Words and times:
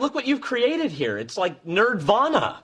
Look 0.00 0.14
what 0.14 0.26
you've 0.26 0.40
created 0.40 0.90
here. 0.90 1.18
It's 1.18 1.36
like 1.36 1.62
nerdvana. 1.64 2.56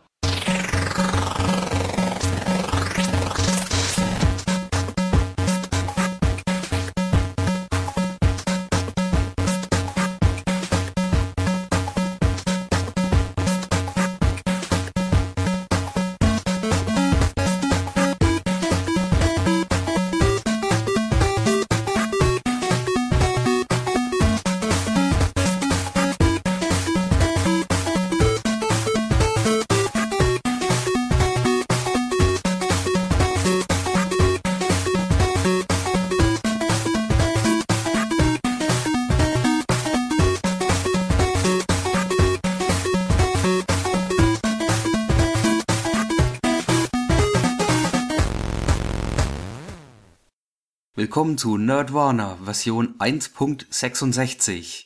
Willkommen 51.16 51.38
zu 51.38 51.56
Nerdwana 51.56 52.36
Version 52.44 52.98
1.66. 52.98 54.84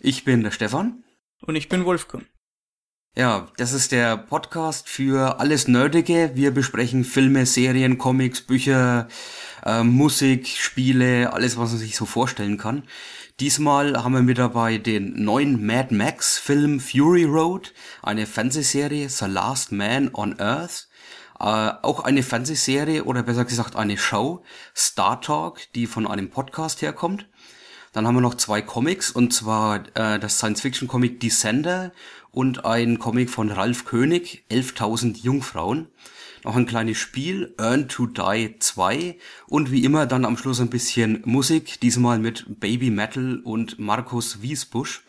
Ich 0.00 0.24
bin 0.24 0.42
der 0.42 0.50
Stefan. 0.50 1.04
Und 1.46 1.54
ich 1.54 1.68
bin 1.68 1.84
Wolfgang. 1.84 2.26
Ja, 3.16 3.46
das 3.56 3.72
ist 3.72 3.92
der 3.92 4.16
Podcast 4.16 4.88
für 4.88 5.38
alles 5.38 5.68
Nerdige. 5.68 6.32
Wir 6.34 6.50
besprechen 6.50 7.04
Filme, 7.04 7.46
Serien, 7.46 7.98
Comics, 7.98 8.40
Bücher, 8.40 9.06
äh, 9.64 9.84
Musik, 9.84 10.48
Spiele, 10.48 11.32
alles, 11.32 11.56
was 11.56 11.70
man 11.70 11.78
sich 11.78 11.94
so 11.94 12.04
vorstellen 12.04 12.58
kann. 12.58 12.82
Diesmal 13.38 14.02
haben 14.02 14.14
wir 14.14 14.22
mit 14.22 14.38
dabei 14.38 14.76
den 14.76 15.22
neuen 15.22 15.64
Mad 15.64 15.94
Max 15.94 16.36
Film 16.36 16.80
Fury 16.80 17.26
Road, 17.26 17.72
eine 18.02 18.26
Fernsehserie 18.26 19.08
The 19.08 19.26
Last 19.26 19.70
Man 19.70 20.12
on 20.14 20.40
Earth 20.40 20.88
äh, 21.40 21.72
auch 21.82 22.04
eine 22.04 22.22
Fernsehserie 22.22 23.04
oder 23.04 23.22
besser 23.22 23.46
gesagt 23.46 23.74
eine 23.74 23.96
Show, 23.96 24.44
Star 24.76 25.20
Talk, 25.20 25.60
die 25.74 25.86
von 25.86 26.06
einem 26.06 26.30
Podcast 26.30 26.82
herkommt. 26.82 27.26
Dann 27.92 28.06
haben 28.06 28.14
wir 28.14 28.20
noch 28.20 28.36
zwei 28.36 28.62
Comics 28.62 29.10
und 29.10 29.32
zwar 29.32 29.84
äh, 29.96 30.20
das 30.20 30.36
Science-Fiction-Comic 30.36 31.18
Descender 31.18 31.92
und 32.30 32.64
ein 32.64 32.98
Comic 32.98 33.30
von 33.30 33.50
Ralf 33.50 33.84
König, 33.84 34.44
11.000 34.50 35.22
Jungfrauen. 35.22 35.88
Noch 36.44 36.56
ein 36.56 36.66
kleines 36.66 36.98
Spiel, 36.98 37.54
Earn 37.58 37.88
to 37.88 38.06
Die 38.06 38.56
2 38.58 39.18
und 39.46 39.70
wie 39.72 39.84
immer 39.84 40.06
dann 40.06 40.24
am 40.24 40.36
Schluss 40.36 40.60
ein 40.60 40.70
bisschen 40.70 41.22
Musik, 41.24 41.80
diesmal 41.80 42.18
mit 42.18 42.60
Baby 42.60 42.90
Metal 42.90 43.40
und 43.42 43.78
Markus 43.78 44.40
Wiesbusch. 44.40 45.02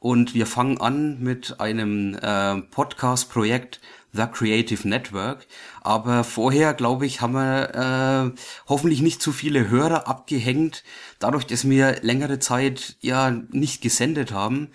Und 0.00 0.34
wir 0.34 0.46
fangen 0.46 0.80
an 0.80 1.20
mit 1.20 1.60
einem 1.60 2.14
äh, 2.20 2.56
Podcast-Projekt 2.62 3.80
The 4.12 4.26
Creative 4.26 4.86
Network. 4.86 5.46
Aber 5.80 6.24
vorher, 6.24 6.74
glaube 6.74 7.06
ich, 7.06 7.20
haben 7.20 7.34
wir 7.34 8.32
äh, 8.34 8.40
hoffentlich 8.68 9.00
nicht 9.00 9.22
zu 9.22 9.32
viele 9.32 9.68
Hörer 9.68 10.06
abgehängt, 10.06 10.84
dadurch, 11.18 11.46
dass 11.46 11.68
wir 11.68 12.00
längere 12.02 12.38
Zeit 12.38 12.96
ja 13.00 13.30
nicht 13.50 13.82
gesendet 13.82 14.32
haben. 14.32 14.70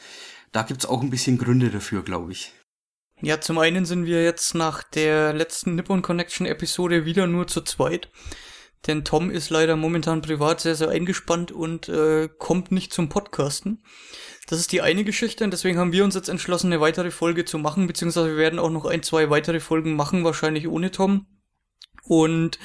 Da 0.51 0.63
gibt's 0.63 0.85
auch 0.85 1.01
ein 1.01 1.09
bisschen 1.09 1.37
Gründe 1.37 1.69
dafür, 1.69 2.03
glaube 2.03 2.31
ich. 2.31 2.53
Ja, 3.21 3.41
zum 3.41 3.57
einen 3.57 3.85
sind 3.85 4.05
wir 4.05 4.23
jetzt 4.23 4.53
nach 4.53 4.83
der 4.83 5.33
letzten 5.33 5.75
Nippon 5.75 6.03
Connection 6.03 6.45
Episode 6.45 7.05
wieder 7.05 7.25
nur 7.25 7.47
zu 7.47 7.61
zweit. 7.61 8.09
Denn 8.85 9.03
Tom 9.03 9.31
ist 9.31 9.49
leider 9.49 9.75
momentan 9.75 10.21
privat 10.21 10.61
sehr, 10.61 10.75
sehr 10.75 10.89
eingespannt 10.89 11.51
und 11.51 11.89
äh, 11.89 12.29
kommt 12.37 12.71
nicht 12.71 12.93
zum 12.93 13.09
Podcasten. 13.09 13.83
Das 14.47 14.59
ist 14.59 14.71
die 14.71 14.81
eine 14.81 15.03
Geschichte 15.03 15.43
und 15.43 15.51
deswegen 15.51 15.77
haben 15.77 15.91
wir 15.91 16.05
uns 16.05 16.15
jetzt 16.15 16.29
entschlossen, 16.29 16.67
eine 16.67 16.81
weitere 16.81 17.11
Folge 17.11 17.43
zu 17.43 17.59
machen, 17.59 17.85
beziehungsweise 17.85 18.29
wir 18.29 18.37
werden 18.37 18.59
auch 18.59 18.69
noch 18.69 18.85
ein, 18.85 19.03
zwei 19.03 19.29
weitere 19.29 19.59
Folgen 19.59 19.95
machen, 19.95 20.23
wahrscheinlich 20.23 20.69
ohne 20.69 20.89
Tom. 20.89 21.27
Und 22.03 22.57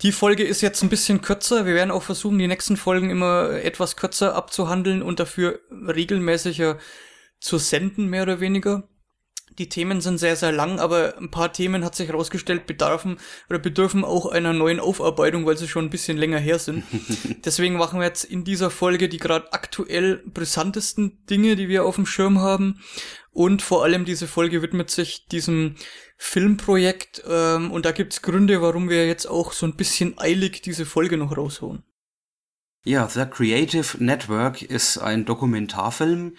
die 0.00 0.12
Folge 0.12 0.44
ist 0.44 0.62
jetzt 0.62 0.82
ein 0.82 0.88
bisschen 0.88 1.20
kürzer. 1.20 1.66
Wir 1.66 1.74
werden 1.74 1.90
auch 1.90 2.02
versuchen, 2.02 2.38
die 2.38 2.48
nächsten 2.48 2.78
Folgen 2.78 3.10
immer 3.10 3.50
etwas 3.50 3.96
kürzer 3.96 4.34
abzuhandeln 4.34 5.02
und 5.02 5.20
dafür 5.20 5.60
regelmäßiger 5.70 6.78
zu 7.38 7.58
senden, 7.58 8.08
mehr 8.08 8.22
oder 8.22 8.40
weniger. 8.40 8.88
Die 9.58 9.68
Themen 9.68 10.00
sind 10.00 10.18
sehr, 10.18 10.36
sehr 10.36 10.52
lang, 10.52 10.80
aber 10.80 11.16
ein 11.18 11.30
paar 11.30 11.52
Themen 11.52 11.84
hat 11.84 11.94
sich 11.94 12.08
herausgestellt, 12.08 12.66
bedarfen 12.66 13.18
oder 13.48 13.58
bedürfen 13.58 14.04
auch 14.04 14.26
einer 14.26 14.52
neuen 14.52 14.80
Aufarbeitung, 14.80 15.46
weil 15.46 15.56
sie 15.56 15.68
schon 15.68 15.86
ein 15.86 15.90
bisschen 15.90 16.16
länger 16.16 16.38
her 16.38 16.58
sind. 16.58 16.84
Deswegen 17.44 17.76
machen 17.76 18.00
wir 18.00 18.06
jetzt 18.06 18.24
in 18.24 18.44
dieser 18.44 18.70
Folge 18.70 19.08
die 19.08 19.18
gerade 19.18 19.52
aktuell 19.52 20.22
brisantesten 20.26 21.24
Dinge, 21.26 21.56
die 21.56 21.68
wir 21.68 21.84
auf 21.84 21.96
dem 21.96 22.06
Schirm 22.06 22.40
haben. 22.40 22.80
Und 23.30 23.62
vor 23.62 23.82
allem 23.82 24.04
diese 24.04 24.28
Folge 24.28 24.62
widmet 24.62 24.90
sich 24.90 25.26
diesem 25.26 25.76
Filmprojekt. 26.16 27.22
Ähm, 27.28 27.70
und 27.70 27.84
da 27.84 27.92
gibt's 27.92 28.22
Gründe, 28.22 28.62
warum 28.62 28.88
wir 28.88 29.06
jetzt 29.06 29.26
auch 29.26 29.52
so 29.52 29.66
ein 29.66 29.76
bisschen 29.76 30.18
eilig 30.18 30.62
diese 30.62 30.86
Folge 30.86 31.16
noch 31.16 31.36
raushauen. 31.36 31.82
Ja, 32.84 33.08
The 33.08 33.24
Creative 33.24 34.02
Network 34.04 34.62
ist 34.62 34.98
ein 34.98 35.24
Dokumentarfilm, 35.24 36.36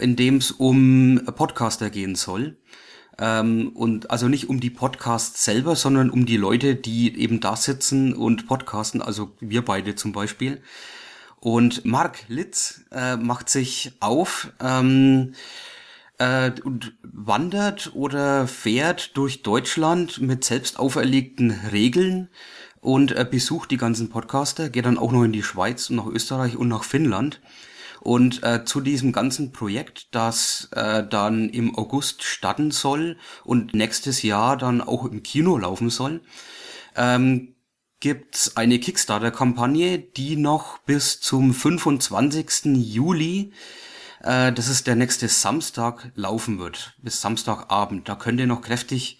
in 0.00 0.16
dem 0.16 0.36
es 0.36 0.50
um 0.50 1.20
Podcaster 1.36 1.90
gehen 1.90 2.14
soll. 2.14 2.56
Ähm, 3.18 3.72
und 3.74 4.10
also 4.10 4.28
nicht 4.28 4.48
um 4.48 4.60
die 4.60 4.70
Podcasts 4.70 5.44
selber, 5.44 5.76
sondern 5.76 6.10
um 6.10 6.24
die 6.26 6.38
Leute, 6.38 6.74
die 6.74 7.18
eben 7.18 7.40
da 7.40 7.54
sitzen 7.54 8.14
und 8.14 8.46
podcasten, 8.46 9.02
also 9.02 9.36
wir 9.40 9.64
beide 9.64 9.94
zum 9.94 10.12
Beispiel. 10.12 10.62
Und 11.38 11.84
Mark 11.84 12.24
Litz 12.28 12.82
äh, 12.92 13.16
macht 13.16 13.48
sich 13.48 13.92
auf 14.00 14.52
ähm, 14.60 15.34
äh, 16.18 16.52
und 16.64 16.94
wandert 17.02 17.92
oder 17.94 18.46
fährt 18.46 19.16
durch 19.16 19.42
Deutschland 19.42 20.20
mit 20.20 20.44
selbst 20.44 20.78
auferlegten 20.78 21.50
Regeln 21.72 22.28
und 22.80 23.12
äh, 23.12 23.26
besucht 23.28 23.70
die 23.70 23.78
ganzen 23.78 24.10
Podcaster, 24.10 24.68
geht 24.70 24.86
dann 24.86 24.98
auch 24.98 25.12
noch 25.12 25.24
in 25.24 25.32
die 25.32 25.42
Schweiz 25.42 25.90
und 25.90 25.96
nach 25.96 26.06
Österreich 26.06 26.56
und 26.56 26.68
nach 26.68 26.84
Finnland 26.84 27.40
und 28.00 28.42
äh, 28.42 28.64
zu 28.64 28.80
diesem 28.80 29.12
ganzen 29.12 29.52
Projekt, 29.52 30.14
das 30.14 30.68
äh, 30.72 31.04
dann 31.06 31.48
im 31.50 31.76
August 31.76 32.22
starten 32.22 32.70
soll 32.70 33.16
und 33.44 33.74
nächstes 33.74 34.22
Jahr 34.22 34.56
dann 34.56 34.80
auch 34.80 35.04
im 35.04 35.22
Kino 35.22 35.56
laufen 35.58 35.90
soll, 35.90 36.22
ähm, 36.96 37.54
gibt's 38.00 38.56
eine 38.56 38.78
Kickstarter-Kampagne, 38.78 39.98
die 39.98 40.36
noch 40.36 40.78
bis 40.78 41.20
zum 41.20 41.52
25. 41.52 42.76
Juli 42.76 43.52
äh, 44.22 44.52
das 44.52 44.68
ist 44.68 44.86
der 44.86 44.96
nächste 44.96 45.28
Samstag 45.28 46.10
laufen 46.14 46.58
wird, 46.58 46.94
bis 47.02 47.20
Samstagabend. 47.20 48.08
Da 48.08 48.14
könnt 48.14 48.40
ihr 48.40 48.46
noch 48.46 48.62
kräftig 48.62 49.18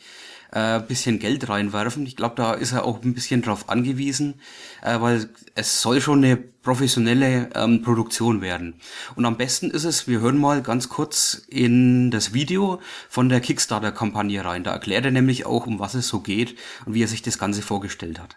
äh, 0.52 0.80
bisschen 0.80 1.18
Geld 1.18 1.48
reinwerfen. 1.48 2.06
Ich 2.06 2.16
glaube, 2.16 2.34
da 2.36 2.54
ist 2.54 2.72
er 2.72 2.84
auch 2.84 3.02
ein 3.02 3.14
bisschen 3.14 3.42
drauf 3.42 3.68
angewiesen, 3.68 4.40
äh, 4.82 5.00
weil 5.00 5.30
es 5.54 5.80
soll 5.80 6.00
schon 6.00 6.24
eine 6.24 6.36
professionelle 6.62 7.50
ähm, 7.54 7.82
Produktion 7.82 8.40
werden. 8.40 8.80
Und 9.14 9.24
am 9.24 9.36
besten 9.36 9.70
ist 9.70 9.84
es, 9.84 10.06
wir 10.06 10.20
hören 10.20 10.38
mal 10.38 10.62
ganz 10.62 10.88
kurz 10.88 11.42
in 11.48 12.10
das 12.10 12.34
Video 12.34 12.80
von 13.08 13.28
der 13.28 13.40
Kickstarter-Kampagne 13.40 14.44
rein. 14.44 14.64
Da 14.64 14.72
erklärt 14.72 15.04
er 15.04 15.10
nämlich 15.10 15.46
auch, 15.46 15.66
um 15.66 15.78
was 15.78 15.94
es 15.94 16.08
so 16.08 16.20
geht 16.20 16.56
und 16.86 16.94
wie 16.94 17.02
er 17.02 17.08
sich 17.08 17.22
das 17.22 17.38
Ganze 17.38 17.62
vorgestellt 17.62 18.20
hat. 18.20 18.36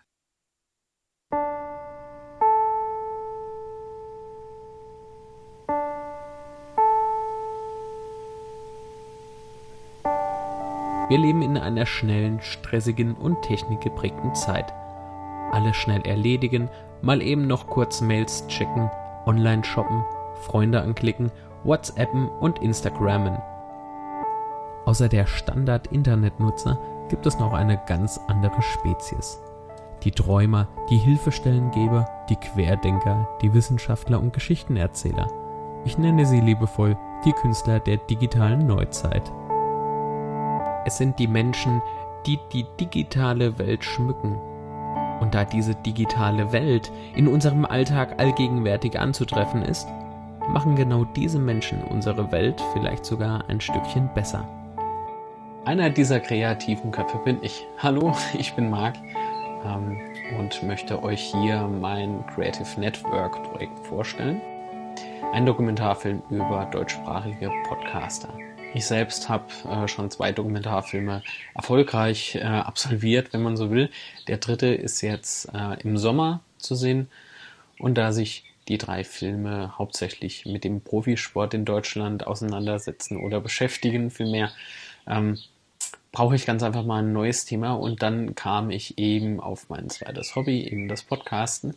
Wir 11.10 11.20
leben 11.20 11.42
in 11.42 11.58
einer 11.58 11.86
schnellen, 11.86 12.42
stressigen 12.42 13.14
und 13.14 13.42
technikgeprägten 13.44 14.34
Zeit. 14.34 14.74
Alles 15.52 15.76
schnell 15.76 16.02
erledigen, 16.08 16.70
mal 17.04 17.22
eben 17.22 17.46
noch 17.48 17.68
kurz 17.68 18.02
Mails 18.02 18.48
checken, 18.48 18.90
online 19.26 19.64
shoppen, 19.64 20.04
Freunde 20.42 20.82
anklicken, 20.82 21.32
WhatsAppen 21.64 22.28
und 22.40 22.60
Instagrammen. 22.60 23.38
Außer 24.86 25.10
der 25.10 25.28
Standard-Internetnutzer 25.28 26.80
gibt 27.10 27.26
es 27.26 27.38
noch 27.40 27.54
eine 27.54 27.80
ganz 27.86 28.20
andere 28.28 28.62
Spezies. 28.62 29.40
Die 30.04 30.12
Träumer, 30.12 30.68
die 30.90 30.98
Hilfestellengeber, 30.98 32.10
die 32.30 32.36
Querdenker, 32.36 33.28
die 33.42 33.54
Wissenschaftler 33.54 34.20
und 34.20 34.34
Geschichtenerzähler. 34.34 35.28
Ich 35.86 35.98
nenne 35.98 36.26
sie 36.26 36.40
liebevoll 36.40 36.98
die 37.26 37.34
Künstler 37.34 37.80
der 37.80 37.98
digitalen 37.98 38.66
Neuzeit. 38.66 39.32
Es 40.86 40.98
sind 40.98 41.20
die 41.20 41.28
Menschen, 41.28 41.82
die 42.26 42.40
die 42.52 42.66
digitale 42.80 43.58
Welt 43.60 43.84
schmücken. 43.84 44.38
Und 45.20 45.34
da 45.36 45.46
diese 45.46 45.76
digitale 45.76 46.52
Welt 46.52 46.92
in 47.16 47.28
unserem 47.28 47.66
Alltag 47.66 48.20
allgegenwärtig 48.20 49.00
anzutreffen 49.00 49.64
ist, 49.64 49.88
machen 50.50 50.76
genau 50.76 51.06
diese 51.06 51.40
Menschen 51.40 51.84
unsere 51.84 52.32
Welt 52.32 52.62
vielleicht 52.74 53.06
sogar 53.06 53.46
ein 53.48 53.62
Stückchen 53.62 54.10
besser. 54.14 54.48
Einer 55.66 55.90
dieser 55.90 56.20
kreativen 56.20 56.92
Köpfe 56.92 57.18
bin 57.20 57.40
ich. 57.42 57.66
Hallo, 57.78 58.16
ich 58.38 58.54
bin 58.54 58.70
Marc 58.70 58.96
ähm, 59.66 59.98
und 60.38 60.62
möchte 60.64 61.02
euch 61.04 61.22
hier 61.22 61.68
mein 61.68 62.26
Creative 62.28 62.80
Network 62.80 63.42
Projekt 63.44 63.80
vorstellen. 63.80 64.42
Ein 65.32 65.46
Dokumentarfilm 65.46 66.22
über 66.30 66.68
deutschsprachige 66.72 67.50
Podcaster. 67.68 68.30
Ich 68.76 68.88
selbst 68.88 69.30
habe 69.30 69.46
äh, 69.70 69.88
schon 69.88 70.10
zwei 70.10 70.32
Dokumentarfilme 70.32 71.22
erfolgreich 71.54 72.36
äh, 72.36 72.42
absolviert, 72.42 73.32
wenn 73.32 73.44
man 73.44 73.56
so 73.56 73.70
will. 73.70 73.92
Der 74.28 74.38
dritte 74.38 74.68
ist 74.68 75.02
jetzt 75.02 75.54
äh, 75.54 75.80
im 75.82 75.98
Sommer 75.98 76.42
zu 76.58 76.74
sehen. 76.74 77.08
Und 77.78 77.96
da 78.00 78.12
sich 78.12 78.46
die 78.68 78.80
drei 78.80 79.04
Filme 79.04 79.78
hauptsächlich 79.78 80.46
mit 80.46 80.64
dem 80.64 80.82
Profisport 80.82 81.54
in 81.54 81.66
Deutschland 81.66 82.26
auseinandersetzen 82.26 83.18
oder 83.18 83.42
beschäftigen, 83.42 84.10
vielmehr, 84.10 84.52
ähm, 85.06 85.38
brauche 86.12 86.36
ich 86.36 86.46
ganz 86.46 86.64
einfach 86.64 86.84
mal 86.84 87.04
ein 87.04 87.14
neues 87.14 87.46
Thema. 87.46 87.74
Und 87.74 88.02
dann 88.02 88.34
kam 88.34 88.72
ich 88.72 88.98
eben 88.98 89.40
auf 89.40 89.70
mein 89.70 89.90
zweites 89.90 90.36
Hobby, 90.36 90.64
eben 90.68 90.88
das 90.88 91.04
Podcasten. 91.04 91.76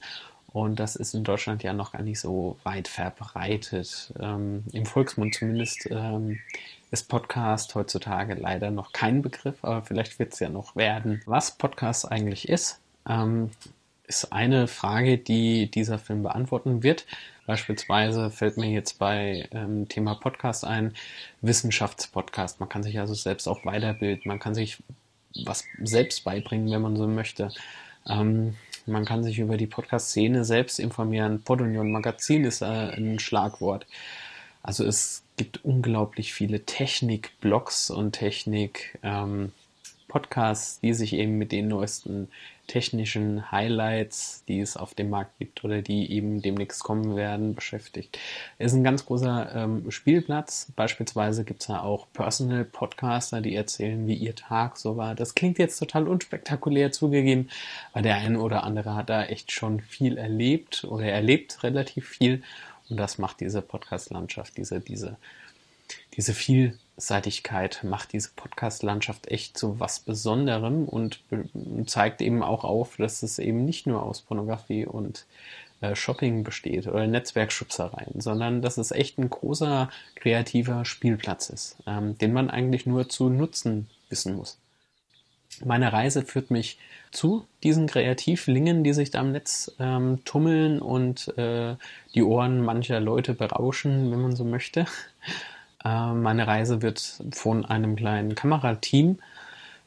Und 0.57 0.81
das 0.81 0.97
ist 0.97 1.13
in 1.13 1.23
Deutschland 1.23 1.63
ja 1.63 1.75
noch 1.75 1.93
gar 1.93 2.01
nicht 2.01 2.19
so 2.19 2.57
weit 2.63 2.89
verbreitet. 2.89 4.15
Ähm, 4.19 4.65
Im 4.73 4.87
Volksmund 4.87 5.35
zumindest 5.35 5.87
ähm, 5.91 6.39
ist 6.91 7.11
Podcast 7.11 7.75
heutzutage 7.75 8.33
leider 8.33 8.71
noch 8.71 8.93
kein 8.93 9.21
Begriff, 9.21 9.57
aber 9.61 9.83
vielleicht 9.83 10.19
wird 10.19 10.33
es 10.33 10.41
ja 10.41 10.49
noch 10.49 10.75
werden. 10.75 11.21
Was 11.27 11.51
Podcast 11.51 12.11
eigentlich 12.11 12.49
ist, 12.49 12.81
ähm, 13.07 13.51
ist 14.07 14.33
eine 14.33 14.67
Frage, 14.67 15.19
die 15.19 15.71
dieser 15.71 15.99
Film 15.99 16.23
beantworten 16.23 16.83
wird. 16.83 17.05
Beispielsweise 17.45 18.31
fällt 18.31 18.57
mir 18.57 18.71
jetzt 18.71 18.99
bei 18.99 19.47
ähm, 19.51 19.91
Thema 19.91 20.15
Podcast 20.15 20.65
ein, 20.65 20.95
Wissenschaftspodcast. 21.43 22.61
Man 22.61 22.71
kann 22.71 22.83
sich 22.83 22.99
also 22.99 23.13
selbst 23.13 23.47
auch 23.47 23.67
weiterbilden, 23.67 24.23
man 24.25 24.39
kann 24.39 24.55
sich 24.55 24.83
was 25.45 25.65
selbst 25.83 26.25
beibringen, 26.25 26.71
wenn 26.71 26.81
man 26.81 26.97
so 26.97 27.07
möchte. 27.07 27.51
Ähm, 28.09 28.55
man 28.87 29.05
kann 29.05 29.25
sich 29.25 29.39
über 29.39 29.57
die 29.57 29.67
Podcast-Szene 29.67 30.45
selbst 30.45 30.79
informieren. 30.79 31.43
Podunion 31.43 31.91
Magazin 31.91 32.45
ist 32.45 32.63
äh, 32.63 32.65
ein 32.65 33.19
Schlagwort. 33.19 33.87
Also 34.63 34.85
es 34.85 35.23
gibt 35.37 35.65
unglaublich 35.65 36.33
viele 36.33 36.65
Technik-Blogs 36.65 37.91
und 37.91 38.13
Technik-Podcasts, 38.13 38.99
ähm, 39.03 39.53
die 40.83 40.95
sich 40.95 41.13
eben 41.13 41.39
mit 41.39 41.53
den 41.53 41.69
neuesten 41.69 42.29
technischen 42.67 43.51
Highlights, 43.53 44.43
die 44.49 44.61
es 44.61 44.77
auf 44.77 44.95
dem 44.95 45.11
Markt 45.11 45.39
gibt 45.39 45.65
oder 45.65 45.83
die 45.83 46.11
eben 46.11 46.43
demnächst 46.43 46.83
kommen 46.83 47.15
werden, 47.15 47.55
beschäftigt. 47.55 48.19
Es 48.59 48.73
ist 48.73 48.79
ein 48.79 48.85
ganz 48.85 49.07
großer 49.07 49.55
ähm, 49.55 49.91
Spielplatz. 49.91 50.73
Beispielsweise 50.75 51.45
gibt 51.45 51.61
es 51.61 51.69
da 51.69 51.81
auch 51.81 52.07
Personal 52.13 52.65
Podcaster, 52.65 53.41
die 53.41 53.55
erzählen, 53.55 54.07
wie 54.09 54.15
ihr 54.15 54.35
Tag 54.35 54.79
so 54.79 54.97
war. 54.97 55.15
Das 55.15 55.35
klingt 55.35 55.59
jetzt 55.59 55.79
total 55.79 56.09
unspektakulär 56.09 56.91
zugegeben, 56.91 57.49
weil 57.93 58.03
der 58.03 58.17
eine 58.17 58.41
oder 58.41 58.65
andere 58.65 58.97
hat 58.97 59.11
da 59.11 59.25
echt 59.25 59.53
schon 59.53 59.81
viel 59.81 60.19
erlebt 60.19 60.85
oder 60.85 61.05
erlebt 61.05 61.63
relativ 61.63 62.09
viel 62.09 62.43
und 62.89 62.97
das 62.99 63.19
macht 63.19 63.41
diese 63.41 63.63
Podcast-Landschaft, 63.63 64.57
diese, 64.57 64.81
diese, 64.81 65.17
diese 66.17 66.35
Vielseitigkeit 66.97 67.85
macht 67.85 68.15
diese 68.15 68.31
Podcast-Landschaft 68.35 69.29
echt 69.29 69.59
zu 69.59 69.79
was 69.79 70.01
Besonderem 70.01 70.87
und 70.87 71.21
zeigt 71.87 72.23
eben 72.23 72.43
auch 72.43 72.65
auf, 72.65 72.97
dass 72.97 73.23
es 73.23 73.39
eben 73.39 73.67
nicht 73.67 73.87
nur 73.87 74.03
aus 74.03 74.23
Pornografie 74.23 74.87
und 74.87 75.27
äh, 75.83 75.95
Shopping 75.95 76.43
besteht 76.43 76.87
oder 76.87 77.07
Netzwerkschubsereien, 77.07 78.21
sondern 78.21 78.63
dass 78.63 78.79
es 78.79 78.93
echt 78.93 79.19
ein 79.19 79.29
großer 79.29 79.91
kreativer 80.15 80.87
Spielplatz 80.87 81.51
ist, 81.51 81.77
ähm, 81.87 82.17
den 82.17 82.33
man 82.33 82.49
eigentlich 82.49 82.87
nur 82.87 83.11
zu 83.11 83.29
nutzen 83.29 83.89
wissen 84.09 84.35
muss. 84.35 84.59
Meine 85.65 85.93
Reise 85.93 86.23
führt 86.23 86.51
mich 86.51 86.79
zu 87.11 87.47
diesen 87.63 87.89
Kreativlingen, 87.89 88.85
die 88.85 88.95
sich 88.95 89.11
da 89.11 89.21
im 89.21 89.33
Netz 89.33 89.71
ähm, 89.79 90.25
tummeln 90.25 90.81
und 90.81 91.37
äh, 91.37 91.77
die 92.15 92.23
Ohren 92.23 92.63
mancher 92.63 93.01
Leute 93.01 93.35
berauschen, 93.35 94.11
wenn 94.11 94.23
man 94.23 94.35
so 94.35 94.45
möchte. 94.45 94.87
Äh, 95.87 96.15
meine 96.15 96.47
Reise 96.47 96.83
wird 96.83 97.23
von 97.33 97.65
einem 97.65 97.95
kleinen 97.95 98.35
Kamerateam 98.35 99.19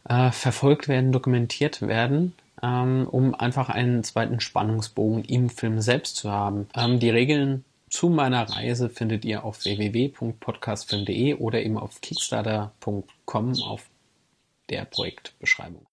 äh, 0.08 0.32
verfolgt 0.32 0.88
werden, 0.88 1.12
dokumentiert 1.12 1.82
werden, 1.82 2.34
ähm, 2.64 3.06
um 3.10 3.36
einfach 3.36 3.70
einen 3.70 4.04
zweiten 4.06 4.40
Spannungsbogen 4.40 5.26
im 5.26 5.50
Film 5.50 5.82
selbst 5.82 6.16
zu 6.16 6.32
haben. 6.32 6.70
Ähm, 6.74 7.00
die 7.00 7.10
Regeln 7.10 7.66
zu 7.90 8.08
meiner 8.08 8.50
Reise 8.50 8.90
findet 8.90 9.26
ihr 9.26 9.44
auf 9.44 9.66
www.podcastfilm.de 9.66 11.34
oder 11.36 11.62
eben 11.62 11.78
auf 11.78 12.00
kickstarter.com 12.00 13.62
auf 13.62 13.90
der 14.70 14.86
Projektbeschreibung. 14.86 15.86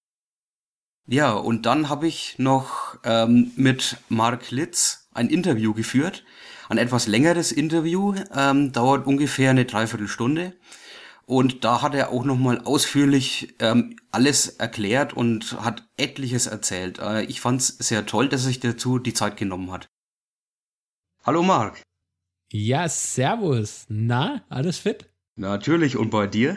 Ja, 1.09 1.33
und 1.33 1.67
dann 1.67 1.89
habe 1.89 2.07
ich 2.07 2.39
noch 2.39 2.97
ähm, 3.05 3.53
mit 3.57 3.97
Mark 4.09 4.51
Litz 4.51 5.09
ein 5.15 5.31
Interview 5.31 5.73
geführt. 5.73 6.25
Ein 6.69 6.79
etwas 6.79 7.07
längeres 7.07 7.53
Interview, 7.53 8.15
ähm, 8.35 8.73
dauert 8.73 9.07
ungefähr 9.07 9.51
eine 9.51 9.65
Dreiviertelstunde. 9.65 10.55
Und 11.25 11.65
da 11.65 11.83
hat 11.83 11.95
er 11.95 12.11
auch 12.11 12.25
nochmal 12.25 12.61
ausführlich 12.61 13.55
ähm, 13.59 13.97
alles 14.13 14.49
erklärt 14.49 15.13
und 15.13 15.61
hat 15.61 15.89
etliches 15.97 16.47
erzählt. 16.47 16.99
Äh, 16.99 17.23
ich 17.25 17.41
fand 17.41 17.61
es 17.61 17.69
sehr 17.69 18.07
toll, 18.07 18.29
dass 18.29 18.43
er 18.43 18.49
sich 18.49 18.61
dazu 18.61 18.99
die 18.99 19.15
Zeit 19.15 19.37
genommen 19.37 19.73
hat. 19.73 19.89
Hallo 21.25 21.43
Mark. 21.43 21.83
Ja, 22.53 22.89
servus. 22.89 23.87
Na, 23.89 24.45
alles 24.49 24.79
fit? 24.79 25.11
Natürlich, 25.35 25.97
und 25.97 26.11
bei 26.11 26.29
dir? 26.29 26.57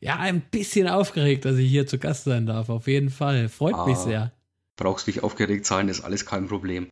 Ja, 0.00 0.16
ein 0.16 0.40
bisschen 0.40 0.88
aufgeregt, 0.88 1.44
dass 1.44 1.56
ich 1.56 1.68
hier 1.68 1.86
zu 1.86 1.98
Gast 1.98 2.24
sein 2.24 2.46
darf. 2.46 2.70
Auf 2.70 2.86
jeden 2.86 3.10
Fall. 3.10 3.48
Freut 3.48 3.74
ah, 3.74 3.86
mich 3.86 3.98
sehr. 3.98 4.32
Brauchst 4.76 5.06
dich 5.06 5.22
aufgeregt 5.22 5.66
sein, 5.66 5.88
ist 5.88 6.00
alles 6.00 6.24
kein 6.24 6.48
Problem. 6.48 6.88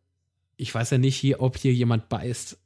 Ich 0.58 0.74
weiß 0.74 0.90
ja 0.90 0.98
nicht, 0.98 1.16
hier, 1.16 1.42
ob 1.42 1.58
hier 1.58 1.72
jemand 1.74 2.08
beißt. 2.08 2.58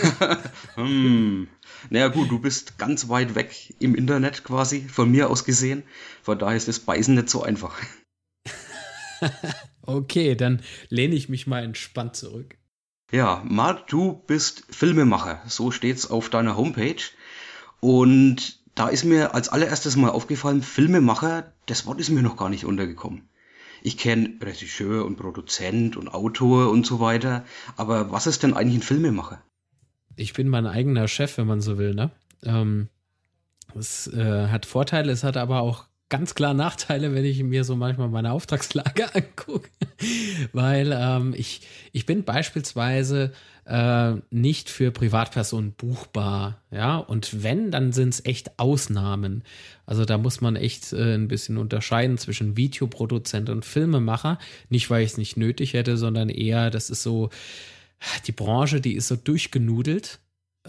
hm. 0.74 1.48
Naja 1.88 2.08
gut, 2.08 2.30
du 2.30 2.40
bist 2.40 2.76
ganz 2.76 3.08
weit 3.08 3.36
weg 3.36 3.74
im 3.78 3.94
Internet 3.94 4.42
quasi, 4.42 4.80
von 4.88 5.10
mir 5.10 5.30
aus 5.30 5.44
gesehen. 5.44 5.84
Von 6.22 6.38
daher 6.38 6.56
ist 6.56 6.68
das 6.68 6.80
Beißen 6.80 7.14
nicht 7.14 7.30
so 7.30 7.42
einfach. 7.42 7.80
okay, 9.82 10.34
dann 10.34 10.62
lehne 10.88 11.14
ich 11.14 11.28
mich 11.28 11.46
mal 11.46 11.62
entspannt 11.62 12.16
zurück. 12.16 12.56
Ja, 13.12 13.42
Marc, 13.44 13.86
du 13.86 14.22
bist 14.26 14.64
Filmemacher. 14.70 15.42
So 15.46 15.70
steht's 15.70 16.10
auf 16.10 16.30
deiner 16.30 16.56
Homepage. 16.56 17.02
Und 17.80 18.60
da 18.74 18.88
ist 18.88 19.04
mir 19.04 19.34
als 19.34 19.48
allererstes 19.48 19.96
mal 19.96 20.10
aufgefallen, 20.10 20.62
Filmemacher, 20.62 21.52
das 21.66 21.86
Wort 21.86 22.00
ist 22.00 22.10
mir 22.10 22.22
noch 22.22 22.36
gar 22.36 22.48
nicht 22.48 22.64
untergekommen. 22.64 23.28
Ich 23.82 23.98
kenne 23.98 24.34
Regisseur 24.42 25.04
und 25.04 25.16
Produzent 25.16 25.96
und 25.96 26.08
Autor 26.08 26.70
und 26.70 26.86
so 26.86 27.00
weiter, 27.00 27.44
aber 27.76 28.10
was 28.12 28.26
ist 28.26 28.42
denn 28.42 28.54
eigentlich 28.54 28.78
ein 28.78 28.82
Filmemacher? 28.82 29.42
Ich 30.16 30.32
bin 30.32 30.48
mein 30.48 30.66
eigener 30.66 31.08
Chef, 31.08 31.38
wenn 31.38 31.46
man 31.46 31.60
so 31.60 31.78
will, 31.78 31.94
ne? 31.94 32.10
Ähm, 32.42 32.88
es 33.74 34.06
äh, 34.08 34.48
hat 34.48 34.66
Vorteile, 34.66 35.12
es 35.12 35.24
hat 35.24 35.36
aber 35.36 35.60
auch 35.60 35.86
ganz 36.10 36.34
klar 36.34 36.52
Nachteile, 36.52 37.14
wenn 37.14 37.24
ich 37.24 37.42
mir 37.42 37.64
so 37.64 37.76
manchmal 37.76 38.08
meine 38.08 38.32
Auftragslage 38.32 39.14
angucke. 39.14 39.70
Weil 40.52 40.92
ähm, 40.94 41.34
ich, 41.36 41.62
ich 41.92 42.04
bin 42.04 42.24
beispielsweise 42.24 43.32
äh, 43.64 44.14
nicht 44.30 44.68
für 44.68 44.90
Privatpersonen 44.90 45.72
buchbar. 45.72 46.60
Ja, 46.70 46.98
und 46.98 47.42
wenn, 47.42 47.70
dann 47.70 47.92
sind 47.92 48.10
es 48.10 48.24
echt 48.24 48.58
Ausnahmen. 48.58 49.44
Also 49.86 50.04
da 50.04 50.18
muss 50.18 50.40
man 50.40 50.56
echt 50.56 50.92
äh, 50.92 51.14
ein 51.14 51.28
bisschen 51.28 51.56
unterscheiden 51.56 52.18
zwischen 52.18 52.56
Videoproduzent 52.56 53.48
und 53.48 53.64
Filmemacher. 53.64 54.38
Nicht, 54.68 54.90
weil 54.90 55.04
ich 55.04 55.12
es 55.12 55.18
nicht 55.18 55.36
nötig 55.36 55.72
hätte, 55.72 55.96
sondern 55.96 56.28
eher, 56.28 56.70
das 56.70 56.90
ist 56.90 57.02
so, 57.02 57.30
die 58.26 58.32
Branche, 58.32 58.80
die 58.80 58.94
ist 58.94 59.08
so 59.08 59.16
durchgenudelt 59.16 60.18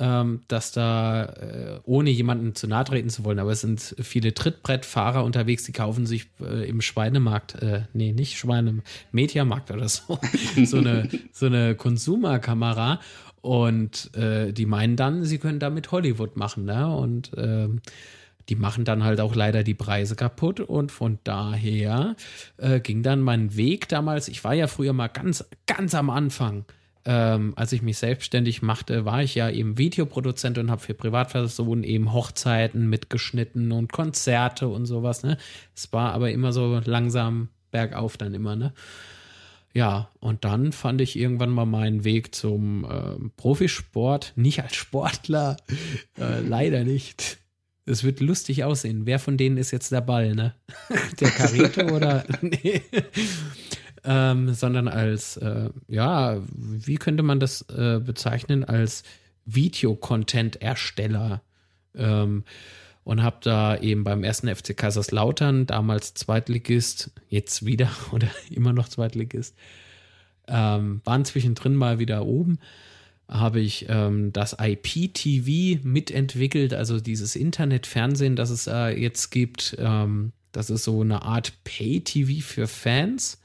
ähm, 0.02 0.42
dass 0.48 0.72
da, 0.72 1.26
äh, 1.26 1.80
ohne 1.84 2.10
jemanden 2.10 2.56
zu 2.56 2.68
nahe 2.68 2.84
treten 2.84 3.10
zu 3.10 3.24
wollen, 3.24 3.38
aber 3.38 3.52
es 3.52 3.62
sind 3.62 3.96
viele 4.02 4.34
Trittbrettfahrer 4.34 5.24
unterwegs, 5.24 5.64
die 5.64 5.74
kaufen 5.74 6.08
sich 6.08 6.28
äh, 6.42 6.68
im 6.68 6.82
Schweinemarkt, 6.82 7.62
äh, 7.62 7.84
nee, 7.94 8.12
nicht 8.12 8.38
Schweine, 8.38 8.82
Mediamarkt 9.12 9.70
oder 9.70 9.88
so, 9.88 10.20
so 10.66 10.78
eine, 10.78 11.08
so 11.32 11.46
eine 11.46 11.76
Konsumerkamera 11.76 13.00
und 13.42 14.14
äh, 14.16 14.52
die 14.52 14.66
meinen 14.66 14.96
dann, 14.96 15.24
sie 15.24 15.38
können 15.38 15.60
damit 15.60 15.92
Hollywood 15.92 16.36
machen, 16.36 16.66
ne? 16.66 16.94
Und 16.96 17.32
ähm, 17.38 17.82
die 18.50 18.56
machen 18.56 18.84
dann 18.84 19.04
halt 19.04 19.22
auch 19.22 19.36
leider 19.36 19.64
die 19.64 19.76
Preise 19.76 20.16
kaputt 20.16 20.60
und 20.60 20.92
von 20.92 21.20
daher 21.24 22.16
äh, 22.58 22.80
ging 22.80 23.04
dann 23.04 23.22
mein 23.22 23.56
Weg 23.56 23.88
damals, 23.88 24.28
ich 24.28 24.44
war 24.44 24.54
ja 24.54 24.66
früher 24.66 24.94
mal 24.94 25.08
ganz, 25.08 25.46
ganz 25.68 25.94
am 25.94 26.10
Anfang, 26.10 26.66
ähm, 27.06 27.54
als 27.56 27.72
ich 27.72 27.82
mich 27.82 27.98
selbstständig 27.98 28.62
machte, 28.62 29.06
war 29.06 29.24
ich 29.24 29.36
ja 29.36 29.50
eben 29.50 29.78
Videoproduzent 29.78 30.58
und 30.58 30.70
habe 30.70 30.82
für 30.82 30.94
Privatpersonen 30.94 31.84
eben 31.84 32.14
Hochzeiten 32.14 32.90
mitgeschnitten 32.90 33.72
und 33.72 33.92
Konzerte 33.92 34.68
und 34.68 34.86
sowas. 34.86 35.24
Ne? 35.24 35.38
Es 35.76 35.92
war 35.94 36.14
aber 36.14 36.32
immer 36.32 36.54
so 36.54 36.82
langsam 36.86 37.50
bergauf 37.72 38.18
dann 38.18 38.34
immer. 38.34 38.56
Ne? 38.56 38.74
Ja, 39.74 40.10
und 40.20 40.44
dann 40.44 40.74
fand 40.74 41.02
ich 41.02 41.18
irgendwann 41.18 41.50
mal 41.50 41.66
meinen 41.66 42.04
Weg 42.04 42.36
zum 42.36 42.86
äh, 42.86 43.30
Profisport, 43.38 44.34
nicht 44.36 44.62
als 44.62 44.76
Sportler, 44.76 45.58
äh, 46.20 46.42
leider 46.42 46.84
nicht. 46.84 47.38
Es 47.86 48.04
wird 48.04 48.20
lustig 48.20 48.64
aussehen. 48.64 49.06
Wer 49.06 49.18
von 49.18 49.38
denen 49.38 49.58
ist 49.58 49.72
jetzt 49.72 49.92
der 49.92 50.02
Ball, 50.02 50.36
ne? 50.36 50.54
Der 51.20 51.32
Karierte 51.32 51.92
oder? 51.92 52.24
nee. 52.42 52.82
Ähm, 54.04 54.54
sondern 54.54 54.88
als, 54.88 55.38
äh, 55.38 55.70
ja, 55.88 56.42
wie 56.56 56.96
könnte 56.96 57.22
man 57.22 57.40
das 57.40 57.62
äh, 57.70 58.00
bezeichnen? 58.00 58.64
Als 58.64 59.04
Videocontent-Ersteller. 59.46 61.42
Ähm, 61.96 62.44
und 63.04 63.24
habe 63.24 63.38
da 63.42 63.78
eben 63.78 64.04
beim 64.04 64.24
ersten 64.24 64.54
FC 64.54 64.78
Kaiserslautern, 64.78 65.66
damals 65.66 66.14
Zweitligist, 66.14 67.12
jetzt 67.30 67.66
wieder 67.66 67.90
oder 68.12 68.28
immer 68.50 68.74
noch 68.74 68.90
Zweitligist, 68.90 69.56
ähm, 70.48 71.02
waren 71.04 71.26
zwischendrin 71.26 71.76
mal 71.76 72.00
wieder 72.00 72.26
oben, 72.26 72.60
habe 73.28 73.60
ich 73.60 73.86
ähm, 73.90 74.34
das 74.34 74.58
IPTV 74.60 75.84
mitentwickelt, 75.84 76.74
also 76.74 77.00
dieses 77.00 77.36
Internetfernsehen, 77.36 78.36
das 78.36 78.50
es 78.50 78.68
äh, 78.68 78.90
jetzt 78.90 79.32
gibt. 79.32 79.76
Ähm, 79.80 80.34
das 80.52 80.70
ist 80.70 80.84
so 80.84 81.02
eine 81.02 81.22
Art 81.22 81.54
Pay-TV 81.64 82.46
für 82.46 82.68
Fans 82.68 83.41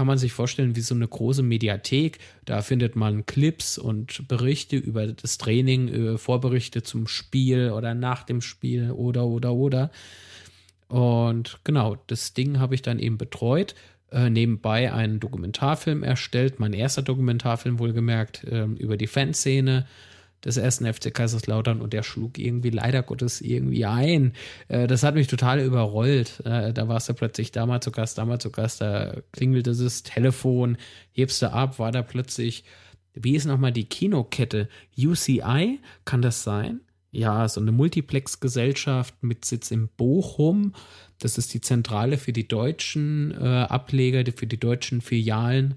kann 0.00 0.06
man 0.06 0.16
sich 0.16 0.32
vorstellen 0.32 0.76
wie 0.76 0.80
so 0.80 0.94
eine 0.94 1.06
große 1.06 1.42
Mediathek. 1.42 2.20
Da 2.46 2.62
findet 2.62 2.96
man 2.96 3.26
Clips 3.26 3.76
und 3.76 4.26
Berichte 4.28 4.78
über 4.78 5.06
das 5.06 5.36
Training, 5.36 5.88
äh, 5.88 6.16
Vorberichte 6.16 6.82
zum 6.82 7.06
Spiel 7.06 7.72
oder 7.72 7.92
nach 7.92 8.22
dem 8.22 8.40
Spiel 8.40 8.92
oder, 8.92 9.26
oder, 9.26 9.52
oder. 9.52 9.90
Und 10.88 11.60
genau, 11.64 11.98
das 12.06 12.32
Ding 12.32 12.58
habe 12.60 12.74
ich 12.74 12.80
dann 12.80 12.98
eben 12.98 13.18
betreut. 13.18 13.74
Äh, 14.10 14.30
nebenbei 14.30 14.90
einen 14.90 15.20
Dokumentarfilm 15.20 16.02
erstellt, 16.02 16.60
mein 16.60 16.72
erster 16.72 17.02
Dokumentarfilm 17.02 17.78
wohlgemerkt, 17.78 18.44
äh, 18.44 18.64
über 18.64 18.96
die 18.96 19.06
Fanszene 19.06 19.86
des 20.44 20.56
ersten 20.56 20.90
FC 20.90 21.12
Kaiserslautern 21.12 21.80
und 21.80 21.92
der 21.92 22.02
schlug 22.02 22.38
irgendwie 22.38 22.70
leider 22.70 23.02
Gottes 23.02 23.40
irgendwie 23.40 23.84
ein. 23.84 24.32
Äh, 24.68 24.86
das 24.86 25.02
hat 25.02 25.14
mich 25.14 25.26
total 25.26 25.60
überrollt. 25.60 26.40
Äh, 26.44 26.72
da 26.72 26.88
warst 26.88 27.08
du 27.08 27.14
plötzlich 27.14 27.52
da 27.52 27.66
mal 27.66 27.80
zu 27.80 27.90
Gast, 27.90 28.18
da 28.18 28.24
mal 28.24 28.40
zu 28.40 28.50
Gast, 28.50 28.80
da 28.80 29.16
klingelte 29.32 29.74
das 29.74 30.02
Telefon, 30.02 30.76
hebst 31.12 31.42
du 31.42 31.52
ab, 31.52 31.78
war 31.78 31.92
da 31.92 32.02
plötzlich, 32.02 32.64
wie 33.14 33.34
ist 33.34 33.46
nochmal 33.46 33.72
die 33.72 33.84
Kinokette? 33.84 34.68
UCI, 34.96 35.80
kann 36.04 36.22
das 36.22 36.42
sein? 36.42 36.80
Ja, 37.12 37.48
so 37.48 37.60
eine 37.60 37.72
Multiplex-Gesellschaft 37.72 39.22
mit 39.22 39.44
Sitz 39.44 39.72
in 39.72 39.88
Bochum. 39.88 40.74
Das 41.18 41.38
ist 41.38 41.52
die 41.52 41.60
Zentrale 41.60 42.18
für 42.18 42.32
die 42.32 42.46
deutschen 42.46 43.32
äh, 43.32 43.44
Ableger, 43.44 44.24
für 44.34 44.46
die 44.46 44.60
deutschen 44.60 45.00
Filialen 45.00 45.74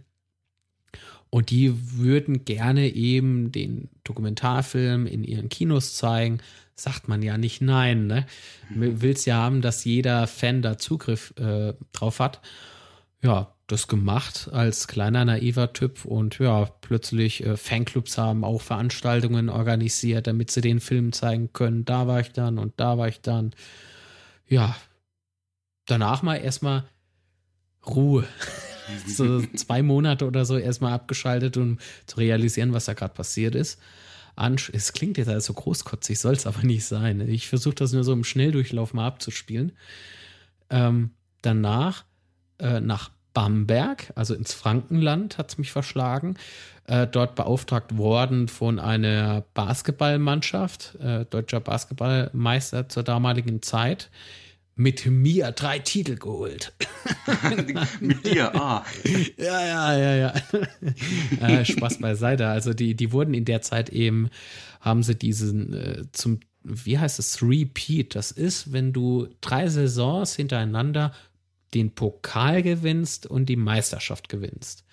und 1.33 1.49
die 1.49 1.97
würden 1.97 2.45
gerne 2.45 2.89
eben 2.89 3.51
den 3.51 3.89
Dokumentarfilm 4.03 5.07
in 5.07 5.23
ihren 5.23 5.49
Kinos 5.49 5.95
zeigen. 5.95 6.37
Sagt 6.75 7.07
man 7.07 7.23
ja 7.23 7.39
nicht 7.39 7.59
nein, 7.59 8.05
ne? 8.05 8.27
Willst 8.69 9.25
ja 9.25 9.37
haben, 9.37 9.63
dass 9.63 9.83
jeder 9.83 10.27
Fan 10.27 10.61
da 10.61 10.77
Zugriff 10.77 11.33
äh, 11.39 11.73
drauf 11.91 12.19
hat. 12.19 12.39
Ja, 13.23 13.51
das 13.65 13.87
gemacht 13.87 14.51
als 14.53 14.87
kleiner 14.87 15.25
naiver 15.25 15.73
Typ 15.73 16.05
und 16.05 16.37
ja, 16.37 16.65
plötzlich 16.81 17.43
äh, 17.43 17.57
Fanclubs 17.57 18.19
haben 18.19 18.43
auch 18.43 18.61
Veranstaltungen 18.61 19.49
organisiert, 19.49 20.27
damit 20.27 20.51
sie 20.51 20.61
den 20.61 20.79
Film 20.79 21.13
zeigen 21.13 21.51
können. 21.51 21.83
Da 21.83 22.05
war 22.05 22.19
ich 22.19 22.31
dann 22.31 22.59
und 22.59 22.73
da 22.77 22.99
war 22.99 23.07
ich 23.07 23.21
dann. 23.21 23.55
Ja, 24.47 24.75
danach 25.87 26.21
mal 26.21 26.35
erstmal 26.35 26.83
Ruhe. 27.87 28.27
so 29.07 29.41
zwei 29.55 29.81
Monate 29.81 30.25
oder 30.25 30.45
so 30.45 30.57
erstmal 30.57 30.93
abgeschaltet, 30.93 31.57
um 31.57 31.77
zu 32.05 32.17
realisieren, 32.17 32.73
was 32.73 32.85
da 32.85 32.93
gerade 32.93 33.13
passiert 33.13 33.55
ist. 33.55 33.79
Ansch 34.35 34.71
es 34.73 34.93
klingt 34.93 35.17
jetzt 35.17 35.29
also 35.29 35.53
großkotzig, 35.53 36.19
soll 36.19 36.33
es 36.33 36.47
aber 36.47 36.63
nicht 36.63 36.85
sein. 36.85 37.21
Ich 37.27 37.47
versuche 37.47 37.75
das 37.75 37.93
nur 37.93 38.03
so 38.03 38.13
im 38.13 38.23
Schnelldurchlauf 38.23 38.93
mal 38.93 39.07
abzuspielen. 39.07 39.73
Ähm, 40.69 41.11
danach 41.41 42.05
äh, 42.59 42.79
nach 42.79 43.11
Bamberg, 43.33 44.11
also 44.15 44.33
ins 44.35 44.53
Frankenland, 44.53 45.37
hat 45.37 45.49
es 45.51 45.57
mich 45.57 45.71
verschlagen. 45.71 46.35
Äh, 46.85 47.07
dort 47.07 47.35
beauftragt 47.35 47.97
worden 47.97 48.47
von 48.47 48.79
einer 48.79 49.43
Basketballmannschaft, 49.53 50.95
äh, 50.95 51.25
deutscher 51.25 51.59
Basketballmeister 51.59 52.89
zur 52.89 53.03
damaligen 53.03 53.61
Zeit, 53.61 54.09
mit 54.75 55.05
mir 55.05 55.51
drei 55.51 55.79
Titel 55.79 56.15
geholt. 56.15 56.73
mit 57.99 58.25
dir, 58.25 58.55
ah. 58.55 58.85
Ja, 59.37 59.65
ja, 59.65 59.97
ja, 59.97 60.15
ja. 60.15 60.33
äh, 61.47 61.65
Spaß 61.65 61.99
beiseite. 61.99 62.47
Also 62.47 62.73
die, 62.73 62.95
die 62.95 63.11
wurden 63.11 63.33
in 63.33 63.45
der 63.45 63.61
Zeit 63.61 63.89
eben, 63.89 64.29
haben 64.79 65.03
sie 65.03 65.15
diesen 65.15 65.73
äh, 65.73 66.03
zum, 66.11 66.39
wie 66.63 66.97
heißt 66.97 67.19
es, 67.19 67.41
Repeat. 67.43 68.15
Das 68.15 68.31
ist, 68.31 68.73
wenn 68.73 68.93
du 68.93 69.27
drei 69.41 69.67
Saisons 69.67 70.35
hintereinander 70.35 71.13
den 71.73 71.93
Pokal 71.93 72.63
gewinnst 72.63 73.25
und 73.25 73.47
die 73.47 73.55
Meisterschaft 73.55 74.29
gewinnst. 74.29 74.85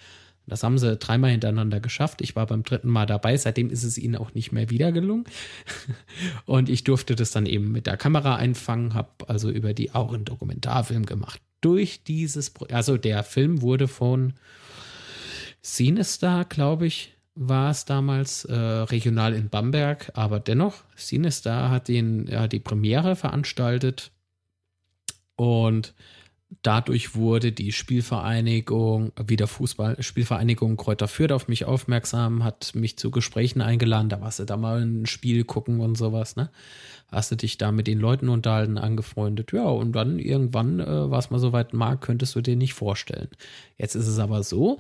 Das 0.50 0.64
haben 0.64 0.78
sie 0.78 0.97
dreimal 0.97 1.30
hintereinander 1.30 1.78
geschafft. 1.78 2.21
Ich 2.23 2.35
war 2.35 2.45
beim 2.45 2.64
dritten 2.64 2.88
Mal 2.88 3.07
dabei. 3.07 3.37
Seitdem 3.37 3.71
ist 3.71 3.85
es 3.85 3.97
ihnen 3.97 4.16
auch 4.16 4.35
nicht 4.35 4.50
mehr 4.50 4.69
wieder 4.69 4.90
gelungen. 4.90 5.25
Und 6.45 6.69
ich 6.69 6.83
durfte 6.83 7.14
das 7.14 7.30
dann 7.30 7.47
eben 7.47 7.71
mit 7.71 7.87
der 7.87 7.97
Kamera 7.97 8.35
einfangen, 8.35 8.95
habe 8.95 9.28
also 9.28 9.49
über 9.49 9.75
die 9.75 9.95
auch 9.95 10.12
einen 10.12 10.25
Dokumentarfilm 10.25 11.07
gemacht. 11.07 11.40
Durch 11.61 12.02
dieses, 12.02 12.50
Pro 12.50 12.64
also 12.66 12.97
der 12.97 13.23
Film 13.23 13.62
wurde 13.62 13.87
von 13.87 14.35
Cinestar, 15.62 16.47
glaube 16.47 16.88
ich, 16.88 17.14
war 17.37 17.71
es 17.71 17.85
damals 17.85 18.45
äh, 18.45 18.54
regional 18.54 19.35
in 19.35 19.50
Bamberg, 19.50 20.11
aber 20.14 20.40
dennoch, 20.40 20.83
Cinestar 20.97 21.71
hat 21.71 21.87
den, 21.87 22.26
ja, 22.26 22.49
die 22.49 22.59
Premiere 22.59 23.14
veranstaltet 23.14 24.11
und 25.37 25.95
dadurch 26.62 27.14
wurde 27.14 27.52
die 27.52 27.73
Spielvereinigung, 27.73 29.12
wieder 29.25 29.47
Fußball, 29.47 30.02
Spielvereinigung 30.02 30.76
Kräuter 30.76 31.09
Fürth 31.09 31.33
auf 31.33 31.49
mich 31.49 31.64
aufmerksam, 31.64 32.42
hat 32.45 32.75
mich 32.75 32.99
zu 32.99 33.11
Gesprächen 33.11 33.61
eingeladen, 33.61 34.09
da 34.09 34.21
warst 34.21 34.40
du 34.40 34.45
da 34.45 34.57
mal 34.57 34.83
ein 34.83 35.07
Spiel 35.07 35.45
gucken 35.45 35.80
und 35.80 35.97
sowas, 35.97 36.37
ne? 36.37 36.50
Hast 37.09 37.30
du 37.30 37.37
dich 37.37 37.59
da 37.59 37.73
mit 37.73 37.87
den 37.87 37.99
Leuten 37.99 38.28
unterhalten, 38.28 38.78
angefreundet, 38.78 39.52
ja, 39.52 39.64
und 39.64 39.92
dann 39.92 40.19
irgendwann, 40.19 40.80
äh, 40.80 41.11
war 41.11 41.19
es 41.19 41.30
mal 41.30 41.38
so 41.38 41.52
weit 41.52 41.73
mag, 41.73 42.00
könntest 42.00 42.35
du 42.35 42.40
dir 42.40 42.57
nicht 42.57 42.75
vorstellen. 42.75 43.28
Jetzt 43.78 43.95
ist 43.95 44.07
es 44.07 44.19
aber 44.19 44.42
so, 44.42 44.78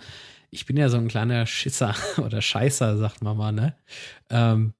ich 0.50 0.66
bin 0.66 0.76
ja 0.76 0.88
so 0.88 0.96
ein 0.96 1.08
kleiner 1.08 1.46
Schisser 1.46 1.94
oder 2.18 2.42
Scheißer, 2.42 2.96
sagt 2.98 3.22
man 3.22 3.36
mal, 3.36 3.52
ne? 3.52 3.74
Ähm, 4.28 4.74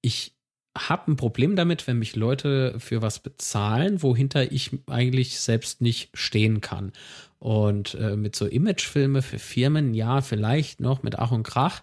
ich 0.00 0.33
habe 0.76 1.12
ein 1.12 1.16
Problem 1.16 1.56
damit, 1.56 1.86
wenn 1.86 1.98
mich 1.98 2.16
Leute 2.16 2.74
für 2.78 3.02
was 3.02 3.20
bezahlen, 3.20 4.02
wohinter 4.02 4.50
ich 4.50 4.70
eigentlich 4.86 5.38
selbst 5.38 5.80
nicht 5.80 6.10
stehen 6.14 6.60
kann. 6.60 6.92
Und 7.38 7.94
äh, 7.94 8.16
mit 8.16 8.34
so 8.34 8.46
Imagefilme 8.46 9.22
für 9.22 9.38
Firmen, 9.38 9.94
ja, 9.94 10.20
vielleicht 10.20 10.80
noch 10.80 11.02
mit 11.02 11.18
Ach 11.18 11.30
und 11.30 11.42
Krach, 11.44 11.82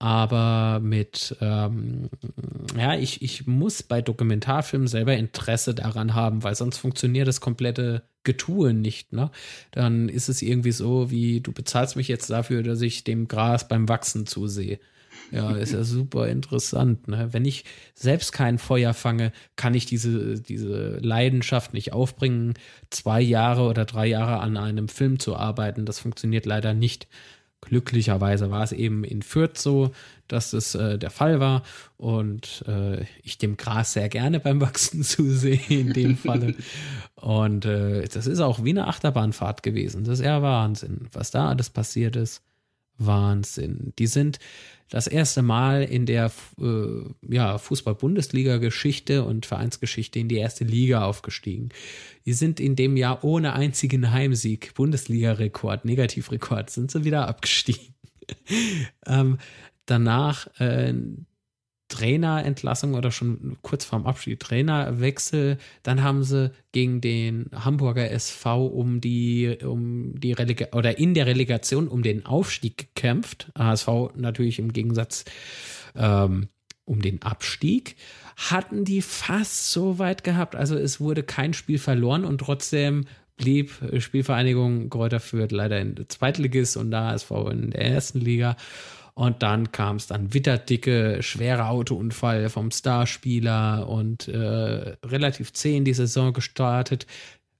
aber 0.00 0.80
mit, 0.80 1.36
ähm, 1.40 2.08
ja, 2.76 2.94
ich, 2.94 3.20
ich 3.20 3.46
muss 3.46 3.82
bei 3.82 4.00
Dokumentarfilmen 4.00 4.86
selber 4.86 5.14
Interesse 5.16 5.74
daran 5.74 6.14
haben, 6.14 6.44
weil 6.44 6.54
sonst 6.54 6.78
funktioniert 6.78 7.26
das 7.26 7.40
komplette 7.40 8.02
Getue 8.22 8.74
nicht, 8.74 9.12
ne? 9.12 9.30
Dann 9.72 10.08
ist 10.08 10.28
es 10.28 10.42
irgendwie 10.42 10.72
so, 10.72 11.10
wie 11.10 11.40
du 11.40 11.52
bezahlst 11.52 11.96
mich 11.96 12.08
jetzt 12.08 12.30
dafür, 12.30 12.62
dass 12.62 12.80
ich 12.80 13.02
dem 13.04 13.26
Gras 13.26 13.66
beim 13.68 13.88
Wachsen 13.88 14.26
zusehe. 14.26 14.78
Ja, 15.30 15.50
ist 15.52 15.72
ja 15.72 15.84
super 15.84 16.28
interessant. 16.28 17.08
Ne? 17.08 17.28
Wenn 17.32 17.44
ich 17.44 17.64
selbst 17.94 18.32
kein 18.32 18.58
Feuer 18.58 18.94
fange, 18.94 19.32
kann 19.56 19.74
ich 19.74 19.86
diese, 19.86 20.40
diese 20.40 20.98
Leidenschaft 20.98 21.74
nicht 21.74 21.92
aufbringen, 21.92 22.54
zwei 22.90 23.20
Jahre 23.20 23.62
oder 23.62 23.84
drei 23.84 24.06
Jahre 24.06 24.40
an 24.40 24.56
einem 24.56 24.88
Film 24.88 25.18
zu 25.18 25.36
arbeiten. 25.36 25.84
Das 25.84 25.98
funktioniert 26.00 26.46
leider 26.46 26.74
nicht. 26.74 27.08
Glücklicherweise 27.60 28.50
war 28.50 28.62
es 28.62 28.70
eben 28.70 29.02
in 29.02 29.20
Fürth 29.20 29.58
so, 29.58 29.90
dass 30.28 30.52
das 30.52 30.76
äh, 30.76 30.96
der 30.96 31.10
Fall 31.10 31.40
war 31.40 31.64
und 31.96 32.64
äh, 32.68 33.04
ich 33.22 33.38
dem 33.38 33.56
Gras 33.56 33.94
sehr 33.94 34.08
gerne 34.08 34.38
beim 34.40 34.60
Wachsen 34.60 35.02
zusehe 35.02 35.60
in 35.68 35.92
dem 35.92 36.16
Falle. 36.16 36.54
und 37.16 37.64
äh, 37.64 38.06
das 38.06 38.26
ist 38.28 38.40
auch 38.40 38.62
wie 38.62 38.70
eine 38.70 38.86
Achterbahnfahrt 38.86 39.64
gewesen. 39.64 40.04
Das 40.04 40.20
ist 40.20 40.24
eher 40.24 40.40
Wahnsinn, 40.42 41.08
was 41.12 41.32
da 41.32 41.48
alles 41.48 41.68
passiert 41.68 42.14
ist. 42.14 42.42
Wahnsinn. 42.98 43.92
Die 43.98 44.06
sind 44.06 44.38
das 44.88 45.06
erste 45.06 45.42
Mal 45.42 45.82
in 45.82 46.06
der 46.06 46.30
äh, 46.60 47.02
ja, 47.28 47.58
Fußball-Bundesliga-Geschichte 47.58 49.24
und 49.24 49.46
Vereinsgeschichte 49.46 50.18
in 50.18 50.28
die 50.28 50.38
erste 50.38 50.64
Liga 50.64 51.04
aufgestiegen. 51.04 51.68
Die 52.24 52.32
sind 52.32 52.58
in 52.58 52.74
dem 52.74 52.96
Jahr 52.96 53.22
ohne 53.24 53.52
einzigen 53.52 54.10
Heimsieg, 54.12 54.74
Bundesliga-Rekord, 54.74 55.84
Negativrekord, 55.84 56.70
sind 56.70 56.90
sie 56.90 57.04
wieder 57.04 57.28
abgestiegen. 57.28 57.94
ähm, 59.06 59.38
danach 59.86 60.48
äh, 60.60 60.94
Trainerentlassung 61.88 62.94
oder 62.94 63.10
schon 63.10 63.56
kurz 63.62 63.84
vorm 63.84 64.06
Abschied 64.06 64.40
Trainerwechsel. 64.40 65.58
Dann 65.82 66.02
haben 66.02 66.22
sie 66.22 66.52
gegen 66.72 67.00
den 67.00 67.50
Hamburger 67.54 68.10
SV 68.10 68.66
um 68.66 69.00
die, 69.00 69.58
um 69.64 70.18
die 70.20 70.32
Relega 70.32 70.66
oder 70.72 70.98
in 70.98 71.14
der 71.14 71.26
Relegation 71.26 71.88
um 71.88 72.02
den 72.02 72.26
Aufstieg 72.26 72.76
gekämpft. 72.94 73.50
HSV 73.56 73.88
natürlich 74.16 74.58
im 74.58 74.72
Gegensatz 74.72 75.24
ähm, 75.96 76.48
um 76.84 77.02
den 77.02 77.22
Abstieg. 77.22 77.96
Hatten 78.36 78.84
die 78.84 79.02
fast 79.02 79.72
so 79.72 79.98
weit 79.98 80.24
gehabt. 80.24 80.54
Also 80.54 80.76
es 80.76 81.00
wurde 81.00 81.22
kein 81.22 81.54
Spiel 81.54 81.78
verloren 81.78 82.24
und 82.24 82.38
trotzdem 82.38 83.06
blieb 83.38 83.72
Spielvereinigung 83.98 84.90
Kräuter 84.90 85.20
Fürth 85.20 85.52
leider 85.52 85.80
in 85.80 85.94
der 85.94 86.08
Zweitligist 86.08 86.76
und 86.76 86.90
da 86.90 87.12
HSV 87.12 87.30
in 87.50 87.70
der 87.70 87.80
ersten 87.82 88.20
Liga. 88.20 88.56
Und 89.18 89.42
dann 89.42 89.72
kam 89.72 89.96
es 89.96 90.06
dann 90.06 90.32
witterdicke, 90.32 91.24
schwere 91.24 91.66
Autounfall 91.66 92.48
vom 92.50 92.70
Starspieler 92.70 93.88
und 93.88 94.28
äh, 94.28 94.96
relativ 95.04 95.52
zäh 95.52 95.76
in 95.76 95.84
die 95.84 95.92
Saison 95.92 96.32
gestartet, 96.32 97.04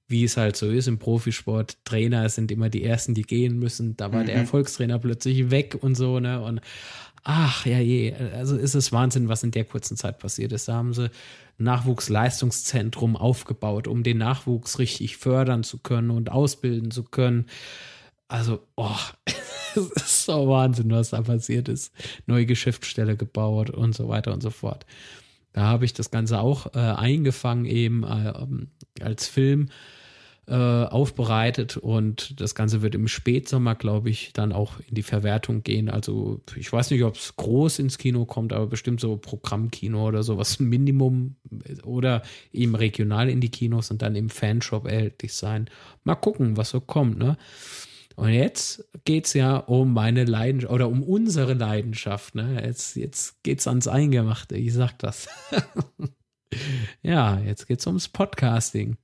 wie 0.06 0.22
es 0.22 0.36
halt 0.36 0.54
so 0.54 0.70
ist 0.70 0.86
im 0.86 1.00
Profisport. 1.00 1.76
Trainer 1.84 2.28
sind 2.28 2.52
immer 2.52 2.68
die 2.68 2.84
Ersten, 2.84 3.12
die 3.12 3.24
gehen 3.24 3.58
müssen. 3.58 3.96
Da 3.96 4.12
war 4.12 4.22
mhm. 4.22 4.26
der 4.26 4.36
Erfolgstrainer 4.36 5.00
plötzlich 5.00 5.50
weg 5.50 5.76
und 5.80 5.96
so, 5.96 6.20
ne? 6.20 6.40
Und 6.40 6.60
ach 7.24 7.66
ja 7.66 7.80
je, 7.80 8.14
also 8.36 8.56
ist 8.56 8.76
es 8.76 8.92
Wahnsinn, 8.92 9.28
was 9.28 9.42
in 9.42 9.50
der 9.50 9.64
kurzen 9.64 9.96
Zeit 9.96 10.20
passiert 10.20 10.52
ist. 10.52 10.68
Da 10.68 10.74
haben 10.74 10.94
sie 10.94 11.10
Nachwuchsleistungszentrum 11.58 13.16
aufgebaut, 13.16 13.88
um 13.88 14.04
den 14.04 14.18
Nachwuchs 14.18 14.78
richtig 14.78 15.16
fördern 15.16 15.64
zu 15.64 15.78
können 15.78 16.10
und 16.10 16.30
ausbilden 16.30 16.92
zu 16.92 17.02
können. 17.02 17.46
Also, 18.28 18.60
oh, 18.76 18.96
es 19.74 19.76
ist 19.76 20.24
so 20.24 20.48
Wahnsinn, 20.48 20.90
was 20.90 21.10
da 21.10 21.22
passiert 21.22 21.68
ist. 21.68 21.92
Neue 22.26 22.46
Geschäftsstelle 22.46 23.16
gebaut 23.16 23.70
und 23.70 23.94
so 23.94 24.08
weiter 24.08 24.32
und 24.32 24.42
so 24.42 24.50
fort. 24.50 24.86
Da 25.52 25.62
habe 25.62 25.86
ich 25.86 25.94
das 25.94 26.10
Ganze 26.10 26.40
auch 26.40 26.74
äh, 26.74 26.78
eingefangen, 26.78 27.64
eben 27.64 28.04
äh, 28.04 29.02
als 29.02 29.26
Film 29.26 29.70
äh, 30.46 30.54
aufbereitet 30.54 31.76
und 31.76 32.40
das 32.40 32.54
Ganze 32.54 32.80
wird 32.80 32.94
im 32.94 33.08
Spätsommer, 33.08 33.74
glaube 33.74 34.08
ich, 34.08 34.32
dann 34.32 34.52
auch 34.52 34.80
in 34.88 34.94
die 34.94 35.02
Verwertung 35.02 35.62
gehen. 35.62 35.90
Also 35.90 36.40
ich 36.56 36.72
weiß 36.72 36.90
nicht, 36.90 37.02
ob 37.04 37.16
es 37.16 37.36
groß 37.36 37.80
ins 37.80 37.98
Kino 37.98 38.24
kommt, 38.24 38.52
aber 38.52 38.66
bestimmt 38.66 39.00
so 39.00 39.16
Programmkino 39.16 40.06
oder 40.06 40.22
sowas, 40.22 40.58
Minimum 40.60 41.36
oder 41.84 42.22
eben 42.52 42.74
regional 42.74 43.28
in 43.28 43.40
die 43.40 43.50
Kinos 43.50 43.90
und 43.90 44.00
dann 44.00 44.16
im 44.16 44.30
Fanshop 44.30 44.86
erhältlich 44.86 45.34
sein. 45.34 45.68
Mal 46.04 46.14
gucken, 46.14 46.56
was 46.56 46.70
so 46.70 46.80
kommt, 46.80 47.18
ne? 47.18 47.36
Und 48.18 48.30
jetzt 48.30 48.84
geht 49.04 49.26
es 49.26 49.34
ja 49.34 49.58
um 49.58 49.94
meine 49.94 50.24
Leidenschaft 50.24 50.72
oder 50.72 50.88
um 50.88 51.04
unsere 51.04 51.54
Leidenschaft. 51.54 52.34
Ne? 52.34 52.60
Jetzt, 52.64 52.96
jetzt 52.96 53.36
es 53.46 53.68
ans 53.68 53.86
Eingemachte, 53.86 54.56
ich 54.56 54.74
sag 54.74 54.98
das. 54.98 55.28
ja, 57.02 57.38
jetzt 57.38 57.68
geht 57.68 57.78
es 57.78 57.86
ums 57.86 58.08
Podcasting. 58.08 58.96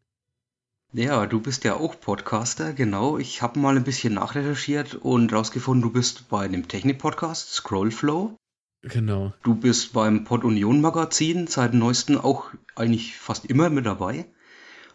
Ja, 0.92 1.26
du 1.26 1.38
bist 1.38 1.62
ja 1.62 1.76
auch 1.76 2.00
Podcaster, 2.00 2.72
genau. 2.72 3.16
Ich 3.16 3.40
habe 3.40 3.60
mal 3.60 3.76
ein 3.76 3.84
bisschen 3.84 4.14
nachrecherchiert 4.14 4.96
und 4.96 5.32
rausgefunden, 5.32 5.82
du 5.82 5.92
bist 5.92 6.28
bei 6.28 6.46
einem 6.46 6.66
Technik-Podcast, 6.66 7.52
Scrollflow. 7.52 8.36
Genau. 8.82 9.32
Du 9.44 9.54
bist 9.54 9.92
beim 9.92 10.24
Pod 10.24 10.42
Union 10.42 10.80
Magazin 10.80 11.46
seit 11.46 11.72
neuestem 11.72 12.18
auch 12.18 12.50
eigentlich 12.74 13.16
fast 13.16 13.44
immer 13.44 13.70
mit 13.70 13.86
dabei. 13.86 14.26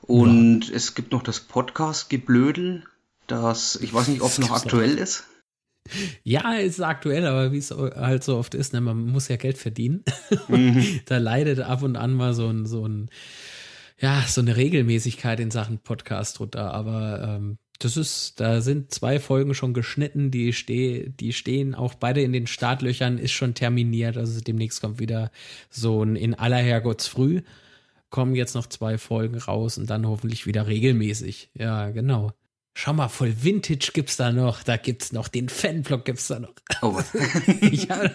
Und 0.02 0.68
ja. 0.68 0.76
es 0.76 0.94
gibt 0.94 1.14
noch 1.14 1.24
das 1.24 1.40
Podcast-Geblödel, 1.40 2.84
das, 3.32 3.76
ich 3.78 3.94
weiß 3.94 4.08
nicht, 4.08 4.22
ob 4.22 4.30
es 4.30 4.40
noch 4.40 4.52
aktuell 4.52 4.98
ist. 4.98 5.26
Ja, 6.24 6.56
es 6.56 6.74
ist 6.74 6.82
aktuell, 6.82 7.26
aber 7.26 7.52
wie 7.52 7.58
es 7.58 7.72
halt 7.72 8.24
so 8.24 8.38
oft 8.38 8.54
ist, 8.54 8.74
ne, 8.74 8.82
man 8.82 9.08
muss 9.08 9.28
ja 9.28 9.38
Geld 9.38 9.58
verdienen. 9.58 10.04
Mhm. 10.48 11.02
da 11.06 11.18
leidet 11.18 11.60
ab 11.60 11.84
und 11.84 11.96
an 11.96 12.14
mal 12.14 12.34
so 12.34 12.48
ein, 12.48 12.66
so 12.66 12.88
ein 12.88 13.10
ja, 14.00 14.24
so 14.28 14.42
eine 14.42 14.56
Regelmäßigkeit 14.56 15.40
in 15.40 15.52
Sachen 15.52 15.80
Podcast 15.80 16.40
drunter, 16.40 16.74
aber 16.74 17.22
ähm, 17.22 17.58
das 17.80 17.98
ist, 17.98 18.40
da 18.40 18.62
sind 18.62 18.94
zwei 18.94 19.20
Folgen 19.20 19.54
schon 19.54 19.74
geschnitten, 19.74 20.32
die, 20.32 20.54
steh, 20.54 21.10
die 21.10 21.34
stehen 21.34 21.76
auch 21.76 21.96
beide 21.96 22.22
in 22.22 22.34
den 22.34 22.48
Startlöchern, 22.48 23.18
ist 23.18 23.32
schon 23.32 23.54
terminiert, 23.54 24.18
also 24.18 24.40
demnächst 24.42 24.82
kommt 24.82 25.00
wieder 25.00 25.32
so 25.70 26.04
ein 26.04 26.16
in 26.16 26.34
aller 26.34 26.58
Herrgottsfrüh, 26.58 27.42
kommen 28.10 28.36
jetzt 28.36 28.56
noch 28.56 28.68
zwei 28.68 28.98
Folgen 28.98 29.38
raus 29.38 29.78
und 29.78 29.90
dann 29.90 30.08
hoffentlich 30.08 30.46
wieder 30.46 30.68
regelmäßig. 30.68 31.52
Ja, 31.54 31.90
genau. 31.92 32.32
Schau 32.80 32.94
mal, 32.94 33.10
voll 33.10 33.44
Vintage 33.44 33.92
gibt's 33.94 34.16
da 34.16 34.32
noch, 34.32 34.64
da 34.64 34.78
gibt's 34.78 35.12
noch 35.12 35.28
den 35.28 35.50
Fanblog 35.50 36.06
gibt's 36.06 36.28
da 36.28 36.40
noch. 36.40 36.54
Oh. 36.82 37.00
ja, 37.72 38.10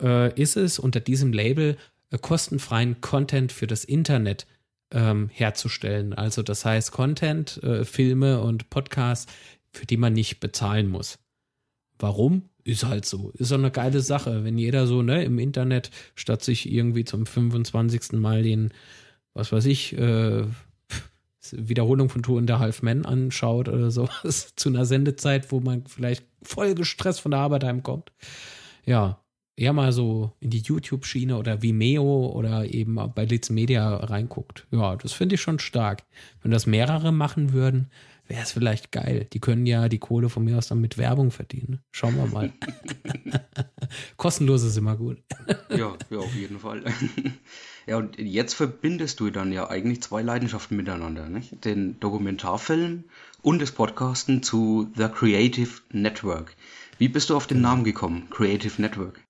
äh, 0.00 0.32
ist 0.40 0.56
es 0.56 0.78
unter 0.78 1.00
diesem 1.00 1.32
Label 1.32 1.76
äh, 2.10 2.18
kostenfreien 2.18 3.00
Content 3.00 3.52
für 3.52 3.66
das 3.66 3.84
Internet 3.84 4.46
ähm, 4.90 5.28
herzustellen. 5.30 6.14
Also 6.14 6.42
das 6.42 6.64
heißt 6.64 6.92
Content, 6.92 7.62
äh, 7.62 7.84
Filme 7.84 8.40
und 8.40 8.70
Podcasts, 8.70 9.30
für 9.70 9.86
die 9.86 9.98
man 9.98 10.14
nicht 10.14 10.40
bezahlen 10.40 10.88
muss. 10.88 11.18
Warum? 11.98 12.48
Ist 12.64 12.84
halt 12.84 13.06
so. 13.06 13.30
Ist 13.30 13.48
so 13.48 13.54
eine 13.54 13.70
geile 13.70 14.00
Sache, 14.00 14.44
wenn 14.44 14.58
jeder 14.58 14.86
so 14.86 15.02
ne, 15.02 15.24
im 15.24 15.38
Internet, 15.38 15.90
statt 16.14 16.42
sich 16.42 16.70
irgendwie 16.70 17.04
zum 17.04 17.24
25. 17.24 18.12
Mal 18.12 18.42
den, 18.42 18.72
was 19.32 19.52
weiß 19.52 19.64
ich, 19.66 19.96
äh, 19.96 20.44
Wiederholung 21.52 22.08
von 22.08 22.22
Tour 22.22 22.38
in 22.38 22.46
der 22.46 22.58
Half 22.58 22.82
Man 22.82 23.04
anschaut 23.04 23.68
oder 23.68 23.90
sowas 23.90 24.52
zu 24.56 24.68
einer 24.68 24.84
Sendezeit, 24.84 25.50
wo 25.52 25.60
man 25.60 25.86
vielleicht 25.86 26.24
voll 26.42 26.74
gestresst 26.74 27.20
von 27.20 27.30
der 27.30 27.40
Arbeit 27.40 27.64
heimkommt. 27.64 28.12
Ja, 28.84 29.20
eher 29.56 29.72
mal 29.72 29.92
so 29.92 30.32
in 30.40 30.50
die 30.50 30.62
YouTube-Schiene 30.62 31.36
oder 31.36 31.62
Vimeo 31.62 32.26
oder 32.28 32.64
eben 32.64 32.96
bei 33.14 33.24
Litz 33.24 33.50
Media 33.50 33.96
reinguckt. 33.96 34.66
Ja, 34.70 34.96
das 34.96 35.12
finde 35.12 35.34
ich 35.34 35.40
schon 35.40 35.58
stark. 35.58 36.04
Wenn 36.42 36.50
das 36.50 36.66
mehrere 36.66 37.12
machen 37.12 37.52
würden, 37.52 37.90
wäre 38.28 38.42
es 38.42 38.52
vielleicht 38.52 38.92
geil. 38.92 39.26
Die 39.32 39.40
können 39.40 39.66
ja 39.66 39.88
die 39.88 39.98
Kohle 39.98 40.28
von 40.28 40.44
mir 40.44 40.58
aus 40.58 40.68
dann 40.68 40.80
mit 40.80 40.98
Werbung 40.98 41.30
verdienen. 41.30 41.80
Schauen 41.90 42.16
wir 42.16 42.26
mal. 42.26 42.52
Kostenlos 44.16 44.62
ist 44.62 44.76
immer 44.76 44.96
gut. 44.96 45.18
ja, 45.70 45.94
ja, 46.10 46.18
auf 46.18 46.34
jeden 46.34 46.58
Fall. 46.58 46.84
Ja, 47.88 47.96
und 47.96 48.18
jetzt 48.18 48.54
verbindest 48.54 49.20
du 49.20 49.30
dann 49.30 49.50
ja 49.52 49.68
eigentlich 49.68 50.02
zwei 50.02 50.22
Leidenschaften 50.22 50.76
miteinander, 50.76 51.28
nicht? 51.28 51.64
Den 51.64 51.98
Dokumentarfilm 52.00 53.04
und 53.42 53.62
das 53.62 53.72
Podcasten 53.72 54.42
zu 54.42 54.92
The 54.96 55.08
Creative 55.08 55.70
Network. 55.90 56.54
Wie 56.98 57.08
bist 57.08 57.30
du 57.30 57.36
auf 57.36 57.46
den 57.46 57.60
Namen 57.60 57.84
gekommen, 57.84 58.28
Creative 58.30 58.80
Network? 58.80 59.20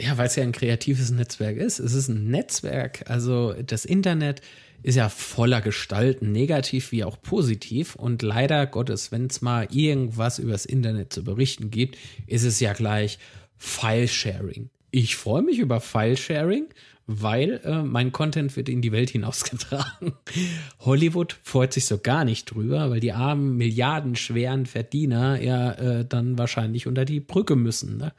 Ja, 0.00 0.18
weil 0.18 0.26
es 0.26 0.36
ja 0.36 0.42
ein 0.42 0.52
kreatives 0.52 1.10
Netzwerk 1.10 1.56
ist. 1.56 1.78
Es 1.78 1.94
ist 1.94 2.08
ein 2.08 2.30
Netzwerk. 2.30 3.08
Also 3.10 3.54
das 3.54 3.84
Internet 3.84 4.42
ist 4.82 4.94
ja 4.94 5.08
voller 5.08 5.60
Gestalten, 5.60 6.30
negativ 6.30 6.92
wie 6.92 7.04
auch 7.04 7.20
positiv. 7.20 7.96
Und 7.96 8.22
leider 8.22 8.66
Gottes, 8.66 9.10
wenn 9.10 9.26
es 9.26 9.40
mal 9.40 9.66
irgendwas 9.70 10.38
übers 10.38 10.66
Internet 10.66 11.12
zu 11.12 11.24
berichten 11.24 11.70
gibt, 11.70 11.96
ist 12.26 12.44
es 12.44 12.60
ja 12.60 12.74
gleich 12.74 13.18
File-Sharing. 13.56 14.70
Ich 14.90 15.16
freue 15.16 15.42
mich 15.42 15.58
über 15.58 15.80
File-Sharing, 15.80 16.66
weil 17.10 17.62
äh, 17.64 17.82
mein 17.82 18.12
Content 18.12 18.54
wird 18.54 18.68
in 18.68 18.82
die 18.82 18.92
Welt 18.92 19.08
hinausgetragen. 19.08 20.12
Hollywood 20.80 21.38
freut 21.42 21.72
sich 21.72 21.86
so 21.86 21.96
gar 21.96 22.26
nicht 22.26 22.44
drüber, 22.44 22.90
weil 22.90 23.00
die 23.00 23.14
armen, 23.14 23.56
milliardenschweren 23.56 24.66
Verdiener 24.66 25.40
ja 25.42 25.72
äh, 25.72 26.04
dann 26.04 26.36
wahrscheinlich 26.36 26.86
unter 26.86 27.06
die 27.06 27.20
Brücke 27.20 27.56
müssen. 27.56 27.96
Ne? 27.96 28.12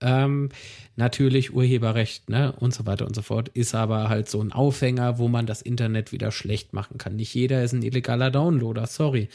Ähm, 0.00 0.50
natürlich 0.94 1.52
Urheberrecht, 1.52 2.30
ne, 2.30 2.52
und 2.52 2.72
so 2.72 2.86
weiter 2.86 3.06
und 3.06 3.16
so 3.16 3.22
fort, 3.22 3.48
ist 3.48 3.74
aber 3.74 4.08
halt 4.08 4.28
so 4.28 4.40
ein 4.40 4.52
Aufhänger, 4.52 5.18
wo 5.18 5.26
man 5.26 5.46
das 5.46 5.60
Internet 5.60 6.12
wieder 6.12 6.30
schlecht 6.30 6.72
machen 6.72 6.98
kann. 6.98 7.16
Nicht 7.16 7.34
jeder 7.34 7.64
ist 7.64 7.72
ein 7.72 7.82
illegaler 7.82 8.30
Downloader, 8.30 8.86
sorry. 8.86 9.30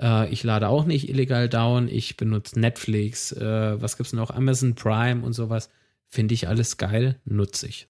Äh, 0.00 0.32
ich 0.32 0.42
lade 0.42 0.68
auch 0.68 0.84
nicht 0.84 1.08
illegal 1.08 1.48
down, 1.48 1.86
ich 1.86 2.16
benutze 2.16 2.58
Netflix, 2.58 3.30
äh, 3.30 3.80
was 3.80 3.96
gibt's 3.96 4.12
noch, 4.12 4.30
Amazon 4.30 4.74
Prime 4.74 5.24
und 5.24 5.32
sowas. 5.32 5.70
Finde 6.08 6.34
ich 6.34 6.48
alles 6.48 6.76
geil, 6.76 7.20
nutze 7.24 7.68
ich. 7.68 7.88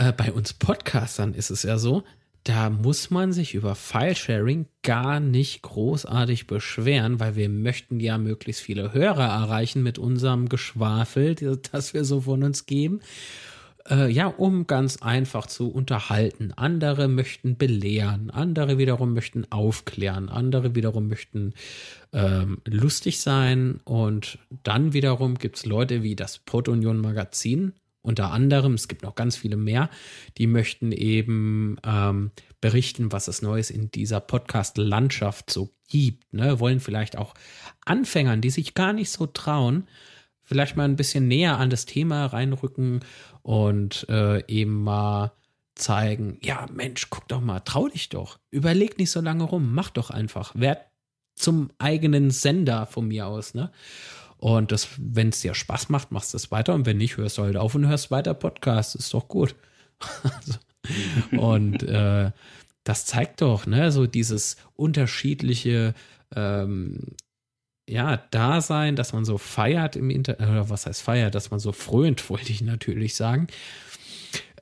Äh, 0.00 0.12
bei 0.12 0.32
uns 0.32 0.54
Podcastern 0.54 1.34
ist 1.34 1.50
es 1.50 1.62
ja 1.62 1.76
so, 1.76 2.04
da 2.44 2.70
muss 2.70 3.10
man 3.10 3.34
sich 3.34 3.52
über 3.52 3.74
File-Sharing 3.74 4.64
gar 4.82 5.20
nicht 5.20 5.60
großartig 5.60 6.46
beschweren, 6.46 7.20
weil 7.20 7.36
wir 7.36 7.50
möchten 7.50 8.00
ja 8.00 8.16
möglichst 8.16 8.62
viele 8.62 8.94
Hörer 8.94 9.26
erreichen 9.26 9.82
mit 9.82 9.98
unserem 9.98 10.48
Geschwafel, 10.48 11.34
das 11.72 11.92
wir 11.92 12.06
so 12.06 12.22
von 12.22 12.42
uns 12.42 12.64
geben. 12.64 13.00
äh, 13.90 14.10
ja, 14.10 14.28
um 14.28 14.66
ganz 14.66 15.02
einfach 15.02 15.44
zu 15.46 15.70
unterhalten. 15.70 16.52
Andere 16.56 17.06
möchten 17.06 17.56
belehren, 17.58 18.30
andere 18.30 18.78
wiederum 18.78 19.12
möchten 19.12 19.52
aufklären, 19.52 20.30
andere 20.30 20.74
wiederum 20.74 21.08
möchten 21.08 21.52
ähm, 22.14 22.62
lustig 22.66 23.20
sein 23.20 23.80
und 23.84 24.38
dann 24.62 24.94
wiederum 24.94 25.36
gibt 25.36 25.56
es 25.56 25.66
Leute 25.66 26.02
wie 26.02 26.16
das 26.16 26.38
Protonion 26.38 26.98
Magazin, 27.02 27.74
unter 28.02 28.32
anderem, 28.32 28.74
es 28.74 28.88
gibt 28.88 29.02
noch 29.02 29.14
ganz 29.14 29.36
viele 29.36 29.56
mehr, 29.56 29.90
die 30.38 30.46
möchten 30.46 30.92
eben 30.92 31.76
ähm, 31.84 32.30
berichten, 32.60 33.12
was 33.12 33.28
es 33.28 33.42
Neues 33.42 33.70
in 33.70 33.90
dieser 33.90 34.20
Podcast-Landschaft 34.20 35.50
so 35.50 35.74
gibt. 35.88 36.32
Ne? 36.32 36.60
Wollen 36.60 36.80
vielleicht 36.80 37.18
auch 37.18 37.34
Anfängern, 37.84 38.40
die 38.40 38.50
sich 38.50 38.74
gar 38.74 38.92
nicht 38.92 39.10
so 39.10 39.26
trauen, 39.26 39.86
vielleicht 40.42 40.76
mal 40.76 40.84
ein 40.84 40.96
bisschen 40.96 41.28
näher 41.28 41.58
an 41.58 41.70
das 41.70 41.86
Thema 41.86 42.26
reinrücken 42.26 43.00
und 43.42 44.06
äh, 44.08 44.44
eben 44.46 44.82
mal 44.82 45.32
zeigen, 45.74 46.38
ja 46.42 46.66
Mensch, 46.72 47.08
guck 47.10 47.28
doch 47.28 47.40
mal, 47.40 47.60
trau 47.60 47.88
dich 47.88 48.08
doch, 48.08 48.38
überleg 48.50 48.98
nicht 48.98 49.10
so 49.10 49.20
lange 49.20 49.44
rum, 49.44 49.74
mach 49.74 49.90
doch 49.90 50.10
einfach, 50.10 50.54
werd 50.54 50.86
zum 51.34 51.70
eigenen 51.78 52.30
Sender 52.30 52.86
von 52.86 53.08
mir 53.08 53.26
aus, 53.26 53.54
ne? 53.54 53.70
Und 54.40 54.72
das, 54.72 54.88
wenn 54.96 55.28
es 55.28 55.42
dir 55.42 55.54
Spaß 55.54 55.90
macht, 55.90 56.12
machst 56.12 56.32
du 56.32 56.38
es 56.38 56.50
weiter 56.50 56.72
und 56.74 56.86
wenn 56.86 56.96
nicht, 56.96 57.18
hörst 57.18 57.36
du 57.36 57.42
halt 57.42 57.58
auf 57.58 57.74
und 57.74 57.86
hörst 57.86 58.10
weiter 58.10 58.32
Podcast, 58.32 58.96
ist 58.96 59.12
doch 59.12 59.28
gut. 59.28 59.54
und 61.32 61.82
äh, 61.82 62.30
das 62.82 63.04
zeigt 63.04 63.42
doch, 63.42 63.66
ne, 63.66 63.92
so 63.92 64.06
dieses 64.06 64.56
unterschiedliche 64.76 65.92
ähm, 66.34 67.16
ja, 67.86 68.16
Dasein, 68.30 68.96
dass 68.96 69.12
man 69.12 69.26
so 69.26 69.36
feiert 69.36 69.94
im 69.94 70.08
Internet, 70.08 70.48
oder 70.48 70.70
was 70.70 70.86
heißt 70.86 71.02
feiert, 71.02 71.34
dass 71.34 71.50
man 71.50 71.60
so 71.60 71.72
frönt, 71.72 72.30
wollte 72.30 72.50
ich 72.50 72.62
natürlich 72.62 73.16
sagen. 73.16 73.46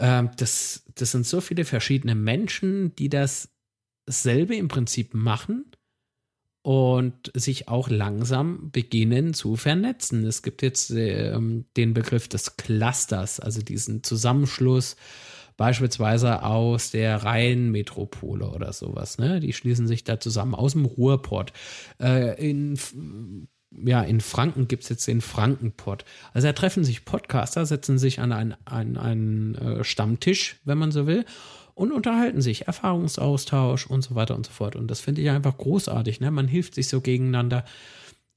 Ähm, 0.01 0.31
das, 0.39 0.87
das 0.97 1.13
sind 1.13 1.25
so 1.25 1.41
viele 1.41 1.65
verschiedene 1.65 2.17
Menschen, 2.17 2.97
die 2.97 3.11
dasselbe 3.11 4.57
im 4.57 4.67
Prinzip 4.67 5.15
machen 5.15 5.71
und 6.63 7.31
sich 7.35 7.69
auch 7.69 7.89
langsam 7.89 8.71
beginnen 8.71 9.33
zu 9.33 9.57
vernetzen. 9.57 10.27
Es 10.27 10.43
gibt 10.43 10.63
jetzt 10.63 10.91
ähm, 10.91 11.67
den 11.77 11.95
Begriff 11.95 12.29
des 12.29 12.57
Clusters, 12.57 13.41
also 13.41 13.63
diesen 13.63 14.03
Zusammenschluss 14.03 14.97
beispielsweise 15.57 16.43
aus 16.43 16.91
der 16.91 17.25
Rheinmetropole 17.25 18.49
oder 18.49 18.73
sowas. 18.73 19.19
Ne? 19.19 19.41
Die 19.41 19.53
schließen 19.53 19.87
sich 19.87 20.05
da 20.05 20.21
zusammen 20.21 20.55
aus 20.55 20.73
dem 20.73 20.85
Ruhrpott. 20.85 21.53
Äh, 22.01 22.49
in 22.49 22.79
ja, 23.71 24.03
in 24.03 24.21
Franken 24.21 24.67
gibt 24.67 24.85
es 24.85 24.89
jetzt 24.89 25.07
den 25.07 25.21
Frankenpott. 25.21 26.05
Also 26.33 26.49
da 26.49 26.53
treffen 26.53 26.85
sich 26.85 27.05
Podcaster, 27.05 27.67
setzen 27.67 27.99
sich 27.99 28.19
an 28.21 28.33
einen, 28.33 28.55
an 28.65 28.97
einen 28.97 29.55
äh, 29.57 29.85
Stammtisch, 29.85 30.61
wenn 30.65 30.79
man 30.79 30.91
so 30.91 31.07
will, 31.07 31.25
und 31.79 31.93
unterhalten 31.93 32.41
sich, 32.41 32.67
Erfahrungsaustausch 32.67 33.87
und 33.87 34.03
so 34.03 34.17
weiter 34.17 34.35
und 34.35 34.45
so 34.47 34.53
fort. 34.53 34.75
Und 34.75 34.89
das 34.89 35.01
finde 35.01 35.23
ich 35.23 35.31
einfach 35.31 35.57
großartig. 35.57 36.21
Ne? 36.21 36.31
Man 36.33 36.49
hilft 36.49 36.75
sich 36.75 36.89
so 36.89 37.01
gegeneinander 37.01 37.65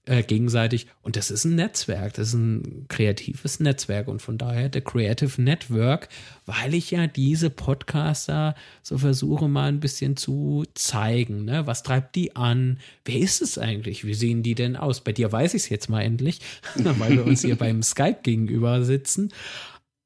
äh, 0.05 0.21
gegenseitig. 0.21 0.87
Und 1.01 1.15
das 1.15 1.31
ist 1.31 1.45
ein 1.45 1.55
Netzwerk, 1.55 2.13
das 2.13 2.29
ist 2.29 2.33
ein 2.35 2.85
kreatives 2.87 3.59
Netzwerk. 3.59 4.07
Und 4.07 4.21
von 4.21 4.37
daher 4.37 4.69
der 4.69 4.83
Creative 4.83 5.41
Network, 5.41 6.09
weil 6.45 6.75
ich 6.75 6.91
ja 6.91 7.07
diese 7.07 7.49
Podcaster 7.49 8.53
so 8.83 8.99
versuche 8.99 9.47
mal 9.47 9.69
ein 9.69 9.79
bisschen 9.79 10.17
zu 10.17 10.63
zeigen. 10.75 11.45
Ne? 11.45 11.65
Was 11.65 11.81
treibt 11.81 12.15
die 12.15 12.35
an? 12.35 12.77
Wer 13.05 13.19
ist 13.19 13.41
es 13.41 13.57
eigentlich? 13.57 14.05
Wie 14.05 14.13
sehen 14.13 14.43
die 14.43 14.55
denn 14.55 14.75
aus? 14.75 15.01
Bei 15.01 15.13
dir 15.13 15.31
weiß 15.31 15.55
ich 15.55 15.63
es 15.63 15.69
jetzt 15.69 15.89
mal 15.89 16.01
endlich, 16.01 16.41
weil 16.75 17.17
wir 17.17 17.25
uns 17.25 17.41
hier 17.41 17.55
beim 17.57 17.81
Skype 17.81 18.19
gegenüber 18.21 18.83
sitzen. 18.83 19.31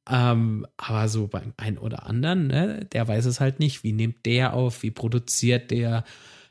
Ähm, 0.09 0.67
aber 0.77 1.07
so 1.07 1.27
beim 1.27 1.53
einen 1.57 1.77
oder 1.77 2.05
anderen, 2.05 2.47
ne, 2.47 2.85
der 2.91 3.07
weiß 3.07 3.25
es 3.25 3.39
halt 3.39 3.59
nicht. 3.59 3.83
Wie 3.83 3.93
nimmt 3.93 4.25
der 4.25 4.53
auf? 4.53 4.83
Wie 4.83 4.91
produziert 4.91 5.71
der? 5.71 6.03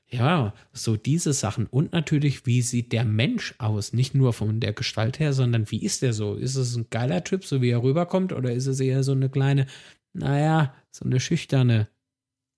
Ja, 0.09 0.55
so 0.73 0.97
diese 0.97 1.33
Sachen. 1.33 1.67
Und 1.67 1.93
natürlich, 1.93 2.47
wie 2.47 2.62
sieht 2.62 2.93
der 2.93 3.05
Mensch 3.05 3.55
aus? 3.59 3.93
Nicht 3.93 4.14
nur 4.14 4.33
von 4.33 4.61
der 4.61 4.73
Gestalt 4.73 5.19
her, 5.19 5.33
sondern 5.33 5.71
wie 5.71 5.83
ist 5.83 6.03
der 6.03 6.12
so? 6.12 6.35
Ist 6.35 6.57
es 6.57 6.77
ein 6.77 6.87
geiler 6.90 7.25
Typ, 7.25 7.45
so 7.45 7.62
wie 7.62 7.71
er 7.71 7.83
rüberkommt? 7.83 8.33
Oder 8.33 8.53
ist 8.53 8.67
es 8.67 8.81
eher 8.81 9.03
so 9.03 9.12
eine 9.12 9.29
kleine, 9.29 9.67
naja, 10.12 10.75
so 10.90 11.05
eine 11.05 11.21
schüchterne 11.21 11.88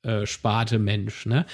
äh, 0.03 0.27
Sparte 0.27 0.79
Mensch, 0.79 1.27
ne? 1.27 1.47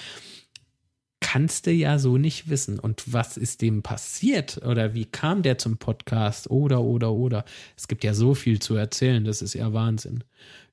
Kannst 1.22 1.66
du 1.66 1.70
ja 1.70 2.00
so 2.00 2.18
nicht 2.18 2.50
wissen. 2.50 2.80
Und 2.80 3.12
was 3.12 3.36
ist 3.36 3.62
dem 3.62 3.82
passiert? 3.82 4.60
Oder 4.66 4.92
wie 4.92 5.04
kam 5.04 5.42
der 5.42 5.56
zum 5.56 5.78
Podcast? 5.78 6.50
Oder, 6.50 6.82
oder, 6.82 7.12
oder. 7.12 7.44
Es 7.76 7.86
gibt 7.86 8.02
ja 8.02 8.12
so 8.12 8.34
viel 8.34 8.58
zu 8.58 8.74
erzählen, 8.74 9.24
das 9.24 9.40
ist 9.40 9.54
ja 9.54 9.72
Wahnsinn. 9.72 10.24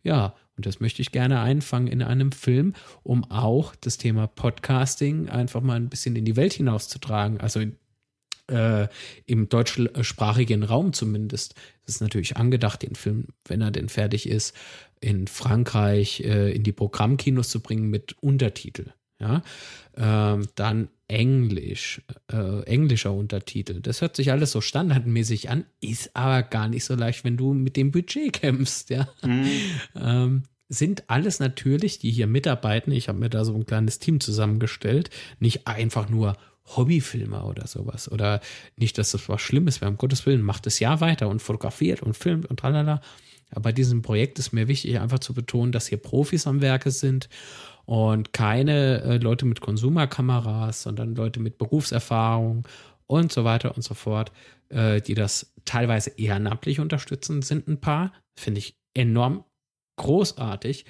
Ja, 0.04 0.34
und 0.58 0.66
das 0.66 0.80
möchte 0.80 1.04
ich 1.04 1.12
gerne 1.12 1.40
einfangen 1.40 1.88
in 1.88 2.02
einem 2.02 2.32
Film, 2.32 2.74
um 3.04 3.30
auch 3.30 3.76
das 3.76 3.98
Thema 3.98 4.26
Podcasting 4.26 5.30
einfach 5.30 5.62
mal 5.62 5.76
ein 5.76 5.88
bisschen 5.88 6.16
in 6.16 6.26
die 6.26 6.36
Welt 6.36 6.54
hinauszutragen. 6.54 7.40
Also 7.40 7.60
in, 7.60 7.78
äh, 8.48 8.88
im 9.28 9.50
deutschsprachigen 9.50 10.64
Raum 10.64 10.94
zumindest. 10.94 11.54
Es 11.86 11.96
ist 11.96 12.02
natürlich 12.02 12.38
angedacht, 12.38 12.82
den 12.82 12.96
Film, 12.96 13.28
wenn 13.46 13.62
er 13.62 13.70
denn 13.70 13.88
fertig 13.88 14.28
ist, 14.28 14.56
in 15.00 15.28
Frankreich 15.28 16.22
äh, 16.22 16.52
in 16.52 16.64
die 16.64 16.74
Programmkinos 16.74 17.50
zu 17.50 17.60
bringen 17.62 17.92
mit 17.92 18.16
Untertitel. 18.20 18.94
Ja, 19.20 19.44
ähm, 19.98 20.48
dann 20.56 20.88
Englisch, 21.10 22.02
äh, 22.32 22.64
englischer 22.64 23.12
Untertitel. 23.12 23.82
Das 23.82 24.02
hört 24.02 24.16
sich 24.16 24.32
alles 24.32 24.52
so 24.52 24.62
standardmäßig 24.62 25.50
an, 25.50 25.66
ist 25.82 26.16
aber 26.16 26.44
gar 26.44 26.70
nicht 26.70 26.86
so 26.86 26.96
leicht, 26.96 27.26
wenn 27.26 27.36
du 27.36 27.54
mit 27.54 27.76
dem 27.76 27.92
Budget 27.92 28.32
kämpfst, 28.34 28.90
ja. 28.92 29.10
Mhm. 29.24 29.50
Ähm, 29.96 30.44
sind 30.70 31.10
alles 31.10 31.40
natürlich, 31.40 31.98
die 31.98 32.12
hier 32.12 32.28
mitarbeiten, 32.28 32.92
ich 32.92 33.10
habe 33.10 33.20
mir 33.20 33.30
da 33.30 33.44
so 33.44 33.56
ein 33.56 33.66
kleines 33.66 33.98
Team 33.98 34.20
zusammengestellt, 34.20 35.10
nicht 35.40 35.68
einfach 35.68 36.10
nur 36.10 36.38
Hobbyfilmer 36.76 37.46
oder 37.46 37.68
sowas. 37.68 38.12
Oder 38.12 38.40
nicht, 38.78 38.98
dass 38.98 39.12
das 39.12 39.28
was 39.28 39.42
Schlimmes 39.42 39.82
wäre, 39.82 39.90
um 39.92 39.98
Gottes 39.98 40.26
Willen, 40.26 40.44
macht 40.44 40.68
es 40.68 40.80
ja 40.80 41.02
weiter 41.02 41.28
und 41.28 41.42
fotografiert 41.42 42.04
und 42.04 42.16
filmt 42.16 42.46
und 42.46 42.60
tralala. 42.60 43.02
Aber 43.52 43.62
bei 43.62 43.72
diesem 43.72 44.02
Projekt 44.02 44.40
ist 44.40 44.52
mir 44.52 44.68
wichtig, 44.68 45.00
einfach 45.00 45.20
zu 45.20 45.34
betonen, 45.34 45.72
dass 45.72 45.88
hier 45.88 45.98
Profis 45.98 46.48
am 46.48 46.62
Werke 46.62 46.92
sind 46.92 47.30
und 47.86 48.34
keine 48.34 49.02
äh, 49.02 49.18
Leute 49.18 49.46
mit 49.46 49.62
Konsumerkameras, 49.62 50.84
sondern 50.84 51.16
Leute 51.16 51.40
mit 51.40 51.58
Berufserfahrung 51.58 52.68
und 53.08 53.32
so 53.32 53.44
weiter 53.44 53.76
und 53.76 53.82
so 53.82 53.96
fort, 53.96 54.32
äh, 54.70 55.02
die 55.02 55.16
das 55.16 55.54
teilweise 55.66 56.12
ehrenamtlich 56.12 56.80
unterstützen, 56.80 57.42
sind 57.42 57.68
ein 57.68 57.82
paar. 57.82 58.14
Finde 58.36 58.60
ich 58.60 58.78
enorm 58.94 59.44
großartig. 59.98 60.86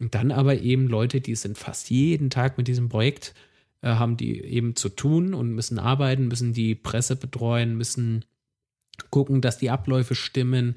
Und 0.00 0.14
dann 0.14 0.32
aber 0.32 0.60
eben 0.60 0.88
Leute, 0.88 1.20
die 1.20 1.34
sind 1.34 1.58
fast 1.58 1.90
jeden 1.90 2.30
Tag 2.30 2.56
mit 2.56 2.68
diesem 2.68 2.88
Projekt, 2.88 3.34
äh, 3.82 3.88
haben 3.88 4.16
die 4.16 4.40
eben 4.40 4.76
zu 4.76 4.88
tun 4.88 5.34
und 5.34 5.50
müssen 5.52 5.78
arbeiten, 5.78 6.28
müssen 6.28 6.52
die 6.52 6.74
Presse 6.74 7.16
betreuen, 7.16 7.76
müssen 7.76 8.24
gucken, 9.10 9.40
dass 9.40 9.58
die 9.58 9.70
Abläufe 9.70 10.14
stimmen. 10.14 10.76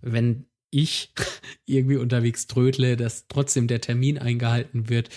Wenn 0.00 0.47
ich 0.70 1.12
irgendwie 1.66 1.96
unterwegs 1.96 2.46
trödle, 2.46 2.96
dass 2.96 3.28
trotzdem 3.28 3.66
der 3.66 3.80
Termin 3.80 4.18
eingehalten 4.18 4.88
wird. 4.88 5.10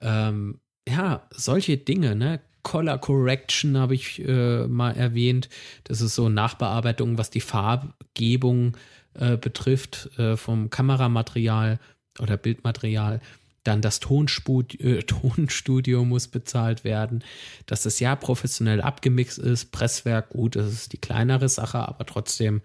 Ähm, 0.00 0.60
ja, 0.88 1.26
solche 1.30 1.76
Dinge, 1.76 2.14
ne? 2.14 2.40
Color 2.62 2.98
Correction 2.98 3.76
habe 3.76 3.94
ich 3.94 4.26
äh, 4.26 4.66
mal 4.66 4.92
erwähnt. 4.92 5.48
Das 5.84 6.00
ist 6.00 6.14
so 6.14 6.28
Nachbearbeitung, 6.28 7.18
was 7.18 7.30
die 7.30 7.42
Farbgebung 7.42 8.76
äh, 9.14 9.36
betrifft, 9.36 10.10
äh, 10.18 10.36
vom 10.36 10.70
Kameramaterial 10.70 11.78
oder 12.18 12.36
Bildmaterial. 12.36 13.20
Dann 13.64 13.80
das 13.80 14.00
Tonspud 14.00 14.80
äh, 14.80 15.02
Tonstudio 15.06 16.04
muss 16.04 16.28
bezahlt 16.28 16.84
werden. 16.84 17.22
Dass 17.66 17.82
das 17.82 18.00
ja 18.00 18.16
professionell 18.16 18.80
abgemixt 18.80 19.38
ist. 19.38 19.70
Presswerk, 19.70 20.30
gut, 20.30 20.56
das 20.56 20.72
ist 20.72 20.92
die 20.92 20.98
kleinere 20.98 21.48
Sache, 21.50 21.78
aber 21.78 22.06
trotzdem 22.06 22.62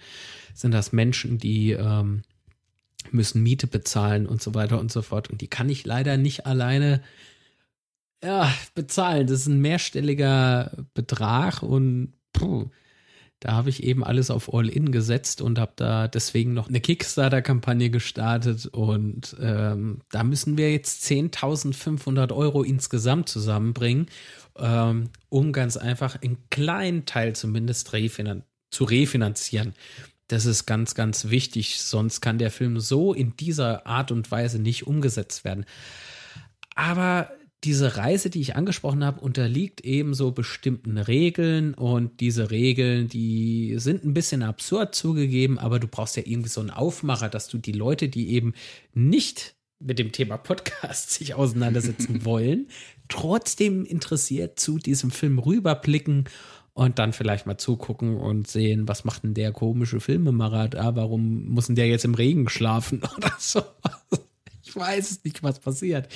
sind 0.54 0.72
das 0.72 0.92
Menschen, 0.92 1.38
die 1.38 1.72
ähm, 1.72 2.24
müssen 3.12 3.44
Miete 3.44 3.68
bezahlen 3.68 4.26
und 4.28 4.42
so 4.42 4.54
weiter 4.54 4.80
und 4.80 4.92
so 4.92 5.02
fort. 5.02 5.30
Und 5.30 5.42
die 5.42 5.48
kann 5.48 5.70
ich 5.70 5.86
leider 5.86 6.18
nicht 6.18 6.46
alleine 6.46 7.02
ja, 8.24 8.54
bezahlen. 8.76 9.28
Das 9.28 9.42
ist 9.42 9.48
ein 9.48 9.62
mehrstelliger 9.62 10.86
Betrag 10.94 11.64
und 11.64 12.14
puh, 12.34 12.70
da 13.40 13.54
habe 13.54 13.70
ich 13.70 13.84
eben 13.84 14.04
alles 14.04 14.32
auf 14.32 14.54
All-In 14.54 14.92
gesetzt 14.92 15.42
und 15.42 15.60
habe 15.60 15.72
da 15.78 16.10
deswegen 16.10 16.54
noch 16.54 16.68
eine 16.68 16.82
Kickstarter-Kampagne 16.82 17.90
gestartet 17.90 18.66
und 18.66 19.36
ähm, 19.40 20.02
da 20.12 20.24
müssen 20.26 20.58
wir 20.58 20.72
jetzt 20.74 21.06
10.500 21.06 22.36
Euro 22.36 22.64
insgesamt 22.64 23.30
zusammenbringen, 23.30 24.08
ähm, 24.58 25.10
um 25.30 25.54
ganz 25.54 25.78
einfach 25.78 26.22
einen 26.22 26.50
kleinen 26.50 27.06
Teil 27.06 27.34
zumindest 27.34 27.94
refinan 27.94 28.44
zu 28.72 28.84
refinanzieren. 28.84 29.74
Das 30.30 30.46
ist 30.46 30.66
ganz, 30.66 30.94
ganz 30.94 31.30
wichtig, 31.30 31.82
sonst 31.82 32.22
kann 32.22 32.38
der 32.38 32.52
Film 32.52 32.80
so 32.80 33.14
in 33.14 33.36
dieser 33.36 33.88
Art 33.88 34.12
und 34.12 34.30
Weise 34.30 34.60
nicht 34.60 34.86
umgesetzt 34.86 35.44
werden. 35.44 35.66
Aber 36.76 37.32
diese 37.64 37.98
Reise, 37.98 38.30
die 38.30 38.40
ich 38.40 38.56
angesprochen 38.56 39.04
habe, 39.04 39.22
unterliegt 39.22 39.82
eben 39.82 40.14
so 40.14 40.32
bestimmten 40.32 41.00
Regeln 41.00 41.74
und 41.74 42.22
diese 42.22 42.52
Regeln, 42.52 43.08
die 43.08 43.74
sind 43.80 44.06
ein 44.06 44.14
bisschen 44.14 44.44
absurd 44.44 44.94
zugegeben, 44.94 45.58
aber 45.58 45.80
du 45.80 45.88
brauchst 45.88 46.16
ja 46.16 46.24
irgendwie 46.26 46.50
so 46.50 46.62
einen 46.62 46.70
Aufmacher, 46.70 47.28
dass 47.28 47.48
du 47.48 47.58
die 47.58 47.74
Leute, 47.74 48.08
die 48.08 48.30
eben 48.30 48.54
nicht 48.94 49.56
mit 49.80 49.98
dem 49.98 50.12
Thema 50.12 50.38
Podcast 50.38 51.10
sich 51.12 51.34
auseinandersetzen 51.34 52.24
wollen, 52.24 52.68
trotzdem 53.08 53.84
interessiert 53.84 54.60
zu 54.60 54.78
diesem 54.78 55.10
Film 55.10 55.40
rüberblicken 55.40 56.26
und 56.80 56.98
dann 56.98 57.12
vielleicht 57.12 57.46
mal 57.46 57.58
zugucken 57.58 58.16
und 58.16 58.48
sehen, 58.48 58.88
was 58.88 59.04
macht 59.04 59.24
denn 59.24 59.34
der 59.34 59.52
komische 59.52 60.00
Filmemacher 60.00 60.70
da, 60.70 60.96
warum 60.96 61.50
muss 61.50 61.66
denn 61.66 61.76
der 61.76 61.90
jetzt 61.90 62.06
im 62.06 62.14
Regen 62.14 62.48
schlafen 62.48 63.02
oder 63.18 63.34
so. 63.38 63.62
Ich 64.64 64.74
weiß 64.74 65.26
nicht, 65.26 65.44
was 65.44 65.60
passiert. 65.60 66.08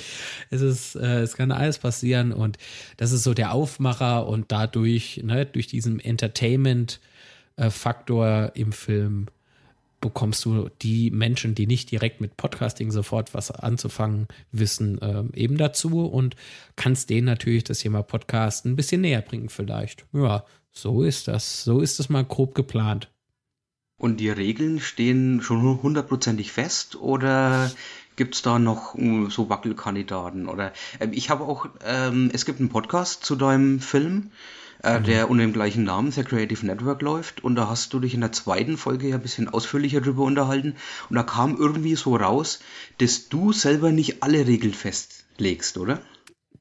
Es 0.48 0.62
ist, 0.62 0.96
äh, 0.96 1.20
es 1.20 1.36
kann 1.36 1.52
alles 1.52 1.76
passieren 1.76 2.32
und 2.32 2.56
das 2.96 3.12
ist 3.12 3.24
so 3.24 3.34
der 3.34 3.52
Aufmacher 3.52 4.26
und 4.26 4.52
dadurch, 4.52 5.20
ne, 5.22 5.44
durch 5.44 5.66
diesen 5.66 6.00
Entertainment-Faktor 6.00 8.52
im 8.54 8.72
Film 8.72 9.26
bekommst 10.04 10.44
du 10.44 10.68
die 10.82 11.10
Menschen, 11.10 11.54
die 11.54 11.66
nicht 11.66 11.90
direkt 11.90 12.20
mit 12.20 12.36
Podcasting 12.36 12.90
sofort 12.90 13.32
was 13.32 13.50
anzufangen 13.50 14.28
wissen, 14.52 15.00
äh, 15.00 15.24
eben 15.34 15.56
dazu 15.56 16.06
und 16.06 16.36
kannst 16.76 17.08
denen 17.08 17.24
natürlich 17.24 17.64
das 17.64 17.78
Thema 17.78 18.02
Podcast 18.02 18.66
ein 18.66 18.76
bisschen 18.76 19.00
näher 19.00 19.22
bringen 19.22 19.48
vielleicht. 19.48 20.04
Ja, 20.12 20.44
so 20.72 21.02
ist 21.02 21.26
das. 21.26 21.64
So 21.64 21.80
ist 21.80 21.98
das 21.98 22.10
mal 22.10 22.22
grob 22.22 22.54
geplant. 22.54 23.10
Und 23.96 24.18
die 24.18 24.28
Regeln 24.28 24.78
stehen 24.78 25.40
schon 25.40 25.82
hundertprozentig 25.82 26.52
fest 26.52 26.96
oder 26.96 27.70
Gibt 28.16 28.36
es 28.36 28.42
da 28.42 28.60
noch 28.60 28.94
uh, 28.94 29.28
so 29.28 29.48
Wackelkandidaten? 29.48 30.48
Oder 30.48 30.72
äh, 31.00 31.08
ich 31.10 31.30
habe 31.30 31.44
auch, 31.44 31.66
ähm, 31.84 32.30
es 32.32 32.44
gibt 32.44 32.60
einen 32.60 32.68
Podcast 32.68 33.24
zu 33.24 33.34
deinem 33.34 33.80
Film, 33.80 34.30
äh, 34.84 35.00
mhm. 35.00 35.04
der 35.04 35.30
unter 35.30 35.44
dem 35.44 35.52
gleichen 35.52 35.84
Namen, 35.84 36.12
The 36.12 36.22
Creative 36.24 36.64
Network, 36.64 37.02
läuft. 37.02 37.42
Und 37.42 37.56
da 37.56 37.68
hast 37.68 37.92
du 37.92 38.00
dich 38.00 38.14
in 38.14 38.20
der 38.20 38.32
zweiten 38.32 38.76
Folge 38.76 39.08
ja 39.08 39.16
ein 39.16 39.22
bisschen 39.22 39.48
ausführlicher 39.48 40.00
drüber 40.00 40.24
unterhalten. 40.24 40.76
Und 41.08 41.16
da 41.16 41.22
kam 41.22 41.56
irgendwie 41.56 41.96
so 41.96 42.16
raus, 42.16 42.60
dass 42.98 43.28
du 43.28 43.52
selber 43.52 43.92
nicht 43.92 44.22
alle 44.22 44.46
Regeln 44.46 44.74
festlegst, 44.74 45.78
oder? 45.78 46.00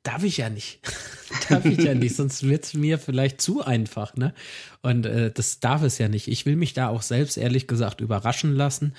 Darf 0.03 0.23
ich 0.23 0.37
ja 0.37 0.49
nicht. 0.49 0.79
darf 1.49 1.65
ich 1.65 1.79
ja 1.79 1.93
nicht, 1.93 2.15
sonst 2.15 2.43
wird 2.43 2.65
es 2.65 2.73
mir 2.73 2.99
vielleicht 2.99 3.41
zu 3.41 3.63
einfach, 3.63 4.15
ne? 4.15 4.33
Und 4.81 5.05
äh, 5.05 5.31
das 5.31 5.59
darf 5.59 5.81
es 5.81 5.97
ja 5.97 6.07
nicht. 6.07 6.27
Ich 6.27 6.45
will 6.45 6.55
mich 6.55 6.73
da 6.73 6.89
auch 6.89 7.01
selbst 7.01 7.37
ehrlich 7.37 7.67
gesagt 7.67 8.01
überraschen 8.01 8.53
lassen. 8.53 8.93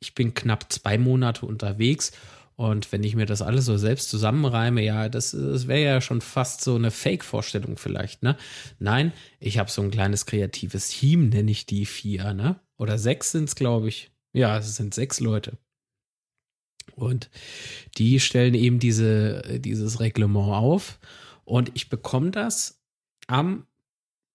Ich 0.00 0.14
bin 0.14 0.32
knapp 0.34 0.72
zwei 0.72 0.96
Monate 0.96 1.44
unterwegs 1.44 2.12
und 2.58 2.90
wenn 2.90 3.04
ich 3.04 3.14
mir 3.14 3.24
das 3.24 3.40
alles 3.40 3.66
so 3.66 3.76
selbst 3.76 4.10
zusammenreime, 4.10 4.82
ja, 4.82 5.08
das, 5.08 5.30
das 5.30 5.68
wäre 5.68 5.80
ja 5.80 6.00
schon 6.00 6.20
fast 6.20 6.60
so 6.60 6.74
eine 6.74 6.90
Fake-Vorstellung 6.90 7.76
vielleicht, 7.76 8.24
ne? 8.24 8.36
Nein, 8.80 9.12
ich 9.38 9.58
habe 9.58 9.70
so 9.70 9.80
ein 9.80 9.92
kleines 9.92 10.26
kreatives 10.26 10.88
Team, 10.88 11.28
nenne 11.28 11.52
ich 11.52 11.66
die 11.66 11.86
vier, 11.86 12.34
ne? 12.34 12.58
Oder 12.76 12.98
sechs 12.98 13.30
sind 13.30 13.44
es, 13.44 13.54
glaube 13.54 13.86
ich. 13.88 14.10
Ja, 14.32 14.58
es 14.58 14.74
sind 14.74 14.92
sechs 14.92 15.20
Leute. 15.20 15.56
Und 16.96 17.30
die 17.96 18.18
stellen 18.18 18.54
eben 18.54 18.80
diese, 18.80 19.60
dieses 19.60 20.00
Reglement 20.00 20.52
auf. 20.52 20.98
Und 21.44 21.70
ich 21.74 21.88
bekomme 21.88 22.32
das 22.32 22.82
am 23.28 23.67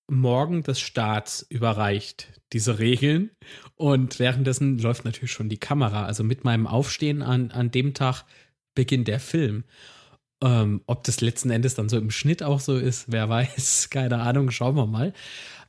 Morgen 0.07 0.63
des 0.63 0.79
Starts 0.79 1.45
überreicht, 1.49 2.41
diese 2.51 2.79
Regeln. 2.79 3.31
Und 3.75 4.19
währenddessen 4.19 4.77
läuft 4.79 5.05
natürlich 5.05 5.31
schon 5.31 5.49
die 5.49 5.59
Kamera. 5.59 6.05
Also 6.05 6.23
mit 6.23 6.43
meinem 6.43 6.67
Aufstehen 6.67 7.21
an, 7.21 7.51
an 7.51 7.71
dem 7.71 7.93
Tag 7.93 8.25
beginnt 8.75 9.07
der 9.07 9.19
Film. 9.19 9.63
Ähm, 10.43 10.81
ob 10.87 11.03
das 11.05 11.21
letzten 11.21 11.51
Endes 11.51 11.75
dann 11.75 11.89
so 11.89 11.97
im 11.97 12.11
Schnitt 12.11 12.43
auch 12.43 12.59
so 12.59 12.77
ist, 12.77 13.11
wer 13.11 13.29
weiß, 13.29 13.89
keine 13.89 14.19
Ahnung, 14.21 14.51
schauen 14.51 14.75
wir 14.75 14.87
mal. 14.87 15.13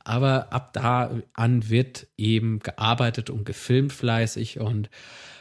Aber 0.03 0.53
ab 0.53 0.73
da 0.73 1.21
an 1.33 1.69
wird 1.69 2.07
eben 2.17 2.59
gearbeitet 2.59 3.29
und 3.29 3.45
gefilmt 3.45 3.91
fleißig 3.91 4.59
und 4.59 4.89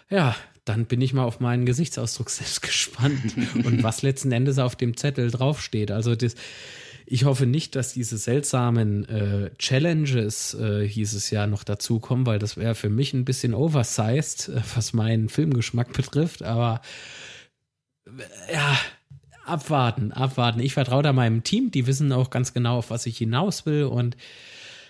ja, 0.09 0.35
dann 0.65 0.87
bin 0.87 1.01
ich 1.01 1.13
mal 1.13 1.25
auf 1.25 1.41
meinen 1.41 1.67
Gesichtsausdruck 1.67 2.31
selbst 2.31 2.63
gespannt 2.63 3.37
und 3.65 3.83
was 3.83 4.03
letzten 4.03 4.33
Endes 4.33 4.59
auf 4.59 4.77
dem 4.77 4.97
Zettel 4.97 5.31
draufsteht. 5.31 5.91
Also 5.91 6.15
das, 6.15 6.35
ich 7.07 7.25
hoffe 7.25 7.47
nicht, 7.47 7.77
dass 7.77 7.93
diese 7.93 8.17
seltsamen 8.17 9.09
äh, 9.09 9.51
Challenges, 9.59 10.55
äh, 10.55 10.87
hieß 10.89 11.15
es 11.15 11.31
ja, 11.31 11.47
noch 11.47 11.65
dazukommen, 11.65 12.27
weil 12.27 12.39
das 12.39 12.57
wäre 12.57 12.75
für 12.75 12.89
mich 12.89 13.13
ein 13.13 13.25
bisschen 13.25 13.55
oversized, 13.55 14.49
äh, 14.49 14.63
was 14.75 14.93
meinen 14.93 15.29
Filmgeschmack 15.29 15.93
betrifft. 15.93 16.43
Aber 16.43 16.81
äh, 18.07 18.55
ja, 18.55 18.79
abwarten, 19.45 20.13
abwarten. 20.13 20.61
Ich 20.61 20.75
vertraue 20.75 21.03
da 21.03 21.13
meinem 21.13 21.45
Team, 21.45 21.71
die 21.71 21.87
wissen 21.87 22.13
auch 22.13 22.31
ganz 22.31 22.55
genau, 22.55 22.79
auf 22.79 22.91
was 22.91 23.07
ich 23.07 23.19
hinaus 23.19 23.67
will 23.67 23.85
und 23.85 24.17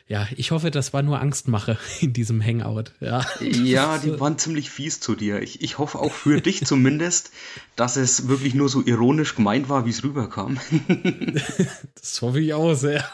ja, 0.06 0.28
ich 0.36 0.50
hoffe, 0.50 0.70
das 0.70 0.92
war 0.92 1.02
nur 1.02 1.20
Angstmache 1.20 1.78
in 2.00 2.12
diesem 2.12 2.44
Hangout. 2.44 2.92
Ja, 3.00 3.26
ja 3.40 3.98
die 3.98 4.18
waren 4.20 4.38
ziemlich 4.38 4.70
fies 4.70 5.00
zu 5.00 5.14
dir. 5.14 5.40
Ich, 5.40 5.62
ich 5.62 5.78
hoffe 5.78 5.98
auch 5.98 6.12
für 6.12 6.40
dich 6.40 6.64
zumindest, 6.66 7.30
dass 7.76 7.96
es 7.96 8.28
wirklich 8.28 8.54
nur 8.54 8.68
so 8.68 8.82
ironisch 8.84 9.34
gemeint 9.34 9.68
war, 9.68 9.86
wie 9.86 9.90
es 9.90 10.04
rüberkam. 10.04 10.58
das 11.94 12.20
hoffe 12.20 12.40
ich 12.40 12.52
auch 12.52 12.74
sehr. 12.74 13.08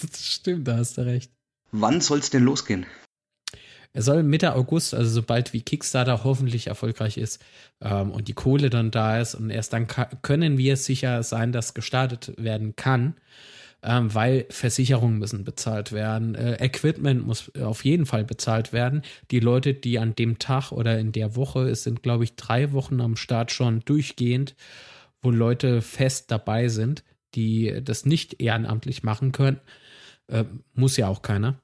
Das 0.00 0.26
stimmt, 0.26 0.66
da 0.68 0.78
hast 0.78 0.96
du 0.96 1.02
recht. 1.02 1.30
Wann 1.70 2.00
soll 2.00 2.18
es 2.18 2.30
denn 2.30 2.44
losgehen? 2.44 2.86
Er 3.94 4.00
soll 4.00 4.22
Mitte 4.22 4.54
August, 4.54 4.94
also 4.94 5.10
sobald 5.10 5.52
wie 5.52 5.60
Kickstarter 5.60 6.24
hoffentlich 6.24 6.68
erfolgreich 6.68 7.18
ist 7.18 7.42
ähm, 7.82 8.10
und 8.10 8.28
die 8.28 8.32
Kohle 8.32 8.70
dann 8.70 8.90
da 8.90 9.20
ist 9.20 9.34
und 9.34 9.50
erst 9.50 9.74
dann 9.74 9.86
können 9.86 10.56
wir 10.56 10.78
sicher 10.78 11.22
sein, 11.22 11.52
dass 11.52 11.74
gestartet 11.74 12.32
werden 12.38 12.74
kann 12.74 13.16
ähm, 13.82 14.14
weil 14.14 14.46
Versicherungen 14.50 15.18
müssen 15.18 15.44
bezahlt 15.44 15.92
werden, 15.92 16.34
äh, 16.34 16.54
Equipment 16.64 17.26
muss 17.26 17.54
auf 17.56 17.84
jeden 17.84 18.06
Fall 18.06 18.24
bezahlt 18.24 18.72
werden. 18.72 19.02
Die 19.30 19.40
Leute, 19.40 19.74
die 19.74 19.98
an 19.98 20.14
dem 20.14 20.38
Tag 20.38 20.70
oder 20.72 20.98
in 20.98 21.12
der 21.12 21.34
Woche, 21.36 21.68
es 21.68 21.82
sind 21.82 22.02
glaube 22.02 22.24
ich 22.24 22.36
drei 22.36 22.72
Wochen 22.72 23.00
am 23.00 23.16
Start 23.16 23.50
schon 23.50 23.80
durchgehend, 23.80 24.54
wo 25.20 25.30
Leute 25.30 25.82
fest 25.82 26.30
dabei 26.30 26.68
sind, 26.68 27.04
die 27.34 27.80
das 27.82 28.06
nicht 28.06 28.40
ehrenamtlich 28.40 29.02
machen 29.02 29.32
können, 29.32 29.60
äh, 30.28 30.44
muss 30.74 30.96
ja 30.96 31.08
auch 31.08 31.22
keiner. 31.22 31.60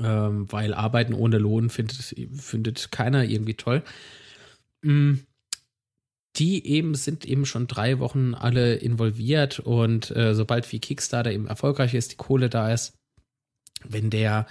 Ähm, 0.00 0.50
weil 0.50 0.74
Arbeiten 0.74 1.14
ohne 1.14 1.38
Lohn 1.38 1.70
findet, 1.70 2.14
findet 2.34 2.92
keiner 2.92 3.24
irgendwie 3.24 3.54
toll. 3.54 3.82
Mm 4.82 5.14
die 6.36 6.66
eben 6.66 6.94
sind 6.94 7.24
eben 7.24 7.44
schon 7.44 7.66
drei 7.66 7.98
Wochen 7.98 8.34
alle 8.34 8.74
involviert 8.74 9.60
und 9.60 10.10
äh, 10.16 10.34
sobald 10.34 10.70
wie 10.72 10.80
Kickstarter 10.80 11.30
eben 11.30 11.46
erfolgreich 11.46 11.94
ist, 11.94 12.12
die 12.12 12.16
Kohle 12.16 12.48
da 12.48 12.72
ist, 12.72 12.94
wenn 13.84 14.10
der 14.10 14.46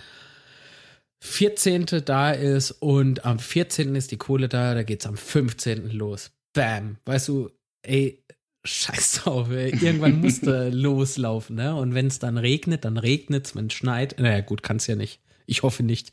14. 1.23 1.85
da 2.05 2.31
ist 2.31 2.71
und 2.71 3.25
am 3.25 3.39
14. 3.39 3.95
ist 3.95 4.11
die 4.11 4.17
Kohle 4.17 4.49
da, 4.49 4.73
da 4.73 4.83
geht's 4.83 5.05
am 5.05 5.17
15. 5.17 5.91
los. 5.91 6.31
Bam. 6.53 6.97
Weißt 7.05 7.27
du, 7.27 7.49
ey, 7.83 8.23
scheiß 8.63 9.21
drauf, 9.23 9.49
ey. 9.51 9.69
irgendwann 9.69 10.19
musste 10.21 10.69
loslaufen, 10.69 11.55
ne? 11.55 11.75
Und 11.75 11.93
wenn 11.93 12.07
es 12.07 12.19
dann 12.19 12.37
regnet, 12.37 12.85
dann 12.85 12.97
regnet's, 12.97 13.55
wenn 13.55 13.67
es 13.67 13.73
schneit. 13.73 14.19
Naja, 14.19 14.41
gut, 14.41 14.63
kann's 14.63 14.87
ja 14.87 14.95
nicht. 14.95 15.21
Ich 15.45 15.63
hoffe 15.63 15.83
nicht. 15.83 16.11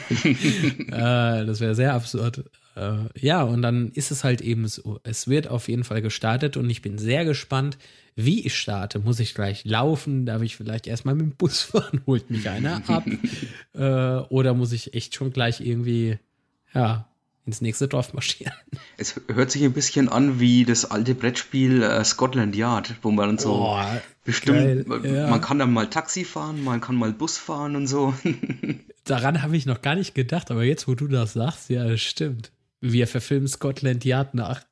äh, 0.24 0.86
das 0.88 1.60
wäre 1.60 1.74
sehr 1.74 1.94
absurd. 1.94 2.44
Äh, 2.76 3.08
ja, 3.18 3.42
und 3.42 3.62
dann 3.62 3.90
ist 3.92 4.10
es 4.10 4.22
halt 4.22 4.42
eben 4.42 4.68
so. 4.68 5.00
Es 5.02 5.28
wird 5.28 5.48
auf 5.48 5.68
jeden 5.68 5.84
Fall 5.84 6.02
gestartet 6.02 6.56
und 6.56 6.68
ich 6.68 6.82
bin 6.82 6.98
sehr 6.98 7.24
gespannt, 7.24 7.78
wie 8.14 8.46
ich 8.46 8.56
starte. 8.56 8.98
Muss 8.98 9.18
ich 9.18 9.34
gleich 9.34 9.64
laufen? 9.64 10.26
Darf 10.26 10.42
ich 10.42 10.56
vielleicht 10.56 10.86
erstmal 10.86 11.14
mit 11.14 11.26
dem 11.26 11.36
Bus 11.36 11.62
fahren? 11.62 12.02
Holt 12.06 12.30
mich 12.30 12.48
einer 12.48 12.82
ab? 12.88 13.04
äh, 13.74 14.26
oder 14.28 14.54
muss 14.54 14.72
ich 14.72 14.94
echt 14.94 15.14
schon 15.14 15.32
gleich 15.32 15.60
irgendwie, 15.60 16.18
ja, 16.74 17.08
ins 17.46 17.60
nächste 17.60 17.88
Dorf 17.88 18.12
marschieren. 18.12 18.52
Es 18.98 19.20
hört 19.28 19.50
sich 19.50 19.62
ein 19.62 19.74
bisschen 19.74 20.08
an 20.08 20.40
wie 20.40 20.64
das 20.64 20.90
alte 20.90 21.14
Brettspiel 21.14 21.82
äh, 21.82 22.02
Scotland 22.02 22.56
Yard, 22.56 22.94
wo 23.02 23.10
man 23.10 23.36
so 23.36 23.52
oh, 23.52 23.78
bestimmt, 24.24 24.88
geil, 24.88 25.00
ja. 25.04 25.28
man 25.28 25.42
kann 25.42 25.58
dann 25.58 25.70
mal 25.70 25.88
Taxi 25.90 26.24
fahren, 26.24 26.64
man 26.64 26.80
kann 26.80 26.96
mal 26.96 27.12
Bus 27.12 27.36
fahren 27.36 27.76
und 27.76 27.86
so. 27.86 28.14
Daran 29.04 29.42
habe 29.42 29.54
ich 29.54 29.66
noch 29.66 29.82
gar 29.82 29.96
nicht 29.96 30.14
gedacht, 30.14 30.50
aber 30.50 30.64
jetzt, 30.64 30.88
wo 30.88 30.94
du 30.94 31.08
das 31.08 31.34
sagst, 31.34 31.68
ja, 31.68 31.86
das 31.86 32.00
stimmt. 32.00 32.52
Wir 32.92 33.06
verfilmen 33.06 33.48
Scotland 33.48 34.04
Yard 34.04 34.34
nach. 34.34 34.62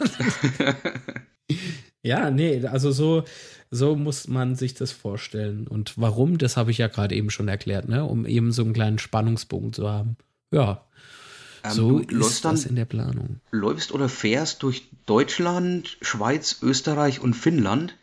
ja, 2.02 2.30
nee, 2.30 2.66
also 2.66 2.92
so, 2.92 3.24
so 3.70 3.96
muss 3.96 4.28
man 4.28 4.54
sich 4.54 4.74
das 4.74 4.92
vorstellen. 4.92 5.66
Und 5.66 5.94
warum, 5.96 6.38
das 6.38 6.56
habe 6.56 6.70
ich 6.70 6.78
ja 6.78 6.88
gerade 6.88 7.14
eben 7.14 7.30
schon 7.30 7.48
erklärt, 7.48 7.88
ne? 7.88 8.04
um 8.04 8.26
eben 8.26 8.52
so 8.52 8.62
einen 8.62 8.72
kleinen 8.72 8.98
Spannungsbogen 8.98 9.72
zu 9.72 9.88
haben. 9.88 10.16
Ja, 10.50 10.84
ähm, 11.64 11.72
so 11.72 11.98
ist 11.98 12.44
das 12.44 12.66
in 12.66 12.76
der 12.76 12.84
Planung. 12.84 13.40
Läufst 13.50 13.92
oder 13.92 14.08
fährst 14.08 14.62
durch 14.62 14.88
Deutschland, 15.06 15.96
Schweiz, 16.02 16.58
Österreich 16.62 17.20
und 17.20 17.34
Finnland. 17.34 17.96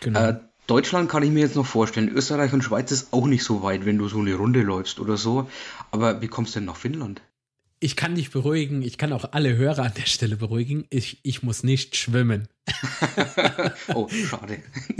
Genau. 0.00 0.20
Äh, 0.20 0.40
Deutschland 0.66 1.10
kann 1.10 1.24
ich 1.24 1.30
mir 1.30 1.40
jetzt 1.40 1.56
noch 1.56 1.66
vorstellen. 1.66 2.08
Österreich 2.08 2.52
und 2.52 2.62
Schweiz 2.62 2.92
ist 2.92 3.12
auch 3.12 3.26
nicht 3.26 3.42
so 3.42 3.62
weit, 3.62 3.84
wenn 3.84 3.98
du 3.98 4.06
so 4.06 4.20
eine 4.20 4.34
Runde 4.34 4.62
läufst 4.62 5.00
oder 5.00 5.16
so. 5.16 5.50
Aber 5.90 6.22
wie 6.22 6.28
kommst 6.28 6.54
du 6.54 6.60
denn 6.60 6.66
nach 6.66 6.76
Finnland? 6.76 7.20
Ich 7.82 7.96
kann 7.96 8.14
dich 8.14 8.30
beruhigen, 8.30 8.82
ich 8.82 8.98
kann 8.98 9.10
auch 9.14 9.32
alle 9.32 9.56
Hörer 9.56 9.84
an 9.84 9.94
der 9.96 10.04
Stelle 10.04 10.36
beruhigen. 10.36 10.84
Ich, 10.90 11.18
ich 11.22 11.42
muss 11.42 11.62
nicht 11.62 11.96
schwimmen. 11.96 12.46
oh, 13.94 14.06
schade. 14.08 14.58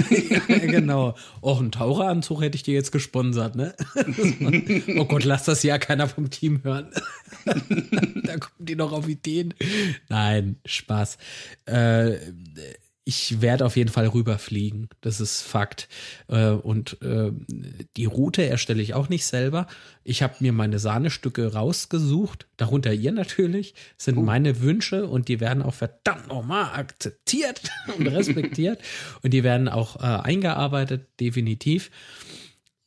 ja, 0.08 0.38
genau. 0.48 1.14
Auch 1.42 1.60
einen 1.60 1.72
Taucheranzug 1.72 2.40
hätte 2.40 2.56
ich 2.56 2.62
dir 2.62 2.72
jetzt 2.72 2.90
gesponsert, 2.90 3.54
ne? 3.54 3.74
oh 4.98 5.04
Gott, 5.04 5.24
lass 5.24 5.44
das 5.44 5.62
ja 5.62 5.76
keiner 5.76 6.08
vom 6.08 6.30
Team 6.30 6.64
hören. 6.64 6.90
da 7.44 8.38
kommen 8.38 8.64
die 8.64 8.76
noch 8.76 8.92
auf 8.92 9.06
Ideen. 9.06 9.52
Nein, 10.08 10.56
Spaß. 10.64 11.18
Äh, 11.66 12.16
ich 13.10 13.40
werde 13.40 13.66
auf 13.66 13.76
jeden 13.76 13.90
Fall 13.90 14.06
rüberfliegen. 14.06 14.88
Das 15.00 15.20
ist 15.20 15.42
Fakt. 15.42 15.88
Äh, 16.28 16.50
und 16.50 17.02
äh, 17.02 17.32
die 17.96 18.04
Route 18.04 18.46
erstelle 18.46 18.80
ich 18.80 18.94
auch 18.94 19.08
nicht 19.08 19.26
selber. 19.26 19.66
Ich 20.04 20.22
habe 20.22 20.36
mir 20.38 20.52
meine 20.52 20.78
Sahnestücke 20.78 21.52
rausgesucht, 21.52 22.46
darunter 22.56 22.92
ihr 22.92 23.10
natürlich, 23.10 23.74
sind 23.98 24.16
oh. 24.16 24.22
meine 24.22 24.60
Wünsche 24.60 25.08
und 25.08 25.26
die 25.26 25.40
werden 25.40 25.64
auch 25.64 25.74
verdammt 25.74 26.28
nochmal 26.28 26.78
akzeptiert 26.78 27.62
und 27.98 28.06
respektiert. 28.06 28.80
und 29.22 29.34
die 29.34 29.42
werden 29.42 29.68
auch 29.68 29.96
äh, 29.96 30.22
eingearbeitet, 30.22 31.08
definitiv. 31.18 31.90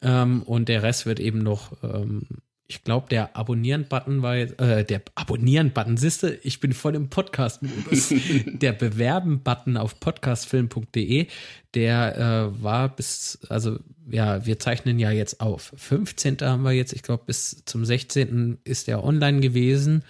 Ähm, 0.01 0.43
und 0.43 0.69
der 0.69 0.83
Rest 0.83 1.05
wird 1.05 1.19
eben 1.19 1.39
noch 1.39 1.73
ähm, 1.83 2.27
ich 2.67 2.83
glaube, 2.83 3.07
der 3.09 3.35
Abonnieren-Button 3.35 4.21
war 4.21 4.37
jetzt, 4.37 4.59
äh, 4.59 4.85
der 4.85 5.01
Abonnieren-Button, 5.15 5.97
siehste, 5.97 6.39
ich 6.43 6.59
bin 6.59 6.73
voll 6.73 6.95
im 6.95 7.09
Podcast-Modus. 7.09 8.13
der 8.45 8.73
Bewerben-Button 8.73 9.77
auf 9.77 9.99
podcastfilm.de, 9.99 11.27
der 11.73 12.17
äh, 12.17 12.63
war 12.63 12.95
bis, 12.95 13.39
also 13.49 13.79
ja, 14.09 14.45
wir 14.45 14.59
zeichnen 14.59 14.99
ja 14.99 15.11
jetzt 15.11 15.41
auf. 15.41 15.73
15. 15.75 16.37
haben 16.41 16.63
wir 16.63 16.71
jetzt, 16.71 16.93
ich 16.93 17.03
glaube, 17.03 17.23
bis 17.25 17.63
zum 17.65 17.85
16. 17.85 18.59
ist 18.63 18.87
der 18.87 19.03
online 19.03 19.41
gewesen. 19.41 20.03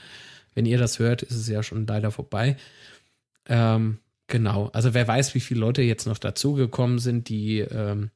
Wenn 0.54 0.66
ihr 0.66 0.78
das 0.78 1.00
hört, 1.00 1.24
ist 1.24 1.36
es 1.36 1.48
ja 1.48 1.63
schon 1.63 1.88
leider 1.88 2.12
vorbei. 2.12 2.58
Ähm, 3.48 3.98
genau, 4.28 4.70
also 4.74 4.94
wer 4.94 5.08
weiß, 5.08 5.34
wie 5.34 5.39
viele 5.39 5.60
Leute 5.60 5.82
jetzt 5.82 6.06
noch 6.06 6.20
dazugekommen 6.20 7.00
sind, 7.00 7.30
die 7.30 7.60
ähm, 7.60 8.12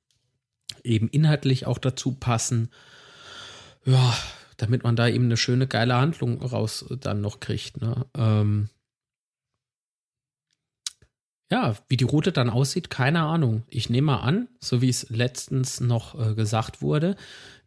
eben 0.83 1.09
inhaltlich 1.09 1.65
auch 1.65 1.79
dazu 1.79 2.13
passen 2.13 2.69
ja, 3.87 4.13
damit 4.57 4.83
man 4.83 4.95
da 4.95 5.07
eben 5.07 5.25
eine 5.25 5.37
schöne, 5.37 5.65
geile 5.65 5.95
Handlung 5.95 6.41
raus 6.41 6.85
dann 6.99 7.21
noch 7.21 7.39
kriegt. 7.39 7.81
Ne? 7.81 8.05
Ähm 8.15 8.69
ja, 11.49 11.75
wie 11.87 11.95
die 11.95 12.03
Route 12.03 12.33
dann 12.33 12.49
aussieht, 12.49 12.89
keine 12.89 13.21
Ahnung. 13.21 13.63
Ich 13.69 13.89
nehme 13.89 14.07
mal 14.07 14.19
an, 14.19 14.49
so 14.59 14.81
wie 14.81 14.89
es 14.89 15.09
letztens 15.09 15.79
noch 15.79 16.19
äh, 16.19 16.35
gesagt 16.35 16.81
wurde, 16.81 17.15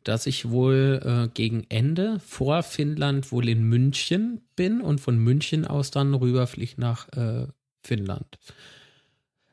dass 0.04 0.26
ich 0.26 0.50
wohl 0.50 1.00
äh, 1.02 1.28
gegen 1.32 1.64
Ende 1.70 2.20
vor 2.20 2.62
Finnland 2.62 3.32
wohl 3.32 3.48
in 3.48 3.62
München 3.62 4.42
bin 4.54 4.82
und 4.82 5.00
von 5.00 5.18
München 5.18 5.66
aus 5.66 5.90
dann 5.90 6.12
rüberfliege 6.12 6.78
nach 6.78 7.08
äh, 7.16 7.46
Finnland. 7.82 8.38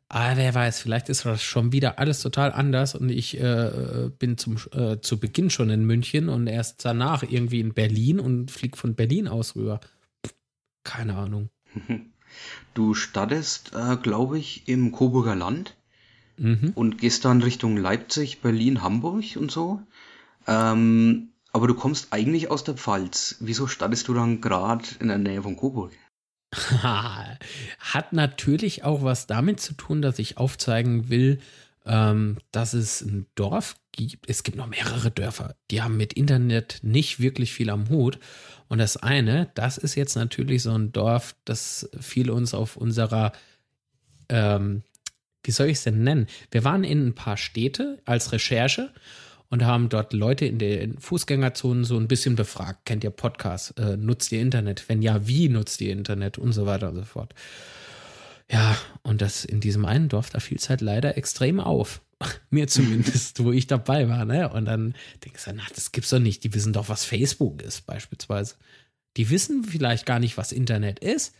Aber 0.09 0.37
wer 0.37 0.55
weiß, 0.55 0.79
vielleicht 0.79 1.09
ist 1.09 1.25
das 1.25 1.43
schon 1.43 1.73
wieder 1.73 1.99
alles 1.99 2.21
total 2.21 2.53
anders 2.53 2.95
und 2.95 3.09
ich 3.09 3.39
äh, 3.39 4.09
bin 4.17 4.37
zum, 4.37 4.57
äh, 4.71 4.99
zu 5.01 5.19
Beginn 5.19 5.49
schon 5.49 5.69
in 5.69 5.85
München 5.85 6.29
und 6.29 6.47
erst 6.47 6.85
danach 6.85 7.23
irgendwie 7.23 7.59
in 7.59 7.73
Berlin 7.73 8.19
und 8.19 8.49
fliege 8.49 8.77
von 8.77 8.95
Berlin 8.95 9.27
aus 9.27 9.55
rüber. 9.55 9.79
keine 10.83 11.15
Ahnung. 11.15 11.49
Du 12.73 12.93
startest, 12.93 13.71
äh, 13.73 13.95
glaube 13.95 14.37
ich, 14.37 14.67
im 14.67 14.91
Coburger 14.91 15.35
Land 15.35 15.75
mhm. 16.37 16.73
und 16.75 16.97
gehst 16.97 17.25
dann 17.25 17.41
Richtung 17.41 17.77
Leipzig, 17.77 18.41
Berlin, 18.41 18.83
Hamburg 18.83 19.37
und 19.37 19.49
so. 19.49 19.81
Ähm, 20.45 21.29
aber 21.53 21.67
du 21.67 21.73
kommst 21.73 22.11
eigentlich 22.11 22.51
aus 22.51 22.63
der 22.63 22.75
Pfalz. 22.75 23.37
Wieso 23.39 23.65
startest 23.67 24.07
du 24.07 24.13
dann 24.13 24.41
gerade 24.41 24.85
in 24.99 25.07
der 25.07 25.17
Nähe 25.17 25.41
von 25.41 25.55
Coburg? 25.55 25.91
Hat 26.81 28.13
natürlich 28.13 28.83
auch 28.83 29.03
was 29.03 29.27
damit 29.27 29.59
zu 29.59 29.73
tun, 29.73 30.01
dass 30.01 30.19
ich 30.19 30.37
aufzeigen 30.37 31.09
will, 31.09 31.39
ähm, 31.85 32.37
dass 32.51 32.73
es 32.73 33.01
ein 33.01 33.25
Dorf 33.35 33.75
gibt. 33.91 34.29
Es 34.29 34.43
gibt 34.43 34.57
noch 34.57 34.67
mehrere 34.67 35.11
Dörfer, 35.11 35.55
die 35.71 35.81
haben 35.81 35.97
mit 35.97 36.13
Internet 36.13 36.79
nicht 36.83 37.19
wirklich 37.19 37.53
viel 37.53 37.69
am 37.69 37.89
Hut. 37.89 38.19
Und 38.67 38.79
das 38.79 38.97
eine, 38.97 39.49
das 39.55 39.77
ist 39.77 39.95
jetzt 39.95 40.15
natürlich 40.15 40.63
so 40.63 40.71
ein 40.71 40.91
Dorf, 40.91 41.35
das 41.45 41.89
fiel 41.99 42.29
uns 42.29 42.53
auf 42.53 42.75
unserer, 42.75 43.31
ähm, 44.29 44.83
wie 45.43 45.51
soll 45.51 45.67
ich 45.67 45.77
es 45.77 45.83
denn 45.83 46.03
nennen? 46.03 46.27
Wir 46.51 46.63
waren 46.65 46.83
in 46.83 47.07
ein 47.07 47.15
paar 47.15 47.37
Städte 47.37 48.01
als 48.05 48.31
Recherche 48.33 48.93
und 49.49 49.63
haben 49.63 49.89
dort 49.89 50.13
Leute 50.13 50.45
in 50.45 50.59
den 50.59 50.97
Fußgängerzonen 50.99 51.85
so 51.85 51.97
ein 51.97 52.07
bisschen 52.07 52.35
befragt. 52.35 52.85
Kennt 52.85 53.03
ihr 53.03 53.09
Podcasts? 53.09 53.71
Äh, 53.71 53.97
nutzt 53.97 54.31
ihr 54.31 54.41
Internet? 54.41 54.87
Wenn 54.87 55.01
ja, 55.01 55.27
wie 55.27 55.49
nutzt 55.49 55.81
ihr 55.81 55.91
Internet? 55.91 56.37
Und 56.37 56.53
so 56.53 56.65
weiter 56.65 56.89
und 56.89 56.95
so 56.95 57.03
fort. 57.03 57.33
Ja, 58.51 58.77
und 59.03 59.21
das 59.21 59.45
in 59.45 59.59
diesem 59.59 59.85
einen 59.85 60.09
Dorf, 60.09 60.29
da 60.29 60.39
fiel 60.39 60.57
es 60.57 60.69
halt 60.69 60.81
leider 60.81 61.17
extrem 61.17 61.59
auf. 61.59 62.01
Mir 62.49 62.67
zumindest, 62.67 63.43
wo 63.43 63.51
ich 63.51 63.67
dabei 63.67 64.09
war, 64.09 64.25
ne? 64.25 64.49
Und 64.49 64.65
dann 64.65 64.95
denkst 65.23 65.45
du, 65.45 65.51
na, 65.53 65.63
das 65.75 65.91
gibt's 65.91 66.09
doch 66.09 66.19
nicht. 66.19 66.43
Die 66.43 66.53
wissen 66.53 66.73
doch, 66.73 66.89
was 66.89 67.05
Facebook 67.05 67.61
ist, 67.61 67.85
beispielsweise. 67.85 68.55
Die 69.17 69.29
wissen 69.29 69.63
vielleicht 69.63 70.05
gar 70.05 70.19
nicht, 70.19 70.37
was 70.37 70.51
Internet 70.51 70.99
ist 70.99 71.33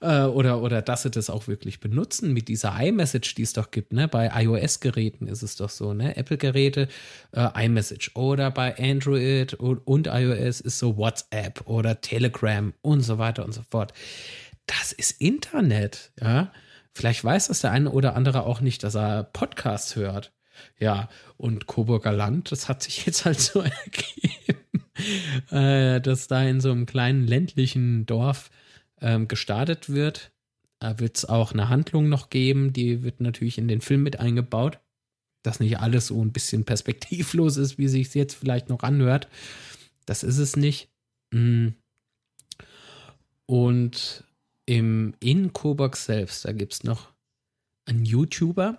äh, 0.00 0.22
oder, 0.22 0.62
oder 0.62 0.82
dass 0.82 1.02
sie 1.02 1.10
das 1.10 1.30
auch 1.30 1.46
wirklich 1.46 1.80
benutzen 1.80 2.32
mit 2.32 2.48
dieser 2.48 2.78
iMessage, 2.80 3.34
die 3.34 3.42
es 3.42 3.52
doch 3.52 3.70
gibt. 3.70 3.92
Ne? 3.92 4.08
Bei 4.08 4.30
iOS-Geräten 4.34 5.26
ist 5.26 5.42
es 5.42 5.56
doch 5.56 5.70
so, 5.70 5.94
ne? 5.94 6.16
Apple-Geräte, 6.16 6.88
äh, 7.32 7.66
iMessage 7.66 8.12
oder 8.14 8.50
bei 8.50 8.76
Android 8.78 9.54
und, 9.54 9.86
und 9.86 10.06
iOS 10.06 10.60
ist 10.60 10.78
so 10.78 10.96
WhatsApp 10.96 11.62
oder 11.66 12.00
Telegram 12.00 12.72
und 12.82 13.02
so 13.02 13.18
weiter 13.18 13.44
und 13.44 13.52
so 13.52 13.62
fort. 13.68 13.92
Das 14.66 14.92
ist 14.92 15.20
Internet, 15.20 16.12
ja. 16.20 16.52
Vielleicht 16.92 17.22
weiß 17.22 17.48
das 17.48 17.60
der 17.60 17.70
eine 17.70 17.90
oder 17.90 18.16
andere 18.16 18.44
auch 18.44 18.60
nicht, 18.60 18.82
dass 18.82 18.96
er 18.96 19.24
Podcasts 19.24 19.94
hört. 19.96 20.32
Ja, 20.78 21.08
und 21.36 21.66
Coburger 21.66 22.12
Land, 22.12 22.52
das 22.52 22.68
hat 22.68 22.82
sich 22.82 23.06
jetzt 23.06 23.24
halt 23.24 23.40
so 23.40 23.60
ergeben, 23.62 24.84
äh, 25.50 26.00
dass 26.00 26.26
da 26.26 26.42
in 26.42 26.60
so 26.60 26.70
einem 26.70 26.86
kleinen 26.86 27.26
ländlichen 27.26 28.06
Dorf 28.06 28.50
ähm, 29.00 29.28
gestartet 29.28 29.88
wird. 29.88 30.32
Da 30.78 30.98
wird 30.98 31.18
es 31.18 31.24
auch 31.24 31.52
eine 31.52 31.68
Handlung 31.68 32.08
noch 32.08 32.30
geben, 32.30 32.72
die 32.72 33.02
wird 33.02 33.20
natürlich 33.20 33.58
in 33.58 33.68
den 33.68 33.80
Film 33.80 34.02
mit 34.02 34.18
eingebaut. 34.18 34.80
Dass 35.42 35.60
nicht 35.60 35.78
alles 35.78 36.08
so 36.08 36.22
ein 36.22 36.32
bisschen 36.32 36.64
perspektivlos 36.64 37.56
ist, 37.56 37.78
wie 37.78 37.88
sich 37.88 38.08
es 38.08 38.14
jetzt 38.14 38.34
vielleicht 38.34 38.68
noch 38.68 38.82
anhört. 38.82 39.28
Das 40.06 40.22
ist 40.22 40.38
es 40.38 40.56
nicht. 40.56 40.90
Mm. 41.30 41.68
Und 43.46 44.24
im 44.66 45.14
in 45.20 45.52
Kobox 45.52 46.04
selbst, 46.04 46.44
da 46.44 46.52
gibt 46.52 46.74
es 46.74 46.84
noch 46.84 47.12
einen 47.86 48.04
YouTuber. 48.04 48.78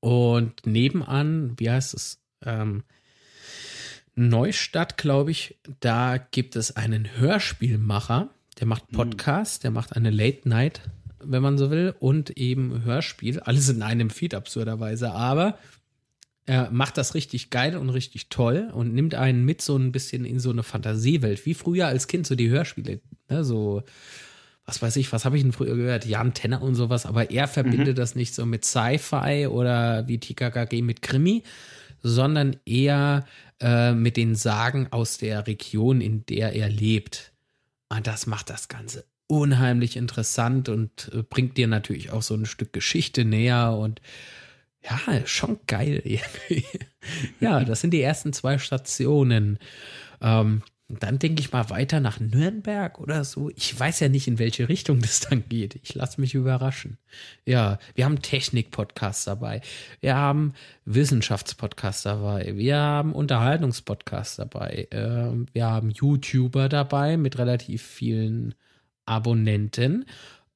Und 0.00 0.66
nebenan, 0.66 1.58
wie 1.58 1.70
heißt 1.70 1.94
es? 1.94 2.20
Ähm, 2.44 2.84
Neustadt, 4.16 4.96
glaube 4.96 5.30
ich, 5.30 5.58
da 5.80 6.18
gibt 6.18 6.56
es 6.56 6.76
einen 6.76 7.16
Hörspielmacher, 7.16 8.33
der 8.60 8.66
macht 8.66 8.88
hm. 8.88 8.96
Podcast, 8.96 9.64
der 9.64 9.70
macht 9.70 9.96
eine 9.96 10.10
Late 10.10 10.48
Night, 10.48 10.80
wenn 11.22 11.42
man 11.42 11.58
so 11.58 11.70
will, 11.70 11.94
und 11.98 12.30
eben 12.30 12.84
Hörspiel. 12.84 13.40
Alles 13.40 13.68
in 13.68 13.82
einem 13.82 14.10
Feed 14.10 14.34
absurderweise, 14.34 15.12
aber 15.12 15.58
er 16.46 16.70
macht 16.70 16.98
das 16.98 17.14
richtig 17.14 17.50
geil 17.50 17.76
und 17.76 17.88
richtig 17.88 18.28
toll 18.28 18.70
und 18.72 18.92
nimmt 18.92 19.14
einen 19.14 19.44
mit 19.44 19.62
so 19.62 19.76
ein 19.76 19.92
bisschen 19.92 20.24
in 20.24 20.38
so 20.38 20.50
eine 20.50 20.62
Fantasiewelt, 20.62 21.46
wie 21.46 21.54
früher 21.54 21.86
als 21.86 22.06
Kind 22.06 22.26
so 22.26 22.34
die 22.34 22.50
Hörspiele, 22.50 23.00
ne, 23.30 23.44
so 23.44 23.82
was 24.66 24.80
weiß 24.80 24.96
ich, 24.96 25.12
was 25.12 25.24
habe 25.24 25.36
ich 25.36 25.42
denn 25.42 25.52
früher 25.52 25.76
gehört? 25.76 26.06
Jan 26.06 26.32
Tenner 26.32 26.62
und 26.62 26.74
sowas, 26.74 27.04
aber 27.04 27.30
er 27.30 27.48
verbindet 27.48 27.88
mhm. 27.88 27.94
das 27.96 28.14
nicht 28.14 28.34
so 28.34 28.46
mit 28.46 28.64
Sci-Fi 28.64 29.46
oder 29.46 30.08
wie 30.08 30.18
TKKG 30.18 30.80
mit 30.80 31.02
Krimi, 31.02 31.42
sondern 32.02 32.56
eher 32.64 33.26
äh, 33.60 33.92
mit 33.92 34.16
den 34.16 34.34
Sagen 34.34 34.88
aus 34.90 35.18
der 35.18 35.46
Region, 35.46 36.00
in 36.00 36.24
der 36.26 36.54
er 36.54 36.70
lebt. 36.70 37.32
Und 37.94 38.06
das 38.06 38.26
macht 38.26 38.50
das 38.50 38.68
Ganze 38.68 39.04
unheimlich 39.26 39.96
interessant 39.96 40.68
und 40.68 41.10
äh, 41.14 41.22
bringt 41.22 41.56
dir 41.56 41.66
natürlich 41.66 42.10
auch 42.10 42.22
so 42.22 42.34
ein 42.34 42.46
Stück 42.46 42.72
Geschichte 42.72 43.24
näher 43.24 43.72
und 43.72 44.00
ja, 44.82 45.26
schon 45.26 45.60
geil 45.66 46.02
ja, 47.40 47.64
das 47.64 47.80
sind 47.80 47.92
die 47.92 48.02
ersten 48.02 48.34
zwei 48.34 48.58
Stationen. 48.58 49.58
Ähm, 50.20 50.62
dann 50.88 51.18
denke 51.18 51.40
ich 51.40 51.50
mal 51.50 51.70
weiter 51.70 51.98
nach 52.00 52.20
Nürnberg 52.20 53.00
oder 53.00 53.24
so. 53.24 53.50
Ich 53.56 53.78
weiß 53.78 54.00
ja 54.00 54.08
nicht, 54.08 54.28
in 54.28 54.38
welche 54.38 54.68
Richtung 54.68 55.00
das 55.00 55.20
dann 55.20 55.48
geht. 55.48 55.76
Ich 55.82 55.94
lasse 55.94 56.20
mich 56.20 56.34
überraschen. 56.34 56.98
Ja, 57.46 57.78
wir 57.94 58.04
haben 58.04 58.20
Technik-Podcasts 58.20 59.24
dabei. 59.24 59.62
Wir 60.00 60.14
haben 60.14 60.52
Wissenschaftspodcasts 60.84 62.02
dabei. 62.02 62.52
Wir 62.56 62.76
haben 62.76 63.14
Unterhaltungspodcasts 63.14 64.36
dabei. 64.36 64.86
Ähm, 64.90 65.46
wir 65.52 65.66
haben 65.66 65.90
YouTuber 65.90 66.68
dabei 66.68 67.16
mit 67.16 67.38
relativ 67.38 67.82
vielen 67.82 68.54
Abonnenten. 69.06 70.04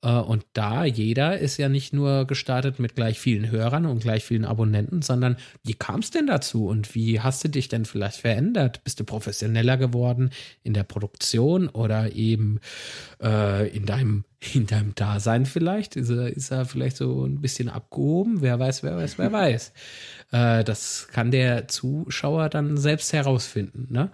Äh, 0.02 0.12
und 0.12 0.46
da, 0.52 0.84
jeder 0.84 1.38
ist 1.38 1.56
ja 1.56 1.68
nicht 1.68 1.92
nur 1.92 2.26
gestartet 2.26 2.78
mit 2.78 2.94
gleich 2.94 3.18
vielen 3.18 3.50
Hörern 3.50 3.86
und 3.86 4.00
gleich 4.00 4.24
vielen 4.24 4.44
Abonnenten, 4.44 5.02
sondern 5.02 5.36
wie 5.64 5.74
kam 5.74 6.00
es 6.00 6.10
denn 6.10 6.26
dazu 6.26 6.66
und 6.66 6.94
wie 6.94 7.20
hast 7.20 7.44
du 7.44 7.48
dich 7.48 7.68
denn 7.68 7.84
vielleicht 7.84 8.18
verändert? 8.20 8.84
Bist 8.84 9.00
du 9.00 9.04
professioneller 9.04 9.76
geworden 9.76 10.30
in 10.62 10.74
der 10.74 10.84
Produktion 10.84 11.68
oder 11.68 12.12
eben 12.14 12.60
äh, 13.22 13.68
in, 13.68 13.86
deinem, 13.86 14.24
in 14.54 14.66
deinem 14.66 14.94
Dasein 14.94 15.46
vielleicht? 15.46 15.96
Ist 15.96 16.10
er, 16.10 16.28
ist 16.28 16.50
er 16.50 16.64
vielleicht 16.64 16.96
so 16.96 17.24
ein 17.24 17.40
bisschen 17.40 17.68
abgehoben? 17.68 18.40
Wer 18.40 18.58
weiß, 18.58 18.82
wer 18.82 18.96
weiß, 18.96 19.18
wer 19.18 19.32
weiß. 19.32 19.72
Äh, 20.32 20.64
das 20.64 21.08
kann 21.08 21.30
der 21.30 21.68
Zuschauer 21.68 22.48
dann 22.48 22.76
selbst 22.76 23.12
herausfinden, 23.12 23.88
ne? 23.90 24.10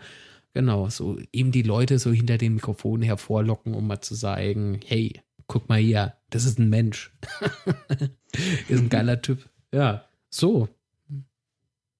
Genau, 0.56 0.88
so 0.88 1.18
eben 1.32 1.50
die 1.50 1.62
Leute 1.62 1.98
so 1.98 2.12
hinter 2.12 2.38
den 2.38 2.54
Mikrofonen 2.54 3.02
hervorlocken, 3.02 3.74
um 3.74 3.88
mal 3.88 4.00
zu 4.00 4.14
sagen, 4.14 4.78
hey, 4.86 5.20
guck 5.46 5.68
mal 5.68 5.78
hier, 5.78 6.14
das 6.30 6.44
ist 6.44 6.58
ein 6.58 6.70
Mensch. 6.70 7.12
ist 8.68 8.80
ein 8.80 8.88
geiler 8.88 9.22
Typ. 9.22 9.48
Ja, 9.72 10.04
so. 10.30 10.68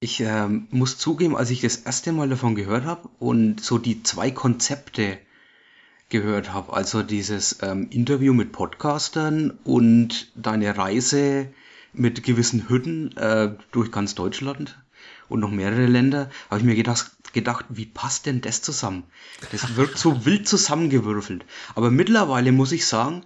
Ich 0.01 0.20
ähm, 0.20 0.66
muss 0.70 0.99
zugeben, 0.99 1.36
als 1.36 1.51
ich 1.51 1.61
das 1.61 1.76
erste 1.76 2.12
Mal 2.12 2.28
davon 2.28 2.55
gehört 2.55 2.84
habe 2.84 3.09
und 3.18 3.61
so 3.61 3.78
die 3.78 4.03
zwei 4.03 4.30
Konzepte 4.30 5.18
gehört 6.11 6.53
habe, 6.53 6.72
also 6.72 7.03
dieses 7.03 7.59
ähm, 7.62 7.88
Interview 7.90 8.34
mit 8.34 8.53
Podcastern 8.53 9.59
und 9.64 10.30
deine 10.36 10.76
Reise 10.76 11.49
mit 11.92 12.22
gewissen 12.22 12.68
Hütten 12.68 13.16
äh, 13.16 13.55
durch 13.72 13.90
ganz 13.90 14.14
Deutschland 14.14 14.78
und 15.28 15.40
noch 15.40 15.51
mehrere 15.51 15.86
Länder, 15.86 16.30
habe 16.51 16.61
ich 16.61 16.66
mir 16.66 16.74
gedacht, 16.74 17.11
gedacht, 17.32 17.66
wie 17.68 17.86
passt 17.86 18.26
denn 18.26 18.40
das 18.40 18.62
zusammen? 18.62 19.05
Das 19.53 19.76
wirkt 19.76 19.99
so 19.99 20.24
wild 20.24 20.47
zusammengewürfelt. 20.49 21.45
Aber 21.74 21.90
mittlerweile 21.90 22.53
muss 22.53 22.72
ich 22.72 22.86
sagen, 22.86 23.24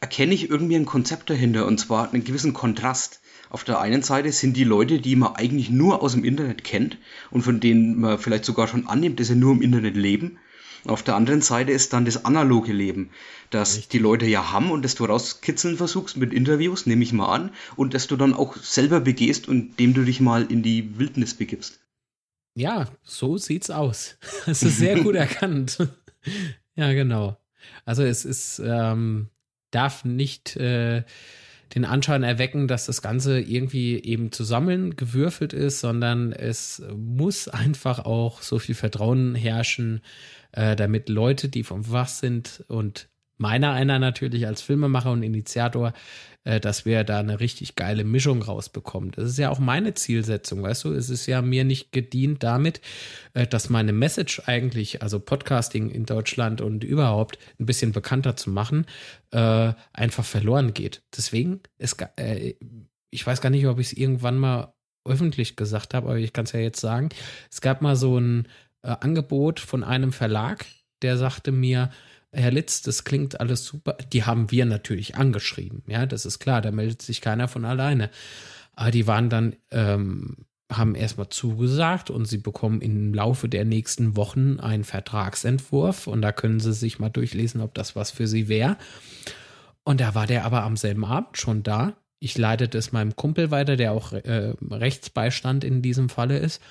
erkenne 0.00 0.34
ich 0.34 0.50
irgendwie 0.50 0.76
ein 0.76 0.86
Konzept 0.86 1.30
dahinter 1.30 1.66
und 1.66 1.78
zwar 1.78 2.12
einen 2.12 2.24
gewissen 2.24 2.52
Kontrast. 2.52 3.20
Auf 3.50 3.64
der 3.64 3.80
einen 3.80 4.02
Seite 4.02 4.32
sind 4.32 4.56
die 4.56 4.64
Leute, 4.64 5.00
die 5.00 5.16
man 5.16 5.36
eigentlich 5.36 5.70
nur 5.70 6.02
aus 6.02 6.12
dem 6.12 6.24
Internet 6.24 6.64
kennt 6.64 6.98
und 7.30 7.42
von 7.42 7.60
denen 7.60 8.00
man 8.00 8.18
vielleicht 8.18 8.44
sogar 8.44 8.66
schon 8.66 8.86
annimmt, 8.88 9.20
dass 9.20 9.28
sie 9.28 9.36
nur 9.36 9.52
im 9.52 9.62
Internet 9.62 9.96
leben. 9.96 10.38
Auf 10.86 11.02
der 11.02 11.14
anderen 11.14 11.40
Seite 11.40 11.72
ist 11.72 11.92
dann 11.94 12.04
das 12.04 12.26
analoge 12.26 12.72
Leben, 12.72 13.10
das 13.48 13.76
Richtig. 13.76 13.88
die 13.88 13.98
Leute 13.98 14.26
ja 14.26 14.52
haben 14.52 14.70
und 14.70 14.84
das 14.84 14.94
du 14.94 15.06
rauskitzeln 15.06 15.78
versuchst 15.78 16.18
mit 16.18 16.34
Interviews, 16.34 16.84
nehme 16.84 17.02
ich 17.02 17.12
mal 17.12 17.32
an, 17.32 17.52
und 17.76 17.94
das 17.94 18.06
du 18.06 18.16
dann 18.16 18.34
auch 18.34 18.56
selber 18.56 19.00
begehst 19.00 19.48
und 19.48 19.78
dem 19.78 19.94
du 19.94 20.04
dich 20.04 20.20
mal 20.20 20.44
in 20.44 20.62
die 20.62 20.98
Wildnis 20.98 21.34
begibst. 21.34 21.80
Ja, 22.54 22.88
so 23.02 23.38
sieht's 23.38 23.70
aus. 23.70 24.16
Das 24.46 24.62
ist 24.62 24.78
sehr 24.78 25.00
gut 25.00 25.14
erkannt. 25.14 25.78
ja, 26.74 26.92
genau. 26.92 27.38
Also 27.86 28.02
es 28.02 28.26
ist, 28.26 28.60
ähm, 28.62 29.30
darf 29.74 30.04
nicht 30.04 30.56
äh, 30.56 31.02
den 31.74 31.84
Anschein 31.84 32.22
erwecken, 32.22 32.68
dass 32.68 32.86
das 32.86 33.02
Ganze 33.02 33.40
irgendwie 33.40 33.98
eben 33.98 34.30
zusammengewürfelt 34.30 35.52
ist, 35.52 35.80
sondern 35.80 36.32
es 36.32 36.82
muss 36.96 37.48
einfach 37.48 38.00
auch 38.00 38.42
so 38.42 38.58
viel 38.58 38.74
Vertrauen 38.74 39.34
herrschen, 39.34 40.00
äh, 40.52 40.76
damit 40.76 41.08
Leute, 41.08 41.48
die 41.48 41.64
vom 41.64 41.90
Wach 41.90 42.08
sind 42.08 42.64
und 42.68 43.08
meiner 43.36 43.72
einer 43.72 43.98
natürlich 43.98 44.46
als 44.46 44.62
Filmemacher 44.62 45.10
und 45.10 45.22
Initiator, 45.22 45.92
äh, 46.44 46.60
dass 46.60 46.84
wir 46.84 47.04
da 47.04 47.20
eine 47.20 47.40
richtig 47.40 47.74
geile 47.74 48.04
Mischung 48.04 48.42
rausbekommen. 48.42 49.12
Das 49.12 49.24
ist 49.24 49.38
ja 49.38 49.50
auch 49.50 49.58
meine 49.58 49.94
Zielsetzung, 49.94 50.62
weißt 50.62 50.84
du? 50.84 50.92
Es 50.92 51.08
ist 51.08 51.26
ja 51.26 51.40
mir 51.40 51.64
nicht 51.64 51.90
gedient 51.90 52.42
damit, 52.42 52.82
äh, 53.32 53.46
dass 53.46 53.70
meine 53.70 53.92
Message 53.92 54.42
eigentlich, 54.46 55.02
also 55.02 55.18
Podcasting 55.18 55.90
in 55.90 56.04
Deutschland 56.04 56.60
und 56.60 56.84
überhaupt 56.84 57.38
ein 57.58 57.66
bisschen 57.66 57.92
bekannter 57.92 58.36
zu 58.36 58.50
machen, 58.50 58.84
äh, 59.30 59.72
einfach 59.92 60.24
verloren 60.24 60.74
geht. 60.74 61.02
Deswegen 61.16 61.60
ist, 61.78 61.96
ich 63.10 63.26
weiß 63.26 63.40
gar 63.40 63.50
nicht, 63.50 63.66
ob 63.66 63.78
ich 63.78 63.88
es 63.88 63.92
irgendwann 63.94 64.38
mal 64.38 64.74
öffentlich 65.06 65.56
gesagt 65.56 65.94
habe, 65.94 66.08
aber 66.08 66.18
ich 66.18 66.32
kann 66.32 66.44
es 66.44 66.52
ja 66.52 66.60
jetzt 66.60 66.80
sagen. 66.80 67.08
Es 67.50 67.60
gab 67.60 67.82
mal 67.82 67.96
so 67.96 68.18
ein 68.18 68.48
Angebot 68.82 69.60
von 69.60 69.82
einem 69.82 70.12
Verlag, 70.12 70.66
der 71.02 71.16
sagte 71.16 71.52
mir, 71.52 71.90
Herr 72.34 72.50
Litz, 72.50 72.82
das 72.82 73.04
klingt 73.04 73.40
alles 73.40 73.64
super. 73.64 73.96
Die 74.12 74.24
haben 74.24 74.50
wir 74.50 74.66
natürlich 74.66 75.16
angeschrieben. 75.16 75.82
Ja, 75.86 76.06
das 76.06 76.26
ist 76.26 76.38
klar, 76.38 76.60
da 76.60 76.70
meldet 76.70 77.02
sich 77.02 77.20
keiner 77.20 77.48
von 77.48 77.64
alleine. 77.64 78.10
Aber 78.74 78.90
die 78.90 79.06
waren 79.06 79.30
dann, 79.30 79.56
ähm, 79.70 80.36
haben 80.72 80.94
erstmal 80.94 81.28
zugesagt 81.28 82.10
und 82.10 82.26
sie 82.26 82.38
bekommen 82.38 82.80
im 82.80 83.14
Laufe 83.14 83.48
der 83.48 83.64
nächsten 83.64 84.16
Wochen 84.16 84.58
einen 84.60 84.84
Vertragsentwurf 84.84 86.06
und 86.06 86.22
da 86.22 86.32
können 86.32 86.58
sie 86.58 86.72
sich 86.72 86.98
mal 86.98 87.10
durchlesen, 87.10 87.60
ob 87.60 87.74
das 87.74 87.94
was 87.94 88.10
für 88.10 88.26
sie 88.26 88.48
wäre. 88.48 88.76
Und 89.84 90.00
da 90.00 90.14
war 90.14 90.26
der 90.26 90.44
aber 90.44 90.62
am 90.62 90.76
selben 90.76 91.04
Abend 91.04 91.36
schon 91.36 91.62
da. 91.62 91.94
Ich 92.18 92.38
leitete 92.38 92.78
es 92.78 92.92
meinem 92.92 93.14
Kumpel 93.16 93.50
weiter, 93.50 93.76
der 93.76 93.92
auch 93.92 94.12
äh, 94.12 94.54
Rechtsbeistand 94.70 95.62
in 95.62 95.82
diesem 95.82 96.08
Falle 96.08 96.38
ist. 96.38 96.62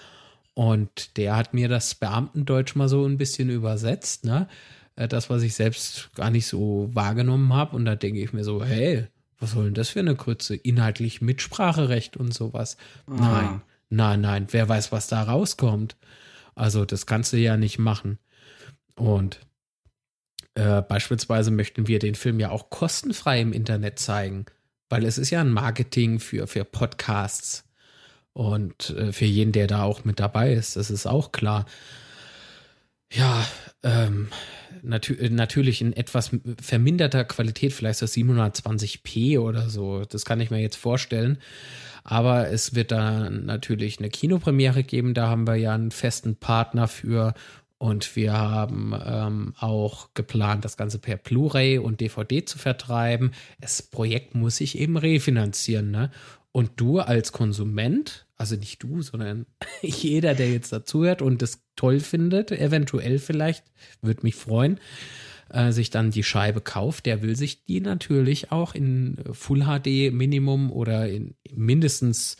Und 0.56 1.18
der 1.18 1.36
hat 1.36 1.54
mir 1.54 1.68
das 1.68 1.96
Beamtendeutsch 1.96 2.76
mal 2.76 2.90
so 2.90 3.06
ein 3.06 3.18
bisschen 3.18 3.50
übersetzt, 3.50 4.26
ne? 4.26 4.48
Äh, 4.96 5.08
das, 5.08 5.30
was 5.30 5.42
ich 5.44 5.56
selbst 5.56 6.14
gar 6.16 6.30
nicht 6.30 6.48
so 6.48 6.90
wahrgenommen 6.94 7.54
habe. 7.54 7.76
Und 7.76 7.86
da 7.86 7.96
denke 7.96 8.22
ich 8.22 8.34
mir 8.34 8.44
so, 8.44 8.64
hey, 8.64 9.08
was 9.40 9.52
soll 9.52 9.66
denn 9.66 9.74
das 9.74 9.90
für 9.90 10.00
eine 10.00 10.16
Krütze? 10.16 10.56
Inhaltlich 10.56 11.22
Mitspracherecht 11.22 12.18
und 12.18 12.34
sowas. 12.34 12.78
Ah. 13.08 13.14
Nein, 13.16 13.62
nein, 13.90 14.22
nein, 14.22 14.48
wer 14.52 14.70
weiß, 14.70 14.92
was 14.92 15.08
da 15.08 15.24
rauskommt. 15.24 15.98
Also 16.56 16.86
das 16.86 17.06
kannst 17.06 17.34
du 17.34 17.38
ja 17.38 17.58
nicht 17.58 17.80
machen. 17.80 18.20
Und 18.96 19.40
äh, 20.56 20.82
beispielsweise 20.82 21.52
möchten 21.52 21.88
wir 21.88 22.00
den 22.00 22.16
Film 22.16 22.40
ja 22.40 22.52
auch 22.52 22.70
kostenfrei 22.70 23.42
im 23.42 23.54
Internet 23.54 23.98
zeigen, 23.98 24.46
weil 24.90 25.04
es 25.04 25.18
ist 25.18 25.32
ja 25.32 25.42
ein 25.42 25.52
Marketing 25.52 26.20
für, 26.20 26.48
für 26.48 26.64
Podcasts. 26.64 27.66
Und 28.34 28.92
äh, 28.92 29.12
für 29.12 29.26
jeden, 29.26 29.52
der 29.52 29.68
da 29.68 29.84
auch 29.84 30.06
mit 30.06 30.20
dabei 30.20 30.54
ist, 30.54 30.76
das 30.76 30.90
ist 30.90 31.06
auch 31.06 31.32
klar. 31.32 31.66
Ja, 33.14 33.46
ähm, 33.84 34.30
natür 34.82 35.30
natürlich 35.30 35.82
in 35.82 35.94
etwas 35.94 36.32
verminderter 36.62 37.26
Qualität, 37.26 37.74
vielleicht 37.74 38.00
so 38.00 38.06
720p 38.06 39.40
oder 39.40 39.70
so. 39.70 40.04
Das 40.06 40.26
kann 40.26 40.42
ich 40.42 40.50
mir 40.50 40.62
jetzt 40.62 40.78
vorstellen. 40.78 41.38
Aber 42.04 42.50
es 42.50 42.76
wird 42.76 42.92
da 42.92 43.30
natürlich 43.30 44.00
eine 44.00 44.10
Kinopremiere 44.10 44.84
geben. 44.84 45.14
Da 45.14 45.30
haben 45.30 45.48
wir 45.48 45.56
ja 45.56 45.74
einen 45.74 45.92
festen 45.92 46.36
Partner 46.36 46.88
für. 46.88 47.34
Und 47.78 48.16
wir 48.16 48.34
haben 48.34 48.94
ähm, 49.06 49.54
auch 49.60 50.10
geplant, 50.14 50.66
das 50.66 50.78
Ganze 50.78 51.00
per 51.00 51.18
Blu-ray 51.18 51.78
und 51.78 52.02
DVD 52.02 52.46
zu 52.46 52.58
vertreiben. 52.58 53.32
Das 53.60 53.82
Projekt 53.82 54.36
muss 54.36 54.58
sich 54.58 54.78
eben 54.78 54.98
refinanzieren. 54.98 55.92
Ne? 55.92 56.10
Und 56.52 56.72
du 56.78 57.00
als 57.00 57.32
Konsument, 57.32 58.26
also 58.44 58.58
nicht 58.58 58.84
du, 58.84 59.02
sondern 59.02 59.46
jeder, 59.82 60.36
der 60.36 60.52
jetzt 60.52 60.74
dazuhört 60.74 61.22
und 61.22 61.42
das 61.42 61.64
toll 61.78 62.02
findet, 62.02 62.52
eventuell 62.52 63.18
vielleicht, 63.18 63.64
würde 64.02 64.24
mich 64.24 64.36
freuen, 64.36 64.82
äh, 65.50 65.72
sich 65.72 65.92
dann 65.92 66.12
die 66.12 66.24
Scheibe 66.24 66.60
kauft, 66.60 67.06
der 67.06 67.22
will 67.22 67.38
sich 67.38 67.64
die 67.64 67.80
natürlich 67.80 68.52
auch 68.52 68.76
in 68.76 69.16
Full 69.32 69.64
HD 69.64 70.14
Minimum 70.14 70.74
oder 70.74 71.08
in 71.08 71.36
mindestens 71.54 72.36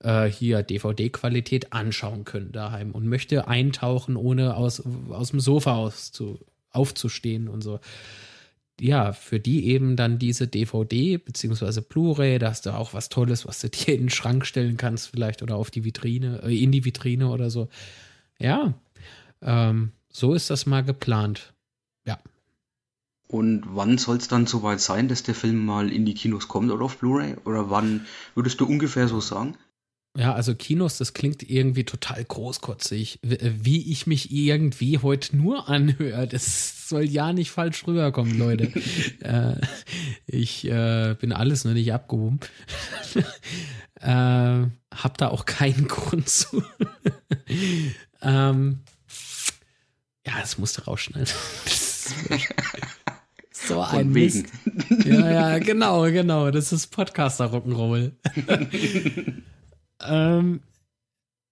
äh, 0.00 0.24
hier 0.24 0.64
DVD-Qualität 0.64 1.72
anschauen 1.72 2.24
können 2.24 2.50
daheim 2.50 2.90
und 2.90 3.06
möchte 3.06 3.46
eintauchen, 3.46 4.16
ohne 4.16 4.56
aus, 4.56 4.82
aus 5.08 5.30
dem 5.30 5.38
Sofa 5.38 5.76
aus 5.76 6.10
zu, 6.10 6.40
aufzustehen 6.70 7.46
und 7.46 7.62
so 7.62 7.78
ja, 8.80 9.12
für 9.12 9.38
die 9.38 9.66
eben 9.66 9.96
dann 9.96 10.18
diese 10.18 10.48
DVD 10.48 11.16
beziehungsweise 11.18 11.82
Blu-ray, 11.82 12.38
da 12.38 12.50
hast 12.50 12.66
du 12.66 12.70
auch 12.70 12.94
was 12.94 13.08
Tolles, 13.08 13.46
was 13.46 13.60
du 13.60 13.68
dir 13.70 13.94
in 13.94 14.02
den 14.02 14.10
Schrank 14.10 14.46
stellen 14.46 14.76
kannst, 14.76 15.08
vielleicht 15.08 15.42
oder 15.42 15.56
auf 15.56 15.70
die 15.70 15.84
Vitrine, 15.84 16.42
äh, 16.42 16.62
in 16.62 16.72
die 16.72 16.84
Vitrine 16.84 17.28
oder 17.28 17.50
so. 17.50 17.68
Ja, 18.38 18.74
ähm, 19.42 19.92
so 20.08 20.34
ist 20.34 20.50
das 20.50 20.66
mal 20.66 20.82
geplant. 20.82 21.54
Ja. 22.06 22.18
Und 23.28 23.64
wann 23.66 23.98
soll 23.98 24.16
es 24.16 24.28
dann 24.28 24.46
soweit 24.46 24.80
sein, 24.80 25.08
dass 25.08 25.22
der 25.22 25.34
Film 25.34 25.64
mal 25.64 25.90
in 25.90 26.04
die 26.04 26.14
Kinos 26.14 26.48
kommt 26.48 26.70
oder 26.70 26.84
auf 26.84 26.98
Blu-ray? 26.98 27.36
Oder 27.44 27.70
wann 27.70 28.06
würdest 28.34 28.60
du 28.60 28.66
ungefähr 28.66 29.08
so 29.08 29.20
sagen? 29.20 29.56
Ja, 30.16 30.32
also 30.32 30.54
Kinos, 30.54 30.96
das 30.98 31.12
klingt 31.12 31.42
irgendwie 31.42 31.82
total 31.82 32.24
großkotzig, 32.24 33.18
wie 33.22 33.90
ich 33.90 34.06
mich 34.06 34.30
irgendwie 34.30 34.98
heute 34.98 35.36
nur 35.36 35.68
anhöre. 35.68 36.28
Das 36.28 36.88
soll 36.88 37.02
ja 37.02 37.32
nicht 37.32 37.50
falsch 37.50 37.84
rüberkommen, 37.84 38.38
Leute. 38.38 38.70
äh, 39.20 39.56
ich 40.26 40.66
äh, 40.66 41.16
bin 41.18 41.32
alles 41.32 41.64
noch 41.64 41.72
nicht 41.72 41.92
abgehoben. 41.92 42.38
äh, 44.00 44.06
hab 44.06 45.18
da 45.18 45.28
auch 45.28 45.46
keinen 45.46 45.88
Grund 45.88 46.28
zu. 46.28 46.62
ähm, 48.22 48.80
ja, 50.24 50.40
das 50.40 50.58
musste 50.58 50.84
rausschneiden. 50.84 51.26
so 53.50 53.80
ein 53.80 54.10
Mist. 54.10 54.46
Ja, 55.04 55.30
ja, 55.30 55.58
genau, 55.58 56.02
genau. 56.04 56.52
Das 56.52 56.72
ist 56.72 56.92
Podcaster 56.92 57.52
Rock'n'Roll. 57.52 58.12
Ähm, 60.06 60.60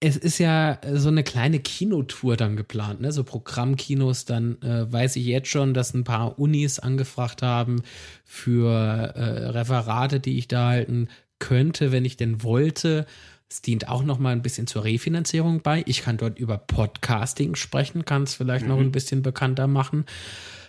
es 0.05 0.17
ist 0.17 0.37
ja 0.37 0.79
so 0.95 1.07
eine 1.07 1.23
kleine 1.23 1.59
Kinotour 1.59 2.35
dann 2.35 2.57
geplant, 2.57 2.99
ne? 2.99 3.13
So 3.13 3.23
Programmkinos, 3.23 4.25
dann 4.25 4.61
äh, 4.61 4.91
weiß 4.91 5.15
ich 5.15 5.25
jetzt 5.25 5.47
schon, 5.47 5.73
dass 5.73 5.93
ein 5.93 6.03
paar 6.03 6.37
Unis 6.37 6.79
angefragt 6.79 7.41
haben 7.41 7.83
für 8.25 8.69
äh, 8.69 9.47
Referate, 9.47 10.19
die 10.19 10.37
ich 10.37 10.49
da 10.49 10.67
halten 10.67 11.07
könnte, 11.39 11.93
wenn 11.93 12.03
ich 12.03 12.17
denn 12.17 12.43
wollte. 12.43 13.05
Es 13.49 13.61
dient 13.61 13.87
auch 13.87 14.03
noch 14.03 14.19
mal 14.19 14.31
ein 14.31 14.41
bisschen 14.41 14.67
zur 14.67 14.83
Refinanzierung 14.83 15.61
bei. 15.61 15.83
Ich 15.87 16.01
kann 16.01 16.17
dort 16.17 16.37
über 16.37 16.57
Podcasting 16.57 17.55
sprechen, 17.55 18.03
kann 18.03 18.23
es 18.23 18.35
vielleicht 18.35 18.65
mhm. 18.65 18.71
noch 18.71 18.79
ein 18.79 18.91
bisschen 18.91 19.21
bekannter 19.21 19.67
machen, 19.67 20.05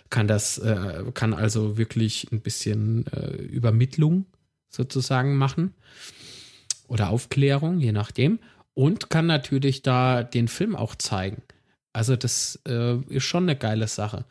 kann 0.09 0.29
das, 0.29 0.59
äh, 0.59 1.03
kann 1.13 1.33
also 1.33 1.77
wirklich 1.77 2.29
ein 2.31 2.39
bisschen 2.39 3.05
äh, 3.07 3.35
Übermittlung 3.35 4.27
sozusagen 4.69 5.35
machen 5.35 5.73
oder 6.87 7.09
Aufklärung, 7.09 7.79
je 7.79 7.91
nachdem 7.91 8.39
und 8.75 9.09
kann 9.09 9.25
natürlich 9.25 9.81
da 9.81 10.21
den 10.21 10.47
Film 10.47 10.75
auch 10.75 10.93
zeigen. 10.93 11.41
Also 11.93 12.15
das 12.15 12.59
äh, 12.67 12.97
ist 13.07 13.23
schon 13.23 13.43
eine 13.43 13.55
geile 13.55 13.87
Sache. 13.87 14.25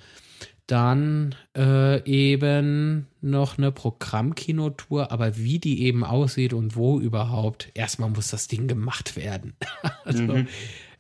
Dann 0.67 1.35
äh, 1.57 2.03
eben 2.09 3.07
noch 3.21 3.59
eine 3.59 3.73
Programmkinotour, 3.73 5.11
aber 5.13 5.37
wie 5.37 5.59
die 5.59 5.83
eben 5.83 6.05
aussieht 6.05 6.53
und 6.53 6.77
wo 6.77 7.01
überhaupt, 7.01 7.71
erstmal 7.75 8.11
muss 8.11 8.29
das 8.29 8.49
Ding 8.49 8.69
gemacht 8.69 9.17
werden. 9.17 9.55
also 10.05 10.23
mhm. 10.23 10.49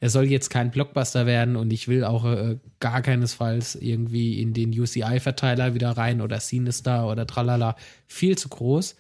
er 0.00 0.10
soll 0.10 0.24
jetzt 0.24 0.50
kein 0.50 0.70
Blockbuster 0.70 1.24
werden 1.26 1.56
und 1.56 1.72
ich 1.72 1.86
will 1.86 2.04
auch 2.04 2.24
äh, 2.24 2.58
gar 2.80 3.02
keinesfalls 3.02 3.74
irgendwie 3.74 4.40
in 4.40 4.52
den 4.52 4.78
UCI-Verteiler 4.78 5.74
wieder 5.74 5.90
rein 5.90 6.20
oder 6.20 6.40
Sinister 6.40 7.06
oder 7.06 7.26
tralala. 7.26 7.76
Viel 8.06 8.36
zu 8.36 8.48
groß. 8.48 8.96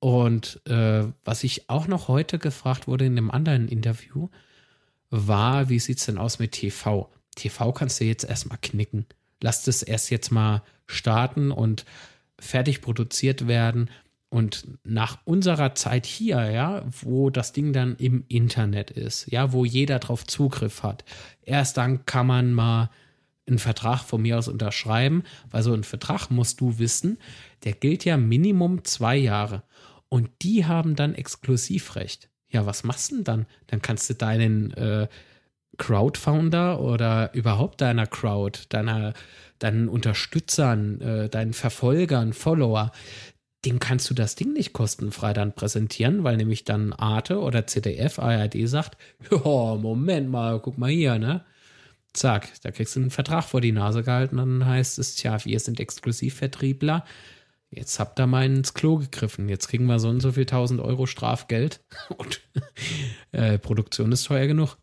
Und 0.00 0.60
äh, 0.66 1.04
was 1.24 1.44
ich 1.44 1.68
auch 1.68 1.86
noch 1.86 2.08
heute 2.08 2.38
gefragt 2.38 2.86
wurde 2.86 3.06
in 3.06 3.18
einem 3.18 3.30
anderen 3.30 3.68
Interview, 3.68 4.28
war, 5.10 5.68
wie 5.68 5.78
sieht 5.78 5.98
es 5.98 6.06
denn 6.06 6.18
aus 6.18 6.38
mit 6.38 6.52
TV? 6.52 7.10
TV 7.34 7.72
kannst 7.72 8.00
du 8.00 8.04
jetzt 8.04 8.24
erstmal 8.24 8.58
knicken. 8.60 9.06
Lass 9.40 9.64
das 9.64 9.82
erst 9.82 10.10
jetzt 10.10 10.30
mal 10.30 10.62
starten 10.86 11.50
und 11.50 11.84
fertig 12.38 12.80
produziert 12.80 13.46
werden. 13.48 13.90
Und 14.30 14.68
nach 14.84 15.18
unserer 15.24 15.74
Zeit 15.74 16.04
hier, 16.04 16.50
ja, 16.50 16.84
wo 17.02 17.30
das 17.30 17.52
Ding 17.52 17.72
dann 17.72 17.96
im 17.96 18.24
Internet 18.28 18.90
ist, 18.90 19.30
ja, 19.30 19.52
wo 19.52 19.64
jeder 19.64 19.98
drauf 20.00 20.26
Zugriff 20.26 20.82
hat, 20.82 21.04
erst 21.42 21.78
dann 21.78 22.04
kann 22.04 22.26
man 22.26 22.52
mal 22.52 22.90
einen 23.46 23.58
Vertrag 23.58 24.02
von 24.02 24.20
mir 24.20 24.36
aus 24.36 24.48
unterschreiben, 24.48 25.22
weil 25.50 25.62
so 25.62 25.72
ein 25.72 25.84
Vertrag 25.84 26.30
musst 26.30 26.60
du 26.60 26.78
wissen, 26.78 27.16
der 27.64 27.72
gilt 27.72 28.04
ja 28.04 28.18
Minimum 28.18 28.84
zwei 28.84 29.16
Jahre. 29.16 29.62
Und 30.08 30.30
die 30.42 30.64
haben 30.66 30.96
dann 30.96 31.14
Exklusivrecht. 31.14 32.28
Ja, 32.48 32.64
was 32.66 32.84
machst 32.84 33.10
du 33.10 33.16
denn 33.16 33.24
dann? 33.24 33.46
Dann 33.66 33.82
kannst 33.82 34.08
du 34.08 34.14
deinen 34.14 34.72
äh, 34.72 35.08
Crowdfounder 35.76 36.80
oder 36.80 37.32
überhaupt 37.34 37.80
deiner 37.80 38.06
Crowd, 38.06 38.60
deiner, 38.68 39.14
deinen 39.58 39.88
Unterstützern, 39.88 41.00
äh, 41.00 41.28
deinen 41.28 41.52
Verfolgern, 41.52 42.32
Follower, 42.32 42.92
dem 43.64 43.80
kannst 43.80 44.08
du 44.08 44.14
das 44.14 44.34
Ding 44.34 44.52
nicht 44.52 44.72
kostenfrei 44.72 45.32
dann 45.32 45.54
präsentieren, 45.54 46.24
weil 46.24 46.36
nämlich 46.36 46.64
dann 46.64 46.92
Arte 46.92 47.40
oder 47.40 47.66
ZDF, 47.66 48.18
ARD 48.18 48.56
sagt, 48.68 48.96
ja, 49.30 49.74
Moment 49.74 50.30
mal, 50.30 50.60
guck 50.60 50.78
mal 50.78 50.90
hier, 50.90 51.18
ne? 51.18 51.44
Zack, 52.12 52.48
da 52.62 52.70
kriegst 52.70 52.96
du 52.96 53.00
einen 53.00 53.10
Vertrag 53.10 53.44
vor 53.44 53.60
die 53.60 53.72
Nase 53.72 54.02
gehalten 54.02 54.38
dann 54.38 54.64
heißt 54.64 54.98
es, 54.98 55.16
tja, 55.16 55.44
wir 55.44 55.60
sind 55.60 55.78
Exklusivvertriebler, 55.78 57.04
jetzt 57.70 57.98
habt 58.00 58.18
ihr 58.18 58.26
mal 58.26 58.46
ins 58.46 58.74
Klo 58.74 58.96
gegriffen, 58.96 59.48
jetzt 59.48 59.68
kriegen 59.68 59.86
wir 59.86 59.98
so 59.98 60.08
und 60.08 60.20
so 60.20 60.32
viel 60.32 60.44
1000 60.44 60.80
Euro 60.80 61.06
Strafgeld 61.06 61.80
und 62.16 62.40
äh, 63.32 63.58
Produktion 63.58 64.12
ist 64.12 64.24
teuer 64.24 64.46
genug. 64.46 64.78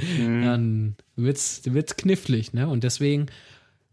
mhm. 0.00 0.42
Dann 0.42 0.96
wird's, 1.16 1.62
wird's 1.64 1.96
knifflig, 1.96 2.52
ne? 2.52 2.68
Und 2.68 2.84
deswegen 2.84 3.26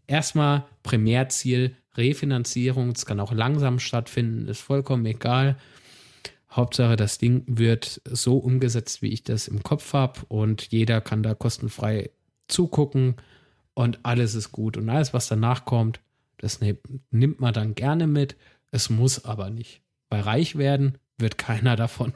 erstmal 0.06 0.64
Primärziel, 0.82 1.76
Refinanzierung, 1.96 2.90
es 2.90 3.06
kann 3.06 3.20
auch 3.20 3.32
langsam 3.32 3.78
stattfinden, 3.78 4.48
ist 4.48 4.60
vollkommen 4.60 5.06
egal. 5.06 5.56
Hauptsache, 6.50 6.96
das 6.96 7.18
Ding 7.18 7.42
wird 7.46 8.00
so 8.04 8.38
umgesetzt, 8.38 9.02
wie 9.02 9.08
ich 9.08 9.24
das 9.24 9.48
im 9.48 9.62
Kopf 9.62 9.92
habe 9.92 10.20
und 10.28 10.70
jeder 10.70 11.00
kann 11.00 11.22
da 11.22 11.34
kostenfrei 11.34 12.10
zugucken 12.48 13.16
und 13.74 14.00
alles 14.04 14.34
ist 14.34 14.52
gut 14.52 14.76
und 14.76 14.88
alles, 14.88 15.12
was 15.12 15.26
danach 15.26 15.64
kommt, 15.64 16.00
das 16.44 16.60
nimmt 17.10 17.40
man 17.40 17.54
dann 17.54 17.74
gerne 17.74 18.06
mit. 18.06 18.36
Es 18.70 18.90
muss 18.90 19.24
aber 19.24 19.48
nicht. 19.48 19.82
Bei 20.10 20.20
reich 20.20 20.56
werden 20.56 20.98
wird 21.16 21.38
keiner 21.38 21.74
davon. 21.74 22.12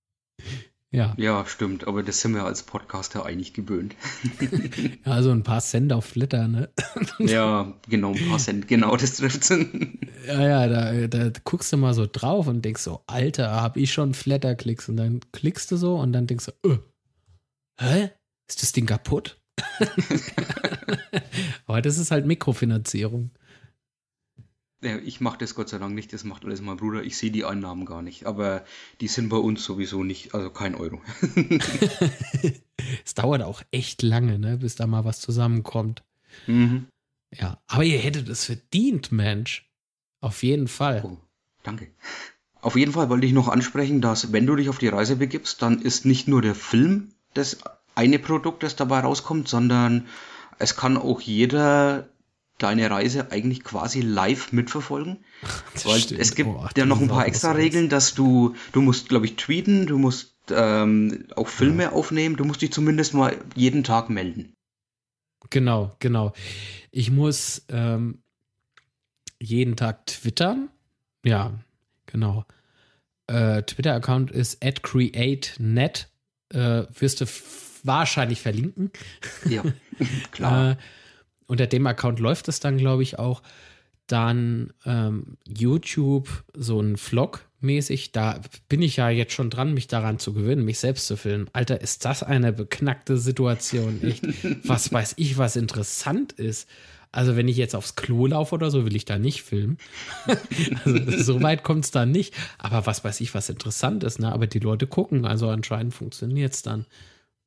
ja. 0.90 1.14
Ja, 1.18 1.44
stimmt. 1.44 1.86
Aber 1.86 2.02
das 2.02 2.22
sind 2.22 2.34
wir 2.34 2.44
als 2.44 2.62
Podcaster 2.62 3.26
eigentlich 3.26 3.52
gewöhnt. 3.52 3.94
ja, 5.04 5.22
so 5.22 5.30
ein 5.32 5.42
paar 5.42 5.60
Cent 5.60 5.92
auf 5.92 6.06
Flitter, 6.06 6.48
ne? 6.48 6.70
ja, 7.18 7.74
genau, 7.90 8.14
ein 8.14 8.28
paar 8.30 8.38
Cent. 8.38 8.68
Genau, 8.68 8.96
das 8.96 9.16
trifft 9.18 9.50
Ja, 9.50 10.66
ja, 10.66 10.66
da, 10.66 11.06
da 11.08 11.40
guckst 11.44 11.74
du 11.74 11.76
mal 11.76 11.92
so 11.92 12.06
drauf 12.10 12.46
und 12.46 12.64
denkst 12.64 12.82
so, 12.82 13.02
Alter, 13.06 13.60
hab 13.60 13.76
ich 13.76 13.92
schon 13.92 14.14
Flatter-Klicks. 14.14 14.88
Und 14.88 14.96
dann 14.96 15.20
klickst 15.32 15.70
du 15.70 15.76
so 15.76 15.96
und 15.96 16.14
dann 16.14 16.26
denkst 16.26 16.46
du, 16.46 16.70
öh, 16.70 16.78
hä? 17.78 18.10
Ist 18.48 18.62
das 18.62 18.72
Ding 18.72 18.86
kaputt? 18.86 19.38
Aber 21.66 21.82
das 21.82 21.98
ist 21.98 22.10
halt 22.10 22.24
Mikrofinanzierung. 22.24 23.30
Ich 24.82 25.20
mache 25.20 25.38
das 25.38 25.54
Gott 25.54 25.68
sei 25.68 25.78
Dank 25.78 25.94
nicht, 25.94 26.12
das 26.12 26.24
macht 26.24 26.44
alles 26.44 26.60
mein 26.60 26.76
Bruder. 26.76 27.04
Ich 27.04 27.16
sehe 27.16 27.30
die 27.30 27.44
Einnahmen 27.44 27.86
gar 27.86 28.02
nicht, 28.02 28.26
aber 28.26 28.64
die 29.00 29.08
sind 29.08 29.28
bei 29.28 29.36
uns 29.36 29.64
sowieso 29.64 30.02
nicht, 30.02 30.34
also 30.34 30.50
kein 30.50 30.74
Euro. 30.74 31.00
es 33.04 33.14
dauert 33.14 33.42
auch 33.42 33.62
echt 33.70 34.02
lange, 34.02 34.38
ne, 34.40 34.56
bis 34.58 34.74
da 34.74 34.88
mal 34.88 35.04
was 35.04 35.20
zusammenkommt. 35.20 36.02
Mhm. 36.48 36.86
Ja, 37.32 37.62
aber 37.66 37.84
ihr 37.84 37.98
hättet 37.98 38.28
es 38.28 38.44
verdient, 38.44 39.12
Mensch. 39.12 39.70
Auf 40.20 40.42
jeden 40.42 40.68
Fall. 40.68 41.02
Oh, 41.04 41.16
danke. 41.62 41.88
Auf 42.60 42.76
jeden 42.76 42.92
Fall 42.92 43.08
wollte 43.08 43.26
ich 43.26 43.32
noch 43.32 43.48
ansprechen, 43.48 44.00
dass 44.00 44.32
wenn 44.32 44.46
du 44.46 44.56
dich 44.56 44.68
auf 44.68 44.78
die 44.78 44.88
Reise 44.88 45.16
begibst, 45.16 45.62
dann 45.62 45.80
ist 45.80 46.04
nicht 46.04 46.28
nur 46.28 46.42
der 46.42 46.54
Film 46.54 47.12
das 47.34 47.58
eine 47.94 48.18
Produkt, 48.18 48.62
das 48.62 48.76
dabei 48.76 49.00
rauskommt, 49.00 49.48
sondern 49.48 50.06
es 50.58 50.76
kann 50.76 50.96
auch 50.96 51.20
jeder 51.20 52.08
deine 52.58 52.90
Reise 52.90 53.30
eigentlich 53.30 53.64
quasi 53.64 54.00
live 54.00 54.52
mitverfolgen. 54.52 55.18
Das 55.74 55.86
Weil 55.86 56.00
stimmt. 56.00 56.20
es 56.20 56.34
gibt 56.34 56.50
oh, 56.50 56.68
ja 56.76 56.84
noch 56.84 57.00
ein 57.00 57.08
paar 57.08 57.26
extra 57.26 57.52
Regeln, 57.52 57.88
dass 57.88 58.14
du, 58.14 58.54
du 58.72 58.80
musst, 58.80 59.08
glaube 59.08 59.26
ich, 59.26 59.36
tweeten, 59.36 59.86
du 59.86 59.98
musst 59.98 60.34
ähm, 60.50 61.26
auch 61.34 61.48
Filme 61.48 61.84
ja. 61.84 61.92
aufnehmen, 61.92 62.36
du 62.36 62.44
musst 62.44 62.62
dich 62.62 62.72
zumindest 62.72 63.14
mal 63.14 63.36
jeden 63.56 63.82
Tag 63.82 64.10
melden. 64.10 64.54
Genau, 65.50 65.96
genau. 65.98 66.32
Ich 66.90 67.10
muss 67.10 67.64
ähm, 67.70 68.22
jeden 69.40 69.76
Tag 69.76 70.06
twittern. 70.06 70.68
Ja, 71.24 71.58
genau. 72.06 72.44
Äh, 73.26 73.62
Twitter-Account 73.62 74.30
ist 74.30 74.64
at 74.64 74.82
createnet. 74.82 76.08
Äh, 76.50 76.84
wirst 76.98 77.20
du 77.20 77.26
wahrscheinlich 77.82 78.40
verlinken. 78.40 78.90
Ja, 79.48 79.62
klar. 80.32 80.72
äh, 80.72 80.76
unter 81.52 81.66
dem 81.66 81.86
Account 81.86 82.18
läuft 82.18 82.48
es 82.48 82.60
dann, 82.60 82.78
glaube 82.78 83.02
ich, 83.02 83.18
auch. 83.18 83.42
Dann 84.06 84.72
ähm, 84.86 85.36
YouTube, 85.46 86.44
so 86.54 86.80
ein 86.80 86.96
Vlog 86.96 87.44
mäßig. 87.60 88.10
Da 88.12 88.40
bin 88.70 88.80
ich 88.80 88.96
ja 88.96 89.10
jetzt 89.10 89.34
schon 89.34 89.50
dran, 89.50 89.74
mich 89.74 89.86
daran 89.86 90.18
zu 90.18 90.32
gewöhnen, 90.32 90.64
mich 90.64 90.78
selbst 90.78 91.06
zu 91.06 91.18
filmen. 91.18 91.48
Alter, 91.52 91.82
ist 91.82 92.06
das 92.06 92.22
eine 92.22 92.54
beknackte 92.54 93.18
Situation, 93.18 94.02
echt. 94.02 94.24
was 94.66 94.90
weiß 94.90 95.12
ich, 95.18 95.36
was 95.36 95.56
interessant 95.56 96.32
ist. 96.32 96.70
Also, 97.12 97.36
wenn 97.36 97.48
ich 97.48 97.58
jetzt 97.58 97.74
aufs 97.74 97.96
Klo 97.96 98.28
laufe 98.28 98.54
oder 98.54 98.70
so, 98.70 98.86
will 98.86 98.96
ich 98.96 99.04
da 99.04 99.18
nicht 99.18 99.42
filmen. 99.42 99.76
also, 100.86 101.22
so 101.22 101.42
weit 101.42 101.64
kommt 101.64 101.84
es 101.84 101.90
da 101.90 102.06
nicht. 102.06 102.32
Aber 102.56 102.86
was 102.86 103.04
weiß 103.04 103.20
ich, 103.20 103.34
was 103.34 103.50
interessant 103.50 104.04
ist, 104.04 104.20
ne? 104.20 104.32
Aber 104.32 104.46
die 104.46 104.58
Leute 104.58 104.86
gucken, 104.86 105.26
also 105.26 105.50
anscheinend 105.50 105.92
funktioniert 105.92 106.54
es 106.54 106.62
dann. 106.62 106.86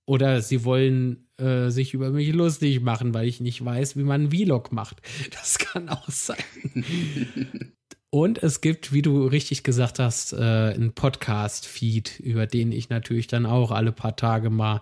Oder 0.05 0.41
sie 0.41 0.63
wollen 0.63 1.27
äh, 1.37 1.69
sich 1.69 1.93
über 1.93 2.11
mich 2.11 2.31
lustig 2.31 2.81
machen, 2.81 3.13
weil 3.13 3.27
ich 3.27 3.41
nicht 3.41 3.63
weiß, 3.63 3.97
wie 3.97 4.03
man 4.03 4.21
einen 4.21 4.31
Vlog 4.31 4.71
macht. 4.71 5.01
Das 5.31 5.57
kann 5.57 5.89
auch 5.89 6.09
sein. 6.09 6.37
Und 8.11 8.41
es 8.41 8.61
gibt, 8.61 8.93
wie 8.93 9.01
du 9.01 9.25
richtig 9.25 9.63
gesagt 9.63 9.99
hast, 9.99 10.31
äh, 10.31 10.37
einen 10.37 10.93
Podcast-Feed, 10.93 12.19
über 12.21 12.47
den 12.47 12.71
ich 12.71 12.89
natürlich 12.89 13.27
dann 13.27 13.45
auch 13.45 13.71
alle 13.71 13.91
paar 13.91 14.15
Tage 14.15 14.49
mal 14.49 14.81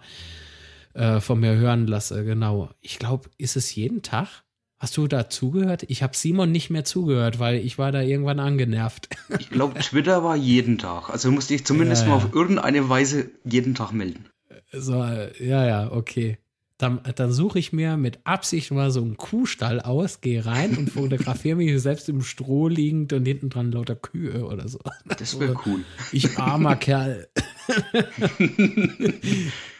äh, 0.93 1.19
von 1.19 1.39
mir 1.39 1.55
hören 1.55 1.87
lasse. 1.87 2.23
Genau. 2.25 2.69
Ich 2.81 2.99
glaube, 2.99 3.29
ist 3.39 3.55
es 3.55 3.73
jeden 3.73 4.03
Tag? 4.03 4.43
Hast 4.77 4.97
du 4.97 5.07
da 5.07 5.29
zugehört? 5.29 5.83
Ich 5.87 6.03
habe 6.03 6.15
Simon 6.15 6.51
nicht 6.51 6.69
mehr 6.69 6.83
zugehört, 6.83 7.39
weil 7.39 7.55
ich 7.55 7.77
war 7.77 7.91
da 7.91 8.01
irgendwann 8.01 8.39
angenervt. 8.39 9.07
Ich 9.39 9.49
glaube, 9.49 9.79
Twitter 9.79 10.23
war 10.23 10.35
jeden 10.35 10.77
Tag. 10.77 11.09
Also 11.09 11.31
musste 11.31 11.55
ich 11.55 11.65
zumindest 11.65 12.03
ja, 12.03 12.09
mal 12.09 12.15
auf 12.15 12.35
irgendeine 12.35 12.89
Weise 12.89 13.31
jeden 13.45 13.75
Tag 13.75 13.93
melden. 13.93 14.25
So, 14.71 14.95
ja, 15.03 15.65
ja, 15.65 15.91
okay. 15.91 16.37
dann, 16.77 16.99
dann 17.15 17.31
suche 17.31 17.59
ich 17.59 17.71
mir 17.71 17.95
mit 17.97 18.19
Absicht 18.25 18.71
mal 18.71 18.91
so 18.91 19.01
einen 19.01 19.15
Kuhstall 19.15 19.79
aus, 19.79 20.21
gehe 20.21 20.45
rein 20.45 20.77
und 20.77 20.89
fotografiere 20.89 21.55
mich 21.55 21.81
selbst 21.81 22.09
im 22.09 22.21
Stroh 22.21 22.67
liegend 22.67 23.13
und 23.13 23.25
hinten 23.25 23.49
dran 23.49 23.71
lauter 23.71 23.95
Kühe 23.95 24.45
oder 24.45 24.67
so. 24.67 24.79
Das 25.17 25.39
wäre 25.39 25.55
cool. 25.65 25.85
Ich 26.11 26.37
armer 26.37 26.75
Kerl. 26.77 27.27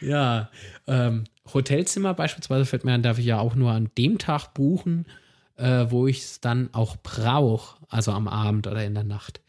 ja, 0.02 0.50
ähm, 0.88 1.26
Hotelzimmer 1.54 2.14
beispielsweise 2.14 2.66
fällt 2.66 2.86
mir 2.86 2.94
an, 2.94 3.04
darf 3.04 3.20
ich 3.20 3.26
ja 3.26 3.40
auch 3.40 3.56
nur 3.56 3.72
an 3.72 3.90
dem 3.98 4.18
Tag 4.18 4.54
buchen, 4.54 5.06
äh, 5.58 5.88
wo 5.90 6.08
ich 6.08 6.20
es 6.20 6.42
dann 6.42 6.70
auch 6.74 6.96
brauche, 7.04 7.78
also 7.90 8.12
am 8.12 8.28
Abend 8.28 8.68
oder 8.68 8.84
in 8.84 8.94
der 8.94 9.04
Nacht. 9.04 9.42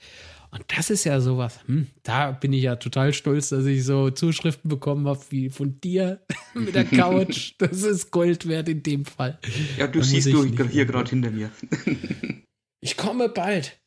Und 0.54 0.64
das 0.68 0.88
ist 0.88 1.02
ja 1.02 1.20
sowas, 1.20 1.58
hm, 1.66 1.88
da 2.04 2.30
bin 2.30 2.52
ich 2.52 2.62
ja 2.62 2.76
total 2.76 3.12
stolz, 3.12 3.48
dass 3.48 3.66
ich 3.66 3.84
so 3.84 4.10
Zuschriften 4.10 4.68
bekommen 4.68 5.08
habe 5.08 5.20
wie 5.30 5.50
von 5.50 5.80
dir 5.80 6.24
mit 6.54 6.76
der 6.76 6.84
Couch. 6.84 7.54
das 7.58 7.82
ist 7.82 8.12
Gold 8.12 8.46
wert 8.46 8.68
in 8.68 8.84
dem 8.84 9.04
Fall. 9.04 9.40
Ja, 9.76 9.88
du 9.88 9.98
Da 9.98 10.04
siehst 10.04 10.28
du 10.28 10.44
nicht 10.44 10.70
hier 10.70 10.86
gerade 10.86 11.10
hinter 11.10 11.30
mir. 11.30 11.50
Ich 12.80 12.98
komme 12.98 13.30
bald. 13.30 13.80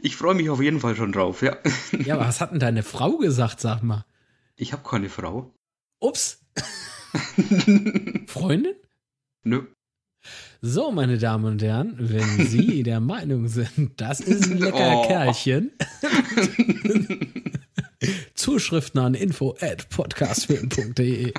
Ich 0.00 0.16
freue 0.16 0.34
mich 0.34 0.48
auf 0.48 0.62
jeden 0.62 0.80
Fall 0.80 0.96
schon 0.96 1.12
drauf, 1.12 1.42
ja. 1.42 1.58
Ja, 2.02 2.18
was 2.18 2.40
hat 2.40 2.52
denn 2.52 2.60
deine 2.60 2.82
Frau 2.82 3.18
gesagt, 3.18 3.60
sag 3.60 3.82
mal? 3.82 4.06
Ich 4.56 4.72
habe 4.72 4.82
keine 4.82 5.10
Frau. 5.10 5.54
Ups. 6.00 6.42
Freundin? 8.26 8.72
Nö. 9.44 9.66
So, 10.62 10.92
meine 10.92 11.16
Damen 11.16 11.46
und 11.46 11.62
Herren, 11.62 11.94
wenn 11.98 12.46
Sie 12.46 12.82
der 12.82 13.00
Meinung 13.00 13.48
sind, 13.48 13.98
das 14.00 14.20
ist 14.20 14.50
ein 14.50 14.58
lecker 14.58 14.98
Oh. 15.00 15.06
Kerlchen, 15.06 15.70
Zuschriften 18.34 19.00
an 19.00 19.14
info 19.14 19.56
at 19.60 19.88
podcastfilm.de. 19.88 21.32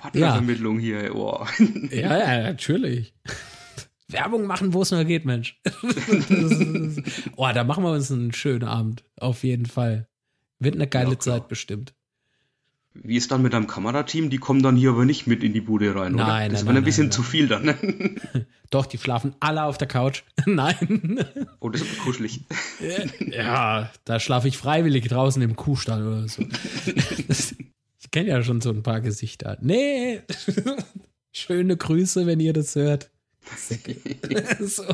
Partnervermittlung 0.00 0.78
hier, 0.80 1.14
oh. 1.14 1.46
ja, 1.90 2.18
ja, 2.18 2.42
natürlich. 2.42 3.14
Werbung 4.08 4.46
machen, 4.46 4.72
wo 4.72 4.82
es 4.82 4.90
nur 4.92 5.04
geht, 5.04 5.24
Mensch. 5.24 5.60
Ist, 6.28 7.02
oh, 7.36 7.48
da 7.52 7.64
machen 7.64 7.82
wir 7.84 7.90
uns 7.92 8.10
einen 8.12 8.32
schönen 8.32 8.64
Abend. 8.64 9.04
Auf 9.18 9.42
jeden 9.44 9.66
Fall. 9.66 10.08
Wird 10.60 10.74
eine 10.76 10.86
geile 10.86 11.10
Ja. 11.12 11.18
Zeit 11.18 11.48
bestimmt. 11.48 11.94
Wie 13.02 13.16
ist 13.16 13.30
dann 13.30 13.42
mit 13.42 13.52
deinem 13.52 13.66
Kamerateam? 13.66 14.30
Die 14.30 14.38
kommen 14.38 14.62
dann 14.62 14.76
hier 14.76 14.90
aber 14.90 15.04
nicht 15.04 15.26
mit 15.26 15.42
in 15.42 15.52
die 15.52 15.60
Bude 15.60 15.94
rein, 15.94 16.14
oder? 16.14 16.26
Nein, 16.26 16.50
das 16.50 16.60
nein, 16.60 16.66
war 16.66 16.72
nein, 16.74 16.82
ein 16.82 16.84
bisschen 16.84 17.06
nein, 17.06 17.12
zu 17.12 17.22
viel 17.22 17.48
dann? 17.48 17.74
Doch, 18.70 18.86
die 18.86 18.98
schlafen 18.98 19.34
alle 19.40 19.64
auf 19.64 19.78
der 19.78 19.88
Couch. 19.88 20.22
Nein. 20.46 21.24
Oh, 21.60 21.68
das 21.68 21.82
ist 21.82 21.98
kuschelig. 22.00 22.40
Ja, 23.30 23.90
da 24.04 24.20
schlafe 24.20 24.48
ich 24.48 24.58
freiwillig 24.58 25.08
draußen 25.08 25.40
im 25.40 25.54
Kuhstall 25.56 26.06
oder 26.06 26.28
so. 26.28 26.42
Ich 28.00 28.10
kenne 28.10 28.30
ja 28.30 28.42
schon 28.42 28.60
so 28.60 28.70
ein 28.70 28.82
paar 28.82 29.00
Gesichter. 29.00 29.56
Nee. 29.60 30.22
Schöne 31.32 31.76
Grüße, 31.76 32.26
wenn 32.26 32.40
ihr 32.40 32.52
das 32.52 32.74
hört. 32.74 33.10
So. 34.60 34.84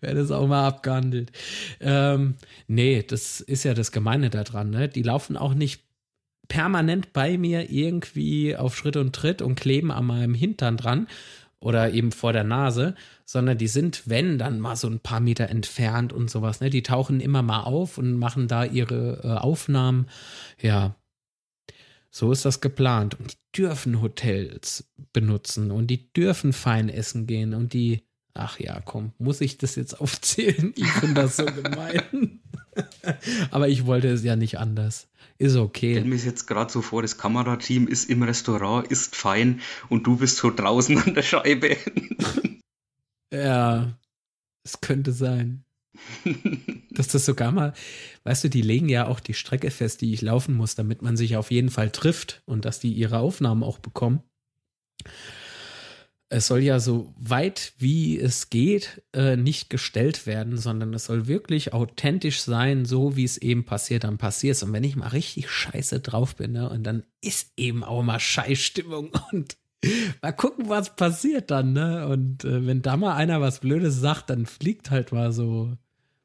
Wäre 0.00 0.14
das 0.14 0.30
auch 0.30 0.46
mal 0.48 0.66
abgehandelt. 0.66 1.30
Ähm, 1.80 2.34
nee, 2.66 3.02
das 3.02 3.40
ist 3.40 3.64
ja 3.64 3.74
das 3.74 3.92
Gemeine 3.92 4.30
daran. 4.30 4.70
Ne? 4.70 4.88
Die 4.88 5.02
laufen 5.02 5.36
auch 5.36 5.54
nicht 5.54 5.85
permanent 6.48 7.12
bei 7.12 7.38
mir 7.38 7.70
irgendwie 7.70 8.56
auf 8.56 8.76
Schritt 8.76 8.96
und 8.96 9.14
Tritt 9.14 9.42
und 9.42 9.54
kleben 9.54 9.90
an 9.90 10.06
meinem 10.06 10.34
Hintern 10.34 10.76
dran 10.76 11.08
oder 11.60 11.92
eben 11.92 12.12
vor 12.12 12.32
der 12.32 12.44
Nase, 12.44 12.94
sondern 13.24 13.58
die 13.58 13.68
sind, 13.68 14.02
wenn, 14.06 14.38
dann 14.38 14.60
mal 14.60 14.76
so 14.76 14.88
ein 14.88 15.00
paar 15.00 15.20
Meter 15.20 15.48
entfernt 15.48 16.12
und 16.12 16.30
sowas. 16.30 16.60
Ne? 16.60 16.70
Die 16.70 16.82
tauchen 16.82 17.20
immer 17.20 17.42
mal 17.42 17.62
auf 17.62 17.98
und 17.98 18.18
machen 18.18 18.46
da 18.46 18.64
ihre 18.64 19.20
äh, 19.24 19.28
Aufnahmen. 19.28 20.06
Ja, 20.60 20.94
so 22.10 22.32
ist 22.32 22.44
das 22.44 22.60
geplant. 22.60 23.18
Und 23.18 23.32
die 23.32 23.62
dürfen 23.62 24.00
Hotels 24.00 24.90
benutzen 25.12 25.70
und 25.70 25.88
die 25.88 26.12
dürfen 26.12 26.52
fein 26.52 26.88
essen 26.88 27.26
gehen 27.26 27.52
und 27.52 27.72
die, 27.72 28.06
ach 28.32 28.60
ja, 28.60 28.80
komm, 28.80 29.12
muss 29.18 29.40
ich 29.40 29.58
das 29.58 29.76
jetzt 29.76 30.00
aufzählen? 30.00 30.72
Ich 30.76 30.90
finde 30.92 31.22
das 31.22 31.36
so 31.36 31.44
gemein. 31.62 32.40
Aber 33.50 33.68
ich 33.68 33.86
wollte 33.86 34.08
es 34.08 34.22
ja 34.24 34.36
nicht 34.36 34.58
anders. 34.58 35.08
Ist 35.38 35.52
Stell 35.52 35.62
okay. 35.62 36.00
mir 36.00 36.16
jetzt 36.16 36.46
gerade 36.46 36.72
so 36.72 36.80
vor, 36.80 37.02
das 37.02 37.18
Kamerateam 37.18 37.88
ist 37.88 38.08
im 38.08 38.22
Restaurant, 38.22 38.88
ist 38.88 39.16
fein 39.16 39.60
und 39.88 40.06
du 40.06 40.16
bist 40.16 40.38
so 40.38 40.50
draußen 40.50 40.98
an 40.98 41.14
der 41.14 41.22
Scheibe. 41.22 41.76
Ja, 43.32 43.98
es 44.64 44.80
könnte 44.80 45.12
sein. 45.12 45.64
Dass 46.90 47.08
das 47.08 47.24
sogar 47.24 47.52
mal, 47.52 47.72
weißt 48.24 48.44
du, 48.44 48.50
die 48.50 48.62
legen 48.62 48.88
ja 48.88 49.06
auch 49.08 49.20
die 49.20 49.34
Strecke 49.34 49.70
fest, 49.70 50.00
die 50.00 50.12
ich 50.12 50.22
laufen 50.22 50.54
muss, 50.54 50.74
damit 50.74 51.02
man 51.02 51.16
sich 51.16 51.36
auf 51.36 51.50
jeden 51.50 51.70
Fall 51.70 51.90
trifft 51.90 52.42
und 52.44 52.64
dass 52.64 52.80
die 52.80 52.92
ihre 52.92 53.18
Aufnahmen 53.18 53.62
auch 53.62 53.78
bekommen. 53.78 54.22
Es 56.28 56.48
soll 56.48 56.60
ja 56.60 56.80
so 56.80 57.14
weit 57.16 57.72
wie 57.78 58.18
es 58.18 58.50
geht 58.50 59.02
äh, 59.12 59.36
nicht 59.36 59.70
gestellt 59.70 60.26
werden, 60.26 60.56
sondern 60.56 60.92
es 60.92 61.04
soll 61.04 61.28
wirklich 61.28 61.72
authentisch 61.72 62.40
sein, 62.40 62.84
so 62.84 63.16
wie 63.16 63.24
es 63.24 63.38
eben 63.38 63.64
passiert, 63.64 64.04
dann 64.04 64.18
passiert 64.18 64.56
es. 64.56 64.62
Und 64.62 64.72
wenn 64.72 64.82
ich 64.82 64.96
mal 64.96 65.08
richtig 65.08 65.48
scheiße 65.48 66.00
drauf 66.00 66.34
bin, 66.34 66.52
ne, 66.52 66.68
und 66.68 66.82
dann 66.82 67.04
ist 67.20 67.52
eben 67.56 67.84
auch 67.84 68.02
mal 68.02 68.18
Scheißstimmung 68.18 69.10
und 69.32 69.56
mal 70.22 70.32
gucken, 70.32 70.68
was 70.68 70.96
passiert 70.96 71.50
dann, 71.50 71.72
ne? 71.72 72.08
Und 72.08 72.44
äh, 72.44 72.66
wenn 72.66 72.82
da 72.82 72.96
mal 72.96 73.14
einer 73.14 73.40
was 73.40 73.60
Blödes 73.60 74.00
sagt, 74.00 74.30
dann 74.30 74.46
fliegt 74.46 74.90
halt 74.90 75.12
mal 75.12 75.32
so, 75.32 75.76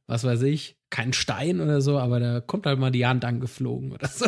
was 0.07 0.23
weiß 0.23 0.41
ich, 0.43 0.77
kein 0.89 1.13
Stein 1.13 1.61
oder 1.61 1.81
so, 1.81 1.97
aber 1.97 2.19
da 2.19 2.41
kommt 2.41 2.65
halt 2.65 2.79
mal 2.79 2.91
die 2.91 3.05
Hand 3.05 3.23
angeflogen 3.23 3.91
oder 3.93 4.07
so. 4.07 4.25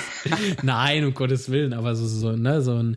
Nein, 0.62 1.04
um 1.04 1.14
Gottes 1.14 1.50
Willen, 1.50 1.72
aber 1.72 1.94
so, 1.96 2.06
so, 2.06 2.32
ne, 2.32 2.62
so 2.62 2.74
ein 2.74 2.96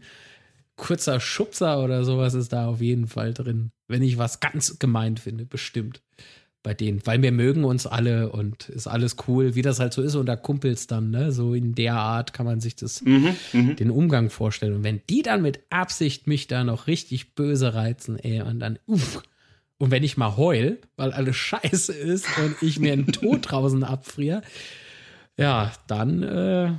kurzer 0.77 1.19
Schubser 1.19 1.83
oder 1.83 2.05
sowas 2.05 2.33
ist 2.33 2.53
da 2.53 2.67
auf 2.67 2.79
jeden 2.79 3.07
Fall 3.07 3.33
drin. 3.33 3.71
Wenn 3.87 4.03
ich 4.03 4.17
was 4.17 4.39
ganz 4.39 4.79
gemeint 4.79 5.19
finde, 5.19 5.45
bestimmt. 5.45 6.01
Bei 6.63 6.73
denen. 6.73 7.05
Weil 7.05 7.21
wir 7.21 7.31
mögen 7.31 7.63
uns 7.63 7.87
alle 7.87 8.29
und 8.31 8.67
ist 8.69 8.87
alles 8.87 9.15
cool, 9.27 9.55
wie 9.55 9.61
das 9.61 9.79
halt 9.79 9.93
so 9.93 10.01
ist 10.01 10.15
unter 10.15 10.35
Kumpels 10.35 10.87
dann, 10.87 11.11
ne? 11.11 11.31
So 11.31 11.53
in 11.53 11.75
der 11.75 11.93
Art 11.93 12.33
kann 12.33 12.45
man 12.45 12.59
sich 12.59 12.75
das, 12.75 13.03
den 13.53 13.91
Umgang 13.91 14.29
vorstellen. 14.29 14.73
Und 14.73 14.83
wenn 14.83 15.01
die 15.09 15.21
dann 15.21 15.41
mit 15.41 15.61
Absicht 15.69 16.27
mich 16.27 16.47
da 16.47 16.63
noch 16.63 16.87
richtig 16.87 17.35
böse 17.35 17.73
reizen, 17.73 18.19
ey, 18.19 18.41
und 18.41 18.59
dann, 18.59 18.79
uff. 18.85 19.23
Und 19.77 19.91
wenn 19.91 20.03
ich 20.03 20.17
mal 20.17 20.35
heul, 20.35 20.79
weil 20.97 21.13
alles 21.13 21.37
scheiße 21.37 21.93
ist 21.93 22.25
und 22.37 22.55
ich 22.61 22.79
mir 22.79 22.93
einen 22.93 23.11
Tod 23.13 23.39
draußen 23.49 23.83
abfriere, 23.83 24.41
ja, 25.37 25.71
dann, 25.85 26.23
äh, 26.23 26.71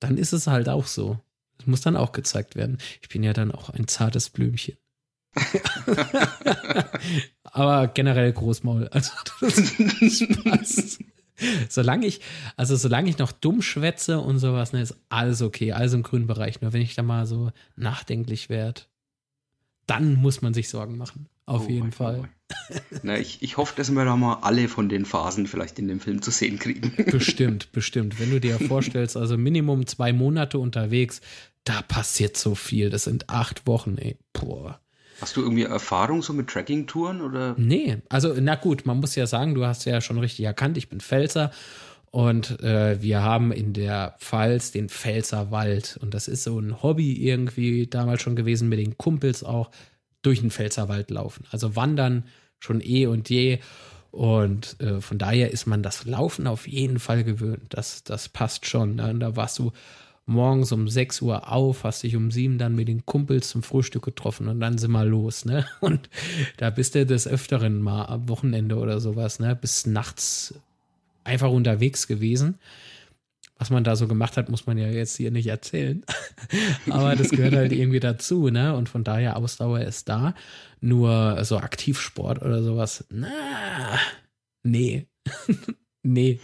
dann 0.00 0.16
ist 0.16 0.32
es 0.32 0.46
halt 0.46 0.68
auch 0.68 0.86
so. 0.86 1.20
Das 1.64 1.70
muss 1.70 1.80
dann 1.80 1.96
auch 1.96 2.12
gezeigt 2.12 2.56
werden. 2.56 2.76
Ich 3.00 3.08
bin 3.08 3.22
ja 3.22 3.32
dann 3.32 3.50
auch 3.50 3.70
ein 3.70 3.88
zartes 3.88 4.28
Blümchen. 4.28 4.76
Aber 7.44 7.88
generell 7.88 8.30
Großmaul. 8.34 8.88
Also 8.88 9.12
das, 9.40 10.24
passt. 10.44 11.00
Solange 11.70 12.06
ich, 12.06 12.20
also 12.56 12.76
solange 12.76 13.08
ich 13.08 13.16
noch 13.16 13.32
dumm 13.32 13.62
schwätze 13.62 14.20
und 14.20 14.38
sowas, 14.38 14.74
ne, 14.74 14.82
ist 14.82 14.94
alles 15.08 15.40
okay, 15.40 15.72
alles 15.72 15.94
im 15.94 16.02
grünen 16.02 16.26
Bereich. 16.26 16.60
Nur 16.60 16.74
wenn 16.74 16.82
ich 16.82 16.94
da 16.94 17.02
mal 17.02 17.24
so 17.26 17.50
nachdenklich 17.76 18.50
werde, 18.50 18.82
dann 19.86 20.14
muss 20.16 20.42
man 20.42 20.52
sich 20.52 20.68
Sorgen 20.68 20.98
machen. 20.98 21.28
Auf 21.46 21.66
Oh, 21.66 21.70
jeden 21.70 21.88
oh, 21.88 21.92
Fall. 21.92 22.20
oh. 22.22 22.74
Na, 23.02 23.18
ich, 23.18 23.42
ich 23.42 23.56
hoffe, 23.56 23.74
dass 23.76 23.90
wir 23.90 24.04
da 24.04 24.16
mal 24.16 24.38
alle 24.42 24.68
von 24.68 24.88
den 24.88 25.04
Phasen 25.04 25.46
vielleicht 25.46 25.78
in 25.78 25.88
dem 25.88 26.00
Film 26.00 26.22
zu 26.22 26.30
sehen 26.30 26.58
kriegen. 26.58 26.92
Bestimmt, 27.10 27.72
bestimmt. 27.72 28.18
Wenn 28.20 28.30
du 28.30 28.40
dir 28.40 28.58
vorstellst, 28.58 29.16
also 29.16 29.36
Minimum 29.36 29.86
zwei 29.86 30.12
Monate 30.12 30.58
unterwegs, 30.58 31.20
da 31.64 31.82
passiert 31.82 32.36
so 32.36 32.54
viel. 32.54 32.90
Das 32.90 33.04
sind 33.04 33.30
acht 33.30 33.66
Wochen, 33.66 33.96
ey. 33.98 34.16
Boah. 34.32 34.80
Hast 35.20 35.36
du 35.36 35.42
irgendwie 35.42 35.62
Erfahrung 35.62 36.22
so 36.22 36.32
mit 36.32 36.48
Tracking-Touren 36.48 37.20
oder? 37.20 37.54
Nee, 37.56 37.98
also 38.08 38.34
na 38.38 38.56
gut, 38.56 38.84
man 38.84 38.98
muss 39.00 39.14
ja 39.14 39.26
sagen, 39.26 39.54
du 39.54 39.64
hast 39.64 39.84
ja 39.84 40.00
schon 40.00 40.18
richtig 40.18 40.44
erkannt, 40.44 40.76
ich 40.76 40.88
bin 40.88 41.00
Pfälzer 41.00 41.52
und 42.10 42.60
äh, 42.60 43.00
wir 43.00 43.22
haben 43.22 43.52
in 43.52 43.72
der 43.72 44.16
Pfalz 44.18 44.72
den 44.72 44.88
Pfälzerwald 44.88 45.98
und 46.02 46.14
das 46.14 46.26
ist 46.26 46.42
so 46.42 46.58
ein 46.58 46.82
Hobby 46.82 47.12
irgendwie 47.12 47.86
damals 47.86 48.22
schon 48.22 48.36
gewesen 48.36 48.68
mit 48.68 48.80
den 48.80 48.98
Kumpels 48.98 49.44
auch 49.44 49.70
durch 50.22 50.40
den 50.40 50.50
Pfälzerwald 50.50 51.10
laufen. 51.10 51.44
Also 51.50 51.76
wandern 51.76 52.24
schon 52.58 52.80
eh 52.80 53.06
und 53.06 53.30
je 53.30 53.60
und 54.10 54.80
äh, 54.80 55.00
von 55.00 55.18
daher 55.18 55.50
ist 55.50 55.66
man 55.66 55.82
das 55.82 56.04
Laufen 56.04 56.46
auf 56.46 56.68
jeden 56.68 57.00
Fall 57.00 57.24
gewöhnt. 57.24 57.66
Das, 57.70 58.04
das 58.04 58.28
passt 58.28 58.66
schon. 58.66 58.94
Ne? 58.96 59.10
Und 59.10 59.20
da 59.20 59.34
warst 59.34 59.58
du 59.58 59.72
morgens 60.26 60.72
um 60.72 60.88
6 60.88 61.22
Uhr 61.22 61.52
auf, 61.52 61.84
hast 61.84 62.02
dich 62.02 62.16
um 62.16 62.30
7 62.30 62.58
dann 62.58 62.74
mit 62.74 62.88
den 62.88 63.04
Kumpels 63.04 63.48
zum 63.50 63.62
Frühstück 63.62 64.04
getroffen 64.04 64.48
und 64.48 64.60
dann 64.60 64.78
sind 64.78 64.92
wir 64.92 65.04
los, 65.04 65.44
ne? 65.44 65.66
Und 65.80 66.08
da 66.56 66.70
bist 66.70 66.94
du 66.94 67.04
des 67.04 67.26
Öfteren 67.26 67.82
mal 67.82 68.06
am 68.06 68.28
Wochenende 68.28 68.76
oder 68.76 69.00
sowas, 69.00 69.38
ne? 69.38 69.54
Bis 69.54 69.86
nachts 69.86 70.54
einfach 71.24 71.50
unterwegs 71.50 72.06
gewesen. 72.06 72.58
Was 73.56 73.70
man 73.70 73.84
da 73.84 73.94
so 73.94 74.08
gemacht 74.08 74.36
hat, 74.36 74.48
muss 74.48 74.66
man 74.66 74.78
ja 74.78 74.88
jetzt 74.88 75.16
hier 75.16 75.30
nicht 75.30 75.46
erzählen. 75.46 76.04
Aber 76.90 77.14
das 77.14 77.30
gehört 77.30 77.54
halt 77.54 77.72
irgendwie 77.72 78.00
dazu, 78.00 78.50
ne? 78.50 78.74
Und 78.74 78.88
von 78.88 79.04
daher 79.04 79.36
Ausdauer 79.36 79.80
ist 79.80 80.08
da. 80.08 80.34
Nur 80.80 81.42
so 81.44 81.58
Aktivsport 81.58 82.42
oder 82.42 82.62
sowas, 82.62 83.04
na, 83.10 83.98
nee. 84.62 85.06
Nee, 86.06 86.38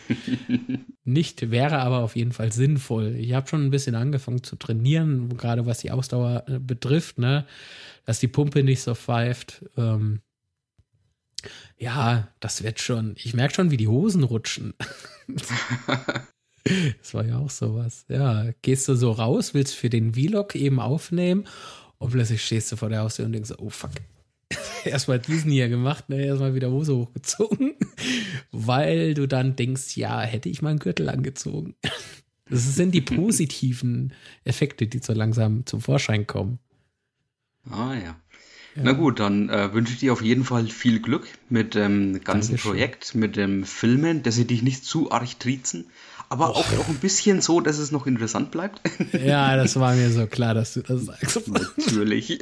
nicht, 1.05 1.51
wäre 1.51 1.81
aber 1.81 1.99
auf 1.99 2.17
jeden 2.17 2.33
Fall 2.33 2.51
sinnvoll. 2.51 3.15
Ich 3.17 3.35
habe 3.35 3.47
schon 3.47 3.63
ein 3.63 3.71
bisschen 3.71 3.95
angefangen 3.95 4.43
zu 4.43 4.57
trainieren, 4.57 5.37
gerade 5.37 5.67
was 5.67 5.79
die 5.79 5.91
Ausdauer 5.91 6.45
äh, 6.49 6.59
betrifft, 6.59 7.19
ne? 7.19 7.47
dass 8.07 8.21
die 8.21 8.29
Pumpe 8.29 8.65
nicht 8.65 8.81
so 8.81 8.95
pfeift. 8.95 9.63
Ähm, 9.77 10.21
ja, 11.77 12.29
das 12.41 12.63
wird 12.63 12.81
schon. 12.81 13.15
Ich 13.17 13.35
merke 13.35 13.55
schon, 13.55 13.71
wie 13.71 13.77
die 13.77 13.89
Hosen 13.89 14.25
rutschen. 14.25 14.73
das 16.65 17.13
war 17.13 17.27
ja 17.27 17.39
auch 17.39 17.51
sowas. 17.51 18.07
Ja, 18.09 18.51
gehst 18.63 18.89
du 18.89 18.95
so 18.95 19.13
raus, 19.13 19.53
willst 19.53 19.75
für 19.75 19.91
den 19.91 20.15
Vlog 20.15 20.55
eben 20.55 20.81
aufnehmen 20.81 21.47
und 21.99 22.13
plötzlich 22.13 22.43
stehst 22.43 22.73
du 22.73 22.77
vor 22.77 22.89
der 22.89 23.01
Haustür 23.01 23.27
und 23.27 23.33
denkst, 23.33 23.53
oh 23.59 23.69
fuck, 23.69 23.93
erstmal 24.85 25.19
diesen 25.19 25.51
hier 25.51 25.69
gemacht, 25.69 26.09
ne, 26.09 26.25
erstmal 26.25 26.55
wieder 26.55 26.71
Hose 26.71 26.97
hochgezogen, 26.97 27.75
weil 28.53 29.15
du 29.15 29.27
dann 29.27 29.57
denkst, 29.57 29.97
ja, 29.97 30.21
hätte 30.21 30.49
ich 30.49 30.63
mal 30.63 30.71
einen 30.71 30.79
Gürtel 30.79 31.09
angezogen. 31.09 31.75
Das 32.53 32.75
sind 32.75 32.97
die 32.97 33.01
positiven 33.01 34.13
Effekte, 34.43 34.89
die 34.89 34.99
so 34.99 35.13
langsam 35.13 35.67
zum 35.67 35.81
Vorschein 35.81 36.27
kommen. 36.27 36.59
Ah 37.71 37.95
ja. 37.95 38.01
ja. 38.01 38.17
Na 38.75 38.91
gut, 38.91 39.21
dann 39.21 39.49
äh, 39.49 39.73
wünsche 39.73 39.93
ich 39.93 40.01
dir 40.01 40.13
auf 40.13 40.21
jeden 40.21 40.43
Fall 40.43 40.67
viel 40.67 40.99
Glück 40.99 41.29
mit 41.49 41.77
dem 41.77 42.25
ganzen 42.25 42.57
Dankeschön. 42.57 42.73
Projekt, 42.73 43.15
mit 43.15 43.37
dem 43.37 43.63
Filmen, 43.63 44.25
dass 44.25 44.35
sie 44.35 44.49
dich 44.49 44.63
nicht 44.63 44.85
zu 44.85 45.13
arg 45.13 45.39
triezen, 45.39 45.87
aber 46.29 46.51
auch, 46.51 46.77
auch 46.77 46.89
ein 46.89 46.99
bisschen 46.99 47.41
so, 47.41 47.61
dass 47.61 47.79
es 47.79 47.93
noch 47.93 48.09
interessant 48.09 48.51
bleibt. 48.51 48.81
Ja, 49.13 49.55
das 49.55 49.79
war 49.79 49.95
mir 49.95 50.11
so 50.11 50.27
klar, 50.27 50.55
dass 50.55 50.75
du 50.75 50.83
das 50.83 51.05
sagst. 51.05 51.49
Natürlich. 51.49 52.41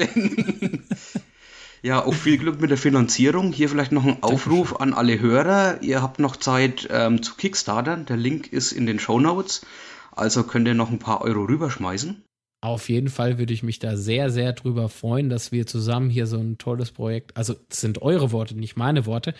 Ja, 1.82 2.04
auch 2.04 2.14
viel 2.14 2.38
Glück 2.38 2.60
mit 2.60 2.70
der 2.70 2.78
Finanzierung. 2.78 3.52
Hier 3.52 3.68
vielleicht 3.68 3.92
noch 3.92 4.04
ein 4.04 4.22
Aufruf 4.22 4.80
an 4.80 4.94
alle 4.94 5.20
Hörer. 5.20 5.82
Ihr 5.82 6.02
habt 6.02 6.18
noch 6.18 6.36
Zeit 6.36 6.88
ähm, 6.90 7.22
zu 7.22 7.36
Kickstartern. 7.36 8.06
Der 8.06 8.16
Link 8.16 8.52
ist 8.52 8.72
in 8.72 8.86
den 8.86 8.98
Show 8.98 9.20
Notes. 9.20 9.64
Also 10.12 10.42
könnt 10.42 10.66
ihr 10.66 10.74
noch 10.74 10.90
ein 10.90 10.98
paar 10.98 11.22
Euro 11.22 11.44
rüberschmeißen. 11.44 12.24
Auf 12.60 12.88
jeden 12.88 13.08
Fall 13.08 13.38
würde 13.38 13.54
ich 13.54 13.62
mich 13.62 13.78
da 13.78 13.96
sehr, 13.96 14.30
sehr 14.30 14.52
drüber 14.52 14.88
freuen, 14.88 15.30
dass 15.30 15.52
wir 15.52 15.66
zusammen 15.66 16.10
hier 16.10 16.26
so 16.26 16.38
ein 16.38 16.58
tolles 16.58 16.90
Projekt, 16.90 17.36
also 17.36 17.54
sind 17.70 18.02
eure 18.02 18.32
Worte, 18.32 18.58
nicht 18.58 18.76
meine 18.76 19.06
Worte, 19.06 19.34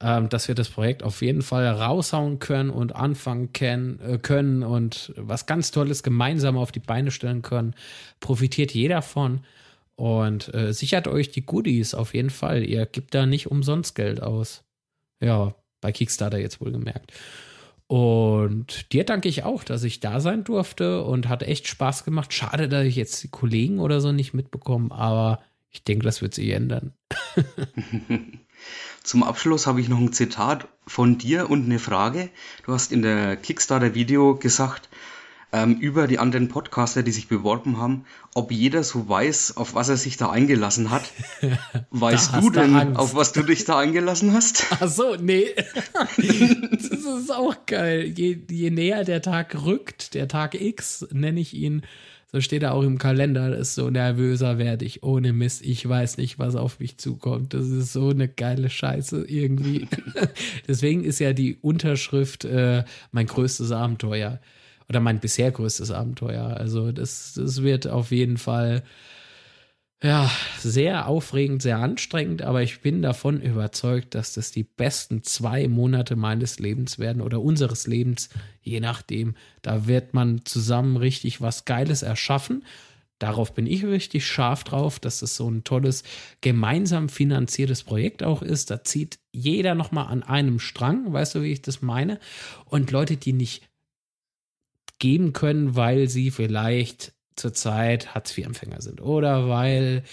ähm, 0.00 0.28
dass 0.28 0.46
wir 0.46 0.54
das 0.54 0.68
Projekt 0.68 1.02
auf 1.02 1.20
jeden 1.20 1.42
Fall 1.42 1.66
raushauen 1.66 2.38
können 2.38 2.70
und 2.70 2.94
anfangen 2.94 3.52
können, 3.52 3.98
äh, 3.98 4.18
können 4.18 4.62
und 4.62 5.12
was 5.16 5.46
ganz 5.46 5.72
Tolles 5.72 6.04
gemeinsam 6.04 6.56
auf 6.56 6.70
die 6.70 6.78
Beine 6.78 7.10
stellen 7.10 7.42
können. 7.42 7.74
Profitiert 8.20 8.70
jeder 8.72 9.02
von. 9.02 9.40
Und 10.00 10.54
äh, 10.54 10.72
sichert 10.72 11.08
euch 11.08 11.30
die 11.30 11.44
Goodies 11.44 11.92
auf 11.92 12.14
jeden 12.14 12.30
Fall. 12.30 12.64
Ihr 12.64 12.86
gebt 12.86 13.14
da 13.14 13.26
nicht 13.26 13.50
umsonst 13.50 13.94
Geld 13.94 14.22
aus. 14.22 14.64
Ja, 15.20 15.54
bei 15.82 15.92
Kickstarter 15.92 16.38
jetzt 16.38 16.62
wohlgemerkt. 16.62 17.12
Und 17.86 18.94
dir 18.94 19.04
danke 19.04 19.28
ich 19.28 19.44
auch, 19.44 19.62
dass 19.62 19.84
ich 19.84 20.00
da 20.00 20.20
sein 20.20 20.42
durfte 20.42 21.04
und 21.04 21.28
hat 21.28 21.42
echt 21.42 21.68
Spaß 21.68 22.06
gemacht. 22.06 22.32
Schade, 22.32 22.66
dass 22.66 22.86
ich 22.86 22.96
jetzt 22.96 23.22
die 23.22 23.28
Kollegen 23.28 23.78
oder 23.78 24.00
so 24.00 24.10
nicht 24.10 24.32
mitbekomme, 24.32 24.90
aber 24.90 25.42
ich 25.68 25.84
denke, 25.84 26.06
das 26.06 26.22
wird 26.22 26.32
sich 26.32 26.48
ändern. 26.48 26.94
Zum 29.02 29.22
Abschluss 29.22 29.66
habe 29.66 29.82
ich 29.82 29.90
noch 29.90 29.98
ein 29.98 30.14
Zitat 30.14 30.66
von 30.86 31.18
dir 31.18 31.50
und 31.50 31.66
eine 31.66 31.78
Frage. 31.78 32.30
Du 32.64 32.72
hast 32.72 32.90
in 32.90 33.02
der 33.02 33.36
Kickstarter-Video 33.36 34.36
gesagt, 34.36 34.88
ähm, 35.52 35.76
über 35.76 36.06
die 36.06 36.18
anderen 36.18 36.48
Podcaster, 36.48 37.02
die 37.02 37.10
sich 37.10 37.28
beworben 37.28 37.78
haben, 37.78 38.04
ob 38.34 38.52
jeder 38.52 38.82
so 38.82 39.08
weiß, 39.08 39.56
auf 39.56 39.74
was 39.74 39.88
er 39.88 39.96
sich 39.96 40.16
da 40.16 40.30
eingelassen 40.30 40.90
hat. 40.90 41.10
Weißt 41.90 42.34
du 42.34 42.50
denn, 42.50 42.74
Angst. 42.76 42.98
auf 42.98 43.14
was 43.14 43.32
du 43.32 43.42
dich 43.42 43.64
da 43.64 43.78
eingelassen 43.78 44.32
hast? 44.32 44.66
Ach 44.80 44.88
so, 44.88 45.16
nee. 45.16 45.46
das 45.94 46.84
ist 46.84 47.32
auch 47.32 47.56
geil. 47.66 48.12
Je, 48.16 48.38
je 48.48 48.70
näher 48.70 49.04
der 49.04 49.22
Tag 49.22 49.64
rückt, 49.64 50.14
der 50.14 50.28
Tag 50.28 50.54
X, 50.54 51.06
nenne 51.10 51.40
ich 51.40 51.54
ihn, 51.54 51.82
so 52.32 52.40
steht 52.40 52.62
er 52.62 52.74
auch 52.74 52.84
im 52.84 52.98
Kalender, 52.98 53.56
ist 53.56 53.74
so 53.74 53.90
nervöser 53.90 54.56
werde 54.56 54.84
ich. 54.84 55.02
Ohne 55.02 55.32
Mist, 55.32 55.62
ich 55.62 55.88
weiß 55.88 56.16
nicht, 56.16 56.38
was 56.38 56.54
auf 56.54 56.78
mich 56.78 56.96
zukommt. 56.96 57.54
Das 57.54 57.66
ist 57.66 57.92
so 57.92 58.10
eine 58.10 58.28
geile 58.28 58.70
Scheiße 58.70 59.24
irgendwie. 59.26 59.88
Deswegen 60.68 61.02
ist 61.02 61.18
ja 61.18 61.32
die 61.32 61.56
Unterschrift 61.56 62.44
äh, 62.44 62.84
mein 63.10 63.26
größtes 63.26 63.72
Abenteuer 63.72 64.38
oder 64.90 64.98
mein 64.98 65.20
bisher 65.20 65.52
größtes 65.52 65.92
Abenteuer. 65.92 66.56
Also 66.56 66.90
das, 66.90 67.34
das 67.34 67.62
wird 67.62 67.86
auf 67.86 68.10
jeden 68.10 68.38
Fall 68.38 68.82
ja, 70.02 70.28
sehr 70.58 71.06
aufregend, 71.06 71.62
sehr 71.62 71.78
anstrengend, 71.78 72.42
aber 72.42 72.62
ich 72.62 72.80
bin 72.80 73.00
davon 73.00 73.40
überzeugt, 73.40 74.14
dass 74.16 74.32
das 74.32 74.50
die 74.50 74.64
besten 74.64 75.22
zwei 75.22 75.68
Monate 75.68 76.16
meines 76.16 76.58
Lebens 76.58 76.98
werden 76.98 77.22
oder 77.22 77.40
unseres 77.40 77.86
Lebens, 77.86 78.30
je 78.62 78.80
nachdem. 78.80 79.34
Da 79.62 79.86
wird 79.86 80.12
man 80.12 80.44
zusammen 80.44 80.96
richtig 80.96 81.40
was 81.40 81.66
Geiles 81.66 82.02
erschaffen. 82.02 82.64
Darauf 83.20 83.54
bin 83.54 83.66
ich 83.66 83.84
richtig 83.84 84.26
scharf 84.26 84.64
drauf, 84.64 84.98
dass 84.98 85.22
es 85.22 85.36
so 85.36 85.48
ein 85.48 85.62
tolles, 85.62 86.02
gemeinsam 86.40 87.10
finanziertes 87.10 87.84
Projekt 87.84 88.22
auch 88.22 88.42
ist. 88.42 88.70
Da 88.70 88.82
zieht 88.82 89.18
jeder 89.30 89.74
nochmal 89.76 90.06
an 90.06 90.22
einem 90.24 90.58
Strang, 90.58 91.12
weißt 91.12 91.36
du, 91.36 91.42
wie 91.42 91.52
ich 91.52 91.62
das 91.62 91.82
meine? 91.82 92.18
Und 92.64 92.90
Leute, 92.90 93.18
die 93.18 93.34
nicht 93.34 93.69
geben 95.00 95.32
können, 95.32 95.74
weil 95.74 96.08
sie 96.08 96.30
vielleicht 96.30 97.12
zurzeit 97.34 98.14
Hartz-IV-Empfänger 98.14 98.80
sind 98.80 99.00
oder 99.00 99.48
weil 99.48 100.04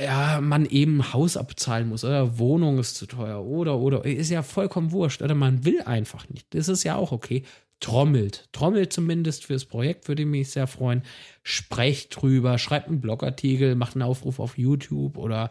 ja, 0.00 0.40
man 0.40 0.66
eben 0.66 1.12
Haus 1.12 1.36
abzahlen 1.36 1.88
muss 1.88 2.04
oder 2.04 2.38
Wohnung 2.38 2.78
ist 2.78 2.96
zu 2.96 3.06
teuer 3.06 3.44
oder 3.44 3.78
oder 3.78 4.04
ist 4.04 4.30
ja 4.30 4.42
vollkommen 4.42 4.92
wurscht 4.92 5.22
oder 5.22 5.34
man 5.34 5.64
will 5.64 5.82
einfach 5.82 6.28
nicht. 6.28 6.46
Das 6.54 6.68
ist 6.68 6.84
ja 6.84 6.96
auch 6.96 7.12
okay. 7.12 7.44
Trommelt, 7.80 8.48
trommelt 8.52 8.92
zumindest 8.92 9.46
fürs 9.46 9.64
Projekt, 9.64 10.06
würde 10.06 10.24
mich 10.24 10.50
sehr 10.50 10.68
freuen. 10.68 11.02
Sprecht 11.42 12.14
drüber, 12.14 12.56
schreibt 12.58 12.86
einen 12.86 13.00
Blogartikel, 13.00 13.74
macht 13.74 13.96
einen 13.96 14.02
Aufruf 14.02 14.38
auf 14.38 14.56
YouTube 14.56 15.18
oder 15.18 15.50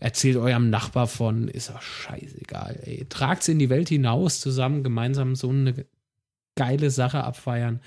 erzählt 0.00 0.36
eurem 0.36 0.70
Nachbar 0.70 1.06
von, 1.06 1.46
ist 1.46 1.70
doch 1.70 1.80
scheißegal. 1.80 2.80
Ey. 2.84 3.06
Tragt 3.08 3.42
es 3.42 3.48
in 3.48 3.60
die 3.60 3.70
Welt 3.70 3.88
hinaus, 3.90 4.40
zusammen 4.40 4.82
gemeinsam 4.82 5.36
so 5.36 5.50
eine 5.50 5.86
geile 6.54 6.90
Sache 6.90 7.24
abfeiern. 7.24 7.80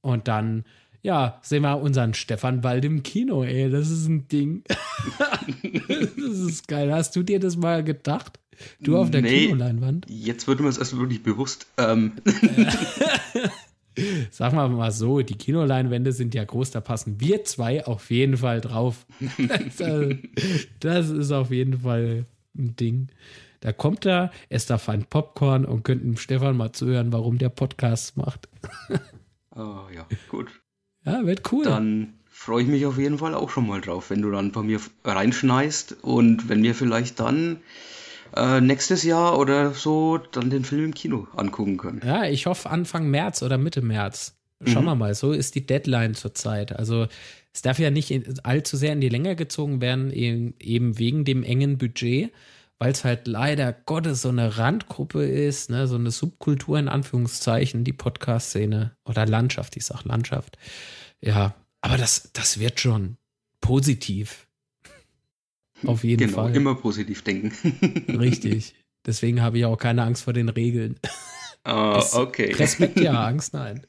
Und 0.00 0.28
dann, 0.28 0.64
ja, 1.02 1.38
sehen 1.42 1.62
wir 1.62 1.80
unseren 1.80 2.14
Stefan 2.14 2.60
bald 2.60 2.84
im 2.84 3.02
Kino, 3.02 3.44
ey. 3.44 3.70
Das 3.70 3.90
ist 3.90 4.06
ein 4.06 4.28
Ding. 4.28 4.64
das 6.16 6.38
ist 6.38 6.68
geil. 6.68 6.92
Hast 6.92 7.16
du 7.16 7.22
dir 7.22 7.40
das 7.40 7.56
mal 7.56 7.84
gedacht? 7.84 8.38
Du 8.80 8.96
auf 8.96 9.10
der 9.10 9.22
nee, 9.22 9.46
Kinoleinwand? 9.46 10.06
Jetzt 10.08 10.48
wird 10.48 10.60
mir 10.60 10.66
das 10.66 10.78
erst 10.78 10.98
wirklich 10.98 11.22
bewusst. 11.22 11.66
Ähm. 11.76 12.12
Sagen 14.30 14.56
wir 14.56 14.68
mal 14.68 14.92
so, 14.92 15.22
die 15.22 15.34
Kinoleinwände 15.34 16.12
sind 16.12 16.34
ja 16.34 16.44
groß, 16.44 16.70
da 16.70 16.80
passen 16.80 17.20
wir 17.20 17.44
zwei 17.44 17.84
auf 17.84 18.10
jeden 18.10 18.36
Fall 18.36 18.60
drauf. 18.60 19.06
das 20.80 21.10
ist 21.10 21.32
auf 21.32 21.50
jeden 21.50 21.80
Fall 21.80 22.26
ein 22.56 22.76
Ding. 22.76 23.08
Da 23.60 23.72
kommt 23.72 24.06
er, 24.06 24.30
esst 24.48 24.70
da 24.70 24.78
fein 24.78 25.04
Popcorn 25.04 25.64
und 25.64 25.82
könnt 25.82 26.02
dem 26.02 26.16
Stefan 26.16 26.56
mal 26.56 26.72
zuhören, 26.72 27.12
warum 27.12 27.38
der 27.38 27.48
Podcast 27.48 28.16
macht. 28.16 28.48
oh 29.56 29.86
ja, 29.94 30.06
gut. 30.28 30.48
Ja, 31.04 31.24
wird 31.26 31.52
cool. 31.52 31.64
Dann 31.64 32.14
freue 32.26 32.62
ich 32.62 32.68
mich 32.68 32.86
auf 32.86 32.98
jeden 32.98 33.18
Fall 33.18 33.34
auch 33.34 33.50
schon 33.50 33.66
mal 33.66 33.80
drauf, 33.80 34.10
wenn 34.10 34.22
du 34.22 34.30
dann 34.30 34.52
bei 34.52 34.62
mir 34.62 34.80
reinschneist 35.04 35.96
und 36.02 36.48
wenn 36.48 36.62
wir 36.62 36.74
vielleicht 36.74 37.18
dann 37.18 37.58
äh, 38.36 38.60
nächstes 38.60 39.02
Jahr 39.02 39.38
oder 39.38 39.72
so 39.72 40.18
dann 40.18 40.50
den 40.50 40.64
Film 40.64 40.86
im 40.86 40.94
Kino 40.94 41.26
angucken 41.34 41.78
können. 41.78 42.00
Ja, 42.04 42.24
ich 42.24 42.46
hoffe 42.46 42.70
Anfang 42.70 43.08
März 43.08 43.42
oder 43.42 43.58
Mitte 43.58 43.82
März. 43.82 44.34
Schauen 44.64 44.84
mhm. 44.84 44.88
wir 44.88 44.94
mal, 44.96 45.14
so 45.14 45.32
ist 45.32 45.54
die 45.54 45.66
Deadline 45.66 46.14
zurzeit. 46.14 46.76
Also 46.76 47.06
es 47.52 47.62
darf 47.62 47.78
ja 47.78 47.90
nicht 47.90 48.44
allzu 48.44 48.76
sehr 48.76 48.92
in 48.92 49.00
die 49.00 49.08
Länge 49.08 49.36
gezogen 49.36 49.80
werden, 49.80 50.12
eben 50.12 50.98
wegen 50.98 51.24
dem 51.24 51.42
engen 51.42 51.78
Budget 51.78 52.32
weil 52.78 52.92
es 52.92 53.04
halt 53.04 53.26
leider 53.26 53.72
Gottes 53.72 54.22
so 54.22 54.28
eine 54.28 54.56
Randgruppe 54.58 55.24
ist, 55.24 55.70
ne, 55.70 55.86
so 55.86 55.96
eine 55.96 56.10
Subkultur 56.10 56.78
in 56.78 56.88
Anführungszeichen, 56.88 57.84
die 57.84 57.92
Podcast-Szene 57.92 58.96
oder 59.04 59.26
Landschaft, 59.26 59.76
ich 59.76 59.84
sag 59.84 60.04
Landschaft. 60.04 60.58
Ja, 61.20 61.54
aber 61.80 61.96
das, 61.96 62.30
das 62.32 62.60
wird 62.60 62.80
schon 62.80 63.16
positiv. 63.60 64.46
Auf 65.84 66.04
jeden 66.04 66.28
genau, 66.28 66.42
Fall. 66.42 66.56
immer 66.56 66.74
positiv 66.74 67.22
denken. 67.22 67.52
Richtig. 68.18 68.74
Deswegen 69.06 69.42
habe 69.42 69.58
ich 69.58 69.64
auch 69.64 69.76
keine 69.76 70.02
Angst 70.02 70.24
vor 70.24 70.32
den 70.32 70.48
Regeln. 70.48 70.98
Oh, 71.64 72.02
okay. 72.14 72.52
Respekt 72.52 72.98
ja, 73.00 73.24
Angst 73.26 73.54
nein. 73.54 73.86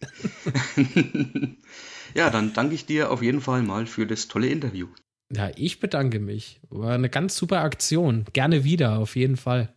ja, 2.13 2.29
dann 2.29 2.53
danke 2.53 2.75
ich 2.75 2.85
dir 2.85 3.11
auf 3.11 3.21
jeden 3.21 3.41
Fall 3.41 3.63
mal 3.63 3.85
für 3.85 4.05
das 4.05 4.27
tolle 4.27 4.47
Interview. 4.47 4.87
Ja, 5.31 5.51
ich 5.55 5.79
bedanke 5.79 6.19
mich. 6.19 6.59
War 6.69 6.93
eine 6.93 7.09
ganz 7.09 7.35
super 7.35 7.61
Aktion. 7.61 8.25
Gerne 8.33 8.63
wieder, 8.63 8.97
auf 8.99 9.15
jeden 9.15 9.37
Fall. 9.37 9.75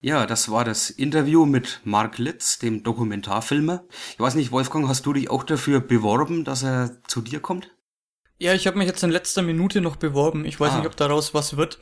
Ja, 0.00 0.26
das 0.26 0.50
war 0.50 0.64
das 0.64 0.90
Interview 0.90 1.46
mit 1.46 1.80
Mark 1.84 2.18
Litz, 2.18 2.58
dem 2.58 2.82
Dokumentarfilmer. 2.82 3.84
Ich 4.12 4.20
weiß 4.20 4.34
nicht, 4.34 4.52
Wolfgang, 4.52 4.86
hast 4.88 5.06
du 5.06 5.14
dich 5.14 5.30
auch 5.30 5.44
dafür 5.44 5.80
beworben, 5.80 6.44
dass 6.44 6.62
er 6.62 7.02
zu 7.06 7.22
dir 7.22 7.40
kommt? 7.40 7.70
Ja, 8.38 8.52
ich 8.52 8.66
habe 8.66 8.76
mich 8.76 8.86
jetzt 8.86 9.02
in 9.02 9.10
letzter 9.10 9.42
Minute 9.42 9.80
noch 9.80 9.96
beworben. 9.96 10.44
Ich 10.44 10.58
weiß 10.60 10.72
Ah. 10.72 10.78
nicht, 10.78 10.86
ob 10.86 10.96
daraus 10.96 11.32
was 11.32 11.56
wird. 11.56 11.78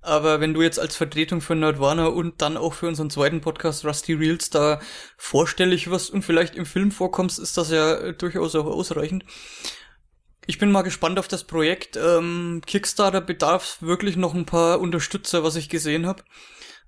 Aber 0.00 0.40
wenn 0.40 0.54
du 0.54 0.62
jetzt 0.62 0.78
als 0.78 0.96
Vertretung 0.96 1.40
für 1.40 1.54
Nerdwana 1.54 2.06
und 2.06 2.40
dann 2.40 2.56
auch 2.56 2.72
für 2.74 2.86
unseren 2.88 3.10
zweiten 3.10 3.40
Podcast 3.40 3.84
Rusty 3.84 4.14
Reels 4.14 4.48
da 4.50 4.80
vorstellig 5.18 5.90
wirst 5.90 6.10
und 6.10 6.22
vielleicht 6.22 6.54
im 6.54 6.64
Film 6.64 6.92
vorkommst, 6.92 7.38
ist 7.38 7.56
das 7.58 7.70
ja 7.70 8.12
durchaus 8.12 8.54
auch 8.54 8.66
ausreichend. 8.66 9.24
Ich 10.48 10.58
bin 10.58 10.70
mal 10.70 10.82
gespannt 10.82 11.18
auf 11.18 11.26
das 11.26 11.44
Projekt. 11.44 11.96
Ähm, 11.96 12.62
Kickstarter 12.64 13.20
bedarf 13.20 13.78
wirklich 13.80 14.16
noch 14.16 14.32
ein 14.32 14.46
paar 14.46 14.80
Unterstützer, 14.80 15.42
was 15.42 15.56
ich 15.56 15.68
gesehen 15.68 16.06
habe. 16.06 16.22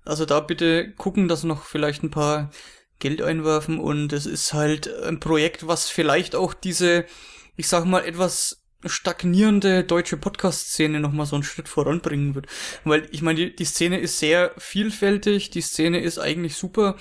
Also 0.05 0.25
da 0.25 0.39
bitte 0.39 0.93
gucken, 0.93 1.27
dass 1.27 1.43
noch 1.43 1.65
vielleicht 1.65 2.01
ein 2.03 2.11
paar 2.11 2.51
Geld 2.99 3.21
einwerfen 3.21 3.79
und 3.79 4.13
es 4.13 4.25
ist 4.25 4.53
halt 4.53 4.91
ein 5.03 5.19
Projekt, 5.19 5.67
was 5.67 5.89
vielleicht 5.89 6.35
auch 6.35 6.53
diese, 6.53 7.05
ich 7.57 7.67
sag 7.67 7.85
mal, 7.85 8.05
etwas 8.05 8.63
stagnierende 8.85 9.83
deutsche 9.83 10.15
Podcast-Szene 10.15 11.01
nochmal 11.01 11.25
so 11.25 11.35
einen 11.35 11.43
Schritt 11.43 11.67
voranbringen 11.67 12.35
wird. 12.35 12.47
Weil 12.85 13.07
ich 13.11 13.21
meine, 13.21 13.39
die, 13.39 13.55
die 13.55 13.65
Szene 13.65 13.99
ist 13.99 14.19
sehr 14.19 14.53
vielfältig, 14.57 15.49
die 15.49 15.61
Szene 15.61 15.99
ist 15.99 16.17
eigentlich 16.17 16.55
super, 16.55 16.95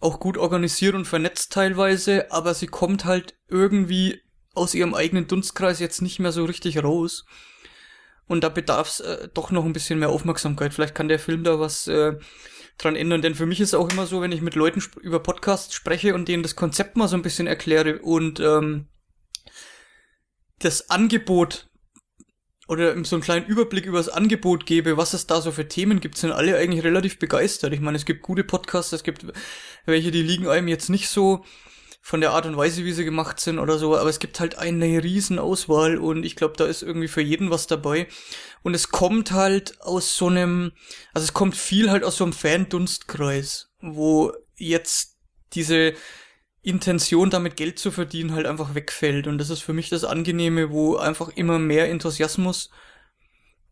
auch 0.00 0.20
gut 0.20 0.38
organisiert 0.38 0.94
und 0.94 1.06
vernetzt 1.06 1.52
teilweise, 1.52 2.30
aber 2.30 2.54
sie 2.54 2.66
kommt 2.66 3.04
halt 3.04 3.34
irgendwie 3.48 4.22
aus 4.56 4.74
ihrem 4.74 4.94
eigenen 4.94 5.26
Dunstkreis 5.26 5.80
jetzt 5.80 6.02
nicht 6.02 6.18
mehr 6.18 6.32
so 6.32 6.44
richtig 6.44 6.82
raus. 6.82 7.24
Und 8.26 8.42
da 8.42 8.48
bedarf 8.48 8.88
es 8.88 9.00
äh, 9.00 9.28
doch 9.32 9.50
noch 9.50 9.64
ein 9.64 9.72
bisschen 9.72 9.98
mehr 9.98 10.08
Aufmerksamkeit. 10.08 10.74
Vielleicht 10.74 10.94
kann 10.94 11.08
der 11.08 11.18
Film 11.18 11.44
da 11.44 11.60
was 11.60 11.86
äh, 11.86 12.14
dran 12.78 12.96
ändern. 12.96 13.22
Denn 13.22 13.34
für 13.34 13.46
mich 13.46 13.60
ist 13.60 13.74
auch 13.74 13.90
immer 13.90 14.06
so, 14.06 14.20
wenn 14.20 14.32
ich 14.32 14.40
mit 14.40 14.54
Leuten 14.54 14.82
über 15.00 15.20
Podcasts 15.20 15.74
spreche 15.74 16.14
und 16.14 16.28
denen 16.28 16.42
das 16.42 16.56
Konzept 16.56 16.96
mal 16.96 17.08
so 17.08 17.16
ein 17.16 17.22
bisschen 17.22 17.46
erkläre 17.46 18.00
und 18.00 18.40
ähm, 18.40 18.88
das 20.58 20.90
Angebot 20.90 21.68
oder 22.68 22.92
so 23.04 23.16
einen 23.16 23.22
kleinen 23.22 23.46
Überblick 23.46 23.86
über 23.86 23.98
das 23.98 24.08
Angebot 24.08 24.66
gebe, 24.66 24.96
was 24.96 25.14
es 25.14 25.26
da 25.26 25.40
so 25.40 25.52
für 25.52 25.68
Themen 25.68 26.00
gibt, 26.00 26.16
sind 26.16 26.32
alle 26.32 26.56
eigentlich 26.56 26.82
relativ 26.82 27.18
begeistert. 27.18 27.72
Ich 27.72 27.80
meine, 27.80 27.96
es 27.96 28.04
gibt 28.04 28.22
gute 28.22 28.42
Podcasts, 28.42 28.92
es 28.92 29.04
gibt 29.04 29.24
welche, 29.84 30.10
die 30.10 30.22
liegen 30.22 30.48
einem 30.48 30.66
jetzt 30.66 30.90
nicht 30.90 31.08
so 31.08 31.44
von 32.06 32.20
der 32.20 32.30
Art 32.30 32.46
und 32.46 32.56
Weise, 32.56 32.84
wie 32.84 32.92
sie 32.92 33.04
gemacht 33.04 33.40
sind 33.40 33.58
oder 33.58 33.78
so, 33.78 33.96
aber 33.96 34.08
es 34.08 34.20
gibt 34.20 34.38
halt 34.38 34.56
eine 34.58 35.02
riesen 35.02 35.40
Auswahl 35.40 35.98
und 35.98 36.24
ich 36.24 36.36
glaube, 36.36 36.54
da 36.56 36.64
ist 36.64 36.82
irgendwie 36.82 37.08
für 37.08 37.20
jeden 37.20 37.50
was 37.50 37.66
dabei. 37.66 38.06
Und 38.62 38.74
es 38.74 38.90
kommt 38.90 39.32
halt 39.32 39.80
aus 39.80 40.16
so 40.16 40.28
einem, 40.28 40.70
also 41.14 41.24
es 41.24 41.32
kommt 41.32 41.56
viel 41.56 41.90
halt 41.90 42.04
aus 42.04 42.16
so 42.16 42.22
einem 42.22 42.32
Fan-Dunstkreis, 42.32 43.72
wo 43.80 44.32
jetzt 44.54 45.16
diese 45.54 45.94
Intention, 46.62 47.30
damit 47.30 47.56
Geld 47.56 47.80
zu 47.80 47.90
verdienen, 47.90 48.34
halt 48.34 48.46
einfach 48.46 48.76
wegfällt. 48.76 49.26
Und 49.26 49.38
das 49.38 49.50
ist 49.50 49.62
für 49.62 49.72
mich 49.72 49.88
das 49.88 50.04
Angenehme, 50.04 50.70
wo 50.70 50.94
einfach 50.94 51.30
immer 51.30 51.58
mehr 51.58 51.90
Enthusiasmus 51.90 52.70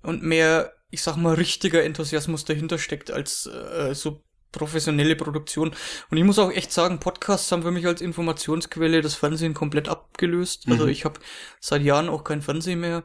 und 0.02 0.24
mehr, 0.24 0.72
ich 0.90 1.02
sag 1.02 1.14
mal, 1.14 1.34
richtiger 1.34 1.84
Enthusiasmus 1.84 2.44
dahinter 2.44 2.78
steckt 2.78 3.12
als 3.12 3.46
äh, 3.46 3.94
so 3.94 4.23
professionelle 4.54 5.16
Produktion. 5.16 5.74
Und 6.10 6.16
ich 6.16 6.24
muss 6.24 6.38
auch 6.38 6.50
echt 6.50 6.72
sagen, 6.72 7.00
Podcasts 7.00 7.50
haben 7.52 7.62
für 7.62 7.70
mich 7.70 7.86
als 7.86 8.00
Informationsquelle 8.00 9.02
das 9.02 9.14
Fernsehen 9.14 9.54
komplett 9.54 9.88
abgelöst. 9.88 10.64
Also 10.68 10.84
Mhm. 10.84 10.90
ich 10.90 11.04
habe 11.04 11.20
seit 11.60 11.82
Jahren 11.82 12.08
auch 12.08 12.24
kein 12.24 12.42
Fernsehen 12.42 12.80
mehr. 12.80 13.04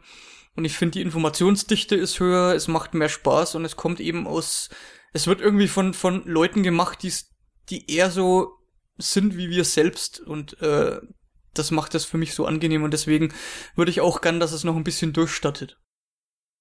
Und 0.55 0.65
ich 0.65 0.77
finde, 0.77 0.93
die 0.93 1.01
Informationsdichte 1.01 1.95
ist 1.95 2.19
höher, 2.19 2.53
es 2.55 2.67
macht 2.67 2.93
mehr 2.93 3.09
Spaß 3.09 3.55
und 3.55 3.65
es 3.65 3.75
kommt 3.75 3.99
eben 3.99 4.27
aus, 4.27 4.69
es 5.13 5.27
wird 5.27 5.41
irgendwie 5.41 5.67
von, 5.67 5.93
von 5.93 6.23
Leuten 6.25 6.63
gemacht, 6.63 7.03
die's, 7.03 7.29
die 7.69 7.89
eher 7.91 8.09
so 8.11 8.53
sind 8.97 9.37
wie 9.37 9.49
wir 9.49 9.63
selbst 9.63 10.19
und 10.19 10.61
äh, 10.61 10.99
das 11.53 11.71
macht 11.71 11.93
das 11.93 12.03
für 12.05 12.17
mich 12.17 12.33
so 12.33 12.45
angenehm 12.45 12.83
und 12.83 12.91
deswegen 12.91 13.33
würde 13.75 13.91
ich 13.91 14.01
auch 14.01 14.21
gern, 14.21 14.39
dass 14.39 14.51
es 14.51 14.63
noch 14.65 14.75
ein 14.75 14.83
bisschen 14.83 15.13
durchstattet. 15.13 15.77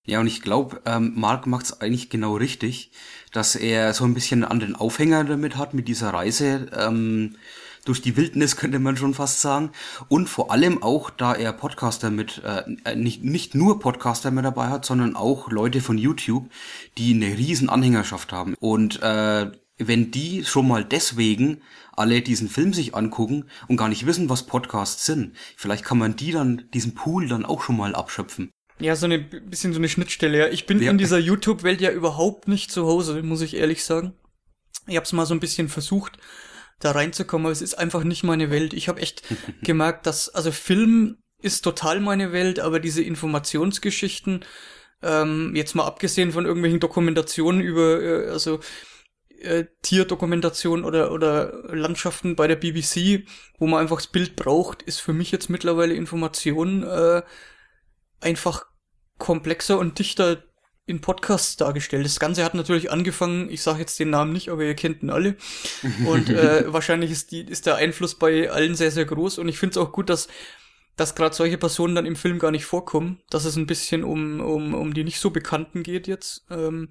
Ja, 0.09 0.21
und 0.21 0.27
ich 0.27 0.41
glaube, 0.41 0.81
ähm, 0.87 1.13
Mark 1.17 1.47
macht 1.47 1.67
es 1.67 1.83
eigentlich 1.83 2.09
genau 2.09 2.37
richtig, 2.37 2.91
dass 3.35 3.55
er 3.55 3.93
so 3.93 4.05
ein 4.05 4.15
bisschen 4.15 4.43
an 4.43 4.59
den 4.59 4.75
Aufhänger 4.75 5.23
damit 5.25 5.59
hat, 5.59 5.75
mit 5.75 5.87
dieser 5.87 6.15
Reise 6.15 6.71
ähm, 6.75 7.37
durch 7.85 8.01
die 8.01 8.17
Wildnis, 8.17 8.57
könnte 8.57 8.79
man 8.79 8.97
schon 8.97 9.13
fast 9.13 9.43
sagen. 9.43 9.71
Und 10.09 10.31
vor 10.31 10.51
allem 10.51 10.83
auch, 10.83 11.11
da 11.11 11.35
er 11.35 11.53
Podcaster 11.53 12.11
mit, 12.11 12.41
äh, 12.43 12.97
nicht, 12.97 13.23
nicht 13.23 13.55
nur 13.55 13.81
Podcaster 13.81 14.31
mit 14.31 14.47
dabei 14.47 14.69
hat, 14.69 14.87
sondern 14.87 15.15
auch 15.15 15.51
Leute 15.51 15.83
von 15.83 15.99
YouTube, 15.99 16.49
die 16.97 17.13
eine 17.13 17.37
riesen 17.37 17.69
Anhängerschaft 17.69 18.33
haben. 18.33 18.55
Und 18.61 19.03
äh, 19.03 19.53
wenn 19.77 20.11
die 20.11 20.43
schon 20.47 20.69
mal 20.69 20.87
deswegen 20.87 21.61
alle 21.93 22.23
diesen 22.23 22.49
Film 22.49 22.73
sich 22.73 22.95
angucken 22.95 23.45
und 23.69 23.77
gar 23.77 23.91
nicht 23.91 24.07
wissen, 24.07 24.31
was 24.31 24.47
Podcasts 24.47 25.05
sind, 25.05 25.37
vielleicht 25.55 25.85
kann 25.85 25.99
man 25.99 26.17
die 26.17 26.33
dann, 26.33 26.65
diesen 26.73 26.95
Pool 26.95 27.29
dann 27.29 27.45
auch 27.45 27.61
schon 27.61 27.77
mal 27.77 27.95
abschöpfen. 27.95 28.51
Ja, 28.81 28.95
so 28.97 29.07
eine 29.07 29.19
bisschen 29.19 29.73
so 29.73 29.79
eine 29.79 29.89
Schnittstelle. 29.89 30.39
Ja. 30.39 30.49
Ich 30.49 30.67
bin 30.67 30.81
Ja. 30.83 30.91
in 30.91 30.99
dieser 30.99 31.19
YouTube-Welt 31.19 31.81
ja 31.81 31.91
überhaupt 31.91 32.49
nicht 32.49 32.71
zu 32.71 32.87
Hause, 32.87 33.23
muss 33.23 33.41
ich 33.41 33.55
ehrlich 33.57 33.85
sagen. 33.85 34.15
Ich 34.87 34.97
habe 34.97 35.05
es 35.05 35.13
mal 35.13 35.27
so 35.27 35.35
ein 35.35 35.41
bisschen 35.41 35.69
versucht, 35.69 36.19
da 36.81 36.93
reinzukommen, 36.93 37.47
aber 37.47 37.53
es 37.53 37.63
ist 37.63 37.75
einfach 37.75 38.05
nicht 38.05 38.23
meine 38.25 38.51
Welt. 38.51 38.73
Ich 38.73 38.89
habe 38.89 39.01
echt 39.01 39.23
gemerkt, 39.63 40.07
dass 40.07 40.29
also 40.29 40.53
Film 40.53 41.19
ist 41.41 41.63
total 41.63 42.01
meine 42.01 42.33
Welt, 42.33 42.59
aber 42.61 42.81
diese 42.81 43.03
Informationsgeschichten, 43.03 44.45
ähm, 45.03 45.55
jetzt 45.55 45.75
mal 45.75 45.85
abgesehen 45.87 46.33
von 46.33 46.47
irgendwelchen 46.47 46.81
Dokumentationen 46.81 47.61
über, 47.61 48.01
äh, 48.03 48.29
also 48.31 48.61
äh, 49.41 49.67
Tierdokumentation 49.83 50.85
oder 50.85 51.13
oder 51.13 51.53
Landschaften 51.73 52.35
bei 52.35 52.49
der 52.49 52.57
BBC, 52.57 53.25
wo 53.59 53.69
man 53.69 53.81
einfach 53.81 53.99
das 53.99 54.09
Bild 54.09 54.35
braucht, 54.35 54.83
ist 54.83 54.99
für 55.01 55.13
mich 55.13 55.31
jetzt 55.31 55.49
mittlerweile 55.49 55.95
Information 55.95 56.83
äh, 56.83 57.23
einfach 58.21 58.67
komplexer 59.19 59.79
und 59.79 59.99
dichter 59.99 60.43
in 60.89 61.01
Podcasts 61.01 61.57
dargestellt. 61.57 62.07
Das 62.07 62.19
Ganze 62.19 62.43
hat 62.43 62.55
natürlich 62.55 62.91
angefangen, 62.91 63.51
ich 63.51 63.63
sage 63.63 63.81
jetzt 63.81 64.01
den 64.01 64.11
Namen 64.11 64.33
nicht, 64.33 64.49
aber 64.49 64.65
ihr 64.65 64.75
kennt 64.75 65.03
ihn 65.03 65.11
alle. 65.11 65.37
Und 66.07 66.31
äh, 66.31 66.73
wahrscheinlich 66.73 67.11
ist, 67.11 67.31
die, 67.31 67.43
ist 67.43 67.67
der 67.67 67.77
Einfluss 67.77 68.15
bei 68.15 68.51
allen 68.51 68.75
sehr, 68.75 68.91
sehr 68.91 69.05
groß. 69.05 69.39
Und 69.39 69.49
ich 69.49 69.59
finde 69.59 69.73
es 69.73 69.77
auch 69.77 69.93
gut, 69.93 70.09
dass, 70.09 70.29
dass 70.97 71.15
gerade 71.15 71.35
solche 71.35 71.59
Personen 71.59 71.95
dann 71.95 72.07
im 72.07 72.17
Film 72.17 72.39
gar 72.39 72.51
nicht 72.51 72.65
vorkommen, 72.65 73.21
dass 73.29 73.45
es 73.45 73.57
ein 73.57 73.67
bisschen 73.67 74.03
um, 74.03 74.41
um, 74.41 74.75
um 74.75 74.95
die 74.95 75.05
nicht 75.05 75.21
so 75.21 75.31
Bekannten 75.31 75.83
geht 75.83 76.07
jetzt. 76.07 76.47
Ähm, 76.51 76.89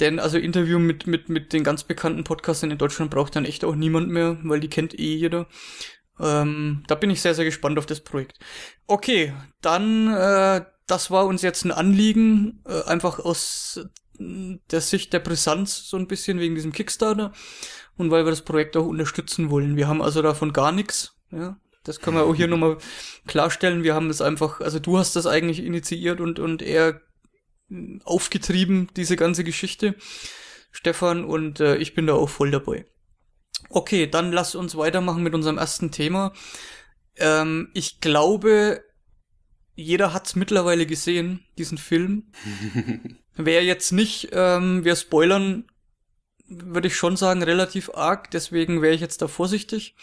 denn 0.00 0.18
also 0.18 0.38
Interview 0.38 0.78
mit, 0.78 1.06
mit, 1.06 1.28
mit 1.28 1.52
den 1.52 1.62
ganz 1.62 1.84
bekannten 1.84 2.24
Podcastern 2.24 2.70
in 2.70 2.78
Deutschland 2.78 3.10
braucht 3.10 3.36
dann 3.36 3.44
echt 3.44 3.64
auch 3.64 3.74
niemand 3.74 4.08
mehr, 4.08 4.38
weil 4.44 4.60
die 4.60 4.70
kennt 4.70 4.98
eh 4.98 5.14
jeder. 5.14 5.46
Ähm, 6.18 6.84
da 6.86 6.94
bin 6.94 7.10
ich 7.10 7.20
sehr, 7.20 7.34
sehr 7.34 7.44
gespannt 7.44 7.78
auf 7.78 7.86
das 7.86 8.00
Projekt. 8.00 8.38
Okay, 8.86 9.34
dann, 9.60 10.08
äh, 10.12 10.64
das 10.86 11.10
war 11.10 11.26
uns 11.26 11.42
jetzt 11.42 11.64
ein 11.64 11.72
Anliegen, 11.72 12.62
äh, 12.66 12.82
einfach 12.84 13.18
aus 13.18 13.80
äh, 13.82 14.58
der 14.70 14.80
Sicht 14.80 15.12
der 15.12 15.20
Brisanz 15.20 15.88
so 15.88 15.96
ein 15.96 16.06
bisschen 16.06 16.40
wegen 16.40 16.54
diesem 16.54 16.72
Kickstarter 16.72 17.32
und 17.96 18.10
weil 18.10 18.24
wir 18.24 18.30
das 18.30 18.42
Projekt 18.42 18.76
auch 18.76 18.86
unterstützen 18.86 19.50
wollen. 19.50 19.76
Wir 19.76 19.88
haben 19.88 20.02
also 20.02 20.22
davon 20.22 20.52
gar 20.52 20.72
nichts, 20.72 21.14
ja. 21.30 21.58
Das 21.84 22.00
können 22.00 22.16
wir 22.16 22.24
auch 22.24 22.34
hier 22.34 22.46
nochmal 22.48 22.78
klarstellen. 23.26 23.84
Wir 23.84 23.94
haben 23.94 24.08
das 24.08 24.20
einfach, 24.20 24.60
also 24.60 24.78
du 24.78 24.98
hast 24.98 25.14
das 25.16 25.26
eigentlich 25.26 25.60
initiiert 25.60 26.20
und, 26.20 26.38
und 26.38 26.62
eher 26.62 27.00
mh, 27.68 28.04
aufgetrieben, 28.04 28.88
diese 28.96 29.16
ganze 29.16 29.44
Geschichte, 29.44 29.94
Stefan, 30.72 31.24
und 31.24 31.60
äh, 31.60 31.76
ich 31.76 31.94
bin 31.94 32.06
da 32.06 32.14
auch 32.14 32.28
voll 32.28 32.50
dabei. 32.50 32.86
Okay, 33.70 34.06
dann 34.06 34.32
lass 34.32 34.54
uns 34.54 34.76
weitermachen 34.76 35.22
mit 35.22 35.34
unserem 35.34 35.58
ersten 35.58 35.90
Thema. 35.90 36.32
Ähm, 37.16 37.70
ich 37.72 38.00
glaube, 38.00 38.82
jeder 39.76 40.12
hat's 40.12 40.34
mittlerweile 40.34 40.86
gesehen, 40.86 41.44
diesen 41.58 41.78
Film. 41.78 42.32
Wer 43.36 43.62
jetzt 43.62 43.92
nicht, 43.92 44.30
ähm, 44.32 44.84
wir 44.84 44.96
spoilern, 44.96 45.66
würde 46.48 46.88
ich 46.88 46.96
schon 46.96 47.16
sagen, 47.16 47.42
relativ 47.42 47.90
arg, 47.90 48.30
deswegen 48.30 48.80
wäre 48.80 48.94
ich 48.94 49.00
jetzt 49.00 49.20
da 49.20 49.28
vorsichtig 49.28 49.94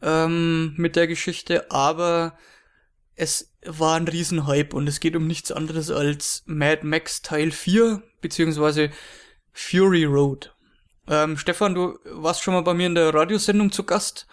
ähm, 0.00 0.74
mit 0.76 0.96
der 0.96 1.08
Geschichte, 1.08 1.70
aber 1.70 2.38
es 3.16 3.52
war 3.66 3.96
ein 3.96 4.06
Riesenhype 4.06 4.76
und 4.76 4.88
es 4.88 5.00
geht 5.00 5.16
um 5.16 5.26
nichts 5.26 5.50
anderes 5.50 5.90
als 5.90 6.44
Mad 6.46 6.86
Max 6.86 7.20
Teil 7.20 7.50
4, 7.50 8.02
beziehungsweise 8.20 8.90
Fury 9.52 10.04
Road. 10.04 10.54
Ähm, 11.08 11.36
Stefan, 11.36 11.74
du 11.74 11.98
warst 12.04 12.42
schon 12.42 12.54
mal 12.54 12.62
bei 12.62 12.74
mir 12.74 12.86
in 12.86 12.94
der 12.94 13.12
Radiosendung 13.12 13.72
zu 13.72 13.82
Gast 13.82 14.28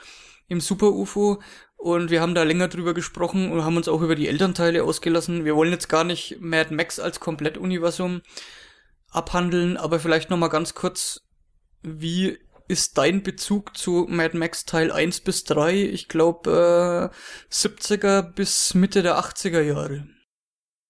im 0.48 0.62
Super 0.62 0.92
UFO 0.92 1.42
und 1.78 2.10
wir 2.10 2.22
haben 2.22 2.36
da 2.36 2.44
länger 2.44 2.68
drüber 2.68 2.94
gesprochen 2.94 3.52
und 3.52 3.64
haben 3.64 3.78
uns 3.78 3.88
auch 3.88 4.02
über 4.02 4.16
die 4.16 4.28
Elternteile 4.28 4.84
ausgelassen. 4.84 5.46
Wir 5.46 5.56
wollen 5.56 5.72
jetzt 5.72 5.90
gar 5.90 6.04
nicht 6.04 6.38
Mad 6.40 6.74
Max 6.74 7.00
als 7.00 7.20
Komplettuniversum 7.20 8.22
abhandeln, 9.10 9.78
aber 9.78 10.00
vielleicht 10.00 10.30
noch 10.30 10.38
mal 10.38 10.48
ganz 10.48 10.74
kurz, 10.74 11.22
wie 11.84 12.38
ist 12.68 12.98
dein 12.98 13.22
Bezug 13.22 13.78
zu 13.78 14.08
Mad 14.10 14.38
Max 14.38 14.66
Teil 14.66 14.92
1 14.92 15.22
bis 15.22 15.44
3? 15.44 15.84
Ich 15.84 16.08
glaube 16.08 17.12
äh, 17.52 17.54
70er 17.54 18.22
bis 18.22 18.74
Mitte 18.74 19.04
der 19.04 19.20
80er 19.20 19.62
Jahre. 19.62 20.08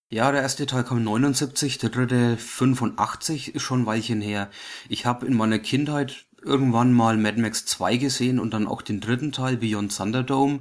Ja, 0.10 0.32
der 0.32 0.44
erste 0.44 0.66
Teil 0.66 0.84
kam 0.84 1.04
79, 1.04 1.80
der 1.80 1.90
dritte 1.90 2.38
85, 2.38 3.56
ist 3.56 3.64
schon 3.64 3.82
ein 3.82 3.86
Weilchen 3.86 4.22
her. 4.22 4.50
Ich 4.88 5.06
habe 5.06 5.26
in 5.26 5.36
meiner 5.36 5.60
Kindheit 5.60 6.28
irgendwann 6.46 6.94
mal 6.94 7.18
Mad 7.18 7.42
Max 7.42 7.66
2 7.66 7.98
gesehen 7.98 8.40
und 8.40 8.54
dann 8.54 8.68
auch 8.68 8.82
den 8.82 9.02
dritten 9.02 9.32
Teil, 9.32 9.58
Beyond 9.58 9.96
Thunderdome. 9.96 10.60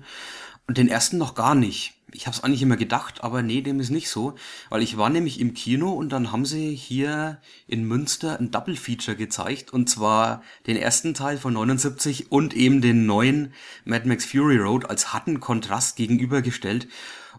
Und 0.67 0.79
den 0.79 0.89
ersten 0.89 1.19
noch 1.19 1.35
gar 1.35 1.55
nicht. 1.55 1.93
ich 2.13 2.27
habe 2.27 2.37
es 2.37 2.43
eigentlich 2.43 2.63
immer 2.63 2.77
gedacht, 2.77 3.23
aber 3.23 3.43
nee, 3.43 3.61
dem 3.61 3.81
ist 3.81 3.91
nicht 3.91 4.09
so, 4.09 4.35
weil 4.71 4.83
ich 4.83 4.97
war 4.97 5.11
nämlich 5.11 5.41
im 5.41 5.53
Kino 5.53 5.93
und 5.93 6.11
dann 6.11 6.33
haben 6.33 6.47
sie 6.47 6.75
hier 6.75 7.39
in 7.67 7.85
Münster 7.85 8.39
ein 8.39 8.51
Double 8.51 8.77
Feature 8.77 9.17
gezeigt 9.17 9.73
und 9.73 9.91
zwar 9.91 10.43
den 10.67 10.77
ersten 10.77 11.13
Teil 11.13 11.37
von 11.39 11.53
79 11.53 12.31
und 12.31 12.55
eben 12.55 12.81
den 12.81 13.05
neuen 13.05 13.53
Mad 13.85 14.09
Max 14.09 14.25
Fury 14.25 14.57
Road 14.57 14.89
als 14.89 15.13
harten 15.13 15.41
Kontrast 15.41 15.97
gegenübergestellt. 15.97 16.89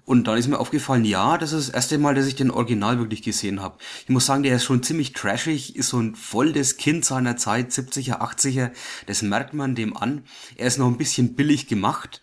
Und 0.05 0.27
dann 0.27 0.37
ist 0.37 0.47
mir 0.47 0.59
aufgefallen, 0.59 1.03
ja, 1.03 1.37
das 1.37 1.51
ist 1.51 1.69
das 1.69 1.75
erste 1.75 1.97
Mal, 1.97 2.13
dass 2.13 2.27
ich 2.27 2.35
den 2.35 2.51
Original 2.51 2.99
wirklich 2.99 3.23
gesehen 3.23 3.61
habe. 3.61 3.77
Ich 4.03 4.09
muss 4.09 4.27
sagen, 4.27 4.43
der 4.43 4.55
ist 4.55 4.63
schon 4.63 4.83
ziemlich 4.83 5.13
trashig, 5.13 5.75
ist 5.75 5.89
so 5.89 5.99
ein 5.99 6.15
volles 6.15 6.77
Kind 6.77 7.03
seiner 7.03 7.37
Zeit, 7.37 7.71
70er, 7.71 8.21
80er. 8.21 8.71
Das 9.07 9.23
merkt 9.23 9.55
man 9.55 9.73
dem 9.73 9.97
an. 9.97 10.23
Er 10.57 10.67
ist 10.67 10.77
noch 10.77 10.87
ein 10.87 10.97
bisschen 10.97 11.35
billig 11.35 11.67
gemacht 11.67 12.21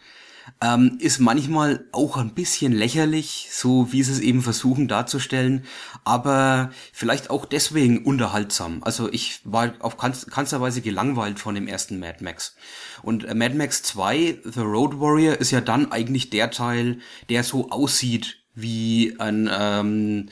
ähm, 0.63 0.99
ist 1.01 1.19
manchmal 1.19 1.87
auch 1.91 2.17
ein 2.17 2.35
bisschen 2.35 2.73
lächerlich, 2.73 3.49
so 3.51 3.93
wie 3.93 4.03
sie 4.03 4.13
es 4.13 4.21
eben 4.21 4.43
versuchen 4.43 4.87
darzustellen, 4.87 5.65
aber 6.05 6.71
vielleicht 6.93 7.31
auch 7.31 7.45
deswegen 7.45 8.05
unterhaltsam. 8.05 8.83
Also 8.85 9.13
ich 9.13 9.41
war 9.45 9.75
auf 9.81 9.97
keinster 9.97 10.61
Weise 10.61 10.81
gelangweilt 10.81 11.41
von 11.41 11.57
dem 11.57 11.67
ersten 11.67 11.99
Mad 11.99 12.23
Max. 12.23 12.55
Und 13.03 13.25
äh, 13.25 13.35
Mad 13.35 13.57
Max 13.57 13.83
2, 13.83 14.39
The 14.45 14.61
Road 14.61 15.01
Warrior, 15.01 15.35
ist 15.39 15.51
ja 15.51 15.61
dann 15.61 15.91
eigentlich 15.91 16.31
der 16.31 16.51
Teil, 16.53 16.99
der 17.29 17.43
so 17.43 17.71
aussieht 17.71 18.39
wie 18.55 19.17
ein 19.19 19.51
ähm, 19.53 20.29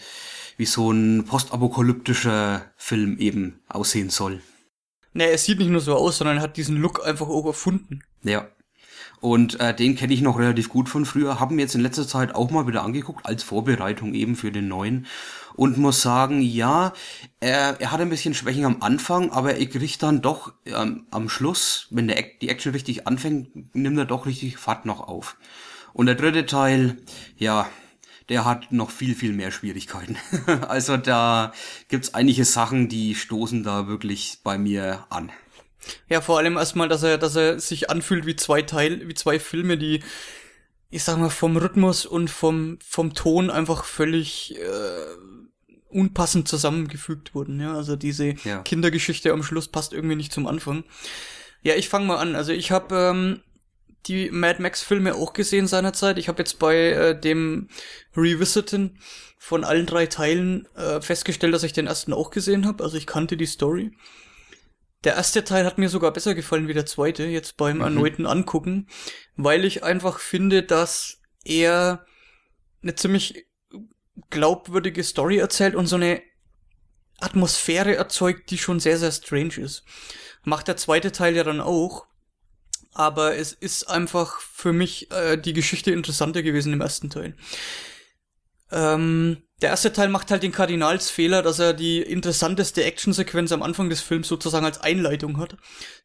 wie 0.57 0.67
so 0.67 0.93
ein 0.93 1.25
postapokalyptischer 1.25 2.71
Film 2.77 3.17
eben 3.19 3.61
aussehen 3.67 4.11
soll. 4.11 4.43
Ne, 5.15 5.31
es 5.31 5.47
sieht 5.47 5.59
nicht 5.59 5.71
nur 5.71 5.81
so 5.81 5.97
aus, 5.97 6.19
sondern 6.19 6.41
hat 6.41 6.59
diesen 6.59 6.77
Look 6.77 7.05
einfach 7.05 7.29
auch 7.29 7.47
erfunden. 7.47 8.05
Ja. 8.23 8.47
Und 9.21 9.61
äh, 9.61 9.75
den 9.75 9.97
kenne 9.97 10.15
ich 10.15 10.23
noch 10.23 10.39
relativ 10.39 10.71
gut 10.71 10.89
von 10.89 11.05
früher, 11.05 11.41
habe 11.41 11.55
mir 11.55 11.63
jetzt 11.63 11.75
in 11.75 11.83
letzter 11.83 12.09
Zeit 12.09 12.35
auch 12.35 12.51
mal 12.51 12.67
wieder 12.67 12.83
angeguckt, 12.83 13.27
als 13.27 13.43
Vorbereitung 13.43 14.15
eben 14.15 14.35
für 14.35 14.51
den 14.51 14.69
neuen. 14.69 15.07
Und 15.55 15.77
muss 15.77 16.01
sagen, 16.01 16.41
ja, 16.41 16.95
er, 17.39 17.79
er 17.81 17.93
hat 17.93 18.01
ein 18.01 18.09
bisschen 18.09 18.33
Schwächen 18.33 18.65
am 18.65 18.79
Anfang, 18.81 19.31
aber 19.31 19.57
er 19.57 19.67
kriegt 19.67 20.03
dann 20.03 20.23
doch 20.23 20.55
ähm, 20.65 21.07
am 21.11 21.29
Schluss, 21.29 21.87
wenn 21.91 22.09
der, 22.09 22.25
die 22.41 22.49
Action 22.49 22.73
richtig 22.73 23.07
anfängt, 23.07 23.75
nimmt 23.75 23.99
er 23.99 24.07
doch 24.07 24.25
richtig 24.25 24.57
Fahrt 24.57 24.87
noch 24.87 25.01
auf. 25.01 25.37
Und 25.93 26.07
der 26.07 26.15
dritte 26.15 26.47
Teil, 26.47 26.97
ja, 27.37 27.69
der 28.31 28.45
hat 28.45 28.73
noch 28.73 28.91
viel, 28.91 29.15
viel 29.15 29.33
mehr 29.33 29.51
Schwierigkeiten. 29.51 30.17
also 30.69 30.97
da 30.97 31.53
gibt's 31.89 32.15
einige 32.15 32.45
Sachen, 32.45 32.89
die 32.89 33.15
stoßen 33.15 33.65
da 33.65 33.87
wirklich 33.87 34.39
bei 34.43 34.57
mir 34.57 35.05
an. 35.11 35.31
Ja, 36.09 36.21
vor 36.21 36.39
allem 36.39 36.57
erstmal, 36.57 36.89
dass 36.89 37.03
er, 37.03 37.19
dass 37.19 37.37
er 37.37 37.59
sich 37.59 37.91
anfühlt 37.91 38.27
wie 38.27 38.37
zwei 38.37 38.63
Teil, 38.63 39.09
wie 39.09 39.15
zwei 39.15 39.39
Filme, 39.39 39.79
die, 39.79 40.03
ich 40.91 41.05
sag 41.05 41.19
mal, 41.19 41.31
vom 41.31 41.57
Rhythmus 41.57 42.07
und 42.07 42.29
vom, 42.29 42.79
vom 42.87 43.15
Ton 43.15 43.51
einfach 43.51 43.85
völlig 43.85 44.57
äh, 44.59 45.07
unpassend 45.89 46.49
zusammengefügt 46.49 47.35
wurden. 47.35 47.61
Ja, 47.61 47.75
also 47.75 47.97
diese 47.97 48.35
ja. 48.45 48.63
Kindergeschichte 48.63 49.33
am 49.33 49.43
Schluss 49.43 49.69
passt 49.69 49.93
irgendwie 49.93 50.17
nicht 50.17 50.33
zum 50.33 50.47
Anfang. 50.47 50.85
Ja, 51.63 51.75
ich 51.75 51.89
fange 51.89 52.07
mal 52.07 52.19
an. 52.19 52.35
Also 52.35 52.53
ich 52.53 52.71
habe 52.71 52.95
ähm, 52.95 53.41
die 54.07 54.31
Mad 54.31 54.63
Max 54.63 54.83
Filme 54.83 55.15
auch 55.15 55.33
gesehen 55.33 55.67
seinerzeit. 55.67 56.19
Ich 56.19 56.29
habe 56.29 56.39
jetzt 56.39 56.59
bei 56.59 56.77
äh, 56.77 57.21
dem 57.21 57.69
Revisiten 58.17 58.99
von 59.39 59.65
allen 59.65 59.87
drei 59.87 60.07
Teilen 60.07 60.67
äh, 60.77 61.01
festgestellt, 61.01 61.55
dass 61.55 61.63
ich 61.63 61.73
den 61.73 61.87
ersten 61.87 62.13
auch 62.13 62.31
gesehen 62.31 62.67
habe. 62.67 62.85
Also 62.85 62.97
ich 62.97 63.07
kannte 63.07 63.37
die 63.37 63.47
Story. 63.47 63.93
Der 65.05 65.15
erste 65.15 65.45
Teil 65.45 65.65
hat 65.65 65.79
mir 65.79 65.89
sogar 65.89 66.13
besser 66.13 66.35
gefallen 66.35 66.69
wie 66.69 66.75
der 66.75 66.87
zweite, 66.87 67.25
jetzt 67.25 67.57
beim 67.57 67.77
mhm. 67.79 67.85
erneuten 67.85 68.27
Angucken, 68.27 68.87
weil 69.37 69.65
ich 69.65 69.83
einfach 69.83 70.19
finde, 70.19 70.63
dass 70.63 71.19
er 71.45 72.05
eine 72.83 72.95
ziemlich 72.95 73.47
glaubwürdige 74.29 75.03
Story 75.03 75.39
erzählt 75.39 75.75
und 75.75 75.87
so 75.87 75.97
eine 75.97 76.23
Atmosphäre 77.21 77.97
erzeugt, 77.97 78.51
die 78.51 78.59
schon 78.59 78.81
sehr, 78.81 78.99
sehr 78.99 79.13
strange 79.13 79.57
ist. 79.59 79.85
Macht 80.43 80.69
der 80.69 80.77
zweite 80.77 81.13
Teil 81.13 81.37
ja 81.37 81.45
dann 81.45 81.61
auch. 81.61 82.07
Aber 82.93 83.37
es 83.37 83.53
ist 83.53 83.85
einfach 83.85 84.41
für 84.41 84.73
mich 84.73 85.11
äh, 85.13 85.37
die 85.37 85.53
Geschichte 85.53 85.93
interessanter 85.93 86.43
gewesen 86.43 86.73
im 86.73 86.81
ersten 86.81 87.09
Teil. 87.09 87.37
Ähm, 88.73 89.43
der 89.61 89.71
erste 89.71 89.93
Teil 89.93 90.09
macht 90.09 90.31
halt 90.31 90.43
den 90.43 90.53
Kardinalsfehler, 90.53 91.43
dass 91.43 91.59
er 91.59 91.75
die 91.75 92.01
interessanteste 92.01 92.85
Actionsequenz 92.85 93.53
am 93.53 93.63
Anfang 93.63 93.91
des 93.91 94.01
Films 94.01 94.29
sozusagen 94.29 94.65
als 94.65 94.81
Einleitung 94.81 95.39
hat, 95.39 95.57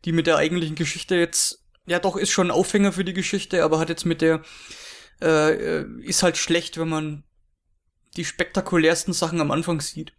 die 0.04 0.12
mit 0.12 0.28
der 0.28 0.38
eigentlichen 0.38 0.76
Geschichte 0.76 1.16
jetzt, 1.16 1.64
ja 1.86 2.00
doch, 2.00 2.18
ist 2.18 2.32
schon 2.32 2.48
ein 2.48 2.52
Aufhänger 2.52 2.92
für 2.92 3.06
die 3.06 3.14
Geschichte, 3.14 3.64
aber 3.64 3.80
hat 3.80 3.90
jetzt 3.90 4.06
mit 4.06 4.22
der, 4.22 4.42
äh, 5.22 5.54
äh, 5.54 5.86
ist 6.02 6.24
halt 6.24 6.38
schlecht, 6.38 6.78
wenn 6.78 6.90
man 6.90 7.24
die 8.18 8.26
spektakulärsten 8.26 9.14
Sachen 9.14 9.40
am 9.40 9.52
Anfang 9.52 9.80
sieht. 9.80 10.14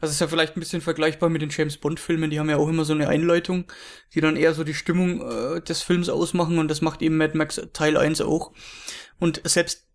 Das 0.00 0.10
ist 0.10 0.20
ja 0.20 0.26
vielleicht 0.26 0.56
ein 0.56 0.60
bisschen 0.60 0.80
vergleichbar 0.80 1.28
mit 1.28 1.42
den 1.42 1.50
James 1.50 1.76
Bond 1.76 2.00
Filmen, 2.00 2.30
die 2.30 2.40
haben 2.40 2.50
ja 2.50 2.56
auch 2.56 2.68
immer 2.68 2.84
so 2.84 2.92
eine 2.92 3.08
Einleitung, 3.08 3.70
die 4.14 4.20
dann 4.20 4.36
eher 4.36 4.52
so 4.52 4.64
die 4.64 4.74
Stimmung 4.74 5.20
äh, 5.20 5.60
des 5.62 5.82
Films 5.82 6.08
ausmachen 6.08 6.58
und 6.58 6.68
das 6.68 6.80
macht 6.80 7.02
eben 7.02 7.16
Mad 7.16 7.36
Max 7.36 7.60
Teil 7.72 7.96
1 7.96 8.20
auch. 8.20 8.52
Und 9.20 9.40
selbst 9.44 9.86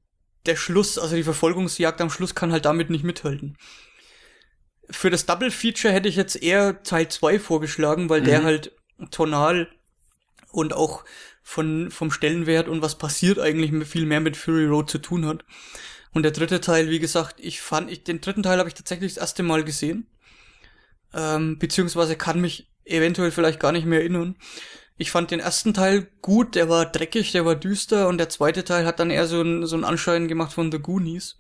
der 0.48 0.56
Schluss, 0.56 0.98
also 0.98 1.16
die 1.16 1.24
Verfolgungsjagd 1.24 2.02
am 2.02 2.10
Schluss 2.10 2.36
kann 2.36 2.52
halt 2.52 2.66
damit 2.66 2.90
nicht 2.90 3.04
mithalten. 3.04 3.58
Für 4.90 5.10
das 5.10 5.26
Double 5.26 5.52
Feature 5.52 5.94
hätte 5.94 6.08
ich 6.08 6.16
jetzt 6.16 6.42
eher 6.42 6.82
Teil 6.84 7.10
2 7.10 7.40
vorgeschlagen, 7.40 8.10
weil 8.10 8.22
mhm. 8.22 8.26
der 8.26 8.44
halt 8.44 8.72
tonal 9.12 9.70
und 10.52 10.74
auch 10.74 11.04
von, 11.44 11.92
vom 11.92 12.12
Stellenwert 12.12 12.68
und 12.68 12.82
was 12.82 12.98
passiert 12.98 13.40
eigentlich 13.40 13.72
viel 13.88 14.06
mehr 14.06 14.22
mit 14.22 14.38
Fury 14.38 14.66
Road 14.66 14.90
zu 14.90 14.98
tun 14.98 15.26
hat. 15.26 15.46
Und 16.14 16.24
der 16.24 16.32
dritte 16.32 16.62
Teil, 16.62 16.90
wie 16.90 17.00
gesagt, 17.00 17.36
ich 17.40 17.62
fand, 17.62 17.92
ich, 17.92 18.04
den 18.04 18.22
dritten 18.22 18.44
Teil 18.44 18.60
habe 18.60 18.70
ich 18.70 18.76
tatsächlich 18.76 19.14
das 19.14 19.22
erste 19.22 19.44
Mal 19.44 19.64
gesehen. 19.64 20.08
Ähm, 21.14 21.60
beziehungsweise 21.60 22.16
kann 22.16 22.42
mich 22.42 22.70
eventuell 22.86 23.32
vielleicht 23.32 23.60
gar 23.60 23.72
nicht 23.72 23.86
mehr 23.86 24.00
erinnern. 24.00 24.36
Ich 24.98 25.12
fand 25.12 25.32
den 25.32 25.40
ersten 25.40 25.74
Teil 25.74 26.08
gut, 26.22 26.56
der 26.56 26.70
war 26.70 26.86
dreckig, 26.86 27.32
der 27.32 27.46
war 27.46 27.56
düster 27.56 28.08
und 28.08 28.18
der 28.18 28.30
zweite 28.30 28.64
Teil 28.64 28.86
hat 28.86 29.00
dann 29.00 29.12
eher 29.12 29.28
so 29.28 29.42
ein, 29.42 29.66
so 29.66 29.76
ein 29.76 29.84
Anschein 29.84 30.28
gemacht 30.28 30.54
von 30.54 30.72
The 30.72 30.80
Goonies. 30.80 31.38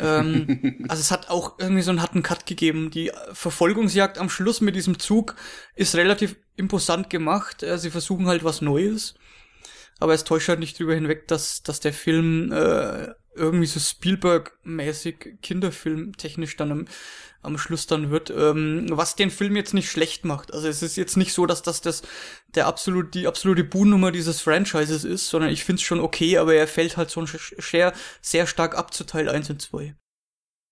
ähm, 0.00 0.84
also 0.88 1.00
es 1.00 1.10
hat 1.10 1.28
auch 1.28 1.58
irgendwie 1.58 1.82
so 1.82 1.90
einen 1.90 2.02
harten 2.02 2.22
Cut 2.24 2.44
gegeben. 2.44 2.90
Die 2.90 3.12
Verfolgungsjagd 3.32 4.18
am 4.18 4.30
Schluss 4.30 4.60
mit 4.60 4.74
diesem 4.74 4.98
Zug 4.98 5.36
ist 5.76 5.94
relativ 5.94 6.36
imposant 6.56 7.08
gemacht. 7.08 7.62
Äh, 7.62 7.78
sie 7.78 7.90
versuchen 7.90 8.26
halt 8.26 8.42
was 8.42 8.62
Neues. 8.62 9.14
Aber 9.98 10.12
es 10.12 10.24
täuscht 10.24 10.48
halt 10.48 10.60
nicht 10.60 10.78
drüber 10.78 10.94
hinweg, 10.94 11.26
dass, 11.28 11.62
dass 11.62 11.80
der 11.80 11.92
Film 11.92 12.52
äh, 12.52 13.14
irgendwie 13.34 13.66
so 13.66 13.78
Spielberg-mäßig 13.80 15.40
Kinderfilm 15.40 16.16
technisch 16.16 16.56
dann 16.56 16.72
am, 16.72 16.84
am 17.46 17.58
Schluss 17.58 17.86
dann 17.86 18.10
wird, 18.10 18.30
ähm, 18.30 18.86
was 18.90 19.16
den 19.16 19.30
Film 19.30 19.56
jetzt 19.56 19.72
nicht 19.72 19.90
schlecht 19.90 20.24
macht. 20.24 20.52
Also 20.52 20.68
es 20.68 20.82
ist 20.82 20.96
jetzt 20.96 21.16
nicht 21.16 21.32
so, 21.32 21.46
dass 21.46 21.62
das, 21.62 21.80
das 21.80 22.02
der 22.54 22.66
absolut, 22.66 23.14
die 23.14 23.26
absolute 23.26 23.64
Buhnummer 23.64 24.12
dieses 24.12 24.40
Franchises 24.40 25.04
ist, 25.04 25.28
sondern 25.28 25.50
ich 25.50 25.64
find's 25.64 25.82
schon 25.82 26.00
okay, 26.00 26.38
aber 26.38 26.54
er 26.54 26.68
fällt 26.68 26.96
halt 26.96 27.10
so 27.10 27.20
ein 27.20 27.28
sehr, 27.28 27.92
sehr 28.20 28.46
stark 28.46 28.76
ab 28.76 28.92
zu 28.92 29.04
Teil 29.04 29.28
1 29.28 29.50
und 29.50 29.62
2. 29.62 29.94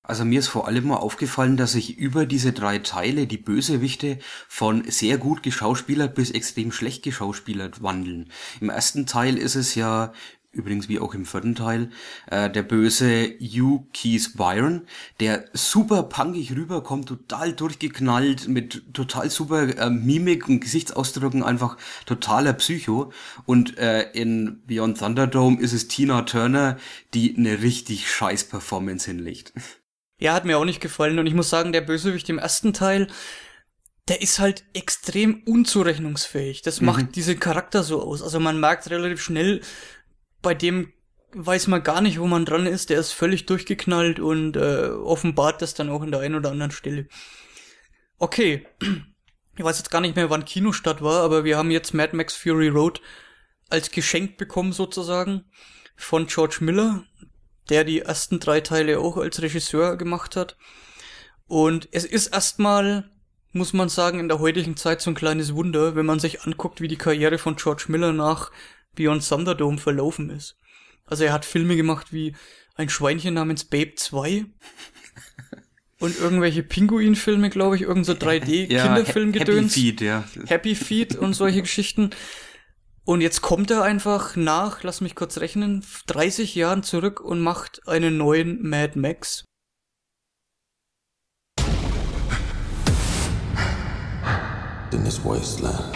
Also 0.06 0.26
mir 0.26 0.38
ist 0.38 0.48
vor 0.48 0.68
allem 0.68 0.88
mal 0.88 0.98
aufgefallen, 0.98 1.56
dass 1.56 1.72
sich 1.72 1.96
über 1.96 2.26
diese 2.26 2.52
drei 2.52 2.78
Teile 2.78 3.26
die 3.26 3.38
Bösewichte 3.38 4.18
von 4.48 4.84
sehr 4.90 5.16
gut 5.16 5.42
geschauspielert 5.42 6.14
bis 6.14 6.30
extrem 6.30 6.72
schlecht 6.72 7.02
geschauspielert 7.02 7.82
wandeln. 7.82 8.30
Im 8.60 8.68
ersten 8.68 9.06
Teil 9.06 9.38
ist 9.38 9.54
es 9.54 9.74
ja 9.74 10.12
übrigens 10.54 10.88
wie 10.88 10.98
auch 10.98 11.14
im 11.14 11.24
vierten 11.24 11.54
Teil, 11.54 11.90
äh, 12.30 12.50
der 12.50 12.62
böse 12.62 13.36
Hugh 13.40 13.86
Keys 13.92 14.34
Byron, 14.34 14.86
der 15.20 15.46
super 15.52 16.04
punkig 16.04 16.52
rüberkommt, 16.56 17.08
total 17.08 17.52
durchgeknallt, 17.52 18.48
mit 18.48 18.94
total 18.94 19.30
super 19.30 19.76
äh, 19.76 19.90
Mimik 19.90 20.48
und 20.48 20.60
Gesichtsausdrücken, 20.60 21.42
einfach 21.42 21.76
totaler 22.06 22.52
Psycho. 22.54 23.12
Und 23.46 23.78
äh, 23.78 24.10
in 24.12 24.62
Beyond 24.66 24.98
Thunderdome 24.98 25.60
ist 25.60 25.72
es 25.72 25.88
Tina 25.88 26.22
Turner, 26.22 26.78
die 27.12 27.36
eine 27.36 27.62
richtig 27.62 28.10
scheiß 28.10 28.44
Performance 28.44 29.10
hinlegt. 29.10 29.52
Ja, 30.18 30.32
hat 30.32 30.44
mir 30.44 30.58
auch 30.58 30.64
nicht 30.64 30.80
gefallen 30.80 31.18
und 31.18 31.26
ich 31.26 31.34
muss 31.34 31.50
sagen, 31.50 31.72
der 31.72 31.80
Bösewicht 31.80 32.28
im 32.28 32.38
ersten 32.38 32.72
Teil, 32.72 33.08
der 34.08 34.22
ist 34.22 34.38
halt 34.38 34.64
extrem 34.74 35.42
unzurechnungsfähig. 35.44 36.62
Das 36.62 36.80
macht 36.80 37.06
mhm. 37.06 37.12
diesen 37.12 37.40
Charakter 37.40 37.82
so 37.82 38.02
aus. 38.02 38.22
Also 38.22 38.38
man 38.38 38.60
merkt 38.60 38.88
relativ 38.90 39.22
schnell, 39.22 39.62
bei 40.44 40.54
dem 40.54 40.92
weiß 41.32 41.66
man 41.66 41.82
gar 41.82 42.00
nicht, 42.00 42.20
wo 42.20 42.26
man 42.26 42.44
dran 42.44 42.66
ist. 42.66 42.90
Der 42.90 43.00
ist 43.00 43.12
völlig 43.12 43.46
durchgeknallt 43.46 44.20
und 44.20 44.56
äh, 44.56 44.90
offenbart 44.90 45.60
das 45.60 45.74
dann 45.74 45.90
auch 45.90 46.02
in 46.02 46.12
der 46.12 46.20
einen 46.20 46.36
oder 46.36 46.52
anderen 46.52 46.70
Stelle. 46.70 47.08
Okay, 48.18 48.66
ich 49.56 49.64
weiß 49.64 49.78
jetzt 49.78 49.90
gar 49.90 50.00
nicht 50.00 50.14
mehr, 50.14 50.30
wann 50.30 50.44
Kinostart 50.44 51.02
war, 51.02 51.22
aber 51.22 51.44
wir 51.44 51.58
haben 51.58 51.70
jetzt 51.70 51.94
Mad 51.94 52.16
Max 52.16 52.34
Fury 52.34 52.68
Road 52.68 53.00
als 53.68 53.90
Geschenk 53.90 54.36
bekommen 54.36 54.72
sozusagen 54.72 55.44
von 55.96 56.26
George 56.26 56.58
Miller, 56.60 57.04
der 57.68 57.84
die 57.84 58.00
ersten 58.00 58.38
drei 58.38 58.60
Teile 58.60 59.00
auch 59.00 59.16
als 59.16 59.42
Regisseur 59.42 59.96
gemacht 59.96 60.36
hat. 60.36 60.56
Und 61.46 61.88
es 61.90 62.04
ist 62.04 62.28
erstmal, 62.28 63.10
muss 63.52 63.72
man 63.72 63.88
sagen, 63.88 64.20
in 64.20 64.28
der 64.28 64.38
heutigen 64.38 64.76
Zeit 64.76 65.00
so 65.00 65.10
ein 65.10 65.16
kleines 65.16 65.54
Wunder, 65.54 65.96
wenn 65.96 66.06
man 66.06 66.20
sich 66.20 66.42
anguckt, 66.42 66.80
wie 66.80 66.88
die 66.88 66.96
Karriere 66.96 67.38
von 67.38 67.56
George 67.56 67.86
Miller 67.88 68.12
nach 68.12 68.50
Beyond 68.94 69.28
Thunderdome 69.28 69.78
verlaufen 69.78 70.30
ist. 70.30 70.56
Also 71.06 71.24
er 71.24 71.32
hat 71.32 71.44
Filme 71.44 71.76
gemacht 71.76 72.12
wie 72.12 72.34
Ein 72.76 72.88
Schweinchen 72.88 73.34
namens 73.34 73.64
Babe 73.64 73.94
2 73.94 74.46
und 76.00 76.18
irgendwelche 76.18 76.62
Pinguin-Filme, 76.62 77.50
glaube 77.50 77.76
ich, 77.76 77.82
irgend 77.82 78.06
so 78.06 78.12
3D-Kinderfilmgedöns. 78.14 79.74
Happy 79.74 79.80
Feet, 79.80 80.00
ja. 80.00 80.24
Happy 80.46 80.74
Feet 80.74 81.16
und 81.16 81.34
solche 81.34 81.62
Geschichten. 81.62 82.10
Und 83.04 83.20
jetzt 83.20 83.42
kommt 83.42 83.70
er 83.70 83.82
einfach 83.82 84.34
nach, 84.34 84.82
lass 84.82 85.02
mich 85.02 85.14
kurz 85.14 85.38
rechnen, 85.38 85.84
30 86.06 86.54
Jahren 86.54 86.82
zurück 86.82 87.20
und 87.20 87.40
macht 87.40 87.86
einen 87.86 88.16
neuen 88.16 88.66
Mad 88.66 88.98
Max. 88.98 89.44
In 94.90 95.04
this 95.04 95.22
wasteland, 95.24 95.92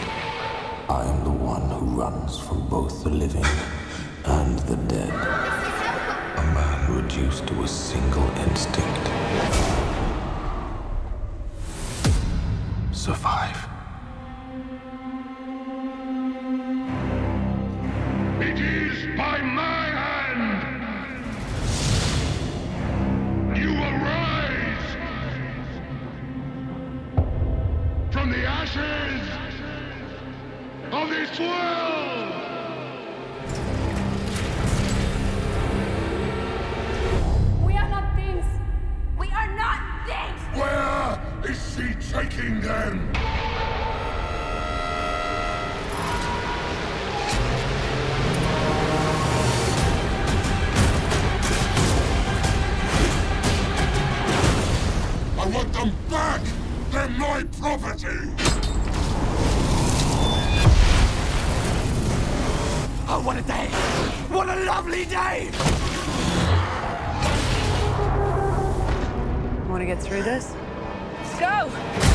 I 0.90 1.04
am 1.04 1.22
the 1.22 1.30
one 1.30 1.68
who 1.68 1.84
runs 2.00 2.38
from 2.38 2.66
both 2.66 3.04
the 3.04 3.10
living 3.10 3.44
and 4.24 4.58
the 4.60 4.76
dead. 4.76 5.12
A 5.12 6.42
man 6.54 6.94
reduced 7.02 7.46
to 7.46 7.62
a 7.62 7.68
single 7.68 8.26
instinct. 8.38 9.06
Survive. 12.90 13.68
It 18.40 18.58
is 18.58 19.16
by 19.18 19.42
my 19.42 19.90
hand! 20.00 20.64
You 23.58 23.74
arise 23.74 24.96
from 28.10 28.30
the 28.30 28.46
ashes 28.46 29.47
of 30.92 31.08
this 31.10 31.38
world! 31.38 32.32
We 37.62 37.76
are 37.76 37.88
not 37.90 38.16
things. 38.16 38.44
We 39.18 39.28
are 39.30 39.54
not 39.54 39.80
things. 40.06 40.40
Where 40.56 41.20
is 41.50 41.58
she 41.74 41.94
taking 42.10 42.60
them? 42.62 43.10
I 55.38 55.50
want 55.50 55.72
them 55.72 55.92
back! 56.08 56.40
They're 56.90 57.08
my 57.10 57.44
property! 57.58 58.67
Oh, 63.10 63.22
what 63.22 63.38
a 63.38 63.42
day! 63.42 63.68
What 64.28 64.50
a 64.50 64.64
lovely 64.64 65.06
day! 65.06 65.48
Want 69.66 69.80
to 69.80 69.86
get 69.86 70.02
through 70.02 70.24
this? 70.24 70.54
Let's 71.22 71.40
go. 71.40 72.07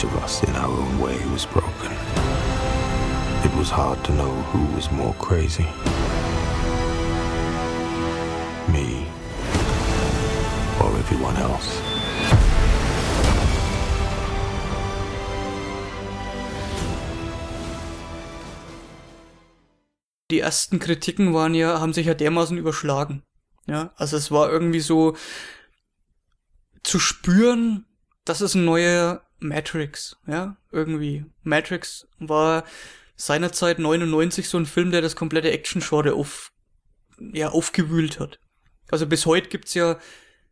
Each 0.00 0.04
of 0.04 0.22
us 0.22 0.42
in 0.44 0.56
our 0.56 0.70
own 0.70 0.98
way 0.98 1.18
was 1.30 1.44
broken. 1.46 1.92
It 3.44 3.54
was 3.58 3.70
hard 3.70 4.02
to 4.04 4.12
know 4.12 4.32
who 4.50 4.64
was 4.74 4.90
more 4.90 5.14
crazy. 5.18 5.66
Me 8.72 9.06
or 10.80 10.96
everyone 10.98 11.36
else. 11.36 11.82
Die 20.30 20.40
ersten 20.40 20.78
Kritiken 20.78 21.34
waren 21.34 21.54
ja, 21.54 21.80
haben 21.80 21.92
sich 21.92 22.06
ja 22.06 22.14
dermaßen 22.14 22.56
überschlagen. 22.56 23.22
Ja, 23.66 23.92
also 23.96 24.16
es 24.16 24.30
war 24.30 24.50
irgendwie 24.50 24.80
so 24.80 25.16
zu 26.84 26.98
spüren, 26.98 27.84
das 28.24 28.40
ist 28.40 28.54
ein 28.54 28.64
neuer 28.64 29.22
Matrix, 29.40 30.16
ja, 30.26 30.56
irgendwie. 30.70 31.24
Matrix 31.42 32.06
war 32.18 32.64
seinerzeit 33.16 33.78
99 33.78 34.48
so 34.48 34.58
ein 34.58 34.66
Film, 34.66 34.90
der 34.90 35.02
das 35.02 35.16
komplette 35.16 35.50
Action-Genre 35.50 36.14
auf, 36.14 36.52
ja, 37.18 37.48
aufgewühlt 37.48 38.20
hat. 38.20 38.38
Also 38.90 39.06
bis 39.06 39.26
heute 39.26 39.48
gibt's 39.48 39.74
ja 39.74 39.98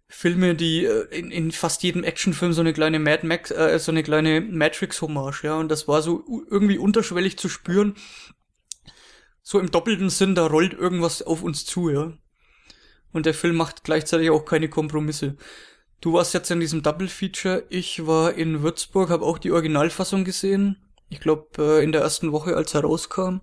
Filme, 0.09 0.55
die 0.55 0.85
äh, 0.85 1.05
in, 1.11 1.31
in 1.31 1.53
fast 1.53 1.83
jedem 1.83 2.03
Actionfilm 2.03 2.53
so 2.53 2.63
eine 2.63 2.73
kleine 2.73 2.99
Mad 2.99 3.27
Max, 3.27 3.51
äh, 3.51 3.79
so 3.79 3.93
eine 3.93 4.03
kleine 4.03 4.41
Matrix-Hommage, 4.41 5.45
ja, 5.45 5.57
und 5.57 5.69
das 5.69 5.87
war 5.87 6.03
so 6.03 6.25
irgendwie 6.51 6.79
unterschwellig 6.79 7.39
zu 7.39 7.49
spüren. 7.49 7.95
So 9.43 9.61
im 9.61 9.71
doppelten 9.71 10.11
Sinn, 10.11 10.35
da 10.35 10.47
rollt 10.47 10.73
irgendwas 10.73 11.23
auf 11.23 11.43
uns 11.43 11.65
zu, 11.65 11.91
ja. 11.91 12.13
Und 13.13 13.27
der 13.27 13.35
Film 13.35 13.57
macht 13.57 13.85
gleichzeitig 13.85 14.31
auch 14.31 14.45
keine 14.45 14.69
Kompromisse. 14.69 15.37
Du 16.01 16.13
warst 16.13 16.35
jetzt 16.35 16.51
in 16.51 16.61
diesem 16.61 16.83
Double 16.83 17.09
Feature, 17.09 17.65
ich 17.71 18.07
war 18.07 18.35
in 18.35 18.63
Würzburg, 18.63 19.11
habe 19.11 19.25
auch 19.25 19.39
die 19.39 19.51
Originalfassung 19.51 20.25
gesehen. 20.25 20.77
Ich 21.09 21.21
glaube 21.21 21.81
in 21.83 21.93
der 21.93 22.03
ersten 22.03 22.33
Woche, 22.33 22.57
als 22.57 22.75
er 22.75 22.83
rauskam. 22.83 23.41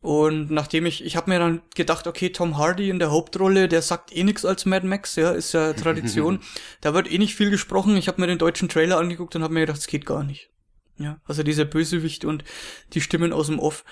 Und 0.00 0.50
nachdem 0.50 0.84
ich, 0.84 1.04
ich 1.04 1.16
habe 1.16 1.30
mir 1.30 1.38
dann 1.38 1.62
gedacht, 1.76 2.08
okay, 2.08 2.30
Tom 2.30 2.58
Hardy 2.58 2.90
in 2.90 2.98
der 2.98 3.12
Hauptrolle, 3.12 3.68
der 3.68 3.82
sagt 3.82 4.14
eh 4.14 4.24
nix 4.24 4.44
als 4.44 4.66
Mad 4.66 4.84
Max, 4.86 5.14
ja, 5.14 5.30
ist 5.30 5.52
ja 5.52 5.72
Tradition. 5.74 6.40
da 6.80 6.92
wird 6.92 7.10
eh 7.10 7.18
nicht 7.18 7.36
viel 7.36 7.50
gesprochen. 7.50 7.96
Ich 7.96 8.08
habe 8.08 8.20
mir 8.20 8.26
den 8.26 8.38
deutschen 8.38 8.68
Trailer 8.68 8.98
angeguckt 8.98 9.36
und 9.36 9.44
habe 9.44 9.54
mir 9.54 9.60
gedacht, 9.60 9.78
es 9.78 9.86
geht 9.86 10.04
gar 10.04 10.24
nicht. 10.24 10.50
Ja, 10.98 11.20
also 11.24 11.42
dieser 11.42 11.64
Bösewicht 11.64 12.24
und 12.24 12.44
die 12.92 13.00
Stimmen 13.00 13.32
aus 13.32 13.46
dem 13.46 13.60
Off. 13.60 13.84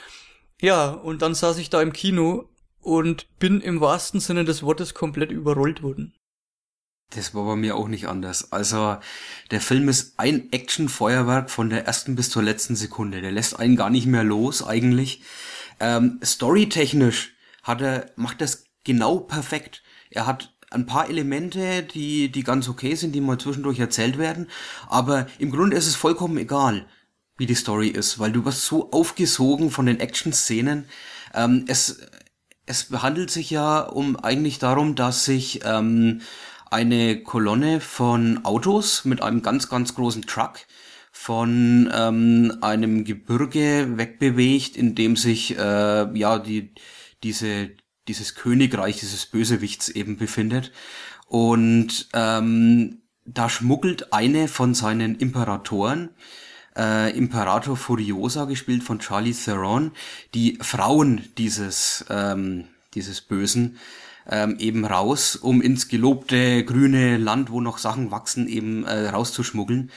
Ja, 0.61 0.91
und 0.91 1.23
dann 1.23 1.35
saß 1.35 1.59
ich 1.59 1.71
da 1.71 1.81
im 1.81 1.93
Kino 1.93 2.49
und 2.81 3.27
bin 3.39 3.61
im 3.61 3.81
wahrsten 3.81 4.21
Sinne 4.21 4.45
des 4.45 4.63
Wortes 4.63 4.95
komplett 4.95 5.31
überrollt 5.31 5.83
worden. 5.83 6.15
Das 7.11 7.35
war 7.35 7.45
bei 7.45 7.57
mir 7.57 7.77
auch 7.77 7.89
nicht 7.89 8.07
anders. 8.07 8.53
Also 8.53 8.97
der 9.51 9.61
Film 9.61 9.89
ist 9.89 10.15
ein 10.17 10.53
Action-Feuerwerk 10.53 11.51
von 11.51 11.69
der 11.69 11.85
ersten 11.85 12.15
bis 12.15 12.31
zur 12.31 12.43
letzten 12.43 12.77
Sekunde. 12.77 13.21
Der 13.21 13.33
lässt 13.33 13.59
einen 13.59 13.75
gar 13.75 13.91
nicht 13.91 14.07
mehr 14.07 14.23
los 14.23 14.65
eigentlich. 14.65 15.23
Ähm, 15.81 16.21
Storytechnisch 16.25 17.35
hat 17.65 17.81
er, 17.81 18.07
macht 18.15 18.41
das 18.41 18.65
genau 18.85 19.19
perfekt. 19.19 19.83
Er 20.11 20.27
hat 20.27 20.55
ein 20.71 20.87
paar 20.87 21.09
Elemente, 21.09 21.83
die, 21.83 22.31
die 22.31 22.45
ganz 22.45 22.69
okay 22.69 22.95
sind, 22.95 23.13
die 23.13 23.21
mal 23.21 23.39
zwischendurch 23.39 23.81
erzählt 23.81 24.17
werden. 24.17 24.49
Aber 24.89 25.27
im 25.39 25.51
Grunde 25.51 25.77
ist 25.77 25.89
es 25.89 25.97
vollkommen 25.97 26.39
egal, 26.39 26.87
wie 27.37 27.47
die 27.47 27.57
Story 27.57 27.89
ist, 27.89 28.21
weil 28.21 28.31
du 28.31 28.45
wirst 28.45 28.65
so 28.65 28.93
aufgesogen 28.93 29.73
von 29.73 29.87
den 29.87 29.99
Action-Szenen. 29.99 30.87
Ähm, 31.35 31.65
es, 31.67 31.99
es 32.67 32.89
handelt 32.91 33.33
sich 33.33 33.51
ja 33.51 33.81
um 33.81 34.17
eigentlich 34.17 34.61
darum, 34.61 34.95
dass 34.95 35.25
sich 35.25 35.61
ähm, 35.65 36.21
eine 36.71 37.23
Kolonne 37.23 37.81
von 37.81 38.45
Autos 38.45 39.05
mit 39.05 39.23
einem 39.23 39.43
ganz, 39.43 39.69
ganz 39.69 39.95
großen 39.95 40.23
Truck 40.23 40.61
von 41.13 41.91
ähm, 41.93 42.59
einem 42.61 43.05
Gebirge 43.05 43.99
wegbewegt, 43.99 44.77
in 44.77 44.95
dem 44.95 45.17
sich 45.17 45.59
äh, 45.59 46.19
ja 46.19 46.39
die 46.39 46.73
diese 47.23 47.71
dieses 48.09 48.35
Königreich 48.35 49.01
dieses 49.01 49.27
Bösewichts 49.27 49.89
eben 49.89 50.17
befindet. 50.17 50.73
Und 51.27 52.09
ähm, 52.15 53.03
da 53.25 53.49
schmuggelt 53.49 54.13
eine 54.13 54.49
von 54.49 54.75
seinen 54.75 55.17
Imperatoren 55.17 56.11
äh, 56.77 57.17
Imperator 57.17 57.77
Furiosa 57.77 58.45
gespielt 58.45 58.83
von 58.83 59.01
Charlie 59.01 59.35
Theron 59.35 59.93
die 60.35 60.59
Frauen 60.61 61.29
dieses 61.37 62.05
ähm, 62.09 62.67
dieses 62.95 63.21
Bösen 63.21 63.79
ähm, 64.31 64.57
eben 64.59 64.85
raus, 64.85 65.37
um 65.37 65.61
ins 65.61 65.89
gelobte 65.89 66.65
grüne 66.65 67.19
Land, 67.19 67.51
wo 67.51 67.61
noch 67.61 67.79
Sachen 67.79 68.11
wachsen, 68.11 68.49
eben 68.49 68.85
äh, 68.85 69.09
rauszuschmuggeln. 69.09 69.91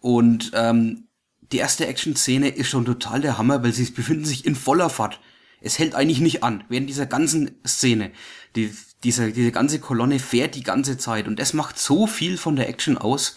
Und 0.00 0.52
ähm, 0.54 1.08
die 1.52 1.58
erste 1.58 1.86
Action-Szene 1.86 2.50
ist 2.50 2.68
schon 2.68 2.84
total 2.84 3.20
der 3.20 3.38
Hammer, 3.38 3.62
weil 3.64 3.72
sie 3.72 3.90
befinden 3.90 4.24
sich 4.24 4.46
in 4.46 4.54
voller 4.54 4.90
Fahrt. 4.90 5.20
Es 5.60 5.78
hält 5.78 5.94
eigentlich 5.94 6.20
nicht 6.20 6.42
an, 6.42 6.64
während 6.68 6.88
dieser 6.88 7.06
ganzen 7.06 7.58
Szene. 7.66 8.12
Die, 8.56 8.72
diese, 9.02 9.32
diese 9.32 9.52
ganze 9.52 9.80
Kolonne 9.80 10.18
fährt 10.18 10.54
die 10.54 10.62
ganze 10.62 10.96
Zeit 10.96 11.26
und 11.26 11.38
das 11.38 11.54
macht 11.54 11.78
so 11.78 12.06
viel 12.06 12.38
von 12.38 12.56
der 12.56 12.68
Action 12.68 12.98
aus. 12.98 13.36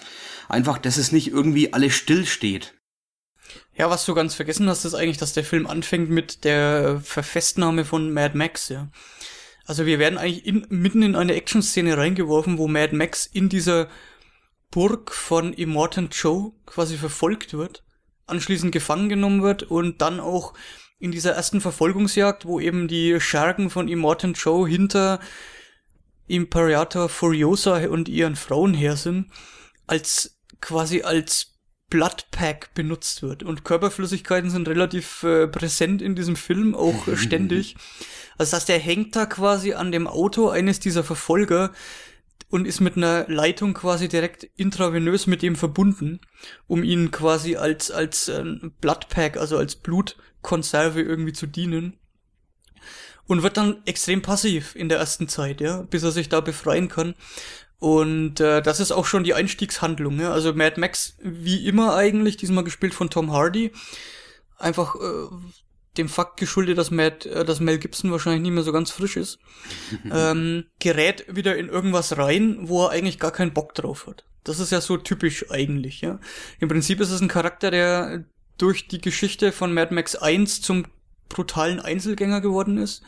Einfach, 0.49 0.77
dass 0.77 0.97
es 0.97 1.11
nicht 1.11 1.29
irgendwie 1.29 1.73
alles 1.73 1.95
still. 1.95 2.25
Ja, 3.75 3.89
was 3.89 4.05
du 4.05 4.13
ganz 4.13 4.35
vergessen 4.35 4.69
hast, 4.69 4.85
ist 4.85 4.93
eigentlich, 4.93 5.17
dass 5.17 5.33
der 5.33 5.43
Film 5.43 5.67
anfängt 5.67 6.09
mit 6.09 6.43
der 6.43 7.01
Verfestnahme 7.03 7.85
von 7.85 8.13
Mad 8.13 8.37
Max, 8.37 8.69
ja. 8.69 8.89
Also 9.65 9.85
wir 9.85 9.99
werden 9.99 10.17
eigentlich 10.17 10.45
in, 10.45 10.65
mitten 10.69 11.01
in 11.01 11.15
eine 11.15 11.35
Action-Szene 11.35 11.97
reingeworfen, 11.97 12.57
wo 12.57 12.67
Mad 12.67 12.95
Max 12.95 13.25
in 13.25 13.49
dieser 13.49 13.87
Burg 14.71 15.11
von 15.13 15.53
Immortan 15.53 16.09
Joe 16.11 16.51
quasi 16.65 16.97
verfolgt 16.97 17.53
wird, 17.53 17.83
anschließend 18.25 18.71
gefangen 18.71 19.07
genommen 19.07 19.41
wird 19.43 19.63
und 19.63 20.01
dann 20.01 20.19
auch 20.19 20.53
in 20.99 21.11
dieser 21.11 21.33
ersten 21.33 21.61
Verfolgungsjagd, 21.61 22.45
wo 22.45 22.59
eben 22.59 22.87
die 22.87 23.19
Schergen 23.19 23.69
von 23.69 23.87
Immortan 23.87 24.33
Joe 24.33 24.67
hinter 24.67 25.19
Imperator 26.27 27.09
Furiosa 27.09 27.87
und 27.87 28.09
ihren 28.09 28.35
Frauen 28.35 28.73
her 28.73 28.95
sind, 28.95 29.29
als 29.85 30.39
quasi 30.61 31.03
als 31.03 31.52
Bloodpack 31.93 32.73
benutzt 32.73 33.21
wird. 33.21 33.43
Und 33.43 33.63
Körperflüssigkeiten 33.63 34.49
sind 34.49 34.67
relativ 34.67 35.21
äh, 35.21 35.47
präsent 35.47 36.01
in 36.01 36.15
diesem 36.15 36.35
Film, 36.35 36.73
auch 36.73 37.07
äh, 37.07 37.15
ständig. 37.17 37.75
Also 38.35 38.49
das 38.49 38.53
heißt, 38.53 38.69
der 38.69 38.79
hängt 38.79 39.15
da 39.15 39.27
quasi 39.27 39.73
an 39.73 39.91
dem 39.91 40.07
Auto 40.07 40.49
eines 40.49 40.79
dieser 40.79 41.03
Verfolger 41.03 41.71
und 42.49 42.65
ist 42.65 42.79
mit 42.79 42.97
einer 42.97 43.27
Leitung 43.27 43.75
quasi 43.75 44.07
direkt 44.07 44.49
intravenös 44.55 45.27
mit 45.27 45.43
ihm 45.43 45.55
verbunden, 45.55 46.19
um 46.65 46.83
ihn 46.83 47.11
quasi 47.11 47.57
als, 47.57 47.91
als 47.91 48.27
äh, 48.27 48.43
Bloodpack, 48.81 49.37
also 49.37 49.59
als 49.59 49.75
Blutkonserve 49.75 50.99
irgendwie 50.99 51.33
zu 51.33 51.45
dienen 51.45 51.99
und 53.27 53.43
wird 53.43 53.57
dann 53.57 53.81
extrem 53.85 54.21
passiv 54.21 54.75
in 54.75 54.89
der 54.89 54.97
ersten 54.97 55.27
Zeit, 55.27 55.61
ja, 55.61 55.83
bis 55.83 56.03
er 56.03 56.11
sich 56.11 56.29
da 56.29 56.41
befreien 56.41 56.89
kann. 56.89 57.15
Und 57.83 58.39
äh, 58.39 58.61
das 58.61 58.79
ist 58.79 58.93
auch 58.93 59.05
schon 59.05 59.25
die 59.25 59.33
Einstiegshandlung. 59.33 60.17
Ja? 60.17 60.31
Also 60.31 60.53
Mad 60.53 60.79
Max, 60.79 61.17
wie 61.21 61.67
immer 61.67 61.97
eigentlich, 61.97 62.37
diesmal 62.37 62.63
gespielt 62.63 62.93
von 62.93 63.09
Tom 63.09 63.33
Hardy. 63.33 63.73
Einfach 64.57 64.95
äh, 64.95 65.27
dem 65.97 66.07
Fakt 66.07 66.39
geschuldet, 66.39 66.77
dass, 66.77 66.91
Matt, 66.91 67.25
äh, 67.25 67.43
dass 67.43 67.59
Mel 67.59 67.79
Gibson 67.79 68.09
wahrscheinlich 68.09 68.41
nicht 68.41 68.53
mehr 68.53 68.63
so 68.63 68.71
ganz 68.71 68.89
frisch 68.89 69.17
ist, 69.17 69.37
ähm, 70.09 70.63
gerät 70.79 71.25
wieder 71.27 71.57
in 71.57 71.67
irgendwas 71.67 72.17
rein, 72.17 72.69
wo 72.69 72.85
er 72.85 72.91
eigentlich 72.91 73.19
gar 73.19 73.31
keinen 73.31 73.51
Bock 73.51 73.75
drauf 73.75 74.07
hat. 74.07 74.23
Das 74.45 74.61
ist 74.61 74.71
ja 74.71 74.79
so 74.79 74.95
typisch 74.95 75.51
eigentlich. 75.51 75.99
Ja? 75.99 76.21
Im 76.61 76.69
Prinzip 76.69 77.01
ist 77.01 77.11
es 77.11 77.19
ein 77.19 77.27
Charakter, 77.27 77.69
der 77.69 78.23
durch 78.57 78.87
die 78.87 79.01
Geschichte 79.01 79.51
von 79.51 79.73
Mad 79.73 79.93
Max 79.93 80.15
1 80.15 80.61
zum 80.61 80.85
brutalen 81.27 81.81
Einzelgänger 81.81 82.39
geworden 82.39 82.77
ist, 82.77 83.03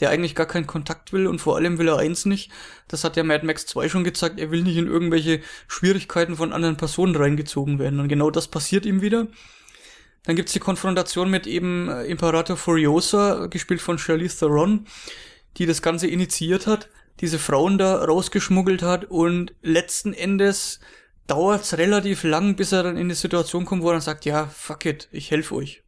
der 0.00 0.10
eigentlich 0.10 0.34
gar 0.34 0.46
keinen 0.46 0.66
Kontakt 0.66 1.12
will 1.12 1.26
und 1.26 1.40
vor 1.40 1.56
allem 1.56 1.78
will 1.78 1.88
er 1.88 1.98
eins 1.98 2.24
nicht. 2.24 2.50
Das 2.86 3.04
hat 3.04 3.16
ja 3.16 3.24
Mad 3.24 3.44
Max 3.44 3.66
2 3.66 3.88
schon 3.88 4.04
gezeigt, 4.04 4.38
er 4.38 4.50
will 4.50 4.62
nicht 4.62 4.76
in 4.76 4.86
irgendwelche 4.86 5.40
Schwierigkeiten 5.66 6.36
von 6.36 6.52
anderen 6.52 6.76
Personen 6.76 7.16
reingezogen 7.16 7.78
werden. 7.78 8.00
Und 8.00 8.08
genau 8.08 8.30
das 8.30 8.48
passiert 8.48 8.86
ihm 8.86 9.02
wieder. 9.02 9.26
Dann 10.24 10.36
gibt's 10.36 10.52
die 10.52 10.60
Konfrontation 10.60 11.30
mit 11.30 11.46
eben 11.46 11.88
äh, 11.88 12.04
Imperator 12.04 12.56
Furiosa, 12.56 13.46
gespielt 13.46 13.80
von 13.80 13.98
Charlize 13.98 14.38
Theron, 14.38 14.86
die 15.56 15.66
das 15.66 15.82
Ganze 15.82 16.06
initiiert 16.06 16.66
hat, 16.66 16.88
diese 17.20 17.38
Frauen 17.38 17.78
da 17.78 18.04
rausgeschmuggelt 18.04 18.82
hat 18.82 19.06
und 19.06 19.54
letzten 19.62 20.12
Endes 20.12 20.80
dauert's 21.26 21.76
relativ 21.78 22.24
lang, 22.24 22.56
bis 22.56 22.72
er 22.72 22.82
dann 22.82 22.96
in 22.96 23.08
die 23.08 23.14
Situation 23.14 23.64
kommt, 23.64 23.82
wo 23.82 23.88
er 23.88 23.94
dann 23.94 24.00
sagt, 24.00 24.24
ja, 24.24 24.46
fuck 24.46 24.84
it, 24.86 25.08
ich 25.12 25.30
helfe 25.30 25.54
euch. 25.54 25.82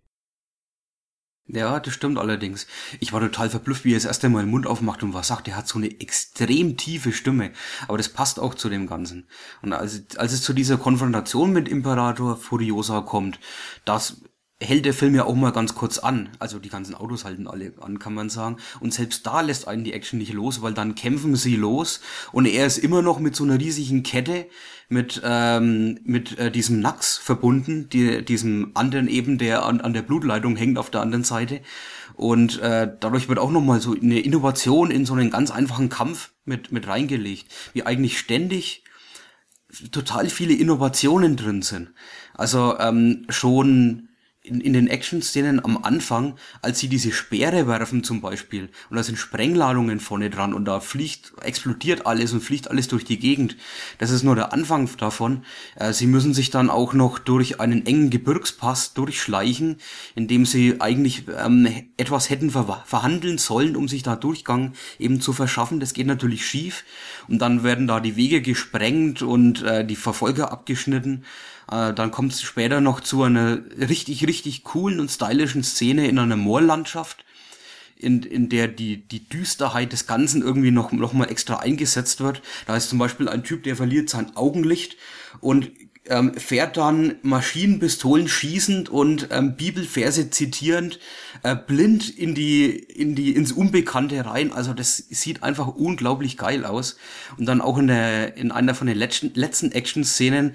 Ja, 1.53 1.81
das 1.81 1.95
stimmt 1.95 2.19
allerdings. 2.19 2.67
Ich 3.01 3.13
war 3.13 3.21
total 3.21 3.51
verblüfft, 3.51 3.85
wie 3.85 3.93
er 3.93 3.97
das 3.97 4.05
erste 4.05 4.29
Mal 4.29 4.45
den 4.45 4.51
Mund 4.51 4.67
aufmacht 4.67 5.03
und 5.03 5.15
was 5.15 5.29
sagt. 5.29 5.49
Er 5.49 5.57
hat 5.57 5.67
so 5.67 5.79
eine 5.79 6.01
extrem 6.01 6.77
tiefe 6.77 7.13
Stimme. 7.13 7.51
Aber 7.89 7.99
das 7.99 8.09
passt 8.09 8.39
auch 8.39 8.55
zu 8.55 8.69
dem 8.69 8.87
Ganzen. 8.87 9.27
Und 9.61 9.73
als, 9.73 10.05
als 10.17 10.33
es 10.33 10.43
zu 10.43 10.53
dieser 10.53 10.77
Konfrontation 10.77 11.53
mit 11.53 11.69
Imperator 11.69 12.37
Furiosa 12.37 13.01
kommt, 13.01 13.41
das 13.85 14.23
hält 14.63 14.85
der 14.85 14.93
Film 14.93 15.15
ja 15.15 15.25
auch 15.25 15.35
mal 15.35 15.53
ganz 15.53 15.75
kurz 15.75 15.99
an. 15.99 16.29
Also 16.39 16.59
die 16.59 16.69
ganzen 16.69 16.95
Autos 16.95 17.25
halten 17.25 17.47
alle 17.47 17.73
an, 17.81 17.99
kann 17.99 18.15
man 18.15 18.29
sagen. 18.29 18.59
Und 18.81 18.93
selbst 18.93 19.27
da 19.27 19.41
lässt 19.41 19.67
einen 19.67 19.85
die 19.85 19.95
Action 19.95 20.19
nicht 20.19 20.33
los, 20.33 20.61
weil 20.61 20.75
dann 20.75 20.95
kämpfen 20.95 21.35
sie 21.35 21.57
los 21.57 22.01
und 22.33 22.47
er 22.47 22.67
ist 22.67 22.79
immer 22.79 23.01
noch 23.01 23.19
mit 23.19 23.35
so 23.35 23.45
einer 23.45 23.59
riesigen 23.59 24.03
Kette 24.03 24.47
mit 24.89 25.23
ähm, 25.25 26.01
mit 26.05 26.39
äh, 26.39 26.51
diesem 26.51 26.81
Nax 26.81 27.17
verbunden, 27.17 27.89
die, 27.89 28.25
diesem 28.25 28.73
anderen 28.75 29.09
eben, 29.09 29.39
der 29.39 29.65
an, 29.65 29.81
an 29.81 29.95
der 29.95 30.03
Blutleitung 30.03 30.57
hängt 30.57 30.79
auf 30.79 30.91
der 30.91 31.01
anderen 31.01 31.25
Seite. 31.25 31.61
Und 32.15 32.59
äh, 32.61 32.93
dadurch 33.01 33.29
wird 33.29 33.39
auch 33.39 33.53
nochmal 33.53 33.81
so 33.81 33.95
eine 33.95 34.19
Innovation 34.21 34.91
in 34.91 35.07
so 35.07 35.15
einen 35.15 35.31
ganz 35.31 35.51
einfachen 35.51 35.89
Kampf 35.89 36.33
mit 36.45 36.71
mit 36.71 36.87
reingelegt, 36.87 37.47
wie 37.73 37.85
eigentlich 37.85 38.19
ständig 38.19 38.85
total 39.93 40.29
viele 40.29 40.55
Innovationen 40.55 41.37
drin 41.37 41.63
sind. 41.63 41.93
Also 42.35 42.77
ähm, 42.79 43.27
schon 43.29 44.10
in, 44.43 44.61
in 44.61 44.73
den 44.73 44.89
Action-Szenen 44.89 45.63
am 45.63 45.85
Anfang, 45.85 46.37
als 46.63 46.79
sie 46.79 46.89
diese 46.89 47.13
Speere 47.13 47.67
werfen 47.67 48.03
zum 48.03 48.23
Beispiel, 48.23 48.71
und 48.89 48.97
da 48.97 49.03
sind 49.03 49.19
Sprengladungen 49.19 50.01
vorne 50.01 50.31
dran 50.31 50.55
und 50.55 50.65
da 50.65 50.81
fliegt, 50.81 51.33
explodiert 51.43 52.07
alles 52.07 52.33
und 52.33 52.41
fliegt 52.41 52.71
alles 52.71 52.89
durch 52.89 53.05
die 53.05 53.19
Gegend. 53.19 53.57
Das 53.99 54.11
ist 54.11 54.23
nur 54.23 54.35
der 54.35 54.53
Anfang 54.55 54.89
davon. 54.97 55.45
Äh, 55.77 55.93
sie 55.93 56.07
müssen 56.07 56.33
sich 56.33 56.51
dann 56.51 56.71
auch 56.71 56.95
noch 56.95 57.19
durch 57.19 57.61
einen 57.61 57.85
engen 57.85 58.09
Gebirgspass 58.09 58.95
durchschleichen, 58.95 59.77
indem 60.15 60.47
sie 60.47 60.81
eigentlich 60.81 61.25
ähm, 61.39 61.69
etwas 61.99 62.31
hätten 62.31 62.51
ver 62.51 62.83
verhandeln 62.87 63.37
sollen, 63.39 63.77
um 63.77 63.89
sich 63.89 64.03
da 64.03 64.17
Durchgang 64.17 64.73
eben 64.99 65.21
zu 65.21 65.33
verschaffen. 65.33 65.81
Das 65.81 65.93
geht 65.93 66.07
natürlich 66.07 66.47
schief. 66.47 66.85
Und 67.29 67.41
dann 67.41 67.63
werden 67.63 67.87
da 67.87 68.01
die 68.01 68.17
Wege 68.17 68.41
gesprengt 68.41 69.23
und 69.23 69.63
äh, 69.63 69.85
die 69.85 69.97
Verfolger 69.97 70.51
abgeschnitten. 70.51 71.25
Äh, 71.71 71.95
dann 71.95 72.11
kommt 72.11 72.33
es 72.33 72.43
später 72.43 72.81
noch 72.81 73.01
zu 73.01 73.23
einer 73.23 73.61
richtig, 73.79 74.27
richtig 74.27 74.65
coolen 74.65 75.01
und 75.01 75.11
stylischen 75.11 75.63
Szene 75.63 76.09
in 76.09 76.19
einer 76.19 76.37
Moorlandschaft, 76.37 77.25
in, 77.97 78.23
in 78.23 78.49
der 78.49 78.69
die, 78.69 78.97
die 78.97 79.29
Düsterheit 79.29 79.93
des 79.93 80.07
Ganzen 80.07 80.43
irgendwie 80.43 80.71
noch, 80.71 80.93
noch 80.93 81.13
mal 81.13 81.31
extra 81.31 81.57
eingesetzt 81.57 82.21
wird. 82.21 82.43
Da 82.67 82.77
ist 82.77 82.89
zum 82.89 82.99
Beispiel 82.99 83.29
ein 83.29 83.45
Typ, 83.45 83.63
der 83.63 83.77
verliert 83.77 84.09
sein 84.09 84.37
Augenlicht 84.37 84.97
und 85.41 85.71
ähm, 86.07 86.35
fährt 86.35 86.79
dann 86.79 87.17
Maschinenpistolen 87.23 88.27
schießend 88.27 88.89
und 88.89 89.29
ähm, 89.31 89.55
Bibelverse 89.57 90.31
zitierend 90.31 90.99
äh, 91.43 91.55
blind 91.55 92.09
in 92.09 92.35
die 92.35 92.71
in 92.71 93.15
die 93.15 93.35
ins 93.35 93.53
Unbekannte 93.53 94.25
rein. 94.25 94.51
Also 94.51 94.73
das 94.73 94.97
sieht 94.97 95.43
einfach 95.43 95.69
unglaublich 95.69 96.39
geil 96.39 96.65
aus. 96.65 96.97
Und 97.37 97.47
dann 97.47 97.61
auch 97.61 97.79
in 97.79 97.87
der 97.87 98.37
in 98.37 98.51
einer 98.51 98.75
von 98.75 98.87
den 98.87 98.97
letzten 98.97 99.33
letzten 99.35 99.73
Action-Szenen 99.73 100.55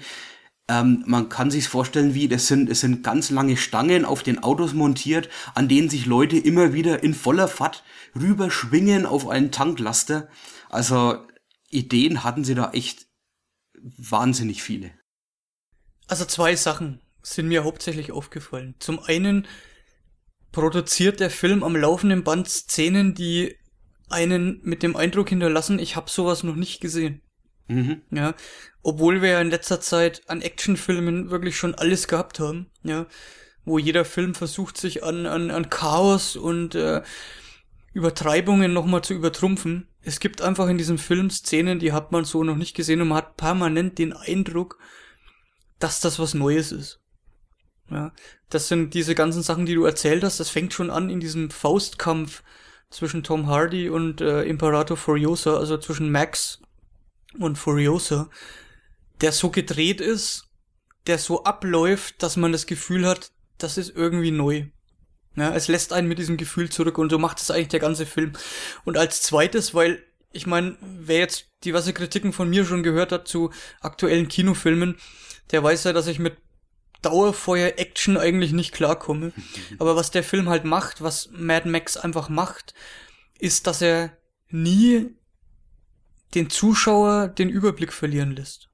ähm, 0.68 1.04
man 1.06 1.28
kann 1.28 1.50
sich 1.50 1.68
vorstellen, 1.68 2.14
wie 2.14 2.28
das 2.28 2.48
sind, 2.48 2.68
es 2.68 2.80
sind 2.80 3.02
ganz 3.02 3.30
lange 3.30 3.56
Stangen 3.56 4.04
auf 4.04 4.22
den 4.22 4.42
Autos 4.42 4.74
montiert, 4.74 5.28
an 5.54 5.68
denen 5.68 5.88
sich 5.88 6.06
Leute 6.06 6.36
immer 6.36 6.72
wieder 6.72 7.02
in 7.02 7.14
voller 7.14 7.48
Fahrt 7.48 7.84
rüberschwingen 8.14 9.06
auf 9.06 9.28
einen 9.28 9.52
Tanklaster. 9.52 10.28
Also 10.68 11.24
Ideen 11.70 12.24
hatten 12.24 12.44
sie 12.44 12.54
da 12.54 12.70
echt 12.72 13.06
wahnsinnig 13.80 14.62
viele. 14.62 14.90
Also 16.08 16.24
zwei 16.24 16.56
Sachen 16.56 17.00
sind 17.22 17.48
mir 17.48 17.64
hauptsächlich 17.64 18.12
aufgefallen. 18.12 18.74
Zum 18.78 18.98
einen 19.00 19.46
produziert 20.52 21.20
der 21.20 21.30
Film 21.30 21.62
am 21.62 21.76
laufenden 21.76 22.24
Band 22.24 22.48
Szenen, 22.48 23.14
die 23.14 23.56
einen 24.08 24.60
mit 24.62 24.82
dem 24.82 24.96
Eindruck 24.96 25.28
hinterlassen, 25.28 25.78
ich 25.78 25.96
habe 25.96 26.10
sowas 26.10 26.42
noch 26.44 26.54
nicht 26.54 26.80
gesehen. 26.80 27.22
Mhm. 27.68 28.02
Ja, 28.10 28.34
obwohl 28.82 29.22
wir 29.22 29.30
ja 29.30 29.40
in 29.40 29.50
letzter 29.50 29.80
Zeit 29.80 30.22
an 30.28 30.42
Actionfilmen 30.42 31.30
wirklich 31.30 31.56
schon 31.56 31.74
alles 31.74 32.06
gehabt 32.06 32.38
haben, 32.38 32.70
ja, 32.82 33.06
wo 33.64 33.78
jeder 33.78 34.04
Film 34.04 34.34
versucht 34.34 34.76
sich 34.76 35.02
an, 35.02 35.26
an, 35.26 35.50
an 35.50 35.68
Chaos 35.68 36.36
und 36.36 36.74
äh, 36.74 37.02
Übertreibungen 37.92 38.72
nochmal 38.72 39.02
zu 39.02 39.14
übertrumpfen. 39.14 39.88
Es 40.02 40.20
gibt 40.20 40.40
einfach 40.40 40.68
in 40.68 40.78
diesem 40.78 40.98
Film 40.98 41.30
Szenen, 41.30 41.80
die 41.80 41.92
hat 41.92 42.12
man 42.12 42.24
so 42.24 42.44
noch 42.44 42.56
nicht 42.56 42.76
gesehen 42.76 43.00
und 43.00 43.08
man 43.08 43.18
hat 43.18 43.36
permanent 43.36 43.98
den 43.98 44.12
Eindruck, 44.12 44.78
dass 45.80 46.00
das 46.00 46.18
was 46.18 46.34
Neues 46.34 46.70
ist. 46.70 47.00
Ja, 47.90 48.12
das 48.50 48.68
sind 48.68 48.94
diese 48.94 49.14
ganzen 49.14 49.42
Sachen, 49.42 49.66
die 49.66 49.74
du 49.74 49.84
erzählt 49.84 50.24
hast. 50.24 50.40
Das 50.40 50.50
fängt 50.50 50.72
schon 50.72 50.90
an 50.90 51.10
in 51.10 51.20
diesem 51.20 51.50
Faustkampf 51.50 52.42
zwischen 52.90 53.22
Tom 53.22 53.46
Hardy 53.46 53.88
und 53.88 54.20
äh, 54.20 54.42
Imperator 54.42 54.96
Furiosa, 54.96 55.56
also 55.56 55.76
zwischen 55.78 56.10
Max 56.10 56.60
und 57.36 57.56
Furiosa, 57.56 58.30
der 59.20 59.32
so 59.32 59.50
gedreht 59.50 60.00
ist, 60.00 60.44
der 61.06 61.18
so 61.18 61.44
abläuft, 61.44 62.22
dass 62.22 62.36
man 62.36 62.52
das 62.52 62.66
Gefühl 62.66 63.06
hat, 63.06 63.30
das 63.58 63.78
ist 63.78 63.94
irgendwie 63.94 64.30
neu. 64.30 64.66
Ja, 65.36 65.54
es 65.54 65.68
lässt 65.68 65.92
einen 65.92 66.08
mit 66.08 66.18
diesem 66.18 66.36
Gefühl 66.36 66.70
zurück 66.70 66.98
und 66.98 67.10
so 67.10 67.18
macht 67.18 67.40
es 67.40 67.50
eigentlich 67.50 67.68
der 67.68 67.80
ganze 67.80 68.06
Film. 68.06 68.32
Und 68.84 68.96
als 68.96 69.20
zweites, 69.22 69.74
weil 69.74 70.02
ich 70.32 70.46
meine, 70.46 70.76
wer 70.80 71.18
jetzt 71.18 71.46
diverse 71.64 71.92
Kritiken 71.92 72.32
von 72.32 72.48
mir 72.48 72.64
schon 72.64 72.82
gehört 72.82 73.12
hat 73.12 73.28
zu 73.28 73.50
aktuellen 73.80 74.28
Kinofilmen, 74.28 74.96
der 75.50 75.62
weiß 75.62 75.84
ja, 75.84 75.92
dass 75.92 76.06
ich 76.06 76.18
mit 76.18 76.38
Dauerfeuer-Action 77.02 78.16
eigentlich 78.16 78.52
nicht 78.52 78.72
klarkomme. 78.72 79.32
Aber 79.78 79.96
was 79.96 80.10
der 80.10 80.24
Film 80.24 80.48
halt 80.48 80.64
macht, 80.64 81.02
was 81.02 81.30
Mad 81.32 81.68
Max 81.68 81.96
einfach 81.96 82.28
macht, 82.28 82.74
ist, 83.38 83.66
dass 83.66 83.82
er 83.82 84.16
nie 84.48 85.10
den 86.34 86.50
Zuschauer 86.50 87.28
den 87.28 87.48
Überblick 87.48 87.92
verlieren 87.92 88.34
lässt. 88.34 88.68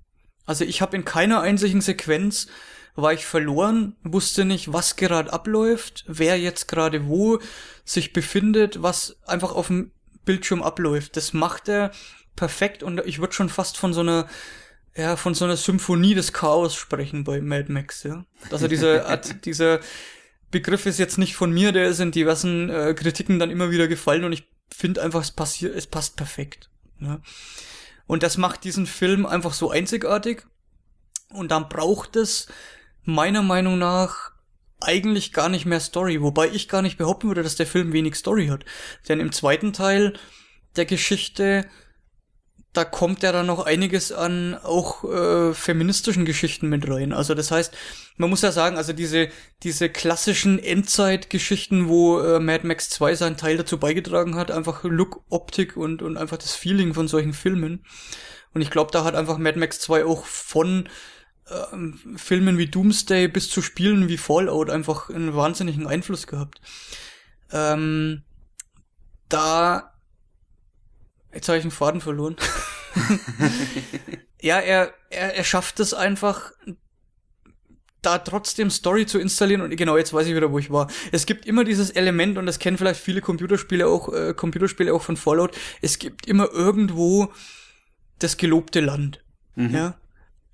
Also 0.46 0.64
ich 0.64 0.82
habe 0.82 0.96
in 0.96 1.04
keiner 1.04 1.40
einzigen 1.40 1.80
Sequenz 1.80 2.48
war 2.94 3.12
ich 3.12 3.24
verloren, 3.24 3.96
wusste 4.02 4.44
nicht, 4.44 4.72
was 4.72 4.96
gerade 4.96 5.32
abläuft, 5.32 6.04
wer 6.06 6.38
jetzt 6.38 6.68
gerade 6.68 7.06
wo 7.06 7.38
sich 7.84 8.12
befindet, 8.12 8.82
was 8.82 9.16
einfach 9.26 9.52
auf 9.52 9.68
dem 9.68 9.92
Bildschirm 10.24 10.62
abläuft. 10.62 11.16
Das 11.16 11.32
macht 11.32 11.68
er 11.68 11.92
perfekt 12.36 12.82
und 12.82 13.00
ich 13.06 13.18
würde 13.18 13.32
schon 13.32 13.48
fast 13.48 13.76
von 13.76 13.94
so 13.94 14.00
einer 14.00 14.28
ja, 14.94 15.16
von 15.16 15.34
so 15.34 15.46
einer 15.46 15.56
Symphonie 15.56 16.14
des 16.14 16.34
Chaos 16.34 16.74
sprechen 16.74 17.24
bei 17.24 17.40
Mad 17.40 17.72
Max, 17.72 18.02
ja. 18.02 18.26
Also 18.50 18.68
dieser 18.68 19.06
Art, 19.06 19.36
dieser 19.46 19.80
Begriff 20.50 20.84
ist 20.84 20.98
jetzt 20.98 21.16
nicht 21.16 21.34
von 21.34 21.50
mir, 21.50 21.72
der 21.72 21.88
ist 21.88 22.00
in 22.00 22.10
diversen 22.12 22.68
äh, 22.68 22.94
Kritiken 22.94 23.38
dann 23.38 23.50
immer 23.50 23.70
wieder 23.70 23.88
gefallen 23.88 24.24
und 24.24 24.32
ich 24.32 24.46
finde 24.70 25.02
einfach, 25.02 25.22
es 25.22 25.30
passiert, 25.30 25.74
es 25.74 25.86
passt 25.86 26.16
perfekt. 26.16 26.68
Ja. 27.02 27.20
Und 28.06 28.22
das 28.22 28.36
macht 28.36 28.64
diesen 28.64 28.86
Film 28.86 29.26
einfach 29.26 29.52
so 29.52 29.70
einzigartig. 29.70 30.44
Und 31.30 31.50
dann 31.50 31.68
braucht 31.68 32.16
es 32.16 32.48
meiner 33.04 33.42
Meinung 33.42 33.78
nach 33.78 34.32
eigentlich 34.80 35.32
gar 35.32 35.48
nicht 35.48 35.64
mehr 35.64 35.80
Story, 35.80 36.20
wobei 36.20 36.48
ich 36.48 36.68
gar 36.68 36.82
nicht 36.82 36.98
behaupten 36.98 37.28
würde, 37.28 37.42
dass 37.42 37.56
der 37.56 37.66
Film 37.66 37.92
wenig 37.92 38.16
Story 38.16 38.48
hat. 38.48 38.64
Denn 39.08 39.20
im 39.20 39.32
zweiten 39.32 39.72
Teil 39.72 40.14
der 40.76 40.84
Geschichte 40.84 41.68
da 42.72 42.84
kommt 42.84 43.22
ja 43.22 43.32
dann 43.32 43.46
noch 43.46 43.66
einiges 43.66 44.12
an 44.12 44.54
auch 44.54 45.04
äh, 45.04 45.52
feministischen 45.52 46.24
Geschichten 46.24 46.68
mit 46.68 46.88
rein. 46.88 47.12
Also 47.12 47.34
das 47.34 47.50
heißt, 47.50 47.74
man 48.16 48.30
muss 48.30 48.40
ja 48.40 48.50
sagen, 48.50 48.76
also 48.78 48.94
diese 48.94 49.28
diese 49.62 49.90
klassischen 49.90 50.58
Endzeitgeschichten, 50.58 51.88
wo 51.88 52.20
äh, 52.20 52.40
Mad 52.40 52.66
Max 52.66 52.88
2 52.90 53.14
seinen 53.14 53.36
Teil 53.36 53.58
dazu 53.58 53.78
beigetragen 53.78 54.36
hat, 54.36 54.50
einfach 54.50 54.84
Look, 54.84 55.22
Optik 55.28 55.76
und 55.76 56.00
und 56.00 56.16
einfach 56.16 56.38
das 56.38 56.54
Feeling 56.54 56.94
von 56.94 57.08
solchen 57.08 57.34
Filmen. 57.34 57.84
Und 58.54 58.62
ich 58.62 58.70
glaube, 58.70 58.90
da 58.90 59.04
hat 59.04 59.14
einfach 59.14 59.36
Mad 59.36 59.58
Max 59.58 59.78
2 59.80 60.06
auch 60.06 60.24
von 60.24 60.88
ähm, 61.72 61.98
Filmen 62.16 62.56
wie 62.56 62.68
Doomsday 62.68 63.28
bis 63.28 63.50
zu 63.50 63.60
Spielen 63.60 64.08
wie 64.08 64.18
Fallout 64.18 64.70
einfach 64.70 65.10
einen 65.10 65.34
wahnsinnigen 65.34 65.86
Einfluss 65.86 66.26
gehabt. 66.26 66.60
Ähm, 67.50 68.22
da 69.28 69.91
Jetzt 71.32 71.48
habe 71.48 71.58
ich 71.58 71.64
einen 71.64 71.70
Faden 71.70 72.00
verloren. 72.00 72.36
ja, 74.40 74.60
er, 74.60 74.92
er, 75.10 75.34
er 75.34 75.44
schafft 75.44 75.80
es 75.80 75.94
einfach, 75.94 76.52
da 78.02 78.18
trotzdem 78.18 78.68
Story 78.68 79.06
zu 79.06 79.18
installieren 79.18 79.62
und 79.62 79.74
genau 79.76 79.96
jetzt 79.96 80.12
weiß 80.12 80.26
ich 80.26 80.34
wieder, 80.34 80.50
wo 80.50 80.58
ich 80.58 80.70
war. 80.70 80.90
Es 81.12 81.24
gibt 81.24 81.46
immer 81.46 81.64
dieses 81.64 81.90
Element 81.90 82.36
und 82.36 82.46
das 82.46 82.58
kennen 82.58 82.76
vielleicht 82.76 83.00
viele 83.00 83.20
Computerspiele 83.20 83.86
auch, 83.86 84.12
äh, 84.12 84.34
Computerspiele 84.34 84.92
auch 84.92 85.02
von 85.02 85.16
Fallout. 85.16 85.52
Es 85.80 85.98
gibt 85.98 86.26
immer 86.26 86.50
irgendwo 86.52 87.32
das 88.18 88.36
gelobte 88.36 88.80
Land. 88.80 89.24
Mhm. 89.54 89.74
Ja. 89.74 89.94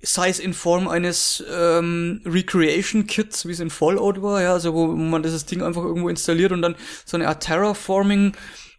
Sei 0.01 0.29
es 0.29 0.39
in 0.39 0.53
Form 0.53 0.87
eines 0.87 1.43
ähm, 1.51 2.21
Recreation 2.25 3.07
Kits, 3.07 3.47
wie 3.47 3.53
es 3.53 3.61
in 3.61 3.71
Fallout 3.71 4.23
war, 4.23 4.43
ja, 4.43 4.53
also 4.53 4.75
wo 4.75 4.87
man 4.87 5.23
dieses 5.23 5.47
Ding 5.47 5.63
einfach 5.63 5.83
irgendwo 5.83 6.09
installiert 6.09 6.53
und 6.53 6.63
dann 6.63 6.77
so 7.05 7.17
eine 7.17 7.27
Art 7.27 7.43
Terraforming 7.43 8.37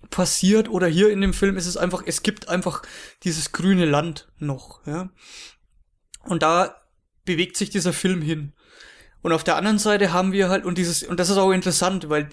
passiert 0.09 0.69
oder 0.69 0.87
hier 0.87 1.09
in 1.09 1.21
dem 1.21 1.33
Film 1.33 1.57
ist 1.57 1.67
es 1.67 1.77
einfach, 1.77 2.03
es 2.05 2.23
gibt 2.23 2.49
einfach 2.49 2.81
dieses 3.23 3.51
grüne 3.51 3.85
Land 3.85 4.27
noch, 4.37 4.85
ja. 4.85 5.09
Und 6.23 6.43
da 6.43 6.75
bewegt 7.25 7.57
sich 7.57 7.69
dieser 7.69 7.93
Film 7.93 8.21
hin. 8.21 8.53
Und 9.21 9.33
auf 9.33 9.43
der 9.43 9.55
anderen 9.55 9.79
Seite 9.79 10.13
haben 10.13 10.31
wir 10.31 10.49
halt, 10.49 10.65
und 10.65 10.77
dieses, 10.77 11.03
und 11.03 11.19
das 11.19 11.29
ist 11.29 11.37
auch 11.37 11.51
interessant, 11.51 12.09
weil 12.09 12.29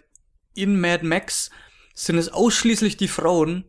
in 0.55 0.81
Mad 0.81 1.05
Max 1.05 1.51
sind 1.94 2.19
es 2.19 2.28
ausschließlich 2.28 2.97
die 2.97 3.09
Frauen, 3.09 3.65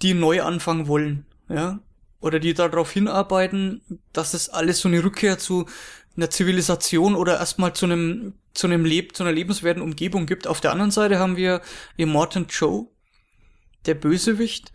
die 0.00 0.14
neu 0.14 0.42
anfangen 0.42 0.86
wollen, 0.86 1.26
ja. 1.48 1.80
Oder 2.20 2.38
die 2.38 2.54
darauf 2.54 2.92
hinarbeiten, 2.92 3.82
dass 4.12 4.32
es 4.32 4.48
alles 4.48 4.78
so 4.78 4.88
eine 4.88 5.02
Rückkehr 5.02 5.38
zu 5.38 5.66
einer 6.16 6.30
Zivilisation 6.30 7.14
oder 7.14 7.38
erstmal 7.38 7.72
zu 7.72 7.86
einem 7.86 8.34
zu 8.54 8.66
einem 8.66 8.84
Leb 8.84 9.16
zu 9.16 9.22
einer 9.22 9.32
lebenswerten 9.32 9.82
Umgebung 9.82 10.26
gibt. 10.26 10.46
Auf 10.46 10.60
der 10.60 10.72
anderen 10.72 10.90
Seite 10.90 11.18
haben 11.18 11.36
wir 11.36 11.62
Immortan 11.96 12.46
Joe, 12.50 12.86
der 13.86 13.94
Bösewicht, 13.94 14.72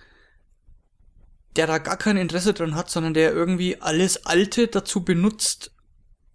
der 1.56 1.68
da 1.68 1.78
gar 1.78 1.98
kein 1.98 2.18
Interesse 2.18 2.54
dran 2.54 2.76
hat, 2.76 2.90
sondern 2.90 3.14
der 3.14 3.34
irgendwie 3.34 3.80
alles 3.82 4.26
Alte 4.26 4.68
dazu 4.68 5.04
benutzt, 5.04 5.72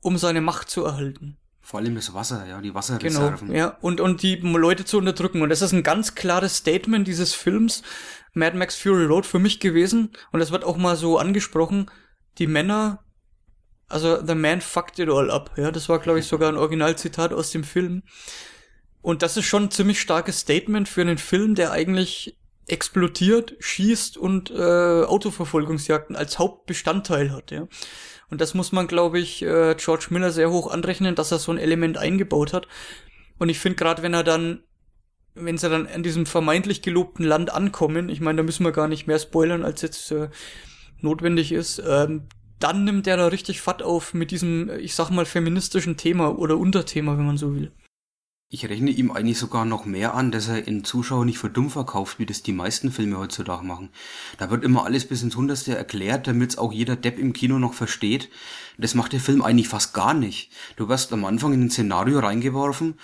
um 0.01 0.19
seine 0.19 0.41
Macht 0.41 0.70
zu 0.70 0.85
erhalten. 0.85 1.37
Vor 1.61 1.81
allem 1.81 1.95
das 1.95 2.12
Wasser, 2.12 2.45
ja, 2.47 2.61
die 2.61 2.74
Wasserreserven. 2.74 3.49
Genau, 3.49 3.59
ja, 3.59 3.79
und, 3.81 4.01
und 4.01 4.23
die 4.23 4.37
Leute 4.37 4.85
zu 4.85 4.99
unterdrücken. 4.99 5.43
Und 5.43 5.49
das 5.49 5.62
ist 5.62 5.73
ein 5.73 5.85
ganz 5.85 6.15
klares 6.15 6.57
Statement 6.59 7.07
dieses 7.07 7.35
Films 7.35 7.83
Mad 8.35 8.57
Max 8.57 8.77
Fury 8.77 9.05
Road 9.05 9.27
für 9.27 9.39
mich 9.39 9.61
gewesen. 9.61 10.11
Und 10.33 10.41
das 10.41 10.51
wird 10.51 10.65
auch 10.65 10.77
mal 10.77 10.97
so 10.97 11.19
angesprochen. 11.19 11.91
Die 12.39 12.47
Männer 12.47 13.05
also 13.93 14.24
The 14.24 14.35
Man 14.35 14.60
fucked 14.60 14.98
it 14.98 15.09
all 15.09 15.31
up. 15.31 15.51
Ja, 15.56 15.70
das 15.70 15.89
war, 15.89 15.98
glaube 15.98 16.19
ich, 16.19 16.27
sogar 16.27 16.51
ein 16.51 16.56
Originalzitat 16.56 17.32
aus 17.32 17.51
dem 17.51 17.64
Film. 17.64 18.02
Und 19.02 19.23
das 19.23 19.36
ist 19.36 19.47
schon 19.47 19.64
ein 19.64 19.70
ziemlich 19.70 20.01
starkes 20.01 20.40
Statement 20.40 20.89
für 20.89 21.01
einen 21.01 21.19
Film, 21.19 21.55
der 21.55 21.73
eigentlich 21.73 22.39
explodiert, 22.66 23.56
schießt 23.59 24.16
und 24.16 24.51
äh, 24.51 24.55
Autoverfolgungsjagden 25.05 26.16
als 26.16 26.39
Hauptbestandteil 26.39 27.32
hat. 27.32 27.51
Ja. 27.51 27.66
Und 28.31 28.40
das 28.40 28.55
muss 28.55 28.73
man, 28.73 28.86
glaube 28.86 29.19
ich, 29.19 29.43
äh, 29.43 29.74
George 29.77 30.06
Miller 30.10 30.31
sehr 30.31 30.51
hoch 30.51 30.70
anrechnen, 30.70 31.14
dass 31.14 31.32
er 31.32 31.39
so 31.39 31.52
ein 31.52 31.59
Element 31.59 31.98
eingebaut 31.98 32.52
hat. 32.52 32.69
Und 33.39 33.48
ich 33.48 33.59
finde 33.59 33.77
gerade, 33.77 34.02
wenn 34.02 34.14
er 34.14 34.24
dann, 34.24 34.62
wenn 35.35 35.59
sie 35.59 35.69
dann 35.69 35.86
an 35.86 36.02
diesem 36.02 36.24
vermeintlich 36.24 36.81
gelobten 36.82 37.27
Land 37.27 37.52
ankommen, 37.52 38.09
ich 38.09 38.20
meine, 38.20 38.36
da 38.39 38.43
müssen 38.43 38.64
wir 38.64 38.73
gar 38.73 38.89
nicht 38.89 39.06
mehr 39.06 39.19
spoilern, 39.19 39.64
als 39.64 39.82
jetzt 39.82 40.12
äh, 40.12 40.28
notwendig 41.01 41.51
ist, 41.52 41.82
ähm, 41.86 42.28
dann 42.63 42.85
nimmt 42.85 43.07
der 43.07 43.17
da 43.17 43.27
richtig 43.29 43.61
Fahrt 43.61 43.83
auf 43.83 44.15
mit 44.15 44.31
diesem, 44.31 44.71
ich 44.79 44.95
sag 44.95 45.11
mal, 45.11 45.27
feministischen 45.27 45.97
Thema 45.97 46.39
oder 46.39 46.59
Unterthema, 46.59 47.17
wenn 47.19 47.27
man 47.27 47.37
so 47.37 47.55
will. 47.55 47.73
Ich 48.55 48.69
rechne 48.69 48.91
ihm 48.91 49.11
eigentlich 49.11 49.39
sogar 49.39 49.65
noch 49.65 49.87
mehr 49.87 50.15
an, 50.15 50.31
dass 50.31 50.49
er 50.49 50.69
in 50.69 50.85
Zuschauer 50.85 51.25
nicht 51.25 51.39
für 51.39 51.49
dumm 51.49 51.71
verkauft, 51.71 52.19
wie 52.19 52.27
das 52.27 52.43
die 52.43 52.53
meisten 52.53 52.93
Filme 52.93 53.17
heutzutage 53.17 53.65
machen. 53.65 53.89
Da 54.37 54.51
wird 54.51 54.63
immer 54.63 54.85
alles 54.85 55.09
bis 55.09 55.23
ins 55.23 55.37
Hundertste 55.37 55.75
erklärt, 55.75 56.27
damit 56.27 56.51
es 56.51 56.59
auch 56.59 56.71
jeder 56.71 56.95
Depp 56.95 57.19
im 57.19 57.33
Kino 57.33 57.59
noch 57.59 57.73
versteht. 57.73 58.29
Das 58.77 58.95
macht 58.95 59.15
der 59.15 59.21
Film 59.21 59.41
eigentlich 59.41 59.69
fast 59.69 59.95
gar 59.95 60.13
nicht. 60.13 60.51
Du 60.77 60.91
wirst 60.91 61.15
am 61.15 61.25
Anfang 61.25 61.55
in 61.55 61.63
ein 61.63 61.71
Szenario 61.71 62.19
reingeworfen 62.19 62.99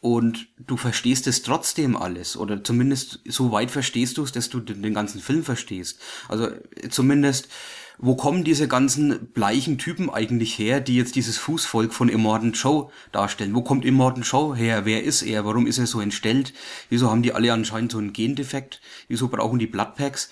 und 0.00 0.48
du 0.58 0.78
verstehst 0.78 1.26
es 1.26 1.42
trotzdem 1.42 1.96
alles 1.96 2.36
oder 2.36 2.64
zumindest 2.64 3.20
so 3.26 3.52
weit 3.52 3.70
verstehst 3.70 4.16
du 4.16 4.22
es, 4.22 4.32
dass 4.32 4.48
du 4.48 4.60
den 4.60 4.94
ganzen 4.94 5.20
Film 5.20 5.44
verstehst. 5.44 6.00
Also 6.28 6.48
zumindest 6.88 7.48
wo 7.98 8.16
kommen 8.16 8.44
diese 8.44 8.68
ganzen 8.68 9.32
bleichen 9.32 9.78
Typen 9.78 10.10
eigentlich 10.10 10.58
her, 10.58 10.80
die 10.80 10.96
jetzt 10.96 11.14
dieses 11.16 11.38
Fußvolk 11.38 11.94
von 11.94 12.08
Immortan 12.08 12.52
Joe 12.52 12.90
darstellen? 13.12 13.54
Wo 13.54 13.62
kommt 13.62 13.84
Immortan 13.84 14.22
Joe 14.22 14.56
her? 14.56 14.84
Wer 14.84 15.04
ist 15.04 15.22
er? 15.22 15.44
Warum 15.44 15.66
ist 15.66 15.78
er 15.78 15.86
so 15.86 16.00
entstellt? 16.00 16.52
Wieso 16.88 17.10
haben 17.10 17.22
die 17.22 17.32
alle 17.32 17.52
anscheinend 17.52 17.92
so 17.92 17.98
einen 17.98 18.12
Gendefekt? 18.12 18.80
Wieso 19.08 19.28
brauchen 19.28 19.58
die 19.58 19.66
Bloodpacks? 19.66 20.30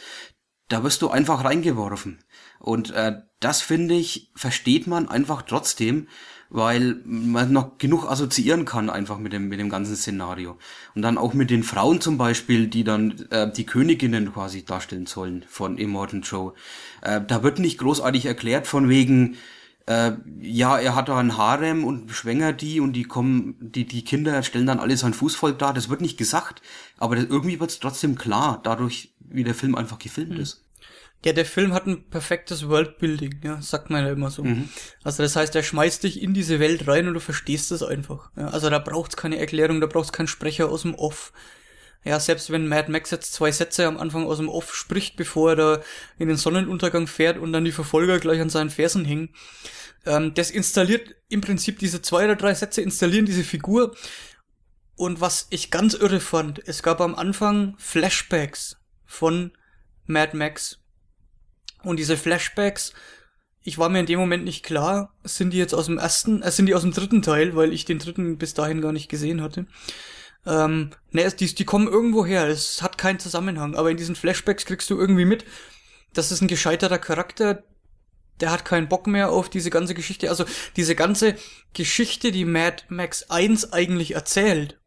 Da 0.69 0.83
wirst 0.83 1.03
du 1.03 1.11
einfach 1.11 1.45
reingeworfen. 1.45 2.25
Und 2.59 2.91
äh, 2.93 3.21
das 3.41 3.61
finde 3.61 3.95
ich, 3.95 4.31
versteht 4.35 4.87
man 4.87 5.09
einfach 5.09 5.43
trotzdem, 5.43 6.09
weil 6.55 7.01
man 7.07 7.51
noch 7.51 7.79
genug 7.79 8.05
assoziieren 8.05 8.67
kann 8.67 8.91
einfach 8.91 9.19
mit 9.19 9.33
dem, 9.33 9.49
mit 9.49 9.59
dem 9.59 9.71
ganzen 9.71 9.97
Szenario. 9.97 10.59
Und 10.95 11.01
dann 11.01 11.17
auch 11.17 11.33
mit 11.33 11.49
den 11.49 11.63
Frauen 11.63 12.03
zum 12.03 12.19
Beispiel, 12.19 12.67
die 12.67 12.85
dann 12.85 13.27
äh, 13.31 13.51
die 13.51 13.65
Königinnen 13.65 14.35
quasi 14.35 14.63
darstellen 14.63 15.07
sollen 15.07 15.47
von 15.49 15.79
Immortan 15.79 16.21
Joe. 16.21 16.53
Äh, 17.01 17.23
da 17.27 17.43
wird 17.43 17.59
nicht 17.59 17.79
großartig 17.79 18.27
erklärt 18.27 18.67
von 18.67 18.91
wegen, 18.91 19.37
äh, 19.87 20.13
ja, 20.41 20.79
er 20.79 20.95
hat 20.95 21.09
da 21.09 21.17
ein 21.17 21.39
Harem 21.39 21.85
und 21.85 22.11
schwängert 22.11 22.61
die 22.61 22.81
und 22.81 22.93
die 22.93 23.05
kommen, 23.05 23.57
die, 23.59 23.87
die 23.87 24.05
Kinder 24.05 24.43
stellen 24.43 24.67
dann 24.67 24.79
alle 24.79 24.99
sein 24.99 25.15
Fußvolk 25.15 25.59
dar. 25.59 25.73
Das 25.73 25.89
wird 25.89 26.03
nicht 26.03 26.19
gesagt, 26.19 26.61
aber 26.99 27.17
das, 27.17 27.25
irgendwie 27.25 27.61
wird 27.61 27.71
es 27.71 27.81
trotzdem 27.81 28.15
klar, 28.15 28.61
dadurch, 28.63 29.15
wie 29.21 29.43
der 29.43 29.55
Film 29.55 29.75
einfach 29.75 29.99
gefilmt 29.99 30.35
mhm. 30.35 30.41
ist. 30.41 30.63
Ja, 31.25 31.33
der 31.33 31.47
Film 31.47 31.73
hat 31.73 31.87
ein 31.87 32.09
perfektes 32.11 32.69
Worldbuilding, 32.69 33.41
ja, 33.45 33.63
sagt 33.63 33.91
man 33.91 34.05
ja 34.05 34.11
immer 34.11 34.31
so. 34.31 34.43
Mhm. 34.43 34.69
Also 35.05 35.23
das 35.23 35.37
heißt, 35.37 35.55
er 35.55 35.63
schmeißt 35.63 36.03
dich 36.03 36.21
in 36.21 36.35
diese 36.35 36.59
Welt 36.59 36.89
rein 36.89 37.07
und 37.07 37.15
du 37.15 37.21
verstehst 37.21 37.71
es 37.71 37.83
einfach. 37.83 38.31
Ja, 38.37 38.49
also 38.49 38.69
da 38.71 38.81
braucht's 38.81 39.17
keine 39.17 39.39
Erklärung, 39.39 39.81
da 39.81 39.87
braucht's 39.87 40.13
keinen 40.13 40.27
Sprecher 40.27 40.69
aus 40.69 40.83
dem 40.83 40.97
Off. 40.97 41.33
Ja, 42.05 42.19
selbst 42.19 42.51
wenn 42.51 42.67
Mad 42.67 42.91
Max 42.91 43.13
jetzt 43.13 43.33
zwei 43.33 43.53
Sätze 43.53 43.87
am 43.87 43.99
Anfang 43.99 44.27
aus 44.27 44.39
dem 44.39 44.49
Off 44.49 44.75
spricht, 44.75 45.17
bevor 45.17 45.51
er 45.51 45.57
da 45.57 45.81
in 46.19 46.27
den 46.27 46.37
Sonnenuntergang 46.37 47.07
fährt 47.07 47.39
und 47.39 47.53
dann 47.53 47.65
die 47.65 47.71
Verfolger 47.71 48.19
gleich 48.19 48.41
an 48.41 48.51
seinen 48.51 48.71
Fersen 48.71 49.05
hängen, 49.05 49.31
ähm, 50.05 50.35
das 50.35 50.51
installiert 50.51 51.15
im 51.29 51.41
Prinzip 51.41 51.79
diese 51.79 52.03
zwei 52.03 52.25
oder 52.25 52.35
drei 52.35 52.55
Sätze 52.55 52.83
installieren 52.83 53.27
diese 53.27 53.45
Figur. 53.45 53.95
Und 54.97 55.21
was 55.21 55.47
ich 55.51 55.71
ganz 55.71 55.95
irre 55.95 56.21
fand, 56.21 56.61
es 56.67 56.83
gab 56.83 57.01
am 57.01 57.15
Anfang 57.15 57.77
Flashbacks 57.79 58.77
von 59.07 59.53
Mad 60.07 60.37
Max 60.37 60.82
und 61.85 61.99
diese 61.99 62.17
Flashbacks, 62.17 62.93
ich 63.63 63.79
war 63.79 63.89
mir 63.89 64.01
in 64.01 64.07
dem 64.07 64.19
Moment 64.19 64.45
nicht 64.45 64.65
klar, 64.65 65.15
sind 65.25 65.53
die 65.53 65.59
jetzt 65.59 65.75
aus 65.75 65.87
dem 65.87 65.99
ersten, 65.99 66.43
äh, 66.43 66.51
sind 66.51 66.67
die 66.67 66.75
aus 66.75 66.83
dem 66.83 66.93
dritten 66.93 67.23
Teil, 67.23 67.55
weil 67.55 67.73
ich 67.73 67.85
den 67.85 67.99
dritten 67.99 68.39
bis 68.39 68.55
dahin 68.55 68.81
gar 68.81 68.93
nicht 68.93 69.09
gesehen 69.09 69.43
hatte. 69.43 69.67
Ähm, 70.45 70.91
ne, 71.11 71.31
die, 71.31 71.55
die 71.55 71.65
kommen 71.65 71.87
irgendwo 71.87 72.27
her, 72.27 72.49
es 72.49 72.83
hat 72.83 72.99
keinen 72.99 73.21
Zusammenhang, 73.21 73.77
aber 73.77 73.91
in 73.91 73.97
diesen 73.97 74.17
Flashbacks 74.17 74.67
kriegst 74.67 74.91
du 74.91 74.99
irgendwie 74.99 75.25
mit, 75.25 75.45
das 76.13 76.33
ist 76.33 76.41
ein 76.41 76.49
gescheiterter 76.49 76.99
Charakter, 76.99 77.63
der 78.41 78.51
hat 78.51 78.65
keinen 78.65 78.89
Bock 78.89 79.07
mehr 79.07 79.31
auf 79.31 79.49
diese 79.49 79.71
ganze 79.71 79.95
Geschichte. 79.95 80.29
Also 80.29 80.45
diese 80.77 80.97
ganze 80.97 81.37
Geschichte, 81.75 82.33
die 82.33 82.45
Mad 82.45 82.83
Max 82.89 83.31
1 83.31 83.73
eigentlich 83.73 84.15
erzählt, 84.15 84.81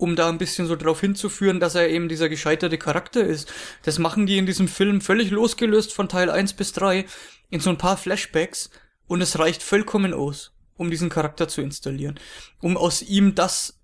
um 0.00 0.16
da 0.16 0.28
ein 0.28 0.38
bisschen 0.38 0.66
so 0.66 0.76
drauf 0.76 1.00
hinzuführen, 1.00 1.60
dass 1.60 1.74
er 1.74 1.90
eben 1.90 2.08
dieser 2.08 2.28
gescheiterte 2.28 2.78
Charakter 2.78 3.22
ist. 3.22 3.52
Das 3.82 3.98
machen 3.98 4.26
die 4.26 4.38
in 4.38 4.46
diesem 4.46 4.66
Film 4.66 5.00
völlig 5.00 5.30
losgelöst 5.30 5.92
von 5.92 6.08
Teil 6.08 6.30
1 6.30 6.54
bis 6.54 6.72
3 6.72 7.04
in 7.50 7.60
so 7.60 7.68
ein 7.68 7.78
paar 7.78 7.98
Flashbacks 7.98 8.70
und 9.06 9.20
es 9.20 9.38
reicht 9.38 9.62
vollkommen 9.62 10.14
aus, 10.14 10.52
um 10.76 10.90
diesen 10.90 11.10
Charakter 11.10 11.48
zu 11.48 11.60
installieren. 11.60 12.18
Um 12.60 12.78
aus 12.78 13.02
ihm 13.02 13.34
das, 13.34 13.78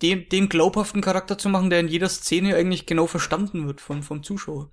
den, 0.00 0.28
den 0.30 0.48
glaubhaften 0.48 1.02
Charakter 1.02 1.36
zu 1.36 1.50
machen, 1.50 1.68
der 1.68 1.80
in 1.80 1.88
jeder 1.88 2.08
Szene 2.08 2.56
eigentlich 2.56 2.86
genau 2.86 3.06
verstanden 3.06 3.66
wird 3.66 3.82
von, 3.82 4.02
vom 4.02 4.22
Zuschauer. 4.22 4.70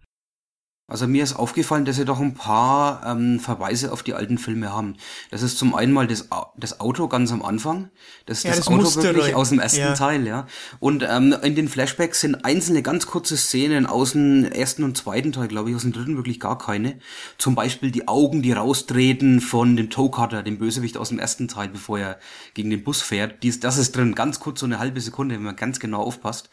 Also 0.88 1.08
mir 1.08 1.24
ist 1.24 1.34
aufgefallen, 1.34 1.84
dass 1.84 1.96
sie 1.96 2.06
doch 2.06 2.20
ein 2.20 2.36
paar 2.36 3.02
ähm, 3.04 3.40
Verweise 3.40 3.92
auf 3.92 4.04
die 4.04 4.14
alten 4.14 4.38
Filme 4.38 4.72
haben. 4.72 4.98
Das 5.32 5.42
ist 5.42 5.58
zum 5.58 5.74
einen 5.74 5.92
mal 5.92 6.06
das, 6.06 6.30
das 6.58 6.80
Auto 6.80 7.08
ganz 7.08 7.32
am 7.32 7.42
Anfang. 7.42 7.90
Das 8.28 8.38
ist 8.38 8.44
ja, 8.44 8.52
das, 8.52 8.60
das 8.60 8.68
Auto 8.68 9.02
wirklich 9.02 9.26
rein. 9.26 9.34
aus 9.34 9.50
dem 9.50 9.58
ersten 9.58 9.80
ja. 9.80 9.94
Teil, 9.96 10.28
ja. 10.28 10.46
Und 10.80 11.04
ähm, 11.10 11.36
in 11.42 11.56
den 11.56 11.70
Flashbacks 11.70 12.22
sind 12.22 12.46
einzelne 12.46 12.84
ganz 12.84 13.08
kurze 13.08 13.36
Szenen 13.36 13.88
aus 13.88 14.12
dem 14.12 14.46
ersten 14.46 14.84
und 14.84 14.96
zweiten 14.96 15.32
Teil, 15.32 15.48
glaube 15.48 15.72
ich, 15.72 15.76
aus 15.76 15.82
dem 15.82 15.92
dritten 15.92 16.18
wirklich 16.18 16.40
gar 16.40 16.60
keine. 16.60 17.00
Zum 17.40 17.56
Beispiel 17.56 17.90
die 17.90 18.08
Augen, 18.08 18.44
die 18.44 18.52
raustreten 18.52 19.42
von 19.42 19.76
dem 19.76 19.90
Toe 19.90 20.12
Cutter, 20.12 20.44
dem 20.44 20.60
Bösewicht 20.60 20.98
aus 20.98 21.10
dem 21.10 21.18
ersten 21.18 21.48
Teil, 21.48 21.70
bevor 21.70 21.98
er 21.98 22.20
gegen 22.54 22.70
den 22.70 22.84
Bus 22.84 23.02
fährt. 23.02 23.42
Dies, 23.42 23.60
das 23.60 23.80
ist 23.80 23.96
drin, 23.96 24.14
ganz 24.14 24.40
kurz, 24.40 24.60
so 24.60 24.68
eine 24.68 24.78
halbe 24.78 25.02
Sekunde, 25.02 25.34
wenn 25.34 25.42
man 25.42 25.56
ganz 25.56 25.80
genau 25.80 26.04
aufpasst. 26.04 26.52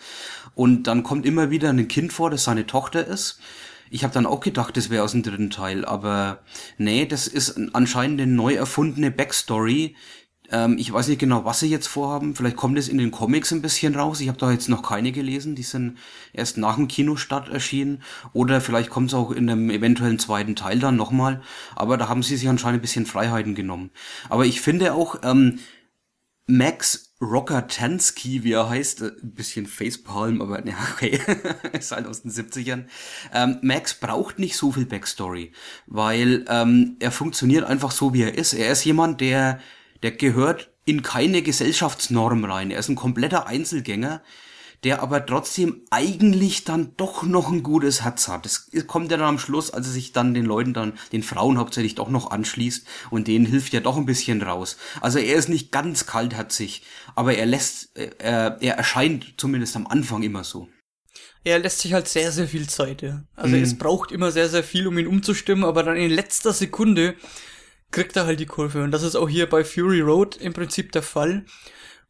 Und 0.54 0.84
dann 0.84 1.02
kommt 1.02 1.26
immer 1.26 1.50
wieder 1.50 1.68
ein 1.68 1.86
Kind 1.86 2.14
vor, 2.14 2.30
das 2.30 2.44
seine 2.44 2.66
Tochter 2.66 3.06
ist. 3.06 3.38
Ich 3.92 4.04
habe 4.04 4.14
dann 4.14 4.24
auch 4.24 4.40
gedacht, 4.40 4.76
das 4.78 4.88
wäre 4.88 5.04
aus 5.04 5.12
dem 5.12 5.22
dritten 5.22 5.50
Teil, 5.50 5.84
aber 5.84 6.38
nee, 6.78 7.04
das 7.04 7.26
ist 7.26 7.60
anscheinend 7.74 8.22
eine 8.22 8.32
neu 8.32 8.54
erfundene 8.54 9.10
Backstory. 9.10 9.96
Ähm, 10.50 10.78
ich 10.78 10.90
weiß 10.90 11.08
nicht 11.08 11.18
genau, 11.18 11.44
was 11.44 11.60
sie 11.60 11.68
jetzt 11.68 11.88
vorhaben. 11.88 12.34
Vielleicht 12.34 12.56
kommt 12.56 12.78
es 12.78 12.88
in 12.88 12.96
den 12.96 13.10
Comics 13.10 13.52
ein 13.52 13.60
bisschen 13.60 13.94
raus. 13.94 14.22
Ich 14.22 14.28
habe 14.28 14.38
da 14.38 14.50
jetzt 14.50 14.70
noch 14.70 14.82
keine 14.82 15.12
gelesen. 15.12 15.56
Die 15.56 15.62
sind 15.62 15.98
erst 16.32 16.56
nach 16.56 16.76
dem 16.76 16.88
Kinostart 16.88 17.50
erschienen. 17.50 18.02
Oder 18.32 18.62
vielleicht 18.62 18.88
kommt 18.88 19.08
es 19.08 19.14
auch 19.14 19.30
in 19.30 19.50
einem 19.50 19.68
eventuellen 19.68 20.18
zweiten 20.18 20.56
Teil 20.56 20.78
dann 20.78 20.96
nochmal. 20.96 21.42
Aber 21.76 21.98
da 21.98 22.08
haben 22.08 22.22
sie 22.22 22.38
sich 22.38 22.48
anscheinend 22.48 22.78
ein 22.78 22.82
bisschen 22.82 23.04
Freiheiten 23.04 23.54
genommen. 23.54 23.90
Aber 24.30 24.46
ich 24.46 24.62
finde 24.62 24.94
auch, 24.94 25.16
ähm, 25.22 25.58
Max 26.46 27.11
Rockatansky, 27.22 28.42
wie 28.42 28.52
er 28.52 28.68
heißt, 28.68 29.02
äh, 29.02 29.12
ein 29.22 29.32
bisschen 29.32 29.66
Facepalm, 29.66 30.42
aber 30.42 30.66
ja, 30.66 30.74
okay, 30.92 31.20
ist 31.72 31.92
halt 31.92 32.06
aus 32.06 32.22
den 32.22 32.32
70ern. 32.32 32.84
Ähm, 33.32 33.58
Max 33.62 33.94
braucht 33.94 34.38
nicht 34.38 34.56
so 34.56 34.72
viel 34.72 34.86
Backstory, 34.86 35.52
weil 35.86 36.44
ähm, 36.48 36.96
er 36.98 37.12
funktioniert 37.12 37.64
einfach 37.64 37.92
so, 37.92 38.12
wie 38.12 38.22
er 38.22 38.34
ist. 38.34 38.52
Er 38.52 38.72
ist 38.72 38.84
jemand, 38.84 39.20
der, 39.20 39.60
der 40.02 40.10
gehört 40.12 40.70
in 40.84 41.02
keine 41.02 41.42
Gesellschaftsnorm 41.42 42.44
rein. 42.44 42.72
Er 42.72 42.80
ist 42.80 42.88
ein 42.88 42.96
kompletter 42.96 43.46
Einzelgänger, 43.46 44.22
der 44.84 45.02
aber 45.02 45.24
trotzdem 45.24 45.82
eigentlich 45.90 46.64
dann 46.64 46.96
doch 46.96 47.22
noch 47.22 47.50
ein 47.50 47.62
gutes 47.62 48.02
Herz 48.02 48.28
hat. 48.28 48.44
Das 48.44 48.70
kommt 48.86 49.10
ja 49.10 49.16
dann 49.16 49.28
am 49.28 49.38
Schluss, 49.38 49.70
als 49.70 49.86
er 49.86 49.92
sich 49.92 50.12
dann 50.12 50.34
den 50.34 50.44
Leuten 50.44 50.74
dann, 50.74 50.98
den 51.12 51.22
Frauen 51.22 51.58
hauptsächlich 51.58 51.94
doch 51.94 52.08
noch 52.08 52.30
anschließt 52.30 52.86
und 53.10 53.28
denen 53.28 53.46
hilft 53.46 53.72
ja 53.72 53.80
doch 53.80 53.96
ein 53.96 54.06
bisschen 54.06 54.42
raus. 54.42 54.76
Also 55.00 55.18
er 55.18 55.36
ist 55.36 55.48
nicht 55.48 55.70
ganz 55.70 56.06
kaltherzig, 56.06 56.82
aber 57.14 57.34
er 57.34 57.46
lässt, 57.46 57.96
äh, 57.96 58.10
er 58.18 58.74
erscheint 58.76 59.34
zumindest 59.36 59.76
am 59.76 59.86
Anfang 59.86 60.22
immer 60.22 60.44
so. 60.44 60.68
Er 61.44 61.58
lässt 61.58 61.80
sich 61.80 61.92
halt 61.92 62.08
sehr, 62.08 62.30
sehr 62.30 62.46
viel 62.46 62.68
Zeit, 62.68 63.02
ja. 63.02 63.24
Also 63.34 63.56
mhm. 63.56 63.62
es 63.62 63.76
braucht 63.76 64.12
immer 64.12 64.30
sehr, 64.30 64.48
sehr 64.48 64.62
viel, 64.62 64.86
um 64.86 64.98
ihn 64.98 65.08
umzustimmen, 65.08 65.64
aber 65.64 65.82
dann 65.82 65.96
in 65.96 66.10
letzter 66.10 66.52
Sekunde 66.52 67.16
kriegt 67.90 68.16
er 68.16 68.26
halt 68.26 68.40
die 68.40 68.46
Kurve. 68.46 68.82
Und 68.82 68.92
das 68.92 69.02
ist 69.02 69.16
auch 69.16 69.28
hier 69.28 69.48
bei 69.48 69.64
Fury 69.64 70.00
Road 70.00 70.36
im 70.36 70.52
Prinzip 70.52 70.92
der 70.92 71.02
Fall. 71.02 71.44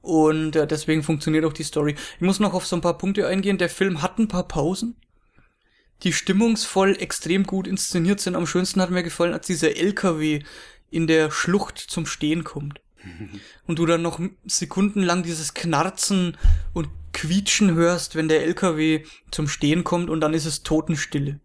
Und 0.03 0.57
äh, 0.57 0.67
deswegen 0.67 1.03
funktioniert 1.03 1.45
auch 1.45 1.53
die 1.53 1.63
Story. 1.63 1.95
Ich 2.17 2.21
muss 2.21 2.41
noch 2.41 2.55
auf 2.55 2.67
so 2.67 2.77
ein 2.77 2.83
paar 2.83 2.99
Punkte 2.99 3.27
eingehen. 3.27 3.59
Der 3.59 3.71
Film 3.71 4.03
hat 4.03 4.19
ein 4.19 4.29
paar 4.29 4.47
Pausen, 4.47 4.97
die 6.03 6.13
stimmungsvoll 6.13 6.97
extrem 6.99 7.45
gut 7.45 7.69
inszeniert 7.69 8.21
sind. 8.21 8.35
Am 8.35 8.47
schönsten 8.47 8.83
hat 8.83 8.91
mir 8.91 9.05
gefallen, 9.05 9.33
als 9.33 9.47
dieser 9.47 9.77
LKW 9.77 10.43
in 10.91 11.07
der 11.07 11.31
Schlucht 11.31 11.79
zum 11.79 12.05
Stehen 12.05 12.43
kommt. 12.45 12.81
Und 13.67 13.79
du 13.79 13.87
dann 13.87 14.03
noch 14.03 14.21
sekundenlang 14.45 15.23
dieses 15.23 15.55
Knarzen 15.55 16.37
und 16.73 16.89
Quietschen 17.13 17.75
hörst, 17.75 18.15
wenn 18.17 18.29
der 18.29 18.43
LKW 18.45 19.05
zum 19.31 19.49
Stehen 19.49 19.85
kommt 19.85 20.09
und 20.09 20.21
dann 20.21 20.35
ist 20.35 20.47
es 20.47 20.63
Totenstille. 20.63 21.41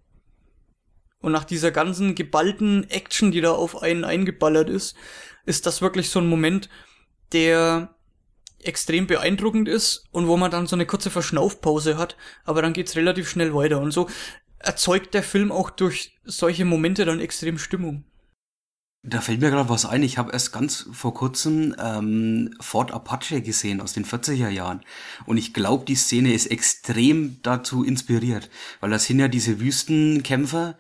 Und 1.20 1.32
nach 1.32 1.44
dieser 1.44 1.72
ganzen 1.72 2.16
geballten 2.16 2.90
Action, 2.90 3.32
die 3.32 3.42
da 3.42 3.52
auf 3.52 3.82
einen 3.82 4.06
eingeballert 4.06 4.70
ist, 4.70 4.96
ist 5.46 5.66
das 5.66 5.82
wirklich 5.82 6.10
so 6.10 6.20
ein 6.20 6.28
Moment, 6.28 6.70
der 7.34 7.97
extrem 8.64 9.08
beeindruckend 9.08 9.68
ist 9.68 10.06
und 10.12 10.28
wo 10.28 10.38
man 10.38 10.52
dann 10.52 10.68
so 10.68 10.76
eine 10.76 10.86
kurze 10.86 11.10
Verschnaufpause 11.10 11.98
hat, 11.98 12.18
aber 12.44 12.62
dann 12.62 12.74
geht's 12.74 12.96
relativ 12.96 13.30
schnell 13.30 13.54
weiter 13.54 13.80
und 13.80 13.92
so 13.92 14.08
erzeugt 14.60 15.14
der 15.14 15.24
Film 15.24 15.52
auch 15.52 15.70
durch 15.70 16.18
solche 16.24 16.66
Momente 16.66 17.06
dann 17.06 17.20
extrem 17.20 17.58
Stimmung. 17.58 18.04
Da 19.04 19.22
fällt 19.22 19.40
mir 19.40 19.52
gerade 19.52 19.70
was 19.70 19.86
ein. 19.86 20.04
Ich 20.04 20.18
habe 20.18 20.34
erst 20.34 20.52
ganz 20.52 20.90
vor 20.92 21.14
kurzem 21.14 21.76
ähm, 21.80 22.54
Ford 22.60 22.92
Apache 22.92 23.42
gesehen 23.42 23.80
aus 23.80 23.94
den 23.94 24.06
40er 24.06 24.50
Jahren. 24.50 24.82
Und 25.26 25.38
ich 25.38 25.54
glaube, 25.54 25.86
die 25.86 25.96
Szene 25.96 26.34
ist 26.34 26.48
extrem 26.48 27.40
dazu 27.42 27.84
inspiriert. 27.84 28.50
Weil 28.82 28.90
das 28.90 29.06
sind 29.06 29.20
ja 29.20 29.30
diese 29.30 29.62
Wüstenkämpfer, 29.62 30.78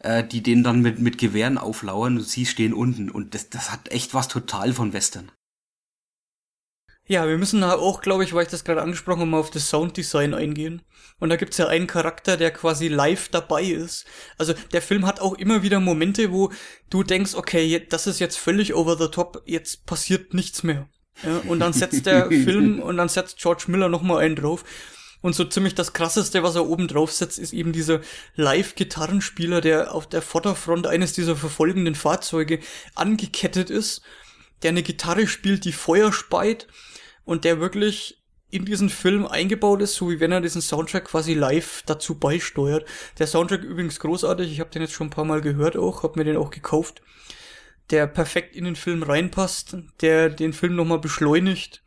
äh, 0.00 0.22
die 0.22 0.42
denen 0.42 0.64
dann 0.64 0.82
mit, 0.82 0.98
mit 0.98 1.16
Gewehren 1.16 1.56
auflauern 1.56 2.18
und 2.18 2.24
sie 2.24 2.44
stehen 2.44 2.74
unten. 2.74 3.10
Und 3.10 3.34
das, 3.34 3.48
das 3.48 3.72
hat 3.72 3.90
echt 3.90 4.12
was 4.12 4.28
total 4.28 4.74
von 4.74 4.92
Western. 4.92 5.30
Ja, 7.08 7.26
wir 7.26 7.36
müssen 7.36 7.62
auch, 7.64 8.00
glaube 8.00 8.24
ich, 8.24 8.32
weil 8.32 8.44
ich 8.44 8.50
das 8.50 8.64
gerade 8.64 8.82
angesprochen 8.82 9.20
habe, 9.20 9.30
mal 9.30 9.40
auf 9.40 9.50
das 9.50 9.68
Sounddesign 9.68 10.34
eingehen. 10.34 10.82
Und 11.18 11.28
da 11.28 11.36
gibt's 11.36 11.58
ja 11.58 11.66
einen 11.66 11.86
Charakter, 11.86 12.36
der 12.36 12.52
quasi 12.52 12.88
live 12.88 13.28
dabei 13.28 13.64
ist. 13.64 14.06
Also 14.38 14.54
der 14.72 14.82
Film 14.82 15.06
hat 15.06 15.20
auch 15.20 15.34
immer 15.34 15.62
wieder 15.62 15.80
Momente, 15.80 16.32
wo 16.32 16.52
du 16.90 17.02
denkst, 17.02 17.34
okay, 17.34 17.84
das 17.88 18.06
ist 18.06 18.18
jetzt 18.18 18.38
völlig 18.38 18.74
over 18.74 18.96
the 18.96 19.08
top, 19.08 19.42
jetzt 19.46 19.86
passiert 19.86 20.34
nichts 20.34 20.62
mehr. 20.62 20.88
Ja, 21.24 21.42
und 21.46 21.60
dann 21.60 21.72
setzt 21.72 22.06
der 22.06 22.26
Film 22.28 22.80
und 22.80 22.96
dann 22.96 23.08
setzt 23.08 23.38
George 23.38 23.64
Miller 23.68 23.88
nochmal 23.88 24.24
einen 24.24 24.36
drauf. 24.36 24.64
Und 25.20 25.36
so 25.36 25.44
ziemlich 25.44 25.76
das 25.76 25.92
krasseste, 25.92 26.42
was 26.42 26.56
er 26.56 26.66
oben 26.66 26.88
drauf 26.88 27.12
setzt, 27.12 27.38
ist 27.38 27.52
eben 27.52 27.72
dieser 27.72 28.00
Live-Gitarrenspieler, 28.34 29.60
der 29.60 29.94
auf 29.94 30.08
der 30.08 30.22
Vorderfront 30.22 30.88
eines 30.88 31.12
dieser 31.12 31.36
verfolgenden 31.36 31.94
Fahrzeuge 31.94 32.58
angekettet 32.96 33.70
ist, 33.70 34.02
der 34.62 34.70
eine 34.70 34.82
Gitarre 34.82 35.28
spielt, 35.28 35.64
die 35.64 35.72
Feuer 35.72 36.12
speit 36.12 36.66
und 37.24 37.44
der 37.44 37.60
wirklich 37.60 38.22
in 38.50 38.66
diesen 38.66 38.90
Film 38.90 39.26
eingebaut 39.26 39.80
ist, 39.80 39.94
so 39.94 40.10
wie 40.10 40.20
wenn 40.20 40.30
er 40.30 40.42
diesen 40.42 40.60
Soundtrack 40.60 41.06
quasi 41.06 41.32
live 41.32 41.82
dazu 41.86 42.18
beisteuert. 42.18 42.86
Der 43.18 43.26
Soundtrack 43.26 43.62
übrigens 43.62 43.98
großartig, 43.98 44.52
ich 44.52 44.60
habe 44.60 44.70
den 44.70 44.82
jetzt 44.82 44.92
schon 44.92 45.06
ein 45.06 45.10
paar 45.10 45.24
Mal 45.24 45.40
gehört 45.40 45.76
auch, 45.76 46.02
habe 46.02 46.18
mir 46.18 46.24
den 46.24 46.36
auch 46.36 46.50
gekauft, 46.50 47.00
der 47.90 48.06
perfekt 48.06 48.54
in 48.54 48.64
den 48.64 48.76
Film 48.76 49.02
reinpasst, 49.02 49.76
der 50.02 50.28
den 50.28 50.52
Film 50.52 50.76
nochmal 50.76 50.98
beschleunigt, 50.98 51.82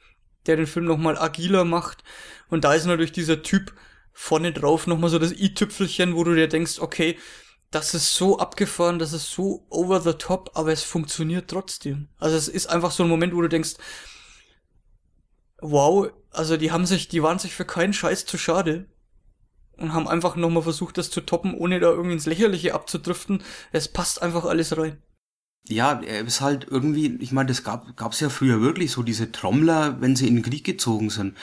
der 0.48 0.56
den 0.56 0.66
Film 0.68 0.86
nochmal 0.86 1.18
agiler 1.20 1.66
macht 1.66 2.04
und 2.50 2.64
da 2.64 2.74
ist 2.74 2.86
natürlich 2.86 3.12
dieser 3.12 3.44
Typ 3.44 3.74
vorne 4.12 4.52
drauf 4.52 4.88
nochmal 4.88 5.10
so 5.10 5.20
das 5.20 5.34
i-Tüpfelchen, 5.34 6.16
wo 6.16 6.24
du 6.24 6.34
dir 6.34 6.48
denkst, 6.48 6.80
okay, 6.80 7.18
das 7.70 7.94
ist 7.94 8.16
so 8.16 8.40
abgefahren, 8.40 8.98
das 8.98 9.14
ist 9.14 9.30
so 9.32 9.68
over 9.70 10.00
the 10.00 10.14
top, 10.14 10.52
aber 10.54 10.72
es 10.72 10.84
funktioniert 10.84 11.50
trotzdem. 11.50 12.08
Also 12.18 12.38
es 12.38 12.48
ist 12.48 12.68
einfach 12.68 12.92
so 12.92 13.04
ein 13.04 13.10
Moment, 13.10 13.36
wo 13.36 13.42
du 13.42 13.50
denkst, 13.50 13.74
wow, 15.62 16.10
also 16.32 16.58
die 16.58 16.72
haben 16.72 16.86
sich, 16.86 17.08
die 17.08 17.24
waren 17.24 17.40
sich 17.40 17.54
für 17.54 17.66
keinen 17.66 17.94
Scheiß 17.94 18.26
zu 18.26 18.38
schade 18.38 18.86
und 19.78 19.94
haben 19.94 20.08
einfach 20.08 20.36
nochmal 20.36 20.64
versucht, 20.64 20.98
das 20.98 21.12
zu 21.12 21.22
toppen, 21.22 21.54
ohne 21.54 21.80
da 21.80 21.90
irgendwie 21.90 22.14
ins 22.14 22.26
Lächerliche 22.26 22.74
abzudriften. 22.74 23.44
Es 23.72 23.88
passt 23.88 24.22
einfach 24.22 24.46
alles 24.46 24.78
rein. 24.78 25.02
Ja, 25.68 26.00
er 26.00 26.22
ist 26.22 26.42
halt 26.42 26.68
irgendwie, 26.70 27.18
ich 27.20 27.32
meine, 27.32 27.48
das 27.48 27.64
gab 27.64 27.98
gab's 27.98 28.20
ja 28.20 28.30
früher 28.30 28.62
wirklich 28.62 28.92
so 28.92 29.02
diese 29.02 29.32
Trommler, 29.32 30.00
wenn 30.00 30.16
sie 30.16 30.28
in 30.28 30.36
den 30.36 30.44
Krieg 30.44 30.64
gezogen 30.64 31.10
sind. 31.10 31.36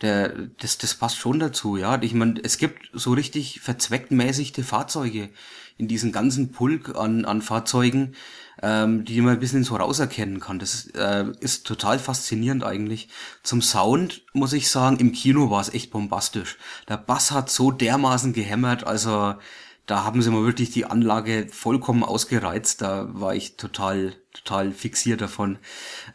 Der, 0.00 0.28
das, 0.60 0.78
das 0.78 0.94
passt 0.94 1.16
schon 1.16 1.40
dazu, 1.40 1.76
ja. 1.76 2.00
Ich 2.00 2.14
meine, 2.14 2.40
es 2.44 2.58
gibt 2.58 2.90
so 2.92 3.12
richtig 3.12 3.60
verzwecktmäßigte 3.60 4.62
Fahrzeuge 4.62 5.30
in 5.76 5.88
diesen 5.88 6.12
ganzen 6.12 6.52
Pulk 6.52 6.94
an, 6.96 7.24
an 7.24 7.42
Fahrzeugen 7.42 8.14
ähm, 8.62 9.04
die 9.04 9.20
man 9.20 9.34
ein 9.34 9.40
bisschen 9.40 9.64
so 9.64 9.76
rauserkennen 9.76 10.40
kann. 10.40 10.58
Das 10.58 10.86
äh, 10.94 11.26
ist 11.40 11.66
total 11.66 11.98
faszinierend 11.98 12.64
eigentlich. 12.64 13.08
Zum 13.42 13.62
Sound 13.62 14.22
muss 14.32 14.52
ich 14.52 14.70
sagen, 14.70 14.98
im 14.98 15.12
Kino 15.12 15.50
war 15.50 15.60
es 15.60 15.72
echt 15.72 15.90
bombastisch. 15.90 16.56
Der 16.88 16.96
Bass 16.96 17.30
hat 17.30 17.50
so 17.50 17.70
dermaßen 17.70 18.32
gehämmert, 18.32 18.86
also 18.86 19.34
da 19.86 20.04
haben 20.04 20.22
sie 20.22 20.30
mal 20.30 20.44
wirklich 20.44 20.70
die 20.70 20.86
Anlage 20.86 21.46
vollkommen 21.50 22.04
ausgereizt. 22.04 22.80
Da 22.80 23.08
war 23.12 23.34
ich 23.34 23.56
total, 23.56 24.14
total 24.32 24.72
fixiert 24.72 25.20
davon. 25.20 25.58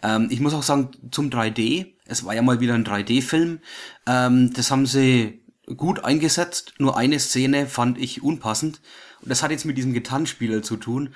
Ähm, 0.01 0.27
ich 0.31 0.39
muss 0.39 0.53
auch 0.53 0.63
sagen, 0.63 0.91
zum 1.11 1.29
3D, 1.29 1.93
es 2.05 2.25
war 2.25 2.33
ja 2.33 2.41
mal 2.41 2.61
wieder 2.61 2.73
ein 2.73 2.85
3D-Film, 2.85 3.59
ähm, 4.07 4.53
das 4.53 4.71
haben 4.71 4.87
sie 4.87 5.43
gut 5.77 6.03
eingesetzt. 6.03 6.73
Nur 6.79 6.97
eine 6.97 7.19
Szene 7.19 7.67
fand 7.67 7.99
ich 7.99 8.23
unpassend. 8.23 8.81
Und 9.21 9.29
das 9.29 9.43
hat 9.43 9.51
jetzt 9.51 9.65
mit 9.65 9.77
diesem 9.77 9.93
Gitarrenspieler 9.93 10.63
zu 10.63 10.77
tun 10.77 11.13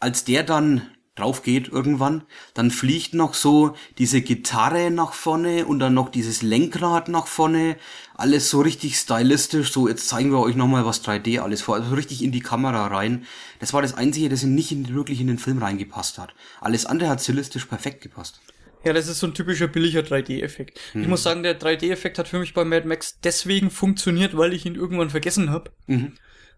als 0.00 0.24
der 0.24 0.42
dann 0.42 0.82
drauf 1.16 1.42
geht 1.42 1.68
irgendwann. 1.68 2.22
Dann 2.54 2.70
fliegt 2.70 3.14
noch 3.14 3.34
so 3.34 3.74
diese 3.98 4.20
Gitarre 4.20 4.90
nach 4.90 5.12
vorne 5.12 5.66
und 5.66 5.78
dann 5.78 5.94
noch 5.94 6.10
dieses 6.10 6.42
Lenkrad 6.42 7.08
nach 7.08 7.26
vorne. 7.26 7.76
Alles 8.14 8.50
so 8.50 8.60
richtig 8.60 8.96
stylistisch. 8.96 9.72
So, 9.72 9.88
jetzt 9.88 10.08
zeigen 10.08 10.30
wir 10.30 10.40
euch 10.40 10.54
nochmal 10.54 10.84
was 10.84 11.02
3D 11.02 11.40
alles 11.40 11.62
vor. 11.62 11.74
Also 11.74 11.94
richtig 11.94 12.22
in 12.22 12.32
die 12.32 12.40
Kamera 12.40 12.86
rein. 12.86 13.24
Das 13.58 13.72
war 13.72 13.82
das 13.82 13.94
Einzige, 13.94 14.28
das 14.28 14.44
nicht 14.44 14.70
in, 14.70 14.94
wirklich 14.94 15.20
in 15.20 15.26
den 15.26 15.38
Film 15.38 15.58
reingepasst 15.58 16.18
hat. 16.18 16.34
Alles 16.60 16.86
andere 16.86 17.08
hat 17.08 17.22
stilistisch 17.22 17.64
perfekt 17.64 18.02
gepasst. 18.02 18.40
Ja, 18.84 18.92
das 18.92 19.08
ist 19.08 19.18
so 19.18 19.26
ein 19.26 19.34
typischer 19.34 19.66
billiger 19.66 20.02
3D-Effekt. 20.02 20.78
Mhm. 20.94 21.02
Ich 21.02 21.08
muss 21.08 21.22
sagen, 21.22 21.42
der 21.42 21.58
3D-Effekt 21.58 22.18
hat 22.18 22.28
für 22.28 22.38
mich 22.38 22.54
bei 22.54 22.64
Mad 22.64 22.86
Max 22.86 23.18
deswegen 23.24 23.70
funktioniert, 23.70 24.36
weil 24.36 24.52
ich 24.52 24.64
ihn 24.64 24.76
irgendwann 24.76 25.10
vergessen 25.10 25.50
habe. 25.50 25.72
Mhm. 25.86 26.12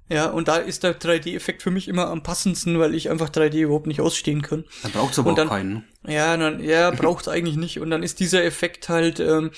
Ja, 0.08 0.26
und 0.26 0.48
da 0.48 0.56
ist 0.56 0.84
der 0.84 0.98
3D-Effekt 0.98 1.62
für 1.62 1.70
mich 1.70 1.86
immer 1.86 2.08
am 2.08 2.22
passendsten, 2.22 2.78
weil 2.78 2.94
ich 2.94 3.10
einfach 3.10 3.28
3D 3.28 3.60
überhaupt 3.60 3.86
nicht 3.86 4.00
ausstehen 4.00 4.40
kann. 4.40 4.64
Dann 4.82 4.92
braucht's 4.92 5.18
aber 5.18 5.30
und 5.30 5.38
dann, 5.38 5.48
auch 5.48 5.52
keinen. 5.52 5.84
Ja, 6.06 6.36
dann, 6.36 6.60
ja, 6.60 6.90
braucht's 6.90 7.28
eigentlich 7.28 7.56
nicht. 7.56 7.78
Und 7.78 7.90
dann 7.90 8.02
ist 8.02 8.18
dieser 8.18 8.42
Effekt 8.42 8.88
halt, 8.88 9.20
ähm, 9.20 9.50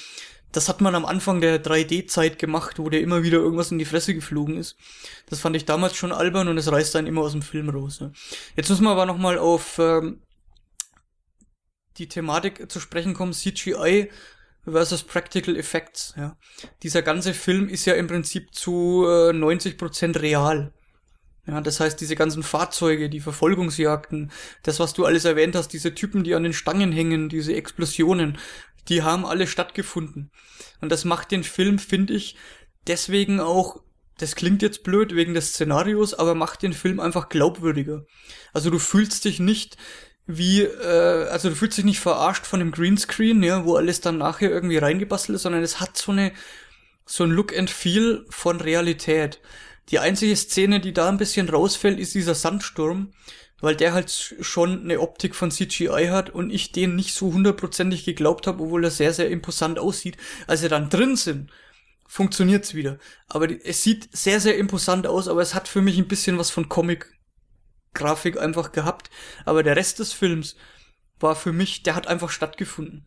das 0.50 0.68
hat 0.68 0.80
man 0.80 0.96
am 0.96 1.04
Anfang 1.04 1.40
der 1.40 1.62
3D-Zeit 1.62 2.38
gemacht, 2.40 2.80
wo 2.80 2.88
der 2.90 3.00
immer 3.00 3.22
wieder 3.22 3.38
irgendwas 3.38 3.70
in 3.70 3.78
die 3.78 3.84
Fresse 3.84 4.14
geflogen 4.14 4.56
ist. 4.56 4.76
Das 5.28 5.38
fand 5.38 5.54
ich 5.54 5.66
damals 5.66 5.94
schon 5.94 6.10
albern 6.10 6.48
und 6.48 6.58
es 6.58 6.70
reißt 6.70 6.94
dann 6.96 7.06
immer 7.06 7.20
aus 7.20 7.32
dem 7.32 7.42
Film 7.42 7.68
raus. 7.68 7.98
Ja. 8.00 8.10
Jetzt 8.56 8.68
müssen 8.68 8.84
wir 8.84 8.90
aber 8.90 9.06
nochmal 9.06 9.38
auf 9.38 9.78
ähm, 9.78 10.20
die 11.98 12.08
Thematik 12.08 12.70
zu 12.70 12.80
sprechen 12.80 13.14
kommen, 13.14 13.32
CGI 13.32 14.10
versus 14.64 15.02
Practical 15.02 15.56
Effects. 15.56 16.14
Ja. 16.16 16.36
Dieser 16.82 17.02
ganze 17.02 17.34
Film 17.34 17.68
ist 17.68 17.84
ja 17.84 17.94
im 17.94 18.06
Prinzip 18.06 18.54
zu 18.54 19.04
äh, 19.06 19.30
90% 19.30 20.20
real. 20.20 20.72
Ja, 21.46 21.60
das 21.60 21.80
heißt, 21.80 22.00
diese 22.00 22.16
ganzen 22.16 22.42
Fahrzeuge, 22.42 23.08
die 23.08 23.20
Verfolgungsjagden, 23.20 24.30
das, 24.62 24.78
was 24.78 24.92
du 24.92 25.04
alles 25.04 25.24
erwähnt 25.24 25.56
hast, 25.56 25.68
diese 25.68 25.94
Typen, 25.94 26.22
die 26.22 26.34
an 26.34 26.42
den 26.42 26.52
Stangen 26.52 26.92
hängen, 26.92 27.28
diese 27.28 27.54
Explosionen, 27.54 28.38
die 28.88 29.02
haben 29.02 29.24
alle 29.24 29.46
stattgefunden. 29.46 30.30
Und 30.80 30.92
das 30.92 31.04
macht 31.04 31.30
den 31.30 31.42
Film, 31.42 31.78
finde 31.78 32.12
ich, 32.14 32.36
deswegen 32.86 33.40
auch, 33.40 33.82
das 34.18 34.36
klingt 34.36 34.62
jetzt 34.62 34.82
blöd 34.82 35.14
wegen 35.14 35.34
des 35.34 35.50
Szenarios, 35.50 36.12
aber 36.14 36.34
macht 36.34 36.62
den 36.62 36.74
Film 36.74 37.00
einfach 37.00 37.28
glaubwürdiger. 37.28 38.04
Also 38.52 38.70
du 38.70 38.78
fühlst 38.78 39.24
dich 39.24 39.40
nicht 39.40 39.76
wie, 40.26 40.62
äh, 40.62 41.28
also 41.28 41.48
du 41.48 41.54
fühlst 41.54 41.78
dich 41.78 41.84
nicht 41.84 42.00
verarscht 42.00 42.46
von 42.46 42.60
dem 42.60 42.72
Greenscreen, 42.72 43.42
ja, 43.42 43.64
wo 43.64 43.76
alles 43.76 44.00
dann 44.00 44.18
nachher 44.18 44.50
irgendwie 44.50 44.78
reingebastelt 44.78 45.36
ist, 45.36 45.42
sondern 45.42 45.62
es 45.62 45.80
hat 45.80 45.96
so 45.96 46.12
eine, 46.12 46.32
so 47.06 47.24
ein 47.24 47.30
Look 47.30 47.56
and 47.56 47.70
Feel 47.70 48.24
von 48.30 48.60
Realität. 48.60 49.40
Die 49.90 49.98
einzige 49.98 50.36
Szene, 50.36 50.80
die 50.80 50.92
da 50.92 51.08
ein 51.08 51.18
bisschen 51.18 51.48
rausfällt, 51.48 51.98
ist 51.98 52.14
dieser 52.14 52.34
Sandsturm, 52.34 53.12
weil 53.60 53.76
der 53.76 53.92
halt 53.92 54.36
schon 54.40 54.82
eine 54.82 55.00
Optik 55.00 55.34
von 55.34 55.50
CGI 55.50 56.08
hat 56.10 56.30
und 56.30 56.50
ich 56.50 56.72
den 56.72 56.96
nicht 56.96 57.12
so 57.12 57.32
hundertprozentig 57.32 58.04
geglaubt 58.04 58.46
habe, 58.46 58.62
obwohl 58.62 58.84
er 58.84 58.90
sehr, 58.90 59.12
sehr 59.12 59.30
imposant 59.30 59.78
aussieht. 59.78 60.16
Als 60.46 60.62
wir 60.62 60.68
dann 60.68 60.90
drin 60.90 61.16
sind, 61.16 61.50
funktioniert's 62.06 62.74
wieder. 62.74 62.98
Aber 63.28 63.48
es 63.50 63.82
sieht 63.82 64.08
sehr, 64.12 64.40
sehr 64.40 64.56
imposant 64.56 65.06
aus, 65.06 65.28
aber 65.28 65.42
es 65.42 65.54
hat 65.54 65.68
für 65.68 65.82
mich 65.82 65.98
ein 65.98 66.08
bisschen 66.08 66.38
was 66.38 66.50
von 66.50 66.68
Comic 66.68 67.12
Grafik 67.94 68.38
einfach 68.38 68.72
gehabt. 68.72 69.10
Aber 69.44 69.62
der 69.62 69.76
Rest 69.76 69.98
des 69.98 70.12
Films 70.12 70.56
war 71.18 71.36
für 71.36 71.52
mich, 71.52 71.82
der 71.82 71.94
hat 71.94 72.06
einfach 72.06 72.30
stattgefunden. 72.30 73.06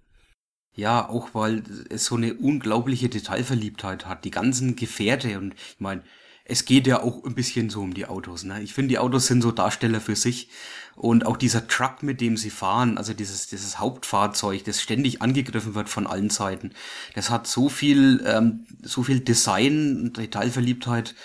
Ja, 0.75 1.07
auch 1.07 1.29
weil 1.33 1.63
es 1.89 2.05
so 2.05 2.15
eine 2.15 2.33
unglaubliche 2.33 3.09
Detailverliebtheit 3.09 4.07
hat. 4.07 4.25
Die 4.25 4.31
ganzen 4.31 4.75
Gefährte 4.75 5.37
und 5.37 5.53
ich 5.53 5.79
meine, 5.79 6.03
es 6.45 6.65
geht 6.65 6.87
ja 6.87 7.01
auch 7.01 7.23
ein 7.23 7.35
bisschen 7.35 7.69
so 7.69 7.81
um 7.81 7.93
die 7.93 8.05
Autos. 8.05 8.43
Ne? 8.43 8.61
Ich 8.61 8.73
finde, 8.73 8.89
die 8.89 8.99
Autos 8.99 9.27
sind 9.27 9.41
so 9.41 9.51
Darsteller 9.51 10.01
für 10.01 10.15
sich. 10.15 10.49
Und 10.95 11.25
auch 11.25 11.37
dieser 11.37 11.67
Truck, 11.67 12.03
mit 12.03 12.21
dem 12.21 12.37
sie 12.37 12.49
fahren, 12.49 12.97
also 12.97 13.13
dieses, 13.13 13.47
dieses 13.47 13.79
Hauptfahrzeug, 13.79 14.63
das 14.65 14.81
ständig 14.81 15.21
angegriffen 15.21 15.73
wird 15.73 15.89
von 15.89 16.05
allen 16.05 16.29
Seiten, 16.29 16.73
das 17.15 17.29
hat 17.29 17.47
so 17.47 17.69
viel, 17.69 18.21
ähm, 18.25 18.65
so 18.83 19.03
viel 19.03 19.21
Design 19.21 20.01
und 20.01 20.17
Detailverliebtheit 20.17 21.15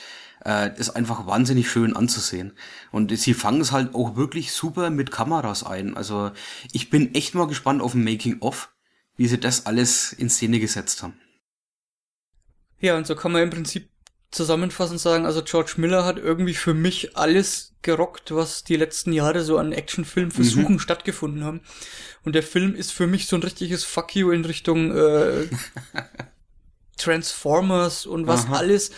äh, 0.45 0.79
ist 0.79 0.91
einfach 0.91 1.27
wahnsinnig 1.27 1.71
schön 1.71 1.95
anzusehen. 1.95 2.53
Und 2.91 3.17
sie 3.17 3.35
fangen 3.35 3.61
es 3.61 3.73
halt 3.73 3.95
auch 3.95 4.17
wirklich 4.17 4.53
super 4.53 4.91
mit 4.91 5.11
Kameras 5.11 5.65
ein. 5.65 5.97
Also 5.97 6.31
ich 6.73 6.91
bin 6.91 7.15
echt 7.15 7.35
mal 7.35 7.47
gespannt 7.47 7.83
auf 7.83 7.95
ein 7.95 8.05
Making-of, 8.05 8.71
wie 9.17 9.29
sie 9.29 9.39
das 9.39 9.67
alles 9.67 10.13
in 10.13 10.31
Szene 10.31 10.61
gesetzt 10.61 11.03
haben. 11.03 11.19
Ja, 12.81 12.97
und 12.97 13.07
so 13.07 13.17
kann 13.17 13.33
man 13.33 13.43
im 13.43 13.51
Prinzip 13.51 13.89
zusammenfassend 14.31 15.01
sagen, 15.01 15.27
also 15.27 15.43
George 15.43 15.75
Miller 15.79 16.05
hat 16.05 16.19
irgendwie 16.19 16.55
für 16.55 16.75
mich 16.75 17.17
alles 17.17 17.75
gerockt, 17.83 18.35
was 18.35 18.63
die 18.65 18.77
letzten 18.77 19.13
Jahre 19.13 19.43
so 19.43 19.57
an 19.57 19.73
Actionfilmversuchen 19.73 20.75
mhm. 20.75 20.81
stattgefunden 20.81 21.45
haben. 21.45 21.61
Und 22.25 22.35
der 22.35 22.43
Film 22.43 22.75
ist 22.75 22.93
für 22.93 23.07
mich 23.07 23.27
so 23.27 23.37
ein 23.37 23.43
richtiges 23.43 23.85
Fuck 23.85 24.15
you 24.15 24.31
in 24.31 24.45
Richtung 24.45 24.95
äh, 24.95 25.47
Transformers 26.99 28.05
und 28.05 28.27
was 28.27 28.47
Aha. 28.47 28.59
alles 28.59 28.91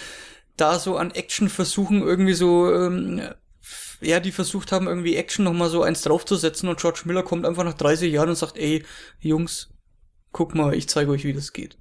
da 0.60 0.78
so 0.78 0.96
an 0.96 1.10
Action 1.10 1.48
versuchen, 1.48 2.02
irgendwie 2.02 2.34
so, 2.34 2.72
ähm, 2.72 3.20
ja, 4.00 4.20
die 4.20 4.32
versucht 4.32 4.72
haben, 4.72 4.86
irgendwie 4.86 5.16
Action 5.16 5.44
nochmal 5.44 5.70
so 5.70 5.82
eins 5.82 6.02
draufzusetzen 6.02 6.68
und 6.68 6.80
George 6.80 7.02
Miller 7.04 7.22
kommt 7.22 7.46
einfach 7.46 7.64
nach 7.64 7.74
30 7.74 8.12
Jahren 8.12 8.30
und 8.30 8.36
sagt, 8.36 8.56
ey, 8.56 8.84
Jungs, 9.20 9.70
guck 10.32 10.54
mal, 10.54 10.74
ich 10.74 10.88
zeige 10.88 11.10
euch, 11.10 11.24
wie 11.24 11.32
das 11.32 11.52
geht. 11.52 11.76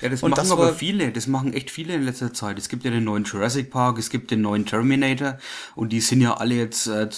Ja, 0.00 0.08
das 0.08 0.22
und 0.22 0.30
machen 0.30 0.40
das 0.40 0.50
aber 0.52 0.74
viele, 0.74 1.10
das 1.10 1.26
machen 1.26 1.52
echt 1.52 1.70
viele 1.70 1.94
in 1.94 2.04
letzter 2.04 2.32
Zeit. 2.32 2.58
Es 2.58 2.68
gibt 2.68 2.84
ja 2.84 2.90
den 2.90 3.04
neuen 3.04 3.24
Jurassic 3.24 3.70
Park, 3.70 3.98
es 3.98 4.10
gibt 4.10 4.30
den 4.30 4.42
neuen 4.42 4.64
Terminator 4.64 5.38
und 5.74 5.92
die 5.92 6.00
sind 6.00 6.20
ja 6.20 6.34
alle 6.34 6.54
jetzt, 6.54 6.86
äh, 6.86 7.08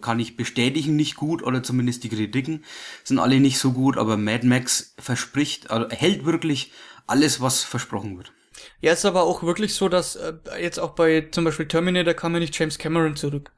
kann 0.00 0.18
ich 0.18 0.36
bestätigen, 0.36 0.96
nicht 0.96 1.14
gut 1.14 1.42
oder 1.42 1.62
zumindest 1.62 2.02
die 2.02 2.08
Kritiken 2.08 2.64
sind 3.04 3.18
alle 3.18 3.38
nicht 3.38 3.58
so 3.58 3.72
gut, 3.72 3.98
aber 3.98 4.16
Mad 4.16 4.46
Max 4.46 4.94
verspricht, 4.98 5.70
also 5.70 5.88
hält 5.90 6.24
wirklich 6.24 6.72
alles, 7.06 7.40
was 7.40 7.62
versprochen 7.62 8.16
wird. 8.16 8.32
Ja, 8.80 8.92
ist 8.92 9.04
aber 9.04 9.22
auch 9.22 9.42
wirklich 9.42 9.74
so, 9.74 9.88
dass 9.88 10.16
äh, 10.16 10.34
jetzt 10.60 10.78
auch 10.78 10.90
bei 10.90 11.28
zum 11.30 11.44
Beispiel 11.44 11.66
Terminator 11.66 12.14
kam 12.14 12.34
ja 12.34 12.40
nicht 12.40 12.58
James 12.58 12.78
Cameron 12.78 13.16
zurück. 13.16 13.52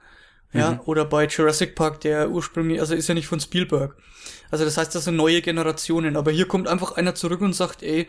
Ja, 0.52 0.72
mhm. 0.72 0.80
oder 0.86 1.04
bei 1.04 1.26
Jurassic 1.26 1.74
Park, 1.74 2.00
der 2.00 2.30
ursprünglich, 2.30 2.80
also 2.80 2.94
ist 2.94 3.08
ja 3.08 3.14
nicht 3.14 3.26
von 3.26 3.40
Spielberg. 3.40 3.96
Also 4.50 4.64
das 4.64 4.76
heißt, 4.76 4.94
das 4.94 5.04
sind 5.04 5.16
neue 5.16 5.42
Generationen. 5.42 6.16
Aber 6.16 6.30
hier 6.30 6.46
kommt 6.46 6.68
einfach 6.68 6.92
einer 6.92 7.14
zurück 7.14 7.40
und 7.40 7.52
sagt, 7.52 7.82
ey, 7.82 8.08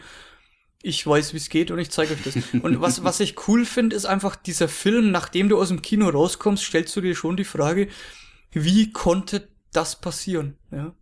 ich 0.82 1.06
weiß, 1.06 1.34
wie 1.34 1.38
es 1.38 1.50
geht 1.50 1.72
und 1.72 1.80
ich 1.80 1.90
zeige 1.90 2.14
euch 2.14 2.24
das. 2.24 2.36
Und 2.62 2.80
was, 2.82 3.04
was 3.04 3.20
ich 3.20 3.48
cool 3.48 3.66
finde, 3.66 3.96
ist 3.96 4.06
einfach 4.06 4.36
dieser 4.36 4.70
Film, 4.70 5.12
nachdem 5.12 5.50
du 5.50 5.60
aus 5.60 5.70
dem 5.70 5.82
Kino 5.82 6.08
rauskommst, 6.08 6.64
stellst 6.64 6.96
du 6.96 7.02
dir 7.02 7.16
schon 7.16 7.36
die 7.36 7.44
Frage, 7.44 7.88
wie 8.52 8.92
konnte 8.92 9.48
das 9.74 10.00
passieren? 10.00 10.56
Ja? 10.72 10.94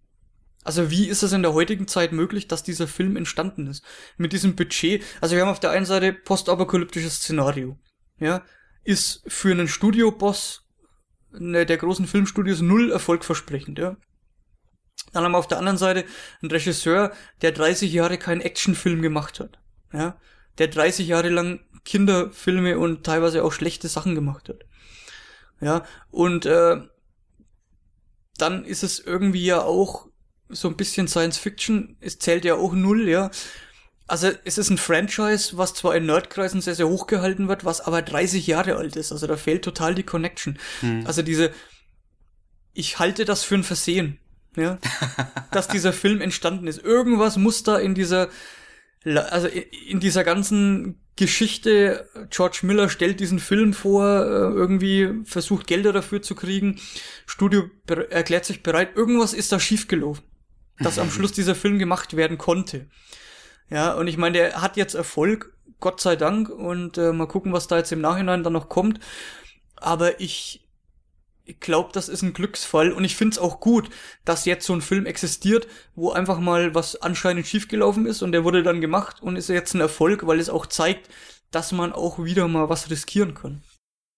Also 0.66 0.90
wie 0.90 1.08
ist 1.08 1.22
es 1.22 1.32
in 1.32 1.44
der 1.44 1.54
heutigen 1.54 1.88
Zeit 1.88 2.12
möglich, 2.12 2.48
dass 2.48 2.64
dieser 2.64 2.88
Film 2.88 3.16
entstanden 3.16 3.68
ist? 3.68 3.86
Mit 4.18 4.34
diesem 4.34 4.56
Budget. 4.56 5.04
Also 5.22 5.36
wir 5.36 5.44
haben 5.44 5.50
auf 5.50 5.60
der 5.60 5.70
einen 5.70 5.86
Seite 5.86 6.12
postapokalyptisches 6.12 7.18
Szenario. 7.18 7.78
Ja, 8.20 8.44
ist 8.84 9.22
für 9.28 9.52
einen 9.52 9.68
Studioboss 9.68 10.68
ne, 11.32 11.68
der 11.68 11.78
großen 11.78 12.08
Filmstudios 12.08 12.62
null 12.62 12.92
erfolgversprechend, 12.92 13.78
ja. 13.78 13.96
Dann 15.14 15.24
haben 15.24 15.34
wir 15.34 15.38
auf 15.38 15.48
der 15.48 15.60
anderen 15.60 15.78
Seite 15.78 16.04
einen 16.42 16.52
Regisseur, 16.52 17.12
der 17.44 17.52
30 17.52 17.94
Jahre 17.94 18.18
keinen 18.18 18.42
Actionfilm 18.42 19.04
gemacht 19.04 19.40
hat. 19.40 19.60
Ja, 19.94 20.20
der 20.58 20.68
30 20.68 21.08
Jahre 21.08 21.30
lang 21.30 21.60
Kinderfilme 21.84 22.80
und 22.80 23.06
teilweise 23.06 23.44
auch 23.44 23.52
schlechte 23.52 23.88
Sachen 23.88 24.16
gemacht 24.16 24.50
hat. 24.50 24.66
Ja, 25.62 25.86
und 26.10 26.48
äh, 26.48 26.82
dann 28.38 28.66
ist 28.66 28.82
es 28.82 29.00
irgendwie 29.00 29.46
ja 29.46 29.62
auch 29.62 30.10
so 30.50 30.68
ein 30.68 30.78
bisschen 30.78 31.08
Science 31.08 31.38
Fiction. 31.38 31.98
Es 32.00 32.20
zählt 32.20 32.46
ja 32.46 32.56
auch 32.56 32.74
null, 32.74 33.08
ja. 33.08 33.32
Also 34.08 34.30
es 34.44 34.58
ist 34.58 34.70
ein 34.70 34.78
Franchise, 34.78 35.58
was 35.58 35.74
zwar 35.74 35.96
in 35.96 36.06
Nerdkreisen 36.06 36.62
sehr, 36.62 36.76
sehr 36.76 36.88
hoch 36.88 37.08
gehalten 37.08 37.48
wird, 37.48 37.66
was 37.66 37.82
aber 37.82 38.04
30 38.04 38.46
Jahre 38.46 38.76
alt 38.76 38.96
ist. 38.96 39.12
Also 39.12 39.26
da 39.26 39.36
fehlt 39.36 39.64
total 39.64 39.96
die 39.96 40.04
Connection. 40.04 40.60
Hm. 40.82 41.08
Also 41.08 41.24
diese, 41.24 41.52
ich 42.74 43.00
halte 43.00 43.26
das 43.26 43.44
für 43.44 43.56
ein 43.56 43.64
Versehen, 43.64 44.20
ja, 44.56 44.78
dass 45.52 45.68
dieser 45.68 45.92
Film 45.92 46.22
entstanden 46.22 46.68
ist. 46.68 46.84
Irgendwas 46.84 47.38
muss 47.38 47.64
da 47.64 47.80
in 47.80 47.96
dieser, 47.96 48.30
also 49.04 49.48
in 49.48 50.00
dieser 50.00 50.24
ganzen 50.24 51.00
Geschichte, 51.16 52.08
George 52.30 52.60
Miller 52.62 52.90
stellt 52.90 53.20
diesen 53.20 53.40
Film 53.40 53.74
vor, 53.74 54.06
äh, 54.06 54.54
irgendwie 54.54 55.24
versucht 55.24 55.66
Gelder 55.66 55.94
dafür 55.94 56.22
zu 56.22 56.36
kriegen, 56.36 56.80
Studio 57.26 57.72
erklärt 58.10 58.46
sich 58.46 58.62
bereit, 58.62 58.96
irgendwas 58.96 59.34
ist 59.34 59.52
da 59.52 59.60
schiefgelaufen 59.60 60.24
dass 60.80 61.00
am 61.00 61.10
Schluss 61.10 61.32
dieser 61.32 61.56
Film 61.56 61.80
gemacht 61.80 62.16
werden 62.16 62.38
konnte. 62.38 62.88
Ja, 63.70 63.94
und 63.94 64.08
ich 64.08 64.18
meine, 64.18 64.38
der 64.38 64.62
hat 64.62 64.78
jetzt 64.78 64.94
Erfolg, 64.94 65.54
Gott 65.80 66.00
sei 66.02 66.16
Dank, 66.16 66.50
und 66.50 66.98
äh, 66.98 67.12
mal 67.12 67.28
gucken, 67.28 67.54
was 67.54 67.68
da 67.68 67.78
jetzt 67.78 67.92
im 67.92 68.02
Nachhinein 68.02 68.44
dann 68.44 68.54
noch 68.54 68.70
kommt. 68.70 69.00
Aber 69.76 70.20
ich, 70.20 70.68
ich 71.46 71.60
glaube, 71.60 71.90
das 71.94 72.10
ist 72.10 72.22
ein 72.22 72.34
Glücksfall 72.34 72.92
und 72.92 73.04
ich 73.04 73.16
find's 73.16 73.38
auch 73.38 73.60
gut, 73.60 73.90
dass 74.24 74.46
jetzt 74.46 74.66
so 74.66 74.74
ein 74.74 74.82
Film 74.82 75.06
existiert, 75.06 75.68
wo 75.96 76.12
einfach 76.12 76.40
mal 76.40 76.76
was 76.76 77.02
anscheinend 77.02 77.48
schiefgelaufen 77.48 78.06
ist 78.06 78.22
und 78.22 78.32
der 78.32 78.44
wurde 78.44 78.64
dann 78.64 78.82
gemacht 78.82 79.22
und 79.22 79.36
ist 79.36 79.50
jetzt 79.50 79.74
ein 79.74 79.82
Erfolg, 79.82 80.28
weil 80.28 80.40
es 80.40 80.50
auch 80.50 80.66
zeigt, 80.66 81.10
dass 81.52 81.72
man 81.72 81.94
auch 81.94 82.24
wieder 82.24 82.48
mal 82.48 82.70
was 82.70 82.90
riskieren 82.90 83.34
kann. 83.34 83.64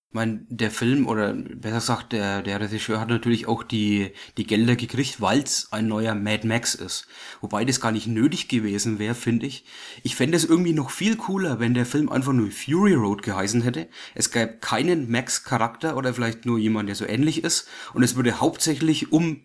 Ich 0.10 0.14
meine, 0.14 0.46
der 0.48 0.72
Film 0.72 1.06
oder 1.06 1.34
besser 1.34 1.76
gesagt, 1.76 2.14
der, 2.14 2.42
der 2.42 2.62
Regisseur 2.62 3.02
hat 3.02 3.10
natürlich 3.10 3.46
auch 3.46 3.62
die, 3.62 4.14
die 4.38 4.48
Gelder 4.48 4.78
gekriegt, 4.78 5.20
weil 5.20 5.40
es 5.40 5.68
ein 5.72 5.90
neuer 5.90 6.16
Mad 6.16 6.48
Max 6.48 6.76
ist. 6.76 7.08
Wobei 7.42 7.66
das 7.66 7.82
gar 7.82 7.92
nicht 7.92 8.08
nötig 8.08 8.48
gewesen 8.48 9.00
wäre, 9.00 9.16
finde 9.16 9.48
ich. 9.48 9.66
Ich 10.04 10.16
fände 10.16 10.38
es 10.38 10.46
irgendwie 10.46 10.72
noch 10.72 10.92
viel 10.92 11.18
cooler, 11.18 11.60
wenn 11.60 11.74
der 11.74 11.86
Film 11.86 12.10
einfach 12.10 12.32
nur 12.32 12.52
Fury 12.52 12.94
Road 12.94 13.22
geheißen 13.22 13.62
hätte. 13.64 13.90
Es 14.16 14.32
gäbe 14.32 14.60
keinen 14.60 15.12
Max-Charakter 15.12 15.98
oder 15.98 16.14
vielleicht 16.14 16.46
nur 16.46 16.58
jemand, 16.58 16.88
der 16.88 16.96
so 16.96 17.06
ähnlich 17.06 17.44
ist. 17.44 17.68
Und 17.94 18.02
es 18.02 18.16
würde 18.16 18.40
hauptsächlich 18.40 19.12
um 19.12 19.42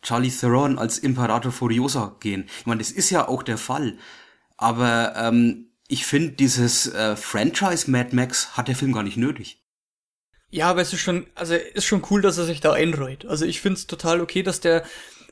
Charlie 0.00 0.30
Theron 0.30 0.78
als 0.78 0.98
Imperator 0.98 1.50
Furiosa 1.50 2.16
gehen. 2.20 2.44
Ich 2.60 2.66
meine, 2.66 2.78
das 2.78 2.92
ist 2.92 3.10
ja 3.10 3.26
auch 3.26 3.42
der 3.42 3.58
Fall. 3.58 3.98
Aber 4.56 5.14
ähm, 5.16 5.72
ich 5.88 6.06
finde, 6.06 6.32
dieses 6.32 6.86
äh, 6.86 7.16
Franchise 7.16 7.90
Mad 7.90 8.14
Max 8.14 8.56
hat 8.56 8.68
der 8.68 8.76
Film 8.76 8.92
gar 8.92 9.02
nicht 9.02 9.16
nötig. 9.16 9.63
Ja, 10.54 10.70
aber 10.70 10.82
es 10.82 10.92
ist 10.92 11.00
schon, 11.00 11.26
also 11.34 11.56
ist 11.56 11.84
schon 11.84 12.04
cool, 12.10 12.22
dass 12.22 12.38
er 12.38 12.44
sich 12.44 12.60
da 12.60 12.72
einreiht. 12.72 13.26
Also 13.26 13.44
ich 13.44 13.60
find's 13.60 13.88
total 13.88 14.20
okay, 14.20 14.44
dass 14.44 14.60
der, 14.60 14.84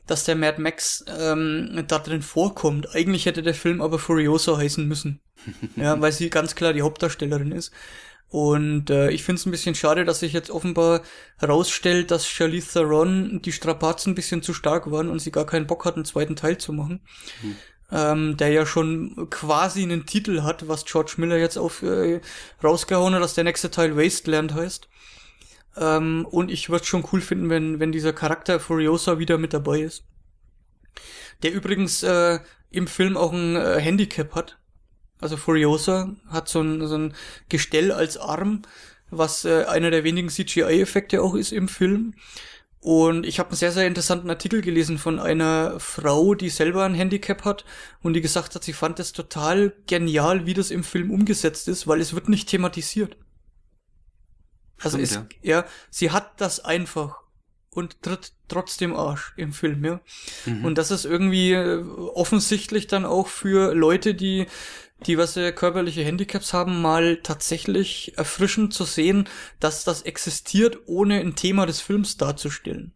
dass 0.05 0.25
der 0.25 0.35
Mad 0.35 0.61
Max 0.61 1.05
ähm, 1.07 1.85
da 1.87 1.99
drin 1.99 2.21
vorkommt. 2.21 2.93
Eigentlich 2.93 3.25
hätte 3.25 3.41
der 3.41 3.53
Film 3.53 3.81
aber 3.81 3.99
Furiosa 3.99 4.57
heißen 4.57 4.85
müssen. 4.85 5.21
ja, 5.77 6.01
weil 6.01 6.11
sie 6.11 6.29
ganz 6.29 6.55
klar 6.55 6.73
die 6.73 6.81
Hauptdarstellerin 6.81 7.53
ist. 7.53 7.71
Und 8.27 8.89
äh, 8.89 9.11
ich 9.11 9.23
find's 9.23 9.45
ein 9.45 9.51
bisschen 9.51 9.75
schade, 9.75 10.03
dass 10.03 10.19
sich 10.19 10.33
jetzt 10.33 10.51
offenbar 10.51 11.03
herausstellt, 11.37 12.11
dass 12.11 12.27
Charlize 12.27 12.73
Theron 12.73 13.41
die 13.41 13.53
Strapazen 13.53 14.11
ein 14.11 14.15
bisschen 14.15 14.41
zu 14.41 14.53
stark 14.53 14.91
waren 14.91 15.09
und 15.09 15.19
sie 15.19 15.31
gar 15.31 15.45
keinen 15.45 15.67
Bock 15.67 15.85
hat, 15.85 15.95
einen 15.95 16.03
zweiten 16.03 16.35
Teil 16.35 16.57
zu 16.57 16.73
machen. 16.73 16.99
Mhm. 17.41 17.55
Ähm, 17.95 18.37
der 18.37 18.49
ja 18.49 18.65
schon 18.65 19.29
quasi 19.29 19.83
einen 19.83 20.07
Titel 20.07 20.41
hat, 20.41 20.67
was 20.67 20.83
George 20.85 21.13
Miller 21.17 21.37
jetzt 21.37 21.57
auf 21.57 21.83
äh, 21.83 22.21
rausgehauen 22.63 23.13
hat, 23.13 23.21
dass 23.21 23.35
der 23.35 23.43
nächste 23.43 23.69
Teil 23.69 23.95
Wasteland 23.95 24.55
heißt. 24.55 24.87
Ähm, 25.77 26.25
und 26.29 26.49
ich 26.49 26.69
würde 26.69 26.81
es 26.81 26.87
schon 26.87 27.05
cool 27.11 27.21
finden, 27.21 27.51
wenn, 27.51 27.79
wenn 27.79 27.91
dieser 27.91 28.13
Charakter 28.13 28.59
Furiosa 28.59 29.19
wieder 29.19 29.37
mit 29.37 29.53
dabei 29.53 29.81
ist. 29.81 30.03
Der 31.43 31.53
übrigens 31.53 32.01
äh, 32.01 32.39
im 32.71 32.87
Film 32.87 33.15
auch 33.15 33.31
ein 33.31 33.55
äh, 33.55 33.79
Handicap 33.79 34.33
hat. 34.33 34.57
Also 35.19 35.37
Furiosa 35.37 36.15
hat 36.27 36.49
so 36.49 36.61
ein, 36.61 36.85
so 36.87 36.97
ein 36.97 37.13
Gestell 37.49 37.91
als 37.91 38.17
Arm, 38.17 38.63
was 39.09 39.45
äh, 39.45 39.65
einer 39.65 39.91
der 39.91 40.03
wenigen 40.03 40.29
CGI-Effekte 40.29 41.21
auch 41.21 41.35
ist 41.35 41.51
im 41.51 41.67
Film. 41.67 42.15
Und 42.83 43.25
ich 43.25 43.39
habe 43.39 43.47
einen 43.47 43.55
sehr, 43.55 43.71
sehr 43.71 43.87
interessanten 43.87 44.29
Artikel 44.29 44.59
gelesen 44.59 44.97
von 44.97 45.17
einer 45.17 45.79
Frau, 45.79 46.35
die 46.35 46.49
selber 46.49 46.83
ein 46.83 46.93
Handicap 46.93 47.45
hat 47.45 47.63
und 48.01 48.11
die 48.11 48.19
gesagt 48.19 48.55
hat, 48.55 48.63
sie 48.65 48.73
fand 48.73 48.99
es 48.99 49.13
total 49.13 49.73
genial, 49.87 50.45
wie 50.45 50.53
das 50.53 50.69
im 50.69 50.83
Film 50.83 51.09
umgesetzt 51.09 51.69
ist, 51.69 51.87
weil 51.87 52.01
es 52.01 52.13
wird 52.13 52.27
nicht 52.27 52.49
thematisiert. 52.49 53.15
Also 54.81 54.97
Stimmt, 54.97 55.31
es, 55.31 55.37
ja. 55.43 55.59
ja, 55.59 55.65
sie 55.91 56.11
hat 56.11 56.41
das 56.41 56.59
einfach 56.65 57.21
und 57.69 58.01
tritt 58.01 58.33
trotzdem 58.49 58.93
Arsch 58.93 59.31
im 59.37 59.53
Film, 59.53 59.85
ja. 59.85 60.01
Mhm. 60.45 60.65
Und 60.65 60.77
das 60.77 60.91
ist 60.91 61.05
irgendwie 61.05 61.53
äh, 61.53 61.81
offensichtlich 62.13 62.87
dann 62.87 63.05
auch 63.05 63.29
für 63.29 63.73
Leute, 63.73 64.13
die 64.13 64.47
was 65.07 65.37
äh, 65.37 65.51
körperliche 65.51 66.03
Handicaps 66.03 66.53
haben, 66.53 66.81
mal 66.81 67.17
tatsächlich 67.17 68.17
erfrischend 68.17 68.73
zu 68.73 68.85
sehen, 68.85 69.29
dass 69.59 69.83
das 69.83 70.01
existiert, 70.03 70.79
ohne 70.85 71.19
ein 71.19 71.35
Thema 71.35 71.65
des 71.65 71.81
Films 71.81 72.17
darzustellen. 72.17 72.93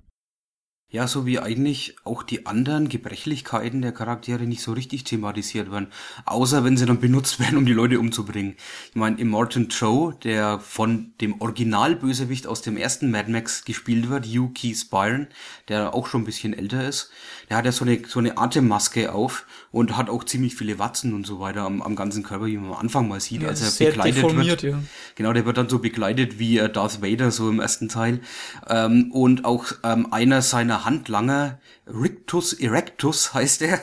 Ja, 0.89 1.05
so 1.05 1.25
wie 1.25 1.37
eigentlich 1.37 1.97
auch 2.05 2.23
die 2.23 2.45
anderen 2.45 2.87
Gebrechlichkeiten 2.87 3.81
der 3.81 3.91
Charaktere 3.91 4.45
nicht 4.45 4.61
so 4.61 4.71
richtig 4.71 5.03
thematisiert 5.03 5.69
werden. 5.69 5.91
Außer 6.23 6.63
wenn 6.63 6.77
sie 6.77 6.85
dann 6.85 7.01
benutzt 7.01 7.41
werden, 7.41 7.57
um 7.57 7.65
die 7.65 7.73
Leute 7.73 7.99
umzubringen. 7.99 8.55
Ich 8.91 8.95
meine, 8.95 9.19
Immortan 9.19 9.67
Joe, 9.67 10.15
der 10.23 10.61
von 10.61 11.11
dem 11.19 11.41
Originalbösewicht 11.41 12.47
aus 12.47 12.61
dem 12.61 12.77
ersten 12.77 13.11
Mad 13.11 13.29
Max 13.29 13.65
gespielt 13.65 14.07
wird, 14.07 14.27
Hugh 14.27 14.53
Keith 14.53 14.89
Byron, 14.89 15.27
der 15.67 15.93
auch 15.93 16.07
schon 16.07 16.21
ein 16.21 16.25
bisschen 16.25 16.53
älter 16.53 16.87
ist, 16.87 17.11
der 17.49 17.57
hat 17.57 17.65
ja 17.65 17.71
so 17.71 17.85
eine, 17.85 18.01
so 18.05 18.19
eine 18.19 18.37
Atemmaske 18.37 19.13
auf 19.13 19.45
und 19.71 19.95
hat 19.95 20.09
auch 20.09 20.23
ziemlich 20.23 20.55
viele 20.55 20.79
Watzen 20.79 21.13
und 21.13 21.25
so 21.25 21.39
weiter 21.39 21.61
am, 21.61 21.81
am 21.81 21.95
ganzen 21.95 22.23
Körper, 22.23 22.47
wie 22.47 22.57
man 22.57 22.71
am 22.71 22.77
Anfang 22.77 23.07
mal 23.07 23.19
sieht, 23.19 23.43
ja, 23.43 23.49
als 23.49 23.79
er 23.79 23.89
begleitet 23.89 24.35
wird. 24.35 24.63
Ja. 24.63 24.79
Genau, 25.15 25.33
der 25.33 25.45
wird 25.45 25.57
dann 25.57 25.69
so 25.69 25.79
begleitet 25.79 26.39
wie 26.39 26.57
äh, 26.57 26.69
Darth 26.69 27.01
Vader, 27.01 27.31
so 27.31 27.49
im 27.49 27.59
ersten 27.59 27.87
Teil. 27.87 28.19
Ähm, 28.67 29.11
und 29.11 29.45
auch 29.45 29.65
ähm, 29.83 30.11
einer 30.11 30.41
seiner 30.41 30.83
Handlanger, 30.83 31.59
Rictus 31.87 32.53
Erectus 32.53 33.33
heißt 33.33 33.61
er. 33.61 33.79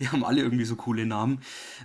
Die 0.00 0.08
haben 0.08 0.24
alle 0.24 0.42
irgendwie 0.42 0.64
so 0.64 0.76
coole 0.76 1.06
Namen. 1.06 1.40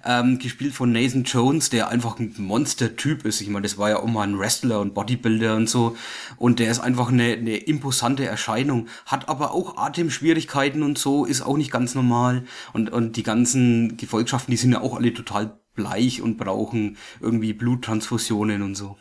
Ähm, 0.05 0.39
gespielt 0.39 0.73
von 0.73 0.91
Nathan 0.91 1.23
Jones, 1.23 1.69
der 1.69 1.89
einfach 1.89 2.19
ein 2.19 2.33
Monster-Typ 2.37 3.25
ist. 3.25 3.41
Ich 3.41 3.49
meine, 3.49 3.63
das 3.63 3.77
war 3.77 3.89
ja 3.89 3.99
auch 3.99 4.07
mal 4.07 4.23
ein 4.23 4.39
Wrestler 4.39 4.79
und 4.79 4.93
Bodybuilder 4.93 5.55
und 5.55 5.69
so. 5.69 5.95
Und 6.37 6.59
der 6.59 6.71
ist 6.71 6.79
einfach 6.79 7.09
eine, 7.09 7.33
eine 7.33 7.57
imposante 7.57 8.25
Erscheinung, 8.25 8.87
hat 9.05 9.29
aber 9.29 9.51
auch 9.51 9.77
Atemschwierigkeiten 9.77 10.83
und 10.83 10.97
so, 10.97 11.25
ist 11.25 11.41
auch 11.41 11.57
nicht 11.57 11.71
ganz 11.71 11.95
normal. 11.95 12.45
Und, 12.73 12.89
und 12.89 13.15
die 13.15 13.23
ganzen 13.23 13.97
Gefolgschaften, 13.97 14.51
die 14.51 14.57
sind 14.57 14.71
ja 14.71 14.81
auch 14.81 14.95
alle 14.95 15.13
total 15.13 15.59
bleich 15.75 16.21
und 16.21 16.37
brauchen 16.37 16.97
irgendwie 17.19 17.53
Bluttransfusionen 17.53 18.61
und 18.61 18.75
so. 18.75 18.97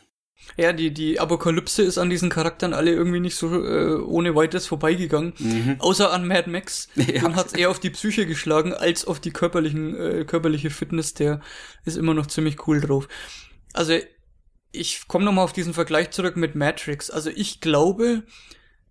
Ja, 0.57 0.73
die, 0.73 0.93
die 0.93 1.21
Apokalypse 1.21 1.83
ist 1.83 1.99
an 1.99 2.11
diesen 2.11 2.31
Charakteren 2.31 2.75
alle 2.75 2.93
irgendwie 2.93 3.21
nicht 3.21 3.37
so 3.37 3.65
äh, 3.65 3.97
ohne 3.97 4.35
weiteres 4.35 4.67
vorbeigegangen. 4.67 5.35
Mhm. 5.39 5.77
Außer 5.79 6.13
an 6.13 6.27
Mad 6.27 6.49
Max. 6.51 6.89
Ja. 7.11 7.23
Man 7.23 7.35
hat 7.35 7.57
eher 7.57 7.71
auf 7.71 7.81
die 7.81 7.91
Psyche 7.91 8.25
geschlagen 8.27 8.73
als 8.73 9.05
auf 9.05 9.19
die 9.19 9.33
körperlichen, 9.33 9.97
äh, 9.97 10.25
körperliche 10.25 10.71
Fitness. 10.71 11.15
Der 11.15 11.41
ist 11.85 11.97
immer 11.97 12.15
noch 12.15 12.27
ziemlich 12.27 12.69
cool 12.69 12.81
drauf. 12.81 13.09
Also, 13.73 13.95
ich 14.71 15.09
komme 15.09 15.25
nochmal 15.25 15.45
auf 15.45 15.53
diesen 15.53 15.75
Vergleich 15.75 16.11
zurück 16.11 16.37
mit 16.37 16.55
Matrix. 16.55 17.11
Also, 17.11 17.31
ich 17.31 17.61
glaube, 17.61 18.23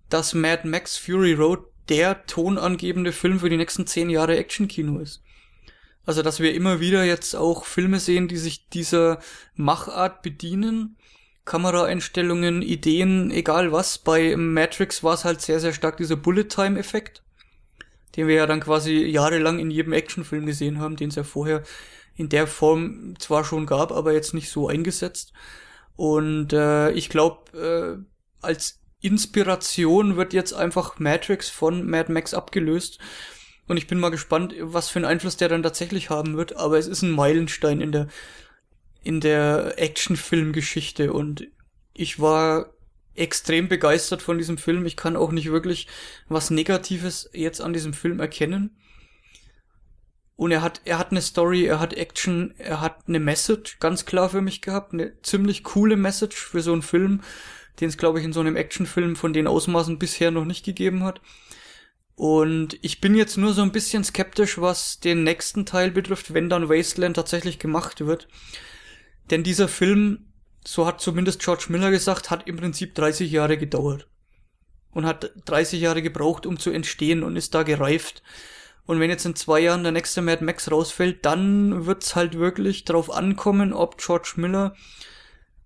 dass 0.10 0.34
Mad 0.34 0.68
Max 0.68 0.98
Fury 0.98 1.34
Road 1.34 1.60
der 1.88 2.26
tonangebende 2.26 3.12
Film 3.14 3.40
für 3.40 3.50
die 3.50 3.58
nächsten 3.58 3.88
zehn 3.88 4.10
Jahre 4.10 4.38
Actionkino 4.38 5.00
ist. 5.00 5.22
Also, 6.06 6.22
dass 6.22 6.40
wir 6.40 6.54
immer 6.54 6.80
wieder 6.80 7.06
jetzt 7.06 7.36
auch 7.36 7.66
Filme 7.66 8.00
sehen, 8.00 8.28
die 8.28 8.38
sich 8.38 8.68
dieser 8.70 9.20
Machart 9.56 10.22
bedienen 10.24 10.98
Kameraeinstellungen, 11.50 12.62
Ideen, 12.62 13.32
egal 13.32 13.72
was. 13.72 13.98
Bei 13.98 14.38
Matrix 14.38 15.04
war 15.04 15.16
es 15.16 15.26
halt 15.26 15.42
sehr, 15.42 15.60
sehr 15.60 15.74
stark 15.74 15.98
dieser 15.98 16.16
Bullet-Time-Effekt, 16.16 17.24
den 18.16 18.28
wir 18.28 18.36
ja 18.36 18.46
dann 18.46 18.60
quasi 18.60 19.04
jahrelang 19.06 19.60
in 19.60 19.72
jedem 19.72 19.94
Actionfilm 19.94 20.46
gesehen 20.46 20.80
haben, 20.80 20.96
den 20.96 21.10
es 21.10 21.16
ja 21.16 21.24
vorher 21.24 21.64
in 22.16 22.30
der 22.30 22.48
Form 22.48 23.16
zwar 23.18 23.44
schon 23.44 23.66
gab, 23.66 23.92
aber 23.92 24.14
jetzt 24.14 24.34
nicht 24.34 24.50
so 24.50 24.68
eingesetzt. 24.68 25.34
Und 25.96 26.54
äh, 26.54 26.92
ich 26.92 27.10
glaube, 27.10 27.58
äh, 27.58 28.46
als 28.46 28.80
Inspiration 29.02 30.18
wird 30.18 30.34
jetzt 30.34 30.54
einfach 30.54 31.00
Matrix 31.00 31.50
von 31.50 31.90
Mad 31.90 32.12
Max 32.12 32.34
abgelöst. 32.34 33.00
Und 33.68 33.78
ich 33.78 33.88
bin 33.88 34.00
mal 34.00 34.10
gespannt, 34.10 34.54
was 34.60 34.90
für 34.90 35.00
einen 35.00 35.06
Einfluss 35.06 35.38
der 35.38 35.50
dann 35.50 35.64
tatsächlich 35.64 36.10
haben 36.10 36.38
wird. 36.38 36.58
Aber 36.58 36.78
es 36.78 36.88
ist 36.88 37.02
ein 37.02 37.12
Meilenstein 37.12 37.82
in 37.82 37.92
der 37.92 38.08
in 39.02 39.22
der 39.22 39.74
Actionfilmgeschichte 39.78 41.14
und 41.14 41.48
ich 41.94 42.20
war 42.20 42.74
extrem 43.16 43.68
begeistert 43.68 44.22
von 44.22 44.38
diesem 44.38 44.58
Film. 44.58 44.86
Ich 44.86 44.96
kann 44.96 45.16
auch 45.16 45.32
nicht 45.32 45.52
wirklich 45.52 45.88
was 46.28 46.50
Negatives 46.50 47.30
jetzt 47.34 47.62
an 47.62 47.74
diesem 47.74 47.94
Film 47.94 48.20
erkennen. 48.20 48.78
Und 50.36 50.52
er 50.52 50.62
hat, 50.62 50.82
er 50.86 50.98
hat 50.98 51.12
eine 51.12 51.22
Story, 51.22 51.66
er 51.66 51.82
hat 51.82 51.94
Action, 51.94 52.54
er 52.58 52.80
hat 52.80 53.10
eine 53.10 53.20
Message, 53.20 53.80
ganz 53.80 54.06
klar 54.06 54.30
für 54.30 54.42
mich 54.42 54.62
gehabt, 54.62 54.94
eine 54.94 55.22
ziemlich 55.22 55.66
coole 55.66 55.98
Message 55.98 56.38
für 56.38 56.62
so 56.62 56.72
einen 56.72 56.82
Film, 56.82 57.22
den 57.82 57.90
es, 57.90 57.98
glaube 57.98 58.20
ich, 58.20 58.26
in 58.26 58.32
so 58.32 58.40
einem 58.40 58.56
Actionfilm 58.56 59.18
von 59.18 59.34
den 59.34 59.48
Ausmaßen 59.48 60.00
bisher 60.00 60.32
noch 60.32 60.46
nicht 60.46 60.64
gegeben 60.64 61.04
hat. 61.04 61.20
Und 62.16 62.78
ich 62.82 63.02
bin 63.02 63.16
jetzt 63.16 63.38
nur 63.38 63.54
so 63.54 63.62
ein 63.62 63.74
bisschen 63.74 64.04
skeptisch, 64.06 64.60
was 64.60 65.02
den 65.02 65.24
nächsten 65.24 65.66
Teil 65.66 65.92
betrifft, 65.92 66.34
wenn 66.34 66.50
dann 66.50 66.70
Wasteland 66.70 67.18
tatsächlich 67.18 67.60
gemacht 67.60 68.06
wird. 68.06 68.30
Denn 69.30 69.44
dieser 69.44 69.68
Film, 69.68 70.32
so 70.66 70.86
hat 70.86 71.02
zumindest 71.02 71.42
George 71.42 71.66
Miller 71.70 71.92
gesagt, 71.92 72.30
hat 72.30 72.48
im 72.48 72.58
Prinzip 72.58 72.96
30 72.96 73.32
Jahre 73.32 73.58
gedauert. 73.58 74.08
Und 74.92 75.06
hat 75.06 75.32
30 75.46 75.82
Jahre 75.82 76.02
gebraucht, 76.02 76.46
um 76.46 76.58
zu 76.58 76.72
entstehen 76.72 77.24
und 77.24 77.36
ist 77.36 77.54
da 77.54 77.64
gereift. 77.64 78.24
Und 78.86 79.00
wenn 79.00 79.12
jetzt 79.12 79.26
in 79.26 79.36
zwei 79.36 79.60
Jahren 79.60 79.84
der 79.84 79.92
nächste 79.92 80.24
Mad 80.24 80.44
Max 80.44 80.72
rausfällt, 80.72 81.24
dann 81.24 81.86
wird's 81.86 82.16
halt 82.16 82.40
wirklich 82.40 82.86
drauf 82.86 83.12
ankommen, 83.12 83.72
ob 83.72 84.00
George 84.00 84.34
Miller 84.38 84.76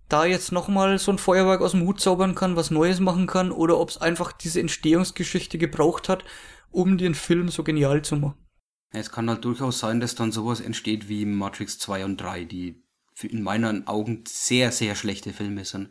da 0.10 0.26
jetzt 0.26 0.52
nochmal 0.52 0.99
so 0.99 1.11
ein 1.11 1.18
Feuerwerk 1.18 1.61
aus 1.61 1.72
dem 1.72 1.84
Hut 1.84 2.02
zaubern 2.02 2.35
kann, 2.35 2.57
was 2.57 2.69
Neues 2.69 2.99
machen 2.99 3.26
kann, 3.26 3.52
oder 3.52 3.80
ob 3.80 3.90
es 3.90 3.98
einfach 3.98 4.34
diese 4.34 4.60
Entstehungsgeschichte 4.60 5.57
gebraucht 5.57 6.10
hat, 6.10 6.26
um 6.69 6.98
den 6.98 7.15
Film 7.15 7.48
so 7.48 7.64
genial 7.64 8.02
zu 8.02 8.18
machen. 8.18 8.38
Es 8.91 9.10
kann 9.10 9.30
halt 9.30 9.45
durchaus 9.45 9.80
sein, 9.80 9.99
dass 10.02 10.15
dann 10.15 10.31
sowas 10.31 10.60
entsteht 10.60 11.07
wie 11.07 11.26
Matrix 11.26 11.80
2 11.80 12.06
und 12.06 12.18
3, 12.18 12.44
die 12.44 12.82
in 13.22 13.44
meinen 13.44 13.88
Augen 13.88 14.23
sehr, 14.27 14.72
sehr 14.72 14.95
schlechte 14.95 15.34
Filme 15.34 15.65
sind. 15.65 15.90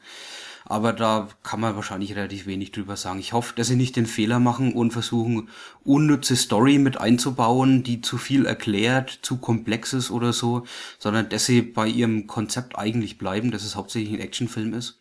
Aber 0.64 0.92
da 0.92 1.28
kann 1.42 1.60
man 1.60 1.74
wahrscheinlich 1.74 2.14
relativ 2.14 2.46
wenig 2.46 2.70
drüber 2.70 2.96
sagen. 2.96 3.18
Ich 3.18 3.32
hoffe, 3.32 3.54
dass 3.56 3.66
sie 3.66 3.76
nicht 3.76 3.96
den 3.96 4.06
Fehler 4.06 4.38
machen 4.38 4.72
und 4.72 4.92
versuchen, 4.92 5.48
unnütze 5.82 6.36
Story 6.36 6.78
mit 6.78 6.98
einzubauen, 6.98 7.82
die 7.82 8.00
zu 8.00 8.16
viel 8.16 8.46
erklärt, 8.46 9.18
zu 9.22 9.38
komplex 9.38 9.92
ist 9.92 10.10
oder 10.10 10.32
so, 10.32 10.64
sondern 10.98 11.28
dass 11.28 11.46
sie 11.46 11.62
bei 11.62 11.88
ihrem 11.88 12.26
Konzept 12.26 12.78
eigentlich 12.78 13.18
bleiben, 13.18 13.50
dass 13.50 13.64
es 13.64 13.76
hauptsächlich 13.76 14.12
ein 14.12 14.20
Actionfilm 14.20 14.72
ist. 14.74 14.98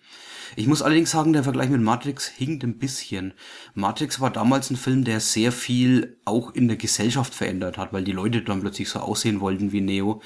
Ich 0.56 0.68
muss 0.68 0.82
allerdings 0.82 1.12
sagen, 1.12 1.32
der 1.32 1.44
Vergleich 1.44 1.70
mit 1.70 1.82
Matrix 1.82 2.28
hinkt 2.28 2.64
ein 2.64 2.78
bisschen. 2.78 3.34
Matrix 3.74 4.20
war 4.20 4.32
damals 4.32 4.70
ein 4.70 4.76
Film, 4.76 5.06
der 5.06 5.22
sehr 5.22 5.52
viel 5.52 6.18
auch 6.26 6.54
in 6.54 6.68
der 6.68 6.76
Gesellschaft 6.76 7.34
verändert 7.34 7.78
hat, 7.78 7.94
weil 7.94 8.04
die 8.04 8.12
Leute 8.12 8.42
dann 8.42 8.60
plötzlich 8.60 8.90
so 8.90 9.00
aussehen 9.00 9.40
wollten 9.40 9.72
wie 9.72 9.80
Neo. 9.80 10.22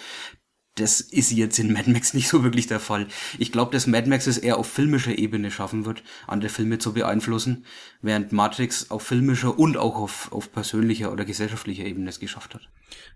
Das 0.76 1.00
ist 1.00 1.32
jetzt 1.32 1.58
in 1.58 1.72
Mad 1.72 1.90
Max 1.90 2.14
nicht 2.14 2.28
so 2.28 2.44
wirklich 2.44 2.68
der 2.68 2.82
Fall. 2.82 3.08
Ich 3.40 3.54
glaube, 3.54 3.72
dass 3.72 3.88
Mad 3.88 4.10
Max 4.10 4.28
es 4.28 4.38
eher 4.38 4.58
auf 4.58 4.70
filmischer 4.70 5.18
Ebene 5.18 5.50
schaffen 5.50 5.86
wird, 5.86 6.04
andere 6.28 6.50
Filme 6.50 6.80
zu 6.80 6.94
beeinflussen, 6.94 7.66
während 8.02 8.34
Matrix 8.34 8.92
auf 8.92 9.04
filmischer 9.04 9.58
und 9.58 9.78
auch 9.78 9.96
auf, 9.96 10.32
auf 10.34 10.52
persönlicher 10.52 11.14
oder 11.14 11.24
gesellschaftlicher 11.24 11.86
Ebene 11.86 12.10
es 12.10 12.20
geschafft 12.20 12.56
hat. 12.56 12.68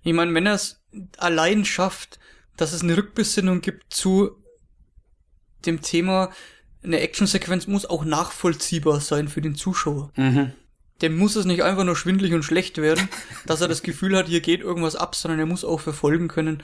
Ich 0.03 0.13
meine, 0.13 0.33
wenn 0.33 0.45
er 0.45 0.53
es 0.53 0.81
allein 1.17 1.65
schafft, 1.65 2.17
dass 2.55 2.71
es 2.71 2.81
eine 2.81 2.95
Rückbesinnung 2.95 3.59
gibt 3.59 3.93
zu 3.93 4.31
dem 5.65 5.81
Thema, 5.81 6.31
eine 6.83 7.01
Actionsequenz 7.01 7.67
muss 7.67 7.85
auch 7.85 8.05
nachvollziehbar 8.05 9.01
sein 9.01 9.27
für 9.27 9.41
den 9.41 9.55
Zuschauer. 9.55 10.11
Mhm. 10.15 10.53
Dem 11.01 11.17
muss 11.17 11.35
es 11.35 11.45
nicht 11.45 11.63
einfach 11.63 11.83
nur 11.83 11.95
schwindlig 11.95 12.33
und 12.33 12.43
schlecht 12.43 12.77
werden, 12.77 13.07
dass 13.45 13.61
er 13.61 13.67
das 13.67 13.83
Gefühl 13.83 14.15
hat, 14.17 14.27
hier 14.27 14.41
geht 14.41 14.61
irgendwas 14.61 14.95
ab, 14.95 15.15
sondern 15.15 15.39
er 15.39 15.45
muss 15.45 15.65
auch 15.65 15.79
verfolgen 15.79 16.27
können, 16.27 16.63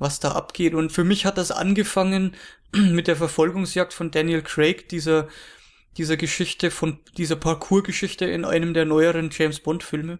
was 0.00 0.18
da 0.18 0.32
abgeht. 0.32 0.74
Und 0.74 0.90
für 0.90 1.04
mich 1.04 1.24
hat 1.26 1.38
das 1.38 1.52
angefangen 1.52 2.34
mit 2.72 3.06
der 3.06 3.14
Verfolgungsjagd 3.14 3.92
von 3.92 4.10
Daniel 4.10 4.42
Craig, 4.42 4.88
dieser, 4.88 5.28
dieser 5.96 6.16
Geschichte 6.16 6.72
von, 6.72 6.98
dieser 7.16 7.36
Parcours-Geschichte 7.36 8.24
in 8.24 8.44
einem 8.44 8.74
der 8.74 8.86
neueren 8.86 9.30
James 9.30 9.60
Bond-Filme. 9.60 10.18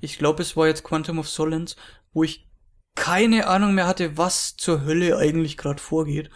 Ich 0.00 0.18
glaube, 0.18 0.42
es 0.42 0.56
war 0.56 0.66
jetzt 0.66 0.82
Quantum 0.82 1.20
of 1.20 1.28
Solace, 1.28 1.76
wo 2.12 2.24
ich 2.24 2.48
keine 2.94 3.46
Ahnung 3.46 3.74
mehr 3.74 3.86
hatte, 3.86 4.16
was 4.16 4.56
zur 4.56 4.84
Hölle 4.84 5.16
eigentlich 5.16 5.56
gerade 5.56 5.80
vorgeht. 5.80 6.30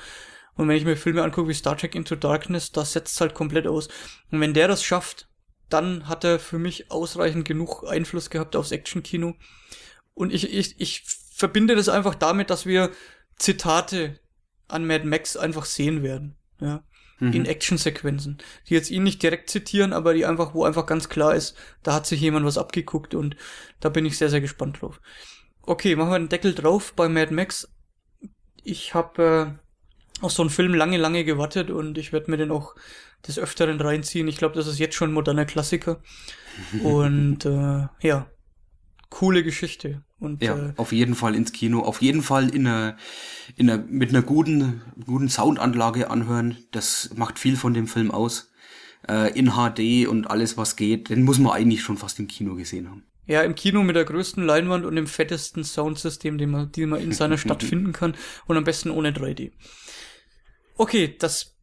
Und 0.54 0.68
wenn 0.68 0.76
ich 0.76 0.84
mir 0.84 0.96
Filme 0.96 1.22
angucke 1.22 1.48
wie 1.48 1.54
Star 1.54 1.76
Trek 1.76 1.94
Into 1.94 2.14
Darkness, 2.14 2.72
da 2.72 2.84
setzt 2.84 3.20
halt 3.20 3.34
komplett 3.34 3.66
aus. 3.66 3.88
Und 4.30 4.40
wenn 4.40 4.54
der 4.54 4.68
das 4.68 4.84
schafft, 4.84 5.28
dann 5.68 6.08
hat 6.08 6.24
er 6.24 6.38
für 6.38 6.58
mich 6.58 6.90
ausreichend 6.90 7.46
genug 7.46 7.84
Einfluss 7.86 8.30
gehabt 8.30 8.54
aufs 8.54 8.70
Actionkino. 8.70 9.34
Und 10.14 10.32
ich, 10.32 10.52
ich, 10.52 10.78
ich 10.78 11.02
verbinde 11.36 11.76
das 11.76 11.90
einfach 11.90 12.14
damit, 12.14 12.48
dass 12.48 12.64
wir 12.64 12.90
Zitate 13.36 14.18
an 14.68 14.86
Mad 14.86 15.04
Max 15.04 15.36
einfach 15.36 15.66
sehen 15.66 16.02
werden. 16.02 16.36
Ja. 16.60 16.82
Mhm. 17.18 17.32
In 17.32 17.46
Actionsequenzen. 17.46 18.38
Die 18.68 18.74
jetzt 18.74 18.90
ihn 18.90 19.02
nicht 19.02 19.22
direkt 19.22 19.50
zitieren, 19.50 19.92
aber 19.92 20.14
die 20.14 20.26
einfach, 20.26 20.54
wo 20.54 20.64
einfach 20.64 20.86
ganz 20.86 21.08
klar 21.08 21.34
ist, 21.34 21.54
da 21.82 21.94
hat 21.94 22.06
sich 22.06 22.20
jemand 22.20 22.46
was 22.46 22.58
abgeguckt 22.58 23.14
und 23.14 23.36
da 23.80 23.90
bin 23.90 24.06
ich 24.06 24.18
sehr, 24.18 24.30
sehr 24.30 24.40
gespannt 24.40 24.80
drauf. 24.80 25.00
Okay, 25.62 25.94
machen 25.94 26.10
wir 26.10 26.18
den 26.18 26.28
Deckel 26.28 26.54
drauf 26.54 26.94
bei 26.94 27.08
Mad 27.08 27.32
Max. 27.34 27.68
Ich 28.62 28.94
habe 28.94 29.58
äh, 30.20 30.24
auf 30.24 30.32
so 30.32 30.42
einen 30.42 30.50
Film 30.50 30.74
lange, 30.74 30.96
lange 30.96 31.24
gewartet 31.24 31.70
und 31.70 31.98
ich 31.98 32.12
werde 32.12 32.30
mir 32.30 32.38
den 32.38 32.50
auch 32.50 32.74
des 33.26 33.38
Öfteren 33.38 33.80
reinziehen. 33.80 34.28
Ich 34.28 34.38
glaube, 34.38 34.54
das 34.54 34.66
ist 34.66 34.78
jetzt 34.78 34.94
schon 34.94 35.10
ein 35.10 35.14
moderner 35.14 35.44
Klassiker. 35.44 36.02
und 36.82 37.44
äh, 37.44 37.86
ja, 38.00 38.26
coole 39.10 39.42
Geschichte. 39.42 40.02
Und, 40.18 40.42
ja, 40.42 40.56
äh, 40.56 40.72
auf 40.76 40.92
jeden 40.92 41.14
Fall 41.14 41.34
ins 41.34 41.52
Kino, 41.52 41.80
auf 41.80 42.00
jeden 42.00 42.22
Fall 42.22 42.48
in 42.48 42.66
einer, 42.66 42.96
in 43.56 43.70
einer, 43.70 43.82
mit 43.82 44.10
einer 44.10 44.22
guten, 44.22 44.82
guten 45.04 45.28
Soundanlage 45.28 46.10
anhören. 46.10 46.56
Das 46.72 47.10
macht 47.16 47.38
viel 47.38 47.56
von 47.56 47.74
dem 47.74 47.86
Film 47.86 48.10
aus. 48.10 48.50
Äh, 49.08 49.38
in 49.38 49.52
HD 49.52 50.08
und 50.08 50.28
alles, 50.28 50.56
was 50.56 50.74
geht, 50.74 51.10
den 51.10 51.22
muss 51.22 51.38
man 51.38 51.52
eigentlich 51.52 51.82
schon 51.82 51.96
fast 51.96 52.18
im 52.18 52.26
Kino 52.26 52.56
gesehen 52.56 52.90
haben. 52.90 53.04
Ja, 53.26 53.42
im 53.42 53.54
Kino 53.54 53.82
mit 53.82 53.94
der 53.94 54.04
größten 54.04 54.44
Leinwand 54.44 54.84
und 54.84 54.96
dem 54.96 55.06
fettesten 55.06 55.64
Soundsystem, 55.64 56.38
den 56.38 56.50
man, 56.50 56.72
den 56.72 56.88
man 56.88 57.00
in 57.00 57.12
seiner 57.12 57.38
Stadt 57.38 57.62
finden 57.64 57.92
kann 57.92 58.16
und 58.46 58.56
am 58.56 58.64
besten 58.64 58.90
ohne 58.90 59.10
3D. 59.10 59.52
Okay, 60.76 61.14
das 61.18 61.56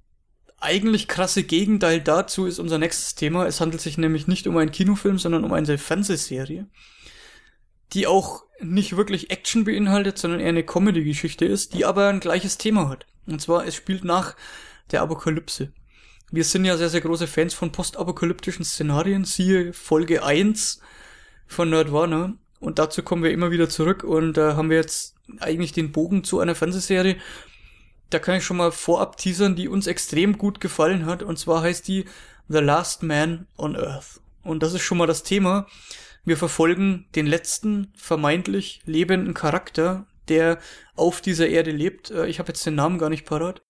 eigentlich 0.60 1.08
krasse 1.10 1.44
Gegenteil 1.44 2.00
dazu 2.00 2.46
ist 2.46 2.60
unser 2.60 2.78
nächstes 2.78 3.16
Thema. 3.16 3.46
Es 3.46 3.60
handelt 3.60 3.82
sich 3.82 3.98
nämlich 3.98 4.28
nicht 4.28 4.48
um 4.48 4.56
einen 4.56 4.72
Kinofilm, 4.72 5.20
sondern 5.20 5.44
um 5.44 5.52
eine 5.52 5.78
Fernsehserie, 5.78 6.68
die 7.94 8.08
auch 8.08 8.44
nicht 8.60 8.96
wirklich 8.96 9.30
Action 9.30 9.66
beinhaltet, 9.66 10.18
sondern 10.18 10.40
eher 10.40 10.50
eine 10.50 10.64
Comedy-Geschichte 10.64 11.46
ist, 11.46 11.74
die 11.74 11.86
aber 11.86 12.08
ein 12.08 12.20
gleiches 12.20 12.58
Thema 12.58 12.90
hat. 12.90 13.06
Und 13.26 13.42
zwar, 13.42 13.66
es 13.66 13.76
spielt 13.76 14.04
nach 14.04 14.36
der 14.92 15.02
Apokalypse. 15.02 15.72
Wir 16.32 16.44
sind 16.44 16.66
ja 16.66 16.78
sehr, 16.78 16.90
sehr 16.90 17.02
große 17.02 17.28
Fans 17.28 17.54
von 17.54 17.72
postapokalyptischen 17.72 18.66
Szenarien, 18.66 19.26
siehe 19.26 19.74
Folge 19.74 20.24
1 20.24 20.80
von 21.46 21.70
Nerdwana. 21.70 22.34
Und 22.60 22.80
dazu 22.80 23.04
kommen 23.04 23.24
wir 23.24 23.32
immer 23.32 23.52
wieder 23.52 23.70
zurück 23.70 24.04
und 24.04 24.34
da 24.34 24.52
äh, 24.52 24.56
haben 24.56 24.70
wir 24.70 24.78
jetzt 24.78 25.16
eigentlich 25.40 25.74
den 25.74 25.92
Bogen 25.92 26.24
zu 26.24 26.40
einer 26.40 26.56
Fernsehserie. 26.56 27.18
Da 28.10 28.20
kann 28.20 28.38
ich 28.38 28.46
schon 28.46 28.58
mal 28.58 28.72
vorab 28.72 29.18
teasern, 29.18 29.56
die 29.56 29.68
uns 29.68 29.86
extrem 29.86 30.38
gut 30.38 30.60
gefallen 30.62 31.06
hat. 31.06 31.24
Und 31.24 31.38
zwar 31.38 31.62
heißt 31.62 31.88
die 31.88 32.06
The 32.48 32.60
Last 32.60 33.04
Man 33.04 33.48
on 33.58 33.76
Earth. 33.76 34.22
Und 34.44 34.64
das 34.64 34.74
ist 34.74 34.82
schon 34.82 34.98
mal 34.98 35.08
das 35.08 35.24
Thema. 35.24 35.68
Wir 36.26 36.38
verfolgen 36.38 37.06
den 37.16 37.26
letzten 37.26 37.92
vermeintlich 37.96 38.82
lebenden 38.86 39.34
Charakter, 39.34 40.08
der 40.30 40.60
auf 40.96 41.20
dieser 41.20 41.48
Erde 41.48 41.72
lebt. 41.72 42.12
Äh, 42.12 42.28
ich 42.28 42.40
habe 42.40 42.50
jetzt 42.50 42.66
den 42.66 42.76
Namen 42.76 42.98
gar 42.98 43.10
nicht 43.10 43.26
parat. 43.26 43.62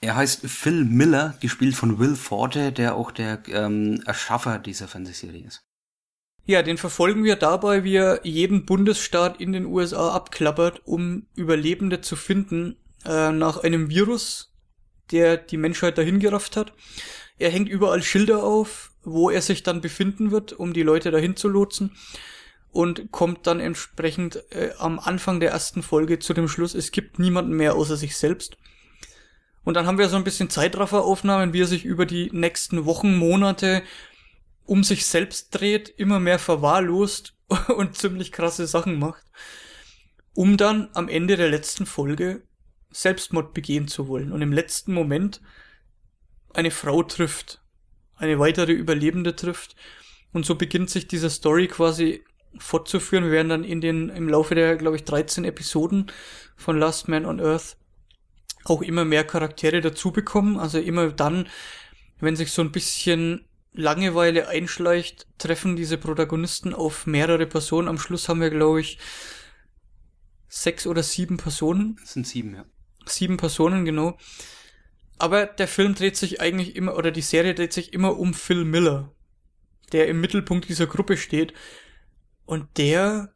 Er 0.00 0.14
heißt 0.14 0.46
Phil 0.46 0.84
Miller, 0.84 1.36
gespielt 1.40 1.74
von 1.74 1.98
Will 1.98 2.16
Forte, 2.16 2.70
der 2.70 2.94
auch 2.94 3.10
der 3.10 3.42
ähm, 3.48 4.02
Erschaffer 4.06 4.58
dieser 4.58 4.88
Fernsehserie 4.88 5.46
ist. 5.46 5.64
Ja, 6.44 6.62
den 6.62 6.78
verfolgen 6.78 7.24
wir 7.24 7.34
dabei, 7.34 7.82
wie 7.82 7.96
er 7.96 8.24
jeden 8.24 8.66
Bundesstaat 8.66 9.40
in 9.40 9.52
den 9.52 9.64
USA 9.64 10.12
abklappert, 10.12 10.82
um 10.84 11.26
Überlebende 11.34 12.02
zu 12.02 12.14
finden 12.14 12.76
äh, 13.04 13.32
nach 13.32 13.64
einem 13.64 13.90
Virus, 13.90 14.54
der 15.10 15.38
die 15.38 15.56
Menschheit 15.56 15.98
dahin 15.98 16.20
gerafft 16.20 16.56
hat. 16.56 16.72
Er 17.38 17.50
hängt 17.50 17.68
überall 17.68 18.02
Schilder 18.02 18.44
auf, 18.44 18.92
wo 19.06 19.30
er 19.30 19.40
sich 19.40 19.62
dann 19.62 19.80
befinden 19.80 20.30
wird, 20.30 20.52
um 20.52 20.72
die 20.72 20.82
Leute 20.82 21.10
dahin 21.10 21.36
zu 21.36 21.48
lotsen 21.48 21.92
und 22.72 23.10
kommt 23.12 23.46
dann 23.46 23.60
entsprechend 23.60 24.42
äh, 24.50 24.72
am 24.78 24.98
Anfang 24.98 25.40
der 25.40 25.50
ersten 25.50 25.82
Folge 25.82 26.18
zu 26.18 26.34
dem 26.34 26.48
Schluss, 26.48 26.74
es 26.74 26.90
gibt 26.90 27.18
niemanden 27.18 27.52
mehr 27.52 27.74
außer 27.74 27.96
sich 27.96 28.16
selbst. 28.16 28.58
Und 29.64 29.74
dann 29.74 29.86
haben 29.86 29.98
wir 29.98 30.08
so 30.08 30.16
ein 30.16 30.24
bisschen 30.24 30.50
Zeitrafferaufnahmen, 30.50 31.52
wie 31.52 31.62
er 31.62 31.66
sich 31.66 31.84
über 31.84 32.04
die 32.04 32.30
nächsten 32.32 32.84
Wochen, 32.84 33.16
Monate 33.16 33.82
um 34.64 34.84
sich 34.84 35.06
selbst 35.06 35.54
dreht, 35.54 35.88
immer 35.88 36.20
mehr 36.20 36.38
verwahrlost 36.38 37.34
und 37.76 37.96
ziemlich 37.96 38.32
krasse 38.32 38.66
Sachen 38.66 38.98
macht, 38.98 39.24
um 40.34 40.56
dann 40.56 40.90
am 40.92 41.08
Ende 41.08 41.36
der 41.36 41.48
letzten 41.48 41.86
Folge 41.86 42.42
Selbstmord 42.90 43.54
begehen 43.54 43.88
zu 43.88 44.08
wollen 44.08 44.32
und 44.32 44.42
im 44.42 44.52
letzten 44.52 44.92
Moment 44.92 45.40
eine 46.52 46.70
Frau 46.70 47.02
trifft, 47.02 47.60
eine 48.16 48.38
weitere 48.38 48.72
Überlebende 48.72 49.36
trifft 49.36 49.76
und 50.32 50.44
so 50.44 50.54
beginnt 50.54 50.90
sich 50.90 51.08
diese 51.08 51.30
Story 51.30 51.68
quasi 51.68 52.22
fortzuführen. 52.58 53.24
Wir 53.24 53.32
werden 53.32 53.48
dann 53.48 53.64
in 53.64 53.80
den, 53.80 54.08
im 54.08 54.28
Laufe 54.28 54.54
der, 54.54 54.76
glaube 54.76 54.96
ich, 54.96 55.04
13 55.04 55.44
Episoden 55.44 56.10
von 56.56 56.78
Last 56.78 57.08
Man 57.08 57.26
on 57.26 57.40
Earth 57.40 57.76
auch 58.64 58.82
immer 58.82 59.04
mehr 59.04 59.24
Charaktere 59.24 59.80
dazu 59.80 60.10
bekommen. 60.10 60.58
Also 60.58 60.78
immer 60.78 61.08
dann, 61.12 61.48
wenn 62.18 62.36
sich 62.36 62.52
so 62.52 62.62
ein 62.62 62.72
bisschen 62.72 63.44
Langeweile 63.72 64.48
einschleicht, 64.48 65.26
treffen 65.38 65.76
diese 65.76 65.98
Protagonisten 65.98 66.72
auf 66.72 67.06
mehrere 67.06 67.46
Personen. 67.46 67.88
Am 67.88 67.98
Schluss 67.98 68.28
haben 68.28 68.40
wir, 68.40 68.50
glaube 68.50 68.80
ich, 68.80 68.98
sechs 70.48 70.86
oder 70.86 71.02
sieben 71.02 71.36
Personen. 71.36 71.96
Das 72.00 72.14
sind 72.14 72.26
sieben, 72.26 72.54
ja. 72.54 72.64
Sieben 73.04 73.36
Personen, 73.36 73.84
genau. 73.84 74.16
Aber 75.18 75.46
der 75.46 75.68
Film 75.68 75.94
dreht 75.94 76.16
sich 76.16 76.40
eigentlich 76.40 76.76
immer, 76.76 76.96
oder 76.96 77.10
die 77.10 77.22
Serie 77.22 77.54
dreht 77.54 77.72
sich 77.72 77.92
immer 77.92 78.18
um 78.18 78.34
Phil 78.34 78.64
Miller, 78.64 79.12
der 79.92 80.08
im 80.08 80.20
Mittelpunkt 80.20 80.68
dieser 80.68 80.86
Gruppe 80.86 81.16
steht 81.16 81.54
und 82.44 82.66
der 82.76 83.32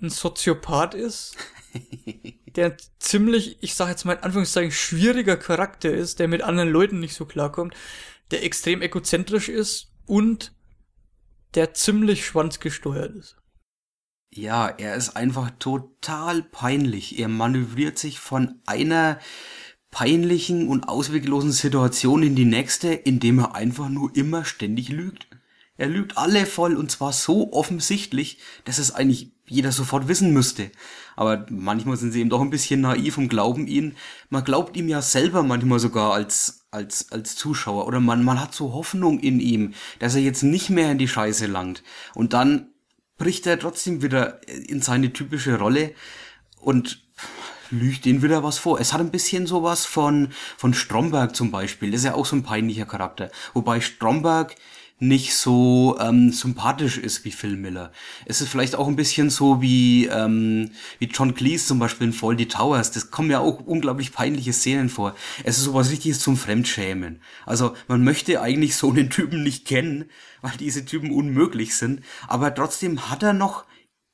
ein 0.00 0.10
Soziopath 0.10 0.94
ist, 0.94 1.36
der 2.56 2.76
ziemlich, 2.98 3.58
ich 3.60 3.74
sag 3.74 3.88
jetzt 3.88 4.04
mal 4.04 4.14
in 4.14 4.22
Anführungszeichen, 4.22 4.72
schwieriger 4.72 5.36
Charakter 5.36 5.92
ist, 5.92 6.18
der 6.18 6.28
mit 6.28 6.42
anderen 6.42 6.70
Leuten 6.70 7.00
nicht 7.00 7.14
so 7.14 7.26
klarkommt, 7.26 7.74
der 8.30 8.44
extrem 8.44 8.80
egozentrisch 8.80 9.48
ist 9.48 9.92
und 10.06 10.54
der 11.54 11.74
ziemlich 11.74 12.24
schwanzgesteuert 12.24 13.14
ist. 13.14 13.36
Ja, 14.32 14.68
er 14.68 14.94
ist 14.94 15.16
einfach 15.16 15.50
total 15.58 16.42
peinlich. 16.42 17.18
Er 17.18 17.26
manövriert 17.26 17.98
sich 17.98 18.20
von 18.20 18.60
einer 18.64 19.18
peinlichen 19.90 20.68
und 20.68 20.88
ausweglosen 20.88 21.52
Situation 21.52 22.22
in 22.22 22.36
die 22.36 22.44
nächste, 22.44 22.92
indem 22.92 23.40
er 23.40 23.54
einfach 23.54 23.88
nur 23.88 24.14
immer 24.14 24.44
ständig 24.44 24.88
lügt. 24.88 25.26
Er 25.76 25.88
lügt 25.88 26.18
alle 26.18 26.44
voll 26.44 26.76
und 26.76 26.90
zwar 26.90 27.12
so 27.12 27.52
offensichtlich, 27.52 28.38
dass 28.64 28.78
es 28.78 28.94
eigentlich 28.94 29.32
jeder 29.46 29.72
sofort 29.72 30.08
wissen 30.08 30.32
müsste. 30.32 30.70
Aber 31.16 31.46
manchmal 31.50 31.96
sind 31.96 32.12
sie 32.12 32.20
eben 32.20 32.30
doch 32.30 32.40
ein 32.40 32.50
bisschen 32.50 32.82
naiv 32.82 33.18
und 33.18 33.28
glauben 33.28 33.66
ihn. 33.66 33.96
Man 34.28 34.44
glaubt 34.44 34.76
ihm 34.76 34.88
ja 34.88 35.02
selber 35.02 35.42
manchmal 35.42 35.80
sogar 35.80 36.12
als, 36.12 36.66
als, 36.70 37.10
als 37.10 37.34
Zuschauer. 37.34 37.86
Oder 37.86 37.98
man, 37.98 38.22
man 38.22 38.40
hat 38.40 38.54
so 38.54 38.74
Hoffnung 38.74 39.18
in 39.20 39.40
ihm, 39.40 39.74
dass 39.98 40.14
er 40.14 40.20
jetzt 40.20 40.42
nicht 40.42 40.70
mehr 40.70 40.92
in 40.92 40.98
die 40.98 41.08
Scheiße 41.08 41.46
langt. 41.46 41.82
Und 42.14 42.32
dann 42.32 42.68
bricht 43.16 43.46
er 43.46 43.58
trotzdem 43.58 44.02
wieder 44.02 44.46
in 44.48 44.82
seine 44.82 45.12
typische 45.12 45.58
Rolle 45.58 45.94
und 46.58 47.02
lügt 47.70 48.04
denen 48.04 48.22
wieder 48.22 48.42
was 48.42 48.58
vor. 48.58 48.80
Es 48.80 48.92
hat 48.92 49.00
ein 49.00 49.10
bisschen 49.10 49.46
sowas 49.46 49.86
von, 49.86 50.28
von 50.56 50.74
Stromberg 50.74 51.34
zum 51.34 51.50
Beispiel. 51.50 51.90
Das 51.90 52.00
ist 52.00 52.06
ja 52.06 52.14
auch 52.14 52.26
so 52.26 52.36
ein 52.36 52.42
peinlicher 52.42 52.86
Charakter. 52.86 53.30
Wobei 53.54 53.80
Stromberg 53.80 54.56
nicht 55.00 55.34
so 55.34 55.96
ähm, 55.98 56.30
sympathisch 56.30 56.98
ist 56.98 57.24
wie 57.24 57.32
Phil 57.32 57.56
Miller. 57.56 57.90
Es 58.26 58.42
ist 58.42 58.50
vielleicht 58.50 58.76
auch 58.76 58.86
ein 58.86 58.96
bisschen 58.96 59.30
so 59.30 59.62
wie, 59.62 60.06
ähm, 60.06 60.70
wie 60.98 61.06
John 61.06 61.34
Cleese 61.34 61.66
zum 61.66 61.78
Beispiel 61.78 62.08
in 62.08 62.12
Faulty 62.12 62.46
Towers. 62.46 62.92
Das 62.92 63.10
kommen 63.10 63.30
ja 63.30 63.40
auch 63.40 63.60
unglaublich 63.60 64.12
peinliche 64.12 64.52
Szenen 64.52 64.90
vor. 64.90 65.16
Es 65.42 65.56
ist 65.56 65.64
sowas 65.64 65.90
richtiges 65.90 66.20
zum 66.20 66.36
Fremdschämen. 66.36 67.20
Also 67.46 67.74
man 67.88 68.04
möchte 68.04 68.42
eigentlich 68.42 68.76
so 68.76 68.90
einen 68.90 69.08
Typen 69.08 69.42
nicht 69.42 69.66
kennen, 69.66 70.04
weil 70.42 70.52
diese 70.58 70.84
Typen 70.84 71.10
unmöglich 71.10 71.74
sind. 71.76 72.02
Aber 72.28 72.54
trotzdem 72.54 73.10
hat 73.10 73.22
er 73.22 73.32
noch 73.32 73.64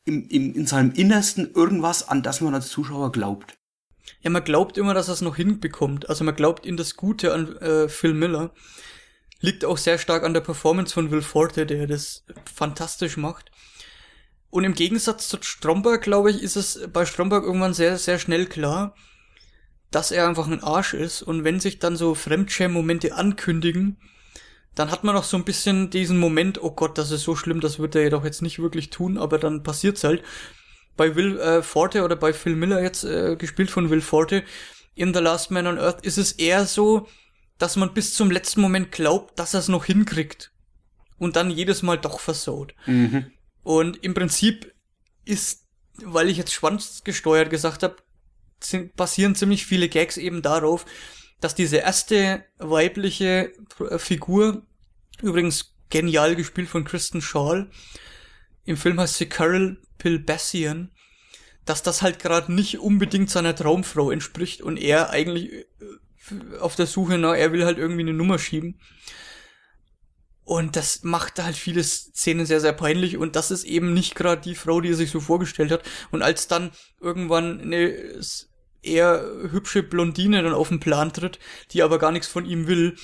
im, 0.06 0.26
im, 0.28 0.54
in 0.54 0.66
seinem 0.66 0.92
Innersten 0.92 1.52
irgendwas, 1.52 2.08
an 2.08 2.22
das 2.22 2.40
man 2.40 2.54
als 2.54 2.68
Zuschauer 2.68 3.12
glaubt. 3.12 3.58
Ja, 4.22 4.30
man 4.30 4.44
glaubt 4.44 4.78
immer, 4.78 4.94
dass 4.94 5.08
er 5.08 5.14
es 5.14 5.20
noch 5.20 5.36
hinbekommt. 5.36 6.08
Also 6.08 6.24
man 6.24 6.36
glaubt 6.36 6.64
in 6.64 6.76
das 6.76 6.96
Gute 6.96 7.34
an 7.34 7.56
äh, 7.56 7.88
Phil 7.88 8.14
Miller 8.14 8.52
liegt 9.40 9.64
auch 9.64 9.76
sehr 9.76 9.98
stark 9.98 10.24
an 10.24 10.32
der 10.32 10.40
Performance 10.40 10.94
von 10.94 11.10
Will 11.10 11.22
Forte, 11.22 11.66
der 11.66 11.86
das 11.86 12.24
fantastisch 12.52 13.16
macht. 13.16 13.50
Und 14.48 14.64
im 14.64 14.74
Gegensatz 14.74 15.28
zu 15.28 15.38
Stromberg, 15.42 16.02
glaube 16.02 16.30
ich, 16.30 16.42
ist 16.42 16.56
es 16.56 16.88
bei 16.92 17.04
Stromberg 17.04 17.44
irgendwann 17.44 17.74
sehr, 17.74 17.98
sehr 17.98 18.18
schnell 18.18 18.46
klar, 18.46 18.94
dass 19.90 20.10
er 20.10 20.26
einfach 20.26 20.46
ein 20.46 20.62
Arsch 20.62 20.94
ist. 20.94 21.22
Und 21.22 21.44
wenn 21.44 21.60
sich 21.60 21.78
dann 21.78 21.96
so 21.96 22.14
Fremdschäm-Momente 22.14 23.14
ankündigen, 23.14 23.98
dann 24.76 24.90
hat 24.90 25.04
man 25.04 25.14
noch 25.14 25.24
so 25.24 25.36
ein 25.36 25.44
bisschen 25.44 25.90
diesen 25.90 26.18
Moment, 26.18 26.62
oh 26.62 26.70
Gott, 26.70 26.98
das 26.98 27.10
ist 27.10 27.22
so 27.22 27.34
schlimm, 27.34 27.60
das 27.60 27.78
wird 27.78 27.94
er 27.94 28.04
jedoch 28.04 28.24
jetzt 28.24 28.42
nicht 28.42 28.60
wirklich 28.60 28.90
tun, 28.90 29.18
aber 29.18 29.38
dann 29.38 29.62
passiert's 29.62 30.04
halt. 30.04 30.22
Bei 30.96 31.16
Will 31.16 31.38
äh, 31.38 31.62
Forte 31.62 32.04
oder 32.04 32.14
bei 32.14 32.32
Phil 32.32 32.56
Miller 32.56 32.82
jetzt 32.82 33.02
äh, 33.02 33.36
gespielt 33.36 33.70
von 33.70 33.90
Will 33.90 34.00
Forte 34.02 34.44
in 34.94 35.12
The 35.12 35.20
Last 35.20 35.50
Man 35.50 35.66
on 35.66 35.78
Earth 35.78 36.04
ist 36.04 36.18
es 36.18 36.32
eher 36.32 36.66
so, 36.66 37.08
dass 37.58 37.76
man 37.76 37.94
bis 37.94 38.14
zum 38.14 38.30
letzten 38.30 38.60
Moment 38.60 38.92
glaubt, 38.92 39.38
dass 39.38 39.54
er 39.54 39.60
es 39.60 39.68
noch 39.68 39.84
hinkriegt. 39.84 40.52
Und 41.18 41.36
dann 41.36 41.50
jedes 41.50 41.82
Mal 41.82 41.98
doch 41.98 42.20
versaut. 42.20 42.74
Mhm. 42.84 43.30
Und 43.62 44.02
im 44.04 44.12
Prinzip 44.14 44.74
ist, 45.24 45.64
weil 46.02 46.28
ich 46.28 46.36
jetzt 46.36 46.52
schwanzgesteuert 46.52 47.48
gesagt 47.48 47.82
habe, 47.82 47.96
basieren 48.96 49.34
ziemlich 49.34 49.64
viele 49.64 49.88
Gags 49.88 50.18
eben 50.18 50.42
darauf, 50.42 50.84
dass 51.40 51.54
diese 51.54 51.78
erste 51.78 52.44
weibliche 52.58 53.52
äh, 53.90 53.98
Figur, 53.98 54.66
übrigens 55.22 55.74
genial 55.90 56.36
gespielt 56.36 56.68
von 56.68 56.84
Kristen 56.84 57.20
Shaw, 57.20 57.66
im 58.64 58.76
Film 58.76 59.00
heißt 59.00 59.16
sie 59.16 59.28
Carol 59.28 59.80
Pilbassian, 59.98 60.90
dass 61.64 61.82
das 61.82 62.02
halt 62.02 62.18
gerade 62.18 62.52
nicht 62.52 62.78
unbedingt 62.78 63.30
seiner 63.30 63.54
Traumfrau 63.54 64.10
entspricht 64.10 64.62
und 64.62 64.76
er 64.76 65.10
eigentlich 65.10 65.52
äh, 65.52 65.66
auf 66.60 66.76
der 66.76 66.86
Suche 66.86 67.18
nach, 67.18 67.34
er 67.34 67.52
will 67.52 67.64
halt 67.64 67.78
irgendwie 67.78 68.02
eine 68.02 68.12
Nummer 68.12 68.38
schieben. 68.38 68.80
Und 70.44 70.76
das 70.76 71.02
macht 71.02 71.42
halt 71.42 71.56
viele 71.56 71.82
Szenen 71.82 72.46
sehr, 72.46 72.60
sehr 72.60 72.72
peinlich. 72.72 73.16
Und 73.16 73.34
das 73.34 73.50
ist 73.50 73.64
eben 73.64 73.92
nicht 73.94 74.14
gerade 74.14 74.40
die 74.40 74.54
Frau, 74.54 74.80
die 74.80 74.90
er 74.90 74.94
sich 74.94 75.10
so 75.10 75.18
vorgestellt 75.18 75.72
hat. 75.72 75.82
Und 76.12 76.22
als 76.22 76.46
dann 76.46 76.70
irgendwann 77.00 77.60
eine 77.60 78.22
eher 78.86 79.24
hübsche 79.50 79.82
Blondine 79.82 80.42
dann 80.42 80.54
auf 80.54 80.68
den 80.68 80.80
Plan 80.80 81.12
tritt, 81.12 81.38
die 81.72 81.82
aber 81.82 81.98
gar 81.98 82.12
nichts 82.12 82.28
von 82.28 82.44
ihm 82.44 82.66
will, 82.66 82.96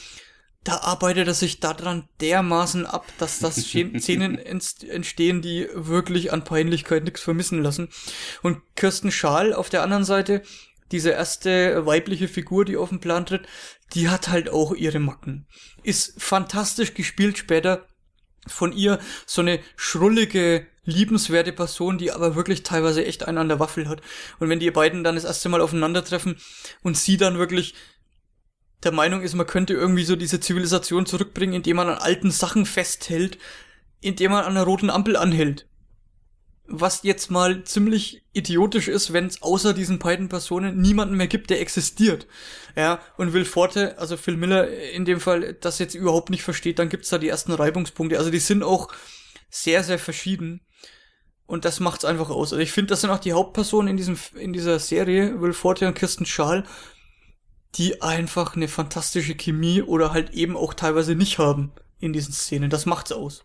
da 0.64 0.78
arbeitet 0.78 1.26
er 1.26 1.34
sich 1.34 1.60
daran 1.60 2.08
dermaßen 2.20 2.86
ab, 2.86 3.06
dass 3.18 3.40
das 3.40 3.56
Szenen 3.62 4.38
entstehen, 4.38 5.42
die 5.42 5.68
wirklich 5.74 6.32
an 6.32 6.44
Peinlichkeit 6.44 7.04
nichts 7.04 7.20
vermissen 7.20 7.62
lassen. 7.62 7.88
Und 8.42 8.60
Kirsten 8.76 9.10
Schaal 9.10 9.54
auf 9.54 9.70
der 9.70 9.82
anderen 9.82 10.04
Seite, 10.04 10.42
diese 10.92 11.10
erste 11.10 11.84
weibliche 11.86 12.28
Figur, 12.28 12.64
die 12.64 12.76
auf 12.76 12.90
den 12.90 13.00
Plan 13.00 13.26
tritt, 13.26 13.48
die 13.94 14.08
hat 14.08 14.28
halt 14.28 14.50
auch 14.50 14.74
ihre 14.74 15.00
Macken. 15.00 15.46
Ist 15.82 16.22
fantastisch 16.22 16.94
gespielt 16.94 17.38
später 17.38 17.86
von 18.46 18.72
ihr 18.72 18.98
so 19.26 19.40
eine 19.40 19.60
schrullige, 19.76 20.66
liebenswerte 20.84 21.52
Person, 21.52 21.98
die 21.98 22.10
aber 22.10 22.34
wirklich 22.34 22.62
teilweise 22.62 23.04
echt 23.04 23.26
einen 23.26 23.38
an 23.38 23.48
der 23.48 23.60
Waffel 23.60 23.88
hat. 23.88 24.00
Und 24.40 24.48
wenn 24.48 24.58
die 24.58 24.70
beiden 24.70 25.04
dann 25.04 25.14
das 25.14 25.24
erste 25.24 25.48
Mal 25.48 25.60
aufeinandertreffen 25.60 26.36
und 26.82 26.96
sie 26.96 27.16
dann 27.16 27.38
wirklich 27.38 27.74
der 28.82 28.92
Meinung 28.92 29.22
ist, 29.22 29.34
man 29.34 29.46
könnte 29.46 29.74
irgendwie 29.74 30.04
so 30.04 30.16
diese 30.16 30.40
Zivilisation 30.40 31.06
zurückbringen, 31.06 31.54
indem 31.54 31.76
man 31.76 31.88
an 31.88 31.98
alten 31.98 32.32
Sachen 32.32 32.66
festhält, 32.66 33.38
indem 34.00 34.32
man 34.32 34.44
an 34.44 34.56
einer 34.56 34.64
roten 34.64 34.90
Ampel 34.90 35.16
anhält 35.16 35.66
was 36.66 37.02
jetzt 37.02 37.30
mal 37.30 37.64
ziemlich 37.64 38.22
idiotisch 38.32 38.88
ist, 38.88 39.12
wenn 39.12 39.26
es 39.26 39.42
außer 39.42 39.74
diesen 39.74 39.98
beiden 39.98 40.28
Personen 40.28 40.80
niemanden 40.80 41.16
mehr 41.16 41.26
gibt, 41.26 41.50
der 41.50 41.60
existiert. 41.60 42.26
Ja, 42.76 43.00
und 43.16 43.32
Will 43.32 43.44
Forte, 43.44 43.98
also 43.98 44.16
Phil 44.16 44.36
Miller 44.36 44.68
in 44.92 45.04
dem 45.04 45.20
Fall, 45.20 45.54
das 45.54 45.78
jetzt 45.78 45.94
überhaupt 45.94 46.30
nicht 46.30 46.42
versteht, 46.42 46.78
dann 46.78 46.88
gibt's 46.88 47.10
da 47.10 47.18
die 47.18 47.28
ersten 47.28 47.52
Reibungspunkte. 47.52 48.18
Also 48.18 48.30
die 48.30 48.38
sind 48.38 48.62
auch 48.62 48.88
sehr, 49.50 49.82
sehr 49.84 49.98
verschieden. 49.98 50.60
Und 51.46 51.64
das 51.64 51.80
macht's 51.80 52.04
einfach 52.04 52.30
aus. 52.30 52.52
Also 52.52 52.62
ich 52.62 52.72
finde, 52.72 52.90
das 52.90 53.02
sind 53.02 53.10
auch 53.10 53.18
die 53.18 53.34
Hauptpersonen 53.34 53.88
in 53.88 53.96
diesem, 53.96 54.18
in 54.36 54.52
dieser 54.52 54.78
Serie, 54.78 55.40
Will 55.42 55.52
Forte 55.52 55.86
und 55.86 55.94
Kirsten 55.94 56.24
Schaal, 56.24 56.64
die 57.74 58.00
einfach 58.00 58.56
eine 58.56 58.68
fantastische 58.68 59.34
Chemie 59.34 59.82
oder 59.82 60.12
halt 60.12 60.30
eben 60.30 60.56
auch 60.56 60.72
teilweise 60.72 61.14
nicht 61.14 61.38
haben 61.38 61.72
in 61.98 62.12
diesen 62.12 62.32
Szenen. 62.32 62.70
Das 62.70 62.86
macht's 62.86 63.12
aus. 63.12 63.44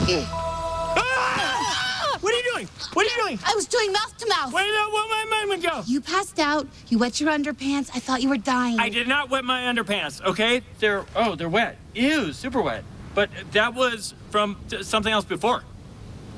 Ah! 0.02 2.18
What 2.20 2.32
are 2.32 2.36
you 2.36 2.52
doing? 2.54 2.68
What 2.94 3.06
are 3.06 3.10
you 3.10 3.22
doing? 3.22 3.38
I 3.44 3.54
was 3.54 3.66
doing 3.66 3.92
mouth 3.92 4.16
to 4.18 4.28
mouth. 4.28 4.52
Where 4.52 4.64
did 4.64 4.74
my 4.74 5.44
mind 5.46 5.62
go? 5.62 5.82
You 5.86 6.00
passed 6.00 6.38
out. 6.38 6.66
You 6.88 6.98
wet 6.98 7.20
your 7.20 7.30
underpants. 7.30 7.90
I 7.94 8.00
thought 8.00 8.22
you 8.22 8.28
were 8.28 8.36
dying. 8.36 8.78
I 8.78 8.88
did 8.88 9.08
not 9.08 9.30
wet 9.30 9.44
my 9.44 9.62
underpants. 9.62 10.22
Okay, 10.22 10.62
they're 10.78 11.04
oh, 11.14 11.34
they're 11.34 11.48
wet. 11.48 11.76
Ew, 11.94 12.32
super 12.32 12.62
wet. 12.62 12.84
But 13.14 13.30
that 13.52 13.74
was 13.74 14.14
from 14.30 14.56
something 14.82 15.12
else 15.12 15.24
before. 15.24 15.64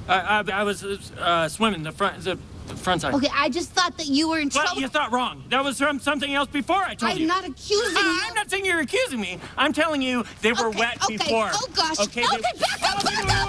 I, 0.09 0.40
I, 0.40 0.44
I 0.52 0.62
was 0.64 0.82
uh, 1.12 1.48
swimming 1.48 1.82
the 1.82 1.93
front. 1.93 2.24
The, 2.24 2.39
front 2.77 3.03
side. 3.03 3.15
Okay, 3.15 3.28
I 3.32 3.49
just 3.49 3.70
thought 3.70 3.97
that 3.99 4.07
you 4.07 4.28
were 4.28 4.39
in 4.39 4.51
well, 4.55 4.65
trouble. 4.65 4.81
you 4.81 4.89
thought 4.89 5.12
wrong. 5.12 5.44
That 5.49 5.65
was 5.65 5.78
from 5.78 6.01
something 6.01 6.32
else 6.32 6.49
before 6.49 6.82
I 6.82 6.94
told 6.94 7.15
you. 7.19 7.23
I'm 7.23 7.28
not 7.28 7.44
accusing 7.44 7.97
ah, 7.97 8.16
you. 8.16 8.28
I'm 8.28 8.35
not 8.35 8.51
saying 8.51 8.65
you're 8.65 8.81
accusing 8.81 9.20
me. 9.20 9.39
I'm 9.57 9.73
telling 9.73 10.03
you 10.03 10.24
they 10.40 10.53
were 10.53 10.69
okay, 10.69 10.78
wet 10.78 11.05
okay. 11.05 11.16
before. 11.16 11.51
Oh 11.53 11.69
gosh. 11.74 12.01
Okay, 12.01 12.24
okay 12.24 12.36
they... 12.36 12.61
back 12.61 12.97
up, 12.97 13.05
back 13.05 13.24
up. 13.28 13.49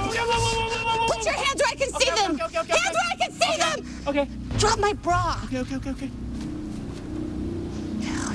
Put 1.08 1.26
your 1.26 1.34
hands 1.34 1.62
where 1.62 1.72
I 1.72 1.76
can 1.76 1.90
see 1.90 2.12
okay, 2.12 2.22
them. 2.22 2.42
Okay, 2.42 2.60
okay, 2.60 2.78
hands 2.78 2.96
where 2.96 3.12
I 3.12 3.16
can 3.16 3.32
see 3.32 3.58
them. 3.58 4.08
Okay. 4.08 4.28
Drop 4.58 4.80
my 4.80 4.94
bra. 4.94 5.40
Okay, 5.46 5.60
okay, 5.60 5.76
okay, 5.76 5.90
okay. 5.92 6.10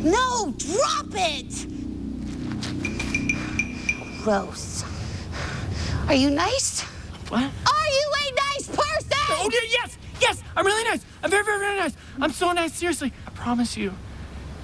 No, 0.02 0.54
drop 0.56 1.06
it. 1.12 1.66
Gross. 4.22 4.84
Are 6.06 6.14
you 6.14 6.30
nice? 6.30 6.82
What? 7.28 7.42
Are 7.42 7.88
you 7.88 8.12
a 8.20 8.34
nice 8.34 8.68
person? 8.68 9.08
Oh, 9.30 9.50
yes, 9.70 9.98
yes. 10.20 10.42
I'm 10.56 10.66
really 10.66 10.84
nice. 10.84 11.04
I'm 11.22 11.30
very, 11.30 11.44
very, 11.44 11.58
very 11.58 11.76
nice. 11.76 11.96
I'm 12.20 12.32
so 12.32 12.52
nice. 12.52 12.74
Seriously, 12.74 13.12
I 13.26 13.30
promise 13.30 13.76
you. 13.76 13.92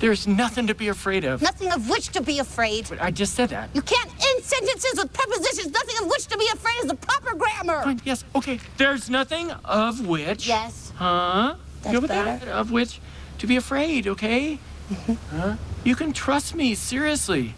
There's 0.01 0.27
nothing 0.27 0.67
to 0.67 0.75
be 0.75 0.89
afraid 0.89 1.25
of. 1.25 1.41
Nothing 1.41 1.73
of 1.73 1.89
which 1.89 2.09
to 2.11 2.21
be 2.21 2.39
afraid. 2.41 2.87
But 2.89 3.01
I 3.01 3.11
just 3.11 3.35
said 3.35 3.51
that. 3.51 3.71
You 3.75 3.81
can't 3.81 4.11
end 4.11 4.45
sentences 4.45 4.95
with 4.97 5.13
prepositions. 5.13 5.71
Nothing 5.73 5.95
of 6.03 6.09
which 6.11 6.27
to 6.27 6.37
be 6.37 6.47
afraid 6.53 6.75
is 6.83 6.87
the 6.89 6.97
proper 6.97 7.35
grammar. 7.37 7.83
Fine, 7.85 8.01
yes, 8.05 8.25
okay. 8.35 8.59
There's 8.77 9.09
nothing 9.09 9.53
of 9.65 10.07
which. 10.07 10.49
Yes. 10.49 10.93
Huh? 10.97 11.55
That's 11.83 11.95
Go 11.95 12.07
better. 12.07 12.45
that. 12.45 12.49
Of 12.49 12.71
which 12.73 13.01
to 13.39 13.47
be 13.47 13.57
afraid, 13.57 14.07
okay? 14.09 14.59
Mm-hmm. 14.91 15.39
huh? 15.39 15.57
You 15.85 15.95
can 15.95 16.13
trust 16.13 16.55
me, 16.55 16.75
seriously. 16.75 17.55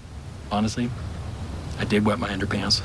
Honestly, 0.53 0.91
I 1.79 1.85
did 1.85 2.05
wet 2.05 2.19
my 2.19 2.29
underpants. 2.29 2.83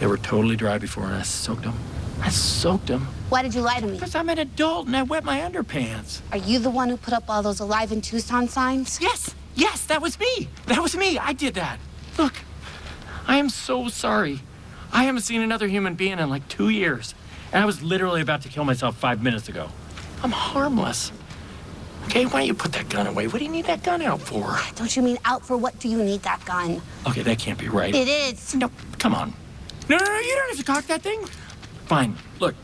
They 0.00 0.06
were 0.06 0.18
totally 0.18 0.56
dry 0.56 0.78
before, 0.78 1.04
and 1.04 1.14
I 1.14 1.22
soaked 1.22 1.62
them. 1.62 1.78
I 2.20 2.28
soaked 2.28 2.86
them. 2.86 3.06
Why 3.28 3.42
did 3.42 3.54
you 3.54 3.62
lie 3.62 3.80
to 3.80 3.86
me? 3.86 3.92
Because 3.94 4.14
I'm 4.14 4.28
an 4.28 4.38
adult 4.38 4.86
and 4.86 4.96
I 4.96 5.02
wet 5.02 5.24
my 5.24 5.40
underpants. 5.40 6.20
Are 6.32 6.38
you 6.38 6.58
the 6.58 6.70
one 6.70 6.88
who 6.88 6.96
put 6.96 7.14
up 7.14 7.24
all 7.28 7.42
those 7.42 7.60
Alive 7.60 7.92
in 7.92 8.00
Tucson 8.00 8.48
signs? 8.48 9.00
Yes, 9.00 9.34
yes, 9.54 9.84
that 9.86 10.02
was 10.02 10.18
me. 10.18 10.48
That 10.66 10.82
was 10.82 10.96
me. 10.96 11.18
I 11.18 11.32
did 11.32 11.54
that. 11.54 11.78
Look, 12.18 12.34
I 13.26 13.36
am 13.36 13.48
so 13.48 13.88
sorry. 13.88 14.40
I 14.92 15.04
haven't 15.04 15.22
seen 15.22 15.40
another 15.40 15.68
human 15.68 15.94
being 15.94 16.18
in 16.18 16.28
like 16.28 16.46
two 16.48 16.68
years. 16.68 17.14
And 17.52 17.62
I 17.62 17.66
was 17.66 17.82
literally 17.82 18.20
about 18.20 18.42
to 18.42 18.48
kill 18.48 18.64
myself 18.64 18.96
five 18.96 19.22
minutes 19.22 19.48
ago. 19.48 19.68
I'm 20.22 20.32
harmless. 20.32 21.12
Okay, 22.06 22.24
why 22.26 22.40
don't 22.40 22.46
you 22.46 22.54
put 22.54 22.72
that 22.72 22.88
gun 22.88 23.06
away? 23.06 23.26
What 23.28 23.38
do 23.38 23.44
you 23.44 23.50
need 23.50 23.66
that 23.66 23.82
gun 23.82 24.02
out 24.02 24.20
for? 24.20 24.58
Don't 24.74 24.94
you 24.96 25.02
mean 25.02 25.18
out 25.24 25.44
for 25.44 25.56
what 25.56 25.78
do 25.78 25.88
you 25.88 26.02
need 26.02 26.22
that 26.22 26.44
gun? 26.44 26.80
Okay, 27.06 27.22
that 27.22 27.38
can't 27.38 27.58
be 27.58 27.68
right. 27.68 27.94
It 27.94 28.08
is. 28.08 28.54
No, 28.54 28.70
come 28.98 29.14
on. 29.14 29.32
No, 29.88 29.96
no, 29.96 30.04
no, 30.04 30.18
you 30.18 30.34
don't 30.34 30.48
have 30.48 30.58
to 30.58 30.64
cock 30.64 30.86
that 30.86 31.02
thing. 31.02 31.20
Fine, 31.90 32.14
look. 32.38 32.54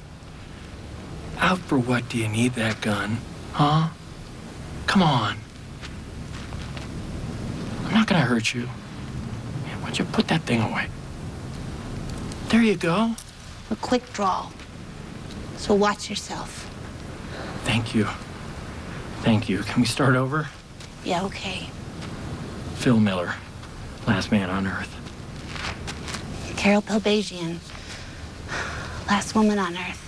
Out 1.38 1.58
for 1.58 1.76
what 1.76 2.08
do 2.08 2.16
you 2.16 2.28
need 2.28 2.54
that 2.54 2.80
gun? 2.80 3.18
Huh? 3.54 3.88
Come 4.86 5.02
on. 5.02 5.38
I'm 7.86 7.92
not 7.92 8.06
gonna 8.06 8.20
hurt 8.20 8.54
you. 8.54 8.68
Yeah, 9.66 9.74
why 9.80 9.86
don't 9.86 9.98
you 9.98 10.04
put 10.04 10.28
that 10.28 10.42
thing 10.42 10.62
away? 10.62 10.86
There 12.50 12.62
you 12.62 12.76
go. 12.76 13.16
A 13.68 13.74
quick 13.74 14.12
draw. 14.12 14.48
So 15.56 15.74
watch 15.74 16.08
yourself. 16.08 16.70
Thank 17.64 17.96
you. 17.96 18.06
Thank 19.22 19.48
you. 19.48 19.62
Can 19.64 19.80
we 19.80 19.88
start 19.88 20.14
over? 20.14 20.46
Yeah, 21.04 21.24
okay. 21.24 21.68
Phil 22.76 23.00
Miller, 23.00 23.34
last 24.06 24.30
man 24.30 24.50
on 24.50 24.68
Earth. 24.68 24.94
Carol 26.56 26.82
Pelbagian, 26.82 27.58
last 29.06 29.34
woman 29.34 29.58
on 29.58 29.76
Earth. 29.76 30.06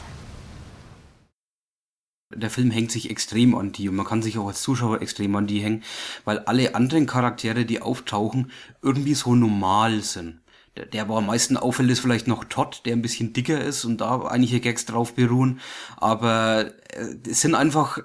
der 2.41 2.51
Film 2.51 2.71
hängt 2.71 2.93
sich 2.93 3.11
extrem 3.11 3.55
an 3.55 3.73
die 3.73 3.89
und 3.89 3.97
man 3.97 4.07
kann 4.07 4.23
sich 4.23 4.39
auch 4.39 4.49
als 4.49 4.63
Zuschauer 4.63 5.01
extrem 5.03 5.35
an 5.37 5.47
die 5.47 5.61
hängen, 5.61 5.83
weil 6.25 6.41
alle 6.41 6.75
anderen 6.75 7.07
Charaktere, 7.07 7.65
die 7.65 7.83
auftauchen, 7.83 8.51
irgendwie 8.83 9.15
so 9.15 9.35
normal 9.35 10.03
sind. 10.03 10.41
Der, 10.77 10.87
der 10.87 11.09
wo 11.09 11.17
am 11.17 11.27
meisten 11.27 11.57
auffällt, 11.57 11.91
ist 11.91 12.01
vielleicht 12.01 12.29
noch 12.29 12.45
Todd, 12.45 12.83
der 12.85 12.93
ein 12.93 13.03
bisschen 13.03 13.33
dicker 13.33 13.61
ist 13.61 13.85
und 13.85 14.01
da 14.01 14.21
einige 14.23 14.61
Gags 14.61 14.85
drauf 14.85 15.15
beruhen, 15.15 15.61
aber 15.97 16.73
äh, 16.93 17.17
es 17.29 17.41
sind 17.41 17.55
einfach 17.55 18.01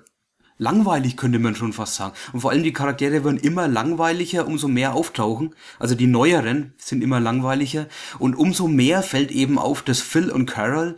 langweilig, 0.58 1.18
könnte 1.18 1.40
man 1.40 1.56
schon 1.56 1.74
fast 1.74 1.96
sagen. 1.96 2.14
Und 2.32 2.42
vor 2.42 2.52
allem 2.52 2.64
die 2.64 2.74
Charaktere 2.74 3.24
werden 3.24 3.38
immer 3.38 3.68
langweiliger, 3.68 4.48
umso 4.48 4.68
mehr 4.68 4.94
auftauchen. 4.94 5.56
Also 5.80 5.96
die 5.96 6.08
neueren 6.08 6.74
sind 6.78 7.04
immer 7.04 7.20
langweiliger 7.20 7.88
und 8.20 8.36
umso 8.36 8.68
mehr 8.68 9.04
fällt 9.04 9.32
eben 9.32 9.58
auf, 9.58 9.82
dass 9.82 10.02
Phil 10.02 10.30
und 10.30 10.46
Carol 10.46 10.98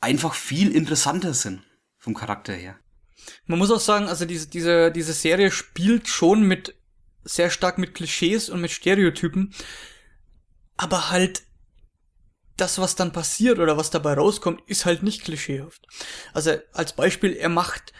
einfach 0.00 0.34
viel 0.34 0.70
interessanter 0.72 1.34
sind 1.34 1.62
vom 1.98 2.14
Charakter 2.14 2.52
her. 2.52 2.76
Man 3.46 3.58
muss 3.58 3.70
auch 3.70 3.80
sagen, 3.80 4.08
also 4.08 4.24
diese, 4.24 4.48
diese, 4.48 4.92
diese 4.92 5.12
Serie 5.12 5.50
spielt 5.50 6.08
schon 6.08 6.42
mit 6.42 6.74
sehr 7.24 7.50
stark 7.50 7.78
mit 7.78 7.94
Klischees 7.94 8.48
und 8.48 8.60
mit 8.60 8.70
Stereotypen, 8.70 9.52
aber 10.76 11.10
halt 11.10 11.42
das, 12.56 12.78
was 12.78 12.94
dann 12.94 13.12
passiert 13.12 13.58
oder 13.58 13.76
was 13.76 13.90
dabei 13.90 14.14
rauskommt, 14.14 14.62
ist 14.66 14.86
halt 14.86 15.02
nicht 15.02 15.24
klischeehaft. 15.24 15.86
Also 16.32 16.56
als 16.72 16.94
Beispiel, 16.94 17.32
er 17.34 17.48
macht 17.48 17.92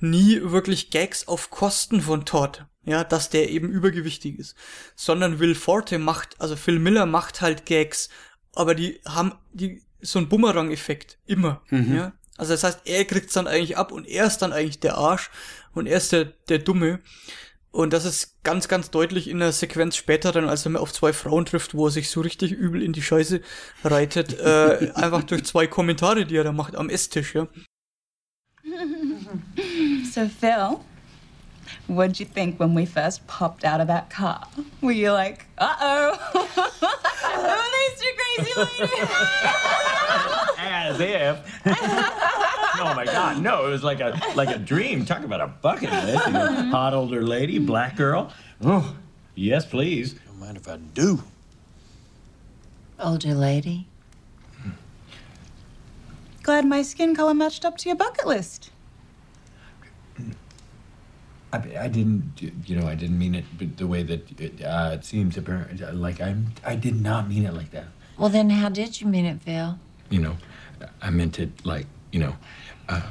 nie 0.00 0.40
wirklich 0.42 0.90
Gags 0.90 1.26
auf 1.26 1.50
Kosten 1.50 2.00
von 2.00 2.24
Todd, 2.24 2.66
ja, 2.84 3.04
dass 3.04 3.30
der 3.30 3.50
eben 3.50 3.70
übergewichtig 3.70 4.38
ist, 4.38 4.56
sondern 4.96 5.38
Will 5.38 5.54
Forte 5.54 5.98
macht, 5.98 6.40
also 6.40 6.56
Phil 6.56 6.78
Miller 6.78 7.06
macht 7.06 7.40
halt 7.40 7.66
Gags, 7.66 8.08
aber 8.54 8.74
die 8.74 9.00
haben 9.06 9.34
die 9.52 9.82
so 10.00 10.18
ein 10.18 10.28
Bumerang-Effekt 10.28 11.18
immer, 11.26 11.62
mhm. 11.70 11.96
ja. 11.96 12.12
Also 12.36 12.52
das 12.52 12.62
heißt, 12.62 12.82
er 12.84 13.04
kriegt's 13.04 13.34
dann 13.34 13.48
eigentlich 13.48 13.76
ab 13.76 13.90
und 13.90 14.06
er 14.06 14.24
ist 14.24 14.38
dann 14.38 14.52
eigentlich 14.52 14.78
der 14.78 14.96
Arsch 14.96 15.28
und 15.74 15.86
er 15.86 15.96
ist 15.96 16.12
der, 16.12 16.26
der 16.48 16.60
Dumme. 16.60 17.00
Und 17.70 17.92
das 17.92 18.04
ist 18.04 18.42
ganz, 18.44 18.68
ganz 18.68 18.90
deutlich 18.90 19.28
in 19.28 19.40
der 19.40 19.52
Sequenz 19.52 19.96
später 19.96 20.32
dann, 20.32 20.48
als 20.48 20.64
er 20.64 20.80
auf 20.80 20.92
zwei 20.92 21.12
Frauen 21.12 21.44
trifft, 21.44 21.74
wo 21.74 21.86
er 21.86 21.90
sich 21.90 22.10
so 22.10 22.20
richtig 22.20 22.52
übel 22.52 22.82
in 22.82 22.92
die 22.92 23.02
Scheiße 23.02 23.40
reitet, 23.84 24.38
äh, 24.38 24.92
einfach 24.94 25.24
durch 25.24 25.44
zwei 25.44 25.66
Kommentare, 25.66 26.24
die 26.24 26.36
er 26.36 26.44
da 26.44 26.52
macht 26.52 26.76
am 26.76 26.88
Esstisch, 26.88 27.34
ja. 27.34 27.48
So 30.10 30.26
Phil, 30.26 30.82
what'd 31.86 32.18
you 32.18 32.24
think 32.24 32.58
when 32.58 32.72
we 32.72 32.86
first 32.86 33.26
popped 33.26 33.62
out 33.62 33.82
of 33.82 33.88
that 33.88 34.08
car? 34.08 34.48
Were 34.80 34.90
you 34.90 35.12
like, 35.12 35.44
uh-oh, 35.58 36.16
who 36.32 37.40
are 37.40 37.70
these 37.76 38.00
two 38.00 38.12
crazy 38.16 38.52
ladies? 38.58 39.08
As 40.58 40.98
if. 40.98 41.60
oh 41.66 42.94
my 42.96 43.04
God, 43.04 43.42
no! 43.42 43.66
It 43.66 43.70
was 43.70 43.84
like 43.84 44.00
a 44.00 44.18
like 44.34 44.48
a 44.48 44.58
dream. 44.58 45.04
Talk 45.04 45.24
about 45.24 45.42
a 45.42 45.48
bucket 45.48 45.90
list. 45.90 46.26
You 46.26 46.32
know, 46.32 46.48
mm-hmm. 46.48 46.70
hot 46.70 46.94
older 46.94 47.22
lady, 47.22 47.58
black 47.58 47.94
girl. 47.94 48.32
Oh, 48.64 48.96
yes, 49.34 49.66
please. 49.66 50.14
Don't 50.14 50.40
mind 50.40 50.56
if 50.56 50.66
I 50.68 50.78
do. 50.78 51.22
Older 52.98 53.34
lady. 53.34 53.86
Hmm. 54.62 54.70
Glad 56.42 56.64
my 56.64 56.80
skin 56.80 57.14
color 57.14 57.34
matched 57.34 57.66
up 57.66 57.76
to 57.78 57.88
your 57.90 57.96
bucket 57.96 58.26
list. 58.26 58.70
I, 61.52 61.56
I 61.80 61.88
didn't, 61.88 62.42
you 62.66 62.76
know, 62.76 62.86
I 62.86 62.94
didn't 62.94 63.18
mean 63.18 63.34
it 63.34 63.76
the 63.76 63.86
way 63.86 64.02
that 64.02 64.40
it, 64.40 64.62
uh, 64.62 64.90
it 64.94 65.04
seems 65.04 65.36
apparent. 65.36 65.80
Like 65.96 66.20
I'm, 66.20 66.52
I 66.64 66.76
did 66.76 67.00
not 67.00 67.28
mean 67.28 67.46
it 67.46 67.54
like 67.54 67.70
that. 67.70 67.86
Well, 68.18 68.28
then 68.28 68.50
how 68.50 68.68
did 68.68 69.00
you 69.00 69.06
mean 69.06 69.24
it, 69.24 69.40
Phil? 69.42 69.78
You 70.10 70.20
know, 70.20 70.36
I 71.00 71.10
meant 71.10 71.38
it 71.38 71.64
like, 71.64 71.86
you 72.12 72.20
know, 72.20 72.36
uh, 72.88 73.08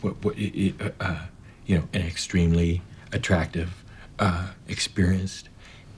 what, 0.00 0.24
what, 0.24 0.34
it, 0.38 0.74
uh, 0.80 0.90
uh, 1.00 1.26
you 1.66 1.78
know, 1.78 1.88
an 1.92 2.02
extremely 2.02 2.82
attractive, 3.12 3.84
uh, 4.18 4.48
experienced, 4.68 5.48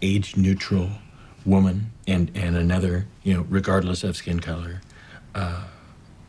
age-neutral 0.03 0.91
woman, 1.45 1.93
and 2.07 2.31
and 2.35 2.57
another, 2.57 3.07
you 3.23 3.35
know, 3.35 3.47
regardless 3.49 4.05
of 4.05 4.16
skin 4.16 4.41
color, 4.41 4.81
uh, 5.35 5.65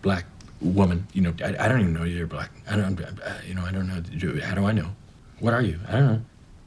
black 0.02 0.26
woman. 0.62 1.08
You 1.14 1.22
know, 1.22 1.34
I, 1.44 1.66
I 1.66 1.68
don't 1.68 1.82
even 1.82 1.94
know 1.94 2.04
you're 2.04 2.28
black. 2.28 2.52
I 2.70 2.76
don't, 2.76 3.00
uh, 3.02 3.34
you 3.48 3.54
know, 3.54 3.66
I 3.66 3.72
don't 3.72 3.88
know. 3.88 4.42
How 4.42 4.56
do 4.56 4.66
I 4.66 4.72
know? 4.72 4.92
What 5.40 5.54
are 5.54 5.62
you? 5.62 5.76
I 5.88 5.94
don't 5.94 6.08
know. 6.08 6.22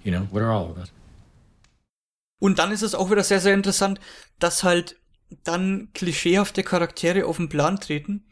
You 0.05 0.13
know, 0.13 0.27
what 0.31 0.43
are 0.43 0.53
all 0.53 0.71
of 0.71 0.79
us? 0.79 0.93
Und 2.39 2.59
dann 2.59 2.73
ist 2.73 2.83
es 2.83 2.95
auch 2.95 3.11
wieder 3.11 3.23
sehr, 3.23 3.41
sehr 3.41 3.55
interessant, 3.55 4.01
dass 4.39 4.65
halt 4.65 4.97
dann 5.45 5.91
klischeehafte 5.95 6.63
Charaktere 6.63 7.27
auf 7.27 7.37
den 7.37 7.49
Plan 7.49 7.79
treten, 7.79 8.25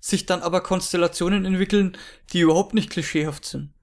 sich 0.00 0.26
dann 0.26 0.40
aber 0.40 0.62
Konstellationen 0.62 1.44
entwickeln, 1.44 1.96
die 2.32 2.40
überhaupt 2.40 2.74
nicht 2.74 2.90
klischeehaft 2.90 3.44
sind. 3.44 3.74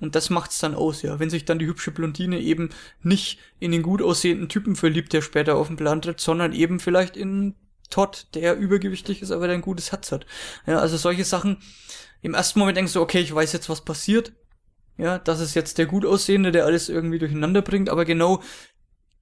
Und 0.00 0.14
das 0.14 0.30
macht's 0.30 0.58
dann 0.58 0.74
aus, 0.74 1.02
ja. 1.02 1.18
Wenn 1.18 1.30
sich 1.30 1.44
dann 1.44 1.58
die 1.58 1.66
hübsche 1.66 1.90
Blondine 1.90 2.40
eben 2.40 2.70
nicht 3.02 3.38
in 3.58 3.72
den 3.72 3.82
gut 3.82 4.02
aussehenden 4.02 4.48
Typen 4.48 4.76
verliebt, 4.76 5.12
der 5.12 5.22
später 5.22 5.56
auf 5.56 5.68
den 5.68 5.76
Plan 5.76 6.02
tritt, 6.02 6.20
sondern 6.20 6.52
eben 6.52 6.80
vielleicht 6.80 7.16
in 7.16 7.54
Todd, 7.90 8.26
der 8.34 8.56
übergewichtig 8.56 9.22
ist, 9.22 9.30
aber 9.30 9.46
der 9.46 9.56
ein 9.56 9.62
gutes 9.62 9.92
Herz 9.92 10.12
hat. 10.12 10.26
Ja, 10.66 10.78
also 10.78 10.96
solche 10.96 11.24
Sachen. 11.24 11.58
Im 12.22 12.34
ersten 12.34 12.58
Moment 12.58 12.76
denkst 12.76 12.94
du, 12.94 13.00
okay, 13.00 13.20
ich 13.20 13.34
weiß 13.34 13.52
jetzt, 13.52 13.68
was 13.68 13.84
passiert. 13.84 14.32
Ja, 14.96 15.18
das 15.18 15.40
ist 15.40 15.54
jetzt 15.54 15.78
der 15.78 15.86
gut 15.86 16.06
aussehende, 16.06 16.52
der 16.52 16.66
alles 16.66 16.88
irgendwie 16.88 17.18
durcheinander 17.18 17.62
bringt, 17.62 17.88
aber 17.88 18.04
genau 18.04 18.42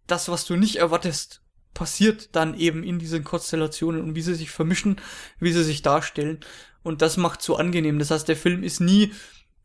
das, 0.07 0.29
was 0.29 0.45
du 0.45 0.57
nicht 0.57 0.77
erwartest, 0.77 1.43
passiert 1.75 2.35
dann 2.37 2.55
eben 2.59 2.83
in 2.83 2.99
diesen 2.99 3.25
Konstellationen 3.25 4.03
und 4.03 4.15
wie 4.15 4.23
sie 4.23 4.35
sich 4.35 4.51
vermischen, 4.51 5.01
wie 5.41 5.53
sie 5.53 5.65
sich 5.65 5.83
darstellen. 5.83 6.41
Und 6.83 7.01
das 7.01 7.17
macht 7.17 7.43
so 7.43 7.57
angenehm. 7.57 7.99
Das 7.99 8.11
heißt, 8.11 8.29
der 8.29 8.37
Film 8.37 8.63
ist 8.63 8.81
nie, 8.81 9.13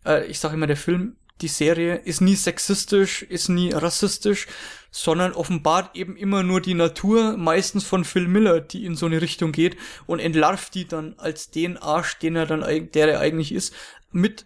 äh, 0.06 0.26
ich 0.28 0.40
sage 0.40 0.54
immer, 0.54 0.68
der 0.68 0.78
Film, 0.78 1.18
die 1.42 1.48
Serie 1.48 1.96
ist 1.98 2.22
nie 2.22 2.36
sexistisch, 2.36 3.22
ist 3.24 3.50
nie 3.50 3.72
rassistisch, 3.72 4.48
sondern 4.90 5.34
offenbart 5.34 5.96
eben 5.96 6.16
immer 6.16 6.42
nur 6.42 6.62
die 6.62 6.74
Natur, 6.74 7.38
meistens 7.38 7.84
von 7.84 8.06
Phil 8.06 8.28
Miller, 8.28 8.60
die 8.60 8.86
in 8.86 8.96
so 8.96 9.06
eine 9.06 9.22
Richtung 9.22 9.52
geht 9.52 9.78
und 10.08 10.20
entlarvt 10.20 10.74
die 10.74 10.88
dann 10.88 11.14
als 11.18 11.52
den 11.52 11.78
Arsch, 11.78 12.18
den 12.18 12.36
er 12.36 12.46
dann, 12.48 12.62
der 12.92 13.08
er 13.10 13.20
eigentlich 13.20 13.52
ist, 13.52 13.74
mit 14.12 14.46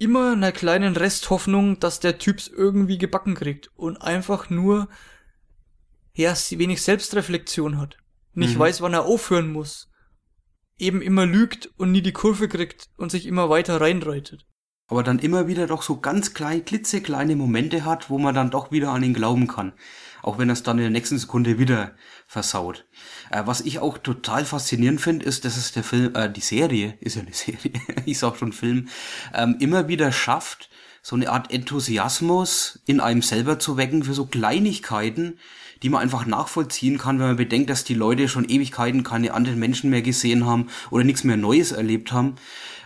immer 0.00 0.32
einer 0.32 0.50
kleinen 0.50 0.96
Resthoffnung, 0.96 1.78
dass 1.78 2.00
der 2.00 2.18
Typs 2.18 2.48
irgendwie 2.48 2.98
gebacken 2.98 3.34
kriegt 3.34 3.70
und 3.76 4.00
einfach 4.00 4.48
nur 4.48 4.88
ja, 6.14 6.34
wenig 6.50 6.82
Selbstreflexion 6.82 7.78
hat. 7.78 7.98
Nicht 8.32 8.54
mhm. 8.54 8.60
weiß, 8.60 8.80
wann 8.80 8.94
er 8.94 9.04
aufhören 9.04 9.52
muss. 9.52 9.90
Eben 10.78 11.02
immer 11.02 11.26
lügt 11.26 11.70
und 11.76 11.92
nie 11.92 12.00
die 12.00 12.12
Kurve 12.12 12.48
kriegt 12.48 12.88
und 12.96 13.10
sich 13.10 13.26
immer 13.26 13.50
weiter 13.50 13.80
reinreitet. 13.80 14.46
Aber 14.86 15.02
dann 15.02 15.18
immer 15.18 15.46
wieder 15.46 15.66
doch 15.66 15.82
so 15.82 16.00
ganz 16.00 16.32
klein, 16.32 16.64
klitzekleine 16.64 17.36
Momente 17.36 17.84
hat, 17.84 18.08
wo 18.08 18.18
man 18.18 18.34
dann 18.34 18.50
doch 18.50 18.72
wieder 18.72 18.90
an 18.90 19.02
ihn 19.02 19.14
glauben 19.14 19.46
kann. 19.46 19.74
Auch 20.22 20.38
wenn 20.38 20.48
er 20.48 20.54
es 20.54 20.62
dann 20.62 20.78
in 20.78 20.84
der 20.84 20.90
nächsten 20.90 21.18
Sekunde 21.18 21.58
wieder 21.58 21.94
versaut. 22.26 22.88
Äh, 23.30 23.42
was 23.46 23.60
ich 23.60 23.78
auch 23.78 23.98
total 23.98 24.44
faszinierend 24.44 25.00
finde, 25.00 25.24
ist, 25.24 25.44
dass 25.44 25.56
es 25.56 25.72
der 25.72 25.84
Film, 25.84 26.14
äh, 26.14 26.30
die 26.30 26.40
Serie, 26.40 26.94
ist 27.00 27.16
ja 27.16 27.22
eine 27.22 27.32
Serie, 27.34 27.72
ich 28.04 28.18
sag 28.18 28.36
schon 28.36 28.52
Film, 28.52 28.88
ähm, 29.34 29.56
immer 29.60 29.88
wieder 29.88 30.12
schafft, 30.12 30.68
so 31.02 31.16
eine 31.16 31.30
Art 31.30 31.50
Enthusiasmus 31.50 32.80
in 32.84 33.00
einem 33.00 33.22
selber 33.22 33.58
zu 33.58 33.78
wecken 33.78 34.04
für 34.04 34.12
so 34.12 34.26
Kleinigkeiten, 34.26 35.38
die 35.82 35.88
man 35.88 36.02
einfach 36.02 36.26
nachvollziehen 36.26 36.98
kann, 36.98 37.18
wenn 37.18 37.28
man 37.28 37.36
bedenkt, 37.36 37.70
dass 37.70 37.84
die 37.84 37.94
Leute 37.94 38.28
schon 38.28 38.44
Ewigkeiten 38.44 39.02
keine 39.02 39.32
anderen 39.32 39.58
Menschen 39.58 39.88
mehr 39.88 40.02
gesehen 40.02 40.44
haben 40.44 40.68
oder 40.90 41.04
nichts 41.04 41.24
mehr 41.24 41.38
Neues 41.38 41.72
erlebt 41.72 42.12
haben. 42.12 42.36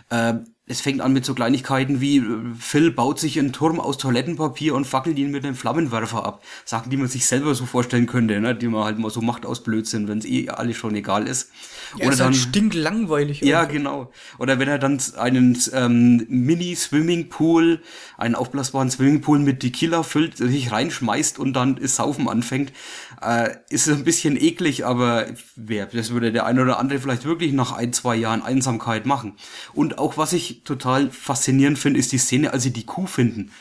Äh, 0.09 0.35
es 0.67 0.81
fängt 0.81 1.01
an 1.01 1.13
mit 1.13 1.25
so 1.25 1.35
Kleinigkeiten 1.35 2.01
wie 2.01 2.17
äh, 2.17 2.23
Phil 2.59 2.89
baut 2.89 3.19
sich 3.19 3.37
einen 3.37 3.53
Turm 3.53 3.79
aus 3.79 3.99
Toilettenpapier 3.99 4.73
und 4.73 4.85
fackelt 4.85 5.17
ihn 5.19 5.29
mit 5.29 5.45
einem 5.45 5.55
Flammenwerfer 5.55 6.25
ab. 6.25 6.43
Sachen, 6.65 6.89
die 6.89 6.97
man 6.97 7.07
sich 7.07 7.27
selber 7.27 7.53
so 7.53 7.67
vorstellen 7.67 8.07
könnte, 8.07 8.39
ne? 8.39 8.55
die 8.55 8.67
man 8.67 8.83
halt 8.83 8.97
mal 8.97 9.11
so 9.11 9.21
macht 9.21 9.45
aus 9.45 9.61
Blödsinn, 9.61 10.07
wenn 10.07 10.17
es 10.17 10.25
eh 10.25 10.49
alles 10.49 10.77
schon 10.77 10.95
egal 10.95 11.27
ist. 11.27 11.51
Ja, 11.97 12.05
Oder 12.05 12.13
ist 12.13 12.19
dann 12.19 12.27
halt 12.27 12.35
stinklangweilig. 12.37 13.41
Ja, 13.41 13.61
irgendwie. 13.61 13.77
genau. 13.77 14.11
Oder 14.39 14.57
wenn 14.57 14.67
er 14.67 14.79
dann 14.79 14.99
einen 15.17 15.57
ähm, 15.71 16.25
Mini-Swimmingpool, 16.29 17.81
einen 18.17 18.33
aufblasbaren 18.33 18.89
Swimmingpool 18.89 19.37
mit 19.37 19.59
Tequila 19.59 20.01
füllt, 20.01 20.37
sich 20.37 20.71
reinschmeißt 20.71 21.37
und 21.37 21.53
dann 21.53 21.75
das 21.75 21.97
Saufen 21.97 22.27
anfängt, 22.27 22.73
äh, 23.21 23.51
ist 23.69 23.87
ein 23.87 24.03
bisschen 24.03 24.35
eklig, 24.35 24.83
aber 24.83 25.27
wer, 25.55 25.85
das 25.85 26.09
würde 26.09 26.31
der 26.31 26.47
eine 26.47 26.63
oder 26.63 26.79
andere 26.79 26.99
vielleicht 26.99 27.25
wirklich 27.25 27.53
nach 27.53 27.71
ein, 27.71 27.93
zwei 27.93 28.15
Jahren 28.15 28.41
Einsamkeit 28.41 29.05
machen. 29.05 29.35
Und 29.73 29.99
auch 29.99 30.17
was 30.17 30.33
ich 30.33 30.54
total 30.63 31.11
faszinierend 31.11 31.79
finde, 31.79 31.99
ist 31.99 32.11
die 32.11 32.17
Szene, 32.17 32.53
als 32.53 32.63
sie 32.63 32.71
die 32.71 32.85
Kuh 32.85 33.07
finden. 33.07 33.51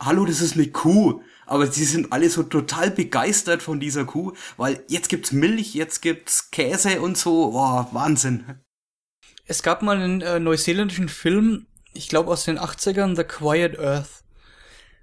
Hallo, 0.00 0.24
das 0.24 0.40
ist 0.40 0.54
eine 0.54 0.68
Kuh. 0.68 1.22
Aber 1.46 1.66
sie 1.66 1.84
sind 1.84 2.12
alle 2.12 2.30
so 2.30 2.42
total 2.42 2.90
begeistert 2.90 3.62
von 3.62 3.78
dieser 3.78 4.04
Kuh, 4.04 4.32
weil 4.56 4.82
jetzt 4.88 5.08
gibt's 5.08 5.32
Milch, 5.32 5.74
jetzt 5.74 6.00
gibt's 6.00 6.50
Käse 6.50 7.00
und 7.00 7.18
so. 7.18 7.50
Boah, 7.50 7.88
Wahnsinn. 7.92 8.60
Es 9.46 9.62
gab 9.62 9.82
mal 9.82 9.96
einen 9.96 10.22
äh, 10.22 10.40
neuseeländischen 10.40 11.08
Film, 11.08 11.66
ich 11.92 12.08
glaube 12.08 12.30
aus 12.30 12.44
den 12.44 12.58
80ern, 12.58 13.14
The 13.14 13.24
Quiet 13.24 13.78
Earth. 13.78 14.24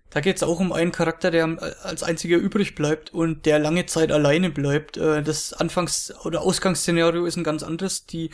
Da 0.10 0.20
geht 0.20 0.36
es 0.36 0.44
auch 0.44 0.60
um 0.60 0.74
einen 0.74 0.92
Charakter, 0.92 1.32
der 1.32 1.58
als 1.84 2.04
einziger 2.04 2.38
übrig 2.38 2.76
bleibt 2.76 3.14
und 3.14 3.46
der 3.46 3.60
lange 3.60 3.86
Zeit 3.86 4.12
alleine 4.12 4.50
bleibt. 4.50 4.98
Äh, 4.98 5.24
das 5.24 5.54
Anfangs- 5.54 6.14
oder 6.26 6.42
Ausgangsszenario 6.42 7.26
ist 7.26 7.38
ein 7.38 7.44
ganz 7.44 7.64
anderes. 7.64 8.06
Die 8.08 8.32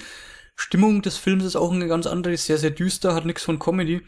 Stimmung 0.58 1.04
des 1.04 1.18
Films 1.18 1.46
ist 1.46 1.56
auch 1.56 1.72
eine 1.72 1.88
ganz 1.88 2.08
andere, 2.08 2.34
ist 2.34 2.48
sehr, 2.48 2.58
sehr 2.58 2.72
düster, 2.72 3.14
hat 3.14 3.26
nichts 3.26 3.44
von 3.44 3.60
Comedy. 3.60 4.02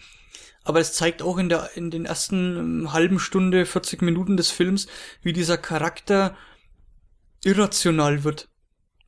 Aber 0.64 0.80
es 0.80 0.94
zeigt 0.94 1.22
auch 1.22 1.38
in 1.38 1.48
der, 1.48 1.70
in 1.76 1.92
den 1.92 2.06
ersten 2.06 2.58
ähm, 2.58 2.92
halben 2.92 3.20
Stunde, 3.20 3.66
40 3.66 4.02
Minuten 4.02 4.36
des 4.36 4.52
Films, 4.52 4.88
wie 5.22 5.32
dieser 5.32 5.58
Charakter 5.58 6.36
irrational 7.44 8.24
wird. 8.24 8.50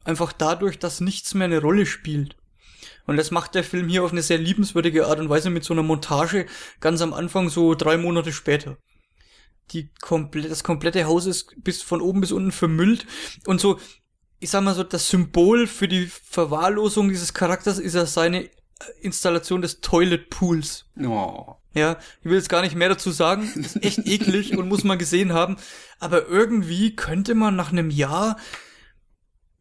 Einfach 0.04 0.32
dadurch, 0.32 0.80
dass 0.80 1.02
nichts 1.02 1.34
mehr 1.34 1.46
eine 1.46 1.62
Rolle 1.62 1.86
spielt. 1.86 2.38
Und 3.06 3.18
das 3.18 3.32
macht 3.32 3.56
der 3.56 3.64
Film 3.64 3.90
hier 3.90 4.04
auf 4.04 4.12
eine 4.12 4.22
sehr 4.22 4.38
liebenswürdige 4.38 5.08
Art 5.08 5.20
und 5.20 5.30
Weise 5.30 5.50
mit 5.50 5.64
so 5.64 5.74
einer 5.74 5.84
Montage 5.84 6.46
ganz 6.80 7.02
am 7.02 7.14
Anfang, 7.14 7.50
so 7.50 7.74
drei 7.74 7.98
Monate 7.98 8.32
später. 8.32 8.78
Die 9.72 9.90
komple 10.00 10.48
das 10.48 10.64
komplette 10.64 11.06
Haus 11.06 11.26
ist 11.26 11.56
bis 11.64 11.82
von 11.82 12.02
oben 12.02 12.22
bis 12.22 12.32
unten 12.32 12.52
vermüllt 12.52 13.06
und 13.46 13.60
so, 13.60 13.80
ich 14.42 14.50
sag 14.50 14.64
mal 14.64 14.74
so, 14.74 14.84
das 14.84 15.08
Symbol 15.08 15.68
für 15.68 15.88
die 15.88 16.08
Verwahrlosung 16.08 17.10
dieses 17.10 17.34
Charakters 17.34 17.78
ist 17.78 17.94
ja 17.94 18.08
seine 18.08 18.50
Installation 19.00 19.62
des 19.62 19.82
Toilet 19.82 20.32
Pools. 20.32 20.88
Oh. 21.00 21.56
Ja, 21.76 21.98
ich 22.22 22.26
will 22.26 22.38
jetzt 22.38 22.50
gar 22.50 22.64
nicht 22.64 22.76
mehr 22.76 22.90
dazu 22.90 23.12
sagen. 23.12 23.50
Ist 23.56 23.82
echt 23.84 24.00
eklig 24.06 24.58
und 24.58 24.68
muss 24.68 24.84
man 24.84 24.98
gesehen 24.98 25.32
haben. 25.32 25.58
Aber 26.00 26.28
irgendwie 26.28 26.96
könnte 26.96 27.36
man 27.36 27.56
nach 27.56 27.72
einem 27.72 27.92
Jahr 27.92 28.38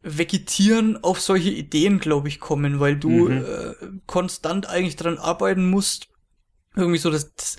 vegetieren 0.01 1.01
auf 1.03 1.21
solche 1.21 1.51
Ideen, 1.51 1.99
glaube 1.99 2.27
ich, 2.27 2.39
kommen, 2.39 2.79
weil 2.79 2.97
du 2.97 3.29
mhm. 3.29 3.45
äh, 3.45 3.73
konstant 4.07 4.67
eigentlich 4.67 4.95
dran 4.95 5.19
arbeiten 5.19 5.69
musst, 5.69 6.07
irgendwie 6.75 6.97
so 6.97 7.11
das, 7.11 7.35
das 7.35 7.57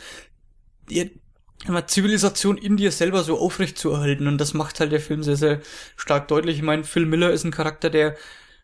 Zivilisation 1.86 2.58
in 2.58 2.76
dir 2.76 2.90
selber 2.90 3.22
so 3.22 3.38
aufrecht 3.38 3.78
zu 3.78 3.90
erhalten. 3.90 4.26
Und 4.26 4.38
das 4.38 4.54
macht 4.54 4.80
halt 4.80 4.92
der 4.92 5.00
Film 5.00 5.22
sehr, 5.22 5.36
sehr 5.36 5.60
stark 5.96 6.28
deutlich. 6.28 6.56
Ich 6.56 6.62
meine, 6.62 6.84
Phil 6.84 7.06
Miller 7.06 7.30
ist 7.30 7.44
ein 7.44 7.52
Charakter, 7.52 7.90
der 7.90 8.16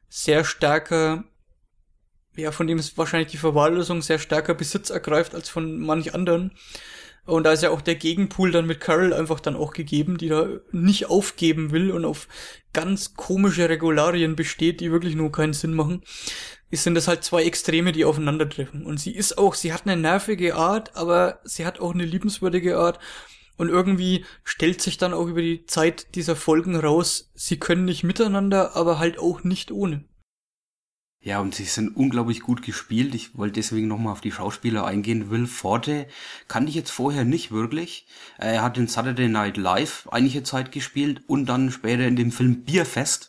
sehr 0.08 0.44
stärker, 0.44 1.24
ja, 2.36 2.50
von 2.50 2.66
dem 2.66 2.78
ist 2.78 2.98
wahrscheinlich 2.98 3.30
die 3.30 3.36
Verwahrlösung 3.36 4.02
sehr 4.02 4.18
stärker 4.18 4.54
Besitz 4.54 4.90
ergreift 4.90 5.34
als 5.34 5.48
von 5.48 5.78
manch 5.78 6.14
anderen. 6.14 6.52
Und 7.24 7.44
da 7.44 7.52
ist 7.52 7.62
ja 7.62 7.70
auch 7.70 7.82
der 7.82 7.96
Gegenpool 7.96 8.52
dann 8.52 8.66
mit 8.66 8.80
Carol 8.80 9.12
einfach 9.12 9.38
dann 9.38 9.54
auch 9.54 9.74
gegeben, 9.74 10.16
die 10.16 10.28
da 10.28 10.48
nicht 10.72 11.10
aufgeben 11.10 11.72
will 11.72 11.90
und 11.90 12.06
auf 12.06 12.26
ganz 12.72 13.14
komische 13.14 13.68
Regularien 13.68 14.34
besteht, 14.34 14.80
die 14.80 14.90
wirklich 14.90 15.14
nur 15.14 15.30
keinen 15.30 15.52
Sinn 15.52 15.74
machen. 15.74 16.02
Sind 16.70 16.94
das 16.94 17.08
halt 17.08 17.24
zwei 17.24 17.44
Extreme, 17.44 17.92
die 17.92 18.04
aufeinandertreffen. 18.04 18.84
Und 18.84 18.98
sie 19.00 19.14
ist 19.14 19.38
auch, 19.38 19.54
sie 19.54 19.72
hat 19.72 19.86
eine 19.86 20.00
nervige 20.00 20.54
Art, 20.54 20.96
aber 20.96 21.40
sie 21.44 21.64
hat 21.64 21.80
auch 21.80 21.94
eine 21.94 22.04
liebenswürdige 22.04 22.78
Art. 22.78 22.98
Und 23.56 23.68
irgendwie 23.68 24.24
stellt 24.44 24.80
sich 24.80 24.98
dann 24.98 25.12
auch 25.12 25.26
über 25.26 25.42
die 25.42 25.66
Zeit 25.66 26.14
dieser 26.14 26.36
Folgen 26.36 26.76
raus, 26.76 27.30
sie 27.34 27.58
können 27.58 27.84
nicht 27.84 28.04
miteinander, 28.04 28.76
aber 28.76 28.98
halt 28.98 29.18
auch 29.18 29.42
nicht 29.42 29.72
ohne. 29.72 30.04
Ja, 31.20 31.40
und 31.40 31.54
sie 31.54 31.64
sind 31.64 31.96
unglaublich 31.96 32.40
gut 32.40 32.62
gespielt. 32.62 33.14
Ich 33.14 33.36
wollte 33.36 33.54
deswegen 33.54 33.88
nochmal 33.88 34.12
auf 34.12 34.20
die 34.20 34.30
Schauspieler 34.30 34.86
eingehen. 34.86 35.30
Will 35.30 35.48
Forte 35.48 36.06
kannte 36.46 36.70
ich 36.70 36.76
jetzt 36.76 36.92
vorher 36.92 37.24
nicht 37.24 37.50
wirklich. 37.50 38.06
Er 38.38 38.62
hat 38.62 38.78
in 38.78 38.86
Saturday 38.86 39.28
Night 39.28 39.56
Live 39.56 40.08
einige 40.12 40.44
Zeit 40.44 40.70
gespielt 40.70 41.22
und 41.26 41.46
dann 41.46 41.72
später 41.72 42.06
in 42.06 42.14
dem 42.14 42.30
Film 42.30 42.62
Bierfest. 42.62 43.27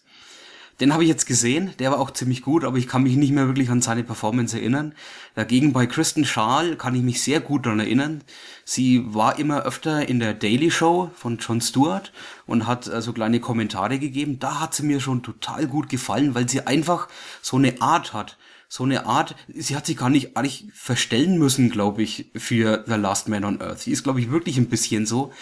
Den 0.79 0.93
habe 0.93 1.03
ich 1.03 1.09
jetzt 1.09 1.25
gesehen, 1.25 1.73
der 1.79 1.91
war 1.91 1.99
auch 1.99 2.11
ziemlich 2.11 2.41
gut, 2.41 2.63
aber 2.63 2.77
ich 2.77 2.87
kann 2.87 3.03
mich 3.03 3.17
nicht 3.17 3.33
mehr 3.33 3.47
wirklich 3.47 3.69
an 3.69 3.81
seine 3.81 4.03
Performance 4.03 4.57
erinnern. 4.57 4.93
Dagegen 5.35 5.73
bei 5.73 5.85
Kristen 5.87 6.23
Schaal 6.23 6.77
kann 6.77 6.95
ich 6.95 7.01
mich 7.01 7.21
sehr 7.21 7.41
gut 7.41 7.65
daran 7.65 7.81
erinnern. 7.81 8.21
Sie 8.63 9.03
war 9.13 9.39
immer 9.39 9.63
öfter 9.63 10.07
in 10.07 10.19
der 10.19 10.33
Daily 10.33 10.71
Show 10.71 11.11
von 11.15 11.37
Jon 11.37 11.59
Stewart 11.59 12.13
und 12.45 12.65
hat 12.65 12.85
so 12.85 12.91
also 12.93 13.11
kleine 13.11 13.41
Kommentare 13.41 13.99
gegeben. 13.99 14.39
Da 14.39 14.61
hat 14.61 14.73
sie 14.73 14.83
mir 14.83 15.01
schon 15.01 15.21
total 15.21 15.67
gut 15.67 15.89
gefallen, 15.89 16.33
weil 16.33 16.47
sie 16.47 16.65
einfach 16.65 17.09
so 17.41 17.57
eine 17.57 17.81
Art 17.81 18.13
hat. 18.13 18.37
So 18.71 18.83
eine 18.83 19.07
Art, 19.07 19.35
sie 19.47 19.75
hat 19.75 19.87
sich 19.87 19.97
gar 19.97 20.11
nicht 20.11 20.37
eigentlich 20.37 20.67
verstellen 20.73 21.39
müssen, 21.39 21.71
glaube 21.71 22.03
ich, 22.03 22.27
für 22.35 22.83
The 22.85 22.93
Last 22.93 23.27
Man 23.27 23.43
on 23.43 23.59
Earth. 23.61 23.79
Sie 23.79 23.91
ist, 23.91 24.03
glaube 24.03 24.21
ich, 24.21 24.29
wirklich 24.29 24.57
ein 24.57 24.69
bisschen 24.69 25.07
so 25.07 25.33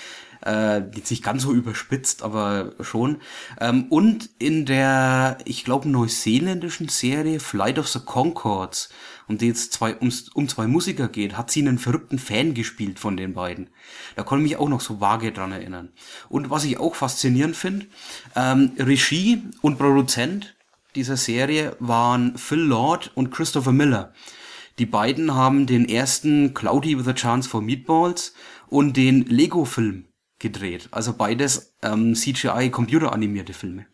äh, 0.45 0.79
jetzt 0.95 1.11
nicht 1.11 1.23
ganz 1.23 1.43
so 1.43 1.53
überspitzt, 1.53 2.23
aber 2.23 2.73
schon. 2.81 3.21
Ähm, 3.59 3.85
und 3.89 4.29
in 4.39 4.65
der, 4.65 5.37
ich 5.45 5.63
glaube, 5.63 5.89
neuseeländischen 5.89 6.89
Serie 6.89 7.39
Flight 7.39 7.79
of 7.79 7.87
the 7.87 7.99
Concords, 7.99 8.89
um 9.27 9.37
die 9.37 9.47
jetzt 9.47 9.73
zwei, 9.73 9.95
um, 9.95 10.11
um 10.33 10.47
zwei 10.47 10.67
Musiker 10.67 11.07
geht, 11.07 11.37
hat 11.37 11.51
sie 11.51 11.61
einen 11.61 11.79
verrückten 11.79 12.19
Fan 12.19 12.53
gespielt 12.53 12.99
von 12.99 13.17
den 13.17 13.33
beiden. 13.33 13.69
Da 14.15 14.23
konnte 14.23 14.45
ich 14.45 14.51
mich 14.51 14.59
auch 14.59 14.69
noch 14.69 14.81
so 14.81 15.01
vage 15.01 15.31
dran 15.31 15.51
erinnern. 15.51 15.89
Und 16.29 16.49
was 16.49 16.63
ich 16.63 16.79
auch 16.79 16.95
faszinierend 16.95 17.55
finde, 17.55 17.87
ähm, 18.35 18.71
Regie 18.77 19.43
und 19.61 19.77
Produzent 19.77 20.55
dieser 20.95 21.17
Serie 21.17 21.75
waren 21.79 22.37
Phil 22.37 22.59
Lord 22.59 23.11
und 23.15 23.29
Christopher 23.29 23.71
Miller. 23.71 24.13
Die 24.79 24.85
beiden 24.85 25.33
haben 25.33 25.65
den 25.65 25.89
ersten 25.89 26.53
Cloudy 26.53 26.99
with 26.99 27.07
a 27.07 27.13
Chance 27.13 27.49
for 27.49 27.61
Meatballs 27.61 28.33
und 28.67 28.95
den 28.95 29.25
Lego-Film 29.25 30.06
gedreht. 30.39 30.87
Also 30.91 31.13
beides 31.13 31.75
ähm, 31.81 32.15
CGI 32.15 32.69
computeranimierte 32.69 33.53
Filme. 33.53 33.85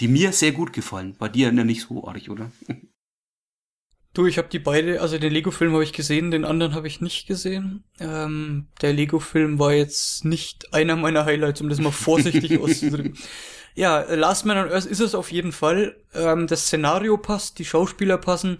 Die 0.00 0.08
mir 0.08 0.32
sehr 0.32 0.52
gut 0.52 0.72
gefallen. 0.72 1.16
Bei 1.18 1.28
dir 1.28 1.52
ja 1.52 1.64
nicht 1.64 1.82
so 1.82 2.06
arg, 2.06 2.28
oder? 2.28 2.50
Du, 4.14 4.26
ich 4.26 4.38
habe 4.38 4.48
die 4.48 4.58
beide, 4.58 5.00
also 5.00 5.16
den 5.16 5.32
Lego-Film 5.32 5.74
habe 5.74 5.84
ich 5.84 5.92
gesehen, 5.92 6.32
den 6.32 6.44
anderen 6.44 6.74
habe 6.74 6.88
ich 6.88 7.00
nicht 7.00 7.28
gesehen. 7.28 7.84
Ähm, 8.00 8.66
der 8.80 8.92
Lego-Film 8.92 9.60
war 9.60 9.72
jetzt 9.72 10.24
nicht 10.24 10.74
einer 10.74 10.96
meiner 10.96 11.24
Highlights, 11.24 11.60
um 11.60 11.68
das 11.68 11.78
mal 11.78 11.92
vorsichtig 11.92 12.58
auszudrücken. 12.60 13.16
Ja, 13.76 14.00
Last 14.12 14.44
Man 14.44 14.58
on 14.58 14.72
Earth 14.72 14.86
ist 14.86 14.98
es 14.98 15.14
auf 15.14 15.30
jeden 15.30 15.52
Fall. 15.52 15.94
Ähm, 16.14 16.48
das 16.48 16.66
Szenario 16.66 17.16
passt, 17.16 17.60
die 17.60 17.64
Schauspieler 17.64 18.18
passen, 18.18 18.58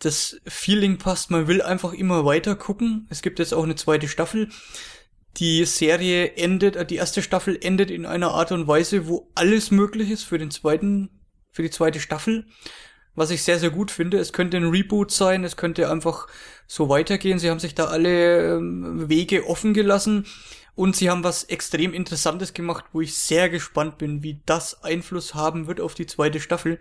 das 0.00 0.38
Feeling 0.44 0.98
passt, 0.98 1.30
man 1.30 1.48
will 1.48 1.62
einfach 1.62 1.94
immer 1.94 2.26
weiter 2.26 2.54
gucken. 2.54 3.06
Es 3.08 3.22
gibt 3.22 3.38
jetzt 3.38 3.54
auch 3.54 3.64
eine 3.64 3.76
zweite 3.76 4.08
Staffel 4.08 4.50
die 5.36 5.64
Serie 5.64 6.32
endet, 6.36 6.76
äh, 6.76 6.86
die 6.86 6.96
erste 6.96 7.22
Staffel 7.22 7.58
endet 7.60 7.90
in 7.90 8.06
einer 8.06 8.32
Art 8.32 8.52
und 8.52 8.66
Weise, 8.66 9.08
wo 9.08 9.30
alles 9.34 9.70
möglich 9.70 10.10
ist 10.10 10.24
für 10.24 10.38
den 10.38 10.50
zweiten, 10.50 11.10
für 11.50 11.62
die 11.62 11.70
zweite 11.70 12.00
Staffel. 12.00 12.46
Was 13.16 13.30
ich 13.30 13.44
sehr, 13.44 13.60
sehr 13.60 13.70
gut 13.70 13.92
finde. 13.92 14.18
Es 14.18 14.32
könnte 14.32 14.56
ein 14.56 14.68
Reboot 14.68 15.12
sein, 15.12 15.44
es 15.44 15.56
könnte 15.56 15.88
einfach 15.88 16.26
so 16.66 16.88
weitergehen. 16.88 17.38
Sie 17.38 17.48
haben 17.48 17.60
sich 17.60 17.76
da 17.76 17.84
alle 17.84 18.56
ähm, 18.56 19.08
Wege 19.08 19.46
offen 19.46 19.72
gelassen 19.72 20.26
und 20.74 20.96
sie 20.96 21.10
haben 21.10 21.22
was 21.22 21.44
extrem 21.44 21.94
Interessantes 21.94 22.54
gemacht, 22.54 22.86
wo 22.92 23.00
ich 23.00 23.14
sehr 23.14 23.48
gespannt 23.48 23.98
bin, 23.98 24.22
wie 24.24 24.42
das 24.46 24.82
Einfluss 24.82 25.34
haben 25.34 25.68
wird 25.68 25.80
auf 25.80 25.94
die 25.94 26.06
zweite 26.06 26.40
Staffel. 26.40 26.80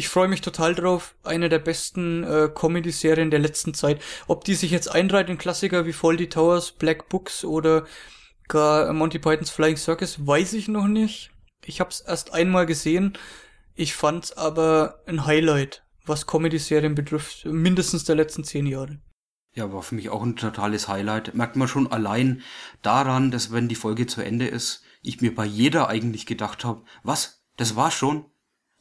Ich 0.00 0.08
freue 0.08 0.28
mich 0.28 0.40
total 0.40 0.74
drauf. 0.74 1.14
Eine 1.24 1.50
der 1.50 1.58
besten 1.58 2.24
äh, 2.24 2.48
Comedy-Serien 2.48 3.30
der 3.30 3.38
letzten 3.38 3.74
Zeit. 3.74 4.00
Ob 4.28 4.44
die 4.44 4.54
sich 4.54 4.70
jetzt 4.70 4.88
einreiht 4.90 5.28
in 5.28 5.36
Klassiker 5.36 5.84
wie 5.84 5.92
Faulty 5.92 6.30
Towers, 6.30 6.72
Black 6.72 7.10
Books 7.10 7.44
oder 7.44 7.84
gar 8.48 8.90
Monty 8.94 9.18
Pythons 9.18 9.50
Flying 9.50 9.76
Circus, 9.76 10.26
weiß 10.26 10.54
ich 10.54 10.68
noch 10.68 10.86
nicht. 10.86 11.32
Ich 11.66 11.80
habe 11.80 11.90
es 11.90 12.00
erst 12.00 12.32
einmal 12.32 12.64
gesehen. 12.64 13.18
Ich 13.74 13.92
fand's 13.92 14.32
aber 14.32 15.02
ein 15.04 15.26
Highlight, 15.26 15.84
was 16.06 16.26
Comedy-Serien 16.26 16.94
betrifft, 16.94 17.44
mindestens 17.44 18.04
der 18.04 18.16
letzten 18.16 18.42
zehn 18.42 18.64
Jahre. 18.64 19.00
Ja, 19.52 19.70
war 19.70 19.82
für 19.82 19.96
mich 19.96 20.08
auch 20.08 20.22
ein 20.22 20.36
totales 20.36 20.88
Highlight. 20.88 21.34
Merkt 21.34 21.56
man 21.56 21.68
schon 21.68 21.92
allein 21.92 22.40
daran, 22.80 23.30
dass 23.30 23.52
wenn 23.52 23.68
die 23.68 23.74
Folge 23.74 24.06
zu 24.06 24.22
Ende 24.22 24.46
ist, 24.46 24.82
ich 25.02 25.20
mir 25.20 25.34
bei 25.34 25.44
jeder 25.44 25.88
eigentlich 25.88 26.24
gedacht 26.24 26.64
habe, 26.64 26.84
was, 27.02 27.44
das 27.58 27.76
war's 27.76 27.92
schon? 27.92 28.24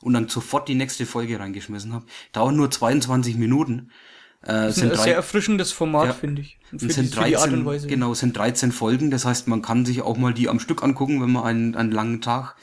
Und 0.02 0.14
dann 0.14 0.28
sofort 0.28 0.68
die 0.68 0.76
nächste 0.76 1.06
Folge 1.06 1.40
reingeschmissen 1.40 1.94
habe. 1.94 2.06
Dauert 2.32 2.56
nur 2.56 2.72
22 2.72 3.36
Minuten. 3.36 3.92
Äh, 4.42 4.72
sind 4.72 4.92
ein 4.92 4.96
drei, 4.96 5.04
sehr 5.04 5.16
erfrischendes 5.16 5.72
Format, 5.72 6.06
ja, 6.08 6.14
finde 6.14 6.42
ich. 6.42 6.60
Für, 6.70 6.80
sind 6.80 7.14
die, 7.14 7.16
13, 7.16 7.66
für 7.66 7.88
Genau, 7.88 8.14
sind 8.14 8.38
13 8.38 8.72
Folgen. 8.72 9.12
Das 9.12 9.26
heißt, 9.26 9.48
man 9.48 9.62
kann 9.62 9.86
sich 9.86 10.02
auch 10.02 10.18
mal 10.18 10.34
die 10.34 10.48
am 10.48 10.60
Stück 10.60 10.82
angucken, 10.82 11.22
wenn 11.22 11.32
man 11.32 11.44
einen, 11.44 11.76
einen 11.76 11.92
langen 11.92 12.22
Tag 12.22 12.56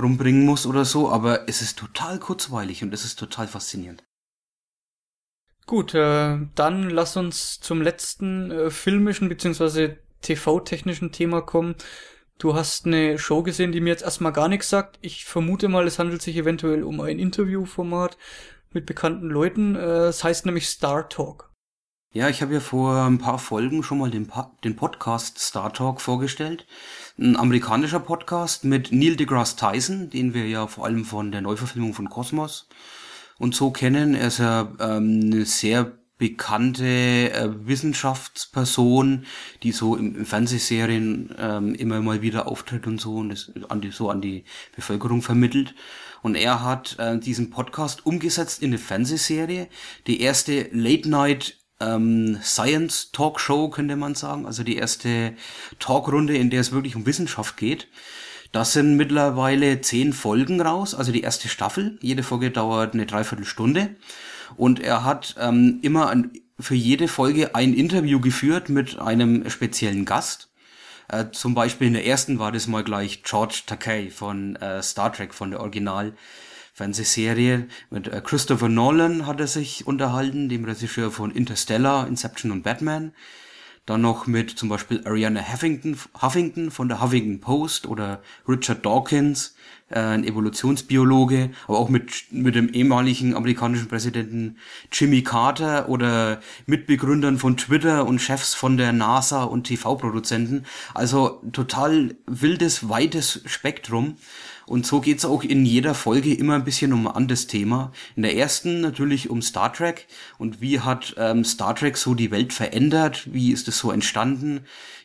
rumbringen 0.00 0.44
muss 0.44 0.66
oder 0.66 0.84
so. 0.84 1.10
Aber 1.10 1.48
es 1.48 1.62
ist 1.62 1.78
total 1.78 2.18
kurzweilig 2.18 2.82
und 2.82 2.92
es 2.92 3.04
ist 3.04 3.18
total 3.18 3.46
faszinierend. 3.46 4.02
Gut, 5.66 5.94
äh, 5.94 6.38
dann 6.56 6.90
lass 6.90 7.16
uns 7.16 7.60
zum 7.60 7.82
letzten 7.82 8.50
äh, 8.50 8.70
filmischen 8.70 9.28
beziehungsweise 9.28 9.98
TV-technischen 10.22 11.12
Thema 11.12 11.40
kommen. 11.40 11.76
Du 12.42 12.56
hast 12.56 12.86
eine 12.86 13.20
Show 13.20 13.44
gesehen, 13.44 13.70
die 13.70 13.80
mir 13.80 13.90
jetzt 13.90 14.02
erstmal 14.02 14.32
gar 14.32 14.48
nichts 14.48 14.68
sagt. 14.68 14.98
Ich 15.00 15.24
vermute 15.24 15.68
mal, 15.68 15.86
es 15.86 16.00
handelt 16.00 16.22
sich 16.22 16.36
eventuell 16.36 16.82
um 16.82 17.00
ein 17.00 17.20
Interviewformat 17.20 18.18
mit 18.72 18.84
bekannten 18.84 19.28
Leuten. 19.28 19.76
Äh, 19.76 20.06
es 20.08 20.24
heißt 20.24 20.44
nämlich 20.44 20.66
Star 20.66 21.08
Talk. 21.08 21.52
Ja, 22.12 22.28
ich 22.28 22.42
habe 22.42 22.54
ja 22.54 22.58
vor 22.58 22.96
ein 22.96 23.18
paar 23.18 23.38
Folgen 23.38 23.84
schon 23.84 23.98
mal 23.98 24.10
den, 24.10 24.26
pa 24.26 24.50
den 24.64 24.74
Podcast 24.74 25.38
Star 25.38 25.72
Talk 25.72 26.00
vorgestellt. 26.00 26.66
Ein 27.16 27.36
amerikanischer 27.36 28.00
Podcast 28.00 28.64
mit 28.64 28.90
Neil 28.90 29.14
deGrasse 29.14 29.54
Tyson, 29.54 30.10
den 30.10 30.34
wir 30.34 30.48
ja 30.48 30.66
vor 30.66 30.84
allem 30.84 31.04
von 31.04 31.30
der 31.30 31.42
Neuverfilmung 31.42 31.94
von 31.94 32.10
Kosmos 32.10 32.68
und 33.38 33.54
so 33.54 33.70
kennen. 33.70 34.16
Er 34.16 34.26
ist 34.26 34.38
ja 34.38 34.62
ähm, 34.80 35.30
eine 35.32 35.44
sehr 35.44 35.92
bekannte 36.22 36.84
äh, 37.32 37.48
Wissenschaftsperson, 37.66 39.26
die 39.64 39.72
so 39.72 39.96
im, 39.96 40.14
im 40.14 40.24
Fernsehserien 40.24 41.34
ähm, 41.36 41.74
immer 41.74 42.00
mal 42.00 42.22
wieder 42.22 42.46
auftritt 42.46 42.86
und 42.86 43.00
so 43.00 43.16
und 43.16 43.30
das 43.30 43.50
an 43.68 43.80
die, 43.80 43.90
so 43.90 44.08
an 44.08 44.20
die 44.20 44.44
Bevölkerung 44.76 45.20
vermittelt. 45.20 45.74
Und 46.22 46.36
er 46.36 46.62
hat 46.62 46.96
äh, 47.00 47.18
diesen 47.18 47.50
Podcast 47.50 48.06
umgesetzt 48.06 48.62
in 48.62 48.68
eine 48.68 48.78
Fernsehserie, 48.78 49.66
die 50.06 50.20
erste 50.20 50.68
Late 50.70 51.10
Night 51.10 51.58
ähm, 51.80 52.38
Science 52.40 53.10
Talk 53.10 53.40
Show, 53.40 53.68
könnte 53.68 53.96
man 53.96 54.14
sagen. 54.14 54.46
Also 54.46 54.62
die 54.62 54.76
erste 54.76 55.34
Talkrunde, 55.80 56.36
in 56.36 56.50
der 56.50 56.60
es 56.60 56.70
wirklich 56.70 56.94
um 56.94 57.04
Wissenschaft 57.04 57.56
geht. 57.56 57.88
Das 58.52 58.74
sind 58.74 58.96
mittlerweile 58.96 59.80
zehn 59.80 60.12
Folgen 60.12 60.60
raus, 60.60 60.94
also 60.94 61.10
die 61.10 61.22
erste 61.22 61.48
Staffel. 61.48 61.98
Jede 62.00 62.22
Folge 62.22 62.52
dauert 62.52 62.94
eine 62.94 63.06
Dreiviertelstunde. 63.06 63.96
Und 64.56 64.80
er 64.80 65.04
hat 65.04 65.36
ähm, 65.38 65.78
immer 65.82 66.08
ein, 66.10 66.32
für 66.58 66.74
jede 66.74 67.08
Folge 67.08 67.54
ein 67.54 67.74
Interview 67.74 68.20
geführt 68.20 68.68
mit 68.68 68.98
einem 68.98 69.48
speziellen 69.50 70.04
Gast. 70.04 70.50
Äh, 71.08 71.26
zum 71.32 71.54
Beispiel 71.54 71.88
in 71.88 71.94
der 71.94 72.06
ersten 72.06 72.38
war 72.38 72.52
das 72.52 72.66
mal 72.66 72.84
gleich 72.84 73.22
George 73.22 73.62
Takei 73.66 74.10
von 74.10 74.56
äh, 74.56 74.82
Star 74.82 75.12
Trek, 75.12 75.34
von 75.34 75.50
der 75.50 75.60
Original. 75.60 76.14
Fernsehserie. 76.74 77.68
Mit 77.90 78.08
äh, 78.08 78.20
Christopher 78.24 78.68
Nolan 78.68 79.26
hat 79.26 79.40
er 79.40 79.46
sich 79.46 79.86
unterhalten, 79.86 80.48
dem 80.48 80.64
Regisseur 80.64 81.10
von 81.10 81.30
Interstellar, 81.30 82.06
Inception 82.06 82.50
und 82.50 82.62
Batman. 82.62 83.12
Dann 83.84 84.00
noch 84.00 84.26
mit 84.26 84.50
zum 84.50 84.68
Beispiel 84.68 85.02
Ariana 85.04 85.52
Huffington, 85.52 85.98
Huffington 86.20 86.70
von 86.70 86.88
der 86.88 87.02
Huffington 87.02 87.40
Post 87.40 87.86
oder 87.86 88.22
Richard 88.48 88.86
Dawkins, 88.86 89.54
äh, 89.92 89.98
ein 89.98 90.24
Evolutionsbiologe, 90.24 91.50
aber 91.68 91.78
auch 91.78 91.88
mit, 91.88 92.24
mit 92.30 92.54
dem 92.54 92.68
ehemaligen 92.68 93.34
amerikanischen 93.34 93.88
Präsidenten 93.88 94.56
Jimmy 94.90 95.22
Carter 95.22 95.88
oder 95.88 96.40
Mitbegründern 96.66 97.38
von 97.38 97.56
Twitter 97.56 98.06
und 98.06 98.20
Chefs 98.20 98.54
von 98.54 98.76
der 98.76 98.92
NASA 98.92 99.44
und 99.44 99.64
TV-Produzenten. 99.64 100.64
Also 100.94 101.42
total 101.52 102.16
wildes, 102.26 102.88
weites 102.88 103.42
Spektrum. 103.46 104.16
Und 104.66 104.86
so 104.86 105.00
geht's 105.00 105.24
auch 105.24 105.42
in 105.42 105.64
jeder 105.64 105.94
Folge 105.94 106.34
immer 106.34 106.54
ein 106.54 106.64
bisschen 106.64 106.92
um 106.92 107.06
ein 107.06 107.14
anderes 107.14 107.46
Thema. 107.46 107.92
In 108.16 108.22
der 108.22 108.36
ersten 108.36 108.80
natürlich 108.80 109.28
um 109.28 109.42
Star 109.42 109.72
Trek 109.72 110.06
und 110.38 110.60
wie 110.60 110.80
hat 110.80 111.14
ähm, 111.18 111.44
Star 111.44 111.74
Trek 111.74 111.96
so 111.96 112.14
die 112.14 112.30
Welt 112.30 112.52
verändert, 112.52 113.32
wie 113.32 113.52
ist 113.52 113.68
es 113.68 113.78
so 113.78 113.90
entstanden, 113.90 114.60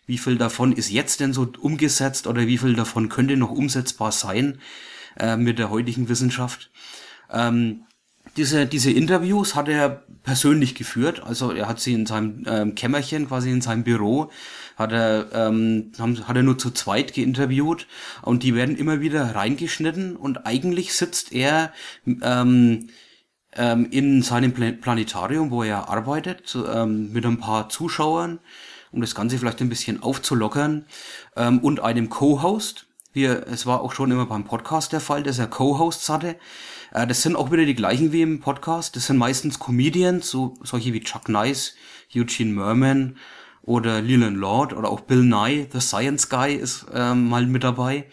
wie 0.06 0.18
viel 0.18 0.38
davon 0.38 0.72
ist 0.72 0.90
jetzt 0.90 1.20
denn 1.20 1.34
so 1.34 1.52
umgesetzt 1.60 2.28
oder 2.28 2.48
wie 2.48 2.58
viel 2.58 2.76
davon 2.76 3.10
könnte 3.10 3.36
noch 3.36 3.52
umsetzbar 3.52 4.12
sein 4.12 4.60
äh, 5.20 5.36
mit 5.36 5.60
der 5.60 5.70
heutigen 5.70 6.08
Wissenschaft. 6.08 6.70
Ähm, 7.32 7.84
diese, 8.38 8.68
diese 8.68 8.91
Interviews 8.91 9.55
hat 9.55 9.68
er 9.68 10.03
persönlich 10.23 10.76
geführt, 10.76 11.23
also 11.23 11.51
er 11.51 11.68
hat 11.68 11.80
sie 11.80 11.93
in 11.93 12.05
seinem 12.05 12.45
ähm, 12.47 12.76
Kämmerchen, 12.76 13.27
quasi 13.27 13.49
in 13.49 13.61
seinem 13.61 13.84
Büro, 13.84 14.30
hat 14.76 14.91
er, 14.91 15.27
ähm, 15.34 15.91
haben, 15.97 16.27
hat 16.27 16.35
er 16.35 16.43
nur 16.43 16.57
zu 16.57 16.72
zweit 16.72 17.14
geinterviewt 17.14 17.88
und 18.22 18.43
die 18.43 18.53
werden 18.53 18.77
immer 18.77 19.01
wieder 19.01 19.35
reingeschnitten 19.35 20.15
und 20.15 20.45
eigentlich 20.45 20.93
sitzt 20.93 21.34
er 21.34 21.73
ähm, 22.05 22.89
ähm, 23.53 23.88
in 23.89 24.22
seinem 24.22 24.53
Planetarium, 24.53 25.49
wo 25.49 25.64
er 25.64 25.89
arbeitet, 25.89 26.55
ähm, 26.72 27.11
mit 27.11 27.26
ein 27.26 27.39
paar 27.39 27.69
Zuschauern, 27.69 28.39
um 28.91 29.01
das 29.01 29.15
Ganze 29.15 29.38
vielleicht 29.38 29.61
ein 29.61 29.69
bisschen 29.69 30.03
aufzulockern 30.03 30.85
ähm, 31.35 31.59
und 31.59 31.80
einem 31.80 32.09
Co-Host. 32.09 32.85
Wir, 33.14 33.47
es 33.47 33.65
war 33.65 33.81
auch 33.81 33.93
schon 33.93 34.11
immer 34.11 34.27
beim 34.27 34.45
Podcast 34.45 34.93
der 34.93 35.01
Fall, 35.01 35.23
dass 35.23 35.39
er 35.39 35.47
Co-Hosts 35.47 36.07
hatte. 36.09 36.35
Äh, 36.91 37.07
das 37.07 37.22
sind 37.22 37.35
auch 37.35 37.51
wieder 37.51 37.65
die 37.65 37.76
gleichen 37.76 38.11
wie 38.11 38.22
im 38.22 38.39
Podcast. 38.39 38.95
Das 38.95 39.07
sind 39.07 39.18
meistens 39.18 39.59
Comedians, 39.59 40.30
so 40.30 40.55
solche 40.64 40.93
wie 40.93 41.01
Chuck 41.01 41.30
Nice, 41.30 41.76
Eugene 42.15 42.53
Merman 42.53 43.18
oder 43.61 44.01
Leland 44.01 44.38
Lord 44.38 44.73
oder 44.73 44.89
auch 44.89 45.01
Bill 45.01 45.23
Nye, 45.23 45.68
The 45.72 45.81
Science 45.81 46.30
Guy 46.30 46.55
ist 46.55 46.85
ähm, 46.93 47.30
mal 47.30 47.45
mit 47.45 47.64
dabei. 47.64 48.05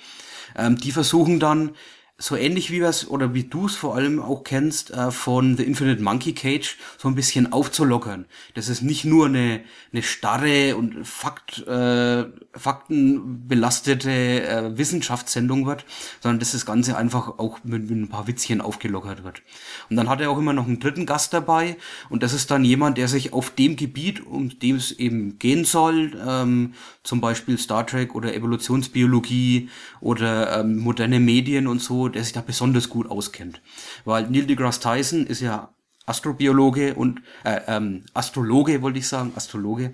Ähm, 0.56 0.76
die 0.76 0.92
versuchen 0.92 1.40
dann 1.40 1.72
so 2.16 2.36
ähnlich 2.36 2.70
wie 2.70 2.80
was 2.80 3.08
oder 3.08 3.34
wie 3.34 3.42
du 3.42 3.66
es 3.66 3.74
vor 3.74 3.96
allem 3.96 4.22
auch 4.22 4.44
kennst 4.44 4.92
äh, 4.92 5.10
von 5.10 5.56
The 5.56 5.64
Infinite 5.64 6.00
Monkey 6.00 6.32
Cage 6.32 6.76
so 6.96 7.08
ein 7.08 7.16
bisschen 7.16 7.52
aufzulockern. 7.52 8.26
Dass 8.54 8.68
es 8.68 8.82
nicht 8.82 9.04
nur 9.04 9.26
eine 9.26 9.64
eine 9.92 10.02
starre 10.02 10.76
und 10.76 11.06
Fakt 11.06 11.66
äh, 11.66 12.24
faktenbelastete 12.52 14.10
äh, 14.10 14.78
Wissenschaftssendung 14.78 15.66
wird, 15.66 15.84
sondern 16.20 16.38
dass 16.38 16.52
das 16.52 16.66
Ganze 16.66 16.96
einfach 16.96 17.38
auch 17.38 17.58
mit, 17.64 17.90
mit 17.90 17.98
ein 17.98 18.08
paar 18.08 18.26
Witzchen 18.26 18.60
aufgelockert 18.60 19.24
wird. 19.24 19.42
Und 19.90 19.96
dann 19.96 20.08
hat 20.08 20.20
er 20.20 20.30
auch 20.30 20.38
immer 20.38 20.52
noch 20.52 20.66
einen 20.66 20.80
dritten 20.80 21.06
Gast 21.06 21.32
dabei 21.32 21.76
und 22.10 22.22
das 22.22 22.32
ist 22.32 22.50
dann 22.50 22.64
jemand, 22.64 22.96
der 22.96 23.08
sich 23.08 23.32
auf 23.32 23.50
dem 23.50 23.76
Gebiet, 23.76 24.24
um 24.24 24.56
dem 24.58 24.76
es 24.76 24.92
eben 24.92 25.38
gehen 25.38 25.64
soll, 25.64 26.20
ähm, 26.26 26.74
zum 27.04 27.20
Beispiel 27.20 27.58
Star 27.58 27.86
Trek 27.86 28.14
oder 28.14 28.34
Evolutionsbiologie 28.34 29.70
oder 30.00 30.60
ähm, 30.60 30.78
moderne 30.78 31.20
Medien 31.20 31.66
und 31.66 31.80
so, 31.80 32.08
der 32.08 32.24
sich 32.24 32.32
da 32.32 32.40
besonders 32.40 32.88
gut 32.88 33.08
auskennt. 33.08 33.60
Weil 34.04 34.28
Neil 34.28 34.46
deGrasse 34.46 34.80
Tyson 34.80 35.26
ist 35.26 35.40
ja 35.40 35.72
Astrobiologe 36.06 36.94
und 36.94 37.20
äh, 37.44 37.60
ähm, 37.68 38.04
Astrologe, 38.14 38.82
wollte 38.82 38.98
ich 38.98 39.08
sagen, 39.08 39.32
Astrologe 39.36 39.92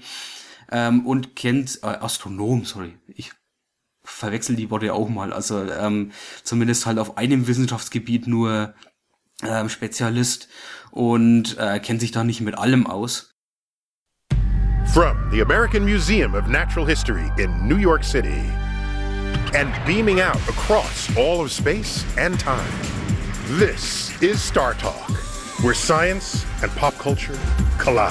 ähm, 0.71 1.07
und 1.07 1.37
kennt 1.37 1.81
äh, 1.83 1.87
Astronom, 1.87 2.65
sorry, 2.65 2.95
ich 3.09 3.33
verwechsel 4.03 4.57
die 4.57 4.71
Worte 4.71 4.95
auch 4.95 5.09
mal. 5.09 5.33
Also 5.33 5.63
ähm, 5.63 6.13
zumindest 6.43 6.87
halt 6.87 6.99
auf 6.99 7.17
einem 7.17 7.47
Wissenschaftsgebiet 7.47 8.27
nur 8.27 8.75
ähm, 9.43 9.69
Spezialist 9.69 10.49
und 10.91 11.57
äh, 11.59 11.81
kennt 11.81 12.01
sich 12.01 12.13
da 12.13 12.25
nicht 12.25 12.41
mit 12.41 12.57
allem 12.57 12.87
aus. 12.87 13.30
From 14.93 15.31
the 15.31 15.39
American 15.43 15.85
Museum 15.85 16.35
of 16.35 16.49
Natural 16.49 16.85
History 16.85 17.31
in 17.39 17.69
New 17.69 17.77
York 17.77 18.03
City 18.03 18.43
and 19.55 19.87
beaming 19.87 20.21
out 20.21 20.37
across 20.49 21.17
all 21.17 21.41
of 21.41 21.53
space 21.53 22.05
and 22.19 22.41
time, 22.41 22.69
this 23.51 24.21
is 24.21 24.43
Star 24.43 24.75
Talk, 24.75 25.09
where 25.63 25.75
science 25.75 26.45
and 26.61 26.73
pop 26.73 26.95
culture 26.95 27.39
collide. 27.79 28.11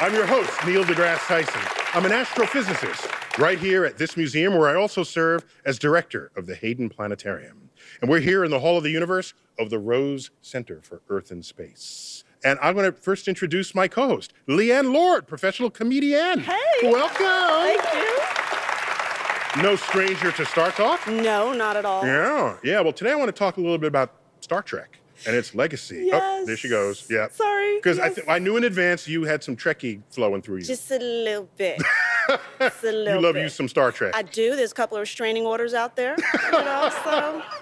I'm 0.00 0.14
your 0.14 0.26
host, 0.26 0.52
Neil 0.64 0.84
deGrasse 0.84 1.26
Tyson. 1.26 1.60
I'm 1.92 2.04
an 2.06 2.12
astrophysicist 2.12 3.38
right 3.38 3.58
here 3.58 3.84
at 3.84 3.98
this 3.98 4.16
museum 4.16 4.56
where 4.56 4.68
I 4.68 4.80
also 4.80 5.02
serve 5.02 5.44
as 5.64 5.76
director 5.76 6.30
of 6.36 6.46
the 6.46 6.54
Hayden 6.54 6.88
Planetarium. 6.88 7.61
And 8.02 8.10
we're 8.10 8.18
here 8.20 8.44
in 8.44 8.50
the 8.50 8.58
Hall 8.58 8.76
of 8.76 8.82
the 8.82 8.90
Universe 8.90 9.32
of 9.60 9.70
the 9.70 9.78
Rose 9.78 10.32
Center 10.42 10.80
for 10.82 11.02
Earth 11.08 11.30
and 11.30 11.44
Space. 11.44 12.24
And 12.44 12.58
I'm 12.60 12.74
going 12.74 12.92
to 12.92 12.98
first 13.00 13.28
introduce 13.28 13.76
my 13.76 13.86
co 13.86 14.08
host, 14.08 14.32
Leanne 14.48 14.92
Lord, 14.92 15.28
professional 15.28 15.70
comedian. 15.70 16.40
Hey. 16.40 16.58
Welcome. 16.82 17.78
Thank 17.80 19.56
you. 19.56 19.62
No 19.62 19.76
stranger 19.76 20.32
to 20.32 20.44
Star 20.44 20.72
Talk? 20.72 21.06
No, 21.06 21.52
not 21.52 21.76
at 21.76 21.84
all. 21.84 22.04
Yeah. 22.04 22.56
Yeah. 22.64 22.80
Well, 22.80 22.92
today 22.92 23.12
I 23.12 23.14
want 23.14 23.28
to 23.28 23.38
talk 23.38 23.56
a 23.56 23.60
little 23.60 23.78
bit 23.78 23.86
about 23.86 24.12
Star 24.40 24.62
Trek 24.62 24.98
and 25.24 25.36
its 25.36 25.54
legacy. 25.54 26.10
Oh, 26.12 26.16
yes. 26.16 26.22
Oh, 26.24 26.46
there 26.46 26.56
she 26.56 26.68
goes. 26.68 27.06
Yeah. 27.08 27.28
Sorry. 27.28 27.76
Because 27.76 28.00
I, 28.00 28.08
th- 28.08 28.26
I 28.28 28.40
knew 28.40 28.56
in 28.56 28.64
advance 28.64 29.06
you 29.06 29.22
had 29.22 29.44
some 29.44 29.54
Trekkie 29.54 30.02
flowing 30.10 30.42
through 30.42 30.56
you. 30.56 30.64
Just 30.64 30.90
a 30.90 30.98
little 30.98 31.48
bit. 31.56 31.80
Just 32.58 32.82
a 32.82 32.90
little 32.90 33.14
you 33.14 33.20
love 33.20 33.34
bit. 33.34 33.44
you 33.44 33.48
some 33.48 33.68
Star 33.68 33.92
Trek. 33.92 34.16
I 34.16 34.22
do. 34.22 34.56
There's 34.56 34.72
a 34.72 34.74
couple 34.74 34.96
of 34.96 35.02
restraining 35.02 35.46
orders 35.46 35.72
out 35.72 35.94
there. 35.94 36.16
You 36.46 36.50
know, 36.50 36.90
so. 37.04 37.42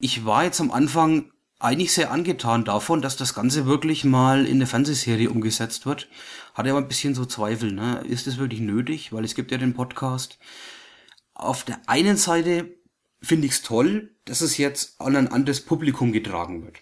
Ich 0.00 0.24
war 0.24 0.44
jetzt 0.44 0.60
am 0.60 0.70
Anfang 0.70 1.32
eigentlich 1.58 1.92
sehr 1.92 2.12
angetan 2.12 2.64
davon, 2.64 3.02
dass 3.02 3.16
das 3.16 3.34
Ganze 3.34 3.66
wirklich 3.66 4.04
mal 4.04 4.46
in 4.46 4.58
eine 4.58 4.66
Fernsehserie 4.66 5.28
umgesetzt 5.28 5.86
wird. 5.86 6.08
Hatte 6.54 6.70
aber 6.70 6.78
ein 6.78 6.86
bisschen 6.86 7.16
so 7.16 7.24
Zweifel, 7.24 7.72
ne? 7.72 8.04
Ist 8.08 8.28
es 8.28 8.38
wirklich 8.38 8.60
nötig? 8.60 9.12
Weil 9.12 9.24
es 9.24 9.34
gibt 9.34 9.50
ja 9.50 9.58
den 9.58 9.74
Podcast. 9.74 10.38
Auf 11.34 11.64
der 11.64 11.80
einen 11.88 12.16
Seite 12.16 12.76
finde 13.20 13.46
ich 13.48 13.54
es 13.54 13.62
toll, 13.62 14.14
dass 14.24 14.40
es 14.40 14.56
jetzt 14.56 15.00
an 15.00 15.16
ein 15.16 15.26
anderes 15.26 15.62
Publikum 15.62 16.12
getragen 16.12 16.64
wird. 16.64 16.76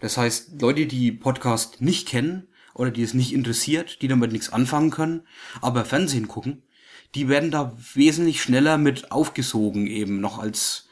Das 0.00 0.16
heißt, 0.16 0.60
Leute, 0.60 0.86
die 0.86 1.12
Podcast 1.12 1.80
nicht 1.80 2.08
kennen 2.08 2.48
oder 2.74 2.90
die 2.90 3.02
es 3.02 3.14
nicht 3.14 3.32
interessiert, 3.32 4.02
die 4.02 4.08
damit 4.08 4.32
nichts 4.32 4.52
anfangen 4.52 4.90
können, 4.90 5.22
aber 5.60 5.84
Fernsehen 5.84 6.26
gucken, 6.26 6.64
die 7.14 7.28
werden 7.28 7.52
da 7.52 7.76
wesentlich 7.94 8.42
schneller 8.42 8.76
mit 8.76 9.12
aufgesogen 9.12 9.86
eben 9.86 10.20
noch 10.20 10.40
als 10.40 10.85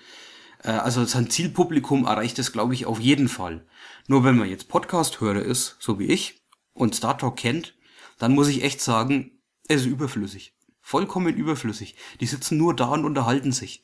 also 0.68 1.04
sein 1.04 1.30
Zielpublikum 1.30 2.06
erreicht 2.06 2.38
es, 2.38 2.52
glaube 2.52 2.74
ich, 2.74 2.86
auf 2.86 2.98
jeden 2.98 3.28
Fall. 3.28 3.66
Nur 4.06 4.24
wenn 4.24 4.36
man 4.36 4.48
jetzt 4.48 4.68
Podcast-Hörer 4.68 5.42
ist, 5.42 5.76
so 5.78 5.98
wie 5.98 6.06
ich, 6.06 6.42
und 6.72 6.94
Star 6.94 7.16
Talk 7.16 7.36
kennt, 7.36 7.74
dann 8.18 8.34
muss 8.34 8.48
ich 8.48 8.64
echt 8.64 8.80
sagen, 8.80 9.40
es 9.68 9.82
ist 9.82 9.86
überflüssig. 9.86 10.54
Vollkommen 10.80 11.34
überflüssig. 11.34 11.96
Die 12.20 12.26
sitzen 12.26 12.58
nur 12.58 12.74
da 12.76 12.88
und 12.88 13.04
unterhalten 13.04 13.52
sich. 13.52 13.82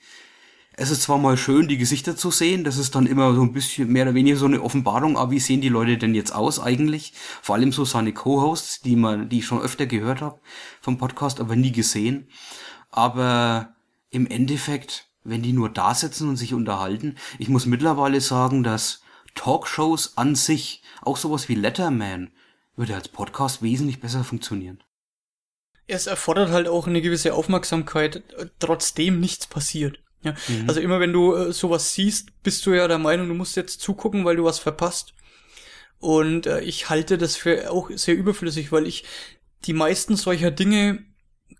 Es 0.72 0.90
ist 0.90 1.02
zwar 1.02 1.18
mal 1.18 1.36
schön, 1.36 1.68
die 1.68 1.76
Gesichter 1.76 2.16
zu 2.16 2.30
sehen, 2.30 2.64
das 2.64 2.78
ist 2.78 2.94
dann 2.94 3.06
immer 3.06 3.34
so 3.34 3.42
ein 3.42 3.52
bisschen 3.52 3.92
mehr 3.92 4.04
oder 4.04 4.14
weniger 4.14 4.36
so 4.36 4.46
eine 4.46 4.62
Offenbarung, 4.62 5.18
aber 5.18 5.32
wie 5.32 5.40
sehen 5.40 5.60
die 5.60 5.68
Leute 5.68 5.98
denn 5.98 6.14
jetzt 6.14 6.34
aus 6.34 6.60
eigentlich? 6.60 7.12
Vor 7.42 7.56
allem 7.56 7.72
so 7.72 7.84
seine 7.84 8.14
Co-Hosts, 8.14 8.80
die 8.80 8.96
man, 8.96 9.28
die 9.28 9.40
ich 9.40 9.46
schon 9.46 9.60
öfter 9.60 9.86
gehört 9.86 10.22
habe 10.22 10.40
vom 10.80 10.96
Podcast, 10.96 11.40
aber 11.40 11.56
nie 11.56 11.72
gesehen. 11.72 12.28
Aber 12.90 13.74
im 14.10 14.26
Endeffekt, 14.26 15.09
wenn 15.24 15.42
die 15.42 15.52
nur 15.52 15.68
da 15.68 15.94
sitzen 15.94 16.28
und 16.28 16.36
sich 16.36 16.54
unterhalten, 16.54 17.16
ich 17.38 17.48
muss 17.48 17.66
mittlerweile 17.66 18.20
sagen, 18.20 18.62
dass 18.62 19.02
Talkshows 19.34 20.16
an 20.16 20.34
sich, 20.34 20.82
auch 21.02 21.16
sowas 21.16 21.48
wie 21.48 21.54
Letterman, 21.54 22.30
würde 22.76 22.94
als 22.94 23.08
Podcast 23.08 23.62
wesentlich 23.62 24.00
besser 24.00 24.24
funktionieren. 24.24 24.82
Es 25.86 26.06
erfordert 26.06 26.50
halt 26.50 26.68
auch 26.68 26.86
eine 26.86 27.02
gewisse 27.02 27.34
Aufmerksamkeit, 27.34 28.16
äh, 28.36 28.46
trotzdem 28.58 29.20
nichts 29.20 29.46
passiert. 29.46 29.98
Ja, 30.22 30.34
mhm. 30.48 30.68
also 30.68 30.80
immer 30.80 31.00
wenn 31.00 31.12
du 31.12 31.34
äh, 31.34 31.52
sowas 31.52 31.94
siehst, 31.94 32.42
bist 32.42 32.64
du 32.66 32.72
ja 32.72 32.86
der 32.88 32.98
Meinung, 32.98 33.28
du 33.28 33.34
musst 33.34 33.56
jetzt 33.56 33.80
zugucken, 33.80 34.24
weil 34.24 34.36
du 34.36 34.44
was 34.44 34.58
verpasst. 34.58 35.14
Und 35.98 36.46
äh, 36.46 36.60
ich 36.60 36.88
halte 36.88 37.18
das 37.18 37.36
für 37.36 37.70
auch 37.70 37.90
sehr 37.94 38.16
überflüssig, 38.16 38.72
weil 38.72 38.86
ich 38.86 39.04
die 39.66 39.72
meisten 39.72 40.16
solcher 40.16 40.50
Dinge 40.50 41.04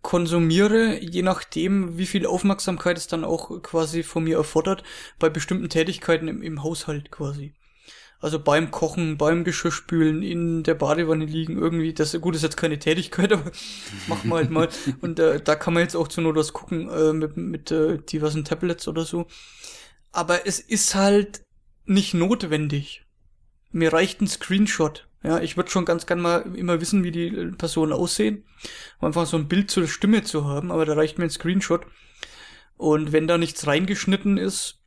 konsumiere, 0.02 0.98
je 0.98 1.22
nachdem, 1.22 1.98
wie 1.98 2.06
viel 2.06 2.26
Aufmerksamkeit 2.26 2.96
es 2.96 3.06
dann 3.06 3.24
auch 3.24 3.62
quasi 3.62 4.02
von 4.02 4.24
mir 4.24 4.38
erfordert, 4.38 4.82
bei 5.18 5.28
bestimmten 5.28 5.68
Tätigkeiten 5.68 6.28
im, 6.28 6.42
im 6.42 6.62
Haushalt 6.62 7.10
quasi. 7.10 7.54
Also 8.20 8.38
beim 8.38 8.70
Kochen, 8.70 9.16
beim 9.16 9.44
Geschirrspülen, 9.44 10.22
in 10.22 10.62
der 10.62 10.74
Badewanne 10.74 11.24
liegen, 11.24 11.56
irgendwie, 11.56 11.94
das 11.94 12.18
gut 12.20 12.36
ist 12.36 12.42
jetzt 12.42 12.58
keine 12.58 12.78
Tätigkeit, 12.78 13.32
aber 13.32 13.50
machen 14.08 14.28
wir 14.28 14.36
halt 14.36 14.50
mal. 14.50 14.68
Und 15.00 15.18
äh, 15.18 15.40
da 15.40 15.56
kann 15.56 15.74
man 15.74 15.82
jetzt 15.82 15.96
auch 15.96 16.08
zu 16.08 16.20
Not 16.20 16.36
was 16.36 16.52
gucken 16.52 16.90
äh, 16.90 17.12
mit, 17.12 17.36
mit 17.36 17.70
äh, 17.70 17.98
diversen 17.98 18.44
Tablets 18.44 18.88
oder 18.88 19.04
so. 19.04 19.26
Aber 20.12 20.46
es 20.46 20.60
ist 20.60 20.94
halt 20.94 21.42
nicht 21.86 22.12
notwendig. 22.12 23.06
Mir 23.70 23.92
reicht 23.92 24.20
ein 24.20 24.28
Screenshot. 24.28 25.08
Ja, 25.22 25.40
ich 25.40 25.56
würde 25.56 25.70
schon 25.70 25.84
ganz 25.84 26.06
gern 26.06 26.20
mal 26.20 26.56
immer 26.56 26.80
wissen, 26.80 27.04
wie 27.04 27.10
die 27.10 27.30
Personen 27.58 27.92
aussehen. 27.92 28.44
Um 29.00 29.06
einfach 29.06 29.26
so 29.26 29.36
ein 29.36 29.48
Bild 29.48 29.70
zur 29.70 29.86
Stimme 29.86 30.22
zu 30.22 30.46
haben, 30.46 30.72
aber 30.72 30.86
da 30.86 30.94
reicht 30.94 31.18
mir 31.18 31.24
ein 31.24 31.30
Screenshot. 31.30 31.86
Und 32.76 33.12
wenn 33.12 33.26
da 33.26 33.36
nichts 33.36 33.66
reingeschnitten 33.66 34.38
ist, 34.38 34.80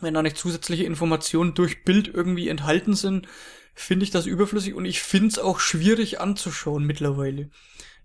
wenn 0.00 0.14
da 0.14 0.22
nicht 0.22 0.36
zusätzliche 0.36 0.84
Informationen 0.84 1.54
durch 1.54 1.84
Bild 1.84 2.06
irgendwie 2.06 2.48
enthalten 2.48 2.94
sind, 2.94 3.26
finde 3.74 4.04
ich 4.04 4.10
das 4.10 4.26
überflüssig 4.26 4.74
und 4.74 4.84
ich 4.84 5.02
finde 5.02 5.28
es 5.28 5.38
auch 5.38 5.58
schwierig 5.58 6.20
anzuschauen 6.20 6.84
mittlerweile. 6.84 7.50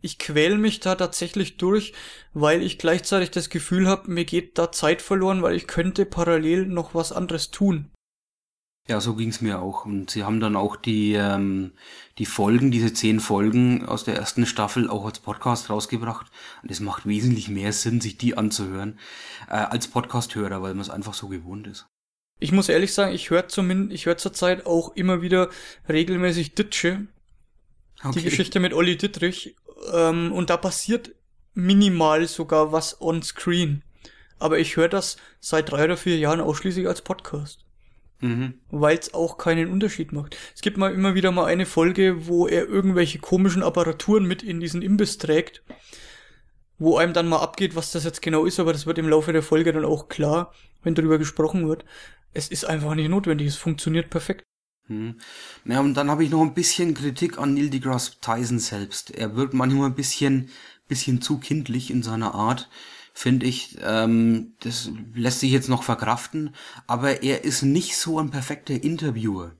Ich 0.01 0.17
quäl 0.17 0.57
mich 0.57 0.79
da 0.79 0.95
tatsächlich 0.95 1.57
durch, 1.57 1.93
weil 2.33 2.63
ich 2.63 2.79
gleichzeitig 2.79 3.29
das 3.29 3.49
Gefühl 3.49 3.87
habe, 3.87 4.09
mir 4.09 4.25
geht 4.25 4.57
da 4.57 4.71
Zeit 4.71 5.01
verloren, 5.01 5.43
weil 5.43 5.55
ich 5.55 5.67
könnte 5.67 6.05
parallel 6.05 6.65
noch 6.65 6.95
was 6.95 7.11
anderes 7.11 7.51
tun. 7.51 7.91
Ja, 8.91 8.99
so 8.99 9.15
ging's 9.15 9.39
mir 9.39 9.61
auch. 9.61 9.85
Und 9.85 10.09
sie 10.09 10.25
haben 10.25 10.41
dann 10.41 10.57
auch 10.57 10.75
die, 10.75 11.13
ähm, 11.13 11.71
die 12.17 12.25
Folgen, 12.25 12.71
diese 12.71 12.91
zehn 12.91 13.21
Folgen 13.21 13.85
aus 13.85 14.03
der 14.03 14.17
ersten 14.17 14.45
Staffel 14.45 14.89
auch 14.89 15.05
als 15.05 15.19
Podcast 15.19 15.69
rausgebracht. 15.69 16.29
Und 16.61 16.71
es 16.71 16.81
macht 16.81 17.05
wesentlich 17.05 17.47
mehr 17.47 17.71
Sinn, 17.71 18.01
sich 18.01 18.17
die 18.17 18.35
anzuhören, 18.35 18.99
äh, 19.47 19.53
als 19.53 19.87
Podcast-Hörer, 19.87 20.61
weil 20.61 20.73
man 20.73 20.81
es 20.81 20.89
einfach 20.89 21.13
so 21.13 21.29
gewohnt 21.29 21.67
ist. 21.67 21.87
Ich 22.41 22.51
muss 22.51 22.67
ehrlich 22.67 22.93
sagen, 22.93 23.15
ich 23.15 23.29
höre 23.29 23.47
zumindest, 23.47 23.93
ich 23.93 24.07
höre 24.07 24.17
zurzeit 24.17 24.65
auch 24.65 24.93
immer 24.97 25.21
wieder 25.21 25.49
regelmäßig 25.87 26.55
Ditsche. 26.55 27.07
Okay. 28.03 28.19
Die 28.19 28.25
Geschichte 28.25 28.59
mit 28.59 28.73
Olli 28.73 28.97
Dittrich. 28.97 29.55
Ähm, 29.93 30.33
und 30.33 30.49
da 30.49 30.57
passiert 30.57 31.11
minimal 31.53 32.27
sogar 32.27 32.73
was 32.73 32.99
on 32.99 33.23
screen. 33.23 33.83
Aber 34.37 34.59
ich 34.59 34.75
höre 34.75 34.89
das 34.89 35.15
seit 35.39 35.71
drei 35.71 35.85
oder 35.85 35.95
vier 35.95 36.17
Jahren 36.17 36.41
ausschließlich 36.41 36.89
als 36.89 37.01
Podcast. 37.01 37.63
Mhm. 38.21 38.53
Weil 38.69 38.97
es 38.97 39.13
auch 39.13 39.37
keinen 39.37 39.71
Unterschied 39.71 40.13
macht. 40.13 40.37
Es 40.55 40.61
gibt 40.61 40.77
mal 40.77 40.93
immer 40.93 41.15
wieder 41.15 41.31
mal 41.31 41.45
eine 41.45 41.65
Folge, 41.65 42.27
wo 42.27 42.47
er 42.47 42.67
irgendwelche 42.67 43.19
komischen 43.19 43.63
Apparaturen 43.63 44.25
mit 44.25 44.43
in 44.43 44.59
diesen 44.59 44.81
Imbiss 44.81 45.17
trägt, 45.17 45.63
wo 46.77 46.97
einem 46.97 47.13
dann 47.13 47.27
mal 47.27 47.39
abgeht, 47.39 47.75
was 47.75 47.91
das 47.91 48.03
jetzt 48.03 48.21
genau 48.21 48.45
ist, 48.45 48.59
aber 48.59 48.73
das 48.73 48.85
wird 48.85 48.99
im 48.99 49.09
Laufe 49.09 49.33
der 49.33 49.43
Folge 49.43 49.73
dann 49.73 49.85
auch 49.85 50.07
klar, 50.07 50.53
wenn 50.83 50.95
darüber 50.95 51.17
gesprochen 51.17 51.67
wird. 51.67 51.83
Es 52.33 52.47
ist 52.47 52.65
einfach 52.65 52.95
nicht 52.95 53.09
notwendig, 53.09 53.47
es 53.47 53.57
funktioniert 53.57 54.09
perfekt. 54.09 54.43
Hm. 54.87 55.15
Ja, 55.65 55.79
und 55.79 55.95
dann 55.95 56.09
habe 56.09 56.23
ich 56.23 56.29
noch 56.29 56.41
ein 56.41 56.53
bisschen 56.53 56.93
Kritik 56.93 57.37
an 57.37 57.53
Neil 57.53 57.69
deGrasse 57.69 58.19
Tyson 58.21 58.59
selbst. 58.59 59.11
Er 59.11 59.35
wird 59.35 59.53
manchmal 59.53 59.89
ein 59.89 59.95
bisschen, 59.95 60.49
bisschen 60.87 61.21
zu 61.21 61.39
kindlich 61.39 61.91
in 61.91 62.03
seiner 62.03 62.35
Art 62.35 62.69
finde 63.21 63.45
ich, 63.45 63.77
ähm, 63.83 64.53
das 64.61 64.89
lässt 65.13 65.41
sich 65.41 65.51
jetzt 65.51 65.69
noch 65.69 65.83
verkraften, 65.83 66.55
aber 66.87 67.21
er 67.21 67.43
ist 67.43 67.61
nicht 67.61 67.95
so 67.95 68.19
ein 68.19 68.31
perfekter 68.31 68.73
Interviewer. 68.73 69.51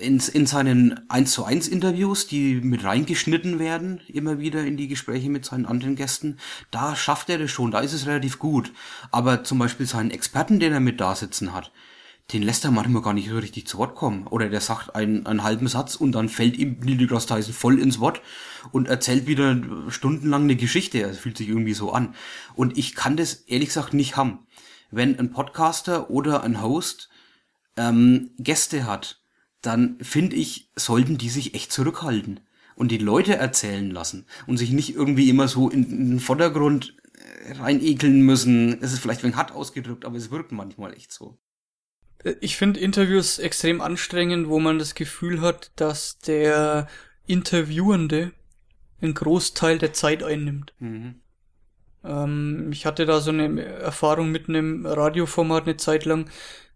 In, 0.00 0.20
in 0.32 0.46
seinen 0.46 1.08
1 1.08 1.30
zu 1.30 1.44
1 1.44 1.68
Interviews, 1.68 2.26
die 2.26 2.56
mit 2.56 2.82
reingeschnitten 2.82 3.60
werden, 3.60 4.00
immer 4.08 4.40
wieder 4.40 4.64
in 4.64 4.76
die 4.76 4.88
Gespräche 4.88 5.30
mit 5.30 5.44
seinen 5.44 5.66
anderen 5.66 5.94
Gästen, 5.94 6.38
da 6.72 6.96
schafft 6.96 7.30
er 7.30 7.38
das 7.38 7.52
schon, 7.52 7.70
da 7.70 7.78
ist 7.78 7.92
es 7.92 8.06
relativ 8.06 8.40
gut. 8.40 8.72
Aber 9.12 9.44
zum 9.44 9.60
Beispiel 9.60 9.86
seinen 9.86 10.10
Experten, 10.10 10.58
den 10.58 10.72
er 10.72 10.80
mit 10.80 11.00
da 11.00 11.14
sitzen 11.14 11.54
hat, 11.54 11.70
den 12.32 12.42
lässt 12.42 12.64
er 12.64 12.70
manchmal 12.70 13.02
gar 13.02 13.12
nicht 13.12 13.28
so 13.28 13.36
richtig 13.36 13.66
zu 13.66 13.78
Wort 13.78 13.94
kommen. 13.94 14.26
Oder 14.26 14.48
der 14.48 14.60
sagt 14.60 14.94
einen, 14.94 15.26
einen 15.26 15.42
halben 15.42 15.68
Satz 15.68 15.94
und 15.94 16.12
dann 16.12 16.28
fällt 16.28 16.56
ihm 16.56 16.78
Neil 16.82 16.96
deGrasse 16.96 17.28
Tyson 17.28 17.52
voll 17.52 17.78
ins 17.78 18.00
Wort 18.00 18.22
und 18.72 18.88
erzählt 18.88 19.26
wieder 19.26 19.60
stundenlang 19.88 20.44
eine 20.44 20.56
Geschichte. 20.56 21.02
Es 21.02 21.18
fühlt 21.18 21.36
sich 21.36 21.48
irgendwie 21.48 21.74
so 21.74 21.92
an. 21.92 22.14
Und 22.54 22.78
ich 22.78 22.94
kann 22.94 23.16
das 23.16 23.34
ehrlich 23.34 23.68
gesagt 23.68 23.92
nicht 23.92 24.16
haben. 24.16 24.38
Wenn 24.90 25.18
ein 25.18 25.32
Podcaster 25.32 26.10
oder 26.10 26.42
ein 26.42 26.62
Host 26.62 27.10
ähm, 27.76 28.30
Gäste 28.38 28.86
hat, 28.86 29.20
dann 29.60 29.98
finde 30.00 30.36
ich, 30.36 30.70
sollten 30.76 31.18
die 31.18 31.30
sich 31.30 31.54
echt 31.54 31.72
zurückhalten 31.72 32.40
und 32.74 32.90
die 32.90 32.98
Leute 32.98 33.36
erzählen 33.36 33.90
lassen 33.90 34.26
und 34.46 34.56
sich 34.56 34.70
nicht 34.70 34.94
irgendwie 34.94 35.28
immer 35.28 35.48
so 35.48 35.68
in, 35.68 35.84
in 35.84 36.10
den 36.10 36.20
Vordergrund 36.20 36.96
äh, 37.46 37.52
reinekeln 37.52 38.22
müssen. 38.22 38.82
Es 38.82 38.92
ist 38.92 39.00
vielleicht 39.00 39.24
ein 39.24 39.36
hart 39.36 39.52
ausgedrückt, 39.52 40.04
aber 40.04 40.16
es 40.16 40.30
wirkt 40.30 40.52
manchmal 40.52 40.94
echt 40.94 41.12
so. 41.12 41.38
Ich 42.40 42.56
finde 42.56 42.80
Interviews 42.80 43.38
extrem 43.38 43.80
anstrengend, 43.80 44.48
wo 44.48 44.58
man 44.58 44.78
das 44.78 44.94
Gefühl 44.94 45.40
hat, 45.40 45.70
dass 45.76 46.18
der 46.18 46.88
Interviewende 47.26 48.32
einen 49.00 49.14
Großteil 49.14 49.78
der 49.78 49.92
Zeit 49.92 50.22
einnimmt. 50.22 50.72
Mhm. 50.78 51.16
Ähm, 52.04 52.70
ich 52.72 52.86
hatte 52.86 53.06
da 53.06 53.20
so 53.20 53.30
eine 53.30 53.62
Erfahrung 53.62 54.30
mit 54.30 54.48
einem 54.48 54.86
Radioformat 54.86 55.64
eine 55.64 55.76
Zeit 55.76 56.04
lang, 56.04 56.30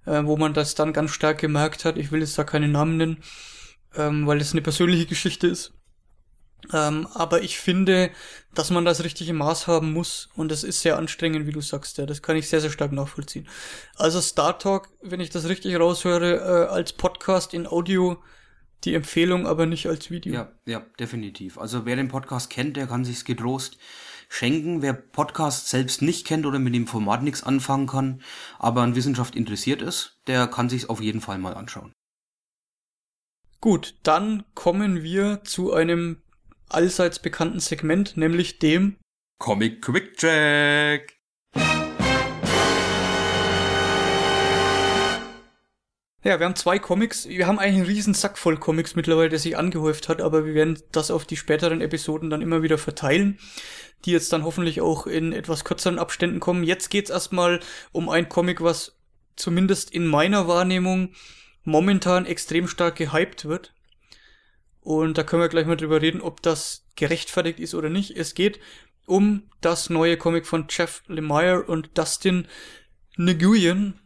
äh, 0.07 0.25
wo 0.25 0.37
man 0.37 0.55
das 0.55 0.75
dann 0.75 0.93
ganz 0.93 1.13
stark 1.13 1.39
gemerkt 1.39 1.85
hat. 1.85 1.97
Ich 1.97 2.13
will 2.13 2.21
jetzt 2.21 2.39
da 2.39 2.45
keine 2.45 2.69
Namen 2.69 2.97
nennen, 2.97 3.19
ähm, 3.95 4.27
weil 4.27 4.39
das 4.39 4.53
eine 4.53 4.63
persönliche 4.63 5.07
Geschichte 5.15 5.47
ist. 5.47 5.73
Ähm, 6.73 7.07
aber 7.15 7.43
ich 7.43 7.59
finde, 7.59 8.11
dass 8.55 8.71
man 8.71 8.85
das 8.85 9.05
richtige 9.05 9.33
Maß 9.33 9.67
haben 9.67 9.93
muss 9.93 10.29
und 10.35 10.53
es 10.53 10.65
ist 10.65 10.83
sehr 10.83 10.99
anstrengend, 10.99 11.47
wie 11.47 11.53
du 11.53 11.61
sagst, 11.61 11.99
ja. 11.99 12.07
Das 12.07 12.23
kann 12.23 12.37
ich 12.37 12.49
sehr, 12.49 12.61
sehr 12.61 12.71
stark 12.71 12.93
nachvollziehen. 12.93 13.49
Also 13.97 14.21
Star 14.21 14.59
Talk, 14.59 14.89
wenn 15.01 15.21
ich 15.21 15.31
das 15.31 15.49
richtig 15.49 15.79
raushöre, 15.79 16.37
äh, 16.37 16.73
als 16.73 16.93
Podcast 16.93 17.55
in 17.55 17.67
Audio 17.67 18.23
die 18.85 18.95
Empfehlung, 18.95 19.47
aber 19.47 19.67
nicht 19.67 19.87
als 19.87 20.11
Video. 20.11 20.35
Ja, 20.35 20.53
ja, 20.67 20.85
definitiv. 21.01 21.59
Also 21.59 21.85
wer 21.85 21.97
den 21.97 22.09
Podcast 22.09 22.51
kennt, 22.51 22.77
der 22.77 22.87
kann 22.87 23.05
sich's 23.05 23.25
getrost 23.25 23.79
schenken. 24.29 24.83
Wer 24.83 24.93
Podcast 24.93 25.69
selbst 25.69 26.03
nicht 26.03 26.27
kennt 26.27 26.47
oder 26.47 26.59
mit 26.59 26.75
dem 26.75 26.87
Format 26.87 27.23
nichts 27.23 27.43
anfangen 27.43 27.87
kann, 27.87 28.23
aber 28.59 28.83
an 28.83 28.95
Wissenschaft 28.95 29.35
interessiert 29.35 29.83
ist, 29.83 30.21
der 30.27 30.47
kann 30.47 30.69
sich's 30.69 30.89
auf 30.89 31.01
jeden 31.01 31.21
Fall 31.21 31.39
mal 31.39 31.55
anschauen. 31.55 31.93
Gut, 33.61 33.97
dann 34.05 34.45
kommen 34.55 35.03
wir 35.03 35.43
zu 35.43 35.73
einem 35.73 36.23
allseits 36.69 37.19
bekannten 37.19 37.61
Segment, 37.61 38.17
nämlich 38.17 38.59
dem 38.59 38.97
Comic 39.39 39.83
Quick 39.83 40.17
Check. 40.17 41.19
Ja, 46.25 46.41
wir 46.41 46.47
haben 46.47 46.57
zwei 46.57 46.79
Comics. 46.79 47.29
Wir 47.29 47.47
haben 47.47 47.59
eigentlich 47.59 47.77
einen 47.77 47.87
riesen 47.87 48.13
Sack 48.13 48.37
voll 48.39 48.59
Comics 48.59 48.97
mittlerweile, 48.97 49.29
der 49.29 49.39
sich 49.39 49.57
angehäuft 49.57 50.09
hat, 50.09 50.21
aber 50.21 50.45
wir 50.45 50.53
werden 50.53 50.79
das 50.91 51.11
auf 51.11 51.25
die 51.25 51.37
späteren 51.37 51.81
Episoden 51.81 52.29
dann 52.29 52.43
immer 52.43 52.63
wieder 52.63 52.77
verteilen, 52.77 53.39
die 54.05 54.11
jetzt 54.11 54.33
dann 54.33 54.45
hoffentlich 54.45 54.81
auch 54.81 55.07
in 55.07 55.33
etwas 55.33 55.65
kürzeren 55.65 55.99
Abständen 55.99 56.41
kommen. 56.41 56.65
Jetzt 56.65 56.91
geht's 56.91 57.11
erstmal 57.11 57.61
um 57.93 58.09
ein 58.09 58.29
Comic, 58.29 58.61
was 58.61 58.99
zumindest 59.37 59.93
in 59.93 60.07
meiner 60.07 60.49
Wahrnehmung 60.49 61.13
momentan 61.63 62.27
extrem 62.27 62.67
stark 62.67 62.97
gehypt 62.97 63.45
wird. 63.45 63.73
Und 64.89 65.19
da 65.19 65.23
können 65.23 65.43
wir 65.43 65.51
gleich 65.51 65.67
mal 65.67 65.77
drüber 65.77 66.01
reden, 66.01 66.23
ob 66.23 66.41
das 66.41 66.87
gerechtfertigt 66.97 67.61
ist 67.61 67.75
oder 67.75 67.91
nicht. 67.91 68.17
Es 68.17 68.33
geht 68.33 68.59
um 69.05 69.43
das 69.61 69.91
neue 69.91 70.17
Comic 70.17 70.47
von 70.47 70.65
Jeff 70.71 71.03
Lemire 71.09 71.65
und 71.65 71.91
Dustin 71.93 72.49
Nguyen. 73.19 74.01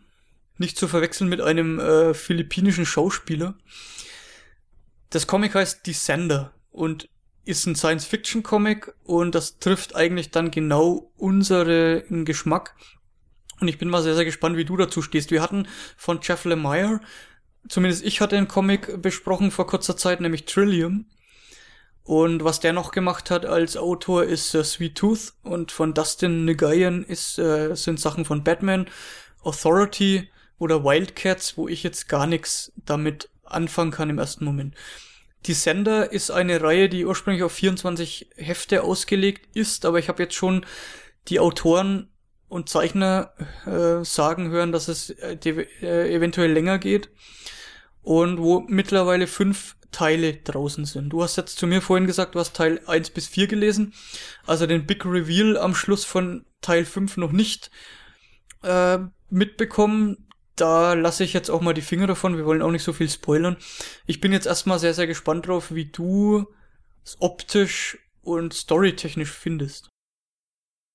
Nicht 0.59 0.77
zu 0.77 0.89
verwechseln 0.89 1.31
mit 1.31 1.41
einem 1.41 1.79
äh, 1.79 2.15
philippinischen 2.15 2.85
Schauspieler. 2.85 3.55
Das 5.11 5.29
Comic 5.29 5.55
heißt 5.55 5.87
Descender 5.87 6.53
und 6.73 7.09
ist 7.45 7.65
ein 7.67 7.77
Science-Fiction-Comic 7.77 8.93
und 9.05 9.37
das 9.37 9.61
trifft 9.61 9.95
eigentlich 9.95 10.33
dann 10.33 10.51
genau 10.51 11.13
unseren 11.17 12.25
Geschmack. 12.25 12.75
Und 13.61 13.69
ich 13.69 13.79
bin 13.79 13.89
mal 13.89 14.03
sehr, 14.03 14.17
sehr 14.17 14.25
gespannt, 14.25 14.57
wie 14.57 14.65
du 14.65 14.77
dazu 14.77 15.01
stehst. 15.01 15.31
Wir 15.31 15.43
hatten 15.43 15.69
von 15.97 16.19
Jeff 16.25 16.45
Lemire 16.45 17.01
zumindest 17.69 18.05
ich 18.05 18.21
hatte 18.21 18.37
einen 18.37 18.49
Comic 18.49 19.01
besprochen 19.01 19.51
vor 19.51 19.67
kurzer 19.67 19.97
Zeit, 19.97 20.21
nämlich 20.21 20.45
Trillium. 20.45 21.07
Und 22.05 22.43
was 22.43 22.59
der 22.59 22.73
noch 22.73 22.91
gemacht 22.91 23.31
hat 23.31 23.47
als 23.47 23.77
Autor 23.77 24.25
ist 24.25 24.55
äh, 24.55 24.65
Sweet 24.65 24.97
Tooth 24.97 25.35
und 25.45 25.71
von 25.71 25.95
Dustin 25.95 26.45
Nguyen 26.47 27.05
ist, 27.05 27.39
äh, 27.39 27.75
sind 27.77 28.01
Sachen 28.01 28.25
von 28.25 28.43
Batman, 28.43 28.87
Authority 29.43 30.29
oder 30.59 30.85
Wildcats, 30.85 31.57
wo 31.57 31.69
ich 31.69 31.83
jetzt 31.83 32.09
gar 32.09 32.27
nichts 32.27 32.73
damit 32.77 33.31
anfangen 33.45 33.93
kann 33.93 34.11
im 34.11 34.19
ersten 34.19 34.45
Moment. 34.45 34.75
Descender 35.47 36.13
ist 36.13 36.31
eine 36.31 36.61
Reihe, 36.61 36.89
die 36.89 37.05
ursprünglich 37.05 37.43
auf 37.43 37.53
24 37.53 38.31
Hefte 38.37 38.83
ausgelegt 38.83 39.49
ist, 39.55 39.85
aber 39.85 39.99
ich 39.99 40.09
habe 40.09 40.23
jetzt 40.23 40.35
schon 40.35 40.65
die 41.29 41.41
Autoren 41.41 42.09
und 42.53 42.69
Zeichner 42.69 43.33
äh, 43.65 44.05
sagen 44.05 44.51
hören, 44.51 44.73
dass 44.73 44.89
es 44.89 45.09
äh, 45.09 45.39
äh, 45.81 46.15
eventuell 46.15 46.53
länger 46.53 46.79
geht 46.79 47.09
und 48.03 48.39
wo 48.39 48.61
mittlerweile 48.69 49.27
fünf 49.27 49.77
Teile 49.91 50.35
draußen 50.35 50.85
sind. 50.85 51.09
Du 51.09 51.23
hast 51.23 51.37
jetzt 51.37 51.59
zu 51.59 51.67
mir 51.67 51.81
vorhin 51.81 52.07
gesagt, 52.07 52.35
du 52.35 52.41
hast 52.41 52.55
Teil 52.55 52.81
1 52.87 53.09
bis 53.11 53.27
4 53.27 53.47
gelesen, 53.47 53.95
also 54.45 54.67
den 54.67 54.85
Big 54.85 55.07
Reveal 55.07 55.57
am 55.57 55.75
Schluss 55.75 56.05
von 56.05 56.45
Teil 56.61 56.85
5 56.85 57.17
noch 57.17 57.33
nicht 57.33 57.71
äh, 58.63 58.99
mitbekommen. 59.31 60.29
Da 60.55 60.93
lasse 60.93 61.25
ich 61.25 61.33
jetzt 61.33 61.49
auch 61.49 61.63
mal 61.63 61.73
die 61.73 61.81
Finger 61.81 62.07
davon, 62.07 62.37
wir 62.37 62.45
wollen 62.45 62.61
auch 62.61 62.71
nicht 62.71 62.85
so 62.85 62.93
viel 62.93 63.09
spoilern. 63.09 63.57
Ich 64.05 64.21
bin 64.21 64.31
jetzt 64.31 64.47
erstmal 64.47 64.79
sehr, 64.79 64.93
sehr 64.93 65.07
gespannt 65.07 65.47
drauf, 65.47 65.75
wie 65.75 65.87
du 65.87 66.47
es 67.03 67.17
optisch 67.19 67.99
und 68.21 68.53
storytechnisch 68.53 69.31
findest. 69.31 69.92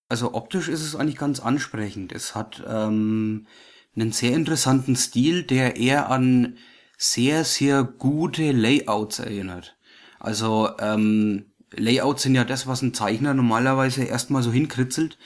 Also 0.10 0.34
optisch 0.34 0.70
ist 0.70 0.82
es 0.82 0.96
eigentlich 0.96 1.18
ganz 1.18 1.40
ansprechend. 1.40 2.12
Es 2.12 2.34
hat 2.34 2.64
ähm, 2.68 3.48
einen 3.96 4.12
sehr 4.12 4.34
interessanten 4.34 4.96
Stil, 4.96 5.44
der 5.44 5.76
eher 5.76 6.10
an 6.10 6.58
sehr, 6.98 7.44
sehr 7.44 7.84
gute 7.84 8.52
Layouts 8.52 9.20
erinnert. 9.20 9.76
Also 10.20 10.70
ähm, 10.80 11.46
Layouts 11.76 12.24
sind 12.24 12.36
ja 12.36 12.44
das, 12.44 12.68
was 12.68 12.82
ein 12.82 12.94
Zeichner 12.94 13.34
normalerweise 13.34 14.04
erstmal 14.04 14.42
so 14.42 14.52
hinkritzelt, 14.52 15.18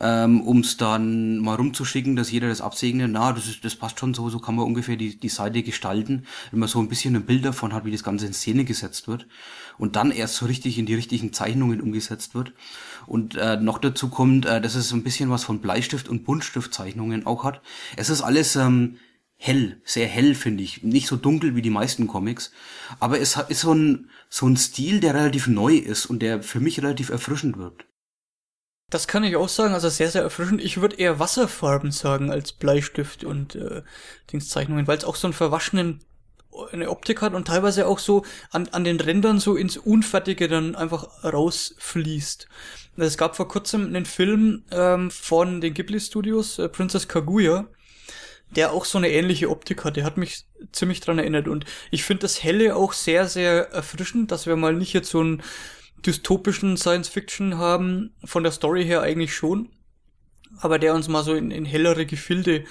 ähm, 0.00 0.40
um 0.40 0.60
es 0.60 0.76
dann 0.76 1.38
mal 1.38 1.56
rumzuschicken, 1.56 2.16
dass 2.16 2.30
jeder 2.30 2.48
das 2.48 2.60
absegnet. 2.60 3.10
Na, 3.10 3.32
das, 3.32 3.46
ist, 3.46 3.64
das 3.64 3.76
passt 3.76 3.98
schon 3.98 4.14
so, 4.14 4.30
so 4.30 4.38
kann 4.38 4.54
man 4.54 4.64
ungefähr 4.64 4.96
die, 4.96 5.18
die 5.18 5.28
Seite 5.28 5.62
gestalten, 5.62 6.26
wenn 6.50 6.60
man 6.60 6.68
so 6.68 6.78
ein 6.78 6.88
bisschen 6.88 7.14
ein 7.16 7.26
Bild 7.26 7.44
davon 7.44 7.74
hat, 7.74 7.84
wie 7.84 7.92
das 7.92 8.04
Ganze 8.04 8.26
in 8.26 8.32
Szene 8.32 8.64
gesetzt 8.64 9.08
wird 9.08 9.26
und 9.78 9.96
dann 9.96 10.10
erst 10.10 10.36
so 10.36 10.46
richtig 10.46 10.78
in 10.78 10.86
die 10.86 10.94
richtigen 10.94 11.32
Zeichnungen 11.32 11.80
umgesetzt 11.80 12.34
wird. 12.34 12.52
Und 13.06 13.36
äh, 13.36 13.56
noch 13.56 13.78
dazu 13.78 14.08
kommt, 14.08 14.46
äh, 14.46 14.60
dass 14.60 14.74
es 14.74 14.88
so 14.88 14.96
ein 14.96 15.02
bisschen 15.02 15.30
was 15.30 15.44
von 15.44 15.60
Bleistift- 15.60 16.08
und 16.08 16.24
Buntstiftzeichnungen 16.24 17.26
auch 17.26 17.44
hat. 17.44 17.60
Es 17.96 18.10
ist 18.10 18.22
alles 18.22 18.56
ähm, 18.56 18.98
hell, 19.36 19.80
sehr 19.84 20.06
hell, 20.06 20.34
finde 20.34 20.62
ich. 20.62 20.82
Nicht 20.82 21.08
so 21.08 21.16
dunkel 21.16 21.56
wie 21.56 21.62
die 21.62 21.70
meisten 21.70 22.06
Comics. 22.06 22.52
Aber 23.00 23.18
es 23.18 23.36
ist 23.48 23.60
so 23.60 23.74
ein, 23.74 24.10
so 24.28 24.46
ein 24.46 24.56
Stil, 24.56 25.00
der 25.00 25.14
relativ 25.14 25.48
neu 25.48 25.76
ist 25.76 26.06
und 26.06 26.20
der 26.20 26.42
für 26.42 26.60
mich 26.60 26.78
relativ 26.78 27.10
erfrischend 27.10 27.58
wirkt. 27.58 27.86
Das 28.88 29.08
kann 29.08 29.24
ich 29.24 29.36
auch 29.36 29.48
sagen, 29.48 29.72
also 29.72 29.88
sehr, 29.88 30.10
sehr 30.10 30.22
erfrischend. 30.22 30.62
Ich 30.62 30.80
würde 30.80 30.96
eher 30.96 31.18
Wasserfarben 31.18 31.92
sagen 31.92 32.30
als 32.30 32.52
Bleistift 32.52 33.24
und 33.24 33.54
äh, 33.54 33.82
Dingszeichnungen, 34.30 34.86
weil 34.86 34.98
es 34.98 35.04
auch 35.04 35.16
so 35.16 35.26
einen 35.26 35.34
verwaschenen 35.34 36.00
eine 36.72 36.90
Optik 36.90 37.22
hat 37.22 37.34
und 37.34 37.46
teilweise 37.46 37.86
auch 37.86 37.98
so 37.98 38.24
an, 38.50 38.68
an 38.72 38.84
den 38.84 39.00
Rändern 39.00 39.38
so 39.38 39.56
ins 39.56 39.76
Unfertige 39.76 40.48
dann 40.48 40.74
einfach 40.74 41.24
rausfließt. 41.24 42.48
Es 42.96 43.16
gab 43.16 43.36
vor 43.36 43.48
kurzem 43.48 43.86
einen 43.86 44.04
Film 44.04 44.64
ähm, 44.70 45.10
von 45.10 45.60
den 45.60 45.72
Ghibli 45.72 45.98
Studios, 45.98 46.58
äh, 46.58 46.68
Princess 46.68 47.08
Kaguya, 47.08 47.68
der 48.54 48.72
auch 48.72 48.84
so 48.84 48.98
eine 48.98 49.10
ähnliche 49.10 49.48
Optik 49.48 49.84
hat. 49.84 49.96
Der 49.96 50.04
hat 50.04 50.18
mich 50.18 50.44
ziemlich 50.72 51.00
dran 51.00 51.18
erinnert 51.18 51.48
und 51.48 51.64
ich 51.90 52.04
finde 52.04 52.22
das 52.22 52.42
Helle 52.42 52.76
auch 52.76 52.92
sehr, 52.92 53.28
sehr 53.28 53.70
erfrischend, 53.70 54.30
dass 54.30 54.46
wir 54.46 54.56
mal 54.56 54.74
nicht 54.74 54.92
jetzt 54.92 55.10
so 55.10 55.20
einen 55.20 55.42
dystopischen 56.04 56.76
Science 56.76 57.08
Fiction 57.08 57.56
haben, 57.56 58.14
von 58.24 58.42
der 58.42 58.52
Story 58.52 58.84
her 58.84 59.00
eigentlich 59.00 59.34
schon, 59.34 59.70
aber 60.58 60.78
der 60.78 60.94
uns 60.94 61.08
mal 61.08 61.22
so 61.22 61.34
in, 61.34 61.50
in 61.50 61.64
hellere 61.64 62.04
Gefilde 62.04 62.64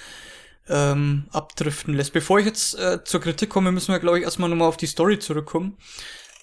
ähm, 0.68 1.24
abdriften 1.30 1.94
lässt. 1.94 2.12
Bevor 2.12 2.38
ich 2.38 2.46
jetzt 2.46 2.78
äh, 2.78 3.04
zur 3.04 3.20
Kritik 3.20 3.50
komme, 3.50 3.72
müssen 3.72 3.92
wir, 3.92 3.98
glaube 3.98 4.18
ich, 4.18 4.24
erstmal 4.24 4.48
nochmal 4.48 4.68
auf 4.68 4.76
die 4.76 4.86
Story 4.86 5.18
zurückkommen. 5.18 5.76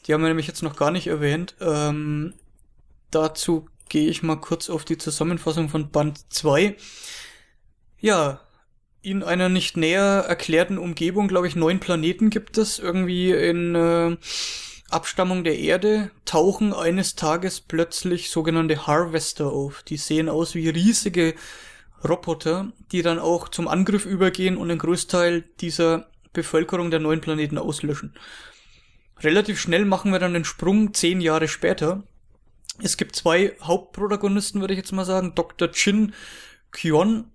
Die 0.06 0.14
haben 0.14 0.22
wir 0.22 0.28
nämlich 0.28 0.48
jetzt 0.48 0.64
noch 0.64 0.76
gar 0.76 0.92
nicht 0.92 1.08
erwähnt. 1.08 1.56
Ähm, 1.62 2.34
dazu 3.12 3.68
gehe 3.90 4.10
ich 4.10 4.24
mal 4.24 4.38
kurz 4.38 4.70
auf 4.70 4.86
die 4.86 4.98
Zusammenfassung 4.98 5.70
von 5.70 5.92
Band 5.92 6.34
2. 6.34 6.76
Ja, 8.00 8.42
in 9.02 9.24
einer 9.24 9.50
nicht 9.50 9.78
näher 9.78 10.26
erklärten 10.28 10.78
Umgebung, 10.78 11.28
glaube 11.28 11.48
ich, 11.48 11.56
neun 11.56 11.80
Planeten 11.80 12.30
gibt 12.30 12.58
es, 12.58 12.80
irgendwie 12.80 13.32
in 13.32 13.76
äh, 13.76 14.18
Abstammung 14.90 15.44
der 15.44 15.58
Erde, 15.58 16.12
tauchen 16.26 16.74
eines 16.74 17.16
Tages 17.16 17.62
plötzlich 17.62 18.30
sogenannte 18.30 18.88
Harvester 18.88 19.48
auf. 19.52 19.84
Die 19.84 19.98
sehen 19.98 20.28
aus 20.30 20.56
wie 20.56 20.70
riesige 20.70 21.36
Roboter, 22.08 22.72
die 22.92 23.02
dann 23.02 23.20
auch 23.20 23.50
zum 23.50 23.68
Angriff 23.68 24.06
übergehen 24.06 24.58
und 24.58 24.70
den 24.70 24.78
Großteil 24.78 25.44
dieser 25.60 26.08
Bevölkerung 26.34 26.92
der 26.92 27.00
neuen 27.00 27.22
Planeten 27.22 27.58
auslöschen. 27.58 28.14
Relativ 29.22 29.60
schnell 29.60 29.86
machen 29.86 30.12
wir 30.12 30.20
dann 30.20 30.34
den 30.34 30.46
Sprung 30.46 30.94
zehn 30.94 31.20
Jahre 31.20 31.48
später. 31.48 32.04
Es 32.82 32.96
gibt 32.96 33.16
zwei 33.16 33.56
Hauptprotagonisten, 33.62 34.62
würde 34.62 34.74
ich 34.74 34.80
jetzt 34.80 34.94
mal 34.94 35.06
sagen. 35.06 35.34
Dr. 35.36 35.72
Chin 35.72 36.14
Kyon, 36.72 37.26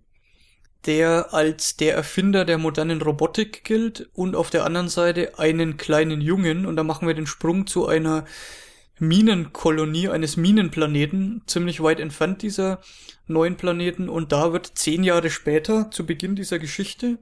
der 0.86 1.34
als 1.34 1.76
der 1.76 1.94
Erfinder 1.94 2.44
der 2.44 2.56
modernen 2.56 3.02
Robotik 3.02 3.64
gilt 3.64 4.08
und 4.14 4.36
auf 4.36 4.48
der 4.48 4.64
anderen 4.64 4.88
Seite 4.88 5.38
einen 5.38 5.76
kleinen 5.76 6.22
Jungen. 6.22 6.64
Und 6.64 6.76
da 6.76 6.84
machen 6.84 7.06
wir 7.06 7.14
den 7.14 7.26
Sprung 7.26 7.66
zu 7.66 7.86
einer 7.86 8.24
Minenkolonie 8.98 10.08
eines 10.08 10.36
Minenplaneten, 10.36 11.42
ziemlich 11.46 11.82
weit 11.82 12.00
entfernt 12.00 12.42
dieser 12.42 12.80
neuen 13.26 13.56
Planeten. 13.56 14.08
Und 14.08 14.32
da 14.32 14.52
wird 14.52 14.78
zehn 14.78 15.02
Jahre 15.02 15.30
später, 15.30 15.90
zu 15.90 16.06
Beginn 16.06 16.36
dieser 16.36 16.58
Geschichte, 16.58 17.18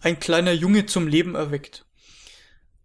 ein 0.00 0.20
kleiner 0.20 0.52
Junge 0.52 0.86
zum 0.86 1.08
Leben 1.08 1.34
erweckt. 1.34 1.84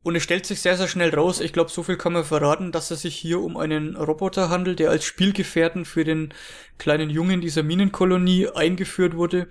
Und 0.01 0.15
es 0.15 0.23
stellt 0.23 0.45
sich 0.45 0.61
sehr, 0.61 0.77
sehr 0.77 0.87
schnell 0.87 1.13
raus, 1.13 1.41
ich 1.41 1.51
glaube, 1.51 1.69
so 1.69 1.83
viel 1.83 1.97
kann 1.97 2.13
man 2.13 2.23
verraten, 2.23 2.71
dass 2.71 2.89
es 2.89 3.01
sich 3.01 3.15
hier 3.15 3.41
um 3.41 3.57
einen 3.57 3.97
Roboter 3.97 4.49
handelt, 4.49 4.79
der 4.79 4.89
als 4.89 5.03
Spielgefährten 5.03 5.83
für 5.83 6.05
den 6.05 6.33
kleinen 6.77 7.09
Jungen 7.09 7.41
dieser 7.41 7.63
Minenkolonie 7.63 8.47
eingeführt 8.47 9.15
wurde, 9.15 9.49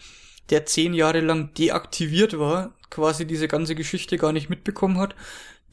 der 0.49 0.65
zehn 0.65 0.95
Jahre 0.95 1.21
lang 1.21 1.53
deaktiviert 1.53 2.39
war, 2.39 2.75
quasi 2.89 3.27
diese 3.27 3.47
ganze 3.47 3.75
Geschichte 3.75 4.17
gar 4.17 4.33
nicht 4.33 4.49
mitbekommen 4.49 4.99
hat, 4.99 5.15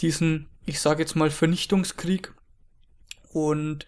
diesen, 0.01 0.49
ich 0.65 0.81
sage 0.81 1.01
jetzt 1.01 1.15
mal, 1.15 1.31
Vernichtungskrieg 1.31 2.33
und 3.35 3.85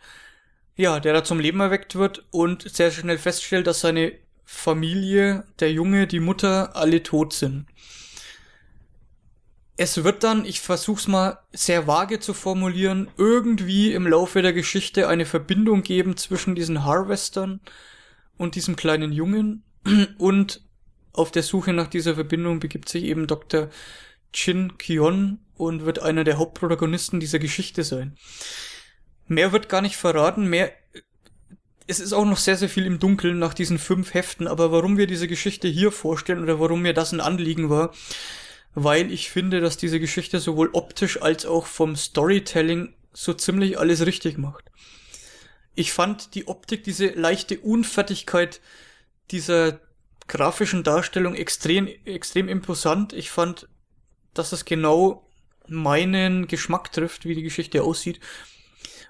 ja, 0.75 0.99
der 0.99 1.13
da 1.13 1.23
zum 1.23 1.39
Leben 1.39 1.61
erweckt 1.61 1.95
wird 1.95 2.25
und 2.31 2.69
sehr 2.69 2.91
schnell 2.91 3.17
feststellt, 3.17 3.65
dass 3.65 3.79
seine 3.79 4.11
Familie, 4.43 5.45
der 5.59 5.71
Junge, 5.71 6.05
die 6.05 6.19
Mutter, 6.19 6.75
alle 6.75 7.01
tot 7.01 7.33
sind. 7.33 7.65
Es 9.77 10.03
wird 10.03 10.23
dann, 10.23 10.43
ich 10.43 10.59
versuch's 10.59 11.07
mal 11.07 11.39
sehr 11.53 11.87
vage 11.87 12.19
zu 12.19 12.33
formulieren, 12.33 13.09
irgendwie 13.17 13.93
im 13.93 14.05
Laufe 14.05 14.41
der 14.41 14.53
Geschichte 14.53 15.07
eine 15.07 15.25
Verbindung 15.25 15.81
geben 15.81 16.17
zwischen 16.17 16.55
diesen 16.55 16.83
Harvestern 16.83 17.61
und 18.37 18.55
diesem 18.55 18.75
kleinen 18.75 19.13
Jungen 19.13 19.63
und 20.17 20.61
auf 21.13 21.31
der 21.31 21.43
Suche 21.43 21.73
nach 21.73 21.87
dieser 21.87 22.15
Verbindung 22.15 22.59
begibt 22.59 22.89
sich 22.89 23.03
eben 23.05 23.27
Dr. 23.27 23.69
Chin 24.33 24.77
Kyon 24.77 25.39
und 25.55 25.85
wird 25.85 25.99
einer 25.99 26.23
der 26.23 26.37
Hauptprotagonisten 26.37 27.19
dieser 27.19 27.39
Geschichte 27.39 27.83
sein. 27.83 28.17
Mehr 29.27 29.51
wird 29.51 29.69
gar 29.69 29.81
nicht 29.81 29.97
verraten, 29.97 30.47
mehr. 30.47 30.71
Es 31.85 31.99
ist 31.99 32.13
auch 32.13 32.25
noch 32.25 32.37
sehr, 32.37 32.57
sehr 32.57 32.69
viel 32.69 32.85
im 32.85 32.99
Dunkeln 32.99 33.39
nach 33.39 33.53
diesen 33.53 33.79
fünf 33.79 34.13
Heften, 34.13 34.47
aber 34.47 34.71
warum 34.71 34.97
wir 34.97 35.07
diese 35.07 35.27
Geschichte 35.27 35.67
hier 35.67 35.91
vorstellen 35.91 36.43
oder 36.43 36.59
warum 36.59 36.81
mir 36.81 36.93
das 36.93 37.13
ein 37.13 37.21
Anliegen 37.21 37.69
war, 37.69 37.93
weil 38.73 39.11
ich 39.11 39.29
finde, 39.29 39.61
dass 39.61 39.77
diese 39.77 39.99
Geschichte 39.99 40.39
sowohl 40.39 40.69
optisch 40.73 41.21
als 41.21 41.45
auch 41.45 41.65
vom 41.65 41.95
Storytelling 41.95 42.93
so 43.13 43.33
ziemlich 43.33 43.79
alles 43.79 44.05
richtig 44.05 44.37
macht. 44.37 44.65
Ich 45.75 45.93
fand 45.93 46.35
die 46.35 46.47
Optik, 46.47 46.83
diese 46.83 47.07
leichte 47.07 47.59
Unfertigkeit 47.59 48.61
dieser 49.31 49.79
grafischen 50.27 50.83
Darstellung 50.83 51.35
extrem, 51.35 51.87
extrem 52.05 52.49
imposant. 52.49 53.13
Ich 53.13 53.31
fand, 53.31 53.67
dass 54.33 54.51
es 54.51 54.65
genau 54.65 55.27
meinen 55.67 56.47
Geschmack 56.47 56.91
trifft, 56.91 57.25
wie 57.25 57.35
die 57.35 57.43
Geschichte 57.43 57.83
aussieht. 57.83 58.19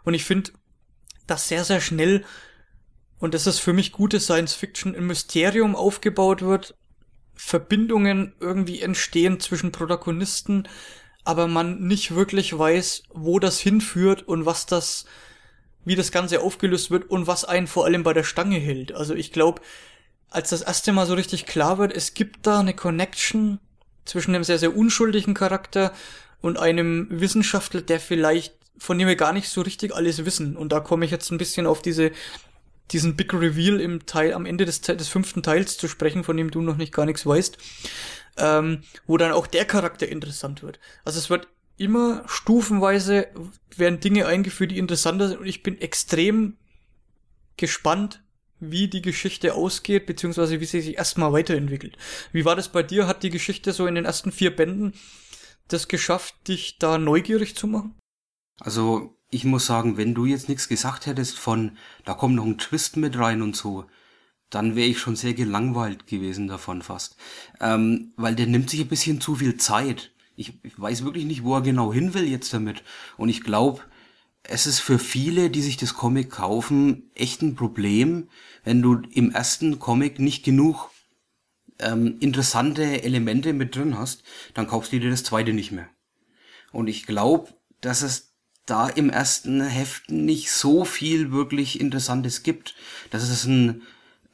Und 0.03 0.13
ich 0.13 0.23
finde, 0.23 0.51
dass 1.25 1.47
sehr, 1.47 1.63
sehr 1.63 1.81
schnell, 1.81 2.23
und 3.19 3.33
das 3.33 3.47
ist 3.47 3.59
für 3.59 3.73
mich 3.73 3.91
gute 3.91 4.19
Science 4.19 4.53
Fiction, 4.53 4.95
ein 4.95 5.07
Mysterium 5.07 5.75
aufgebaut 5.75 6.41
wird, 6.41 6.75
Verbindungen 7.35 8.33
irgendwie 8.39 8.81
entstehen 8.81 9.39
zwischen 9.39 9.71
Protagonisten, 9.71 10.67
aber 11.23 11.47
man 11.47 11.81
nicht 11.87 12.15
wirklich 12.15 12.57
weiß, 12.57 13.03
wo 13.09 13.39
das 13.39 13.59
hinführt 13.59 14.23
und 14.23 14.45
was 14.45 14.65
das, 14.65 15.05
wie 15.85 15.95
das 15.95 16.11
Ganze 16.11 16.41
aufgelöst 16.41 16.89
wird 16.89 17.09
und 17.09 17.27
was 17.27 17.45
einen 17.45 17.67
vor 17.67 17.85
allem 17.85 18.03
bei 18.03 18.13
der 18.13 18.23
Stange 18.23 18.57
hält. 18.57 18.93
Also 18.93 19.13
ich 19.13 19.31
glaube, 19.31 19.61
als 20.29 20.49
das 20.49 20.61
erste 20.61 20.91
Mal 20.93 21.05
so 21.05 21.13
richtig 21.13 21.45
klar 21.45 21.77
wird, 21.77 21.93
es 21.93 22.13
gibt 22.13 22.47
da 22.47 22.59
eine 22.59 22.73
Connection 22.73 23.59
zwischen 24.05 24.33
einem 24.33 24.43
sehr, 24.43 24.57
sehr 24.57 24.75
unschuldigen 24.75 25.33
Charakter 25.33 25.93
und 26.41 26.57
einem 26.57 27.07
Wissenschaftler, 27.09 27.81
der 27.81 27.99
vielleicht 27.99 28.55
von 28.77 28.97
dem 28.99 29.07
wir 29.07 29.15
gar 29.15 29.33
nicht 29.33 29.49
so 29.49 29.61
richtig 29.61 29.95
alles 29.95 30.25
wissen. 30.25 30.55
Und 30.57 30.71
da 30.71 30.79
komme 30.79 31.05
ich 31.05 31.11
jetzt 31.11 31.31
ein 31.31 31.37
bisschen 31.37 31.65
auf 31.65 31.81
diese, 31.81 32.11
diesen 32.91 33.15
Big 33.15 33.33
Reveal 33.33 33.79
im 33.79 34.05
Teil, 34.05 34.33
am 34.33 34.45
Ende 34.45 34.65
des, 34.65 34.81
des 34.81 35.07
fünften 35.07 35.43
Teils 35.43 35.77
zu 35.77 35.87
sprechen, 35.87 36.23
von 36.23 36.37
dem 36.37 36.51
du 36.51 36.61
noch 36.61 36.77
nicht 36.77 36.93
gar 36.93 37.05
nichts 37.05 37.25
weißt. 37.25 37.57
ähm, 38.37 38.83
wo 39.05 39.17
dann 39.17 39.31
auch 39.31 39.47
der 39.47 39.65
Charakter 39.65 40.07
interessant 40.07 40.63
wird. 40.63 40.79
Also 41.03 41.19
es 41.19 41.29
wird 41.29 41.47
immer 41.77 42.23
stufenweise 42.27 43.27
werden 43.75 43.99
Dinge 43.99 44.25
eingeführt, 44.25 44.71
die 44.71 44.77
interessanter 44.77 45.27
sind 45.27 45.39
und 45.39 45.47
ich 45.47 45.63
bin 45.63 45.79
extrem 45.79 46.57
gespannt, 47.57 48.23
wie 48.59 48.87
die 48.87 49.03
Geschichte 49.03 49.53
ausgeht, 49.53 50.07
beziehungsweise 50.07 50.59
wie 50.59 50.65
sie 50.65 50.81
sich 50.81 50.97
erstmal 50.97 51.33
weiterentwickelt. 51.33 51.97
Wie 52.31 52.45
war 52.45 52.55
das 52.55 52.69
bei 52.69 52.81
dir? 52.81 53.07
Hat 53.07 53.21
die 53.21 53.29
Geschichte 53.29 53.71
so 53.73 53.85
in 53.85 53.95
den 53.95 54.05
ersten 54.05 54.31
vier 54.31 54.55
Bänden 54.55 54.93
das 55.67 55.87
geschafft, 55.87 56.35
dich 56.47 56.79
da 56.79 56.97
neugierig 56.97 57.55
zu 57.55 57.67
machen? 57.67 57.95
Also, 58.59 59.15
ich 59.29 59.43
muss 59.43 59.65
sagen, 59.65 59.97
wenn 59.97 60.13
du 60.13 60.25
jetzt 60.25 60.49
nichts 60.49 60.67
gesagt 60.67 61.05
hättest 61.05 61.37
von, 61.37 61.77
da 62.05 62.13
kommt 62.13 62.35
noch 62.35 62.45
ein 62.45 62.57
Twist 62.57 62.97
mit 62.97 63.17
rein 63.17 63.41
und 63.41 63.55
so, 63.55 63.85
dann 64.49 64.75
wäre 64.75 64.87
ich 64.87 64.99
schon 64.99 65.15
sehr 65.15 65.33
gelangweilt 65.33 66.07
gewesen 66.07 66.47
davon 66.47 66.81
fast. 66.81 67.17
Ähm, 67.59 68.13
weil 68.15 68.35
der 68.35 68.47
nimmt 68.47 68.69
sich 68.69 68.79
ein 68.81 68.87
bisschen 68.87 69.19
zu 69.19 69.35
viel 69.35 69.57
Zeit. 69.57 70.11
Ich, 70.35 70.53
ich 70.63 70.79
weiß 70.79 71.03
wirklich 71.03 71.25
nicht, 71.25 71.43
wo 71.43 71.55
er 71.55 71.61
genau 71.61 71.91
hin 71.91 72.13
will 72.13 72.27
jetzt 72.27 72.53
damit. 72.53 72.83
Und 73.17 73.29
ich 73.29 73.43
glaube, 73.43 73.81
es 74.43 74.65
ist 74.65 74.79
für 74.79 74.99
viele, 74.99 75.49
die 75.49 75.61
sich 75.61 75.77
das 75.77 75.93
Comic 75.93 76.29
kaufen, 76.29 77.11
echt 77.15 77.41
ein 77.41 77.55
Problem, 77.55 78.29
wenn 78.63 78.81
du 78.81 79.01
im 79.11 79.31
ersten 79.31 79.79
Comic 79.79 80.19
nicht 80.19 80.45
genug 80.45 80.89
ähm, 81.79 82.17
interessante 82.19 83.03
Elemente 83.03 83.53
mit 83.53 83.75
drin 83.75 83.97
hast, 83.97 84.23
dann 84.53 84.67
kaufst 84.67 84.93
du 84.93 84.99
dir 84.99 85.09
das 85.09 85.23
zweite 85.23 85.53
nicht 85.53 85.71
mehr. 85.71 85.89
Und 86.71 86.87
ich 86.87 87.05
glaube, 87.05 87.49
dass 87.81 88.01
es 88.01 88.26
da 88.67 88.87
im 88.87 89.09
ersten 89.09 89.61
Heft 89.61 90.11
nicht 90.11 90.51
so 90.51 90.85
viel 90.85 91.31
wirklich 91.31 91.79
Interessantes 91.79 92.43
gibt. 92.43 92.75
Dass 93.09 93.23
es 93.23 93.45
ein, 93.45 93.81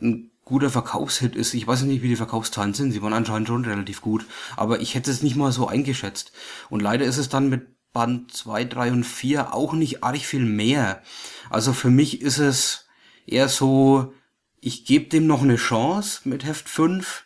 ein 0.01 0.31
guter 0.45 0.69
Verkaufshit 0.69 1.35
ist. 1.35 1.53
Ich 1.53 1.65
weiß 1.65 1.83
nicht, 1.83 2.01
wie 2.01 2.09
die 2.09 2.15
Verkaufszahlen 2.15 2.73
sind. 2.73 2.91
Sie 2.91 3.01
waren 3.01 3.13
anscheinend 3.13 3.47
schon 3.47 3.65
relativ 3.65 4.01
gut. 4.01 4.25
Aber 4.57 4.81
ich 4.81 4.95
hätte 4.95 5.11
es 5.11 5.23
nicht 5.23 5.35
mal 5.35 5.51
so 5.51 5.67
eingeschätzt. 5.67 6.33
Und 6.69 6.81
leider 6.81 7.05
ist 7.05 7.17
es 7.17 7.29
dann 7.29 7.49
mit 7.49 7.67
Band 7.93 8.33
2, 8.33 8.65
3 8.65 8.91
und 8.91 9.03
4 9.03 9.53
auch 9.53 9.73
nicht 9.73 10.03
arg 10.03 10.17
viel 10.17 10.43
mehr. 10.45 11.01
Also 11.49 11.73
für 11.73 11.91
mich 11.91 12.21
ist 12.21 12.39
es 12.39 12.87
eher 13.25 13.47
so, 13.47 14.13
ich 14.59 14.85
gebe 14.85 15.09
dem 15.09 15.27
noch 15.27 15.43
eine 15.43 15.55
Chance 15.55 16.21
mit 16.27 16.43
Heft 16.43 16.67
5. 16.67 17.23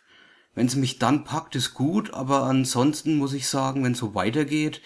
Wenn 0.54 0.66
es 0.66 0.76
mich 0.76 0.98
dann 0.98 1.24
packt, 1.24 1.56
ist 1.56 1.74
gut, 1.74 2.12
aber 2.12 2.42
ansonsten 2.42 3.16
muss 3.16 3.32
ich 3.32 3.48
sagen, 3.48 3.82
wenn 3.84 3.92
es 3.92 3.98
so 3.98 4.14
weitergeht, 4.14 4.82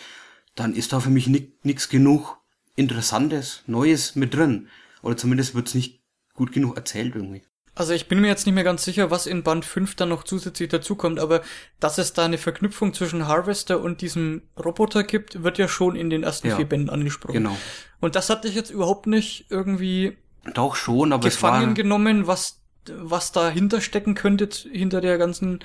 dann 0.54 0.74
ist 0.74 0.92
da 0.92 1.00
für 1.00 1.10
mich 1.10 1.28
nichts 1.62 1.88
genug 1.88 2.38
Interessantes, 2.74 3.62
Neues 3.66 4.16
mit 4.16 4.34
drin. 4.34 4.68
Oder 5.02 5.16
zumindest 5.16 5.54
wird's 5.54 5.74
nicht 5.74 6.02
gut 6.34 6.52
genug 6.52 6.76
erzählt 6.76 7.14
irgendwie. 7.14 7.42
Also 7.74 7.94
ich 7.94 8.06
bin 8.06 8.20
mir 8.20 8.28
jetzt 8.28 8.44
nicht 8.44 8.54
mehr 8.54 8.64
ganz 8.64 8.84
sicher, 8.84 9.10
was 9.10 9.26
in 9.26 9.42
Band 9.42 9.64
5 9.64 9.94
dann 9.94 10.10
noch 10.10 10.24
zusätzlich 10.24 10.68
dazukommt, 10.68 11.18
aber 11.18 11.42
dass 11.80 11.96
es 11.96 12.12
da 12.12 12.26
eine 12.26 12.36
Verknüpfung 12.36 12.92
zwischen 12.92 13.26
Harvester 13.26 13.80
und 13.80 14.02
diesem 14.02 14.42
Roboter 14.62 15.04
gibt, 15.04 15.42
wird 15.42 15.56
ja 15.56 15.68
schon 15.68 15.96
in 15.96 16.10
den 16.10 16.22
ersten 16.22 16.48
ja, 16.48 16.56
vier 16.56 16.66
Bänden 16.66 16.90
angesprochen. 16.90 17.32
Genau. 17.32 17.56
Und 18.00 18.14
das 18.14 18.28
hatte 18.28 18.46
ich 18.46 18.54
jetzt 18.54 18.70
überhaupt 18.70 19.06
nicht 19.06 19.46
irgendwie 19.48 20.18
doch 20.52 20.74
schon, 20.74 21.12
aber 21.12 21.24
gefangen 21.24 21.62
es 21.62 21.68
war 21.68 21.74
genommen, 21.74 22.26
was 22.26 22.60
was 22.90 23.30
dahinter 23.32 23.80
stecken 23.80 24.14
könnte 24.14 24.48
hinter 24.70 25.00
der 25.00 25.16
ganzen 25.16 25.60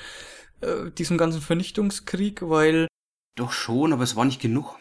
äh, 0.62 0.92
diesem 0.92 1.18
ganzen 1.18 1.42
Vernichtungskrieg, 1.42 2.42
weil 2.44 2.88
doch 3.40 3.52
schon, 3.52 3.94
aber 3.94 4.04
es 4.04 4.16
war 4.16 4.26
nicht 4.26 4.42
genug. 4.42 4.78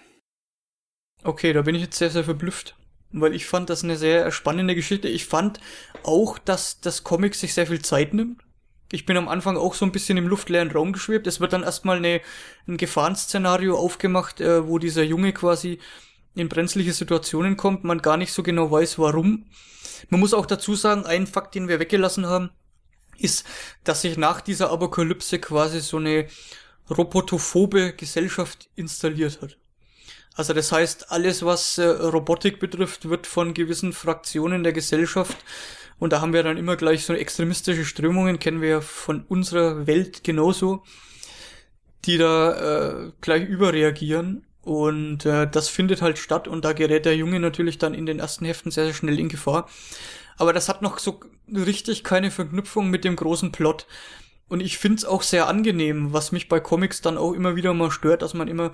Okay, 1.23 1.53
da 1.53 1.63
bin 1.63 1.75
ich 1.75 1.83
jetzt 1.83 1.99
sehr 1.99 2.11
sehr 2.11 2.25
verblüfft 2.25 2.77
weil 3.13 3.35
ich 3.35 3.47
fand 3.47 3.71
das 3.71 3.85
eine 3.85 3.97
sehr 3.97 4.31
spannende 4.31 4.75
Geschichte. 4.75 5.09
Ich 5.09 5.27
fand 5.27 5.61
auch, 6.03 6.39
dass 6.39 6.81
das 6.81 7.05
Comic 7.05 7.35
sich 7.35 7.55
sehr 7.55 7.67
viel 7.67 7.83
Zeit 7.83 8.15
nimmt. 8.15 8.43
Ich 8.93 9.05
bin 9.05 9.17
am 9.17 9.29
Anfang 9.29 9.57
auch 9.57 9.75
so 9.75 9.85
ein 9.85 9.93
bisschen 9.93 10.17
im 10.17 10.29
luftleeren 10.29 10.71
Raum 10.71 10.93
geschwebt. 10.93 11.27
Es 11.27 11.41
wird 11.41 11.53
dann 11.53 11.65
erstmal 11.65 11.97
eine, 11.97 12.21
ein 12.69 12.77
Gefahrenszenario 12.77 13.77
aufgemacht, 13.77 14.41
äh, 14.41 14.67
wo 14.69 14.79
dieser 14.79 15.03
Junge 15.03 15.33
quasi 15.33 15.81
in 16.35 16.49
brenzliche 16.49 16.93
Situationen 16.93 17.57
kommt, 17.57 17.83
man 17.83 18.03
gar 18.03 18.17
nicht 18.17 18.33
so 18.33 18.43
genau 18.43 18.71
weiß, 18.71 18.99
warum. 18.99 19.47
Man 20.11 20.21
muss 20.21 20.35
auch 20.35 20.47
dazu 20.47 20.75
sagen, 20.75 21.05
ein 21.05 21.27
Fakt, 21.27 21.55
den 21.55 21.67
wir 21.67 21.81
weggelassen 21.81 22.27
haben, 22.27 22.51
ist, 23.19 23.47
dass 23.83 24.03
sich 24.03 24.19
nach 24.19 24.41
dieser 24.43 24.71
Apokalypse 24.71 25.39
quasi 25.39 25.81
so 25.81 25.97
eine 25.97 26.29
robotophobe 26.91 27.93
Gesellschaft 27.95 28.69
installiert 28.75 29.41
hat. 29.43 29.57
Also 30.35 30.53
das 30.53 30.71
heißt, 30.71 31.11
alles, 31.11 31.45
was 31.45 31.79
äh, 31.79 31.87
Robotik 31.87 32.61
betrifft, 32.61 33.09
wird 33.09 33.27
von 33.27 33.55
gewissen 33.55 33.93
Fraktionen 33.93 34.63
der 34.63 34.73
Gesellschaft, 34.73 35.37
und 35.99 36.13
da 36.13 36.21
haben 36.21 36.33
wir 36.33 36.43
dann 36.43 36.59
immer 36.59 36.77
gleich 36.77 37.05
so 37.05 37.15
extremistische 37.15 37.85
Strömungen, 37.85 38.39
kennen 38.39 38.61
wir 38.61 38.69
ja 38.69 38.81
von 38.81 39.25
unserer 39.29 39.87
Welt 39.87 40.25
genauso, 40.25 40.83
die 42.05 42.19
da 42.19 43.07
äh, 43.07 43.13
gleich 43.21 43.49
überreagieren. 43.49 44.47
Und 44.61 45.25
äh, 45.25 45.49
das 45.49 45.69
findet 45.69 46.03
halt 46.03 46.19
statt 46.19 46.49
und 46.49 46.65
da 46.65 46.73
gerät 46.73 47.07
der 47.07 47.17
Junge 47.17 47.39
natürlich 47.41 47.79
dann 47.79 47.95
in 47.95 48.05
den 48.05 48.19
ersten 48.19 48.45
Heften 48.45 48.73
sehr, 48.73 48.85
sehr 48.85 48.95
schnell 48.95 49.19
in 49.19 49.29
Gefahr. 49.29 49.69
Aber 50.39 50.53
das 50.53 50.69
hat 50.69 50.83
noch 50.83 50.99
so 50.99 51.21
richtig 51.49 52.05
keine 52.05 52.31
Verknüpfung 52.31 52.91
mit 52.91 53.05
dem 53.05 53.17
großen 53.17 53.53
Plot. 53.53 53.87
Und 54.49 54.61
ich 54.61 54.79
find's 54.79 55.05
auch 55.05 55.23
sehr 55.23 55.49
angenehm, 55.49 56.13
was 56.13 56.33
mich 56.33 56.49
bei 56.49 56.61
Comics 56.61 57.01
dann 57.01 57.19
auch 57.19 57.33
immer 57.33 57.57
wieder 57.57 57.75
mal 57.75 57.91
stört, 57.91 58.23
dass 58.23 58.35
man 58.35 58.49
immer 58.49 58.73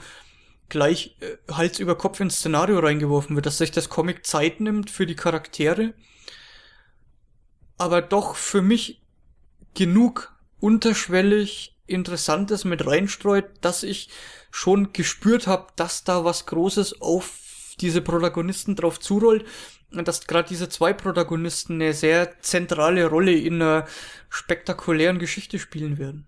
gleich 0.68 1.16
äh, 1.20 1.36
Hals 1.52 1.78
über 1.78 1.96
Kopf 1.96 2.20
ins 2.20 2.36
Szenario 2.36 2.78
reingeworfen 2.78 3.36
wird, 3.36 3.46
dass 3.46 3.58
sich 3.58 3.70
das 3.70 3.88
Comic 3.88 4.26
Zeit 4.26 4.60
nimmt 4.60 4.90
für 4.90 5.06
die 5.06 5.16
Charaktere, 5.16 5.94
aber 7.78 8.02
doch 8.02 8.36
für 8.36 8.62
mich 8.62 9.02
genug 9.74 10.34
unterschwellig 10.60 11.76
Interessantes 11.86 12.64
mit 12.64 12.86
reinstreut, 12.86 13.46
dass 13.60 13.82
ich 13.82 14.08
schon 14.50 14.92
gespürt 14.92 15.46
habe, 15.46 15.66
dass 15.76 16.04
da 16.04 16.24
was 16.24 16.46
Großes 16.46 17.00
auf 17.00 17.74
diese 17.80 18.00
Protagonisten 18.00 18.76
drauf 18.76 19.00
zurollt 19.00 19.44
dass 19.92 20.26
gerade 20.26 20.48
diese 20.48 20.68
zwei 20.68 20.92
Protagonisten 20.92 21.74
eine 21.74 21.92
sehr 21.92 22.40
zentrale 22.40 23.06
Rolle 23.06 23.32
in 23.32 23.62
einer 23.62 23.86
spektakulären 24.28 25.18
Geschichte 25.18 25.58
spielen 25.58 25.98
werden. 25.98 26.26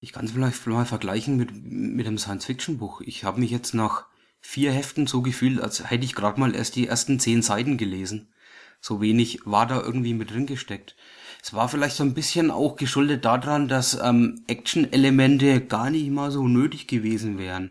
Ich 0.00 0.12
kann 0.12 0.24
es 0.24 0.32
vielleicht 0.32 0.66
mal 0.66 0.84
vergleichen 0.84 1.36
mit, 1.36 1.50
mit 1.54 2.06
einem 2.06 2.18
Science-Fiction-Buch. 2.18 3.02
Ich 3.02 3.24
habe 3.24 3.40
mich 3.40 3.50
jetzt 3.50 3.72
nach 3.72 4.06
vier 4.40 4.72
Heften 4.72 5.06
so 5.06 5.22
gefühlt, 5.22 5.60
als 5.60 5.88
hätte 5.88 6.04
ich 6.04 6.14
gerade 6.14 6.40
mal 6.40 6.54
erst 6.54 6.74
die 6.74 6.88
ersten 6.88 7.20
zehn 7.20 7.42
Seiten 7.42 7.76
gelesen. 7.76 8.32
So 8.80 9.00
wenig 9.00 9.40
war 9.44 9.66
da 9.66 9.80
irgendwie 9.80 10.12
mit 10.12 10.32
drin 10.32 10.46
gesteckt. 10.46 10.96
Es 11.40 11.54
war 11.54 11.68
vielleicht 11.68 11.96
so 11.96 12.02
ein 12.02 12.14
bisschen 12.14 12.50
auch 12.50 12.76
geschuldet 12.76 13.24
daran, 13.24 13.68
dass 13.68 13.98
ähm, 14.02 14.42
Action-Elemente 14.48 15.60
gar 15.60 15.90
nicht 15.90 16.10
mal 16.10 16.32
so 16.32 16.48
nötig 16.48 16.88
gewesen 16.88 17.38
wären. 17.38 17.70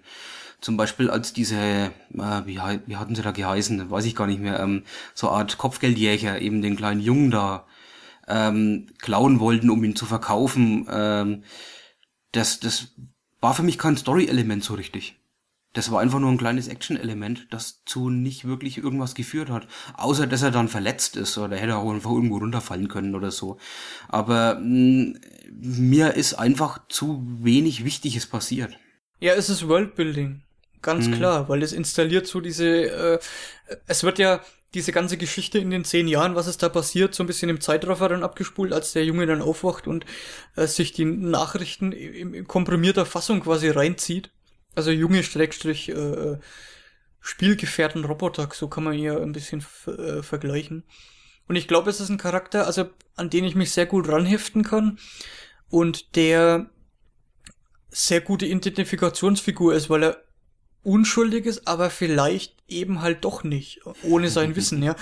Zum 0.61 0.77
Beispiel 0.77 1.09
als 1.09 1.33
diese, 1.33 1.55
äh, 1.57 2.41
wie, 2.45 2.59
wie 2.85 2.95
hatten 2.95 3.15
sie 3.15 3.23
da 3.23 3.31
geheißen, 3.31 3.89
weiß 3.89 4.05
ich 4.05 4.15
gar 4.15 4.27
nicht 4.27 4.39
mehr, 4.39 4.59
ähm, 4.59 4.83
so 5.15 5.29
Art 5.29 5.57
Kopfgeldjäger 5.57 6.39
eben 6.39 6.61
den 6.61 6.75
kleinen 6.75 7.01
Jungen 7.01 7.31
da 7.31 7.65
ähm, 8.27 8.88
klauen 8.99 9.39
wollten, 9.39 9.69
um 9.69 9.83
ihn 9.83 9.95
zu 9.95 10.05
verkaufen. 10.05 10.88
Ähm, 10.89 11.43
das, 12.31 12.59
das 12.59 12.89
war 13.41 13.53
für 13.53 13.63
mich 13.63 13.77
kein 13.77 13.97
Story-Element 13.97 14.63
so 14.63 14.75
richtig. 14.75 15.17
Das 15.73 15.89
war 15.89 16.01
einfach 16.01 16.19
nur 16.19 16.29
ein 16.29 16.38
kleines 16.38 16.67
Action-Element, 16.67 17.47
das 17.49 17.83
zu 17.85 18.09
nicht 18.09 18.45
wirklich 18.45 18.77
irgendwas 18.77 19.15
geführt 19.15 19.49
hat. 19.49 19.67
Außer, 19.95 20.27
dass 20.27 20.41
er 20.41 20.51
dann 20.51 20.67
verletzt 20.67 21.15
ist 21.15 21.38
oder 21.38 21.55
hätte 21.55 21.77
auch 21.77 21.91
einfach 21.91 22.11
irgendwo 22.11 22.38
runterfallen 22.38 22.89
können 22.89 23.15
oder 23.15 23.31
so. 23.31 23.57
Aber 24.09 24.55
mh, 24.55 24.63
mm, 24.63 25.15
mir 25.49 26.13
ist 26.13 26.33
einfach 26.33 26.88
zu 26.89 27.25
wenig 27.41 27.85
Wichtiges 27.85 28.27
passiert. 28.27 28.77
Ja, 29.19 29.33
es 29.33 29.49
ist 29.49 29.67
Worldbuilding. 29.67 30.41
Ganz 30.82 31.06
hm. 31.06 31.14
klar, 31.16 31.49
weil 31.49 31.64
es 31.64 31.74
installiert 31.74 32.28
so 32.28 32.41
diese, 32.41 32.68
äh, 32.68 33.20
es 33.88 34.03
wird 34.03 34.20
ja 34.20 34.41
diese 34.74 34.91
ganze 34.91 35.18
Geschichte 35.18 35.60
in 35.60 35.70
den 35.70 35.84
zehn 35.84 36.08
Jahren, 36.08 36.36
was 36.36 36.48
ist 36.48 36.64
da 36.64 36.70
passiert, 36.70 37.14
so 37.14 37.24
ein 37.24 37.28
bisschen 37.28 37.49
im 37.49 37.60
Zeitraffer 37.60 38.10
dann 38.10 38.24
abgespult, 38.24 38.72
als 38.72 38.94
der 38.94 39.03
Junge 39.03 39.26
dann 39.26 39.41
aufwacht 39.41 39.86
und 39.86 40.06
äh, 40.56 40.66
sich 40.66 40.94
die 40.94 41.06
Nachrichten 41.06 41.91
in, 41.91 42.34
in 42.34 42.48
komprimierter 42.48 43.06
Fassung 43.06 43.41
quasi 43.41 43.70
reinzieht. 43.70 44.32
Also 44.74 44.91
Junge 44.91 45.24
Streckstrich 45.24 45.90
äh, 45.90 46.38
Spielgefährten 47.20 48.06
Roboter, 48.06 48.49
so 48.53 48.68
kann 48.68 48.86
man 48.86 48.94
hier 48.94 49.22
ein 49.22 49.34
bisschen 49.34 49.64
äh, 49.86 50.24
vergleichen. 50.24 50.84
Und 51.48 51.56
ich 51.58 51.68
glaube, 51.68 51.90
es 51.90 51.99
ist 51.99 52.10
ein 52.10 52.18
Charakter, 52.18 52.66
also 52.66 52.90
an 53.16 53.30
den 53.30 53.44
ich 53.44 53.56
mich 53.56 53.72
sehr 53.72 53.86
gut 53.86 54.08
ranheften 54.08 54.64
kann 54.64 54.98
und 55.70 56.16
der 56.16 56.70
sehr 57.90 58.22
gute 58.22 58.45
Identifikationsfigur 58.45 59.76
ist, 59.76 59.90
weil 59.90 60.03
er 60.03 60.24
unschuldig 60.84 61.45
ist, 61.45 61.68
aber 61.68 61.90
vielleicht 61.90 62.56
eben 62.68 63.02
halt 63.02 63.24
doch 63.24 63.44
nicht, 63.44 63.82
ohne 64.03 64.30
sein 64.30 64.56
Wissen, 64.56 64.82
ja. 64.84 64.95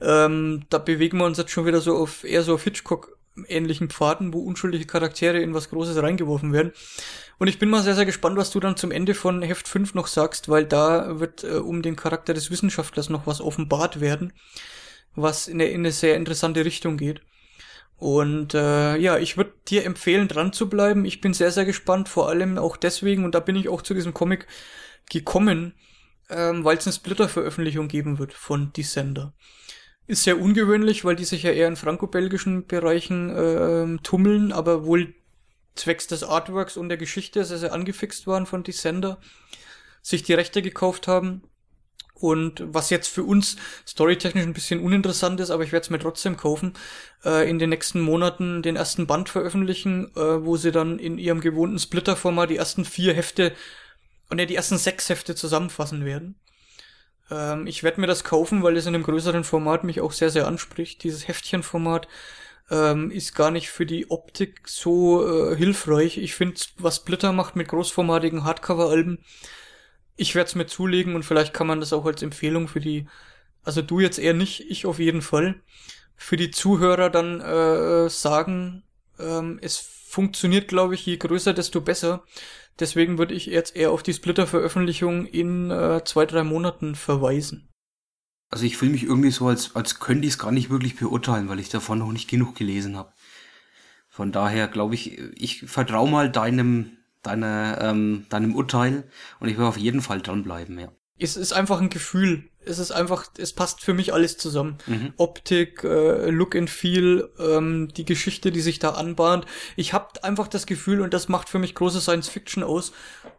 Ähm, 0.00 0.62
da 0.70 0.78
bewegen 0.78 1.18
wir 1.18 1.24
uns 1.24 1.38
jetzt 1.38 1.50
schon 1.50 1.66
wieder 1.66 1.80
so 1.80 1.96
auf 1.96 2.24
eher 2.24 2.42
so 2.42 2.54
auf 2.54 2.64
Hitchcock 2.64 3.18
ähnlichen 3.48 3.90
Pfaden, 3.90 4.32
wo 4.32 4.40
unschuldige 4.40 4.86
Charaktere 4.86 5.40
in 5.40 5.54
was 5.54 5.70
Großes 5.70 6.00
reingeworfen 6.00 6.52
werden. 6.52 6.72
Und 7.38 7.48
ich 7.48 7.58
bin 7.58 7.68
mal 7.68 7.82
sehr, 7.82 7.96
sehr 7.96 8.06
gespannt, 8.06 8.36
was 8.36 8.50
du 8.50 8.60
dann 8.60 8.76
zum 8.76 8.92
Ende 8.92 9.14
von 9.14 9.42
Heft 9.42 9.66
5 9.66 9.94
noch 9.94 10.06
sagst, 10.06 10.48
weil 10.48 10.64
da 10.64 11.18
wird 11.18 11.42
äh, 11.42 11.56
um 11.56 11.82
den 11.82 11.96
Charakter 11.96 12.32
des 12.32 12.50
Wissenschaftlers 12.50 13.08
noch 13.08 13.26
was 13.26 13.40
offenbart 13.40 14.00
werden, 14.00 14.32
was 15.16 15.48
in 15.48 15.60
eine, 15.60 15.70
in 15.70 15.80
eine 15.80 15.92
sehr 15.92 16.16
interessante 16.16 16.64
Richtung 16.64 16.96
geht. 16.96 17.22
Und 17.96 18.54
äh, 18.54 18.96
ja, 18.96 19.18
ich 19.18 19.36
würde 19.36 19.52
dir 19.68 19.84
empfehlen, 19.84 20.28
dran 20.28 20.52
zu 20.52 20.68
bleiben. 20.68 21.04
Ich 21.04 21.20
bin 21.20 21.32
sehr, 21.32 21.50
sehr 21.50 21.64
gespannt, 21.64 22.08
vor 22.08 22.28
allem 22.28 22.58
auch 22.58 22.76
deswegen, 22.76 23.24
und 23.24 23.34
da 23.34 23.40
bin 23.40 23.56
ich 23.56 23.68
auch 23.68 23.82
zu 23.82 23.94
diesem 23.94 24.14
Comic 24.14 24.46
gekommen, 25.10 25.74
ähm, 26.30 26.64
weil 26.64 26.76
es 26.76 26.86
eine 26.86 26.92
Splitter-Veröffentlichung 26.92 27.88
geben 27.88 28.18
wird 28.18 28.32
von 28.32 28.72
Descender. 28.72 29.34
Ist 30.06 30.24
sehr 30.24 30.38
ungewöhnlich, 30.38 31.04
weil 31.04 31.16
die 31.16 31.24
sich 31.24 31.44
ja 31.44 31.50
eher 31.50 31.68
in 31.68 31.76
franco-belgischen 31.76 32.66
Bereichen 32.66 33.30
äh, 33.30 34.02
tummeln, 34.02 34.52
aber 34.52 34.84
wohl 34.84 35.14
zwecks 35.74 36.06
des 36.06 36.22
Artworks 36.22 36.76
und 36.76 36.88
der 36.88 36.98
Geschichte 36.98 37.44
sehr, 37.44 37.58
sehr 37.58 37.72
angefixt 37.72 38.26
waren 38.26 38.46
von 38.46 38.62
Descender, 38.62 39.18
sich 40.02 40.22
die 40.22 40.34
Rechte 40.34 40.62
gekauft 40.62 41.08
haben. 41.08 41.42
Und 42.14 42.62
was 42.64 42.90
jetzt 42.90 43.08
für 43.08 43.24
uns 43.24 43.56
storytechnisch 43.86 44.44
ein 44.44 44.52
bisschen 44.52 44.80
uninteressant 44.80 45.40
ist, 45.40 45.50
aber 45.50 45.64
ich 45.64 45.72
werde 45.72 45.84
es 45.84 45.90
mir 45.90 45.98
trotzdem 45.98 46.36
kaufen, 46.36 46.74
äh, 47.24 47.48
in 47.48 47.58
den 47.58 47.70
nächsten 47.70 48.00
Monaten 48.00 48.62
den 48.62 48.76
ersten 48.76 49.06
Band 49.06 49.28
veröffentlichen, 49.28 50.12
äh, 50.14 50.44
wo 50.44 50.56
sie 50.56 50.70
dann 50.70 50.98
in 50.98 51.18
ihrem 51.18 51.40
gewohnten 51.40 51.78
Splitter-Format 51.78 52.50
die 52.50 52.56
ersten 52.56 52.84
vier 52.84 53.14
Hefte 53.14 53.52
und 54.34 54.40
ja, 54.40 54.46
die 54.46 54.56
ersten 54.56 54.78
sechs 54.78 55.08
Hefte 55.08 55.36
zusammenfassen 55.36 56.04
werden. 56.04 56.34
Ähm, 57.30 57.68
ich 57.68 57.84
werde 57.84 58.00
mir 58.00 58.08
das 58.08 58.24
kaufen, 58.24 58.64
weil 58.64 58.76
es 58.76 58.84
in 58.84 58.92
einem 58.92 59.04
größeren 59.04 59.44
Format 59.44 59.84
mich 59.84 60.00
auch 60.00 60.10
sehr, 60.10 60.28
sehr 60.30 60.48
anspricht. 60.48 61.04
Dieses 61.04 61.28
Heftchenformat 61.28 62.08
ähm, 62.68 63.12
ist 63.12 63.36
gar 63.36 63.52
nicht 63.52 63.70
für 63.70 63.86
die 63.86 64.10
Optik 64.10 64.66
so 64.66 65.24
äh, 65.52 65.56
hilfreich. 65.56 66.18
Ich 66.18 66.34
finde, 66.34 66.60
was 66.78 66.96
Splitter 66.96 67.32
macht 67.32 67.54
mit 67.54 67.68
großformatigen 67.68 68.42
Hardcover-Alben, 68.42 69.20
ich 70.16 70.34
werde 70.34 70.48
es 70.48 70.56
mir 70.56 70.66
zulegen 70.66 71.14
und 71.14 71.22
vielleicht 71.22 71.54
kann 71.54 71.68
man 71.68 71.78
das 71.78 71.92
auch 71.92 72.04
als 72.04 72.22
Empfehlung 72.22 72.66
für 72.66 72.80
die, 72.80 73.06
also 73.62 73.82
du 73.82 74.00
jetzt 74.00 74.18
eher 74.18 74.34
nicht, 74.34 74.68
ich 74.68 74.84
auf 74.84 74.98
jeden 74.98 75.22
Fall, 75.22 75.60
für 76.16 76.36
die 76.36 76.50
Zuhörer 76.50 77.08
dann 77.08 77.40
äh, 77.40 78.10
sagen, 78.10 78.82
ähm, 79.20 79.60
es 79.62 79.78
funktioniert, 80.14 80.68
glaube 80.68 80.94
ich, 80.94 81.04
je 81.04 81.16
größer, 81.16 81.52
desto 81.52 81.80
besser. 81.80 82.24
Deswegen 82.78 83.18
würde 83.18 83.34
ich 83.34 83.46
jetzt 83.46 83.74
eher 83.74 83.90
auf 83.90 84.02
die 84.02 84.14
Splitter-Veröffentlichung 84.14 85.26
in 85.26 85.70
äh, 85.70 86.02
zwei, 86.04 86.24
drei 86.24 86.44
Monaten 86.44 86.94
verweisen. 86.94 87.68
Also 88.48 88.64
ich 88.64 88.76
fühle 88.76 88.92
mich 88.92 89.02
irgendwie 89.02 89.32
so, 89.32 89.48
als, 89.48 89.74
als 89.74 89.98
könnte 89.98 90.26
ich 90.26 90.34
es 90.34 90.38
gar 90.38 90.52
nicht 90.52 90.70
wirklich 90.70 90.96
beurteilen, 90.96 91.48
weil 91.48 91.58
ich 91.58 91.68
davon 91.68 91.98
noch 91.98 92.12
nicht 92.12 92.30
genug 92.30 92.54
gelesen 92.54 92.96
habe. 92.96 93.12
Von 94.08 94.30
daher 94.30 94.68
glaube 94.68 94.94
ich, 94.94 95.18
ich 95.34 95.62
vertraue 95.62 96.08
mal 96.08 96.30
deinem, 96.30 96.96
deiner, 97.22 97.80
ähm, 97.80 98.26
deinem 98.28 98.54
Urteil 98.54 99.10
und 99.40 99.48
ich 99.48 99.56
werde 99.56 99.68
auf 99.68 99.76
jeden 99.76 100.02
Fall 100.02 100.22
dranbleiben, 100.22 100.78
ja. 100.78 100.92
Es 101.18 101.36
ist 101.36 101.52
einfach 101.52 101.80
ein 101.80 101.90
Gefühl. 101.90 102.50
Es 102.66 102.78
ist 102.78 102.90
einfach, 102.90 103.26
es 103.38 103.52
passt 103.52 103.80
für 103.80 103.94
mich 103.94 104.12
alles 104.12 104.36
zusammen. 104.36 104.78
Mhm. 104.86 105.12
Optik, 105.16 105.84
äh, 105.84 106.30
Look 106.30 106.56
and 106.56 106.70
Feel, 106.70 107.30
ähm, 107.38 107.88
die 107.96 108.04
Geschichte, 108.04 108.52
die 108.52 108.60
sich 108.60 108.78
da 108.78 108.90
anbahnt. 108.90 109.46
Ich 109.76 109.92
habe 109.92 110.22
einfach 110.24 110.48
das 110.48 110.66
Gefühl, 110.66 111.00
und 111.00 111.14
das 111.14 111.28
macht 111.28 111.48
für 111.48 111.58
mich 111.58 111.74
große 111.74 112.00
Science 112.00 112.28
Fiction 112.28 112.62
aus, 112.62 112.92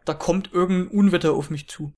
da 0.04 0.14
kommt 0.14 0.52
irgendein 0.52 0.96
Unwetter 0.96 1.32
auf 1.32 1.50
mich 1.50 1.68
zu. 1.68 1.92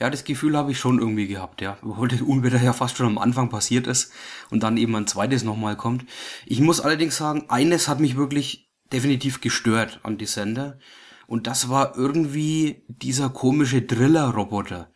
Ja, 0.00 0.10
das 0.10 0.24
Gefühl 0.24 0.56
habe 0.56 0.70
ich 0.70 0.78
schon 0.78 0.98
irgendwie 0.98 1.26
gehabt, 1.26 1.60
ja. 1.60 1.78
Obwohl 1.82 2.08
das 2.08 2.20
Unwetter 2.20 2.62
ja 2.62 2.72
fast 2.72 2.96
schon 2.96 3.06
am 3.06 3.18
Anfang 3.18 3.48
passiert 3.48 3.86
ist 3.86 4.12
und 4.50 4.62
dann 4.62 4.76
eben 4.76 4.94
ein 4.94 5.06
zweites 5.06 5.42
nochmal 5.42 5.76
kommt. 5.76 6.04
Ich 6.46 6.60
muss 6.60 6.80
allerdings 6.80 7.16
sagen, 7.16 7.46
eines 7.48 7.88
hat 7.88 8.00
mich 8.00 8.16
wirklich 8.16 8.70
definitiv 8.92 9.40
gestört 9.40 10.00
an 10.02 10.18
die 10.18 10.26
Sender. 10.26 10.78
Und 11.26 11.46
das 11.46 11.68
war 11.68 11.96
irgendwie 11.96 12.84
dieser 12.88 13.30
komische 13.30 13.82
Driller-Roboter 13.82 14.90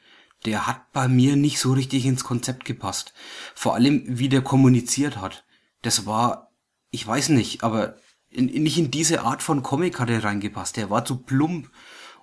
der 0.44 0.66
hat 0.66 0.92
bei 0.92 1.08
mir 1.08 1.36
nicht 1.36 1.58
so 1.58 1.72
richtig 1.72 2.06
ins 2.06 2.24
Konzept 2.24 2.64
gepasst. 2.64 3.12
Vor 3.54 3.74
allem, 3.74 4.02
wie 4.06 4.28
der 4.28 4.42
kommuniziert 4.42 5.20
hat. 5.20 5.44
Das 5.82 6.06
war, 6.06 6.52
ich 6.90 7.06
weiß 7.06 7.30
nicht, 7.30 7.62
aber 7.64 7.96
in, 8.30 8.48
in, 8.48 8.62
nicht 8.62 8.78
in 8.78 8.90
diese 8.90 9.22
Art 9.22 9.42
von 9.42 9.62
Comic 9.62 9.98
hat 9.98 10.10
er 10.10 10.24
reingepasst. 10.24 10.76
Der 10.76 10.90
war 10.90 11.04
zu 11.04 11.16
plump 11.18 11.70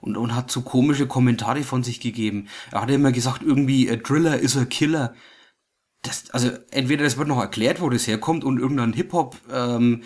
und, 0.02 0.18
und 0.18 0.36
hat 0.36 0.52
so 0.52 0.62
komische 0.62 1.08
Kommentare 1.08 1.64
von 1.64 1.84
sich 1.84 2.00
gegeben. 2.00 2.48
Er 2.72 2.82
hat 2.82 2.92
immer 2.92 3.12
gesagt, 3.12 3.42
irgendwie, 3.44 3.90
a 3.90 3.96
Driller 3.96 4.40
is 4.40 4.56
a 4.56 4.66
Killer. 4.66 5.14
Das, 6.02 6.30
also 6.30 6.52
entweder 6.72 7.04
das 7.04 7.18
wird 7.18 7.28
noch 7.28 7.40
erklärt, 7.40 7.82
wo 7.82 7.90
das 7.90 8.08
herkommt 8.08 8.44
und 8.44 8.60
irgendein 8.60 8.94
Hip-Hop 8.94 9.38
ähm, 9.52 10.04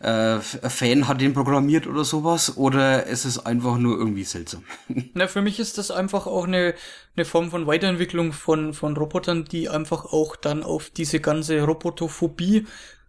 äh, 0.00 0.40
Fan 0.40 1.08
hat 1.08 1.20
den 1.20 1.34
programmiert 1.34 1.86
oder 1.86 2.04
sowas, 2.04 2.56
oder 2.56 3.06
es 3.06 3.24
ist 3.24 3.40
einfach 3.40 3.76
nur 3.76 3.98
irgendwie 3.98 4.24
seltsam. 4.24 4.64
Na, 5.14 5.28
für 5.28 5.42
mich 5.42 5.60
ist 5.60 5.78
das 5.78 5.90
einfach 5.90 6.26
auch 6.26 6.46
eine, 6.46 6.74
eine 7.16 7.24
Form 7.26 7.50
von 7.50 7.66
Weiterentwicklung 7.66 8.32
von, 8.32 8.72
von 8.72 8.96
Robotern, 8.96 9.44
die 9.44 9.68
einfach 9.68 10.06
auch 10.06 10.36
dann 10.36 10.62
auf 10.62 10.90
diese 10.90 11.20
ganze 11.20 11.62
Robotophobie, 11.62 12.66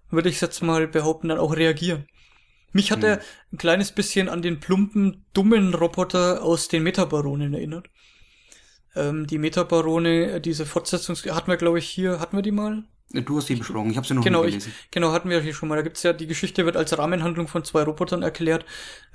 würde 0.09 0.29
ich 0.29 0.41
jetzt 0.41 0.61
mal 0.61 0.87
behaupten, 0.87 1.29
dann 1.29 1.39
auch 1.39 1.55
reagieren. 1.55 2.07
Mich 2.73 2.91
hat 2.91 3.03
hm. 3.03 3.09
er 3.09 3.21
ein 3.53 3.57
kleines 3.57 3.93
bisschen 3.93 4.27
an 4.27 4.41
den 4.41 4.59
plumpen, 4.59 5.25
dummen 5.33 5.73
Roboter 5.73 6.43
aus 6.43 6.67
den 6.67 6.83
Metabaronen 6.83 7.53
erinnert. 7.53 7.87
Ähm, 8.95 9.27
die 9.27 9.37
Metabarone, 9.37 10.41
diese 10.41 10.65
Fortsetzung, 10.65 11.15
hatten 11.15 11.49
wir, 11.49 11.57
glaube 11.57 11.79
ich, 11.79 11.87
hier, 11.87 12.19
hatten 12.19 12.35
wir 12.35 12.43
die 12.43 12.51
mal? 12.51 12.83
Du 13.13 13.37
hast 13.37 13.49
die 13.49 13.55
besprochen, 13.55 13.91
ich 13.91 13.97
habe 13.97 14.07
sie 14.07 14.13
noch 14.13 14.23
genau, 14.23 14.43
nicht 14.43 14.53
gelesen. 14.53 14.73
Ich, 14.85 14.91
genau, 14.91 15.11
hatten 15.11 15.29
wir 15.29 15.41
hier 15.41 15.53
schon 15.53 15.67
mal. 15.67 15.75
Da 15.75 15.81
gibt's 15.81 16.03
ja, 16.03 16.13
die 16.13 16.27
Geschichte 16.27 16.65
wird 16.65 16.77
als 16.77 16.97
Rahmenhandlung 16.97 17.47
von 17.47 17.63
zwei 17.65 17.83
Robotern 17.83 18.23
erklärt, 18.23 18.65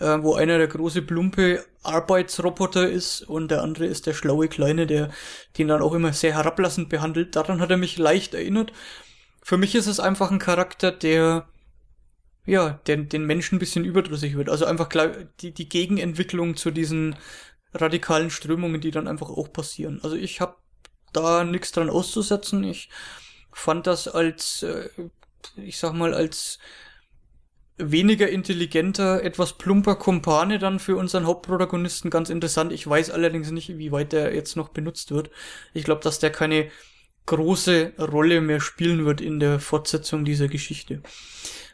äh, 0.01 0.19
wo 0.21 0.35
einer 0.35 0.59
der 0.59 0.67
große, 0.67 1.03
plumpe 1.03 1.65
Arbeitsroboter 1.83 2.89
ist 2.89 3.23
und 3.23 3.51
der 3.51 3.63
andere 3.63 3.87
ist 3.87 4.07
der 4.07 4.15
schlaue 4.15 4.49
Kleine, 4.49 4.87
der 4.87 5.11
den 5.57 5.69
dann 5.69 5.83
auch 5.83 5.95
immer 5.95 6.13
sehr 6.13 6.35
herablassend 6.35 6.89
behandelt. 6.89 7.37
Daran 7.37 7.61
hat 7.61 7.71
er 7.71 7.79
mich 7.79 7.97
leicht 7.97 8.35
erinnert. 8.35 8.73
Für 9.43 9.57
mich 9.57 9.75
ist 9.75 9.87
es 9.87 10.01
einfach 10.01 10.31
ein 10.31 10.39
Charakter, 10.39 10.93
der 10.93 11.49
ja, 12.47 12.81
der 12.87 12.99
den 12.99 13.25
Menschen 13.25 13.57
ein 13.57 13.59
bisschen 13.59 13.85
überdrüssig 13.85 14.37
wird. 14.37 14.49
Also 14.49 14.67
einfach 14.67 14.89
die, 15.41 15.53
die 15.53 15.69
Gegenentwicklung 15.69 16.57
zu 16.57 16.71
diesen 16.71 17.17
radikalen 17.75 18.31
Strömungen, 18.31 18.81
die 18.81 18.91
dann 18.91 19.09
einfach 19.09 19.29
auch 19.29 19.53
passieren. 19.53 20.01
Also 20.03 20.17
ich 20.17 20.41
habe 20.41 20.57
da 21.13 21.45
nichts 21.45 21.73
dran 21.73 21.91
auszusetzen. 21.91 22.63
Ich 22.65 22.89
fand 23.57 23.87
das 23.87 24.07
als, 24.07 24.63
äh, 24.63 24.89
ich 25.57 25.79
sag 25.79 25.95
mal, 25.95 26.13
als 26.15 26.59
weniger 27.79 28.29
intelligenter, 28.29 29.23
etwas 29.23 29.55
plumper 29.55 29.97
Kumpane 29.97 30.59
dann 30.59 30.79
für 30.79 30.97
unseren 30.97 31.27
Hauptprotagonisten 31.27 32.11
ganz 32.11 32.29
interessant. 32.31 32.71
Ich 32.71 32.87
weiß 32.87 33.11
allerdings 33.11 33.51
nicht, 33.51 33.77
wie 33.79 33.93
weit 33.93 34.13
der 34.13 34.35
jetzt 34.35 34.57
noch 34.57 34.69
benutzt 34.69 35.11
wird. 35.11 35.31
Ich 35.73 35.85
glaube, 35.85 36.03
dass 36.03 36.19
der 36.19 36.31
keine 36.31 36.71
große 37.25 37.95
Rolle 37.99 38.41
mehr 38.41 38.61
spielen 38.61 39.05
wird 39.05 39.21
in 39.21 39.41
der 39.41 39.59
Fortsetzung 39.59 40.25
dieser 40.25 40.49
Geschichte. 40.49 41.03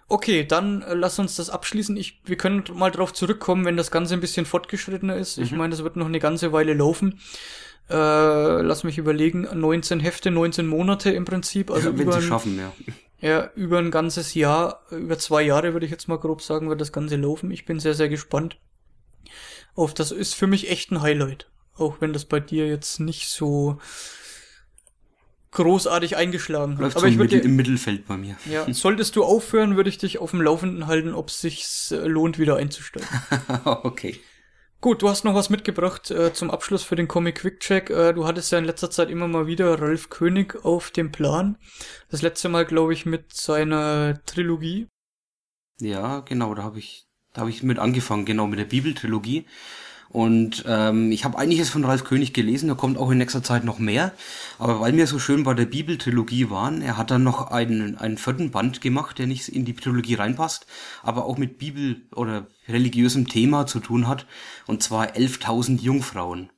Okay, 0.09 0.45
dann 0.45 0.83
äh, 0.83 0.95
lass 0.95 1.19
uns 1.19 1.37
das 1.37 1.51
abschließen. 1.51 1.97
Ich, 1.97 2.21
wir 2.25 2.37
können 2.37 2.65
mal 2.75 2.91
drauf 2.91 3.13
zurückkommen, 3.13 3.65
wenn 3.65 3.77
das 3.77 3.91
Ganze 3.91 4.15
ein 4.15 4.21
bisschen 4.21 4.47
fortgeschrittener 4.47 5.17
ist. 5.17 5.39
Mhm. 5.39 5.45
Ich 5.45 5.53
meine, 5.53 5.71
das 5.71 5.83
wird 5.83 5.97
noch 5.97 6.07
eine 6.07 6.21
ganze 6.21 6.53
Weile 6.53 6.75
laufen 6.75 7.21
äh, 7.93 8.63
lass 8.63 8.85
mich 8.85 8.99
überlegen, 8.99 9.47
19 9.53 10.01
Hefte, 10.01 10.31
19 10.31 10.67
Monate 10.67 11.11
im 11.11 11.25
Prinzip. 11.25 11.71
Also 11.71 11.91
ja, 11.91 11.99
wenn 11.99 12.03
über 12.03 12.21
sie 12.21 12.27
schaffen, 12.27 12.59
ja. 12.59 12.73
Ja, 13.21 13.51
über 13.55 13.79
ein 13.79 13.93
ganzes 13.93 14.35
Jahr, 14.35 14.83
über 14.91 15.17
zwei 15.17 15.43
Jahre 15.43 15.75
würde 15.75 15.87
ich 15.87 15.93
jetzt 15.93 16.09
mal 16.09 16.19
grob 16.19 16.43
sagen, 16.43 16.69
wird 16.69 16.81
das 16.81 16.93
Ganze 16.93 17.17
laufen. 17.17 17.53
Ich 17.53 17.65
bin 17.65 17.79
sehr, 17.79 17.95
sehr 17.95 18.09
gespannt. 18.09 18.59
Auf 19.75 19.95
das 19.95 20.11
ist 20.11 20.35
für 20.35 20.49
mich 20.49 20.71
echt 20.71 20.91
ein 20.91 21.03
Highlight. 21.03 21.49
Auch 21.77 22.01
wenn 22.01 22.13
das 22.13 22.25
bei 22.25 22.41
dir 22.41 22.67
jetzt 22.67 22.99
nicht 22.99 23.29
so 23.29 23.79
großartig 25.53 26.17
eingeschlagen 26.17 26.79
hat. 26.79 26.97
Aber 26.97 27.07
ich 27.07 27.19
würde 27.19 27.39
im 27.39 27.57
Mittelfeld 27.57 28.07
bei 28.07 28.17
mir. 28.17 28.37
Ja, 28.51 28.67
solltest 28.73 29.17
du 29.17 29.25
aufhören, 29.25 29.77
würde 29.77 29.89
ich 29.89 29.99
dich 29.99 30.19
auf 30.19 30.33
dem 30.33 30.41
Laufenden 30.41 30.87
halten, 30.87 31.15
ob 31.15 31.29
es 31.29 31.41
sich 31.41 31.67
lohnt, 31.91 32.39
wieder 32.39 32.57
einzusteigen. 32.57 33.09
okay. 33.65 34.19
Gut, 34.83 35.01
du 35.01 35.09
hast 35.09 35.23
noch 35.23 35.37
was 35.37 35.49
mitgebracht 35.49 36.11
äh, 36.11 36.33
zum 36.33 36.51
Abschluss 36.51 36.83
für 36.83 36.97
den 36.97 37.07
Comic 37.07 37.37
Quick 37.37 37.61
Check. 37.61 37.89
Äh, 37.89 38.13
du 38.15 38.27
hattest 38.27 38.51
ja 38.51 38.59
in 38.59 38.65
letzter 38.65 38.91
Zeit 38.91 39.11
immer 39.11 39.29
mal 39.29 39.47
wieder 39.47 39.81
Ralf 39.81 40.11
König 40.11 40.65
auf 40.65 40.91
dem 40.91 41.13
Plan. 41.13 41.57
Das 42.11 42.21
letzte 42.21 42.49
Mal, 42.49 42.65
glaube 42.65 42.93
ich, 42.93 43.07
mit 43.07 43.33
seiner 43.33 44.21
Trilogie. 44.27 44.89
Ja, 45.79 46.19
genau, 46.19 46.53
da 46.57 46.65
habe 46.65 46.81
ich, 46.81 47.07
da 47.33 47.43
habe 47.43 47.51
ich 47.51 47.63
mit 47.63 47.79
angefangen, 47.79 48.25
genau 48.25 48.49
mit 48.49 48.59
der 48.59 48.65
Bibeltrilogie. 48.65 49.47
Und 50.13 50.65
ähm, 50.67 51.11
ich 51.11 51.25
habe 51.25 51.39
einiges 51.39 51.71
von 51.71 51.87
Ralf 51.87 52.05
König 52.05 52.35
gelesen, 52.35 52.69
da 52.69 52.75
kommt 52.75 52.99
auch 52.99 53.11
in 53.11 53.17
nächster 53.17 53.43
Zeit 53.43 53.65
noch 53.65 53.79
mehr. 53.79 54.13
Aber 54.59 54.79
weil 54.81 54.95
wir 54.95 55.07
so 55.07 55.19
schön 55.19 55.43
bei 55.43 55.55
der 55.55 55.65
Bibeltrilogie 55.65 56.51
waren, 56.51 56.83
er 56.83 56.99
hat 56.99 57.11
dann 57.11 57.23
noch 57.23 57.51
einen, 57.51 57.97
einen 57.97 58.19
vierten 58.19 58.51
Band 58.51 58.83
gemacht, 58.83 59.19
der 59.19 59.27
nicht 59.27 59.49
in 59.49 59.65
die 59.65 59.75
Trilogie 59.75 60.15
reinpasst, 60.15 60.67
aber 61.03 61.25
auch 61.25 61.39
mit 61.39 61.59
Bibel 61.59 62.03
oder 62.15 62.47
religiösem 62.69 63.27
Thema 63.27 63.67
zu 63.67 63.81
tun 63.81 64.07
hat. 64.07 64.27
Und 64.67 64.83
zwar 64.83 65.17
11.000 65.17 65.81
Jungfrauen. 65.81 66.51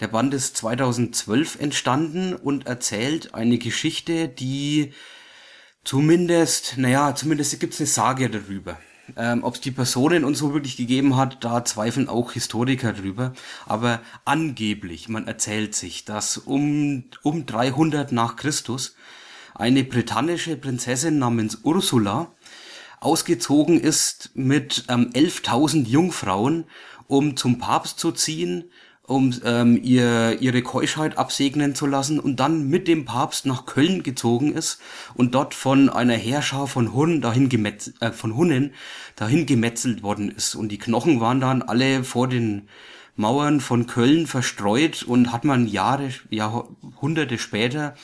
Der 0.00 0.08
Band 0.08 0.34
ist 0.34 0.58
2012 0.58 1.60
entstanden 1.60 2.34
und 2.34 2.66
erzählt 2.66 3.32
eine 3.32 3.56
Geschichte, 3.56 4.28
die 4.28 4.92
zumindest, 5.84 6.74
naja, 6.76 7.14
zumindest 7.14 7.58
gibt's 7.60 7.80
eine 7.80 7.86
Sage 7.86 8.28
darüber. 8.28 8.78
Ähm, 9.16 9.42
Ob 9.44 9.54
es 9.54 9.60
die 9.60 9.70
Personen 9.70 10.24
und 10.24 10.36
so 10.36 10.52
wirklich 10.52 10.76
gegeben 10.76 11.16
hat, 11.16 11.42
da 11.44 11.64
zweifeln 11.64 12.08
auch 12.08 12.32
Historiker 12.32 12.92
drüber. 12.92 13.32
Aber 13.66 14.00
angeblich, 14.24 15.08
man 15.08 15.26
erzählt 15.26 15.74
sich, 15.74 16.04
dass 16.04 16.36
um, 16.36 17.04
um 17.22 17.46
300 17.46 18.12
nach 18.12 18.36
Christus 18.36 18.94
eine 19.54 19.84
britannische 19.84 20.56
Prinzessin 20.56 21.18
namens 21.18 21.58
Ursula 21.62 22.32
ausgezogen 23.00 23.80
ist 23.80 24.30
mit 24.34 24.84
ähm, 24.88 25.10
11.000 25.14 25.86
Jungfrauen, 25.86 26.64
um 27.06 27.36
zum 27.36 27.58
Papst 27.58 27.98
zu 27.98 28.12
ziehen, 28.12 28.70
um 29.08 29.34
ähm, 29.42 29.80
ihr, 29.82 30.40
ihre 30.40 30.60
Keuschheit 30.62 31.16
absegnen 31.16 31.74
zu 31.74 31.86
lassen 31.86 32.20
und 32.20 32.40
dann 32.40 32.68
mit 32.68 32.86
dem 32.86 33.06
Papst 33.06 33.46
nach 33.46 33.64
Köln 33.64 34.02
gezogen 34.02 34.52
ist 34.52 34.80
und 35.14 35.34
dort 35.34 35.54
von 35.54 35.88
einer 35.88 36.14
Heerschar 36.14 36.66
von 36.66 36.92
Hunnen 36.92 37.22
dahin 37.22 37.48
gemetz 37.48 37.92
äh, 38.00 38.12
von 38.12 38.36
Hunnen 38.36 38.74
dahin 39.16 39.46
gemetzelt 39.46 40.02
worden 40.02 40.30
ist. 40.30 40.54
Und 40.54 40.68
die 40.68 40.78
Knochen 40.78 41.20
waren 41.20 41.40
dann 41.40 41.62
alle 41.62 42.04
vor 42.04 42.28
den 42.28 42.68
Mauern 43.16 43.60
von 43.60 43.86
Köln 43.86 44.26
verstreut 44.26 45.02
und 45.02 45.32
hat 45.32 45.42
man 45.42 45.66
Jahre, 45.66 46.10
Jahrhunderte 46.28 47.38
später 47.38 47.94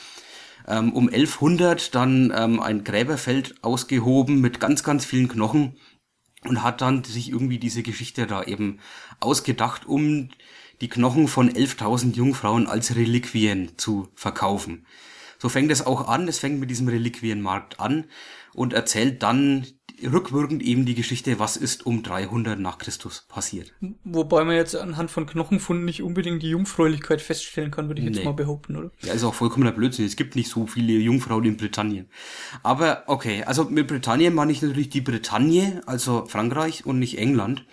ähm, 0.67 0.91
um 0.91 1.07
1100 1.07 1.93
dann 1.93 2.33
ähm, 2.35 2.59
ein 2.59 2.83
Gräberfeld 2.83 3.63
ausgehoben 3.63 4.41
mit 4.41 4.59
ganz, 4.59 4.83
ganz 4.83 5.05
vielen 5.05 5.27
Knochen 5.27 5.77
und 6.45 6.63
hat 6.63 6.81
dann 6.81 7.03
sich 7.03 7.29
irgendwie 7.29 7.59
diese 7.59 7.83
Geschichte 7.83 8.25
da 8.25 8.43
eben 8.43 8.79
ausgedacht, 9.19 9.85
um 9.85 10.29
die 10.81 10.89
Knochen 10.89 11.27
von 11.27 11.49
11.000 11.49 12.13
Jungfrauen 12.15 12.67
als 12.67 12.95
Reliquien 12.95 13.71
zu 13.77 14.09
verkaufen. 14.15 14.85
So 15.37 15.49
fängt 15.49 15.71
es 15.71 15.85
auch 15.85 16.07
an, 16.07 16.27
es 16.27 16.39
fängt 16.39 16.59
mit 16.59 16.69
diesem 16.69 16.87
Reliquienmarkt 16.87 17.79
an 17.79 18.05
und 18.53 18.73
erzählt 18.73 19.21
dann 19.21 19.65
rückwirkend 20.03 20.61
eben 20.61 20.85
die 20.85 20.95
Geschichte, 20.95 21.39
was 21.39 21.55
ist 21.55 21.85
um 21.85 22.03
300 22.03 22.59
nach 22.59 22.77
Christus 22.77 23.25
passiert. 23.29 23.73
Wobei 24.03 24.43
man 24.43 24.55
jetzt 24.55 24.75
anhand 24.75 25.09
von 25.09 25.25
Knochenfunden 25.25 25.85
nicht 25.85 26.01
unbedingt 26.01 26.43
die 26.43 26.49
Jungfräulichkeit 26.49 27.21
feststellen 27.21 27.71
kann, 27.71 27.87
würde 27.87 28.01
ich 28.01 28.07
jetzt 28.07 28.17
Nee. 28.17 28.25
mal 28.25 28.33
behaupten, 28.33 28.75
oder? 28.75 28.91
Ja, 29.01 29.13
ist 29.13 29.23
auch 29.23 29.33
vollkommener 29.33 29.71
Blödsinn. 29.71 30.05
Es 30.05 30.15
gibt 30.17 30.35
nicht 30.35 30.49
so 30.49 30.67
viele 30.67 30.93
Jungfrauen 30.93 31.45
in 31.45 31.57
Britannien. 31.57 32.09
Aber 32.63 33.03
okay, 33.07 33.43
also 33.43 33.65
mit 33.65 33.87
Britannien 33.87 34.33
meine 34.33 34.51
ich 34.51 34.61
natürlich 34.61 34.89
die 34.89 35.01
Bretagne, 35.01 35.81
also 35.85 36.25
Frankreich 36.27 36.85
und 36.85 36.99
nicht 36.99 37.17
England. 37.17 37.65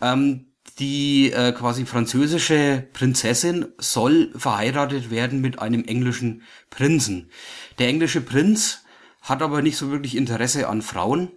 Ähm, 0.00 0.46
die 0.78 1.30
äh, 1.32 1.52
quasi 1.52 1.86
französische 1.86 2.86
Prinzessin 2.92 3.66
soll 3.78 4.32
verheiratet 4.36 5.10
werden 5.10 5.40
mit 5.40 5.58
einem 5.58 5.84
englischen 5.84 6.42
Prinzen. 6.70 7.30
Der 7.78 7.88
englische 7.88 8.20
Prinz 8.20 8.84
hat 9.22 9.42
aber 9.42 9.62
nicht 9.62 9.76
so 9.76 9.90
wirklich 9.90 10.16
Interesse 10.16 10.68
an 10.68 10.82
Frauen. 10.82 11.30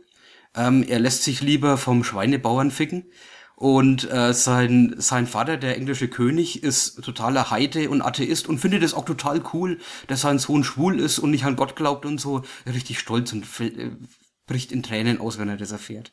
Ähm, 0.56 0.84
er 0.88 1.00
lässt 1.00 1.24
sich 1.24 1.42
lieber 1.42 1.78
vom 1.78 2.04
Schweinebauern 2.04 2.72
ficken. 2.72 3.06
Und 3.56 4.08
äh, 4.12 4.36
sein, 4.36 4.94
sein 5.00 5.26
Vater, 5.26 5.58
der 5.58 5.78
englische 5.78 6.08
König, 6.08 6.62
ist 6.62 7.04
totaler 7.04 7.50
Heide 7.50 7.90
und 7.90 8.04
Atheist 8.04 8.48
und 8.48 8.60
findet 8.60 8.84
es 8.84 8.94
auch 8.94 9.06
total 9.06 9.42
cool, 9.52 9.80
dass 10.06 10.22
sein 10.22 10.38
Sohn 10.38 10.64
schwul 10.64 11.00
ist 11.00 11.18
und 11.18 11.32
nicht 11.32 11.44
an 11.44 11.56
Gott 11.56 11.76
glaubt 11.76 12.06
und 12.06 12.22
so. 12.22 12.44
Richtig 12.68 13.00
stolz 13.00 13.34
und 13.34 13.46
äh, 13.60 13.90
bricht 14.48 14.72
in 14.72 14.82
Tränen 14.82 15.20
aus, 15.20 15.38
wenn 15.38 15.50
er 15.50 15.58
das 15.58 15.72
erfährt. 15.72 16.12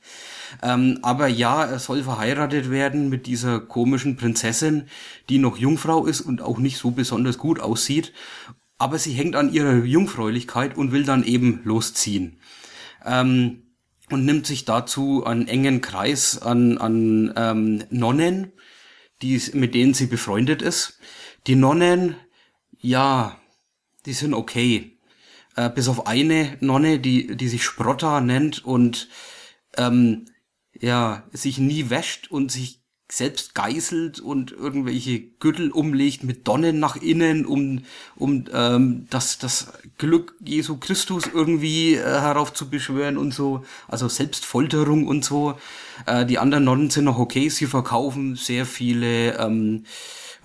Ähm, 0.63 0.99
aber 1.03 1.29
ja, 1.29 1.65
er 1.65 1.79
soll 1.79 2.03
verheiratet 2.03 2.71
werden 2.71 3.09
mit 3.09 3.27
dieser 3.27 3.61
komischen 3.61 4.17
Prinzessin, 4.17 4.89
die 5.29 5.39
noch 5.39 5.57
Jungfrau 5.57 6.05
ist 6.05 6.21
und 6.21 6.43
auch 6.43 6.59
nicht 6.59 6.77
so 6.77 6.91
besonders 6.91 7.39
gut 7.39 7.61
aussieht. 7.61 8.13
Aber 8.77 8.99
sie 8.99 9.13
hängt 9.13 9.37
an 9.37 9.53
ihrer 9.53 9.85
Jungfräulichkeit 9.85 10.77
und 10.77 10.93
will 10.93 11.05
dann 11.05 11.25
eben 11.25 11.61
losziehen. 11.65 12.41
Ähm, 13.05 13.63
und 14.11 14.25
nimmt 14.27 14.47
sich 14.47 14.65
dazu 14.65 15.25
einen 15.25 15.49
engen 15.49 15.81
Kreis 15.81 16.43
an, 16.43 16.77
an 16.77 17.33
ähm, 17.37 17.85
Nonnen, 17.89 18.53
die, 19.23 19.41
mit 19.55 19.75
denen 19.75 19.95
sie 19.95 20.07
befreundet 20.07 20.61
ist. 20.61 20.99
Die 21.47 21.57
Nonnen, 21.57 22.17
ja, 22.79 23.41
die 24.05 24.13
sind 24.13 24.35
okay. 24.35 24.94
Äh, 25.57 25.71
bis 25.71 25.89
auf 25.89 26.07
eine 26.07 26.57
Nonne, 26.61 26.99
die, 26.99 27.37
die 27.37 27.49
sich 27.49 27.65
Sprotta 27.65 28.21
nennt 28.21 28.65
und 28.65 29.09
ähm, 29.77 30.27
ja, 30.73 31.25
sich 31.33 31.59
nie 31.59 31.91
wäscht 31.91 32.31
und 32.31 32.51
sich 32.51 32.85
selbst 33.11 33.55
geißelt 33.55 34.19
und 34.19 34.51
irgendwelche 34.51 35.21
Gürtel 35.21 35.71
umlegt 35.71 36.25
mit 36.25 36.49
Donnen 36.49 36.81
nach 36.81 36.97
innen, 36.97 37.45
um, 37.45 37.85
um 38.17 38.47
ähm, 38.53 39.07
das, 39.11 39.39
das 39.39 39.73
Glück 39.99 40.35
Jesu 40.41 40.79
Christus 40.79 41.25
irgendwie 41.33 41.95
äh, 41.95 42.03
heraufzubeschwören 42.03 43.19
und 43.19 43.33
so. 43.33 43.65
Also 43.89 44.09
Selbstfolterung 44.09 45.07
und 45.07 45.25
so. 45.25 45.59
Äh, 46.07 46.27
die 46.27 46.39
anderen 46.39 46.65
Nonnen 46.65 46.91
sind 46.91 47.05
noch 47.05 47.19
okay. 47.19 47.49
Sie 47.51 47.67
verkaufen 47.67 48.37
sehr 48.37 48.67
viele, 48.67 49.39
ähm, 49.39 49.85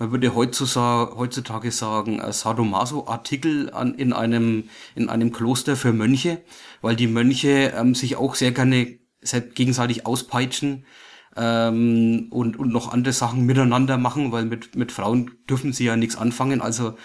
man 0.00 0.12
würde 0.12 0.34
heutzutage, 0.34 1.70
sagen, 1.70 2.22
Sadomaso-Artikel 2.32 3.70
in 3.98 4.14
einem, 4.14 4.64
in 4.94 5.10
einem 5.10 5.30
Kloster 5.30 5.76
für 5.76 5.92
Mönche, 5.92 6.40
weil 6.80 6.96
die 6.96 7.06
Mönche 7.06 7.74
ähm, 7.76 7.94
sich 7.94 8.16
auch 8.16 8.34
sehr 8.34 8.52
gerne 8.52 8.98
gegenseitig 9.54 10.06
auspeitschen 10.06 10.86
ähm, 11.36 12.28
und, 12.30 12.58
und 12.58 12.72
noch 12.72 12.90
andere 12.90 13.12
Sachen 13.12 13.44
miteinander 13.44 13.98
machen, 13.98 14.32
weil 14.32 14.46
mit, 14.46 14.74
mit 14.74 14.90
Frauen 14.90 15.32
dürfen 15.50 15.74
sie 15.74 15.84
ja 15.84 15.96
nichts 15.96 16.16
anfangen, 16.16 16.62
also 16.62 16.96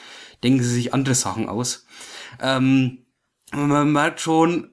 denken 0.42 0.64
sie 0.64 0.74
sich 0.74 0.94
andere 0.94 1.16
Sachen 1.16 1.50
aus. 1.50 1.86
Ähm, 2.42 3.00
man 3.52 3.92
merkt 3.92 4.22
schon, 4.22 4.72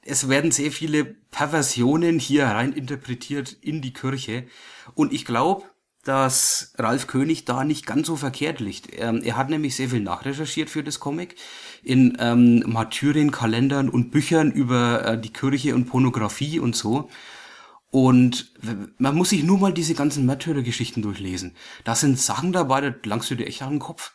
es 0.00 0.30
werden 0.30 0.52
sehr 0.52 0.72
viele 0.72 1.04
Perversionen 1.04 2.18
hier 2.18 2.46
rein 2.46 2.72
interpretiert 2.72 3.52
in 3.52 3.82
die 3.82 3.92
Kirche. 3.92 4.46
Und 4.94 5.12
ich 5.12 5.26
glaube, 5.26 5.64
dass 6.04 6.72
Ralf 6.78 7.06
König 7.06 7.44
da 7.44 7.64
nicht 7.64 7.86
ganz 7.86 8.06
so 8.06 8.16
verkehrt 8.16 8.60
liegt. 8.60 8.88
Ähm, 8.98 9.22
er 9.22 9.36
hat 9.36 9.50
nämlich 9.50 9.76
sehr 9.76 9.90
viel 9.90 10.00
nachrecherchiert 10.00 10.70
für 10.70 10.82
das 10.82 11.00
Comic 11.00 11.36
in 11.82 12.16
ähm, 12.18 12.62
Martyrienkalendern 12.66 13.88
und 13.88 14.10
Büchern 14.10 14.50
über 14.50 15.04
äh, 15.04 15.20
die 15.20 15.32
Kirche 15.32 15.74
und 15.74 15.86
Pornografie 15.86 16.60
und 16.60 16.76
so. 16.76 17.08
Und 17.90 18.52
man 18.98 19.14
muss 19.14 19.30
sich 19.30 19.44
nur 19.44 19.58
mal 19.58 19.72
diese 19.72 19.94
ganzen 19.94 20.26
Märtyrergeschichten 20.26 21.02
durchlesen. 21.02 21.56
Da 21.84 21.94
sind 21.94 22.18
Sachen 22.18 22.52
dabei, 22.52 22.82
da 22.82 22.94
langst 23.04 23.30
du 23.30 23.34
dir 23.34 23.46
echt 23.46 23.62
an 23.62 23.74
den 23.74 23.78
Kopf. 23.78 24.12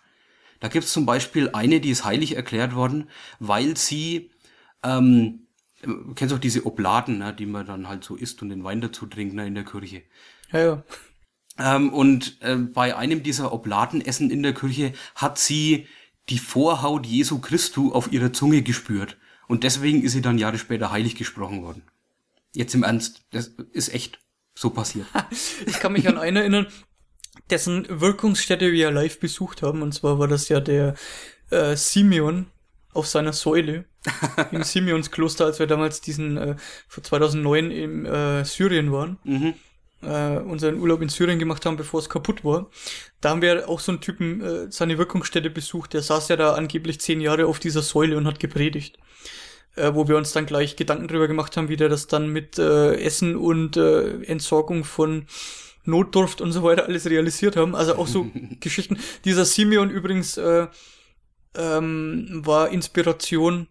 Da 0.60 0.68
gibt's 0.68 0.94
zum 0.94 1.06
Beispiel 1.06 1.50
eine, 1.53 1.80
die 1.80 1.90
ist 1.90 2.06
heilig 2.06 2.36
erklärt 2.36 2.76
worden, 2.76 3.10
weil 3.40 3.76
sie, 3.76 4.30
ähm, 4.84 5.48
du 5.82 6.14
kennst 6.14 6.34
auch 6.34 6.40
diese 6.40 6.66
Oblaten, 6.66 7.18
ne, 7.18 7.34
die 7.34 7.48
man 7.48 7.66
dann 7.66 7.90
halt 7.90 8.03
so 8.03 8.16
isst 8.16 8.42
und 8.42 8.50
den 8.50 8.64
Wein 8.64 8.80
dazu 8.80 9.08
trinkt 9.08 9.34
ne, 9.34 9.48
in 9.48 9.56
der 9.56 9.66
Kirche. 9.66 10.03
Ja, 10.52 10.60
ja. 10.60 10.84
Ähm, 11.59 11.93
und 11.93 12.38
äh, 12.41 12.56
bei 12.56 12.95
einem 12.95 13.23
dieser 13.23 13.53
Oblatenessen 13.53 14.32
in 14.32 14.43
der 14.43 14.53
Kirche 14.53 14.93
hat 15.15 15.38
sie 15.38 15.88
die 16.30 16.40
Vorhaut 16.40 17.06
Jesu 17.06 17.40
Christu 17.40 17.91
auf 17.91 18.11
ihrer 18.11 18.33
Zunge 18.33 18.61
gespürt. 18.61 19.17
Und 19.48 19.64
deswegen 19.64 20.03
ist 20.03 20.14
sie 20.14 20.22
dann 20.22 20.38
Jahre 20.38 20.57
später 20.57 20.91
heilig 20.91 21.15
gesprochen 21.15 21.61
worden. 21.64 21.83
Jetzt 22.53 22.73
im 22.75 22.83
Ernst, 22.83 23.25
das 23.32 23.51
ist 23.72 23.93
echt 23.93 24.19
so 24.56 24.69
passiert. 24.69 25.07
Ich 25.65 25.80
kann 25.80 25.93
mich 25.93 26.07
an 26.07 26.17
einen 26.17 26.38
erinnern, 26.38 26.67
dessen 27.49 27.88
Wirkungsstätte 27.90 28.72
wir 28.72 28.91
live 28.91 29.19
besucht 29.19 29.61
haben. 29.61 29.82
Und 29.82 29.93
zwar 29.93 30.19
war 30.19 30.27
das 30.27 30.49
ja 30.49 30.59
der 30.59 30.95
äh, 31.49 31.75
Simeon 31.75 32.48
auf 32.93 33.07
seiner 33.07 33.33
Säule 33.33 33.85
im 34.51 34.64
Simeonskloster, 34.64 35.45
als 35.45 35.59
wir 35.59 35.67
damals 35.67 36.01
diesen 36.01 36.38
äh, 36.38 36.56
vor 36.88 37.03
2009 37.03 37.72
im 37.72 38.06
äh, 38.06 38.45
Syrien 38.45 38.91
waren. 38.91 39.17
Äh, 40.06 40.40
unseren 40.40 40.80
Urlaub 40.80 41.01
in 41.01 41.09
Syrien 41.09 41.40
gemacht 41.40 41.65
haben, 41.65 41.77
bevor 41.77 41.99
es 41.99 42.09
kaputt 42.09 42.43
war. 42.43 42.69
Da 43.22 43.30
haben 43.30 43.41
wir 43.41 43.69
auch 43.69 43.80
so 43.80 43.91
einen 43.91 44.01
Typen 44.01 44.41
äh, 44.41 44.72
seine 44.72 44.98
Wirkungsstätte 44.98 45.49
besucht. 45.49 45.93
Der 45.93 46.01
saß 46.01 46.30
ja 46.30 46.35
da 46.35 46.53
angeblich 46.53 46.99
zehn 46.99 47.22
Jahre 47.22 47.48
auf 47.48 47.59
dieser 47.59 47.82
Säule 47.82 48.17
und 48.17 48.27
hat 48.27 48.40
gepredigt. 48.40 48.98
Äh, 49.75 49.95
wo 49.95 50.07
wir 50.07 50.17
uns 50.17 50.32
dann 50.33 50.45
gleich 50.45 50.75
Gedanken 50.75 51.07
drüber 51.07 51.27
gemacht 51.27 51.57
haben, 51.57 51.67
wie 51.67 51.77
der 51.77 51.90
das 51.90 52.07
dann 52.07 52.30
mit 52.30 52.59
äh, 52.59 52.95
Essen 52.95 53.35
und 53.35 53.75
äh, 53.75 54.22
Entsorgung 54.23 54.83
von 54.83 55.25
Notdurft 55.83 56.41
und 56.41 56.51
so 56.51 56.64
weiter 56.64 56.85
alles 56.85 57.09
realisiert 57.09 57.56
haben. 57.56 57.75
Also 57.75 57.95
auch 57.95 58.07
so 58.07 58.27
Geschichten. 58.59 58.99
Dieser 59.25 59.45
Simeon 59.45 59.90
übrigens 59.90 60.38
äh, 60.38 60.67
ähm, 61.56 62.41
war 62.45 62.69
Inspiration 62.69 63.67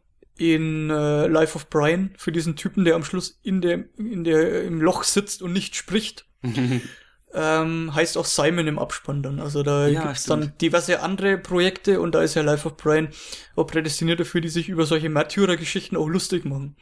in 0.50 0.90
äh, 0.90 1.26
Life 1.26 1.54
of 1.56 1.68
Brian 1.70 2.14
für 2.18 2.32
diesen 2.32 2.56
Typen, 2.56 2.84
der 2.84 2.94
am 2.96 3.04
Schluss 3.04 3.38
in 3.42 3.60
der, 3.60 3.84
in 3.96 4.24
der, 4.24 4.64
im 4.64 4.80
Loch 4.80 5.04
sitzt 5.04 5.42
und 5.42 5.52
nicht 5.52 5.76
spricht. 5.76 6.26
ähm, 7.34 7.94
heißt 7.94 8.18
auch 8.18 8.26
Simon 8.26 8.66
im 8.66 8.78
Abspann 8.78 9.22
dann. 9.22 9.40
Also 9.40 9.62
da 9.62 9.86
Ja, 9.86 10.00
gibt's 10.02 10.24
stimmt. 10.24 10.44
dann 10.44 10.58
diverse 10.58 11.00
andere 11.00 11.38
Projekte 11.38 12.00
und 12.00 12.14
da 12.14 12.22
ist 12.22 12.34
ja 12.34 12.42
Life 12.42 12.66
of 12.66 12.76
Brian 12.76 13.08
auch 13.56 13.64
prädestiniert 13.64 14.20
dafür, 14.20 14.40
die 14.40 14.48
sich 14.50 14.68
über 14.68 14.84
solche 14.86 15.08
Märtyrer-Geschichten 15.08 15.96
auch 15.96 16.08
lustig 16.08 16.44
machen. 16.44 16.76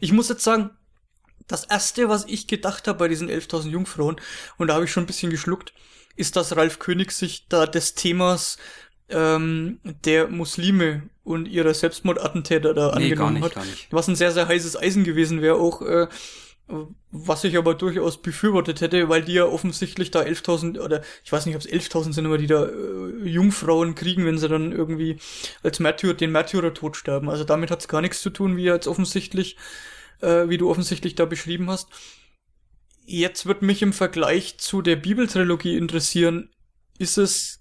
Ich 0.00 0.12
muss 0.12 0.28
jetzt 0.28 0.44
sagen, 0.44 0.70
das 1.48 1.64
erste, 1.64 2.08
was 2.08 2.26
ich 2.26 2.46
gedacht 2.46 2.88
habe 2.88 2.98
bei 2.98 3.08
diesen 3.08 3.28
11.000 3.28 3.70
Jungfrauen, 3.70 4.16
und 4.58 4.68
da 4.68 4.74
habe 4.74 4.84
ich 4.84 4.92
schon 4.92 5.04
ein 5.04 5.06
bisschen 5.08 5.30
geschluckt, 5.30 5.72
ist, 6.16 6.36
dass 6.36 6.56
Ralf 6.56 6.78
König 6.78 7.12
sich 7.12 7.46
da 7.48 7.66
des 7.66 7.94
Themas 7.94 8.58
ähm, 9.10 9.80
der 10.04 10.28
Muslime 10.28 11.08
und 11.24 11.46
ihrer 11.46 11.74
Selbstmordattentäter 11.74 12.74
da 12.74 12.94
Nee, 12.96 13.04
angenommen 13.12 13.34
nicht, 13.34 13.56
hat. 13.56 13.66
Was 13.90 14.08
ein 14.08 14.16
sehr, 14.16 14.32
sehr 14.32 14.48
heißes 14.48 14.76
Eisen 14.76 15.04
gewesen 15.04 15.42
wäre, 15.42 15.56
auch 15.56 15.82
äh, 15.82 16.08
Was 17.10 17.44
ich 17.44 17.56
aber 17.56 17.74
durchaus 17.74 18.20
befürwortet 18.20 18.82
hätte, 18.82 19.08
weil 19.08 19.22
die 19.22 19.32
ja 19.32 19.44
offensichtlich 19.44 20.10
da 20.10 20.20
11.000 20.20 20.78
oder 20.78 21.02
ich 21.24 21.32
weiß 21.32 21.46
nicht, 21.46 21.54
ob 21.54 21.62
es 21.62 21.68
11.000 21.68 22.12
sind, 22.12 22.26
aber 22.26 22.36
die 22.36 22.46
da 22.46 22.66
äh, 22.66 23.26
Jungfrauen 23.26 23.94
kriegen, 23.94 24.26
wenn 24.26 24.36
sie 24.36 24.48
dann 24.48 24.72
irgendwie 24.72 25.16
als 25.62 25.80
Märtyrer, 25.80 26.12
den 26.14 26.32
Märtyrertod 26.32 26.96
sterben. 26.96 27.30
Also 27.30 27.44
damit 27.44 27.70
hat 27.70 27.80
es 27.80 27.88
gar 27.88 28.02
nichts 28.02 28.20
zu 28.20 28.28
tun, 28.30 28.58
wie 28.58 28.64
jetzt 28.64 28.86
offensichtlich, 28.86 29.56
äh, 30.20 30.48
wie 30.50 30.58
du 30.58 30.68
offensichtlich 30.70 31.14
da 31.14 31.24
beschrieben 31.24 31.70
hast. 31.70 31.88
Jetzt 33.06 33.46
wird 33.46 33.62
mich 33.62 33.80
im 33.80 33.94
Vergleich 33.94 34.58
zu 34.58 34.82
der 34.82 34.96
Bibeltrilogie 34.96 35.78
interessieren, 35.78 36.50
ist 36.98 37.16
es 37.16 37.57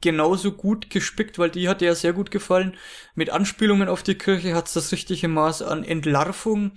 genauso 0.00 0.52
gut 0.52 0.90
gespickt, 0.90 1.38
weil 1.38 1.50
die 1.50 1.68
hat 1.68 1.82
ja 1.82 1.94
sehr 1.94 2.12
gut 2.12 2.30
gefallen. 2.30 2.76
Mit 3.14 3.30
Anspielungen 3.30 3.88
auf 3.88 4.02
die 4.02 4.14
Kirche 4.14 4.54
hat 4.54 4.66
es 4.66 4.74
das 4.74 4.92
richtige 4.92 5.28
Maß 5.28 5.62
an 5.62 5.84
Entlarvung 5.84 6.72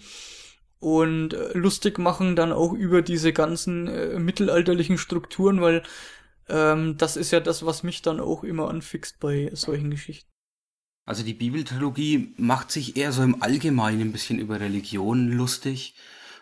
und 0.80 1.34
äh, 1.34 1.58
lustig 1.58 1.98
machen 1.98 2.35
dann 2.35 2.52
auch 2.52 2.74
über 2.74 3.02
diese 3.02 3.32
ganzen 3.32 3.88
äh, 3.88 4.19
mittelalterlichen 4.19 4.98
Strukturen, 4.98 5.61
weil 5.61 5.84
ähm, 6.50 6.98
das 6.98 7.16
ist 7.16 7.32
ja 7.32 7.40
das, 7.40 7.66
was 7.66 7.84
mich 7.84 8.02
dann 8.02 8.19
auch 8.19 8.43
immer 8.43 8.69
anfixt 8.69 9.19
bei 9.19 9.50
solchen 9.53 9.92
Geschichten. 9.92 10.30
Also 11.06 11.24
die 11.24 11.34
Bibeltrilogie 11.34 12.34
macht 12.38 12.72
sich 12.72 12.95
eher 12.95 13.11
so 13.11 13.24
im 13.24 13.42
Allgemeinen 13.42 14.02
ein 14.02 14.11
bisschen 14.11 14.40
über 14.40 14.60
Religion 14.60 15.30
lustig 15.32 15.95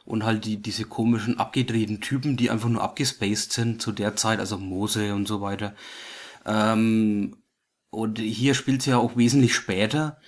und 0.05 0.23
halt 0.23 0.45
die, 0.45 0.57
diese 0.57 0.85
komischen 0.85 1.39
abgedrehten 1.39 2.01
Typen, 2.01 2.37
die 2.37 2.49
einfach 2.49 2.69
nur 2.69 2.81
abgespaced 2.81 3.51
sind 3.51 3.81
zu 3.81 3.91
der 3.91 4.15
Zeit, 4.15 4.39
also 4.39 4.57
Mose 4.57 5.13
und 5.13 5.27
so 5.27 5.41
weiter. 5.41 5.75
Ähm, 6.45 7.37
und 7.89 8.19
hier 8.19 8.53
spielt 8.53 8.81
sie 8.81 8.91
ja 8.91 8.97
auch 8.97 9.17
wesentlich 9.17 9.53
später, 9.53 10.19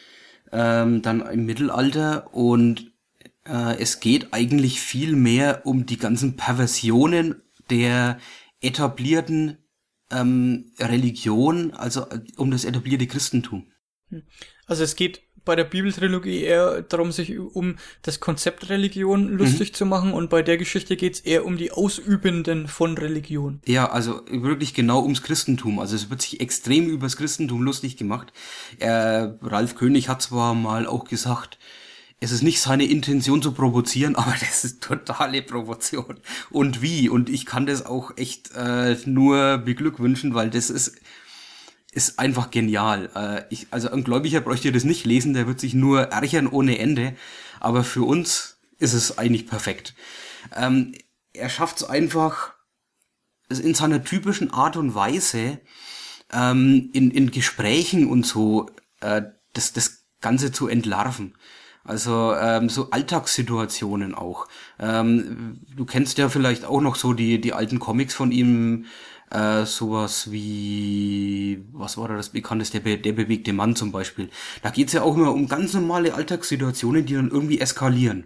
ähm, 0.51 1.01
dann 1.01 1.21
im 1.21 1.45
Mittelalter 1.45 2.33
und 2.33 2.91
äh, 3.45 3.79
es 3.79 3.99
geht 3.99 4.33
eigentlich 4.33 4.79
viel 4.79 5.15
mehr 5.15 5.65
um 5.65 5.85
die 5.85 5.97
ganzen 5.97 6.35
Perversionen 6.35 7.41
der 7.69 8.19
etablierten 8.61 9.57
ähm, 10.11 10.71
Religion, 10.79 11.73
also 11.73 12.09
äh, 12.09 12.21
um 12.37 12.51
das 12.51 12.65
etablierte 12.65 13.07
Christentum. 13.07 13.71
Also 14.67 14.83
es 14.83 14.95
geht 14.95 15.23
bei 15.45 15.55
der 15.55 15.63
Bibeltrilogie 15.65 16.41
eher 16.41 16.81
darum, 16.81 17.11
sich 17.11 17.37
um 17.37 17.75
das 18.01 18.19
Konzept 18.19 18.69
Religion 18.69 19.29
lustig 19.29 19.71
mhm. 19.71 19.73
zu 19.73 19.85
machen 19.85 20.13
und 20.13 20.29
bei 20.29 20.41
der 20.41 20.57
Geschichte 20.57 20.95
geht's 20.95 21.19
eher 21.19 21.45
um 21.45 21.57
die 21.57 21.71
Ausübenden 21.71 22.67
von 22.67 22.97
Religion. 22.97 23.59
Ja, 23.65 23.89
also 23.89 24.21
wirklich 24.29 24.73
genau 24.73 25.01
ums 25.03 25.21
Christentum. 25.21 25.79
Also 25.79 25.95
es 25.95 26.09
wird 26.09 26.21
sich 26.21 26.39
extrem 26.39 26.87
übers 26.87 27.17
Christentum 27.17 27.61
lustig 27.61 27.97
gemacht. 27.97 28.31
Äh, 28.79 28.89
Ralf 29.41 29.75
König 29.75 30.09
hat 30.09 30.21
zwar 30.21 30.53
mal 30.53 30.87
auch 30.87 31.05
gesagt, 31.05 31.57
es 32.23 32.31
ist 32.31 32.41
nicht 32.41 32.61
seine 32.61 32.85
Intention 32.85 33.41
zu 33.41 33.51
provozieren, 33.51 34.15
aber 34.17 34.33
das 34.39 34.63
ist 34.63 34.81
totale 34.81 35.41
Provokation. 35.41 36.19
Und 36.49 36.81
wie? 36.81 37.09
Und 37.09 37.29
ich 37.29 37.45
kann 37.45 37.65
das 37.65 37.85
auch 37.85 38.17
echt 38.17 38.51
äh, 38.55 38.95
nur 39.05 39.57
beglückwünschen, 39.57 40.33
weil 40.33 40.49
das 40.49 40.69
ist 40.69 40.95
ist 41.93 42.19
einfach 42.19 42.51
genial. 42.51 43.09
Äh, 43.15 43.43
ich, 43.49 43.67
also 43.71 43.89
ein 43.89 44.03
Gläubiger 44.03 44.41
bräuchte 44.41 44.71
das 44.71 44.83
nicht 44.83 45.05
lesen, 45.05 45.33
der 45.33 45.47
wird 45.47 45.59
sich 45.59 45.73
nur 45.73 46.11
ärgern 46.11 46.47
ohne 46.47 46.79
Ende. 46.79 47.15
Aber 47.59 47.83
für 47.83 48.03
uns 48.03 48.57
ist 48.77 48.93
es 48.93 49.17
eigentlich 49.17 49.47
perfekt. 49.47 49.93
Ähm, 50.55 50.93
er 51.33 51.49
schafft 51.49 51.77
es 51.77 51.83
einfach 51.83 52.53
in 53.49 53.73
seiner 53.73 54.03
typischen 54.03 54.51
Art 54.51 54.77
und 54.77 54.95
Weise, 54.95 55.59
ähm, 56.31 56.89
in, 56.93 57.11
in 57.11 57.31
Gesprächen 57.31 58.09
und 58.09 58.25
so, 58.25 58.69
äh, 59.01 59.21
das, 59.53 59.73
das 59.73 60.05
Ganze 60.21 60.51
zu 60.51 60.67
entlarven. 60.67 61.35
Also 61.83 62.33
ähm, 62.35 62.69
so 62.69 62.91
Alltagssituationen 62.91 64.15
auch. 64.15 64.47
Ähm, 64.79 65.59
du 65.75 65.85
kennst 65.85 66.17
ja 66.17 66.29
vielleicht 66.29 66.63
auch 66.63 66.79
noch 66.79 66.95
so 66.95 67.13
die, 67.13 67.41
die 67.41 67.53
alten 67.53 67.79
Comics 67.79 68.13
von 68.13 68.31
ihm, 68.31 68.85
äh, 69.33 69.65
sowas 69.65 70.31
wie, 70.31 71.63
was 71.71 71.97
war 71.97 72.07
da 72.07 72.15
das 72.15 72.29
bekannteste, 72.29 72.79
der, 72.79 72.97
der 72.97 73.13
bewegte 73.13 73.53
Mann 73.53 73.75
zum 73.75 73.91
Beispiel. 73.91 74.29
Da 74.61 74.69
geht's 74.69 74.93
ja 74.93 75.01
auch 75.01 75.15
immer 75.15 75.33
um 75.33 75.47
ganz 75.47 75.73
normale 75.73 76.13
Alltagssituationen, 76.13 77.05
die 77.05 77.15
dann 77.15 77.31
irgendwie 77.31 77.59
eskalieren. 77.59 78.25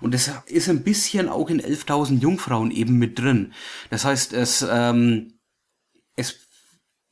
Und 0.00 0.14
das 0.14 0.30
ist 0.46 0.68
ein 0.68 0.84
bisschen 0.84 1.28
auch 1.28 1.50
in 1.50 1.60
11.000 1.60 2.20
Jungfrauen 2.20 2.70
eben 2.70 2.98
mit 2.98 3.18
drin. 3.18 3.52
Das 3.90 4.04
heißt, 4.04 4.32
es, 4.32 4.64
ähm, 4.68 5.34
es 6.16 6.36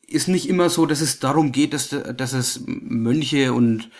ist 0.07 0.29
nicht 0.29 0.49
immer 0.49 0.71
so, 0.71 0.87
dass 0.87 1.01
es 1.01 1.19
darum 1.19 1.53
geht, 1.53 1.73
dass, 1.73 1.89
dass 1.89 2.33
es 2.33 2.63
Mönche 2.65 3.53
und, 3.53 3.91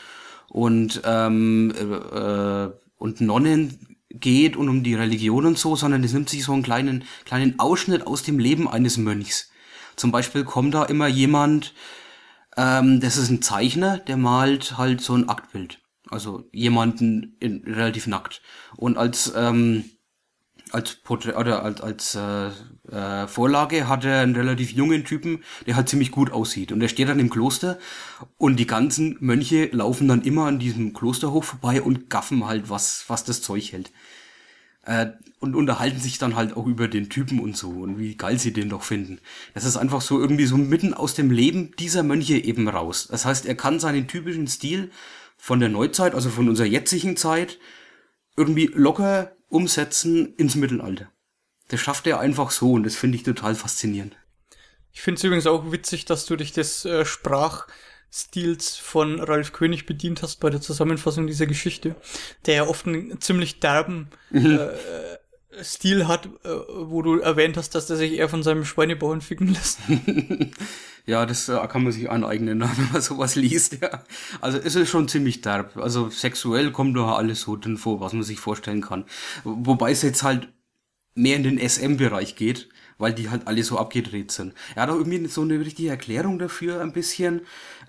und, 0.49 1.03
ähm, 1.05 1.75
äh, 1.77 2.69
und 2.97 3.21
Nonnen 3.21 3.96
geht 4.21 4.57
und 4.57 4.69
um 4.69 4.83
die 4.83 4.95
Religion 4.95 5.47
und 5.47 5.59
so, 5.59 5.77
sondern 5.77 6.05
es 6.05 6.13
nimmt 6.13 6.29
sich 6.29 6.45
so 6.45 6.53
einen 6.53 6.63
kleinen, 6.63 7.05
kleinen 7.25 7.59
Ausschnitt 7.59 8.07
aus 8.07 8.23
dem 8.23 8.39
Leben 8.39 8.69
eines 8.69 8.97
Mönchs. 8.97 9.51
Zum 9.97 10.13
Beispiel 10.13 10.45
kommt 10.45 10.75
da 10.75 10.85
immer 10.85 11.07
jemand, 11.07 11.75
ähm, 12.57 13.01
das 13.01 13.17
ist 13.17 13.31
ein 13.31 13.43
Zeichner, 13.43 13.99
der 13.99 14.17
malt 14.17 14.77
halt 14.79 15.01
so 15.01 15.15
ein 15.15 15.29
Aktbild. 15.29 15.81
Also 16.09 16.49
jemanden 16.53 17.37
in, 17.41 17.65
relativ 17.65 18.07
nackt. 18.07 18.43
Und 18.77 18.97
als, 18.97 19.33
ähm, 19.35 19.85
als 20.71 20.97
Porträt 20.97 21.35
oder 21.35 21.63
als, 21.63 21.81
als 21.81 22.15
äh, 22.15 22.51
äh, 22.91 23.27
Vorlage 23.27 23.89
hat 23.89 24.05
er 24.05 24.21
einen 24.21 24.37
relativ 24.37 24.73
jungen 24.73 25.05
Typen, 25.05 25.43
der 25.67 25.77
halt 25.77 25.89
ziemlich 25.89 26.11
gut 26.11 26.31
aussieht. 26.31 26.73
Und 26.73 26.81
der 26.81 26.89
steht 26.89 27.09
dann 27.09 27.19
im 27.19 27.31
Kloster 27.31 27.79
und 28.39 28.57
die 28.57 28.67
ganzen 28.67 29.17
Mönche 29.21 29.67
laufen 29.73 30.09
dann 30.09 30.23
immer 30.23 30.47
an 30.47 30.59
diesem 30.59 30.93
Klosterhof 30.93 31.45
vorbei 31.45 31.83
und 31.83 32.11
gaffen 32.11 32.47
halt, 32.47 32.71
was, 32.71 33.05
was 33.09 33.25
das 33.25 33.43
Zeug 33.43 33.73
hält. 33.73 33.91
Äh, 34.83 35.09
und 35.39 35.55
unterhalten 35.55 36.01
sich 36.01 36.19
dann 36.19 36.35
halt 36.35 36.57
auch 36.57 36.67
über 36.67 36.89
den 36.89 37.11
Typen 37.11 37.41
und 37.41 37.57
so 37.57 37.71
und 37.71 37.99
wie 37.99 38.17
geil 38.17 38.39
sie 38.39 38.53
den 38.53 38.71
doch 38.71 38.83
finden. 38.83 39.19
Das 39.53 39.65
ist 39.65 39.77
einfach 39.77 40.01
so 40.01 40.19
irgendwie 40.19 40.47
so 40.47 40.57
mitten 40.57 40.95
aus 40.95 41.15
dem 41.15 41.31
Leben 41.31 41.73
dieser 41.79 42.03
Mönche 42.03 42.37
eben 42.37 42.69
raus. 42.69 43.09
Das 43.11 43.25
heißt, 43.25 43.47
er 43.47 43.55
kann 43.55 43.79
seinen 43.79 44.09
typischen 44.09 44.47
Stil 44.47 44.91
von 45.37 45.61
der 45.61 45.69
Neuzeit, 45.69 46.15
also 46.15 46.31
von 46.31 46.49
unserer 46.49 46.67
jetzigen 46.67 47.17
Zeit, 47.17 47.59
irgendwie 48.37 48.71
locker 48.73 49.33
umsetzen 49.49 50.35
ins 50.37 50.55
Mittelalter. 50.55 51.09
Das 51.69 51.81
schafft 51.81 52.07
er 52.07 52.21
einfach 52.21 52.51
so 52.51 52.73
und 52.73 52.85
das 52.85 52.97
finde 52.97 53.17
ich 53.17 53.23
total 53.23 53.55
faszinierend. 53.55 54.17
Ich 54.93 55.03
finde 55.03 55.19
es 55.19 55.25
übrigens 55.25 55.47
auch 55.47 55.73
witzig, 55.73 56.05
dass 56.07 56.25
du 56.27 56.37
dich 56.37 56.53
des 56.53 56.85
äh, 56.85 57.05
Sprachstils 57.05 58.77
von 58.77 59.21
Ralf 59.21 59.53
König 59.53 59.85
bedient 59.85 60.23
hast 60.23 60.41
bei 60.41 60.49
der 60.49 60.61
Zusammenfassung 60.61 61.27
dieser 61.27 61.47
Geschichte, 61.47 61.97
der 62.47 62.55
ja 62.55 62.67
oft 62.67 62.87
einen 62.87 63.21
ziemlich 63.21 63.61
derben 63.61 64.09
mhm. 64.31 64.59
äh, 64.59 65.63
Stil 65.63 66.07
hat, 66.07 66.27
äh, 66.45 66.49
wo 66.49 67.03
du 67.03 67.19
erwähnt 67.19 67.57
hast, 67.57 67.75
dass 67.75 67.87
der 67.87 67.97
sich 67.97 68.13
eher 68.13 68.29
von 68.29 68.43
seinem 68.43 68.65
Schweinebauern 68.65 69.21
ficken 69.21 69.49
lässt. 69.49 69.81
ja, 71.07 71.25
das 71.25 71.49
äh, 71.49 71.67
kann 71.69 71.83
man 71.83 71.93
sich 71.93 72.11
aneignen, 72.11 72.61
wenn 72.77 72.93
man 72.93 73.03
sowas 73.03 73.37
liest. 73.37 73.79
Ja. 73.81 74.03
Also 74.41 74.59
es 74.59 74.75
ist 74.75 74.91
schon 74.91 75.09
ziemlich 75.09 75.41
derb. 75.41 75.77
Also 75.77 76.11
sexuell 76.11 76.73
kommt 76.73 76.97
da 76.97 77.17
alles 77.17 77.43
so 77.43 77.57
drin 77.57 77.77
vor, 77.77 78.01
was 78.01 78.13
man 78.13 78.23
sich 78.23 78.39
vorstellen 78.41 78.83
kann. 78.83 79.05
Wobei 79.45 79.91
es 79.91 80.03
jetzt 80.03 80.23
halt 80.23 80.49
mehr 81.17 81.37
in 81.37 81.43
den 81.43 81.59
SM-Bereich 81.59 82.37
geht, 82.37 82.69
weil 82.99 83.13
die 83.13 83.31
halt 83.31 83.47
alle 83.47 83.65
so 83.65 83.79
abgedreht 83.79 84.31
sind. 84.31 84.55
Er 84.75 84.83
hat 84.83 84.91
auch 84.91 84.97
irgendwie 84.97 85.27
so 85.27 85.43
eine 85.43 85.59
richtige 85.59 85.91
Erklärung 85.91 86.39
dafür 86.39 86.81
ein 86.81 86.93
bisschen. 86.93 87.43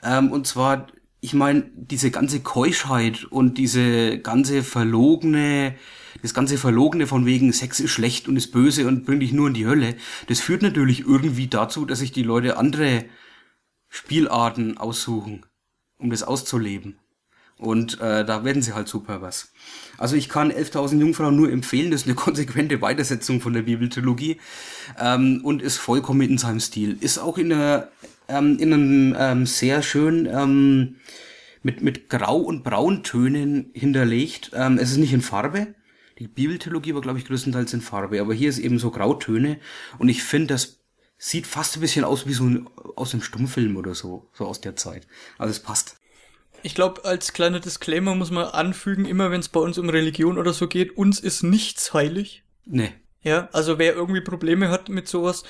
Ähm, 0.04 0.32
und 0.32 0.48
zwar, 0.48 0.88
ich 1.22 1.34
meine, 1.34 1.70
diese 1.76 2.10
ganze 2.10 2.40
Keuschheit 2.40 3.26
und 3.26 3.58
diese 3.58 4.20
ganze 4.20 4.64
verlogene, 4.64 5.76
das 6.22 6.34
ganze 6.34 6.58
Verlogene 6.58 7.06
von 7.06 7.26
wegen 7.26 7.54
Sex 7.54 7.80
ist 7.80 7.92
schlecht 7.92 8.28
und 8.28 8.38
ist 8.38 8.52
böse 8.52 8.88
und 8.88 9.06
bringt 9.06 9.22
dich 9.22 9.34
nur 9.34 9.48
in 9.48 9.54
die 9.54 9.68
Hölle, 9.68 9.96
das 10.28 10.40
führt 10.40 10.62
natürlich 10.62 11.02
irgendwie 11.02 11.48
dazu, 11.48 11.86
dass 11.86 12.00
sich 12.00 12.12
die 12.12 12.24
Leute 12.24 12.58
andere 12.58 13.06
Spielarten 13.90 14.78
aussuchen, 14.78 15.46
um 15.98 16.10
das 16.10 16.24
auszuleben. 16.24 16.98
Und 17.58 18.00
äh, 18.00 18.24
da 18.24 18.44
werden 18.44 18.62
sie 18.62 18.74
halt 18.74 18.88
super 18.88 19.22
was. 19.22 19.52
Also 19.98 20.16
ich 20.16 20.30
kann 20.30 20.52
11.000 20.52 21.00
Jungfrauen 21.00 21.36
nur 21.36 21.52
empfehlen, 21.52 21.90
das 21.90 22.02
ist 22.02 22.08
eine 22.08 22.16
konsequente 22.16 22.82
Weitersetzung 22.82 23.42
von 23.42 23.54
der 23.54 23.64
Bibeltrilogie 23.64 24.38
ähm, 25.00 25.42
und 25.44 25.62
ist 25.62 25.78
vollkommen 25.78 26.22
in 26.22 26.38
seinem 26.38 26.60
Stil. 26.60 26.98
Ist 27.02 27.18
auch 27.18 27.38
in, 27.38 27.52
einer, 27.52 27.88
ähm, 28.28 28.58
in 28.60 28.74
einem 28.74 29.16
ähm, 29.18 29.46
sehr 29.48 29.82
schön 29.82 30.28
ähm, 30.28 30.98
mit, 31.64 31.82
mit 31.82 32.10
Grau- 32.10 32.42
und 32.42 32.64
Brauntönen 32.64 33.72
hinterlegt. 33.74 34.52
Ähm, 34.54 34.78
es 34.78 34.92
ist 34.92 34.98
nicht 34.98 35.14
in 35.14 35.22
Farbe. 35.22 35.74
Die 36.20 36.28
Bibeltrilogie 36.28 36.94
war, 36.94 37.02
glaube 37.02 37.20
ich, 37.20 37.26
größtenteils 37.26 37.74
in 37.74 37.82
Farbe, 37.82 38.22
aber 38.22 38.34
hier 38.34 38.50
ist 38.50 38.58
eben 38.58 38.80
so 38.80 38.90
Grautöne 38.90 39.60
und 40.00 40.10
ich 40.10 40.24
finde, 40.24 40.48
das 40.48 40.80
sieht 41.18 41.48
fast 41.48 41.78
ein 41.78 41.82
bisschen 41.82 42.06
aus 42.06 42.28
wie 42.28 42.34
so 42.34 42.46
ein, 42.46 42.68
aus 42.96 43.14
einem 43.14 43.22
Stummfilm 43.22 43.76
oder 43.78 43.94
so, 43.94 44.30
so 44.34 44.46
aus 44.46 44.62
der 44.62 44.76
Zeit. 44.76 45.08
Also 45.38 45.52
es 45.52 45.60
passt. 45.60 45.97
Ich 46.68 46.76
glaube, 46.76 47.06
als 47.06 47.32
kleiner 47.32 47.62
Disclaimer 47.62 48.14
muss 48.14 48.30
man 48.30 48.44
anfügen, 48.44 49.06
immer 49.06 49.32
wenn 49.32 49.40
es 49.40 49.48
bei 49.48 49.62
uns 49.62 49.78
um 49.78 49.88
Religion 49.88 50.38
oder 50.38 50.52
so 50.52 50.68
geht, 50.68 50.98
uns 50.98 51.22
ist 51.22 51.42
nichts 51.42 51.94
heilig. 51.94 52.44
Nee. 52.66 52.92
Ja, 53.24 53.48
also 53.54 53.80
wer 53.80 53.96
irgendwie 53.96 54.20
Probleme 54.20 54.68
hat 54.68 54.90
mit 54.90 55.08
sowas, 55.08 55.44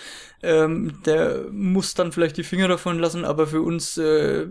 ähm, 0.44 1.02
der 1.08 1.46
muss 1.52 1.96
dann 1.96 2.12
vielleicht 2.12 2.38
die 2.38 2.44
Finger 2.44 2.68
davon 2.68 3.00
lassen, 3.00 3.26
aber 3.26 3.48
für 3.48 3.64
uns 3.64 3.98
äh, 3.98 4.46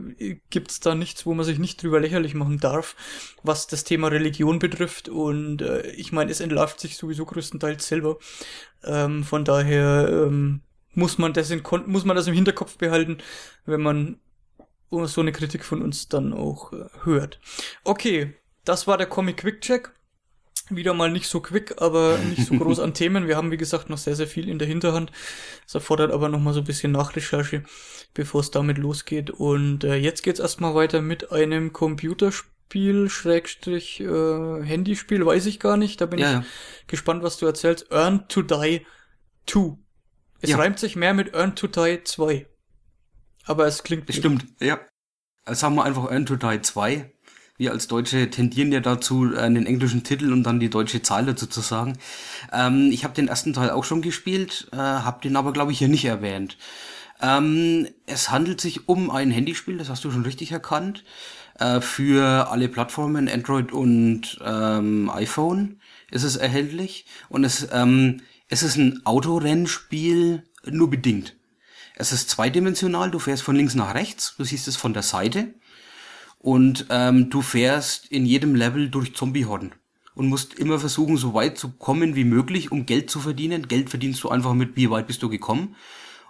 gibt's 0.51 0.81
da 0.81 0.97
nichts, 0.97 1.25
wo 1.25 1.35
man 1.35 1.45
sich 1.47 1.61
nicht 1.61 1.81
drüber 1.81 2.01
lächerlich 2.01 2.35
machen 2.35 2.59
darf, 2.59 2.97
was 3.45 3.69
das 3.69 3.85
Thema 3.85 4.09
Religion 4.09 4.59
betrifft. 4.59 5.09
Und 5.09 5.63
äh, 5.63 5.87
ich 5.93 6.11
meine, 6.11 6.33
es 6.33 6.41
entlarvt 6.41 6.81
sich 6.81 6.97
sowieso 6.97 7.27
größtenteils 7.27 7.87
selber. 7.87 8.19
Ähm, 8.83 9.23
von 9.23 9.45
daher 9.45 10.09
ähm, 10.11 10.63
muss 10.95 11.17
man 11.17 11.33
das 11.33 11.49
in 11.53 11.63
muss 11.87 12.05
man 12.05 12.17
das 12.17 12.27
im 12.27 12.35
Hinterkopf 12.35 12.77
behalten, 12.77 13.19
wenn 13.67 13.83
man 13.83 14.19
so 14.91 15.21
eine 15.21 15.33
Kritik 15.33 15.65
von 15.65 15.83
uns 15.83 16.09
dann 16.09 16.33
auch 16.33 16.73
äh, 16.73 16.87
hört. 17.05 17.41
Okay, 17.85 18.35
das 18.65 18.87
war 18.87 18.99
der 18.99 19.07
Comic 19.07 19.39
Quick 19.39 19.61
Check 19.61 19.93
wieder 20.69 20.95
mal 20.95 21.11
nicht 21.11 21.29
so 21.29 21.41
quick, 21.41 21.81
aber 21.81 22.19
nicht 22.19 22.47
so 22.47 22.57
groß 22.57 22.81
an 22.81 22.95
Themen. 22.95 23.29
Wir 23.29 23.37
haben, 23.37 23.51
wie 23.51 23.57
gesagt, 23.57 23.89
noch 23.89 23.99
sehr, 23.99 24.17
sehr 24.17 24.27
viel 24.27 24.49
in 24.49 24.59
der 24.59 24.67
Hinterhand. 24.67 25.13
Das 25.65 25.77
erfordert 25.77 26.11
aber 26.11 26.29
noch 26.29 26.41
mal 26.41 26.53
so 26.53 26.61
ein 26.61 26.67
bisschen 26.67 26.93
Nachrecherche, 26.93 27.63
bevor 28.15 28.41
es 28.41 28.51
damit 28.51 28.79
losgeht. 28.79 29.31
Und 29.31 29.85
äh, 29.85 29.97
jetzt 29.97 30.23
geht's 30.23 30.41
erstmal 30.41 30.75
weiter 30.75 31.03
mit 31.03 31.31
einem 31.31 31.73
Computerspiel, 31.73 33.09
Schrägstrich, 33.09 34.01
äh, 34.01 34.63
Handyspiel, 34.63 35.25
weiß 35.25 35.47
ich 35.47 35.61
gar 35.61 35.77
nicht. 35.77 36.01
Da 36.01 36.07
bin 36.07 36.19
ja, 36.19 36.27
ich 36.27 36.35
ja. 36.39 36.45
gespannt, 36.89 37.23
was 37.23 37.37
du 37.37 37.47
erzählst. 37.47 37.93
Earn 37.93 38.27
to 38.29 38.43
Die 38.43 38.85
2. 39.47 39.77
Es 40.41 40.51
ja. 40.51 40.57
reimt 40.57 40.79
sich 40.79 40.97
mehr 40.97 41.15
mit 41.15 41.35
Earn 41.35 41.55
to 41.55 41.69
Die 41.69 42.01
2. 42.03 42.47
Aber 43.47 43.67
es 43.67 43.83
klingt... 43.83 44.13
Stimmt, 44.13 44.47
ja. 44.61 44.79
Sagen 45.49 45.77
wir 45.77 45.85
einfach 45.85 46.11
Earn 46.11 46.27
to 46.27 46.37
Die 46.37 46.61
2 46.61 47.11
wir 47.59 47.73
als 47.73 47.89
Deutsche 47.89 48.31
tendieren 48.31 48.73
ja 48.73 48.81
dazu, 48.81 49.33
einen 49.37 49.67
englischen 49.67 50.05
Titel 50.05 50.33
und 50.33 50.43
dann 50.43 50.61
die 50.61 50.71
deutsche 50.71 51.03
Zahl 51.03 51.27
dazu 51.27 51.47
zu 51.47 51.61
sagen. 51.61 51.99
Ähm, 52.53 52.91
ich 52.93 53.05
habe 53.05 53.15
den 53.15 53.29
ersten 53.29 53.53
Teil 53.53 53.71
auch 53.71 53.85
schon 53.85 54.03
gespielt, 54.03 54.69
äh, 54.73 54.77
habe 54.77 55.23
den 55.23 55.37
aber, 55.37 55.53
glaube 55.53 55.73
ich, 55.73 55.79
hier 55.79 55.89
nicht 55.89 56.05
erwähnt. 56.05 56.59
Ähm, 57.23 57.89
es 58.05 58.31
handelt 58.31 58.61
sich 58.61 58.89
um 58.89 59.11
ein 59.11 59.31
Handyspiel, 59.31 59.79
das 59.79 59.89
hast 59.89 60.05
du 60.05 60.11
schon 60.11 60.25
richtig 60.25 60.53
erkannt, 60.53 61.03
äh, 61.59 61.81
für 61.81 62.51
alle 62.51 62.69
Plattformen, 62.69 63.29
Android 63.29 63.73
und 63.73 64.39
ähm, 64.45 65.11
iPhone 65.11 65.81
ist 66.11 66.25
es 66.25 66.37
erhältlich. 66.37 67.07
Und 67.31 67.45
es, 67.45 67.69
ähm, 67.73 68.21
es 68.49 68.63
ist 68.63 68.77
ein 68.77 69.01
Autorennspiel, 69.05 70.43
nur 70.67 70.91
bedingt. 70.91 71.37
Es 71.99 72.13
ist 72.13 72.29
zweidimensional, 72.29 73.11
du 73.11 73.19
fährst 73.19 73.43
von 73.43 73.57
links 73.57 73.75
nach 73.75 73.95
rechts, 73.95 74.35
du 74.37 74.45
siehst 74.45 74.69
es 74.69 74.77
von 74.77 74.93
der 74.93 75.03
Seite 75.03 75.55
und 76.39 76.87
ähm, 76.91 77.31
du 77.31 77.41
fährst 77.41 78.07
in 78.09 78.27
jedem 78.27 78.55
Level 78.55 78.91
durch 78.91 79.15
Zombie-Horden 79.15 79.75
und 80.15 80.29
musst 80.29 80.55
immer 80.55 80.79
versuchen, 80.79 81.17
so 81.17 81.33
weit 81.33 81.57
zu 81.57 81.71
kommen 81.71 82.15
wie 82.15 82.25
möglich, 82.25 82.71
um 82.71 82.85
Geld 82.85 83.09
zu 83.09 83.19
verdienen. 83.19 83.67
Geld 83.67 83.89
verdienst 83.89 84.23
du 84.23 84.29
einfach 84.29 84.53
mit, 84.53 84.77
wie 84.77 84.91
weit 84.91 85.07
bist 85.07 85.23
du 85.23 85.31
gekommen. 85.31 85.75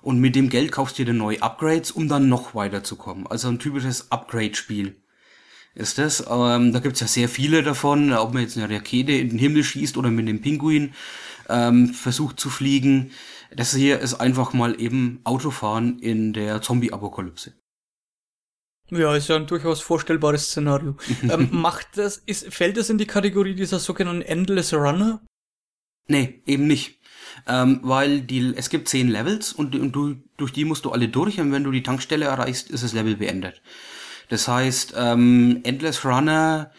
Und 0.02 0.20
mit 0.20 0.36
dem 0.36 0.50
Geld 0.50 0.70
kaufst 0.70 1.00
du 1.00 1.04
dir 1.04 1.12
neue 1.12 1.42
Upgrades, 1.42 1.90
um 1.90 2.08
dann 2.08 2.28
noch 2.28 2.54
weiter 2.54 2.84
zu 2.84 2.94
kommen. 2.94 3.26
Also 3.26 3.48
ein 3.48 3.58
typisches 3.58 4.12
Upgrade-Spiel 4.12 4.94
ist 5.74 5.98
das. 5.98 6.24
Ähm, 6.30 6.72
da 6.72 6.78
gibt's 6.78 7.00
ja 7.00 7.08
sehr 7.08 7.28
viele 7.28 7.64
davon, 7.64 8.12
ob 8.12 8.32
man 8.32 8.42
jetzt 8.42 8.56
eine 8.56 8.72
Rakete 8.72 9.12
in 9.12 9.30
den 9.30 9.38
Himmel 9.38 9.64
schießt 9.64 9.96
oder 9.96 10.10
mit 10.10 10.28
dem 10.28 10.42
Pinguin 10.42 10.94
ähm, 11.48 11.88
versucht 11.88 12.38
zu 12.38 12.50
fliegen. 12.50 13.10
Das 13.55 13.75
hier 13.75 14.00
ist 14.00 14.15
einfach 14.15 14.52
mal 14.52 14.81
eben 14.81 15.20
Autofahren 15.25 15.99
in 15.99 16.33
der 16.33 16.62
Zombie-Apokalypse. 16.62 17.55
Ja, 18.91 19.16
ist 19.16 19.28
ja 19.28 19.36
ein 19.36 19.47
durchaus 19.47 19.81
vorstellbares 19.81 20.47
Szenario. 20.47 20.97
ähm, 21.23 21.49
macht 21.50 21.89
das, 21.97 22.18
ist, 22.18 22.52
fällt 22.52 22.76
das 22.76 22.91
in 22.91 22.99
die 22.99 23.07
Kategorie 23.07 23.55
dieser 23.55 23.78
sogenannten 23.78 24.23
Endless 24.23 24.73
Runner? 24.73 25.20
Nee, 26.08 26.42
eben 26.47 26.66
nicht. 26.66 27.00
Ähm, 27.49 27.81
weil 27.83 28.20
die, 28.20 28.55
es 28.57 28.70
gibt 28.70 28.89
zehn 28.89 29.08
Levels 29.08 29.52
und, 29.52 29.75
und 29.75 29.92
du, 29.92 30.16
durch 30.36 30.52
die 30.52 30.65
musst 30.65 30.84
du 30.84 30.92
alle 30.92 31.08
durch 31.08 31.41
und 31.41 31.52
wenn 31.52 31.65
du 31.65 31.73
die 31.73 31.83
Tankstelle 31.83 32.26
erreichst, 32.26 32.70
ist 32.70 32.84
das 32.84 32.92
Level 32.92 33.16
beendet. 33.16 33.60
Das 34.28 34.49
heißt, 34.49 34.94
ähm, 34.97 35.60
Endless 35.65 36.05
Runner 36.05 36.70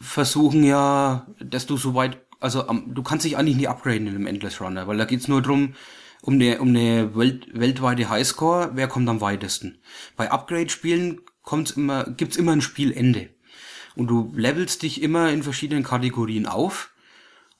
versuchen 0.00 0.64
ja, 0.64 1.26
dass 1.38 1.66
du 1.66 1.76
so 1.76 1.94
weit, 1.94 2.18
also 2.40 2.66
um, 2.66 2.94
du 2.94 3.02
kannst 3.02 3.24
dich 3.24 3.36
eigentlich 3.36 3.56
nie 3.56 3.68
upgraden 3.68 4.06
in 4.06 4.14
einem 4.14 4.26
Endless 4.26 4.60
Runner, 4.60 4.86
weil 4.86 4.96
da 4.96 5.04
geht's 5.04 5.28
nur 5.28 5.42
drum, 5.42 5.74
um 6.22 6.34
eine, 6.34 6.60
um 6.60 6.68
eine 6.68 7.14
Welt, 7.14 7.48
weltweite 7.52 8.08
Highscore, 8.08 8.72
wer 8.74 8.88
kommt 8.88 9.08
am 9.08 9.20
weitesten. 9.20 9.78
Bei 10.16 10.30
Upgrade-Spielen 10.30 11.20
kommt's 11.42 11.70
immer, 11.70 12.04
gibt's 12.04 12.36
immer 12.36 12.52
ein 12.52 12.60
Spielende. 12.60 13.30
Und 13.96 14.08
du 14.08 14.32
levelst 14.34 14.82
dich 14.82 15.02
immer 15.02 15.30
in 15.30 15.42
verschiedenen 15.42 15.82
Kategorien 15.82 16.46
auf, 16.46 16.90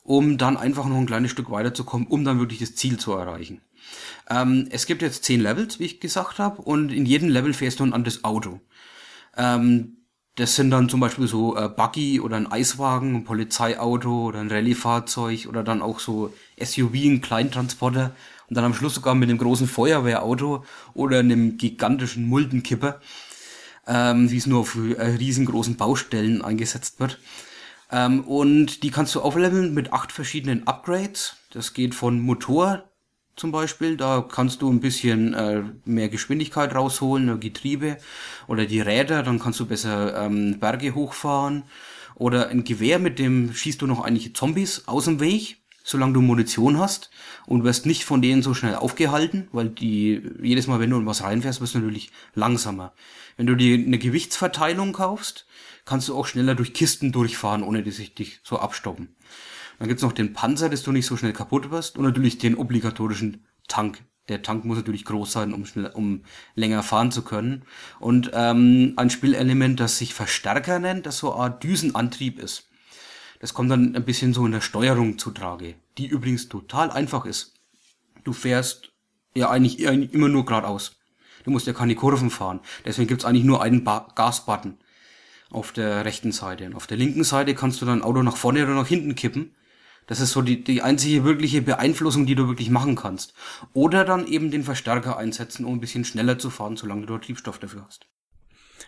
um 0.02 0.38
dann 0.38 0.56
einfach 0.56 0.86
noch 0.86 0.96
ein 0.96 1.06
kleines 1.06 1.30
Stück 1.30 1.50
weiterzukommen, 1.50 2.06
um 2.06 2.24
dann 2.24 2.38
wirklich 2.38 2.60
das 2.60 2.74
Ziel 2.74 2.98
zu 2.98 3.12
erreichen. 3.12 3.60
Ähm, 4.28 4.68
es 4.70 4.86
gibt 4.86 5.02
jetzt 5.02 5.24
zehn 5.24 5.40
Levels, 5.40 5.78
wie 5.78 5.84
ich 5.84 6.00
gesagt 6.00 6.38
habe, 6.38 6.62
und 6.62 6.92
in 6.92 7.06
jedem 7.06 7.28
Level 7.28 7.52
fährst 7.52 7.80
du 7.80 7.84
ein 7.84 7.92
anderes 7.92 8.24
Auto. 8.24 8.60
Ähm, 9.36 9.96
das 10.40 10.56
sind 10.56 10.70
dann 10.70 10.88
zum 10.88 11.00
Beispiel 11.00 11.26
so 11.26 11.54
äh, 11.56 11.68
Buggy 11.68 12.18
oder 12.18 12.36
ein 12.36 12.50
Eiswagen, 12.50 13.14
ein 13.14 13.24
Polizeiauto 13.24 14.28
oder 14.28 14.40
ein 14.40 14.50
Rallye-Fahrzeug 14.50 15.46
oder 15.46 15.62
dann 15.62 15.82
auch 15.82 16.00
so 16.00 16.32
SUV, 16.58 16.94
ein 16.94 17.20
Kleintransporter 17.20 18.14
und 18.48 18.56
dann 18.56 18.64
am 18.64 18.72
Schluss 18.72 18.94
sogar 18.94 19.14
mit 19.14 19.28
einem 19.28 19.38
großen 19.38 19.68
Feuerwehrauto 19.68 20.64
oder 20.94 21.18
einem 21.18 21.58
gigantischen 21.58 22.26
Muldenkipper, 22.26 23.00
ähm, 23.86 24.30
wie 24.30 24.38
es 24.38 24.46
nur 24.46 24.60
auf 24.60 24.76
äh, 24.76 25.02
riesengroßen 25.02 25.76
Baustellen 25.76 26.42
eingesetzt 26.42 27.00
wird. 27.00 27.18
Ähm, 27.92 28.24
und 28.24 28.82
die 28.82 28.90
kannst 28.90 29.14
du 29.14 29.20
aufleveln 29.20 29.74
mit 29.74 29.92
acht 29.92 30.10
verschiedenen 30.10 30.66
Upgrades. 30.66 31.36
Das 31.52 31.74
geht 31.74 31.94
von 31.94 32.18
Motor 32.18 32.89
zum 33.40 33.52
Beispiel, 33.52 33.96
da 33.96 34.20
kannst 34.20 34.62
du 34.62 34.70
ein 34.70 34.80
bisschen 34.80 35.34
äh, 35.34 35.62
mehr 35.84 36.08
Geschwindigkeit 36.08 36.74
rausholen, 36.74 37.40
Getriebe 37.40 37.96
oder 38.46 38.66
die 38.66 38.80
Räder, 38.80 39.22
dann 39.22 39.38
kannst 39.38 39.58
du 39.58 39.66
besser 39.66 40.26
ähm, 40.26 40.60
Berge 40.60 40.94
hochfahren. 40.94 41.64
Oder 42.14 42.50
ein 42.50 42.64
Gewehr, 42.64 42.98
mit 42.98 43.18
dem 43.18 43.54
schießt 43.54 43.80
du 43.80 43.86
noch 43.86 44.02
einige 44.04 44.34
Zombies 44.34 44.86
aus 44.86 45.06
dem 45.06 45.20
Weg 45.20 45.56
solange 45.82 46.12
du 46.12 46.20
Munition 46.20 46.78
hast 46.78 47.10
und 47.46 47.64
wirst 47.64 47.86
nicht 47.86 48.04
von 48.04 48.22
denen 48.22 48.42
so 48.42 48.54
schnell 48.54 48.74
aufgehalten, 48.74 49.48
weil 49.50 49.70
die 49.70 50.22
jedes 50.40 50.66
Mal, 50.66 50.78
wenn 50.78 50.90
du 50.90 50.98
in 50.98 51.06
was 51.06 51.22
reinfährst, 51.22 51.60
wirst 51.60 51.74
du 51.74 51.78
natürlich 51.78 52.10
langsamer. 52.34 52.92
Wenn 53.36 53.46
du 53.46 53.56
dir 53.56 53.74
eine 53.74 53.98
Gewichtsverteilung 53.98 54.92
kaufst, 54.92 55.46
kannst 55.84 56.08
du 56.08 56.16
auch 56.16 56.26
schneller 56.26 56.54
durch 56.54 56.74
Kisten 56.74 57.10
durchfahren, 57.10 57.62
ohne 57.62 57.82
dass 57.82 57.96
sich 57.96 58.14
dich 58.14 58.40
so 58.44 58.58
abstoppen. 58.58 59.08
Dann 59.80 59.88
gibt's 59.88 60.02
noch 60.02 60.12
den 60.12 60.34
Panzer, 60.34 60.68
dass 60.68 60.82
du 60.82 60.92
nicht 60.92 61.06
so 61.06 61.16
schnell 61.16 61.32
kaputt 61.32 61.70
wirst 61.70 61.96
und 61.96 62.04
natürlich 62.04 62.36
den 62.36 62.54
obligatorischen 62.54 63.46
Tank. 63.66 64.04
Der 64.28 64.42
Tank 64.42 64.66
muss 64.66 64.76
natürlich 64.76 65.06
groß 65.06 65.32
sein, 65.32 65.54
um, 65.54 65.64
schnell, 65.64 65.86
um 65.86 66.22
länger 66.54 66.82
fahren 66.82 67.10
zu 67.10 67.22
können. 67.22 67.62
Und 67.98 68.30
ähm, 68.34 68.92
ein 68.96 69.08
Spielelement, 69.08 69.80
das 69.80 69.96
sich 69.96 70.12
Verstärker 70.12 70.78
nennt, 70.80 71.06
das 71.06 71.16
so 71.16 71.32
eine 71.32 71.44
Art 71.44 71.64
Düsenantrieb 71.64 72.38
ist. 72.38 72.68
Das 73.40 73.54
kommt 73.54 73.70
dann 73.70 73.96
ein 73.96 74.04
bisschen 74.04 74.34
so 74.34 74.44
in 74.44 74.52
der 74.52 74.60
Steuerung 74.60 75.16
zu 75.16 75.30
Trage, 75.30 75.76
die 75.96 76.08
übrigens 76.08 76.50
total 76.50 76.90
einfach 76.90 77.24
ist. 77.24 77.54
Du 78.22 78.34
fährst 78.34 78.92
ja 79.34 79.48
eigentlich 79.48 79.80
immer 79.80 80.28
nur 80.28 80.44
geradeaus. 80.44 80.96
Du 81.44 81.50
musst 81.50 81.66
ja 81.66 81.72
keine 81.72 81.94
Kurven 81.94 82.28
fahren. 82.28 82.60
Deswegen 82.84 83.08
gibt's 83.08 83.24
eigentlich 83.24 83.44
nur 83.44 83.62
einen 83.62 83.82
Gasbutton 83.82 84.76
auf 85.50 85.72
der 85.72 86.04
rechten 86.04 86.32
Seite. 86.32 86.66
Und 86.66 86.74
auf 86.74 86.86
der 86.86 86.98
linken 86.98 87.24
Seite 87.24 87.54
kannst 87.54 87.80
du 87.80 87.86
dein 87.86 88.02
Auto 88.02 88.22
nach 88.22 88.36
vorne 88.36 88.62
oder 88.62 88.74
nach 88.74 88.86
hinten 88.86 89.14
kippen. 89.14 89.54
Das 90.10 90.18
ist 90.18 90.32
so 90.32 90.42
die, 90.42 90.64
die 90.64 90.82
einzige 90.82 91.22
wirkliche 91.22 91.62
Beeinflussung, 91.62 92.26
die 92.26 92.34
du 92.34 92.48
wirklich 92.48 92.68
machen 92.68 92.96
kannst. 92.96 93.32
Oder 93.74 94.04
dann 94.04 94.26
eben 94.26 94.50
den 94.50 94.64
Verstärker 94.64 95.16
einsetzen, 95.16 95.64
um 95.64 95.74
ein 95.74 95.80
bisschen 95.80 96.04
schneller 96.04 96.36
zu 96.36 96.50
fahren, 96.50 96.76
solange 96.76 97.02
du 97.02 97.06
dort 97.06 97.26
Triebstoff 97.26 97.60
dafür 97.60 97.86
hast. 97.86 98.08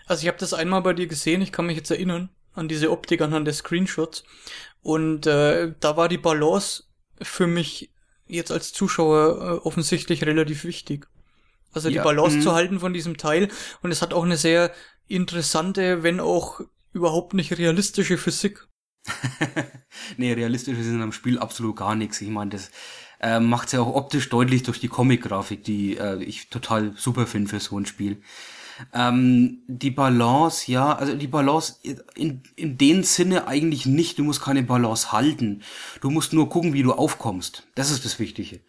Also 0.07 0.23
ich 0.23 0.27
habe 0.27 0.39
das 0.39 0.53
einmal 0.53 0.83
bei 0.83 0.95
dir 0.95 1.07
gesehen, 1.07 1.41
ich 1.41 1.53
kann 1.53 1.67
mich 1.67 1.77
jetzt 1.77 1.93
erinnern 1.93 2.31
an 2.55 2.67
diese 2.67 2.91
Optik 2.91 3.21
anhand 3.21 3.47
der 3.47 3.55
Screenshots. 3.55 4.25
Und 4.83 5.29
äh, 5.29 5.73
da 5.79 5.97
war 5.97 6.09
die 6.09 6.19
Balance 6.19 6.83
für 7.21 7.47
mich 7.47 7.93
jetzt 8.27 8.51
als 8.51 8.73
Zuschauer 8.73 9.61
äh, 9.63 9.65
offensichtlich 9.65 10.27
relativ 10.27 10.65
wichtig. 10.65 11.07
Also 11.73 11.89
die 11.89 11.95
ja, 11.95 12.03
Balance 12.03 12.39
mh. 12.39 12.43
zu 12.43 12.53
halten 12.53 12.81
von 12.81 12.93
diesem 12.93 13.17
Teil. 13.17 13.49
Und 13.81 13.93
es 13.93 14.03
hat 14.03 14.13
auch 14.13 14.25
eine 14.25 14.37
sehr 14.37 14.73
interessante, 15.07 16.03
wenn 16.03 16.19
auch 16.19 16.63
überhaupt 16.93 17.33
nicht 17.35 17.57
realistische 17.59 18.19
Physik. 18.19 18.67
nee, 20.17 20.33
realistisch 20.33 20.79
ist 20.79 20.87
in 20.87 21.03
einem 21.03 21.13
Spiel 21.13 21.39
absolut 21.39 21.77
gar 21.77 21.95
nichts. 21.95 22.21
Ich 22.21 22.29
meine, 22.29 22.51
das 22.51 22.71
äh, 23.21 23.41
macht 23.41 23.73
ja 23.73 23.81
auch 23.81 23.95
optisch 23.95 24.29
deutlich 24.29 24.63
durch 24.63 24.81
die 24.81 24.89
Comic-Grafik, 24.89 25.65
die 25.65 25.97
äh, 25.97 26.23
ich 26.23 26.49
total 26.49 26.93
super 26.97 27.27
finde 27.27 27.51
für 27.51 27.61
so 27.61 27.79
ein 27.79 27.87
Spiel. 27.87 28.23
Ähm, 28.93 29.59
die 29.67 29.91
Balance, 29.91 30.71
ja, 30.71 30.95
also 30.95 31.15
die 31.15 31.27
Balance 31.27 31.77
in, 32.15 32.43
in 32.57 32.79
dem 32.79 33.05
Sinne 33.05 33.47
eigentlich 33.47 33.87
nicht. 33.87 34.19
Du 34.19 34.25
musst 34.25 34.43
keine 34.43 34.63
Balance 34.63 35.13
halten. 35.13 35.63
Du 36.01 36.11
musst 36.11 36.33
nur 36.33 36.49
gucken, 36.49 36.73
wie 36.73 36.83
du 36.83 36.93
aufkommst. 36.93 37.67
Das 37.75 37.91
ist 37.91 38.05
das 38.05 38.19
Wichtige. 38.19 38.61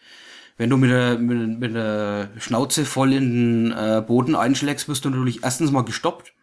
Wenn 0.57 0.69
du 0.69 0.77
mit 0.77 0.91
der, 0.91 1.17
mit, 1.17 1.59
mit 1.59 1.73
der 1.73 2.29
Schnauze 2.37 2.85
voll 2.85 3.13
in 3.13 3.69
den 3.69 3.71
äh, 3.71 4.03
Boden 4.05 4.35
einschlägst, 4.35 4.87
wirst 4.87 5.03
du 5.05 5.09
natürlich 5.09 5.43
erstens 5.43 5.71
mal 5.71 5.81
gestoppt. 5.81 6.33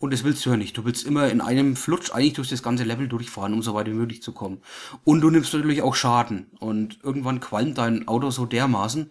Und 0.00 0.14
das 0.14 0.24
willst 0.24 0.44
du 0.46 0.50
ja 0.50 0.56
nicht. 0.56 0.78
Du 0.78 0.86
willst 0.86 1.06
immer 1.06 1.28
in 1.28 1.42
einem 1.42 1.76
Flutsch 1.76 2.10
eigentlich 2.10 2.32
durch 2.32 2.48
das 2.48 2.62
ganze 2.62 2.84
Level 2.84 3.06
durchfahren, 3.06 3.52
um 3.52 3.62
so 3.62 3.74
weit 3.74 3.86
wie 3.86 3.92
möglich 3.92 4.22
zu 4.22 4.32
kommen. 4.32 4.62
Und 5.04 5.20
du 5.20 5.28
nimmst 5.28 5.52
natürlich 5.52 5.82
auch 5.82 5.94
Schaden. 5.94 6.46
Und 6.58 6.98
irgendwann 7.02 7.40
qualmt 7.40 7.76
dein 7.76 8.08
Auto 8.08 8.30
so 8.30 8.46
dermaßen, 8.46 9.10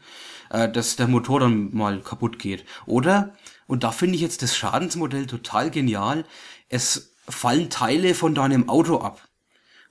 äh, 0.50 0.68
dass 0.68 0.96
der 0.96 1.08
Motor 1.08 1.42
dann 1.42 1.76
mal 1.76 2.02
kaputt 2.02 2.40
geht. 2.40 2.66
Oder, 2.88 3.36
und 3.68 3.84
da 3.84 3.92
finde 3.92 4.16
ich 4.16 4.22
jetzt 4.22 4.42
das 4.42 4.58
Schadensmodell 4.58 5.28
total 5.28 5.70
genial, 5.70 6.26
es 6.70 7.14
fallen 7.30 7.70
Teile 7.70 8.16
von 8.16 8.34
deinem 8.34 8.68
Auto 8.68 8.98
ab. 8.98 9.30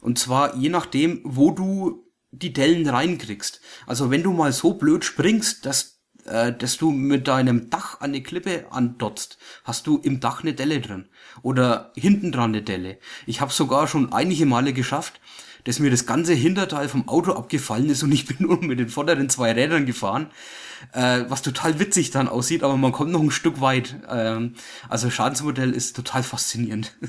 Und 0.01 0.19
zwar 0.19 0.57
je 0.57 0.69
nachdem, 0.69 1.21
wo 1.23 1.53
du 1.53 2.09
die 2.33 2.53
Dellen 2.53 2.89
reinkriegst. 2.89 3.61
Also 3.87 4.11
wenn 4.11 4.25
du 4.25 4.33
mal 4.33 4.53
so 4.53 4.75
blöd 4.75 5.05
springst, 5.05 5.65
dass 5.65 5.98
äh, 6.29 6.53
dass 6.57 6.77
du 6.77 6.91
mit 6.91 7.29
deinem 7.29 7.71
Dach 7.71 8.01
an 8.01 8.13
die 8.13 8.23
Klippe 8.23 8.67
andotzt, 8.71 9.39
hast 9.65 9.87
du 9.87 9.99
im 9.99 10.21
Dach 10.21 10.43
eine 10.43 10.55
Delle 10.55 10.81
drin. 10.81 11.09
Oder 11.43 11.93
hinten 11.97 12.33
dran 12.33 12.51
eine 12.51 12.63
Delle. 12.63 12.99
Ich 13.27 13.41
habe 13.41 13.53
sogar 13.53 13.89
schon 13.89 14.13
einige 14.13 14.47
Male 14.47 14.73
geschafft, 14.73 15.21
dass 15.65 15.81
mir 15.81 15.91
das 15.91 16.07
ganze 16.07 16.35
Hinterteil 16.35 16.89
vom 16.89 17.09
Auto 17.09 17.33
abgefallen 17.33 17.91
ist 17.91 18.03
und 18.03 18.13
ich 18.13 18.27
bin 18.39 18.39
nur 18.41 18.63
mit 18.63 18.79
den 18.79 18.89
vorderen 18.89 19.29
zwei 19.29 19.53
Rädern 19.53 19.87
gefahren, 19.87 20.31
äh, 20.93 21.25
was 21.29 21.43
total 21.43 21.79
witzig 21.79 22.11
dann 22.11 22.29
aussieht, 22.29 22.63
aber 22.63 22.77
man 22.77 22.93
kommt 22.93 23.11
noch 23.11 23.21
ein 23.21 23.31
Stück 23.31 23.61
weit. 23.61 23.97
Ähm, 24.09 24.55
also 24.89 25.11
Schadensmodell 25.11 25.73
ist 25.73 25.97
total 25.97 26.23
faszinierend. 26.23 26.97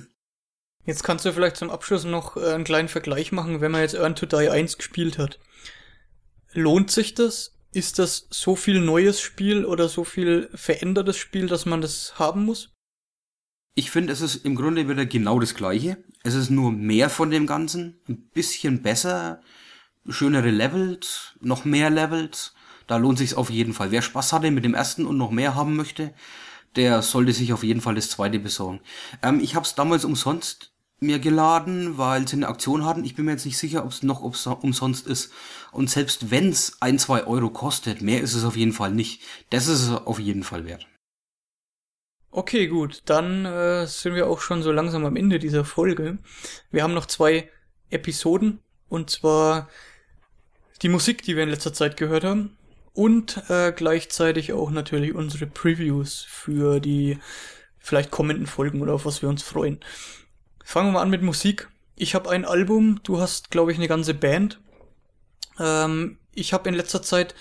Jetzt 0.85 1.03
kannst 1.03 1.23
du 1.23 1.33
vielleicht 1.33 1.57
zum 1.57 1.69
Abschluss 1.69 2.03
noch 2.03 2.35
äh, 2.35 2.53
einen 2.53 2.63
kleinen 2.63 2.87
Vergleich 2.87 3.31
machen, 3.31 3.61
wenn 3.61 3.71
man 3.71 3.81
jetzt 3.81 3.95
Earn 3.95 4.15
to 4.15 4.25
Die 4.25 4.49
1 4.49 4.77
gespielt 4.77 5.19
hat. 5.19 5.37
Lohnt 6.53 6.89
sich 6.89 7.13
das? 7.13 7.58
Ist 7.71 7.99
das 7.99 8.27
so 8.31 8.55
viel 8.55 8.79
neues 8.79 9.21
Spiel 9.21 9.63
oder 9.63 9.89
so 9.89 10.03
viel 10.03 10.49
verändertes 10.55 11.17
Spiel, 11.17 11.47
dass 11.47 11.65
man 11.65 11.81
das 11.81 12.17
haben 12.17 12.45
muss? 12.45 12.73
Ich 13.75 13.91
finde, 13.91 14.11
es 14.11 14.21
ist 14.21 14.43
im 14.43 14.55
Grunde 14.55 14.89
wieder 14.89 15.05
genau 15.05 15.39
das 15.39 15.53
gleiche. 15.53 16.03
Es 16.23 16.33
ist 16.33 16.49
nur 16.49 16.71
mehr 16.71 17.09
von 17.09 17.29
dem 17.29 17.45
Ganzen, 17.45 18.01
ein 18.09 18.29
bisschen 18.29 18.81
besser, 18.81 19.41
schönere 20.07 20.49
Levels, 20.49 21.35
noch 21.41 21.63
mehr 21.63 21.89
Levels. 21.89 22.53
Da 22.87 22.97
lohnt 22.97 23.19
sich 23.19 23.35
auf 23.35 23.51
jeden 23.51 23.73
Fall. 23.73 23.91
Wer 23.91 24.01
Spaß 24.01 24.33
hatte 24.33 24.49
mit 24.49 24.65
dem 24.65 24.73
ersten 24.73 25.05
und 25.05 25.17
noch 25.17 25.29
mehr 25.29 25.53
haben 25.53 25.75
möchte, 25.75 26.13
der 26.75 27.03
sollte 27.03 27.33
sich 27.33 27.53
auf 27.53 27.63
jeden 27.63 27.81
Fall 27.81 27.95
das 27.95 28.09
zweite 28.09 28.39
besorgen. 28.39 28.81
Ähm, 29.21 29.39
ich 29.39 29.53
habe 29.53 29.65
es 29.65 29.75
damals 29.75 30.05
umsonst 30.05 30.73
mir 30.99 31.19
geladen, 31.19 31.97
weil 31.97 32.27
sie 32.27 32.35
eine 32.35 32.47
Aktion 32.47 32.85
hatten. 32.85 33.05
Ich 33.05 33.15
bin 33.15 33.25
mir 33.25 33.31
jetzt 33.31 33.45
nicht 33.45 33.57
sicher, 33.57 33.85
ob 33.85 33.91
es 33.91 34.03
noch 34.03 34.21
ob's 34.21 34.45
umsonst 34.47 35.07
ist. 35.07 35.31
Und 35.71 35.89
selbst 35.89 36.31
wenn 36.31 36.49
es 36.49 36.77
ein, 36.81 36.99
zwei 36.99 37.25
Euro 37.25 37.49
kostet, 37.49 38.01
mehr 38.01 38.21
ist 38.21 38.33
es 38.33 38.43
auf 38.43 38.57
jeden 38.57 38.73
Fall 38.73 38.91
nicht. 38.91 39.21
Das 39.49 39.67
ist 39.67 39.83
es 39.83 39.91
auf 39.91 40.19
jeden 40.19 40.43
Fall 40.43 40.65
wert. 40.65 40.87
Okay, 42.31 42.67
gut. 42.67 43.01
Dann 43.05 43.45
äh, 43.45 43.87
sind 43.87 44.13
wir 44.15 44.27
auch 44.27 44.41
schon 44.41 44.61
so 44.61 44.71
langsam 44.71 45.05
am 45.05 45.15
Ende 45.15 45.39
dieser 45.39 45.65
Folge. 45.65 46.19
Wir 46.71 46.83
haben 46.83 46.93
noch 46.93 47.05
zwei 47.05 47.49
Episoden. 47.89 48.59
Und 48.87 49.09
zwar 49.09 49.69
die 50.81 50.89
Musik, 50.89 51.21
die 51.23 51.35
wir 51.35 51.43
in 51.43 51.49
letzter 51.49 51.73
Zeit 51.73 51.97
gehört 51.97 52.23
haben. 52.23 52.57
Und 52.93 53.43
äh, 53.49 53.71
gleichzeitig 53.71 54.51
auch 54.53 54.71
natürlich 54.71 55.13
unsere 55.13 55.47
Previews 55.47 56.25
für 56.27 56.79
die 56.79 57.19
vielleicht 57.77 58.11
kommenden 58.11 58.45
Folgen 58.45 58.81
oder 58.81 58.93
auf 58.93 59.05
was 59.05 59.21
wir 59.21 59.29
uns 59.29 59.41
freuen. 59.41 59.79
Fangen 60.63 60.89
wir 60.89 60.93
mal 60.93 61.01
an 61.01 61.09
mit 61.09 61.21
Musik. 61.21 61.67
Ich 61.95 62.15
habe 62.15 62.29
ein 62.29 62.45
Album, 62.45 63.01
du 63.03 63.19
hast, 63.19 63.51
glaube 63.51 63.71
ich, 63.71 63.77
eine 63.77 63.87
ganze 63.87 64.13
Band. 64.13 64.59
Ähm, 65.59 66.17
ich 66.33 66.53
habe 66.53 66.69
in 66.69 66.75
letzter 66.75 67.01
Zeit 67.01 67.35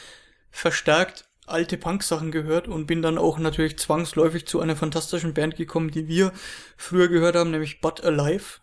verstärkt 0.51 1.27
alte 1.47 1.79
Punk-Sachen 1.79 2.31
gehört 2.31 2.69
und 2.69 2.87
bin 2.87 3.03
dann 3.03 3.19
auch 3.19 3.39
natürlich 3.39 3.79
zwangsläufig 3.79 4.47
zu 4.47 4.61
einer 4.61 4.77
fantastischen 4.77 5.35
Band 5.35 5.57
gekommen, 5.57 5.91
die 5.91 6.09
wir 6.09 6.33
früher 6.77 7.09
gehört 7.09 7.37
haben, 7.37 7.51
nämlich 7.51 7.81
But 7.81 8.05
Alive. 8.05 8.61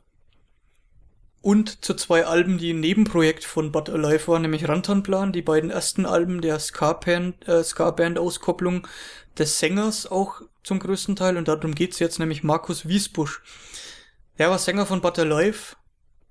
Und 1.42 1.86
zu 1.86 1.94
zwei 1.94 2.26
Alben, 2.26 2.58
die 2.58 2.74
ein 2.74 2.80
Nebenprojekt 2.80 3.44
von 3.44 3.72
But 3.72 3.90
Alive 3.90 4.28
waren, 4.28 4.42
nämlich 4.42 4.68
Rantanplan, 4.68 5.32
die 5.32 5.44
beiden 5.44 5.70
ersten 5.70 6.06
Alben 6.06 6.42
der 6.42 6.60
Ska-Band-Auskopplung 6.60 8.78
äh, 8.78 8.80
Ska 8.80 8.90
des 9.38 9.60
Sängers 9.60 10.08
auch 10.08 10.42
zum 10.64 10.80
größten 10.80 11.16
Teil 11.16 11.38
und 11.38 11.48
darum 11.48 11.76
geht's 11.76 12.00
jetzt, 12.00 12.20
nämlich 12.20 12.44
Markus 12.44 12.88
Wiesbusch. 12.88 13.42
Er 14.38 14.50
war 14.50 14.60
Sänger 14.60 14.86
von 14.86 15.00
Butter 15.00 15.24
Life. 15.24 15.78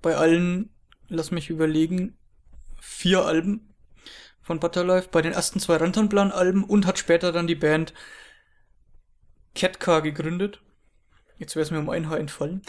Bei 0.01 0.15
allen, 0.15 0.69
lass 1.07 1.31
mich 1.31 1.49
überlegen, 1.49 2.15
vier 2.79 3.25
Alben 3.25 3.73
von 4.41 4.59
Butter 4.59 4.83
Life. 4.83 5.09
Bei 5.11 5.23
den 5.23 5.33
ersten 5.33 5.59
zwei 5.59 5.77
Rantanplan-Alben 5.77 6.63
und 6.63 6.85
hat 6.85 6.99
später 6.99 7.31
dann 7.31 7.47
die 7.47 7.55
Band 7.55 7.93
Catcar 9.55 10.03
gegründet. 10.03 10.61
Jetzt 11.39 11.55
wäre 11.55 11.63
es 11.63 11.71
mir 11.71 11.79
um 11.79 11.89
ein 11.89 12.07
Haar 12.07 12.19
entfallen. 12.19 12.61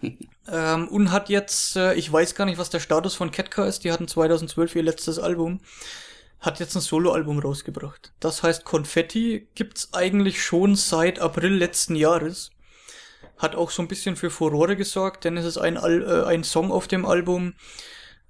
ähm, 0.50 0.88
und 0.88 1.12
hat 1.12 1.28
jetzt, 1.28 1.76
äh, 1.76 1.92
ich 1.94 2.10
weiß 2.10 2.34
gar 2.34 2.46
nicht, 2.46 2.58
was 2.58 2.70
der 2.70 2.80
Status 2.80 3.14
von 3.14 3.30
Catcar 3.30 3.66
ist. 3.66 3.84
Die 3.84 3.92
hatten 3.92 4.08
2012 4.08 4.76
ihr 4.76 4.82
letztes 4.82 5.18
Album. 5.18 5.60
Hat 6.40 6.58
jetzt 6.58 6.74
ein 6.74 6.80
Soloalbum 6.80 7.38
rausgebracht. 7.38 8.14
Das 8.18 8.42
heißt, 8.42 8.64
Konfetti 8.64 9.46
gibt's 9.54 9.92
eigentlich 9.92 10.42
schon 10.42 10.74
seit 10.74 11.18
April 11.18 11.52
letzten 11.52 11.96
Jahres 11.96 12.50
hat 13.40 13.56
auch 13.56 13.70
so 13.70 13.82
ein 13.82 13.88
bisschen 13.88 14.16
für 14.16 14.30
Furore 14.30 14.76
gesorgt, 14.76 15.24
denn 15.24 15.36
es 15.36 15.46
ist 15.46 15.58
ein, 15.58 15.76
Al 15.76 16.02
äh, 16.02 16.26
ein 16.26 16.44
Song 16.44 16.70
auf 16.70 16.86
dem 16.86 17.06
Album, 17.06 17.54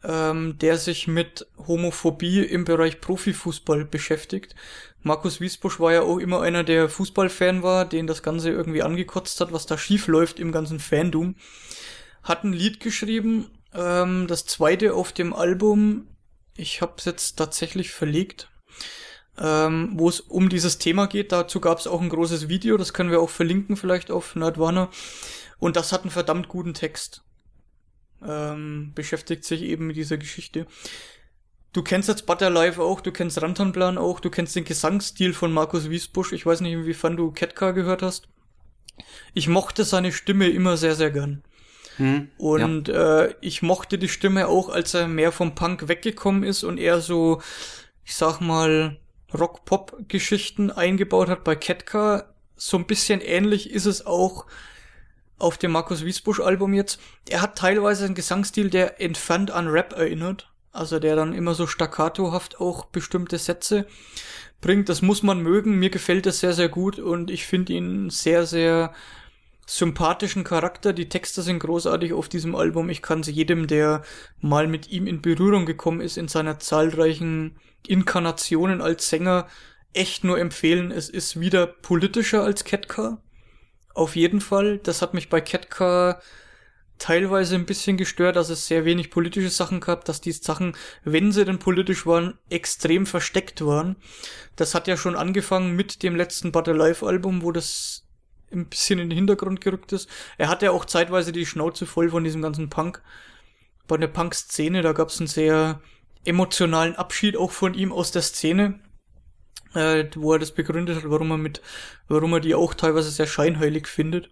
ähm, 0.04 0.56
der 0.58 0.78
sich 0.78 1.08
mit 1.08 1.46
Homophobie 1.58 2.42
im 2.42 2.64
Bereich 2.64 3.00
Profifußball 3.00 3.84
beschäftigt. 3.84 4.54
Markus 5.02 5.40
Wiesbusch 5.40 5.80
war 5.80 5.92
ja 5.92 6.02
auch 6.02 6.18
immer 6.18 6.40
einer, 6.42 6.62
der 6.62 6.88
Fußballfan 6.88 7.62
war, 7.62 7.84
den 7.84 8.06
das 8.06 8.22
Ganze 8.22 8.50
irgendwie 8.50 8.82
angekotzt 8.82 9.40
hat, 9.40 9.52
was 9.52 9.66
da 9.66 9.76
schief 9.76 10.06
läuft 10.06 10.38
im 10.38 10.52
ganzen 10.52 10.78
Fandom. 10.78 11.34
Hat 12.22 12.44
ein 12.44 12.52
Lied 12.52 12.80
geschrieben, 12.80 13.50
ähm, 13.74 14.26
das 14.28 14.46
zweite 14.46 14.94
auf 14.94 15.12
dem 15.12 15.34
Album. 15.34 16.06
Ich 16.56 16.82
hab's 16.82 17.04
jetzt 17.04 17.36
tatsächlich 17.36 17.90
verlegt 17.90 18.48
ähm, 19.38 19.92
wo 19.94 20.08
es 20.08 20.20
um 20.20 20.48
dieses 20.48 20.78
Thema 20.78 21.06
geht. 21.06 21.32
Dazu 21.32 21.60
gab 21.60 21.78
es 21.78 21.86
auch 21.86 22.00
ein 22.00 22.08
großes 22.08 22.48
Video, 22.48 22.76
das 22.76 22.92
können 22.92 23.10
wir 23.10 23.20
auch 23.20 23.30
verlinken 23.30 23.76
vielleicht 23.76 24.10
auf 24.10 24.36
Nerdwarner. 24.36 24.90
Und 25.58 25.76
das 25.76 25.92
hat 25.92 26.02
einen 26.02 26.10
verdammt 26.10 26.48
guten 26.48 26.74
Text. 26.74 27.22
Ähm, 28.26 28.92
beschäftigt 28.94 29.44
sich 29.44 29.62
eben 29.62 29.86
mit 29.86 29.96
dieser 29.96 30.18
Geschichte. 30.18 30.66
Du 31.72 31.82
kennst 31.82 32.08
jetzt 32.08 32.26
Butterlife 32.26 32.82
auch, 32.82 33.00
du 33.00 33.12
kennst 33.12 33.40
Rantanplan 33.40 33.96
auch, 33.96 34.20
du 34.20 34.28
kennst 34.28 34.56
den 34.56 34.64
Gesangsstil 34.64 35.32
von 35.32 35.52
Markus 35.52 35.88
Wiesbusch. 35.88 36.32
Ich 36.32 36.44
weiß 36.44 36.62
nicht, 36.62 36.72
inwiefern 36.72 37.16
du 37.16 37.30
Ketka 37.30 37.70
gehört 37.70 38.02
hast. 38.02 38.28
Ich 39.34 39.48
mochte 39.48 39.84
seine 39.84 40.12
Stimme 40.12 40.48
immer 40.48 40.76
sehr, 40.76 40.96
sehr 40.96 41.10
gern. 41.10 41.42
Hm, 41.96 42.28
und 42.38 42.88
ja. 42.88 43.24
äh, 43.24 43.34
ich 43.40 43.62
mochte 43.62 43.98
die 43.98 44.08
Stimme 44.08 44.48
auch, 44.48 44.68
als 44.68 44.94
er 44.94 45.06
mehr 45.06 45.32
vom 45.32 45.54
Punk 45.54 45.88
weggekommen 45.88 46.42
ist 46.42 46.64
und 46.64 46.78
eher 46.78 47.00
so, 47.00 47.40
ich 48.04 48.14
sag 48.14 48.40
mal, 48.40 48.98
Rock-Pop-Geschichten 49.32 50.70
eingebaut 50.70 51.28
hat 51.28 51.44
bei 51.44 51.56
Ketka. 51.56 52.32
So 52.56 52.76
ein 52.76 52.86
bisschen 52.86 53.20
ähnlich 53.20 53.70
ist 53.70 53.86
es 53.86 54.04
auch 54.06 54.46
auf 55.38 55.56
dem 55.58 55.72
Markus 55.72 56.04
Wiesbusch-Album 56.04 56.74
jetzt. 56.74 57.00
Er 57.28 57.42
hat 57.42 57.56
teilweise 57.56 58.04
einen 58.04 58.14
Gesangsstil, 58.14 58.70
der 58.70 59.00
entfernt 59.00 59.50
an 59.50 59.68
Rap 59.68 59.92
erinnert. 59.92 60.50
Also 60.72 60.98
der 61.00 61.16
dann 61.16 61.34
immer 61.34 61.54
so 61.54 61.66
staccatohaft 61.66 62.60
auch 62.60 62.84
bestimmte 62.84 63.38
Sätze 63.38 63.86
bringt. 64.60 64.88
Das 64.88 65.02
muss 65.02 65.22
man 65.22 65.40
mögen. 65.40 65.78
Mir 65.78 65.90
gefällt 65.90 66.26
das 66.26 66.40
sehr, 66.40 66.52
sehr 66.52 66.68
gut 66.68 66.98
und 66.98 67.30
ich 67.30 67.46
finde 67.46 67.72
ihn 67.72 68.10
sehr, 68.10 68.46
sehr 68.46 68.94
sympathischen 69.70 70.42
Charakter. 70.42 70.92
Die 70.92 71.08
Texte 71.08 71.42
sind 71.42 71.60
großartig 71.60 72.12
auf 72.12 72.28
diesem 72.28 72.56
Album. 72.56 72.90
Ich 72.90 73.02
kann 73.02 73.22
sie 73.22 73.30
jedem, 73.30 73.68
der 73.68 74.02
mal 74.40 74.66
mit 74.66 74.88
ihm 74.90 75.06
in 75.06 75.22
Berührung 75.22 75.64
gekommen 75.64 76.00
ist, 76.00 76.18
in 76.18 76.26
seiner 76.26 76.58
zahlreichen 76.58 77.56
Inkarnationen 77.86 78.80
als 78.80 79.08
Sänger, 79.08 79.46
echt 79.92 80.24
nur 80.24 80.38
empfehlen. 80.38 80.90
Es 80.90 81.08
ist 81.08 81.38
wieder 81.38 81.66
politischer 81.66 82.42
als 82.42 82.64
Ketka. 82.64 83.22
Auf 83.94 84.16
jeden 84.16 84.40
Fall. 84.40 84.78
Das 84.78 85.02
hat 85.02 85.14
mich 85.14 85.28
bei 85.28 85.40
Ketka 85.40 86.20
teilweise 86.98 87.54
ein 87.54 87.64
bisschen 87.64 87.96
gestört, 87.96 88.36
dass 88.36 88.50
es 88.50 88.66
sehr 88.66 88.84
wenig 88.84 89.10
politische 89.10 89.50
Sachen 89.50 89.80
gab, 89.80 90.04
dass 90.04 90.20
die 90.20 90.32
Sachen, 90.32 90.76
wenn 91.04 91.30
sie 91.32 91.44
denn 91.44 91.60
politisch 91.60 92.06
waren, 92.06 92.38
extrem 92.50 93.06
versteckt 93.06 93.64
waren. 93.64 93.96
Das 94.56 94.74
hat 94.74 94.88
ja 94.88 94.96
schon 94.96 95.16
angefangen 95.16 95.76
mit 95.76 96.02
dem 96.02 96.16
letzten 96.16 96.50
Battle 96.50 96.74
Life 96.74 97.06
Album, 97.06 97.42
wo 97.42 97.52
das 97.52 98.04
ein 98.52 98.66
bisschen 98.66 98.98
in 98.98 99.10
den 99.10 99.16
Hintergrund 99.16 99.60
gerückt 99.60 99.92
ist. 99.92 100.08
Er 100.38 100.48
hatte 100.48 100.66
ja 100.66 100.70
auch 100.72 100.84
zeitweise 100.84 101.32
die 101.32 101.46
Schnauze 101.46 101.86
voll 101.86 102.10
von 102.10 102.24
diesem 102.24 102.42
ganzen 102.42 102.70
Punk. 102.70 103.02
Bei 103.86 103.96
der 103.96 104.08
Punk-Szene, 104.08 104.82
da 104.82 104.92
gab 104.92 105.08
es 105.08 105.18
einen 105.18 105.26
sehr 105.26 105.80
emotionalen 106.24 106.96
Abschied 106.96 107.36
auch 107.36 107.50
von 107.50 107.74
ihm 107.74 107.92
aus 107.92 108.10
der 108.10 108.22
Szene, 108.22 108.80
äh, 109.74 110.04
wo 110.14 110.32
er 110.32 110.38
das 110.38 110.52
begründet 110.52 110.96
hat, 110.96 111.10
warum 111.10 111.30
er 111.30 111.38
mit, 111.38 111.62
warum 112.08 112.32
er 112.34 112.40
die 112.40 112.54
auch 112.54 112.74
teilweise 112.74 113.10
sehr 113.10 113.26
scheinheilig 113.26 113.86
findet. 113.86 114.30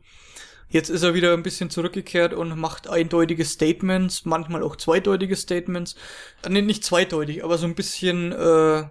Jetzt 0.70 0.90
ist 0.90 1.02
er 1.02 1.14
wieder 1.14 1.32
ein 1.32 1.42
bisschen 1.42 1.70
zurückgekehrt 1.70 2.34
und 2.34 2.58
macht 2.58 2.88
eindeutige 2.88 3.44
Statements, 3.44 4.26
manchmal 4.26 4.62
auch 4.62 4.76
zweideutige 4.76 5.34
Statements. 5.34 5.96
Äh, 6.42 6.50
nee, 6.50 6.62
nicht 6.62 6.84
zweideutig, 6.84 7.42
aber 7.42 7.56
so 7.56 7.66
ein 7.66 7.74
bisschen 7.74 8.32
äh, 8.32 8.84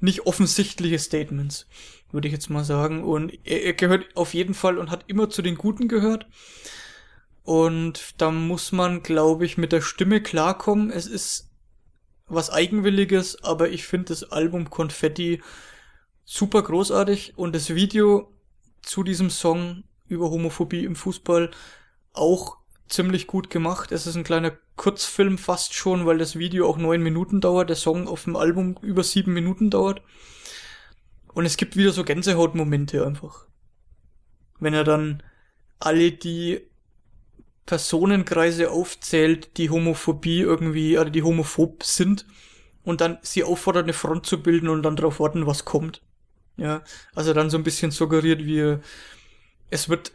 nicht 0.00 0.26
offensichtliche 0.26 0.98
Statements, 0.98 1.66
würde 2.12 2.28
ich 2.28 2.34
jetzt 2.34 2.50
mal 2.50 2.64
sagen. 2.64 3.04
Und 3.04 3.32
er, 3.44 3.64
er 3.64 3.72
gehört 3.74 4.16
auf 4.16 4.34
jeden 4.34 4.54
Fall 4.54 4.78
und 4.78 4.90
hat 4.90 5.04
immer 5.06 5.30
zu 5.30 5.42
den 5.42 5.56
Guten 5.56 5.88
gehört. 5.88 6.26
Und 7.42 8.14
da 8.18 8.30
muss 8.30 8.72
man, 8.72 9.02
glaube 9.02 9.44
ich, 9.44 9.58
mit 9.58 9.72
der 9.72 9.80
Stimme 9.80 10.20
klarkommen. 10.22 10.90
Es 10.90 11.06
ist 11.06 11.50
was 12.26 12.50
Eigenwilliges, 12.50 13.42
aber 13.42 13.70
ich 13.70 13.84
finde 13.84 14.06
das 14.06 14.30
Album 14.30 14.70
Konfetti 14.70 15.42
super 16.24 16.62
großartig 16.62 17.36
und 17.36 17.54
das 17.54 17.74
Video 17.74 18.32
zu 18.82 19.02
diesem 19.02 19.30
Song 19.30 19.84
über 20.06 20.30
Homophobie 20.30 20.84
im 20.84 20.94
Fußball 20.94 21.50
auch 22.12 22.58
ziemlich 22.88 23.26
gut 23.26 23.50
gemacht. 23.50 23.92
Es 23.92 24.06
ist 24.06 24.16
ein 24.16 24.24
kleiner 24.24 24.52
Kurzfilm 24.76 25.38
fast 25.38 25.74
schon, 25.74 26.06
weil 26.06 26.18
das 26.18 26.38
Video 26.38 26.68
auch 26.68 26.76
neun 26.76 27.02
Minuten 27.02 27.40
dauert, 27.40 27.68
der 27.68 27.76
Song 27.76 28.08
auf 28.08 28.24
dem 28.24 28.36
Album 28.36 28.76
über 28.82 29.02
sieben 29.02 29.32
Minuten 29.32 29.70
dauert. 29.70 30.02
Und 31.32 31.46
es 31.46 31.56
gibt 31.56 31.76
wieder 31.76 31.92
so 31.92 32.04
Gänsehautmomente 32.04 33.06
einfach. 33.06 33.46
Wenn 34.58 34.74
er 34.74 34.84
dann 34.84 35.22
alle 35.78 36.12
die 36.12 36.60
Personenkreise 37.66 38.70
aufzählt, 38.70 39.56
die 39.56 39.70
Homophobie 39.70 40.40
irgendwie, 40.40 40.98
oder 40.98 41.10
die 41.10 41.22
homophob 41.22 41.84
sind, 41.84 42.26
und 42.82 43.00
dann 43.00 43.18
sie 43.22 43.44
auffordert, 43.44 43.84
eine 43.84 43.92
Front 43.92 44.26
zu 44.26 44.42
bilden 44.42 44.68
und 44.68 44.82
dann 44.82 44.96
darauf 44.96 45.20
warten, 45.20 45.46
was 45.46 45.64
kommt. 45.64 46.02
Ja, 46.56 46.82
also 47.14 47.32
dann 47.32 47.50
so 47.50 47.56
ein 47.56 47.62
bisschen 47.62 47.90
suggeriert, 47.90 48.44
wie 48.44 48.78
es 49.70 49.88
wird 49.88 50.12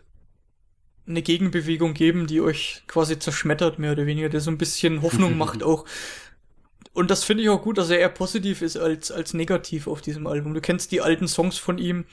eine 1.07 1.21
Gegenbewegung 1.21 1.93
geben, 1.93 2.27
die 2.27 2.41
euch 2.41 2.83
quasi 2.87 3.19
zerschmettert, 3.19 3.79
mehr 3.79 3.91
oder 3.91 4.05
weniger, 4.05 4.29
der 4.29 4.41
so 4.41 4.51
ein 4.51 4.57
bisschen 4.57 5.01
Hoffnung 5.01 5.37
macht 5.39 5.63
auch. 5.63 5.85
Und 6.95 7.11
das 7.11 7.23
finde 7.25 7.43
ich 7.43 7.49
auch 7.49 7.61
gut, 7.61 7.77
dass 7.77 7.89
er 7.89 7.99
eher 7.99 8.09
positiv 8.09 8.61
ist 8.61 8.77
als, 8.77 9.11
als 9.11 9.33
negativ 9.33 9.85
auf 9.87 10.01
diesem 10.01 10.25
Album. 10.27 10.53
Du 10.53 10.61
kennst 10.61 10.91
die 10.93 11.01
alten 11.01 11.27
Songs 11.27 11.57
von 11.57 11.77
ihm, 11.77 12.05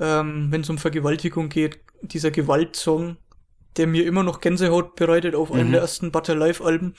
ähm, 0.00 0.46
wenn 0.50 0.60
es 0.60 0.70
um 0.70 0.78
Vergewaltigung 0.78 1.48
geht, 1.48 1.80
dieser 2.00 2.30
Gewaltsong, 2.30 3.16
der 3.76 3.88
mir 3.88 4.06
immer 4.06 4.22
noch 4.22 4.40
Gänsehaut 4.40 4.94
bereitet 4.94 5.34
auf 5.34 5.50
einem 5.50 5.68
Mhm. 5.68 5.72
der 5.72 5.80
ersten 5.80 6.12
Butter 6.12 6.36
Live 6.36 6.60
Alben. 6.62 6.94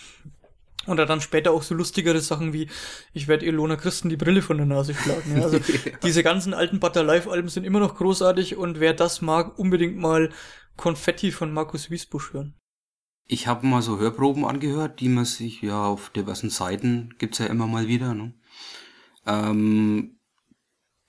Und 0.87 0.97
dann 0.97 1.21
später 1.21 1.51
auch 1.51 1.63
so 1.63 1.73
lustigere 1.73 2.19
Sachen 2.19 2.51
wie, 2.51 2.67
ich 3.13 3.27
werde 3.27 3.45
Ilona 3.45 3.77
Christen 3.77 4.09
die 4.09 4.17
Brille 4.17 4.41
von 4.41 4.57
der 4.57 4.65
Nase 4.65 4.93
schlagen. 4.93 5.37
Ja, 5.37 5.43
also 5.43 5.59
diese 6.03 6.21
ganzen 6.23 6.53
alten 6.53 6.79
Butter 6.81 7.03
Live 7.03 7.27
Alben 7.27 7.47
sind 7.47 7.63
immer 7.63 7.79
noch 7.79 7.95
großartig 7.95 8.57
und 8.57 8.79
wer 8.81 8.93
das 8.93 9.21
mag, 9.21 9.57
unbedingt 9.57 9.97
mal 9.97 10.29
Konfetti 10.75 11.31
von 11.31 11.53
Markus 11.53 11.89
Wiesbusch 11.89 12.33
hören. 12.33 12.55
Ich 13.31 13.45
habe 13.45 13.67
mal 13.67 13.83
so 13.83 13.99
Hörproben 13.99 14.43
angehört, 14.43 14.99
die 15.01 15.07
man 15.07 15.23
sich 15.23 15.61
ja 15.61 15.85
auf 15.85 16.09
diversen 16.09 16.49
Seiten 16.49 17.13
gibt's 17.19 17.37
ja 17.37 17.45
immer 17.45 17.67
mal 17.67 17.87
wieder. 17.87 18.15
Ne? 18.15 18.33
Ähm, 19.27 20.19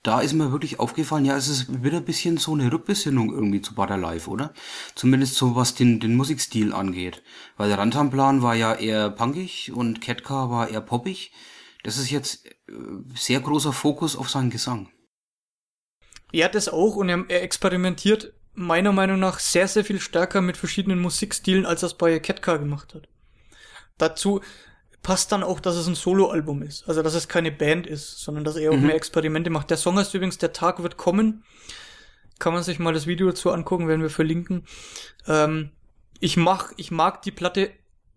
da 0.03 0.21
ist 0.21 0.33
mir 0.33 0.51
wirklich 0.51 0.79
aufgefallen, 0.79 1.25
ja, 1.25 1.35
es 1.35 1.47
ist 1.47 1.83
wieder 1.83 1.97
ein 1.97 2.05
bisschen 2.05 2.37
so 2.37 2.53
eine 2.53 2.71
Rückbesinnung 2.71 3.33
irgendwie 3.33 3.61
zu 3.61 3.73
Butter 3.73 3.97
Live, 3.97 4.27
oder? 4.27 4.53
Zumindest 4.93 5.33
so 5.33 5.55
was 5.55 5.73
den, 5.73 5.99
den 5.99 6.15
Musikstil 6.15 6.73
angeht. 6.73 7.23
Weil 7.57 7.69
der 7.69 7.79
Rantanplan 7.79 8.43
war 8.43 8.53
ja 8.53 8.75
eher 8.75 9.09
punkig 9.09 9.71
und 9.73 9.99
Ketka 9.99 10.51
war 10.51 10.69
eher 10.69 10.81
poppig. 10.81 11.31
Das 11.81 11.97
ist 11.97 12.11
jetzt 12.11 12.45
äh, 12.45 12.51
sehr 13.15 13.39
großer 13.39 13.73
Fokus 13.73 14.15
auf 14.15 14.29
seinen 14.29 14.51
Gesang. 14.51 14.89
Er 16.31 16.45
hat 16.45 16.53
das 16.53 16.69
auch 16.69 16.97
und 16.97 17.09
er 17.09 17.41
experimentiert 17.41 18.35
meiner 18.53 18.91
Meinung 18.91 19.19
nach 19.19 19.39
sehr, 19.39 19.67
sehr 19.67 19.85
viel 19.85 19.99
stärker 19.99 20.41
mit 20.41 20.57
verschiedenen 20.57 20.99
Musikstilen, 20.99 21.65
als 21.65 21.83
es 21.83 21.93
bei 21.93 22.19
Ketka 22.19 22.57
gemacht 22.57 22.93
hat. 22.93 23.07
Dazu 23.97 24.41
passt 25.03 25.31
dann 25.31 25.43
auch, 25.43 25.59
dass 25.59 25.75
es 25.75 25.87
ein 25.87 25.95
Soloalbum 25.95 26.61
ist. 26.61 26.87
Also, 26.87 27.01
dass 27.01 27.15
es 27.15 27.27
keine 27.27 27.51
Band 27.51 27.87
ist, 27.87 28.19
sondern 28.19 28.43
dass 28.43 28.55
er 28.55 28.71
auch 28.71 28.75
Mhm. 28.77 28.87
mehr 28.87 28.95
Experimente 28.95 29.49
macht. 29.49 29.69
Der 29.69 29.77
Song 29.77 29.97
heißt 29.97 30.13
übrigens 30.13 30.37
Der 30.37 30.53
Tag 30.53 30.83
wird 30.83 30.97
kommen. 30.97 31.43
Kann 32.39 32.53
man 32.53 32.63
sich 32.63 32.79
mal 32.79 32.93
das 32.93 33.07
Video 33.07 33.27
dazu 33.27 33.51
angucken, 33.51 33.87
werden 33.87 34.01
wir 34.01 34.09
verlinken. 34.09 34.65
Ähm, 35.27 35.71
ich 36.19 36.37
mach, 36.37 36.71
ich 36.77 36.91
mag 36.91 37.21
die 37.21 37.31
Platte 37.31 37.71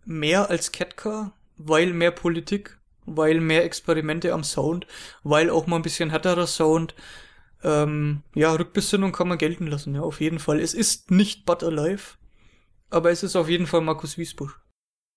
mehr 0.04 0.50
als 0.50 0.72
Ketka, 0.72 1.32
weil 1.56 1.92
mehr 1.92 2.10
Politik, 2.10 2.78
weil 3.06 3.40
mehr 3.40 3.64
Experimente 3.64 4.32
am 4.32 4.44
Sound, 4.44 4.86
weil 5.22 5.50
auch 5.50 5.66
mal 5.66 5.76
ein 5.76 5.82
bisschen 5.82 6.10
härterer 6.10 6.46
Sound. 6.46 6.94
Ähm, 7.64 8.22
ja, 8.34 8.52
Rückbesinnung 8.52 9.12
kann 9.12 9.28
man 9.28 9.38
gelten 9.38 9.66
lassen, 9.66 9.94
ja, 9.94 10.02
auf 10.02 10.20
jeden 10.20 10.38
Fall. 10.38 10.60
Es 10.60 10.74
ist 10.74 11.10
nicht 11.10 11.46
But 11.46 11.64
Alive, 11.64 12.18
aber 12.90 13.10
es 13.10 13.22
ist 13.22 13.36
auf 13.36 13.48
jeden 13.48 13.66
Fall 13.66 13.80
Markus 13.80 14.18
Wiesbusch. 14.18 14.60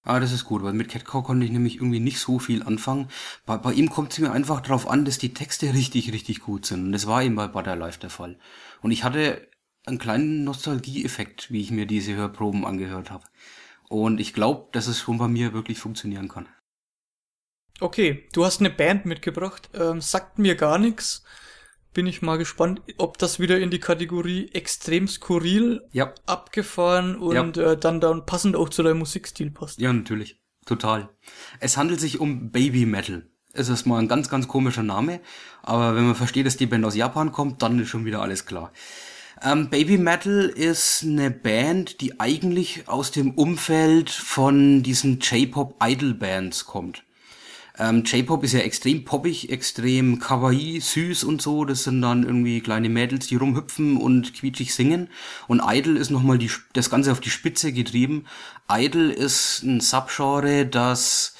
Ah, 0.04 0.22
das 0.22 0.32
ist 0.32 0.46
gut, 0.46 0.64
weil 0.64 0.72
mit 0.72 0.88
Catcow 0.88 1.22
konnte 1.22 1.46
ich 1.46 1.52
nämlich 1.52 1.76
irgendwie 1.76 2.00
nicht 2.00 2.20
so 2.20 2.40
viel 2.40 2.64
anfangen. 2.64 3.10
Bei, 3.46 3.58
bei 3.58 3.74
ihm 3.74 3.90
kommt 3.90 4.14
es 4.14 4.20
mir 4.20 4.32
einfach 4.32 4.62
darauf 4.62 4.88
an, 4.88 5.04
dass 5.04 5.18
die 5.18 5.34
Texte 5.34 5.74
richtig, 5.74 6.14
richtig 6.14 6.40
gut 6.40 6.66
sind. 6.66 6.86
Und 6.86 6.92
das 6.94 7.08
war 7.08 7.22
eben 7.22 7.36
bei 7.36 7.48
Butter 7.48 7.76
Life 7.76 8.00
der 8.00 8.10
Fall. 8.10 8.40
Und 8.82 8.92
ich 8.92 9.04
hatte 9.04 9.46
einen 9.86 9.98
kleinen 9.98 10.46
Nostalgieeffekt, 10.46 11.52
wie 11.52 11.62
ich 11.62 11.72
mir 11.72 11.86
diese 11.86 12.16
Hörproben 12.16 12.66
angehört 12.66 13.12
habe. 13.12 13.26
Und 13.90 14.22
ich 14.22 14.34
glaube, 14.34 14.70
dass 14.72 14.88
es 14.88 15.00
schon 15.00 15.18
bei 15.18 15.28
mir 15.28 15.52
wirklich 15.52 15.80
funktionieren 15.80 16.30
kann. 16.30 16.48
Okay, 17.82 18.28
du 18.34 18.46
hast 18.46 18.62
eine 18.62 18.70
Band 18.70 19.06
mitgebracht, 19.06 19.70
ähm, 19.74 20.00
sagt 20.02 20.40
mir 20.40 20.56
gar 20.56 20.78
nichts. 20.78 21.24
Bin 21.94 22.06
ich 22.08 22.22
mal 22.22 22.38
gespannt, 22.38 22.82
ob 22.98 23.18
das 23.18 23.40
wieder 23.40 23.60
in 23.60 23.72
die 23.72 23.80
Kategorie 23.80 24.50
extrem 24.54 25.08
skurril 25.08 25.82
ja. 25.92 26.14
abgefahren 26.26 27.16
und 27.16 27.58
äh, 27.58 27.78
dann 27.78 28.00
dann 28.00 28.26
passend 28.26 28.56
auch 28.56 28.70
zu 28.70 28.84
deinem 28.84 29.00
Musikstil 29.00 29.52
passt. 29.52 29.80
Ja, 29.80 29.92
natürlich. 29.92 30.40
Total. 30.66 31.10
Es 31.60 31.78
handelt 31.78 32.00
sich 32.00 32.20
um 32.20 32.52
Baby 32.52 32.86
Metal. 32.86 33.26
Es 33.54 33.70
ist 33.70 33.88
mal 33.88 34.00
ein 34.00 34.08
ganz, 34.08 34.30
ganz 34.30 34.48
komischer 34.48 34.84
Name, 34.84 35.22
aber 35.64 35.96
wenn 35.96 36.06
man 36.06 36.14
versteht, 36.14 36.46
dass 36.46 36.58
die 36.58 36.68
Band 36.68 36.86
aus 36.86 36.96
Japan 36.96 37.32
kommt, 37.32 37.64
dann 37.64 37.80
ist 37.80 37.90
schon 37.90 38.06
wieder 38.06 38.22
alles 38.22 38.46
klar. 38.46 38.72
Ähm, 39.42 39.70
Baby 39.70 39.98
Metal 39.98 40.46
ist 40.50 41.04
eine 41.04 41.32
Band, 41.32 42.02
die 42.02 42.20
eigentlich 42.20 42.88
aus 42.88 43.12
dem 43.12 43.32
Umfeld 43.32 44.10
von 44.10 44.84
diesen 44.84 45.20
J-Pop 45.20 45.76
Idol 45.82 46.14
Bands 46.14 46.66
kommt. 46.66 47.04
Ähm, 47.80 48.04
J-Pop 48.04 48.44
ist 48.44 48.54
ja 48.54 48.62
extrem 48.62 49.06
poppig, 49.06 49.50
extrem 49.50 50.20
kawaii, 50.20 50.80
süß 50.80 51.24
und 51.24 51.42
so. 51.42 51.66
Das 51.66 51.84
sind 51.84 52.02
dann 52.02 52.24
irgendwie 52.24 52.62
kleine 52.62 52.90
Mädels, 52.90 53.28
die 53.28 53.36
rumhüpfen 53.36 53.98
und 53.98 54.34
quietschig 54.34 54.74
singen. 54.74 55.10
Und 55.48 55.62
Idol 55.66 55.98
ist 55.98 56.10
nochmal 56.10 56.38
die, 56.38 56.50
das 56.74 56.90
Ganze 56.90 57.12
auf 57.12 57.20
die 57.20 57.30
Spitze 57.30 57.72
getrieben. 57.72 58.26
Idol 58.70 59.10
ist 59.10 59.64
ein 59.64 59.80
Subgenre, 59.80 60.66
das 60.66 61.36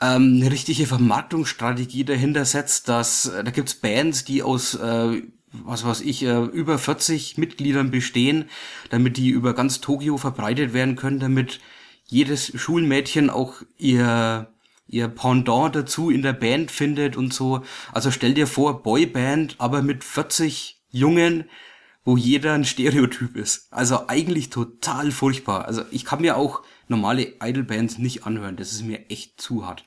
ähm, 0.00 0.38
eine 0.40 0.52
richtige 0.52 0.86
Vermarktungsstrategie 0.86 2.04
dahinter 2.04 2.44
setzt, 2.44 2.88
dass 2.88 3.26
äh, 3.26 3.42
da 3.42 3.50
gibt's 3.50 3.74
Bands, 3.74 4.24
die 4.24 4.42
aus 4.42 4.74
äh, 4.74 5.22
was 5.52 5.84
weiß 5.84 6.02
ich, 6.02 6.24
äh, 6.24 6.44
über 6.44 6.78
40 6.78 7.38
Mitgliedern 7.38 7.90
bestehen, 7.90 8.46
damit 8.90 9.16
die 9.16 9.30
über 9.30 9.54
ganz 9.54 9.80
Tokio 9.80 10.16
verbreitet 10.18 10.72
werden 10.72 10.96
können, 10.96 11.20
damit 11.20 11.60
jedes 12.06 12.52
Schulmädchen 12.54 13.30
auch 13.30 13.54
ihr 13.76 14.48
ihr 14.88 15.08
Pendant 15.08 15.76
dazu 15.76 16.10
in 16.10 16.22
der 16.22 16.32
Band 16.32 16.70
findet 16.70 17.16
und 17.16 17.32
so. 17.32 17.62
Also 17.92 18.10
stell 18.10 18.34
dir 18.34 18.46
vor, 18.46 18.82
Boyband, 18.82 19.56
aber 19.58 19.82
mit 19.82 20.02
40 20.02 20.80
Jungen, 20.90 21.44
wo 22.04 22.16
jeder 22.16 22.54
ein 22.54 22.64
Stereotyp 22.64 23.36
ist. 23.36 23.68
Also 23.70 24.08
eigentlich 24.08 24.50
total 24.50 25.10
furchtbar. 25.10 25.66
Also 25.66 25.82
ich 25.90 26.04
kann 26.04 26.22
mir 26.22 26.36
auch 26.36 26.62
normale 26.88 27.34
Idolbands 27.42 27.98
nicht 27.98 28.24
anhören. 28.26 28.56
Das 28.56 28.72
ist 28.72 28.82
mir 28.82 29.10
echt 29.10 29.40
zu 29.40 29.66
hart. 29.66 29.84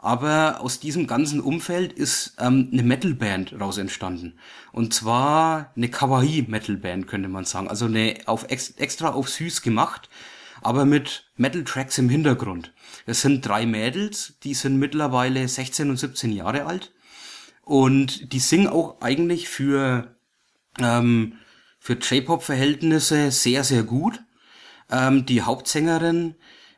Aber 0.00 0.60
aus 0.60 0.78
diesem 0.78 1.08
ganzen 1.08 1.40
Umfeld 1.40 1.92
ist 1.92 2.36
ähm, 2.38 2.68
eine 2.72 2.84
Metalband 2.84 3.60
raus 3.60 3.78
entstanden. 3.78 4.38
Und 4.70 4.94
zwar 4.94 5.72
eine 5.74 5.88
Kawaii-Metalband, 5.88 7.08
könnte 7.08 7.28
man 7.28 7.44
sagen. 7.44 7.68
Also 7.68 7.86
eine 7.86 8.16
auf 8.26 8.48
ex 8.48 8.70
extra 8.76 9.08
auf 9.08 9.28
süß 9.28 9.62
gemacht, 9.62 10.08
aber 10.62 10.84
mit 10.84 11.30
Metal-Tracks 11.36 11.98
im 11.98 12.08
Hintergrund. 12.08 12.72
Es 13.06 13.22
sind 13.22 13.46
drei 13.46 13.66
Mädels, 13.66 14.34
die 14.42 14.54
sind 14.54 14.78
mittlerweile 14.78 15.46
16 15.46 15.90
und 15.90 15.96
17 15.96 16.32
Jahre 16.32 16.66
alt. 16.66 16.92
Und 17.62 18.32
die 18.32 18.38
singen 18.38 18.68
auch 18.68 19.00
eigentlich 19.00 19.48
für, 19.48 20.16
ähm, 20.80 21.34
für 21.78 21.94
J-Pop-Verhältnisse 21.94 23.30
sehr, 23.30 23.62
sehr 23.62 23.82
gut. 23.82 24.20
Ähm, 24.90 25.26
die 25.26 25.42
Hauptsängerin 25.42 26.34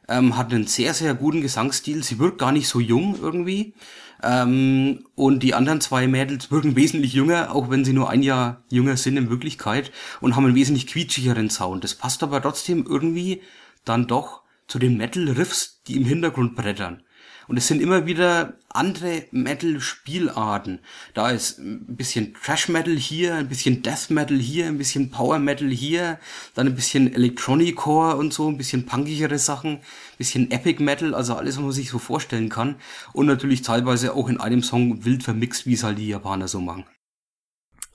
ähm, 0.08 0.36
hat 0.36 0.52
einen 0.52 0.66
sehr, 0.66 0.92
sehr 0.92 1.14
guten 1.14 1.40
Gesangsstil. 1.40 2.02
Sie 2.02 2.18
wirkt 2.18 2.38
gar 2.38 2.52
nicht 2.52 2.68
so 2.68 2.80
jung 2.80 3.16
irgendwie. 3.22 3.74
Ähm, 4.22 5.06
und 5.14 5.42
die 5.42 5.54
anderen 5.54 5.80
zwei 5.80 6.06
Mädels 6.08 6.50
wirken 6.50 6.76
wesentlich 6.76 7.12
jünger, 7.12 7.54
auch 7.54 7.70
wenn 7.70 7.84
sie 7.84 7.92
nur 7.92 8.10
ein 8.10 8.22
Jahr 8.22 8.64
jünger 8.68 8.96
sind 8.96 9.16
in 9.16 9.30
Wirklichkeit 9.30 9.92
und 10.20 10.36
haben 10.36 10.44
einen 10.44 10.54
wesentlich 10.54 10.88
quietschigeren 10.88 11.50
Sound. 11.50 11.84
Das 11.84 11.94
passt 11.94 12.22
aber 12.22 12.42
trotzdem 12.42 12.84
irgendwie 12.86 13.42
dann 13.84 14.06
doch 14.06 14.42
zu 14.66 14.78
den 14.78 14.96
Metal-Riffs, 14.96 15.82
die 15.86 15.96
im 15.96 16.04
Hintergrund 16.04 16.54
brettern. 16.54 17.02
Und 17.50 17.56
es 17.56 17.66
sind 17.66 17.82
immer 17.82 18.06
wieder 18.06 18.54
andere 18.68 19.24
Metal-Spielarten. 19.32 20.78
Da 21.14 21.30
ist 21.30 21.58
ein 21.58 21.96
bisschen 21.96 22.32
Trash-Metal 22.34 22.94
hier, 22.94 23.34
ein 23.34 23.48
bisschen 23.48 23.82
Death-Metal 23.82 24.38
hier, 24.38 24.66
ein 24.66 24.78
bisschen 24.78 25.10
Power-Metal 25.10 25.68
hier, 25.68 26.20
dann 26.54 26.68
ein 26.68 26.76
bisschen 26.76 27.12
Electronic-Core 27.12 28.16
und 28.16 28.32
so, 28.32 28.48
ein 28.48 28.56
bisschen 28.56 28.86
punkigere 28.86 29.40
Sachen, 29.40 29.78
ein 29.78 29.82
bisschen 30.16 30.52
Epic-Metal, 30.52 31.12
also 31.12 31.34
alles, 31.34 31.56
was 31.56 31.64
man 31.64 31.72
sich 31.72 31.90
so 31.90 31.98
vorstellen 31.98 32.50
kann. 32.50 32.76
Und 33.12 33.26
natürlich 33.26 33.62
teilweise 33.62 34.14
auch 34.14 34.28
in 34.28 34.38
einem 34.38 34.62
Song 34.62 35.04
wild 35.04 35.24
vermixt, 35.24 35.66
wie 35.66 35.74
es 35.74 35.82
halt 35.82 35.98
die 35.98 36.06
Japaner 36.06 36.46
so 36.46 36.60
machen. 36.60 36.84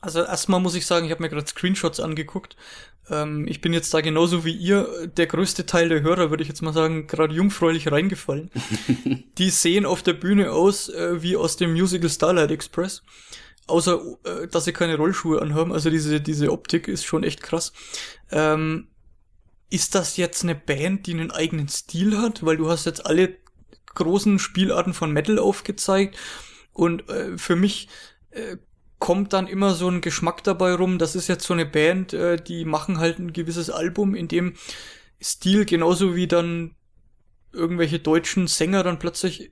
Also 0.06 0.19
erstmal 0.22 0.59
muss 0.59 0.75
ich 0.75 0.85
sagen, 0.85 1.06
ich 1.06 1.11
habe 1.11 1.24
mir 1.24 1.30
gerade 1.30 1.48
Screenshots 1.48 2.00
angeguckt. 2.00 2.56
Ähm, 3.09 3.48
ich 3.48 3.59
bin 3.59 3.74
jetzt 3.74 3.92
da 3.92 4.01
genauso 4.01 4.45
wie 4.45 4.53
ihr, 4.53 5.08
der 5.08 5.25
größte 5.25 5.66
Teil 5.66 5.90
der 5.90 6.03
Hörer, 6.03 6.30
würde 6.30 6.43
ich 6.43 6.48
jetzt 6.50 6.61
mal 6.61 6.74
sagen, 6.74 7.08
gerade 7.08 7.34
jungfräulich 7.34 7.92
reingefallen. 7.92 8.51
die 9.40 9.50
sehen 9.50 9.88
auf 9.88 10.03
der 10.03 10.14
Bühne 10.14 10.51
aus 10.51 10.90
äh, 10.90 11.24
wie 11.24 11.35
aus 11.35 11.58
dem 11.58 11.74
Musical 11.74 12.09
Starlight 12.09 12.51
Express. 12.51 13.01
Außer, 13.66 14.00
äh, 14.25 14.48
dass 14.48 14.66
sie 14.66 14.74
keine 14.74 14.95
Rollschuhe 14.95 15.42
anhaben. 15.42 15.74
Also 15.74 15.90
diese, 15.90 16.22
diese 16.22 16.51
Optik 16.51 16.88
ist 16.88 17.03
schon 17.03 17.24
echt 17.24 17.42
krass. 17.42 17.74
Ähm, 18.30 18.90
ist 19.72 19.95
das 19.95 20.17
jetzt 20.17 20.43
eine 20.43 20.53
Band, 20.53 21.08
die 21.08 21.14
einen 21.14 21.32
eigenen 21.32 21.67
Stil 21.67 22.19
hat? 22.19 22.45
Weil 22.45 22.58
du 22.58 22.69
hast 22.69 22.85
jetzt 22.85 23.08
alle 23.08 23.38
großen 23.95 24.38
Spielarten 24.38 24.93
von 24.93 25.11
Metal 25.11 25.40
aufgezeigt. 25.40 26.16
Und 26.74 27.09
äh, 27.09 27.40
für 27.40 27.56
mich 27.56 27.88
äh, 28.30 28.58
kommt 29.06 29.34
dann 29.34 29.45
immer 29.45 29.75
so 29.75 29.88
ein 29.88 30.01
Geschmack 30.01 30.43
dabei 30.43 30.74
rum. 30.74 30.98
Das 30.98 31.16
ist 31.16 31.27
jetzt 31.27 31.45
so 31.45 31.53
eine 31.53 31.67
Band, 31.67 32.14
äh, 32.14 32.38
die 32.38 32.66
machen 32.66 32.98
halt 32.98 33.19
ein 33.19 33.34
gewisses 33.34 33.69
Album, 33.69 34.16
in 34.16 34.27
dem 34.27 34.56
Stil 35.22 35.66
genauso 35.66 36.16
wie 36.16 36.25
dann 36.25 36.74
irgendwelche 37.53 38.00
deutschen 38.00 38.48
Sänger 38.48 38.82
dann 38.82 38.98
plötzlich 38.98 39.51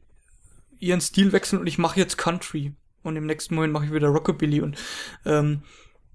ihren 0.79 1.01
Stil 1.01 1.33
wechseln 1.33 1.59
und 1.59 1.67
ich 1.67 1.77
mache 1.77 1.99
jetzt 1.99 2.17
Country 2.17 2.73
und 3.03 3.15
im 3.15 3.27
nächsten 3.27 3.53
Moment 3.53 3.73
mache 3.73 3.85
ich 3.85 3.93
wieder 3.93 4.07
Rockabilly 4.07 4.59
und 4.61 4.75
ähm, 5.23 5.61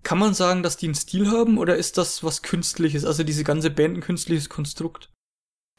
kann 0.02 0.18
man 0.18 0.34
sagen, 0.34 0.65
dass 0.65 0.76
die 0.76 0.86
einen 0.86 0.97
Stil 0.97 1.31
haben 1.31 1.58
oder 1.58 1.76
ist 1.76 1.97
das 1.97 2.25
was 2.25 2.42
Künstliches, 2.42 3.05
also 3.05 3.23
diese 3.23 3.44
ganze 3.44 3.70
Band 3.70 3.99
ein 3.99 4.00
künstliches 4.00 4.49
Konstrukt? 4.49 5.10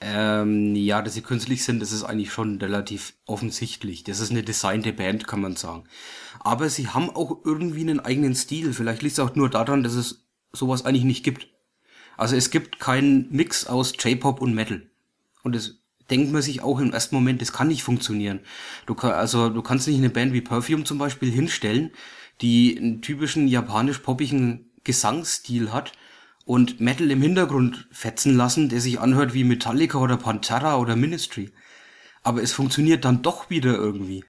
Ähm, 0.02 0.76
ja, 0.76 1.02
dass 1.02 1.16
sie 1.16 1.22
künstlich 1.22 1.66
sind, 1.66 1.82
das 1.82 1.92
ist 1.92 2.06
eigentlich 2.06 2.32
schon 2.32 2.58
relativ 2.60 3.16
offensichtlich. 3.26 4.06
Das 4.06 4.22
ist 4.22 4.32
eine 4.32 4.44
designte 4.44 4.94
Band, 4.94 5.28
kann 5.28 5.42
man 5.42 5.58
sagen. 5.58 5.84
Aber 6.40 6.70
sie 6.70 6.88
haben 6.88 7.10
auch 7.10 7.44
irgendwie 7.46 7.82
einen 7.82 8.00
eigenen 8.00 8.36
Stil. 8.36 8.74
Vielleicht 8.74 9.02
liegt 9.02 9.14
es 9.14 9.20
auch 9.20 9.36
nur 9.36 9.50
daran, 9.50 9.84
dass 9.84 9.94
es 9.94 10.26
sowas 10.52 10.86
eigentlich 10.86 11.04
nicht 11.04 11.24
gibt. 11.24 11.48
Also 12.18 12.36
es 12.36 12.50
gibt 12.50 12.80
keinen 12.80 13.28
Mix 13.32 13.68
aus 13.68 13.94
J-Pop 13.98 14.42
und 14.42 14.54
Metal. 14.54 14.82
Und 15.44 15.56
das 15.56 15.80
denkt 16.10 16.32
man 16.32 16.42
sich 16.42 16.62
auch 16.62 16.80
im 16.80 16.92
ersten 16.92 17.16
Moment, 17.16 17.42
das 17.42 17.54
kann 17.54 17.68
nicht 17.68 17.84
funktionieren. 17.84 18.40
Du 18.86 18.96
kann, 18.96 19.12
also 19.12 19.50
du 19.50 19.62
kannst 19.62 19.88
nicht 19.88 19.98
eine 19.98 20.10
Band 20.10 20.34
wie 20.34 20.42
Perfume 20.42 20.84
zum 20.84 20.98
Beispiel 20.98 21.32
hinstellen, 21.32 21.92
die 22.42 22.78
einen 22.78 23.02
typischen 23.02 23.48
japanisch-poppigen 23.48 24.72
Gesangsstil 24.84 25.72
hat 25.72 25.94
und 26.46 26.80
Metal 26.80 27.12
im 27.12 27.22
Hintergrund 27.22 27.88
fetzen 27.92 28.36
lassen, 28.36 28.70
der 28.70 28.82
sich 28.82 29.00
anhört 29.00 29.34
wie 29.34 29.44
Metallica 29.44 29.98
oder 30.00 30.18
Pantera 30.18 30.78
oder 30.78 30.96
Ministry. 30.96 31.52
Aber 32.24 32.42
es 32.42 32.52
funktioniert 32.52 33.06
dann 33.06 33.22
doch 33.22 33.50
wieder 33.50 33.76
irgendwie. 33.76 34.24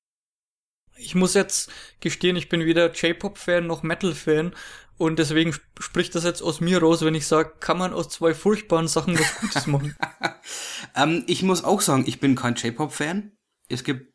Ich 1.00 1.14
muss 1.14 1.34
jetzt 1.34 1.70
gestehen, 2.00 2.36
ich 2.36 2.48
bin 2.48 2.64
weder 2.64 2.92
J-Pop-Fan 2.92 3.66
noch 3.66 3.82
Metal-Fan 3.82 4.54
und 5.00 5.18
deswegen 5.18 5.54
spricht 5.78 6.14
das 6.14 6.24
jetzt 6.24 6.42
aus 6.42 6.60
mir 6.60 6.80
raus, 6.80 7.02
wenn 7.02 7.14
ich 7.14 7.26
sage, 7.26 7.52
kann 7.58 7.78
man 7.78 7.94
aus 7.94 8.10
zwei 8.10 8.34
furchtbaren 8.34 8.86
Sachen 8.86 9.18
was 9.18 9.40
Gutes 9.40 9.66
machen. 9.66 9.96
ähm, 10.94 11.24
ich 11.26 11.42
muss 11.42 11.64
auch 11.64 11.80
sagen, 11.80 12.04
ich 12.06 12.20
bin 12.20 12.34
kein 12.34 12.54
J-Pop-Fan. 12.54 13.32
Es 13.68 13.82
gibt 13.82 14.12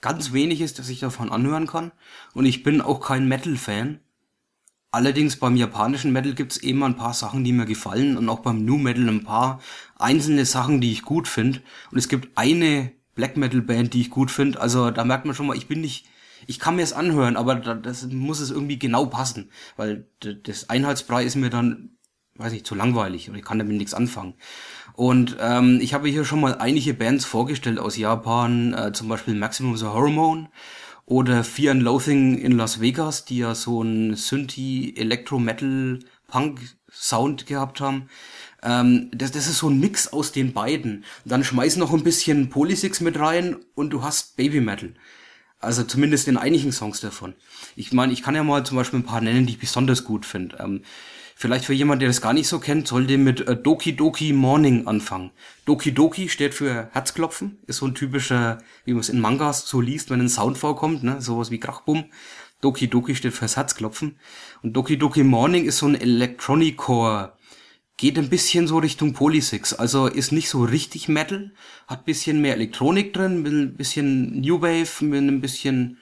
ganz 0.00 0.32
weniges, 0.32 0.74
das 0.74 0.88
ich 0.88 1.00
davon 1.00 1.32
anhören 1.32 1.66
kann. 1.66 1.92
Und 2.32 2.46
ich 2.46 2.62
bin 2.62 2.80
auch 2.80 3.00
kein 3.00 3.28
Metal-Fan. 3.28 4.00
Allerdings 4.92 5.36
beim 5.36 5.56
japanischen 5.56 6.12
Metal 6.12 6.34
gibt's 6.34 6.58
eben 6.58 6.82
ein 6.82 6.96
paar 6.96 7.14
Sachen, 7.14 7.44
die 7.44 7.52
mir 7.52 7.66
gefallen 7.66 8.16
und 8.16 8.28
auch 8.28 8.40
beim 8.40 8.64
New 8.64 8.78
Metal 8.78 9.08
ein 9.08 9.24
paar 9.24 9.60
einzelne 9.98 10.44
Sachen, 10.44 10.80
die 10.80 10.92
ich 10.92 11.02
gut 11.02 11.28
finde. 11.28 11.60
Und 11.90 11.98
es 11.98 12.08
gibt 12.08 12.36
eine 12.36 12.92
Black 13.14 13.36
Metal 13.36 13.62
Band, 13.62 13.94
die 13.94 14.00
ich 14.00 14.10
gut 14.10 14.30
finde. 14.30 14.60
Also 14.60 14.90
da 14.90 15.04
merkt 15.04 15.26
man 15.26 15.34
schon 15.34 15.46
mal, 15.46 15.56
ich 15.56 15.68
bin 15.68 15.80
nicht, 15.80 16.06
ich 16.50 16.58
kann 16.58 16.74
mir 16.74 16.82
es 16.82 16.92
anhören, 16.92 17.36
aber 17.36 17.54
da, 17.54 17.74
das 17.74 18.08
muss 18.08 18.40
es 18.40 18.50
irgendwie 18.50 18.78
genau 18.78 19.06
passen, 19.06 19.52
weil 19.76 20.08
das 20.18 20.68
Einheitsbrei 20.68 21.22
ist 21.22 21.36
mir 21.36 21.48
dann, 21.48 21.90
weiß 22.34 22.52
nicht, 22.52 22.66
zu 22.66 22.74
langweilig 22.74 23.30
und 23.30 23.36
ich 23.36 23.44
kann 23.44 23.60
damit 23.60 23.76
nichts 23.76 23.94
anfangen. 23.94 24.34
Und 24.94 25.36
ähm, 25.40 25.78
ich 25.80 25.94
habe 25.94 26.08
hier 26.08 26.24
schon 26.24 26.40
mal 26.40 26.56
einige 26.56 26.92
Bands 26.92 27.24
vorgestellt 27.24 27.78
aus 27.78 27.96
Japan, 27.96 28.74
äh, 28.74 28.92
zum 28.92 29.08
Beispiel 29.08 29.36
Maximum 29.36 29.76
the 29.76 29.86
Hormone 29.86 30.50
oder 31.06 31.44
Fear 31.44 31.70
and 31.70 31.82
Loathing 31.82 32.36
in 32.36 32.56
Las 32.56 32.80
Vegas, 32.80 33.24
die 33.24 33.38
ja 33.38 33.54
so 33.54 33.82
ein 33.84 34.16
Synthi 34.16 34.94
Electro 34.96 35.38
Metal 35.38 36.00
Punk 36.26 36.60
Sound 36.90 37.46
gehabt 37.46 37.80
haben. 37.80 38.08
Ähm, 38.64 39.08
das, 39.14 39.30
das 39.30 39.46
ist 39.46 39.58
so 39.58 39.70
ein 39.70 39.78
Mix 39.78 40.12
aus 40.12 40.32
den 40.32 40.52
beiden. 40.52 41.04
Dann 41.24 41.44
schmeiß 41.44 41.76
noch 41.76 41.92
ein 41.92 42.02
bisschen 42.02 42.50
Polysix 42.50 43.00
mit 43.00 43.20
rein 43.20 43.56
und 43.76 43.90
du 43.90 44.02
hast 44.02 44.36
Baby 44.36 44.60
Metal. 44.60 44.94
Also 45.60 45.84
zumindest 45.84 46.26
in 46.26 46.36
einigen 46.36 46.72
Songs 46.72 47.00
davon. 47.00 47.34
Ich 47.76 47.92
meine, 47.92 48.12
ich 48.12 48.22
kann 48.22 48.34
ja 48.34 48.42
mal 48.42 48.64
zum 48.64 48.76
Beispiel 48.76 49.00
ein 49.00 49.04
paar 49.04 49.20
nennen, 49.20 49.46
die 49.46 49.52
ich 49.52 49.58
besonders 49.58 50.04
gut 50.04 50.26
finde. 50.26 50.56
Ähm, 50.58 50.82
Vielleicht 51.40 51.64
für 51.64 51.72
jemand, 51.72 52.02
der 52.02 52.08
das 52.10 52.20
gar 52.20 52.34
nicht 52.34 52.48
so 52.48 52.58
kennt, 52.58 52.86
sollte 52.86 53.16
mit 53.16 53.48
äh, 53.48 53.56
Doki 53.56 53.96
Doki 53.96 54.34
Morning 54.34 54.86
anfangen. 54.86 55.30
Doki 55.64 55.90
Doki 55.90 56.28
steht 56.28 56.52
für 56.52 56.90
Herzklopfen, 56.92 57.56
ist 57.66 57.78
so 57.78 57.86
ein 57.86 57.94
typischer, 57.94 58.58
wie 58.84 58.92
man 58.92 59.00
es 59.00 59.08
in 59.08 59.22
Mangas 59.22 59.66
so 59.66 59.80
liest, 59.80 60.10
wenn 60.10 60.20
ein 60.20 60.28
Sound 60.28 60.58
vorkommt, 60.58 61.02
ne, 61.02 61.22
sowas 61.22 61.50
wie 61.50 61.58
Krachbum. 61.58 62.04
Doki 62.60 62.88
Doki 62.88 63.14
steht 63.14 63.32
fürs 63.32 63.56
Herzklopfen. 63.56 64.18
Und 64.62 64.74
Doki 64.74 64.98
Doki 64.98 65.22
Morning 65.22 65.64
ist 65.64 65.78
so 65.78 65.86
ein 65.86 65.98
Electronic 65.98 66.76
Core. 66.76 67.32
Geht 68.00 68.16
ein 68.16 68.30
bisschen 68.30 68.66
so 68.66 68.78
Richtung 68.78 69.12
Polysix, 69.12 69.74
also 69.74 70.06
ist 70.06 70.32
nicht 70.32 70.48
so 70.48 70.64
richtig 70.64 71.06
Metal, 71.06 71.52
hat 71.86 72.06
bisschen 72.06 72.40
mehr 72.40 72.54
Elektronik 72.54 73.12
drin, 73.12 73.42
mit 73.42 73.52
ein 73.52 73.76
bisschen 73.76 74.40
New 74.40 74.62
Wave, 74.62 75.04
mit 75.04 75.20
ein 75.20 75.42
bisschen 75.42 75.98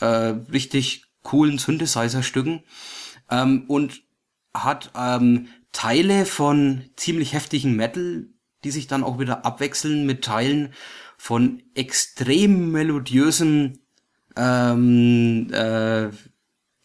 äh, 0.00 0.06
richtig 0.06 1.04
coolen 1.22 1.58
Synthesizer-Stücken. 1.58 2.62
Ähm, 3.30 3.64
und 3.68 4.04
hat 4.54 4.90
ähm, 4.96 5.48
Teile 5.72 6.24
von 6.24 6.84
ziemlich 6.96 7.34
heftigen 7.34 7.76
Metal, 7.76 8.28
die 8.64 8.70
sich 8.70 8.86
dann 8.86 9.04
auch 9.04 9.18
wieder 9.18 9.44
abwechseln 9.44 10.06
mit 10.06 10.24
Teilen 10.24 10.72
von 11.18 11.62
extrem 11.74 12.72
melodiösem 12.72 13.80
ähm, 14.34 15.52
äh, 15.52 16.08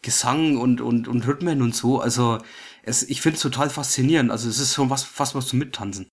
Gesang 0.02 0.58
und, 0.58 0.82
und, 0.82 1.08
und 1.08 1.26
Rhythmen 1.26 1.62
und 1.62 1.74
so. 1.74 1.98
Also 1.98 2.40
es, 2.88 3.02
ich 3.02 3.20
finde 3.20 3.36
es 3.36 3.42
total 3.42 3.70
faszinierend. 3.70 4.30
Also 4.30 4.48
es 4.48 4.58
ist 4.58 4.74
schon 4.74 4.90
was, 4.90 5.04
fast 5.04 5.34
was 5.34 5.48
zum 5.48 5.58
Mittanzen. 5.58 6.08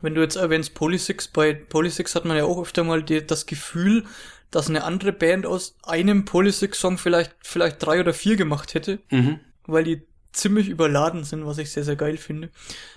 Wenn 0.00 0.14
du 0.14 0.20
jetzt 0.20 0.36
erwähnst 0.36 0.74
Polysix, 0.74 1.28
bei 1.28 1.54
Polysix 1.54 2.14
hat 2.14 2.24
man 2.24 2.36
ja 2.36 2.44
auch 2.44 2.60
öfter 2.60 2.84
mal 2.84 3.02
die, 3.02 3.26
das 3.26 3.46
Gefühl, 3.46 4.04
dass 4.50 4.68
eine 4.68 4.84
andere 4.84 5.12
Band 5.12 5.46
aus 5.46 5.76
einem 5.82 6.24
Polysix-Song 6.24 6.98
vielleicht, 6.98 7.34
vielleicht 7.40 7.84
drei 7.84 8.00
oder 8.00 8.12
vier 8.12 8.36
gemacht 8.36 8.74
hätte, 8.74 9.00
mhm. 9.10 9.40
weil 9.66 9.84
die 9.84 10.02
ziemlich 10.32 10.68
überladen 10.68 11.24
sind, 11.24 11.46
was 11.46 11.58
ich 11.58 11.70
sehr, 11.70 11.84
sehr 11.84 11.96
geil 11.96 12.18
finde. 12.18 12.50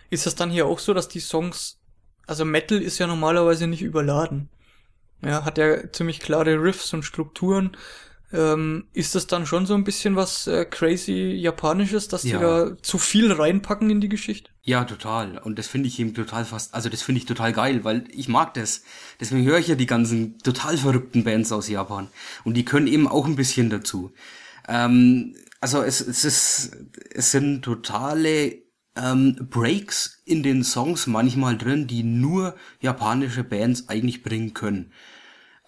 Ist 0.10 0.26
das 0.26 0.36
dann 0.36 0.52
hier 0.52 0.66
auch 0.66 0.80
so, 0.80 0.94
dass 0.94 1.08
die 1.08 1.22
Songs, 1.22 1.80
also 2.28 2.44
Metal 2.44 2.82
ist 2.82 3.00
ja 3.00 3.08
normalerweise 3.08 3.66
nicht 3.68 3.82
überladen. 3.82 4.50
Ja, 5.22 5.46
hat 5.46 5.58
ja 5.58 5.92
ziemlich 5.92 6.20
klare 6.20 6.62
Riffs 6.62 6.94
und 6.94 7.04
Strukturen. 7.04 7.76
Ähm, 8.32 8.88
ist 8.94 9.16
das 9.16 9.26
dann 9.26 9.48
schon 9.48 9.66
so 9.66 9.74
ein 9.74 9.84
bisschen 9.84 10.16
was 10.16 10.46
äh, 10.46 10.66
crazy 10.66 11.32
Japanisches, 11.32 12.08
dass 12.08 12.24
ja. 12.24 12.38
die 12.38 12.44
da 12.44 12.78
zu 12.84 13.00
viel 13.00 13.32
reinpacken 13.32 13.90
in 13.90 14.02
die 14.02 14.10
Geschichte? 14.10 14.52
Ja, 14.62 14.84
total. 14.84 15.40
Und 15.40 15.58
das 15.58 15.68
finde 15.68 15.88
ich 15.88 16.00
eben 16.00 16.14
total 16.14 16.46
fast, 16.46 16.76
also 16.76 16.90
das 16.90 17.02
finde 17.02 17.20
ich 17.20 17.26
total 17.26 17.54
geil, 17.54 17.84
weil 17.84 18.04
ich 18.12 18.28
mag 18.28 18.54
das. 18.54 18.84
Deswegen 19.20 19.46
höre 19.46 19.58
ich 19.58 19.68
ja 19.68 19.76
die 19.76 19.88
ganzen 19.88 20.38
total 20.40 20.78
verrückten 20.78 21.24
Bands 21.24 21.52
aus 21.52 21.70
Japan. 21.70 22.08
Und 22.44 22.54
die 22.54 22.66
können 22.66 22.86
eben 22.86 23.08
auch 23.08 23.26
ein 23.26 23.36
bisschen 23.36 23.72
dazu. 23.72 24.12
Ähm, 24.68 25.36
also 25.60 25.82
es, 25.82 26.00
es 26.00 26.24
ist, 26.24 26.72
es 27.12 27.32
sind 27.32 27.64
totale 27.64 28.62
ähm, 28.96 29.36
Breaks 29.50 30.22
in 30.26 30.44
den 30.44 30.64
Songs 30.64 31.08
manchmal 31.08 31.58
drin, 31.58 31.88
die 31.88 32.04
nur 32.04 32.56
japanische 32.80 33.44
Bands 33.44 33.90
eigentlich 33.90 34.22
bringen 34.22 34.54
können. 34.54 34.92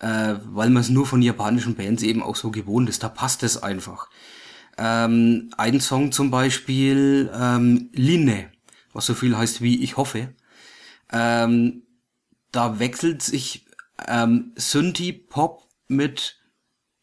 Äh, 0.01 0.39
weil 0.45 0.71
man 0.71 0.81
es 0.81 0.89
nur 0.89 1.05
von 1.05 1.21
japanischen 1.21 1.75
Bands 1.75 2.01
eben 2.01 2.23
auch 2.23 2.35
so 2.35 2.49
gewohnt 2.49 2.89
ist. 2.89 3.03
Da 3.03 3.09
passt 3.09 3.43
es 3.43 3.61
einfach. 3.61 4.09
Ähm, 4.79 5.53
ein 5.57 5.79
Song 5.79 6.11
zum 6.11 6.31
Beispiel, 6.31 7.31
ähm, 7.35 7.91
Line, 7.93 8.51
was 8.93 9.05
so 9.05 9.13
viel 9.13 9.37
heißt 9.37 9.61
wie 9.61 9.83
ich 9.83 9.97
hoffe. 9.97 10.33
Ähm, 11.11 11.83
da 12.51 12.79
wechselt 12.79 13.21
sich 13.21 13.67
ähm, 14.07 14.53
Synthie-Pop 14.55 15.67
mit 15.87 16.39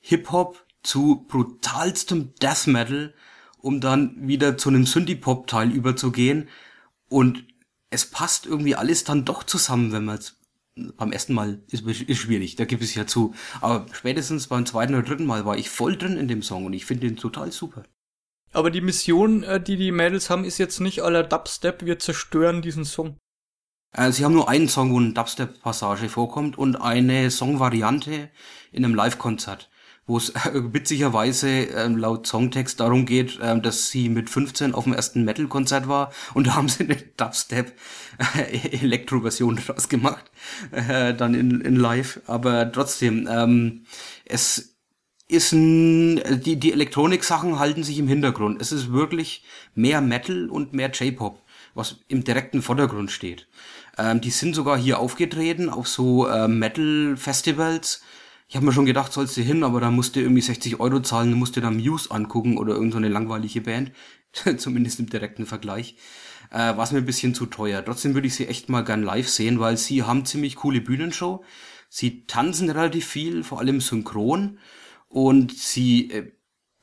Hip-Hop 0.00 0.66
zu 0.82 1.24
brutalstem 1.28 2.34
Death 2.42 2.66
Metal, 2.66 3.14
um 3.58 3.80
dann 3.80 4.26
wieder 4.26 4.58
zu 4.58 4.70
einem 4.70 4.86
Synthie-Pop-Teil 4.86 5.70
überzugehen. 5.70 6.48
Und 7.08 7.44
es 7.90 8.06
passt 8.06 8.44
irgendwie 8.44 8.74
alles 8.74 9.04
dann 9.04 9.24
doch 9.24 9.44
zusammen, 9.44 9.92
wenn 9.92 10.04
man 10.04 10.18
es 10.18 10.37
beim 10.96 11.12
ersten 11.12 11.34
Mal 11.34 11.62
ist, 11.68 11.86
ist 11.86 12.18
schwierig, 12.18 12.56
da 12.56 12.64
gibt 12.64 12.82
es 12.82 12.94
ja 12.94 13.06
zu. 13.06 13.34
Aber 13.60 13.86
spätestens 13.92 14.48
beim 14.48 14.66
zweiten 14.66 14.94
oder 14.94 15.02
dritten 15.02 15.26
Mal 15.26 15.44
war 15.44 15.56
ich 15.56 15.70
voll 15.70 15.96
drin 15.96 16.16
in 16.16 16.28
dem 16.28 16.42
Song 16.42 16.66
und 16.66 16.72
ich 16.72 16.86
finde 16.86 17.06
den 17.08 17.16
total 17.16 17.52
super. 17.52 17.84
Aber 18.52 18.70
die 18.70 18.80
Mission, 18.80 19.42
äh, 19.42 19.62
die 19.62 19.76
die 19.76 19.92
Mädels 19.92 20.30
haben, 20.30 20.44
ist 20.44 20.58
jetzt 20.58 20.80
nicht 20.80 21.02
aller 21.02 21.22
Dubstep, 21.22 21.84
wir 21.84 21.98
zerstören 21.98 22.62
diesen 22.62 22.84
Song. 22.84 23.16
Äh, 23.92 24.12
sie 24.12 24.24
haben 24.24 24.34
nur 24.34 24.48
einen 24.48 24.68
Song, 24.68 24.92
wo 24.92 24.98
eine 24.98 25.12
Dubstep-Passage 25.12 26.08
vorkommt 26.08 26.56
und 26.56 26.76
eine 26.76 27.30
Songvariante 27.30 28.30
in 28.72 28.84
einem 28.84 28.94
Live-Konzert 28.94 29.70
wo 30.08 30.16
es 30.16 30.30
äh, 30.30 30.50
witzigerweise 30.54 31.48
ähm, 31.48 31.96
laut 31.96 32.26
Songtext 32.26 32.80
darum 32.80 33.06
geht, 33.06 33.38
ähm, 33.40 33.62
dass 33.62 33.90
sie 33.90 34.08
mit 34.08 34.28
15 34.28 34.74
auf 34.74 34.82
dem 34.84 34.94
ersten 34.94 35.24
Metal-Konzert 35.24 35.86
war 35.86 36.10
und 36.34 36.48
da 36.48 36.56
haben 36.56 36.68
sie 36.68 36.82
eine 36.84 36.96
Dubstep-Elektro-Version 36.96 39.60
draus 39.66 39.88
gemacht, 39.88 40.24
äh, 40.72 41.14
dann 41.14 41.34
in, 41.34 41.60
in 41.60 41.76
live. 41.76 42.20
Aber 42.26 42.72
trotzdem, 42.72 43.28
ähm, 43.30 43.84
es 44.24 44.74
ist 45.28 45.52
ein, 45.52 46.42
die, 46.42 46.56
die 46.56 46.72
Elektronik-Sachen 46.72 47.58
halten 47.58 47.84
sich 47.84 47.98
im 47.98 48.08
Hintergrund. 48.08 48.62
Es 48.62 48.72
ist 48.72 48.90
wirklich 48.90 49.44
mehr 49.74 50.00
Metal 50.00 50.48
und 50.48 50.72
mehr 50.72 50.90
J-Pop, 50.90 51.42
was 51.74 51.96
im 52.08 52.24
direkten 52.24 52.62
Vordergrund 52.62 53.10
steht. 53.10 53.46
Ähm, 53.98 54.22
die 54.22 54.30
sind 54.30 54.54
sogar 54.54 54.78
hier 54.78 55.00
aufgetreten 55.00 55.68
auf 55.68 55.86
so 55.86 56.26
äh, 56.26 56.48
Metal-Festivals, 56.48 58.00
ich 58.48 58.56
habe 58.56 58.64
mir 58.64 58.72
schon 58.72 58.86
gedacht, 58.86 59.12
sollst 59.12 59.36
du 59.36 59.42
hin, 59.42 59.62
aber 59.62 59.78
da 59.78 59.90
musst 59.90 60.16
du 60.16 60.20
irgendwie 60.20 60.40
60 60.40 60.80
Euro 60.80 61.00
zahlen, 61.00 61.34
musst 61.34 61.56
du 61.56 61.60
da 61.60 61.70
Muse 61.70 62.10
angucken 62.10 62.56
oder 62.56 62.72
irgendeine 62.72 63.08
so 63.08 63.12
langweilige 63.12 63.60
Band. 63.60 63.92
Zumindest 64.56 65.00
im 65.00 65.10
direkten 65.10 65.44
Vergleich. 65.44 65.96
Äh, 66.50 66.76
war 66.76 66.80
es 66.80 66.92
mir 66.92 66.98
ein 66.98 67.04
bisschen 67.04 67.34
zu 67.34 67.44
teuer. 67.44 67.84
Trotzdem 67.84 68.14
würde 68.14 68.26
ich 68.26 68.34
sie 68.34 68.46
echt 68.46 68.70
mal 68.70 68.84
gern 68.84 69.02
live 69.02 69.28
sehen, 69.28 69.60
weil 69.60 69.76
sie 69.76 70.02
haben 70.02 70.24
ziemlich 70.24 70.56
coole 70.56 70.80
Bühnenshow. 70.80 71.44
Sie 71.90 72.24
tanzen 72.26 72.70
relativ 72.70 73.06
viel, 73.06 73.44
vor 73.44 73.58
allem 73.58 73.82
synchron. 73.82 74.58
Und 75.08 75.52
sie 75.52 76.10
äh, 76.10 76.32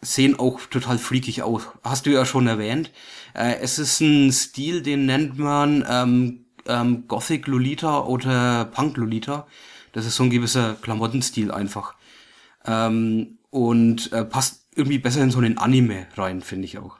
sehen 0.01 0.37
auch 0.37 0.61
total 0.67 0.99
freakig 0.99 1.41
aus. 1.41 1.63
Hast 1.83 2.05
du 2.05 2.11
ja 2.11 2.25
schon 2.25 2.45
erwähnt. 2.45 2.91
Äh, 3.33 3.55
es 3.61 3.79
ist 3.79 4.01
ein 4.01 4.31
Stil, 4.31 4.83
den 4.83 5.07
nennt 5.07 5.39
man 5.39 5.83
ähm, 5.89 6.45
ähm, 6.67 7.07
Gothic 7.07 7.47
Lolita 7.47 8.01
oder 8.01 8.65
Punk 8.65 8.97
Lolita. 8.97 9.47
Das 9.95 10.05
ist 10.05 10.17
so 10.17 10.23
ein 10.23 10.29
gewisser 10.29 10.75
Klamottenstil 10.81 11.51
einfach. 11.51 11.95
Ähm, 12.65 13.37
und 13.49 14.11
äh, 14.11 14.25
passt 14.25 14.67
irgendwie 14.75 14.99
besser 14.99 15.21
in 15.21 15.31
so 15.31 15.37
einen 15.37 15.57
Anime 15.57 16.07
rein, 16.17 16.41
finde 16.41 16.65
ich 16.65 16.77
auch. 16.77 16.97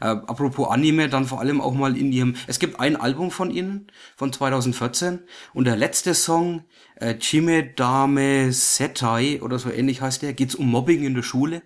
Äh, 0.00 0.06
apropos 0.06 0.68
Anime, 0.68 1.08
dann 1.08 1.26
vor 1.26 1.40
allem 1.40 1.60
auch 1.60 1.74
mal 1.74 1.96
in 1.96 2.12
ihrem. 2.12 2.36
Es 2.46 2.60
gibt 2.60 2.78
ein 2.78 2.94
Album 2.94 3.32
von 3.32 3.50
ihnen 3.50 3.88
von 4.14 4.32
2014 4.32 5.18
und 5.54 5.64
der 5.64 5.74
letzte 5.74 6.14
Song, 6.14 6.62
äh, 6.94 7.16
Chime 7.16 7.64
Dame 7.64 8.52
Setai 8.52 9.42
oder 9.42 9.58
so 9.58 9.68
ähnlich 9.68 10.00
heißt 10.00 10.22
der, 10.22 10.32
geht's 10.32 10.54
um 10.54 10.70
Mobbing 10.70 11.02
in 11.02 11.16
der 11.16 11.24
Schule. 11.24 11.62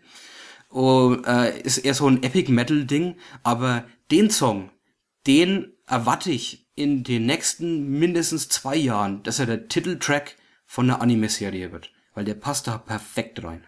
Und, 0.70 1.26
äh, 1.26 1.60
ist 1.60 1.76
eher 1.76 1.93
so 1.93 2.09
ein 2.09 2.23
Epic 2.23 2.51
Metal 2.51 2.86
Ding, 2.86 3.17
aber 3.43 3.84
den 4.10 4.31
Song, 4.31 4.70
den 5.26 5.75
erwarte 5.86 6.31
ich 6.31 6.67
in 6.75 7.05
den 7.05 7.26
nächsten 7.26 7.99
mindestens 7.99 8.49
zwei 8.49 8.76
Jahren, 8.76 9.23
dass 9.25 9.41
er 9.41 9.44
der 9.44 9.68
Titeltrack 9.68 10.36
von 10.75 10.91
einer 10.91 11.01
Anime-Serie 11.01 11.70
wird. 11.70 11.93
Weil 12.15 12.25
der 12.25 12.35
passt 12.35 12.67
da 12.67 12.78
perfekt 12.78 13.44
rein. 13.44 13.65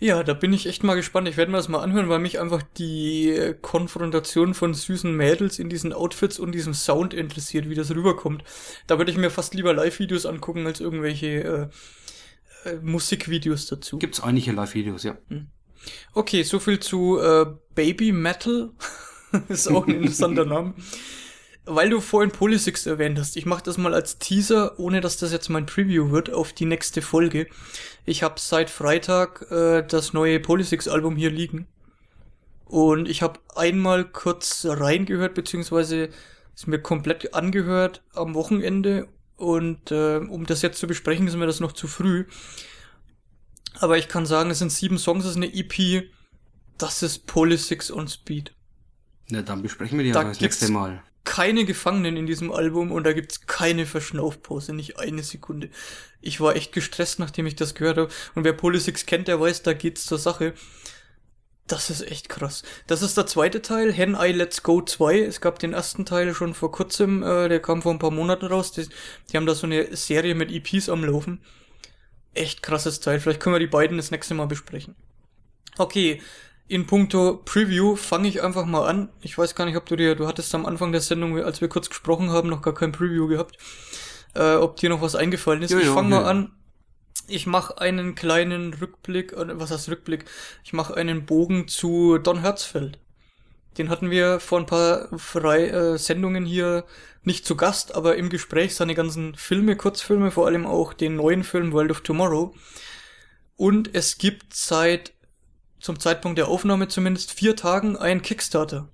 Ja, 0.00 0.24
da 0.24 0.34
bin 0.34 0.52
ich 0.52 0.66
echt 0.66 0.82
mal 0.82 0.96
gespannt. 0.96 1.28
Ich 1.28 1.36
werde 1.36 1.52
mir 1.52 1.58
das 1.58 1.68
mal 1.68 1.80
anhören, 1.80 2.08
weil 2.08 2.18
mich 2.18 2.40
einfach 2.40 2.62
die 2.76 3.54
Konfrontation 3.62 4.52
von 4.52 4.74
süßen 4.74 5.16
Mädels 5.16 5.60
in 5.60 5.68
diesen 5.68 5.92
Outfits 5.92 6.40
und 6.40 6.50
diesem 6.50 6.74
Sound 6.74 7.14
interessiert, 7.14 7.68
wie 7.68 7.76
das 7.76 7.94
rüberkommt. 7.94 8.42
Da 8.88 8.98
würde 8.98 9.12
ich 9.12 9.18
mir 9.18 9.30
fast 9.30 9.54
lieber 9.54 9.72
Live-Videos 9.72 10.26
angucken 10.26 10.66
als 10.66 10.80
irgendwelche 10.80 11.70
äh, 12.64 12.68
äh, 12.68 12.76
Musikvideos 12.82 13.66
dazu. 13.66 13.98
Gibt's 13.98 14.20
einige 14.20 14.50
Live-Videos, 14.50 15.04
ja. 15.04 15.16
Hm. 15.28 15.46
Okay, 16.12 16.42
so 16.42 16.58
viel 16.58 16.80
zu 16.80 17.20
äh, 17.20 17.46
Baby 17.76 18.10
Metal. 18.10 18.72
ist 19.48 19.68
auch 19.68 19.86
ein 19.86 19.94
interessanter 19.94 20.44
Name 20.46 20.74
weil 21.64 21.90
du 21.90 22.00
vorhin 22.00 22.32
Polysix 22.32 22.86
erwähnt 22.86 23.18
hast, 23.18 23.36
ich 23.36 23.46
mache 23.46 23.62
das 23.62 23.78
mal 23.78 23.94
als 23.94 24.18
Teaser, 24.18 24.78
ohne 24.80 25.00
dass 25.00 25.16
das 25.16 25.32
jetzt 25.32 25.48
mein 25.48 25.66
Preview 25.66 26.10
wird, 26.10 26.32
auf 26.32 26.52
die 26.52 26.64
nächste 26.64 27.02
Folge. 27.02 27.46
Ich 28.04 28.22
habe 28.22 28.40
seit 28.40 28.68
Freitag 28.68 29.46
äh, 29.50 29.82
das 29.86 30.12
neue 30.12 30.40
Polysix-Album 30.40 31.16
hier 31.16 31.30
liegen. 31.30 31.68
Und 32.64 33.08
ich 33.08 33.22
habe 33.22 33.38
einmal 33.54 34.04
kurz 34.04 34.66
reingehört, 34.68 35.34
beziehungsweise 35.34 36.08
ist 36.54 36.66
mir 36.66 36.80
komplett 36.80 37.34
angehört 37.34 38.02
am 38.14 38.34
Wochenende. 38.34 39.08
Und 39.36 39.90
äh, 39.92 40.16
um 40.16 40.46
das 40.46 40.62
jetzt 40.62 40.78
zu 40.78 40.86
besprechen, 40.86 41.28
ist 41.28 41.36
mir 41.36 41.46
das 41.46 41.60
noch 41.60 41.72
zu 41.72 41.86
früh. 41.86 42.24
Aber 43.78 43.98
ich 43.98 44.08
kann 44.08 44.26
sagen, 44.26 44.50
es 44.50 44.58
sind 44.58 44.72
sieben 44.72 44.98
Songs, 44.98 45.24
es 45.24 45.32
ist 45.32 45.36
eine 45.36 45.52
EP. 45.54 46.10
Das 46.76 47.02
ist 47.02 47.26
Polysix 47.26 47.90
on 47.90 48.08
Speed. 48.08 48.52
Na, 49.28 49.42
dann 49.42 49.62
besprechen 49.62 49.98
wir 49.98 50.04
die 50.04 50.12
da 50.12 50.24
das 50.24 50.40
nächste 50.40 50.70
Mal 50.70 51.02
keine 51.24 51.64
Gefangenen 51.64 52.16
in 52.16 52.26
diesem 52.26 52.50
Album 52.50 52.90
und 52.90 53.04
da 53.04 53.12
gibt's 53.12 53.46
keine 53.46 53.86
Verschnaufpause, 53.86 54.72
nicht 54.72 54.98
eine 54.98 55.22
Sekunde. 55.22 55.70
Ich 56.20 56.40
war 56.40 56.56
echt 56.56 56.72
gestresst, 56.72 57.18
nachdem 57.18 57.46
ich 57.46 57.56
das 57.56 57.74
gehört 57.74 57.98
habe. 57.98 58.12
Und 58.34 58.44
wer 58.44 58.52
Polysix 58.52 59.06
kennt, 59.06 59.28
der 59.28 59.40
weiß, 59.40 59.62
da 59.62 59.72
geht's 59.72 60.04
zur 60.04 60.18
Sache. 60.18 60.54
Das 61.68 61.90
ist 61.90 62.02
echt 62.02 62.28
krass. 62.28 62.64
Das 62.86 63.02
ist 63.02 63.16
der 63.16 63.26
zweite 63.26 63.62
Teil, 63.62 63.92
Hen 63.92 64.16
I 64.20 64.32
Let's 64.32 64.62
Go 64.62 64.82
2. 64.82 65.20
Es 65.20 65.40
gab 65.40 65.58
den 65.58 65.72
ersten 65.72 66.04
Teil 66.04 66.34
schon 66.34 66.54
vor 66.54 66.72
kurzem, 66.72 67.22
äh, 67.22 67.48
der 67.48 67.60
kam 67.60 67.82
vor 67.82 67.92
ein 67.92 67.98
paar 68.00 68.10
Monaten 68.10 68.46
raus. 68.46 68.72
Die, 68.72 68.88
die 69.30 69.36
haben 69.36 69.46
da 69.46 69.54
so 69.54 69.66
eine 69.66 69.94
Serie 69.96 70.34
mit 70.34 70.50
EPs 70.50 70.88
am 70.88 71.04
Laufen. 71.04 71.40
Echt 72.34 72.62
krasses 72.62 73.00
Teil. 73.00 73.20
Vielleicht 73.20 73.40
können 73.40 73.54
wir 73.54 73.60
die 73.60 73.66
beiden 73.66 73.96
das 73.96 74.10
nächste 74.10 74.34
Mal 74.34 74.46
besprechen. 74.46 74.96
Okay, 75.78 76.20
in 76.72 76.86
puncto 76.86 77.42
Preview 77.44 77.96
fange 77.96 78.28
ich 78.28 78.42
einfach 78.42 78.64
mal 78.64 78.88
an. 78.88 79.10
Ich 79.20 79.36
weiß 79.36 79.54
gar 79.54 79.66
nicht, 79.66 79.76
ob 79.76 79.84
du 79.84 79.94
dir, 79.94 80.14
du 80.14 80.26
hattest 80.26 80.54
am 80.54 80.64
Anfang 80.64 80.90
der 80.90 81.02
Sendung, 81.02 81.38
als 81.38 81.60
wir 81.60 81.68
kurz 81.68 81.90
gesprochen 81.90 82.30
haben, 82.30 82.48
noch 82.48 82.62
gar 82.62 82.72
kein 82.72 82.92
Preview 82.92 83.28
gehabt, 83.28 83.58
äh, 84.34 84.54
ob 84.54 84.76
dir 84.76 84.88
noch 84.88 85.02
was 85.02 85.14
eingefallen 85.14 85.60
ist. 85.60 85.70
Jo, 85.70 85.78
ich 85.80 85.88
fange 85.88 86.08
mal 86.08 86.24
an. 86.24 86.52
Ich 87.28 87.46
mache 87.46 87.78
einen 87.78 88.14
kleinen 88.14 88.72
Rückblick, 88.72 89.34
äh, 89.34 89.60
was 89.60 89.70
heißt 89.70 89.90
Rückblick? 89.90 90.24
Ich 90.64 90.72
mache 90.72 90.96
einen 90.96 91.26
Bogen 91.26 91.68
zu 91.68 92.16
Don 92.16 92.40
Herzfeld. 92.40 92.98
Den 93.76 93.90
hatten 93.90 94.10
wir 94.10 94.40
vor 94.40 94.58
ein 94.58 94.66
paar 94.66 95.08
Frei 95.18 95.68
äh, 95.68 95.98
Sendungen 95.98 96.46
hier 96.46 96.86
nicht 97.22 97.44
zu 97.44 97.54
Gast, 97.54 97.94
aber 97.94 98.16
im 98.16 98.30
Gespräch 98.30 98.74
seine 98.74 98.94
ganzen 98.94 99.34
Filme, 99.34 99.76
Kurzfilme, 99.76 100.30
vor 100.30 100.46
allem 100.46 100.66
auch 100.66 100.94
den 100.94 101.16
neuen 101.16 101.44
Film 101.44 101.72
World 101.72 101.90
of 101.90 102.00
Tomorrow. 102.00 102.54
Und 103.56 103.94
es 103.94 104.16
gibt 104.16 104.54
seit 104.54 105.12
zum 105.82 105.98
Zeitpunkt 105.98 106.38
der 106.38 106.48
Aufnahme 106.48 106.88
zumindest 106.88 107.32
vier 107.32 107.56
Tagen 107.56 107.96
ein 107.96 108.22
Kickstarter 108.22 108.88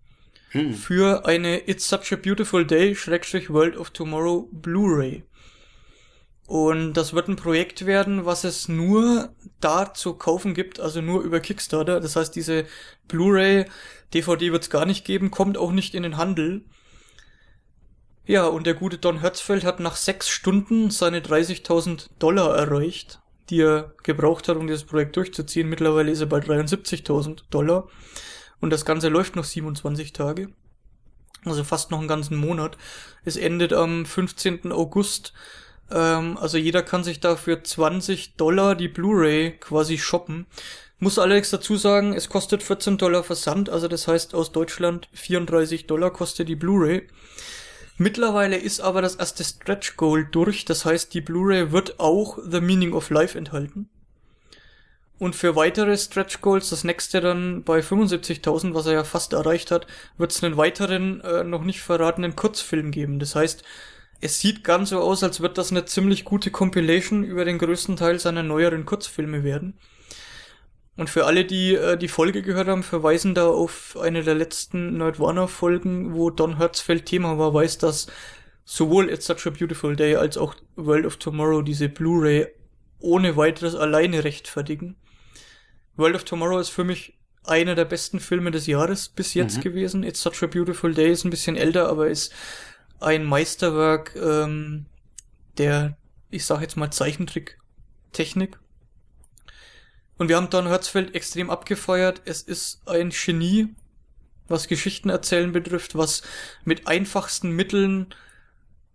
hm. 0.51 0.73
für 0.73 1.27
eine 1.27 1.69
It's 1.69 1.89
Such 1.89 2.13
a 2.13 2.17
Beautiful 2.17 2.67
Day 2.67 2.97
Schrägstrich 2.97 3.51
World 3.51 3.77
of 3.77 3.91
Tomorrow 3.91 4.49
Blu-ray. 4.51 5.23
Und 6.47 6.95
das 6.95 7.13
wird 7.13 7.29
ein 7.29 7.37
Projekt 7.37 7.85
werden, 7.85 8.25
was 8.25 8.45
es 8.45 8.69
nur 8.69 9.35
da 9.61 9.93
zu 9.93 10.15
kaufen 10.15 10.55
gibt, 10.55 10.81
also 10.81 11.03
nur 11.03 11.21
über 11.21 11.41
Kickstarter. 11.41 12.01
Das 12.01 12.17
heißt, 12.17 12.35
diese 12.35 12.65
Blu-ray, 13.07 13.67
DVD 14.15 14.51
wird 14.51 14.63
es 14.63 14.71
gar 14.71 14.87
nicht 14.87 15.05
geben, 15.05 15.31
kommt 15.31 15.59
auch 15.59 15.73
nicht 15.73 15.95
in 15.95 16.05
den 16.05 16.17
Handel. 16.17 16.65
Ja, 18.25 18.47
und 18.47 18.67
der 18.67 18.73
gute 18.73 18.97
Don 18.97 19.21
Hertzfeld 19.21 19.63
hat 19.63 19.79
nach 19.79 19.97
sechs 19.97 20.31
Stunden 20.31 20.91
seine 20.91 21.21
30.000 21.21 22.09
Dollar 22.19 22.57
erreicht 22.57 23.21
die 23.51 23.63
er 23.63 23.95
gebraucht 24.03 24.49
hat, 24.49 24.57
um 24.57 24.67
dieses 24.67 24.85
Projekt 24.85 25.17
durchzuziehen. 25.17 25.69
Mittlerweile 25.69 26.11
ist 26.11 26.21
er 26.21 26.27
bei 26.27 26.39
73.000 26.39 27.43
Dollar 27.51 27.89
und 28.61 28.71
das 28.71 28.85
Ganze 28.85 29.09
läuft 29.09 29.37
noch 29.37 29.45
27 29.45 30.13
Tage. 30.13 30.49
Also 31.45 31.65
fast 31.65 31.91
noch 31.91 31.99
einen 31.99 32.09
ganzen 32.09 32.37
Monat. 32.37 32.77
Es 33.25 33.37
endet 33.37 33.73
am 33.73 34.05
15. 34.05 34.73
August. 34.73 35.33
Ähm, 35.91 36.37
also 36.37 36.59
jeder 36.59 36.83
kann 36.83 37.05
sich 37.05 37.21
da 37.21 37.37
für 37.37 37.63
20 37.63 38.37
Dollar 38.37 38.75
die 38.75 38.89
Blu-ray 38.89 39.53
quasi 39.59 39.99
shoppen. 39.99 40.47
Muss 40.99 41.19
allerdings 41.19 41.51
dazu 41.51 41.77
sagen, 41.77 42.13
es 42.13 42.29
kostet 42.29 42.65
14 42.65 42.99
Dollar 42.99 43.23
Versand, 43.23 43.71
also 43.71 43.87
das 43.87 44.09
heißt 44.09 44.35
aus 44.35 44.51
Deutschland 44.51 45.09
34 45.13 45.87
Dollar 45.87 46.11
kostet 46.11 46.49
die 46.49 46.57
Blu-ray. 46.57 47.07
Mittlerweile 48.01 48.57
ist 48.57 48.81
aber 48.81 49.03
das 49.03 49.17
erste 49.17 49.43
Stretch 49.43 49.97
Goal 49.97 50.25
durch, 50.25 50.65
das 50.65 50.85
heißt, 50.85 51.13
die 51.15 51.21
Blu-ray 51.21 51.73
wird 51.73 51.99
auch 51.99 52.39
The 52.49 52.61
Meaning 52.61 52.93
of 52.93 53.11
Life 53.11 53.37
enthalten. 53.37 53.89
Und 55.19 55.35
für 55.35 55.57
weitere 55.57 55.99
Stretch 55.99 56.41
Goals, 56.41 56.71
das 56.71 56.85
nächste 56.85 57.21
dann 57.21 57.65
bei 57.65 57.81
75.000, 57.81 58.73
was 58.73 58.87
er 58.87 58.93
ja 58.93 59.05
fast 59.05 59.33
erreicht 59.33 59.73
hat, 59.73 59.89
wird 60.17 60.31
es 60.31 60.45
einen 60.45 60.57
weiteren, 60.57 61.21
äh, 61.23 61.43
noch 61.43 61.65
nicht 61.65 61.81
verratenen 61.81 62.37
Kurzfilm 62.37 62.93
geben. 62.93 63.19
Das 63.19 63.35
heißt, 63.35 63.65
es 64.21 64.39
sieht 64.39 64.63
ganz 64.63 64.91
so 64.91 65.01
aus, 65.01 65.25
als 65.25 65.41
wird 65.41 65.59
das 65.59 65.73
eine 65.73 65.85
ziemlich 65.85 66.25
gute 66.25 66.53
Compilation 66.53 67.25
über 67.25 67.45
den 67.45 67.59
größten 67.59 67.97
Teil 67.97 68.21
seiner 68.21 68.45
neueren 68.45 68.87
Kurzfilme 68.87 69.43
werden. 69.43 69.77
Und 70.99 71.09
für 71.09 71.27
alle, 71.27 71.45
die 71.45 71.75
äh, 71.77 71.97
die 71.97 72.09
Folge 72.09 72.43
gehört 72.43 72.67
haben, 72.69 72.83
verweisen 72.83 73.33
da 73.35 73.47
auf 73.47 73.97
eine 74.01 74.25
der 74.25 74.35
letzten 74.35 74.97
Nerdwarner-Folgen, 74.99 76.13
wo 76.15 76.29
Don 76.29 76.57
Hertzfeld 76.59 77.07
Thema 77.07 77.39
war, 77.39 77.55
weiß, 77.55 77.79
dass 77.79 78.09
sowohl 78.65 79.09
It's 79.09 79.27
Such 79.27 79.47
a 79.47 79.51
Beautiful 79.51 79.95
Day 79.95 80.17
als 80.17 80.37
auch 80.37 80.57
World 80.75 81.07
of 81.07 81.17
Tomorrow 81.17 81.63
diese 81.63 81.89
Blu-ray 81.89 82.49
ohne 82.99 83.37
weiteres 83.37 83.77
alleine 83.77 84.25
rechtfertigen. 84.25 84.97
World 85.97 86.17
of 86.17 86.25
Tomorrow 86.25 86.59
ist 86.59 86.71
für 86.71 86.83
mich 86.85 87.17
einer 87.45 87.77
der 87.77 87.85
besten 87.85 88.19
Filme 88.19 88.51
des 88.51 88.67
Jahres 88.67 89.09
bis 89.09 89.35
jetzt 89.35 89.59
Mhm. 89.59 89.63
gewesen. 89.63 90.03
It's 90.03 90.21
Such 90.21 90.43
a 90.43 90.47
Beautiful 90.49 90.93
Day 90.93 91.13
ist 91.13 91.25
ein 91.25 91.31
bisschen 91.31 91.57
älter, 91.57 91.89
aber 91.89 92.09
ist 92.09 92.35
ein 93.01 93.25
Meisterwerk 93.25 94.17
ähm, 94.17 94.87
der, 95.59 95.97
ich 96.31 96.45
sag 96.45 96.61
jetzt 96.61 96.77
mal, 96.77 96.91
Zeichentrick-Technik. 96.91 98.59
Und 100.19 100.29
wir 100.29 100.37
haben 100.37 100.51
Don 100.51 100.67
Hertzfeld 100.67 101.15
extrem 101.15 101.49
abgefeuert. 101.49 102.23
Es 102.25 102.43
ist 102.43 102.87
ein 102.87 103.11
Genie, 103.11 103.69
was 104.49 104.69
Geschichten 104.69 105.09
erzählen 105.09 105.53
betrifft, 105.53 105.97
was 105.97 106.23
mit 106.65 106.87
einfachsten 106.87 107.51
Mitteln 107.53 108.15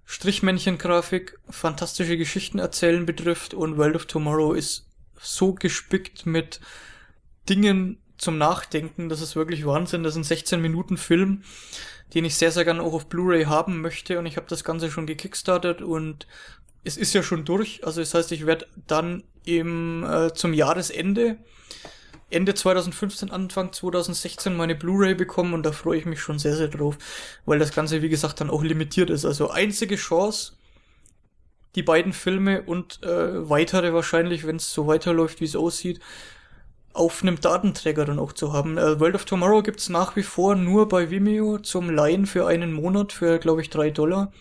Strichmännchengrafik, 0.05 1.39
fantastische 1.49 2.17
Geschichten 2.17 2.59
erzählen 2.59 3.05
betrifft 3.05 3.53
und 3.53 3.77
World 3.77 3.95
of 3.95 4.05
Tomorrow 4.05 4.53
ist 4.53 4.85
so 5.19 5.53
gespickt 5.53 6.25
mit 6.25 6.59
Dingen 7.47 7.97
zum 8.17 8.37
Nachdenken, 8.37 9.09
das 9.09 9.21
ist 9.21 9.35
wirklich 9.35 9.65
Wahnsinn. 9.65 10.03
Das 10.03 10.13
ist 10.13 10.19
ein 10.19 10.23
16 10.23 10.61
Minuten 10.61 10.97
Film, 10.97 11.43
den 12.13 12.25
ich 12.25 12.35
sehr, 12.35 12.51
sehr 12.51 12.65
gerne 12.65 12.81
auch 12.81 12.93
auf 12.93 13.07
Blu-ray 13.07 13.45
haben 13.45 13.81
möchte 13.81 14.19
und 14.19 14.25
ich 14.25 14.37
habe 14.37 14.47
das 14.49 14.63
Ganze 14.63 14.91
schon 14.91 15.07
gekickstartet 15.07 15.81
und 15.81 16.27
es 16.83 16.97
ist 16.97 17.13
ja 17.13 17.23
schon 17.23 17.45
durch. 17.45 17.85
Also 17.85 18.01
das 18.01 18.13
heißt, 18.13 18.31
ich 18.31 18.45
werde 18.45 18.67
dann 18.87 19.23
im, 19.45 20.03
äh, 20.03 20.33
zum 20.33 20.53
Jahresende, 20.53 21.37
Ende 22.29 22.55
2015, 22.55 23.31
Anfang 23.31 23.71
2016 23.71 24.55
meine 24.55 24.75
Blu-ray 24.75 25.13
bekommen 25.13 25.53
und 25.53 25.63
da 25.63 25.71
freue 25.71 25.99
ich 25.99 26.05
mich 26.05 26.19
schon 26.19 26.39
sehr, 26.39 26.55
sehr 26.55 26.67
drauf, 26.67 26.97
weil 27.45 27.59
das 27.59 27.73
Ganze, 27.73 28.01
wie 28.01 28.09
gesagt, 28.09 28.41
dann 28.41 28.49
auch 28.49 28.63
limitiert 28.63 29.09
ist. 29.09 29.23
Also 29.23 29.51
einzige 29.51 29.95
Chance, 29.95 30.53
die 31.75 31.83
beiden 31.83 32.13
Filme 32.13 32.63
und 32.63 33.01
äh, 33.03 33.49
weitere 33.49 33.93
wahrscheinlich, 33.93 34.47
wenn 34.47 34.55
es 34.55 34.73
so 34.73 34.87
weiterläuft, 34.87 35.41
wie 35.41 35.45
es 35.45 35.55
aussieht, 35.55 35.99
auf 36.93 37.23
einem 37.23 37.39
Datenträger 37.39 38.05
dann 38.05 38.19
auch 38.19 38.33
zu 38.33 38.53
haben. 38.53 38.77
Äh, 38.77 38.99
World 38.99 39.15
of 39.15 39.25
Tomorrow 39.25 39.63
gibt's 39.63 39.89
nach 39.89 40.15
wie 40.15 40.23
vor 40.23 40.55
nur 40.55 40.87
bei 40.87 41.09
Vimeo 41.09 41.57
zum 41.59 41.89
Leihen 41.89 42.25
für 42.25 42.47
einen 42.47 42.71
Monat 42.71 43.11
für, 43.13 43.39
glaube 43.39 43.61
ich, 43.61 43.69
drei 43.69 43.89
Dollar. 43.89 44.31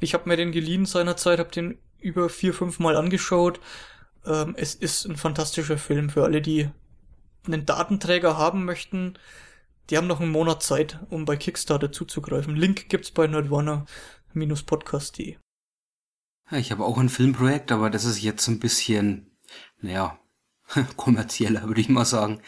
Ich 0.00 0.14
habe 0.14 0.28
mir 0.28 0.36
den 0.36 0.52
geliehen 0.52 0.86
seinerzeit, 0.86 1.38
habe 1.38 1.50
den 1.50 1.78
über 2.00 2.28
vier, 2.28 2.54
fünf 2.54 2.78
Mal 2.78 2.96
angeschaut. 2.96 3.60
Ähm, 4.24 4.54
es 4.56 4.74
ist 4.74 5.04
ein 5.06 5.16
fantastischer 5.16 5.78
Film 5.78 6.10
für 6.10 6.24
alle, 6.24 6.40
die 6.40 6.70
einen 7.46 7.66
Datenträger 7.66 8.36
haben 8.36 8.64
möchten. 8.64 9.18
Die 9.90 9.96
haben 9.96 10.06
noch 10.06 10.20
einen 10.20 10.30
Monat 10.30 10.62
Zeit, 10.62 11.00
um 11.10 11.24
bei 11.24 11.36
Kickstarter 11.36 11.90
zuzugreifen. 11.90 12.54
Link 12.54 12.88
gibt's 12.88 13.10
bei 13.10 13.26
nerdwarner-podcast.de. 13.26 15.36
Ja, 16.50 16.58
ich 16.58 16.70
habe 16.70 16.84
auch 16.84 16.98
ein 16.98 17.08
Filmprojekt, 17.08 17.72
aber 17.72 17.90
das 17.90 18.04
ist 18.04 18.22
jetzt 18.22 18.46
ein 18.48 18.58
bisschen, 18.58 19.30
naja, 19.80 20.18
kommerzieller, 20.96 21.66
würde 21.66 21.80
ich 21.80 21.88
mal 21.88 22.04
sagen. 22.04 22.40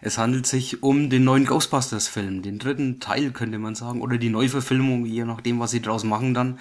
Es 0.00 0.18
handelt 0.18 0.46
sich 0.46 0.82
um 0.82 1.10
den 1.10 1.24
neuen 1.24 1.46
Ghostbusters-Film, 1.46 2.42
den 2.42 2.58
dritten 2.58 3.00
Teil, 3.00 3.30
könnte 3.30 3.58
man 3.58 3.74
sagen, 3.74 4.02
oder 4.02 4.18
die 4.18 4.30
Neuverfilmung, 4.30 5.06
je 5.06 5.24
nachdem, 5.24 5.60
was 5.60 5.70
sie 5.70 5.82
draus 5.82 6.04
machen 6.04 6.34
dann. 6.34 6.58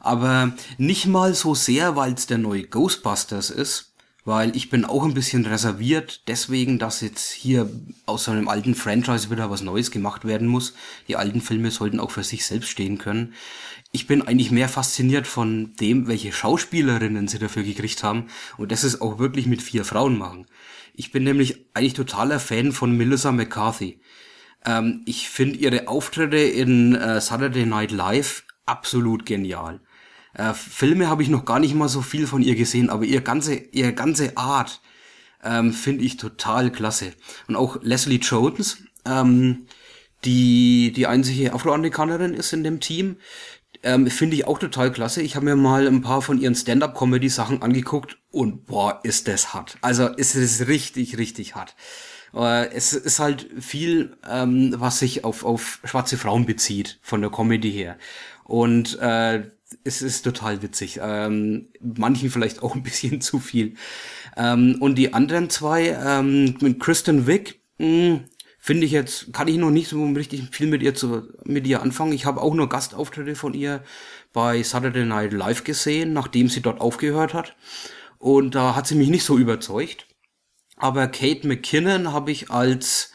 Aber 0.00 0.52
nicht 0.76 1.06
mal 1.06 1.34
so 1.34 1.54
sehr, 1.54 1.96
weil 1.96 2.14
es 2.14 2.26
der 2.26 2.38
neue 2.38 2.64
Ghostbusters 2.64 3.50
ist, 3.50 3.92
weil 4.24 4.54
ich 4.54 4.68
bin 4.68 4.84
auch 4.84 5.04
ein 5.04 5.14
bisschen 5.14 5.46
reserviert, 5.46 6.28
deswegen, 6.28 6.78
dass 6.78 7.00
jetzt 7.00 7.30
hier 7.30 7.70
aus 8.04 8.24
so 8.24 8.30
einem 8.30 8.48
alten 8.48 8.74
Franchise 8.74 9.30
wieder 9.30 9.50
was 9.50 9.62
Neues 9.62 9.90
gemacht 9.90 10.26
werden 10.26 10.46
muss. 10.46 10.74
Die 11.08 11.16
alten 11.16 11.40
Filme 11.40 11.70
sollten 11.70 11.98
auch 11.98 12.10
für 12.10 12.22
sich 12.22 12.44
selbst 12.44 12.68
stehen 12.68 12.98
können. 12.98 13.32
Ich 13.90 14.06
bin 14.06 14.20
eigentlich 14.20 14.50
mehr 14.50 14.68
fasziniert 14.68 15.26
von 15.26 15.74
dem, 15.76 16.08
welche 16.08 16.32
Schauspielerinnen 16.32 17.26
sie 17.26 17.38
dafür 17.38 17.62
gekriegt 17.62 18.02
haben 18.02 18.26
und 18.58 18.70
das 18.70 18.84
ist 18.84 19.00
auch 19.00 19.18
wirklich 19.18 19.46
mit 19.46 19.62
vier 19.62 19.86
Frauen 19.86 20.18
machen. 20.18 20.44
Ich 20.92 21.10
bin 21.10 21.24
nämlich 21.24 21.64
eigentlich 21.72 21.94
totaler 21.94 22.38
Fan 22.38 22.72
von 22.72 22.94
Melissa 22.94 23.32
McCarthy. 23.32 23.98
Ähm, 24.66 25.02
ich 25.06 25.30
finde 25.30 25.56
ihre 25.56 25.88
Auftritte 25.88 26.36
in 26.36 26.94
äh, 26.96 27.20
Saturday 27.22 27.64
Night 27.64 27.92
Live 27.92 28.44
absolut 28.66 29.24
genial. 29.24 29.80
Äh, 30.34 30.54
Filme 30.54 31.08
habe 31.08 31.22
ich 31.22 31.28
noch 31.28 31.44
gar 31.44 31.58
nicht 31.58 31.74
mal 31.74 31.88
so 31.88 32.02
viel 32.02 32.26
von 32.26 32.42
ihr 32.42 32.54
gesehen, 32.54 32.90
aber 32.90 33.04
ihr 33.04 33.20
ganze, 33.20 33.54
ihre 33.54 33.92
ganze 33.92 34.36
Art 34.36 34.80
ähm, 35.42 35.72
finde 35.72 36.04
ich 36.04 36.16
total 36.16 36.70
klasse. 36.70 37.12
Und 37.46 37.56
auch 37.56 37.82
Leslie 37.82 38.18
Jones, 38.18 38.78
ähm, 39.06 39.66
die 40.24 40.92
die 40.94 41.06
einzige 41.06 41.52
Afroamerikanerin 41.52 42.34
ist 42.34 42.52
in 42.52 42.64
dem 42.64 42.80
Team, 42.80 43.16
ähm, 43.82 44.08
finde 44.08 44.36
ich 44.36 44.46
auch 44.46 44.58
total 44.58 44.90
klasse. 44.90 45.22
Ich 45.22 45.36
habe 45.36 45.44
mir 45.44 45.56
mal 45.56 45.86
ein 45.86 46.02
paar 46.02 46.22
von 46.22 46.40
ihren 46.40 46.54
Stand-up-Comedy-Sachen 46.54 47.62
angeguckt 47.62 48.18
und 48.30 48.66
boah, 48.66 49.00
ist 49.04 49.28
das 49.28 49.54
hart. 49.54 49.78
Also 49.80 50.08
es 50.16 50.34
ist 50.34 50.66
richtig, 50.66 51.16
richtig 51.18 51.54
hart. 51.54 51.76
Äh, 52.34 52.70
es 52.72 52.92
ist 52.92 53.20
halt 53.20 53.48
viel, 53.60 54.16
ähm, 54.28 54.74
was 54.76 54.98
sich 54.98 55.24
auf, 55.24 55.44
auf 55.44 55.80
schwarze 55.84 56.16
Frauen 56.16 56.46
bezieht, 56.46 56.98
von 57.02 57.20
der 57.20 57.30
Comedy 57.30 57.70
her. 57.70 57.96
Und 58.44 58.98
äh, 58.98 59.50
es 59.84 60.02
ist 60.02 60.22
total 60.22 60.62
witzig. 60.62 60.98
Ähm, 61.02 61.68
manchen 61.80 62.30
vielleicht 62.30 62.62
auch 62.62 62.74
ein 62.74 62.82
bisschen 62.82 63.20
zu 63.20 63.38
viel. 63.38 63.74
Ähm, 64.36 64.76
und 64.80 64.96
die 64.96 65.14
anderen 65.14 65.50
zwei, 65.50 65.88
ähm, 65.88 66.56
mit 66.60 66.80
Kristen 66.80 67.26
Wick, 67.26 67.60
mh, 67.78 68.20
finde 68.58 68.86
ich 68.86 68.92
jetzt, 68.92 69.32
kann 69.32 69.48
ich 69.48 69.56
noch 69.56 69.70
nicht 69.70 69.88
so 69.88 70.04
richtig 70.04 70.42
viel 70.50 70.66
mit 70.66 70.82
ihr 70.82 70.94
zu, 70.94 71.28
mit 71.44 71.66
ihr 71.66 71.82
anfangen. 71.82 72.12
Ich 72.12 72.26
habe 72.26 72.40
auch 72.40 72.54
nur 72.54 72.68
Gastauftritte 72.68 73.34
von 73.34 73.54
ihr 73.54 73.82
bei 74.32 74.62
Saturday 74.62 75.04
Night 75.04 75.32
Live 75.32 75.64
gesehen, 75.64 76.12
nachdem 76.12 76.48
sie 76.48 76.60
dort 76.60 76.80
aufgehört 76.80 77.34
hat. 77.34 77.56
Und 78.18 78.54
da 78.54 78.74
hat 78.74 78.86
sie 78.86 78.96
mich 78.96 79.08
nicht 79.08 79.24
so 79.24 79.38
überzeugt. 79.38 80.06
Aber 80.76 81.08
Kate 81.08 81.46
McKinnon 81.46 82.12
habe 82.12 82.30
ich 82.30 82.50
als 82.50 83.12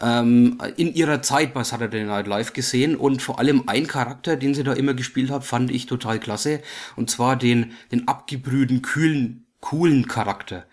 ähm, 0.00 0.58
in 0.76 0.94
ihrer 0.94 1.22
Zeit 1.22 1.54
bei 1.54 1.64
Saturday 1.64 2.04
Night 2.04 2.26
Live 2.26 2.52
gesehen 2.52 2.96
und 2.96 3.22
vor 3.22 3.38
allem 3.38 3.64
ein 3.68 3.86
Charakter, 3.86 4.36
den 4.36 4.54
sie 4.54 4.64
da 4.64 4.72
immer 4.72 4.94
gespielt 4.94 5.30
hat, 5.30 5.44
fand 5.44 5.70
ich 5.70 5.86
total 5.86 6.18
klasse. 6.18 6.60
Und 6.96 7.10
zwar 7.10 7.36
den, 7.36 7.72
den 7.92 8.08
abgebrühten, 8.08 8.82
kühlen, 8.82 9.46
coolen 9.60 10.08
Charakter. 10.08 10.66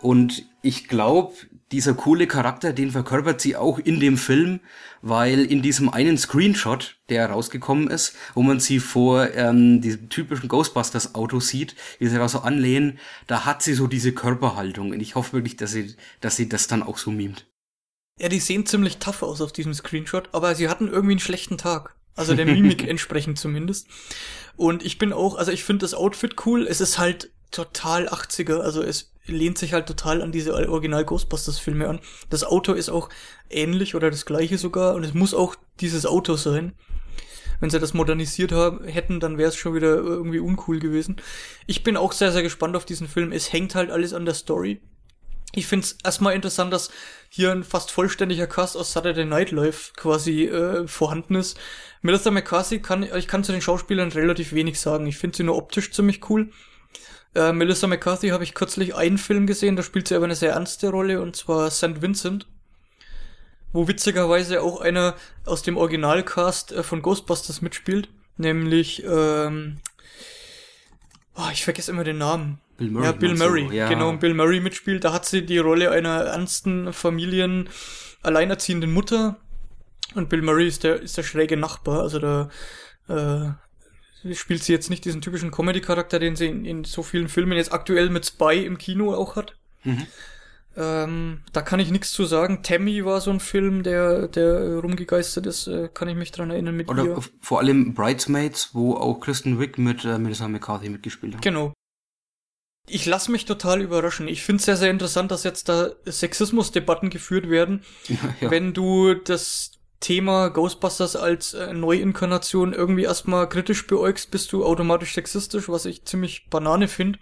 Und 0.00 0.44
ich 0.62 0.88
glaube, 0.88 1.34
dieser 1.70 1.94
coole 1.94 2.26
Charakter, 2.26 2.72
den 2.72 2.90
verkörpert 2.90 3.40
sie 3.40 3.56
auch 3.56 3.78
in 3.78 3.98
dem 3.98 4.18
Film, 4.18 4.60
weil 5.00 5.44
in 5.44 5.62
diesem 5.62 5.88
einen 5.88 6.18
Screenshot, 6.18 6.96
der 7.08 7.30
rausgekommen 7.30 7.88
ist, 7.88 8.14
wo 8.34 8.42
man 8.42 8.60
sie 8.60 8.78
vor 8.78 9.32
ähm, 9.34 9.80
diesem 9.80 10.08
typischen 10.08 10.48
Ghostbusters-Auto 10.48 11.40
sieht, 11.40 11.74
wie 11.98 12.08
sie 12.08 12.16
da 12.16 12.28
so 12.28 12.40
anlehnen, 12.40 12.98
da 13.26 13.44
hat 13.44 13.62
sie 13.62 13.74
so 13.74 13.86
diese 13.86 14.12
Körperhaltung. 14.12 14.90
Und 14.90 15.00
ich 15.00 15.14
hoffe 15.14 15.32
wirklich, 15.34 15.56
dass 15.56 15.72
sie, 15.72 15.94
dass 16.20 16.36
sie 16.36 16.48
das 16.48 16.66
dann 16.66 16.82
auch 16.82 16.98
so 16.98 17.10
mimt. 17.10 17.46
Ja, 18.22 18.28
die 18.28 18.38
sehen 18.38 18.66
ziemlich 18.66 18.98
tough 18.98 19.24
aus 19.24 19.40
auf 19.40 19.50
diesem 19.50 19.74
Screenshot, 19.74 20.28
aber 20.30 20.54
sie 20.54 20.68
hatten 20.68 20.86
irgendwie 20.86 21.14
einen 21.14 21.18
schlechten 21.18 21.58
Tag. 21.58 21.96
Also 22.14 22.34
der 22.34 22.46
Mimik 22.46 22.84
entsprechend 22.88 23.36
zumindest. 23.36 23.88
Und 24.54 24.84
ich 24.84 24.96
bin 24.96 25.12
auch, 25.12 25.34
also 25.34 25.50
ich 25.50 25.64
finde 25.64 25.82
das 25.82 25.92
Outfit 25.92 26.36
cool. 26.46 26.68
Es 26.68 26.80
ist 26.80 27.00
halt 27.00 27.32
total 27.50 28.08
80er, 28.08 28.60
also 28.60 28.80
es 28.80 29.12
lehnt 29.26 29.58
sich 29.58 29.72
halt 29.72 29.86
total 29.86 30.22
an 30.22 30.30
diese 30.30 30.54
Original 30.54 31.04
Ghostbusters 31.04 31.58
Filme 31.58 31.88
an. 31.88 31.98
Das 32.30 32.44
Auto 32.44 32.74
ist 32.74 32.90
auch 32.90 33.08
ähnlich 33.50 33.96
oder 33.96 34.08
das 34.08 34.24
gleiche 34.24 34.56
sogar 34.56 34.94
und 34.94 35.02
es 35.02 35.14
muss 35.14 35.34
auch 35.34 35.56
dieses 35.80 36.06
Auto 36.06 36.36
sein. 36.36 36.74
Wenn 37.58 37.70
sie 37.70 37.80
das 37.80 37.92
modernisiert 37.92 38.52
haben, 38.52 38.84
hätten, 38.84 39.18
dann 39.18 39.36
wäre 39.36 39.48
es 39.48 39.56
schon 39.56 39.74
wieder 39.74 39.96
irgendwie 39.96 40.38
uncool 40.38 40.78
gewesen. 40.78 41.16
Ich 41.66 41.82
bin 41.82 41.96
auch 41.96 42.12
sehr, 42.12 42.30
sehr 42.30 42.44
gespannt 42.44 42.76
auf 42.76 42.84
diesen 42.84 43.08
Film. 43.08 43.32
Es 43.32 43.52
hängt 43.52 43.74
halt 43.74 43.90
alles 43.90 44.12
an 44.12 44.26
der 44.26 44.34
Story. 44.34 44.80
Ich 45.54 45.66
finde 45.66 45.84
es 45.84 45.98
erstmal 46.02 46.34
interessant, 46.34 46.72
dass 46.72 46.90
hier 47.28 47.52
ein 47.52 47.62
fast 47.62 47.90
vollständiger 47.90 48.46
Cast 48.46 48.76
aus 48.76 48.92
Saturday 48.92 49.26
Night 49.26 49.50
Live 49.50 49.92
quasi 49.96 50.46
äh, 50.46 50.88
vorhanden 50.88 51.34
ist. 51.34 51.58
Melissa 52.00 52.30
McCarthy 52.30 52.80
kann, 52.80 53.02
ich 53.02 53.28
kann 53.28 53.44
zu 53.44 53.52
den 53.52 53.60
Schauspielern 53.60 54.10
relativ 54.12 54.54
wenig 54.54 54.80
sagen. 54.80 55.06
Ich 55.06 55.18
finde 55.18 55.36
sie 55.36 55.42
nur 55.42 55.56
optisch 55.56 55.92
ziemlich 55.92 56.28
cool. 56.30 56.50
Äh, 57.34 57.52
Melissa 57.52 57.86
McCarthy 57.86 58.28
habe 58.28 58.44
ich 58.44 58.54
kürzlich 58.54 58.94
einen 58.94 59.18
Film 59.18 59.46
gesehen, 59.46 59.76
da 59.76 59.82
spielt 59.82 60.08
sie 60.08 60.14
aber 60.14 60.24
eine 60.24 60.34
sehr 60.34 60.52
ernste 60.52 60.88
Rolle, 60.88 61.20
und 61.20 61.36
zwar 61.36 61.70
St. 61.70 62.00
Vincent. 62.00 62.46
Wo 63.74 63.88
witzigerweise 63.88 64.62
auch 64.62 64.80
einer 64.80 65.16
aus 65.44 65.62
dem 65.62 65.76
Originalcast 65.76 66.72
äh, 66.72 66.82
von 66.82 67.02
Ghostbusters 67.02 67.60
mitspielt. 67.60 68.08
Nämlich, 68.38 69.04
ähm, 69.04 69.80
oh, 71.36 71.48
ich 71.52 71.64
vergesse 71.64 71.90
immer 71.90 72.04
den 72.04 72.18
Namen. 72.18 72.61
Bill 72.78 72.90
Murray. 72.90 73.04
Ja, 73.06 73.12
Bill? 73.12 73.34
Murray, 73.36 73.68
Ja. 73.76 73.88
genau, 73.88 74.12
Bill 74.16 74.34
Murray 74.34 74.60
mitspielt. 74.60 75.04
Da 75.04 75.12
hat 75.12 75.24
sie 75.26 75.44
die 75.44 75.58
Rolle 75.58 75.90
einer 75.90 76.20
ernsten 76.22 76.92
Familien 76.92 77.68
alleinerziehenden 78.22 78.92
Mutter. 78.92 79.36
Und 80.14 80.28
Bill 80.28 80.42
Murray 80.42 80.66
ist 80.68 80.84
der, 80.84 81.00
ist 81.00 81.16
der 81.16 81.22
schräge 81.22 81.56
Nachbar. 81.56 82.00
Also 82.02 82.18
da 82.18 82.48
äh, 83.08 84.34
spielt 84.34 84.62
sie 84.62 84.72
jetzt 84.72 84.90
nicht 84.90 85.04
diesen 85.04 85.20
typischen 85.20 85.50
Comedy-Charakter, 85.50 86.18
den 86.18 86.36
sie 86.36 86.46
in, 86.46 86.64
in 86.64 86.84
so 86.84 87.02
vielen 87.02 87.28
Filmen 87.28 87.56
jetzt 87.56 87.72
aktuell 87.72 88.10
mit 88.10 88.26
Spy 88.26 88.64
im 88.64 88.78
Kino 88.78 89.14
auch 89.14 89.36
hat. 89.36 89.56
Mhm. 89.84 90.06
Ähm, 90.74 91.40
da 91.52 91.60
kann 91.60 91.80
ich 91.80 91.90
nichts 91.90 92.12
zu 92.12 92.24
sagen. 92.24 92.62
Tammy 92.62 93.04
war 93.04 93.20
so 93.20 93.30
ein 93.30 93.40
Film, 93.40 93.82
der, 93.82 94.28
der 94.28 94.78
rumgegeistert 94.78 95.44
ist, 95.46 95.66
äh, 95.66 95.90
kann 95.92 96.08
ich 96.08 96.16
mich 96.16 96.32
dran 96.32 96.50
erinnern 96.50 96.76
mit 96.76 96.88
Oder 96.88 97.04
ihr. 97.04 97.18
vor 97.42 97.58
allem 97.58 97.92
Bridesmaids, 97.92 98.70
wo 98.72 98.94
auch 98.94 99.20
Kristen 99.20 99.58
Wick 99.60 99.76
mit 99.76 100.04
äh, 100.06 100.18
Melissa 100.18 100.48
McCarthy 100.48 100.88
mitgespielt 100.88 101.34
hat. 101.34 101.42
Genau. 101.42 101.74
Ich 102.86 103.06
lasse 103.06 103.30
mich 103.30 103.44
total 103.44 103.80
überraschen. 103.80 104.28
Ich 104.28 104.42
finde 104.42 104.60
es 104.60 104.64
sehr, 104.64 104.76
sehr 104.76 104.90
interessant, 104.90 105.30
dass 105.30 105.44
jetzt 105.44 105.68
da 105.68 105.90
Sexismusdebatten 106.04 107.10
geführt 107.10 107.48
werden. 107.48 107.84
Ja. 108.08 108.50
Wenn 108.50 108.74
du 108.74 109.14
das 109.14 109.72
Thema 110.00 110.48
Ghostbusters 110.48 111.14
als 111.14 111.54
äh, 111.54 111.72
Neuinkarnation 111.72 112.72
irgendwie 112.72 113.04
erstmal 113.04 113.48
kritisch 113.48 113.86
beäugst, 113.86 114.32
bist 114.32 114.52
du 114.52 114.64
automatisch 114.64 115.14
sexistisch, 115.14 115.68
was 115.68 115.86
ich 115.86 116.04
ziemlich 116.04 116.50
Banane 116.50 116.88
finde. 116.88 117.20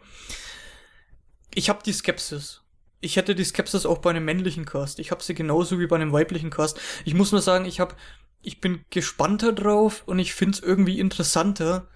Ich 1.55 1.69
habe 1.69 1.83
die 1.85 1.93
Skepsis. 1.93 2.63
Ich 3.03 3.17
hätte 3.17 3.35
die 3.35 3.45
Skepsis 3.45 3.87
auch 3.87 3.99
bei 3.99 4.11
einem 4.11 4.25
männlichen 4.25 4.65
Cast. 4.65 4.99
Ich 4.99 5.11
habe 5.11 5.23
sie 5.23 5.35
genauso 5.35 5.79
wie 5.79 5.87
bei 5.87 5.97
einem 5.97 6.13
weiblichen 6.13 6.51
Cast. 6.51 6.81
Ich 7.05 7.15
muss 7.15 7.33
nur 7.33 7.43
sagen, 7.43 7.67
ich 7.67 7.81
habe, 7.81 7.95
ich 8.43 8.61
bin 8.61 8.85
gespannter 8.91 9.53
drauf 9.53 10.03
und 10.07 10.19
ich 10.19 10.35
find's 10.35 10.61
irgendwie 10.61 10.99
interessanter, 10.99 11.87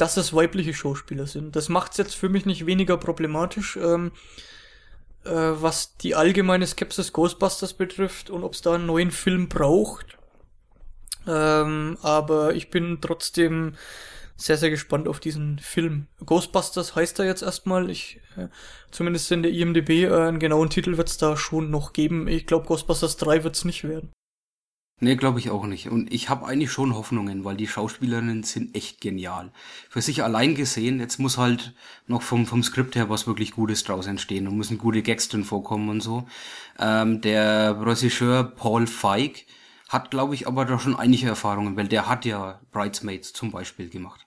dass 0.00 0.16
es 0.16 0.32
weibliche 0.32 0.72
Schauspieler 0.72 1.26
sind. 1.26 1.54
Das 1.56 1.68
macht's 1.68 1.98
jetzt 1.98 2.14
für 2.14 2.30
mich 2.30 2.46
nicht 2.46 2.64
weniger 2.64 2.96
problematisch, 2.96 3.76
ähm, 3.76 4.12
äh, 5.24 5.30
was 5.30 5.96
die 5.98 6.14
allgemeine 6.14 6.66
Skepsis 6.66 7.12
Ghostbusters 7.12 7.74
betrifft 7.74 8.30
und 8.30 8.42
ob 8.42 8.54
es 8.54 8.62
da 8.62 8.74
einen 8.74 8.86
neuen 8.86 9.10
Film 9.10 9.48
braucht. 9.48 10.16
Ähm, 11.26 11.98
aber 12.00 12.54
ich 12.54 12.70
bin 12.70 12.98
trotzdem 13.02 13.74
sehr, 14.36 14.56
sehr 14.56 14.70
gespannt 14.70 15.06
auf 15.06 15.20
diesen 15.20 15.58
Film. 15.58 16.06
Ghostbusters 16.24 16.96
heißt 16.96 17.18
er 17.18 17.26
jetzt 17.26 17.42
erstmal. 17.42 17.90
Ich, 17.90 18.20
äh, 18.38 18.48
zumindest 18.90 19.30
in 19.32 19.42
der 19.42 19.52
IMDB, 19.52 20.04
äh, 20.04 20.14
einen 20.14 20.38
genauen 20.38 20.70
Titel 20.70 20.96
wird's 20.96 21.18
da 21.18 21.36
schon 21.36 21.70
noch 21.70 21.92
geben. 21.92 22.26
Ich 22.26 22.46
glaube, 22.46 22.66
Ghostbusters 22.66 23.18
3 23.18 23.44
wird's 23.44 23.66
nicht 23.66 23.84
werden. 23.84 24.10
Nee, 25.02 25.16
glaube 25.16 25.38
ich 25.38 25.48
auch 25.48 25.64
nicht. 25.64 25.88
Und 25.88 26.12
ich 26.12 26.28
habe 26.28 26.46
eigentlich 26.46 26.70
schon 26.70 26.94
Hoffnungen, 26.94 27.42
weil 27.44 27.56
die 27.56 27.66
Schauspielerinnen 27.66 28.42
sind 28.42 28.74
echt 28.76 29.00
genial. 29.00 29.50
Für 29.88 30.02
sich 30.02 30.22
allein 30.22 30.54
gesehen, 30.54 31.00
jetzt 31.00 31.18
muss 31.18 31.38
halt 31.38 31.74
noch 32.06 32.20
vom, 32.20 32.46
vom 32.46 32.62
Skript 32.62 32.96
her 32.96 33.08
was 33.08 33.26
wirklich 33.26 33.52
Gutes 33.52 33.82
draus 33.82 34.06
entstehen 34.06 34.46
und 34.46 34.58
müssen 34.58 34.76
gute 34.76 35.00
Gags 35.00 35.28
drin 35.28 35.44
vorkommen 35.44 35.88
und 35.88 36.02
so. 36.02 36.28
Ähm, 36.78 37.22
der 37.22 37.80
Regisseur 37.80 38.44
Paul 38.44 38.86
Feig 38.86 39.46
hat, 39.88 40.10
glaube 40.10 40.34
ich, 40.34 40.46
aber 40.46 40.66
da 40.66 40.78
schon 40.78 40.96
einige 40.96 41.28
Erfahrungen, 41.28 41.76
weil 41.76 41.88
der 41.88 42.06
hat 42.06 42.26
ja 42.26 42.60
Bridesmaids 42.70 43.32
zum 43.32 43.50
Beispiel 43.50 43.88
gemacht. 43.88 44.26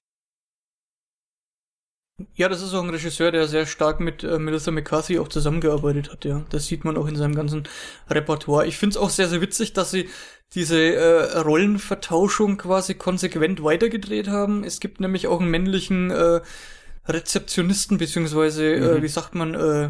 Ja, 2.36 2.48
das 2.48 2.62
ist 2.62 2.74
auch 2.76 2.84
ein 2.84 2.92
Regisseur, 2.92 3.32
der 3.32 3.48
sehr 3.48 3.66
stark 3.66 4.00
mit 4.00 4.24
äh, 4.24 4.38
Melissa 4.38 4.70
McCarthy 4.70 5.18
auch 5.18 5.28
zusammengearbeitet 5.30 6.12
hat, 6.12 6.26
ja. 6.26 6.46
Das 6.52 6.68
sieht 6.68 6.86
man 6.86 6.96
auch 6.96 7.08
in 7.08 7.16
seinem 7.16 7.34
ganzen 7.34 7.64
Repertoire. 8.08 8.68
Ich 8.68 8.78
finde 8.78 8.92
es 8.94 8.98
auch 8.98 9.10
sehr, 9.10 9.28
sehr 9.28 9.42
witzig, 9.42 9.74
dass 9.74 9.90
sie 9.90 10.10
diese 10.54 10.80
äh, 10.80 11.40
Rollenvertauschung 11.40 12.58
quasi 12.58 12.94
konsequent 12.94 13.64
weitergedreht 13.64 14.28
haben. 14.28 14.64
Es 14.64 14.80
gibt 14.80 15.00
nämlich 15.00 15.26
auch 15.26 15.40
einen 15.42 15.50
männlichen 15.50 16.12
äh, 16.12 16.42
Rezeptionisten, 17.08 17.98
beziehungsweise, 17.98 18.64
äh, 18.76 18.98
Mhm. 19.00 19.02
wie 19.02 19.08
sagt 19.08 19.34
man, 19.34 19.56
äh, 19.56 19.90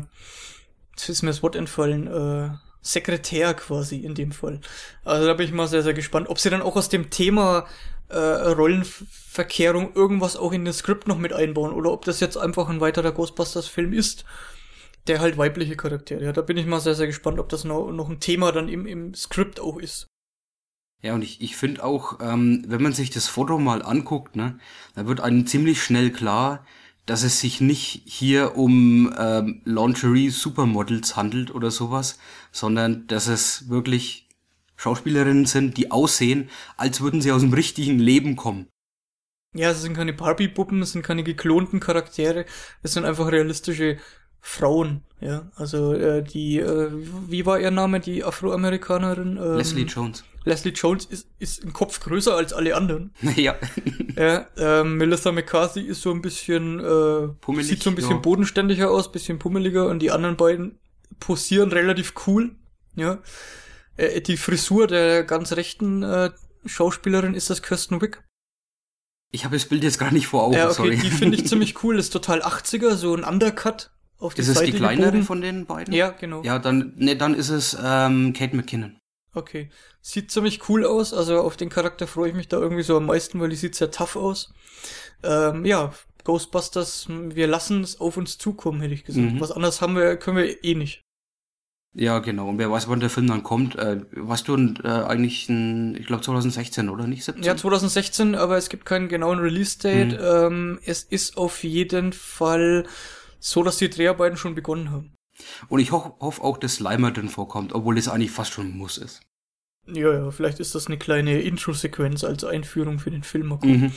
jetzt 0.92 1.10
ist 1.10 1.24
mir 1.24 1.30
das 1.30 1.44
Wort 1.44 1.58
entfallen, 1.58 2.08
äh, 2.08 2.50
Sekretär 2.86 3.54
quasi 3.54 4.00
in 4.00 4.14
dem 4.14 4.34
Fall. 4.34 4.60
Also 5.06 5.26
da 5.26 5.34
bin 5.36 5.46
ich 5.48 5.54
mal 5.54 5.68
sehr, 5.68 5.84
sehr 5.84 5.94
gespannt, 5.94 6.28
ob 6.30 6.38
sie 6.40 6.50
dann 6.50 6.62
auch 6.62 6.76
aus 6.76 6.90
dem 6.90 7.10
Thema 7.10 7.66
äh, 8.14 8.52
Rollenverkehrung 8.52 9.94
irgendwas 9.96 10.36
auch 10.36 10.52
in 10.52 10.66
das 10.66 10.80
Skript 10.80 11.08
noch 11.08 11.18
mit 11.18 11.34
einbauen 11.34 11.74
oder 11.74 11.92
ob 11.92 12.06
das 12.06 12.20
jetzt 12.20 12.38
einfach 12.38 12.70
ein 12.70 12.82
weiterer 12.82 13.12
Ghostbusters-Film 13.12 13.94
ist, 13.94 14.26
der 15.08 15.20
halt 15.20 15.38
weibliche 15.38 15.76
Charaktere 15.76 16.28
hat. 16.28 16.38
Da 16.38 16.42
bin 16.42 16.58
ich 16.58 16.66
mal 16.66 16.80
sehr, 16.80 16.96
sehr 16.96 17.08
gespannt, 17.08 17.40
ob 17.40 17.50
das 17.50 17.64
noch, 17.64 17.92
noch 17.92 18.10
ein 18.10 18.20
Thema 18.20 18.52
dann 18.52 18.70
im, 18.70 18.86
im 18.86 19.14
Skript 19.14 19.60
auch 19.60 19.78
ist. 19.78 20.08
Ja, 21.02 21.14
und 21.14 21.22
ich, 21.22 21.42
ich 21.42 21.58
finde 21.58 21.84
auch, 21.84 22.20
ähm, 22.22 22.64
wenn 22.68 22.82
man 22.82 22.94
sich 22.94 23.10
das 23.10 23.28
Foto 23.28 23.60
mal 23.60 23.84
anguckt, 23.84 24.38
ne, 24.38 24.58
da 24.96 25.06
wird 25.06 25.20
einem 25.20 25.46
ziemlich 25.46 25.84
schnell 25.84 26.12
klar, 26.12 26.66
dass 27.06 27.24
es 27.24 27.42
sich 27.42 27.60
nicht 27.60 28.04
hier 28.06 28.56
um 28.56 29.14
ähm, 29.18 29.62
Lingerie-Supermodels 29.66 31.18
handelt 31.18 31.54
oder 31.54 31.72
sowas, 31.72 32.18
sondern 32.52 33.06
dass 33.08 33.28
es 33.28 33.68
wirklich 33.68 34.23
Schauspielerinnen 34.84 35.46
sind, 35.46 35.78
die 35.78 35.92
aussehen, 35.92 36.50
als 36.76 37.00
würden 37.00 37.22
sie 37.22 37.32
aus 37.32 37.42
dem 37.42 37.54
richtigen 37.54 38.00
Leben 38.00 38.36
kommen. 38.36 38.68
Ja, 39.56 39.72
es 39.72 39.82
sind 39.82 39.96
keine 39.96 40.14
Barbie-Puppen, 40.14 40.82
es 40.82 40.92
sind 40.92 41.04
keine 41.04 41.24
geklonten 41.24 41.80
Charaktere, 41.80 42.46
es 42.82 42.94
sind 42.94 43.06
einfach 43.06 43.32
realistische 43.32 43.98
Frauen, 44.42 45.04
ja. 45.22 45.50
Also 45.56 45.94
äh, 45.94 46.22
die, 46.22 46.60
äh, 46.60 46.90
wie 47.30 47.46
war 47.46 47.60
ihr 47.62 47.72
Name, 47.72 48.02
die 48.02 48.26
Afroamerikanerin? 48.26 49.38
Ähm, 49.38 49.58
Leslie 49.58 49.86
Jones. 49.86 50.26
Leslie 50.44 50.74
Jones 50.74 51.06
ist, 51.06 51.30
ist 51.40 51.64
ein 51.64 51.72
Kopf 51.72 52.02
größer 52.02 52.36
als 52.36 52.52
alle 52.52 52.76
anderen. 52.76 53.14
ja. 53.38 53.56
Ja, 54.18 54.48
ähm, 54.58 54.98
Melissa 54.98 55.32
McCarthy 55.32 55.82
ist 55.82 56.02
so 56.02 56.12
ein 56.12 56.22
bisschen, 56.22 56.80
äh, 56.80 57.30
Pummelig, 57.40 57.68
sieht 57.68 57.84
so 57.84 57.90
ein 57.90 57.96
bisschen 57.96 58.18
ja. 58.18 58.18
bodenständiger 58.18 58.92
aus, 58.92 59.14
bisschen 59.14 59.40
pummeliger 59.40 59.88
und 59.88 60.00
die 60.00 60.12
anderen 60.12 60.36
beiden 60.36 60.78
posieren 61.22 61.72
relativ 61.72 62.14
cool, 62.28 62.54
ja. 62.96 63.20
Äh, 63.98 64.22
die 64.22 64.38
Frisur 64.38 64.88
der 64.88 65.24
ganz 65.24 65.54
rechten 65.54 66.04
äh, 66.04 66.32
Schauspielerin 66.66 67.34
ist 67.34 67.50
das 67.50 67.62
Kirsten 67.62 68.02
Wick. 68.02 68.24
Ich 69.32 69.46
habe 69.46 69.56
das 69.56 69.66
Bild 69.66 69.84
jetzt 69.84 69.98
gar 69.98 70.12
nicht 70.12 70.28
vor 70.28 70.44
Augen, 70.44 70.54
ja, 70.54 70.66
okay, 70.66 70.76
sorry. 70.76 70.98
die 70.98 71.10
finde 71.10 71.38
ich 71.38 71.48
ziemlich 71.48 71.84
cool, 71.84 71.98
ist 71.98 72.12
total 72.12 72.44
80er, 72.44 72.96
so 72.96 73.16
ein 73.16 73.24
Undercut 73.24 73.92
auf 74.20 74.36
die 74.36 74.42
Ist 74.42 74.48
es 74.50 74.58
Seite 74.60 74.72
die 74.72 74.78
kleinere 74.78 75.08
gebogen. 75.08 75.26
von 75.26 75.42
den 75.42 75.66
beiden? 75.66 75.94
Ja, 75.94 76.12
genau. 76.12 76.44
Ja, 76.44 76.60
dann, 76.60 76.94
ne, 76.98 77.16
dann 77.16 77.34
ist 77.34 77.50
es 77.50 77.76
ähm, 77.84 78.34
Kate 78.34 78.56
McKinnon. 78.56 78.98
Okay. 79.34 79.70
Sieht 80.02 80.32
ziemlich 80.32 80.70
cool 80.70 80.86
aus, 80.86 81.14
also 81.14 81.42
auf 81.42 81.58
den 81.58 81.70
Charakter 81.70 82.06
freue 82.06 82.30
ich 82.30 82.36
mich 82.36 82.48
da 82.48 82.58
irgendwie 82.58 82.84
so 82.84 82.98
am 82.98 83.08
meisten, 83.08 83.40
weil 83.40 83.50
die 83.50 83.56
sieht 83.56 83.76
sehr 83.76 83.90
tough 83.90 84.16
aus. 84.16 84.54
Ähm, 85.24 85.66
ja, 85.66 85.94
Ghostbusters, 86.24 87.08
wir 87.10 87.48
lassen 87.48 87.82
es 87.82 88.00
auf 88.00 88.18
uns 88.18 88.38
zukommen, 88.38 88.82
hätte 88.82 88.94
ich 88.94 89.04
gesagt. 89.04 89.34
Mhm. 89.34 89.40
Was 89.42 89.52
anderes 89.52 89.82
haben 89.82 89.96
wir, 89.96 90.16
können 90.18 90.38
wir 90.38 90.64
eh 90.64 90.76
nicht. 90.76 91.03
Ja, 91.96 92.20
genau. 92.20 92.50
Und 92.50 92.58
wer 92.58 92.72
weiß, 92.72 92.88
wann 92.90 93.00
der 93.00 93.10
Film 93.10 93.28
dann 93.28 93.44
kommt. 93.44 93.76
Äh, 93.76 94.02
weißt 94.12 94.48
du 94.48 94.56
äh, 94.84 94.88
eigentlich, 94.88 95.48
ein, 95.50 95.96
ich 95.96 96.08
glaube 96.08 96.24
2016, 96.24 96.90
oder 96.90 97.06
nicht? 97.06 97.24
17? 97.24 97.44
Ja, 97.44 97.56
2016, 97.56 98.36
aber 98.36 98.58
es 98.58 98.70
gibt 98.70 98.86
keinen 98.86 99.10
genauen 99.10 99.40
Release-Date. 99.40 100.20
Ähm, 100.20 100.80
es 100.86 101.04
ist 101.04 101.38
auf 101.38 101.64
jeden 101.64 102.12
Fall 102.12 102.88
so, 103.40 103.62
dass 103.62 103.78
die 103.78 103.90
Dreharbeiten 103.90 104.38
schon 104.38 104.56
begonnen 104.56 104.92
haben. 104.92 105.14
Und 105.68 105.80
ich 105.80 105.92
ho 105.92 106.16
hoffe 106.20 106.44
auch, 106.44 106.58
dass 106.58 106.76
Slimer 106.76 107.12
drin 107.12 107.30
vorkommt, 107.30 107.74
obwohl 107.74 107.98
es 107.98 108.08
eigentlich 108.08 108.32
fast 108.32 108.54
schon 108.54 108.68
ein 108.68 108.78
Muss 108.78 108.98
ist. 108.98 109.22
Ja, 109.86 110.14
ja, 110.14 110.32
vielleicht 110.32 110.60
ist 110.60 110.76
das 110.76 110.88
eine 110.88 110.98
kleine 110.98 111.42
Intro-Sequenz 111.42 112.24
als 112.24 112.44
Einführung 112.44 113.00
für 113.00 113.12
den 113.12 113.24
Film. 113.24 113.60
Mhm. 113.62 113.92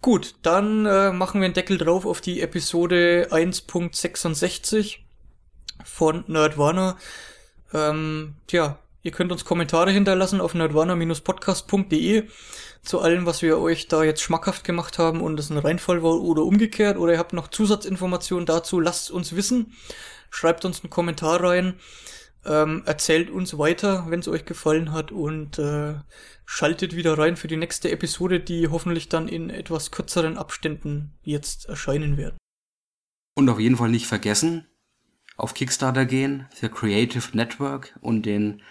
Gut, 0.00 0.34
dann 0.42 0.86
äh, 0.86 1.12
machen 1.12 1.40
wir 1.40 1.44
einen 1.44 1.54
Deckel 1.54 1.78
drauf 1.78 2.06
auf 2.06 2.20
die 2.20 2.40
Episode 2.40 3.28
1.66 3.30 5.01
von 5.84 6.24
Nerdwana. 6.26 6.96
Ähm, 7.72 8.34
tja, 8.46 8.78
ihr 9.02 9.10
könnt 9.10 9.32
uns 9.32 9.44
Kommentare 9.44 9.90
hinterlassen 9.90 10.40
auf 10.40 10.54
nerdwana-podcast.de 10.54 12.28
zu 12.82 13.00
allem, 13.00 13.26
was 13.26 13.42
wir 13.42 13.58
euch 13.58 13.88
da 13.88 14.02
jetzt 14.02 14.22
schmackhaft 14.22 14.64
gemacht 14.64 14.98
haben 14.98 15.20
und 15.20 15.38
es 15.38 15.50
ein 15.50 15.58
Reinfall 15.58 16.02
war 16.02 16.20
oder 16.20 16.42
umgekehrt 16.42 16.96
oder 16.98 17.12
ihr 17.12 17.18
habt 17.18 17.32
noch 17.32 17.48
Zusatzinformationen 17.48 18.44
dazu, 18.44 18.80
lasst 18.80 19.10
uns 19.10 19.36
wissen. 19.36 19.72
Schreibt 20.30 20.64
uns 20.64 20.82
einen 20.82 20.90
Kommentar 20.90 21.42
rein. 21.42 21.74
Ähm, 22.44 22.82
erzählt 22.86 23.30
uns 23.30 23.56
weiter, 23.56 24.06
wenn 24.08 24.18
es 24.18 24.26
euch 24.26 24.44
gefallen 24.44 24.92
hat 24.92 25.12
und 25.12 25.60
äh, 25.60 25.94
schaltet 26.44 26.96
wieder 26.96 27.16
rein 27.16 27.36
für 27.36 27.46
die 27.46 27.56
nächste 27.56 27.90
Episode, 27.90 28.40
die 28.40 28.66
hoffentlich 28.66 29.08
dann 29.08 29.28
in 29.28 29.48
etwas 29.48 29.92
kürzeren 29.92 30.36
Abständen 30.36 31.14
jetzt 31.22 31.66
erscheinen 31.66 32.16
werden. 32.16 32.36
Und 33.36 33.48
auf 33.48 33.60
jeden 33.60 33.76
Fall 33.76 33.90
nicht 33.90 34.08
vergessen, 34.08 34.66
auf 35.42 35.52
Kickstarter 35.54 36.06
gehen 36.06 36.46
für 36.54 36.68
Creative 36.68 37.36
Network 37.36 37.98
und 38.00 38.26
den 38.26 38.62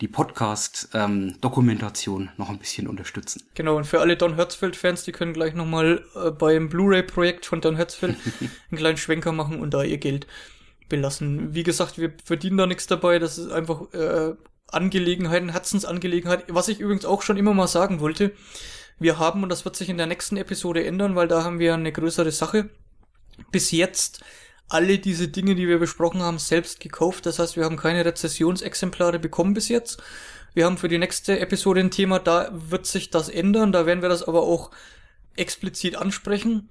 die 0.00 0.08
Podcast-Dokumentation 0.08 2.30
noch 2.38 2.48
ein 2.48 2.58
bisschen 2.58 2.88
unterstützen. 2.88 3.42
Genau, 3.54 3.76
und 3.76 3.84
für 3.84 4.00
alle 4.00 4.16
Don 4.16 4.36
Hertzfeld-Fans, 4.36 5.04
die 5.04 5.12
können 5.12 5.34
gleich 5.34 5.52
nochmal 5.54 6.02
äh, 6.14 6.30
beim 6.30 6.70
Blu-ray-Projekt 6.70 7.44
von 7.44 7.60
Don 7.60 7.76
Hertzfeld 7.76 8.16
einen 8.40 8.78
kleinen 8.78 8.96
Schwenker 8.96 9.32
machen 9.32 9.60
und 9.60 9.74
da 9.74 9.82
ihr 9.82 9.98
Geld 9.98 10.26
belassen. 10.88 11.54
Wie 11.54 11.64
gesagt, 11.64 11.98
wir 11.98 12.14
verdienen 12.24 12.56
da 12.56 12.66
nichts 12.66 12.86
dabei, 12.86 13.18
das 13.18 13.36
ist 13.36 13.50
einfach 13.50 13.92
äh, 13.92 14.32
Angelegenheiten, 14.68 15.50
Herzensangelegenheit. 15.50 16.44
Was 16.48 16.68
ich 16.68 16.80
übrigens 16.80 17.04
auch 17.04 17.20
schon 17.22 17.36
immer 17.36 17.52
mal 17.52 17.68
sagen 17.68 18.00
wollte, 18.00 18.32
wir 18.98 19.18
haben, 19.18 19.42
und 19.42 19.50
das 19.50 19.66
wird 19.66 19.76
sich 19.76 19.90
in 19.90 19.98
der 19.98 20.06
nächsten 20.06 20.38
Episode 20.38 20.82
ändern, 20.84 21.16
weil 21.16 21.28
da 21.28 21.44
haben 21.44 21.58
wir 21.58 21.74
eine 21.74 21.92
größere 21.92 22.30
Sache, 22.30 22.70
bis 23.50 23.70
jetzt 23.70 24.24
alle 24.70 24.98
diese 24.98 25.28
Dinge, 25.28 25.54
die 25.54 25.68
wir 25.68 25.78
besprochen 25.78 26.22
haben, 26.22 26.38
selbst 26.38 26.80
gekauft. 26.80 27.26
Das 27.26 27.38
heißt, 27.38 27.56
wir 27.56 27.64
haben 27.64 27.76
keine 27.76 28.04
Rezessionsexemplare 28.04 29.18
bekommen 29.18 29.52
bis 29.52 29.68
jetzt. 29.68 30.02
Wir 30.54 30.64
haben 30.64 30.78
für 30.78 30.88
die 30.88 30.98
nächste 30.98 31.38
Episode 31.38 31.80
ein 31.80 31.90
Thema, 31.90 32.18
da 32.18 32.50
wird 32.52 32.86
sich 32.86 33.10
das 33.10 33.28
ändern. 33.28 33.72
Da 33.72 33.84
werden 33.84 34.00
wir 34.00 34.08
das 34.08 34.22
aber 34.22 34.42
auch 34.42 34.70
explizit 35.36 35.96
ansprechen. 35.96 36.70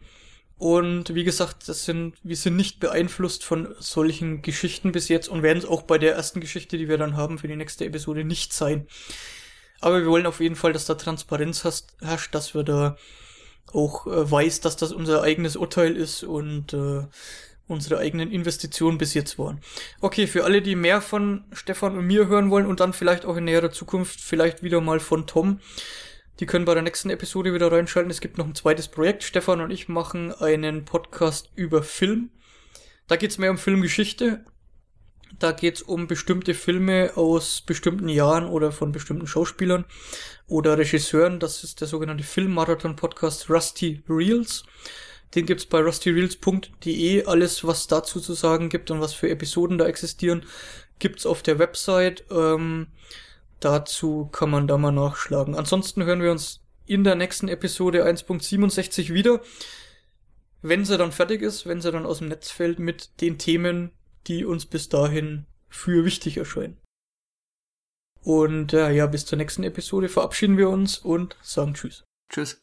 Und 0.58 1.14
wie 1.14 1.24
gesagt, 1.24 1.70
das 1.70 1.86
sind, 1.86 2.16
wir 2.24 2.36
sind 2.36 2.56
nicht 2.56 2.80
beeinflusst 2.80 3.44
von 3.46 3.76
solchen 3.80 4.42
Geschichten 4.42 4.92
bis 4.92 5.08
jetzt 5.08 5.30
und 5.30 5.44
werden 5.44 5.60
es 5.60 5.66
auch 5.66 5.84
bei 5.84 5.98
der 5.98 6.16
ersten 6.16 6.42
Geschichte, 6.42 6.78
die 6.78 6.90
wir 6.90 6.98
dann 6.98 7.16
haben 7.16 7.38
für 7.38 7.48
die 7.48 7.56
nächste 7.56 7.86
Episode, 7.86 8.24
nicht 8.24 8.54
sein. 8.54 8.88
Aber 9.82 10.00
wir 10.00 10.08
wollen 10.08 10.26
auf 10.26 10.40
jeden 10.40 10.58
Fall, 10.58 10.74
dass 10.74 10.86
da 10.86 10.96
Transparenz 10.96 11.64
herrscht, 11.64 12.36
dass 12.36 12.54
wir 12.54 12.64
da 12.64 12.98
auch 13.72 14.08
äh, 14.08 14.30
weiß, 14.30 14.62
dass 14.62 14.76
das 14.76 14.92
unser 14.92 15.22
eigenes 15.22 15.56
Urteil 15.56 15.96
ist 15.96 16.24
und 16.24 16.74
äh, 16.74 17.06
unsere 17.70 18.00
eigenen 18.00 18.32
Investitionen 18.32 18.98
bis 18.98 19.14
jetzt 19.14 19.40
waren. 19.40 19.62
Okay, 20.02 20.28
für 20.28 20.44
alle, 20.44 20.62
die 20.62 20.76
mehr 20.76 21.02
von 21.02 21.46
Stefan 21.54 21.98
und 21.98 22.06
mir 22.06 22.28
hören 22.28 22.50
wollen 22.50 22.66
und 22.66 22.80
dann 22.80 22.94
vielleicht 22.94 23.26
auch 23.26 23.38
in 23.38 23.46
näherer 23.46 23.72
Zukunft 23.72 24.20
vielleicht 24.20 24.64
wieder 24.64 24.82
mal 24.82 25.00
von 25.00 25.28
Tom, 25.28 25.60
die 26.40 26.46
können 26.46 26.66
bei 26.66 26.74
der 26.74 26.84
nächsten 26.84 27.10
Episode 27.10 27.54
wieder 27.54 27.72
reinschalten. 27.72 28.10
Es 28.10 28.22
gibt 28.22 28.38
noch 28.38 28.46
ein 28.46 28.56
zweites 28.56 28.88
Projekt. 28.88 29.24
Stefan 29.24 29.62
und 29.62 29.72
ich 29.72 29.88
machen 29.88 30.34
einen 30.34 30.86
Podcast 30.86 31.52
über 31.56 31.84
Film. 31.84 32.30
Da 33.08 33.18
geht's 33.18 33.38
mehr 33.38 33.52
um 33.52 33.58
Filmgeschichte. 33.58 34.46
Da 35.38 35.52
geht's 35.52 35.82
um 35.82 36.08
bestimmte 36.08 36.54
Filme 36.54 37.12
aus 37.16 37.62
bestimmten 37.62 38.10
Jahren 38.10 38.46
oder 38.46 38.72
von 38.72 38.92
bestimmten 38.92 39.28
Schauspielern 39.28 39.86
oder 40.48 40.78
Regisseuren. 40.78 41.40
Das 41.40 41.64
ist 41.64 41.82
der 41.82 41.88
sogenannte 41.88 42.24
Filmmarathon-Podcast 42.24 43.50
Rusty 43.50 44.02
Reels. 44.10 44.64
Den 45.36 45.46
gibt's 45.46 45.66
bei 45.66 45.80
rustyreels.de. 45.80 47.26
Alles, 47.26 47.66
was 47.66 47.88
dazu 47.88 48.20
zu 48.20 48.34
sagen 48.34 48.70
gibt 48.70 48.92
und 48.92 49.00
was 49.00 49.14
für 49.14 49.30
Episoden 49.30 49.78
da 49.78 49.86
existieren, 49.86 50.44
gibt's 50.98 51.26
auf 51.26 51.44
der 51.44 51.60
Website. 51.60 52.26
Ähm, 52.32 52.88
Dazu 53.60 54.30
kann 54.32 54.50
man 54.50 54.68
da 54.68 54.78
mal 54.78 54.92
nachschlagen. 54.92 55.56
Ansonsten 55.56 56.04
hören 56.04 56.22
wir 56.22 56.32
uns 56.32 56.62
in 56.86 57.04
der 57.04 57.16
nächsten 57.16 57.48
Episode 57.48 58.06
1.67 58.06 59.14
wieder, 59.14 59.42
wenn 60.62 60.86
sie 60.86 60.98
dann 60.98 61.12
fertig 61.12 61.42
ist, 61.42 61.66
wenn 61.66 61.82
sie 61.82 61.92
dann 61.92 62.06
aus 62.06 62.20
dem 62.20 62.30
Netz 62.30 62.50
fällt 62.50 62.80
mit 62.80 63.22
den 63.22 63.38
Themen, 63.38 63.92
die 64.28 64.46
uns 64.46 64.66
bis 64.66 64.90
dahin 64.90 65.46
für 65.68 66.06
wichtig 66.06 66.38
erscheinen. 66.38 66.78
Und 68.22 68.74
äh, 68.74 68.92
ja, 68.92 69.08
bis 69.08 69.26
zur 69.26 69.38
nächsten 69.38 69.64
Episode 69.64 70.10
verabschieden 70.10 70.58
wir 70.58 70.70
uns 70.70 70.98
und 70.98 71.38
sagen 71.42 71.74
Tschüss. 71.74 72.04
Tschüss. 72.30 72.62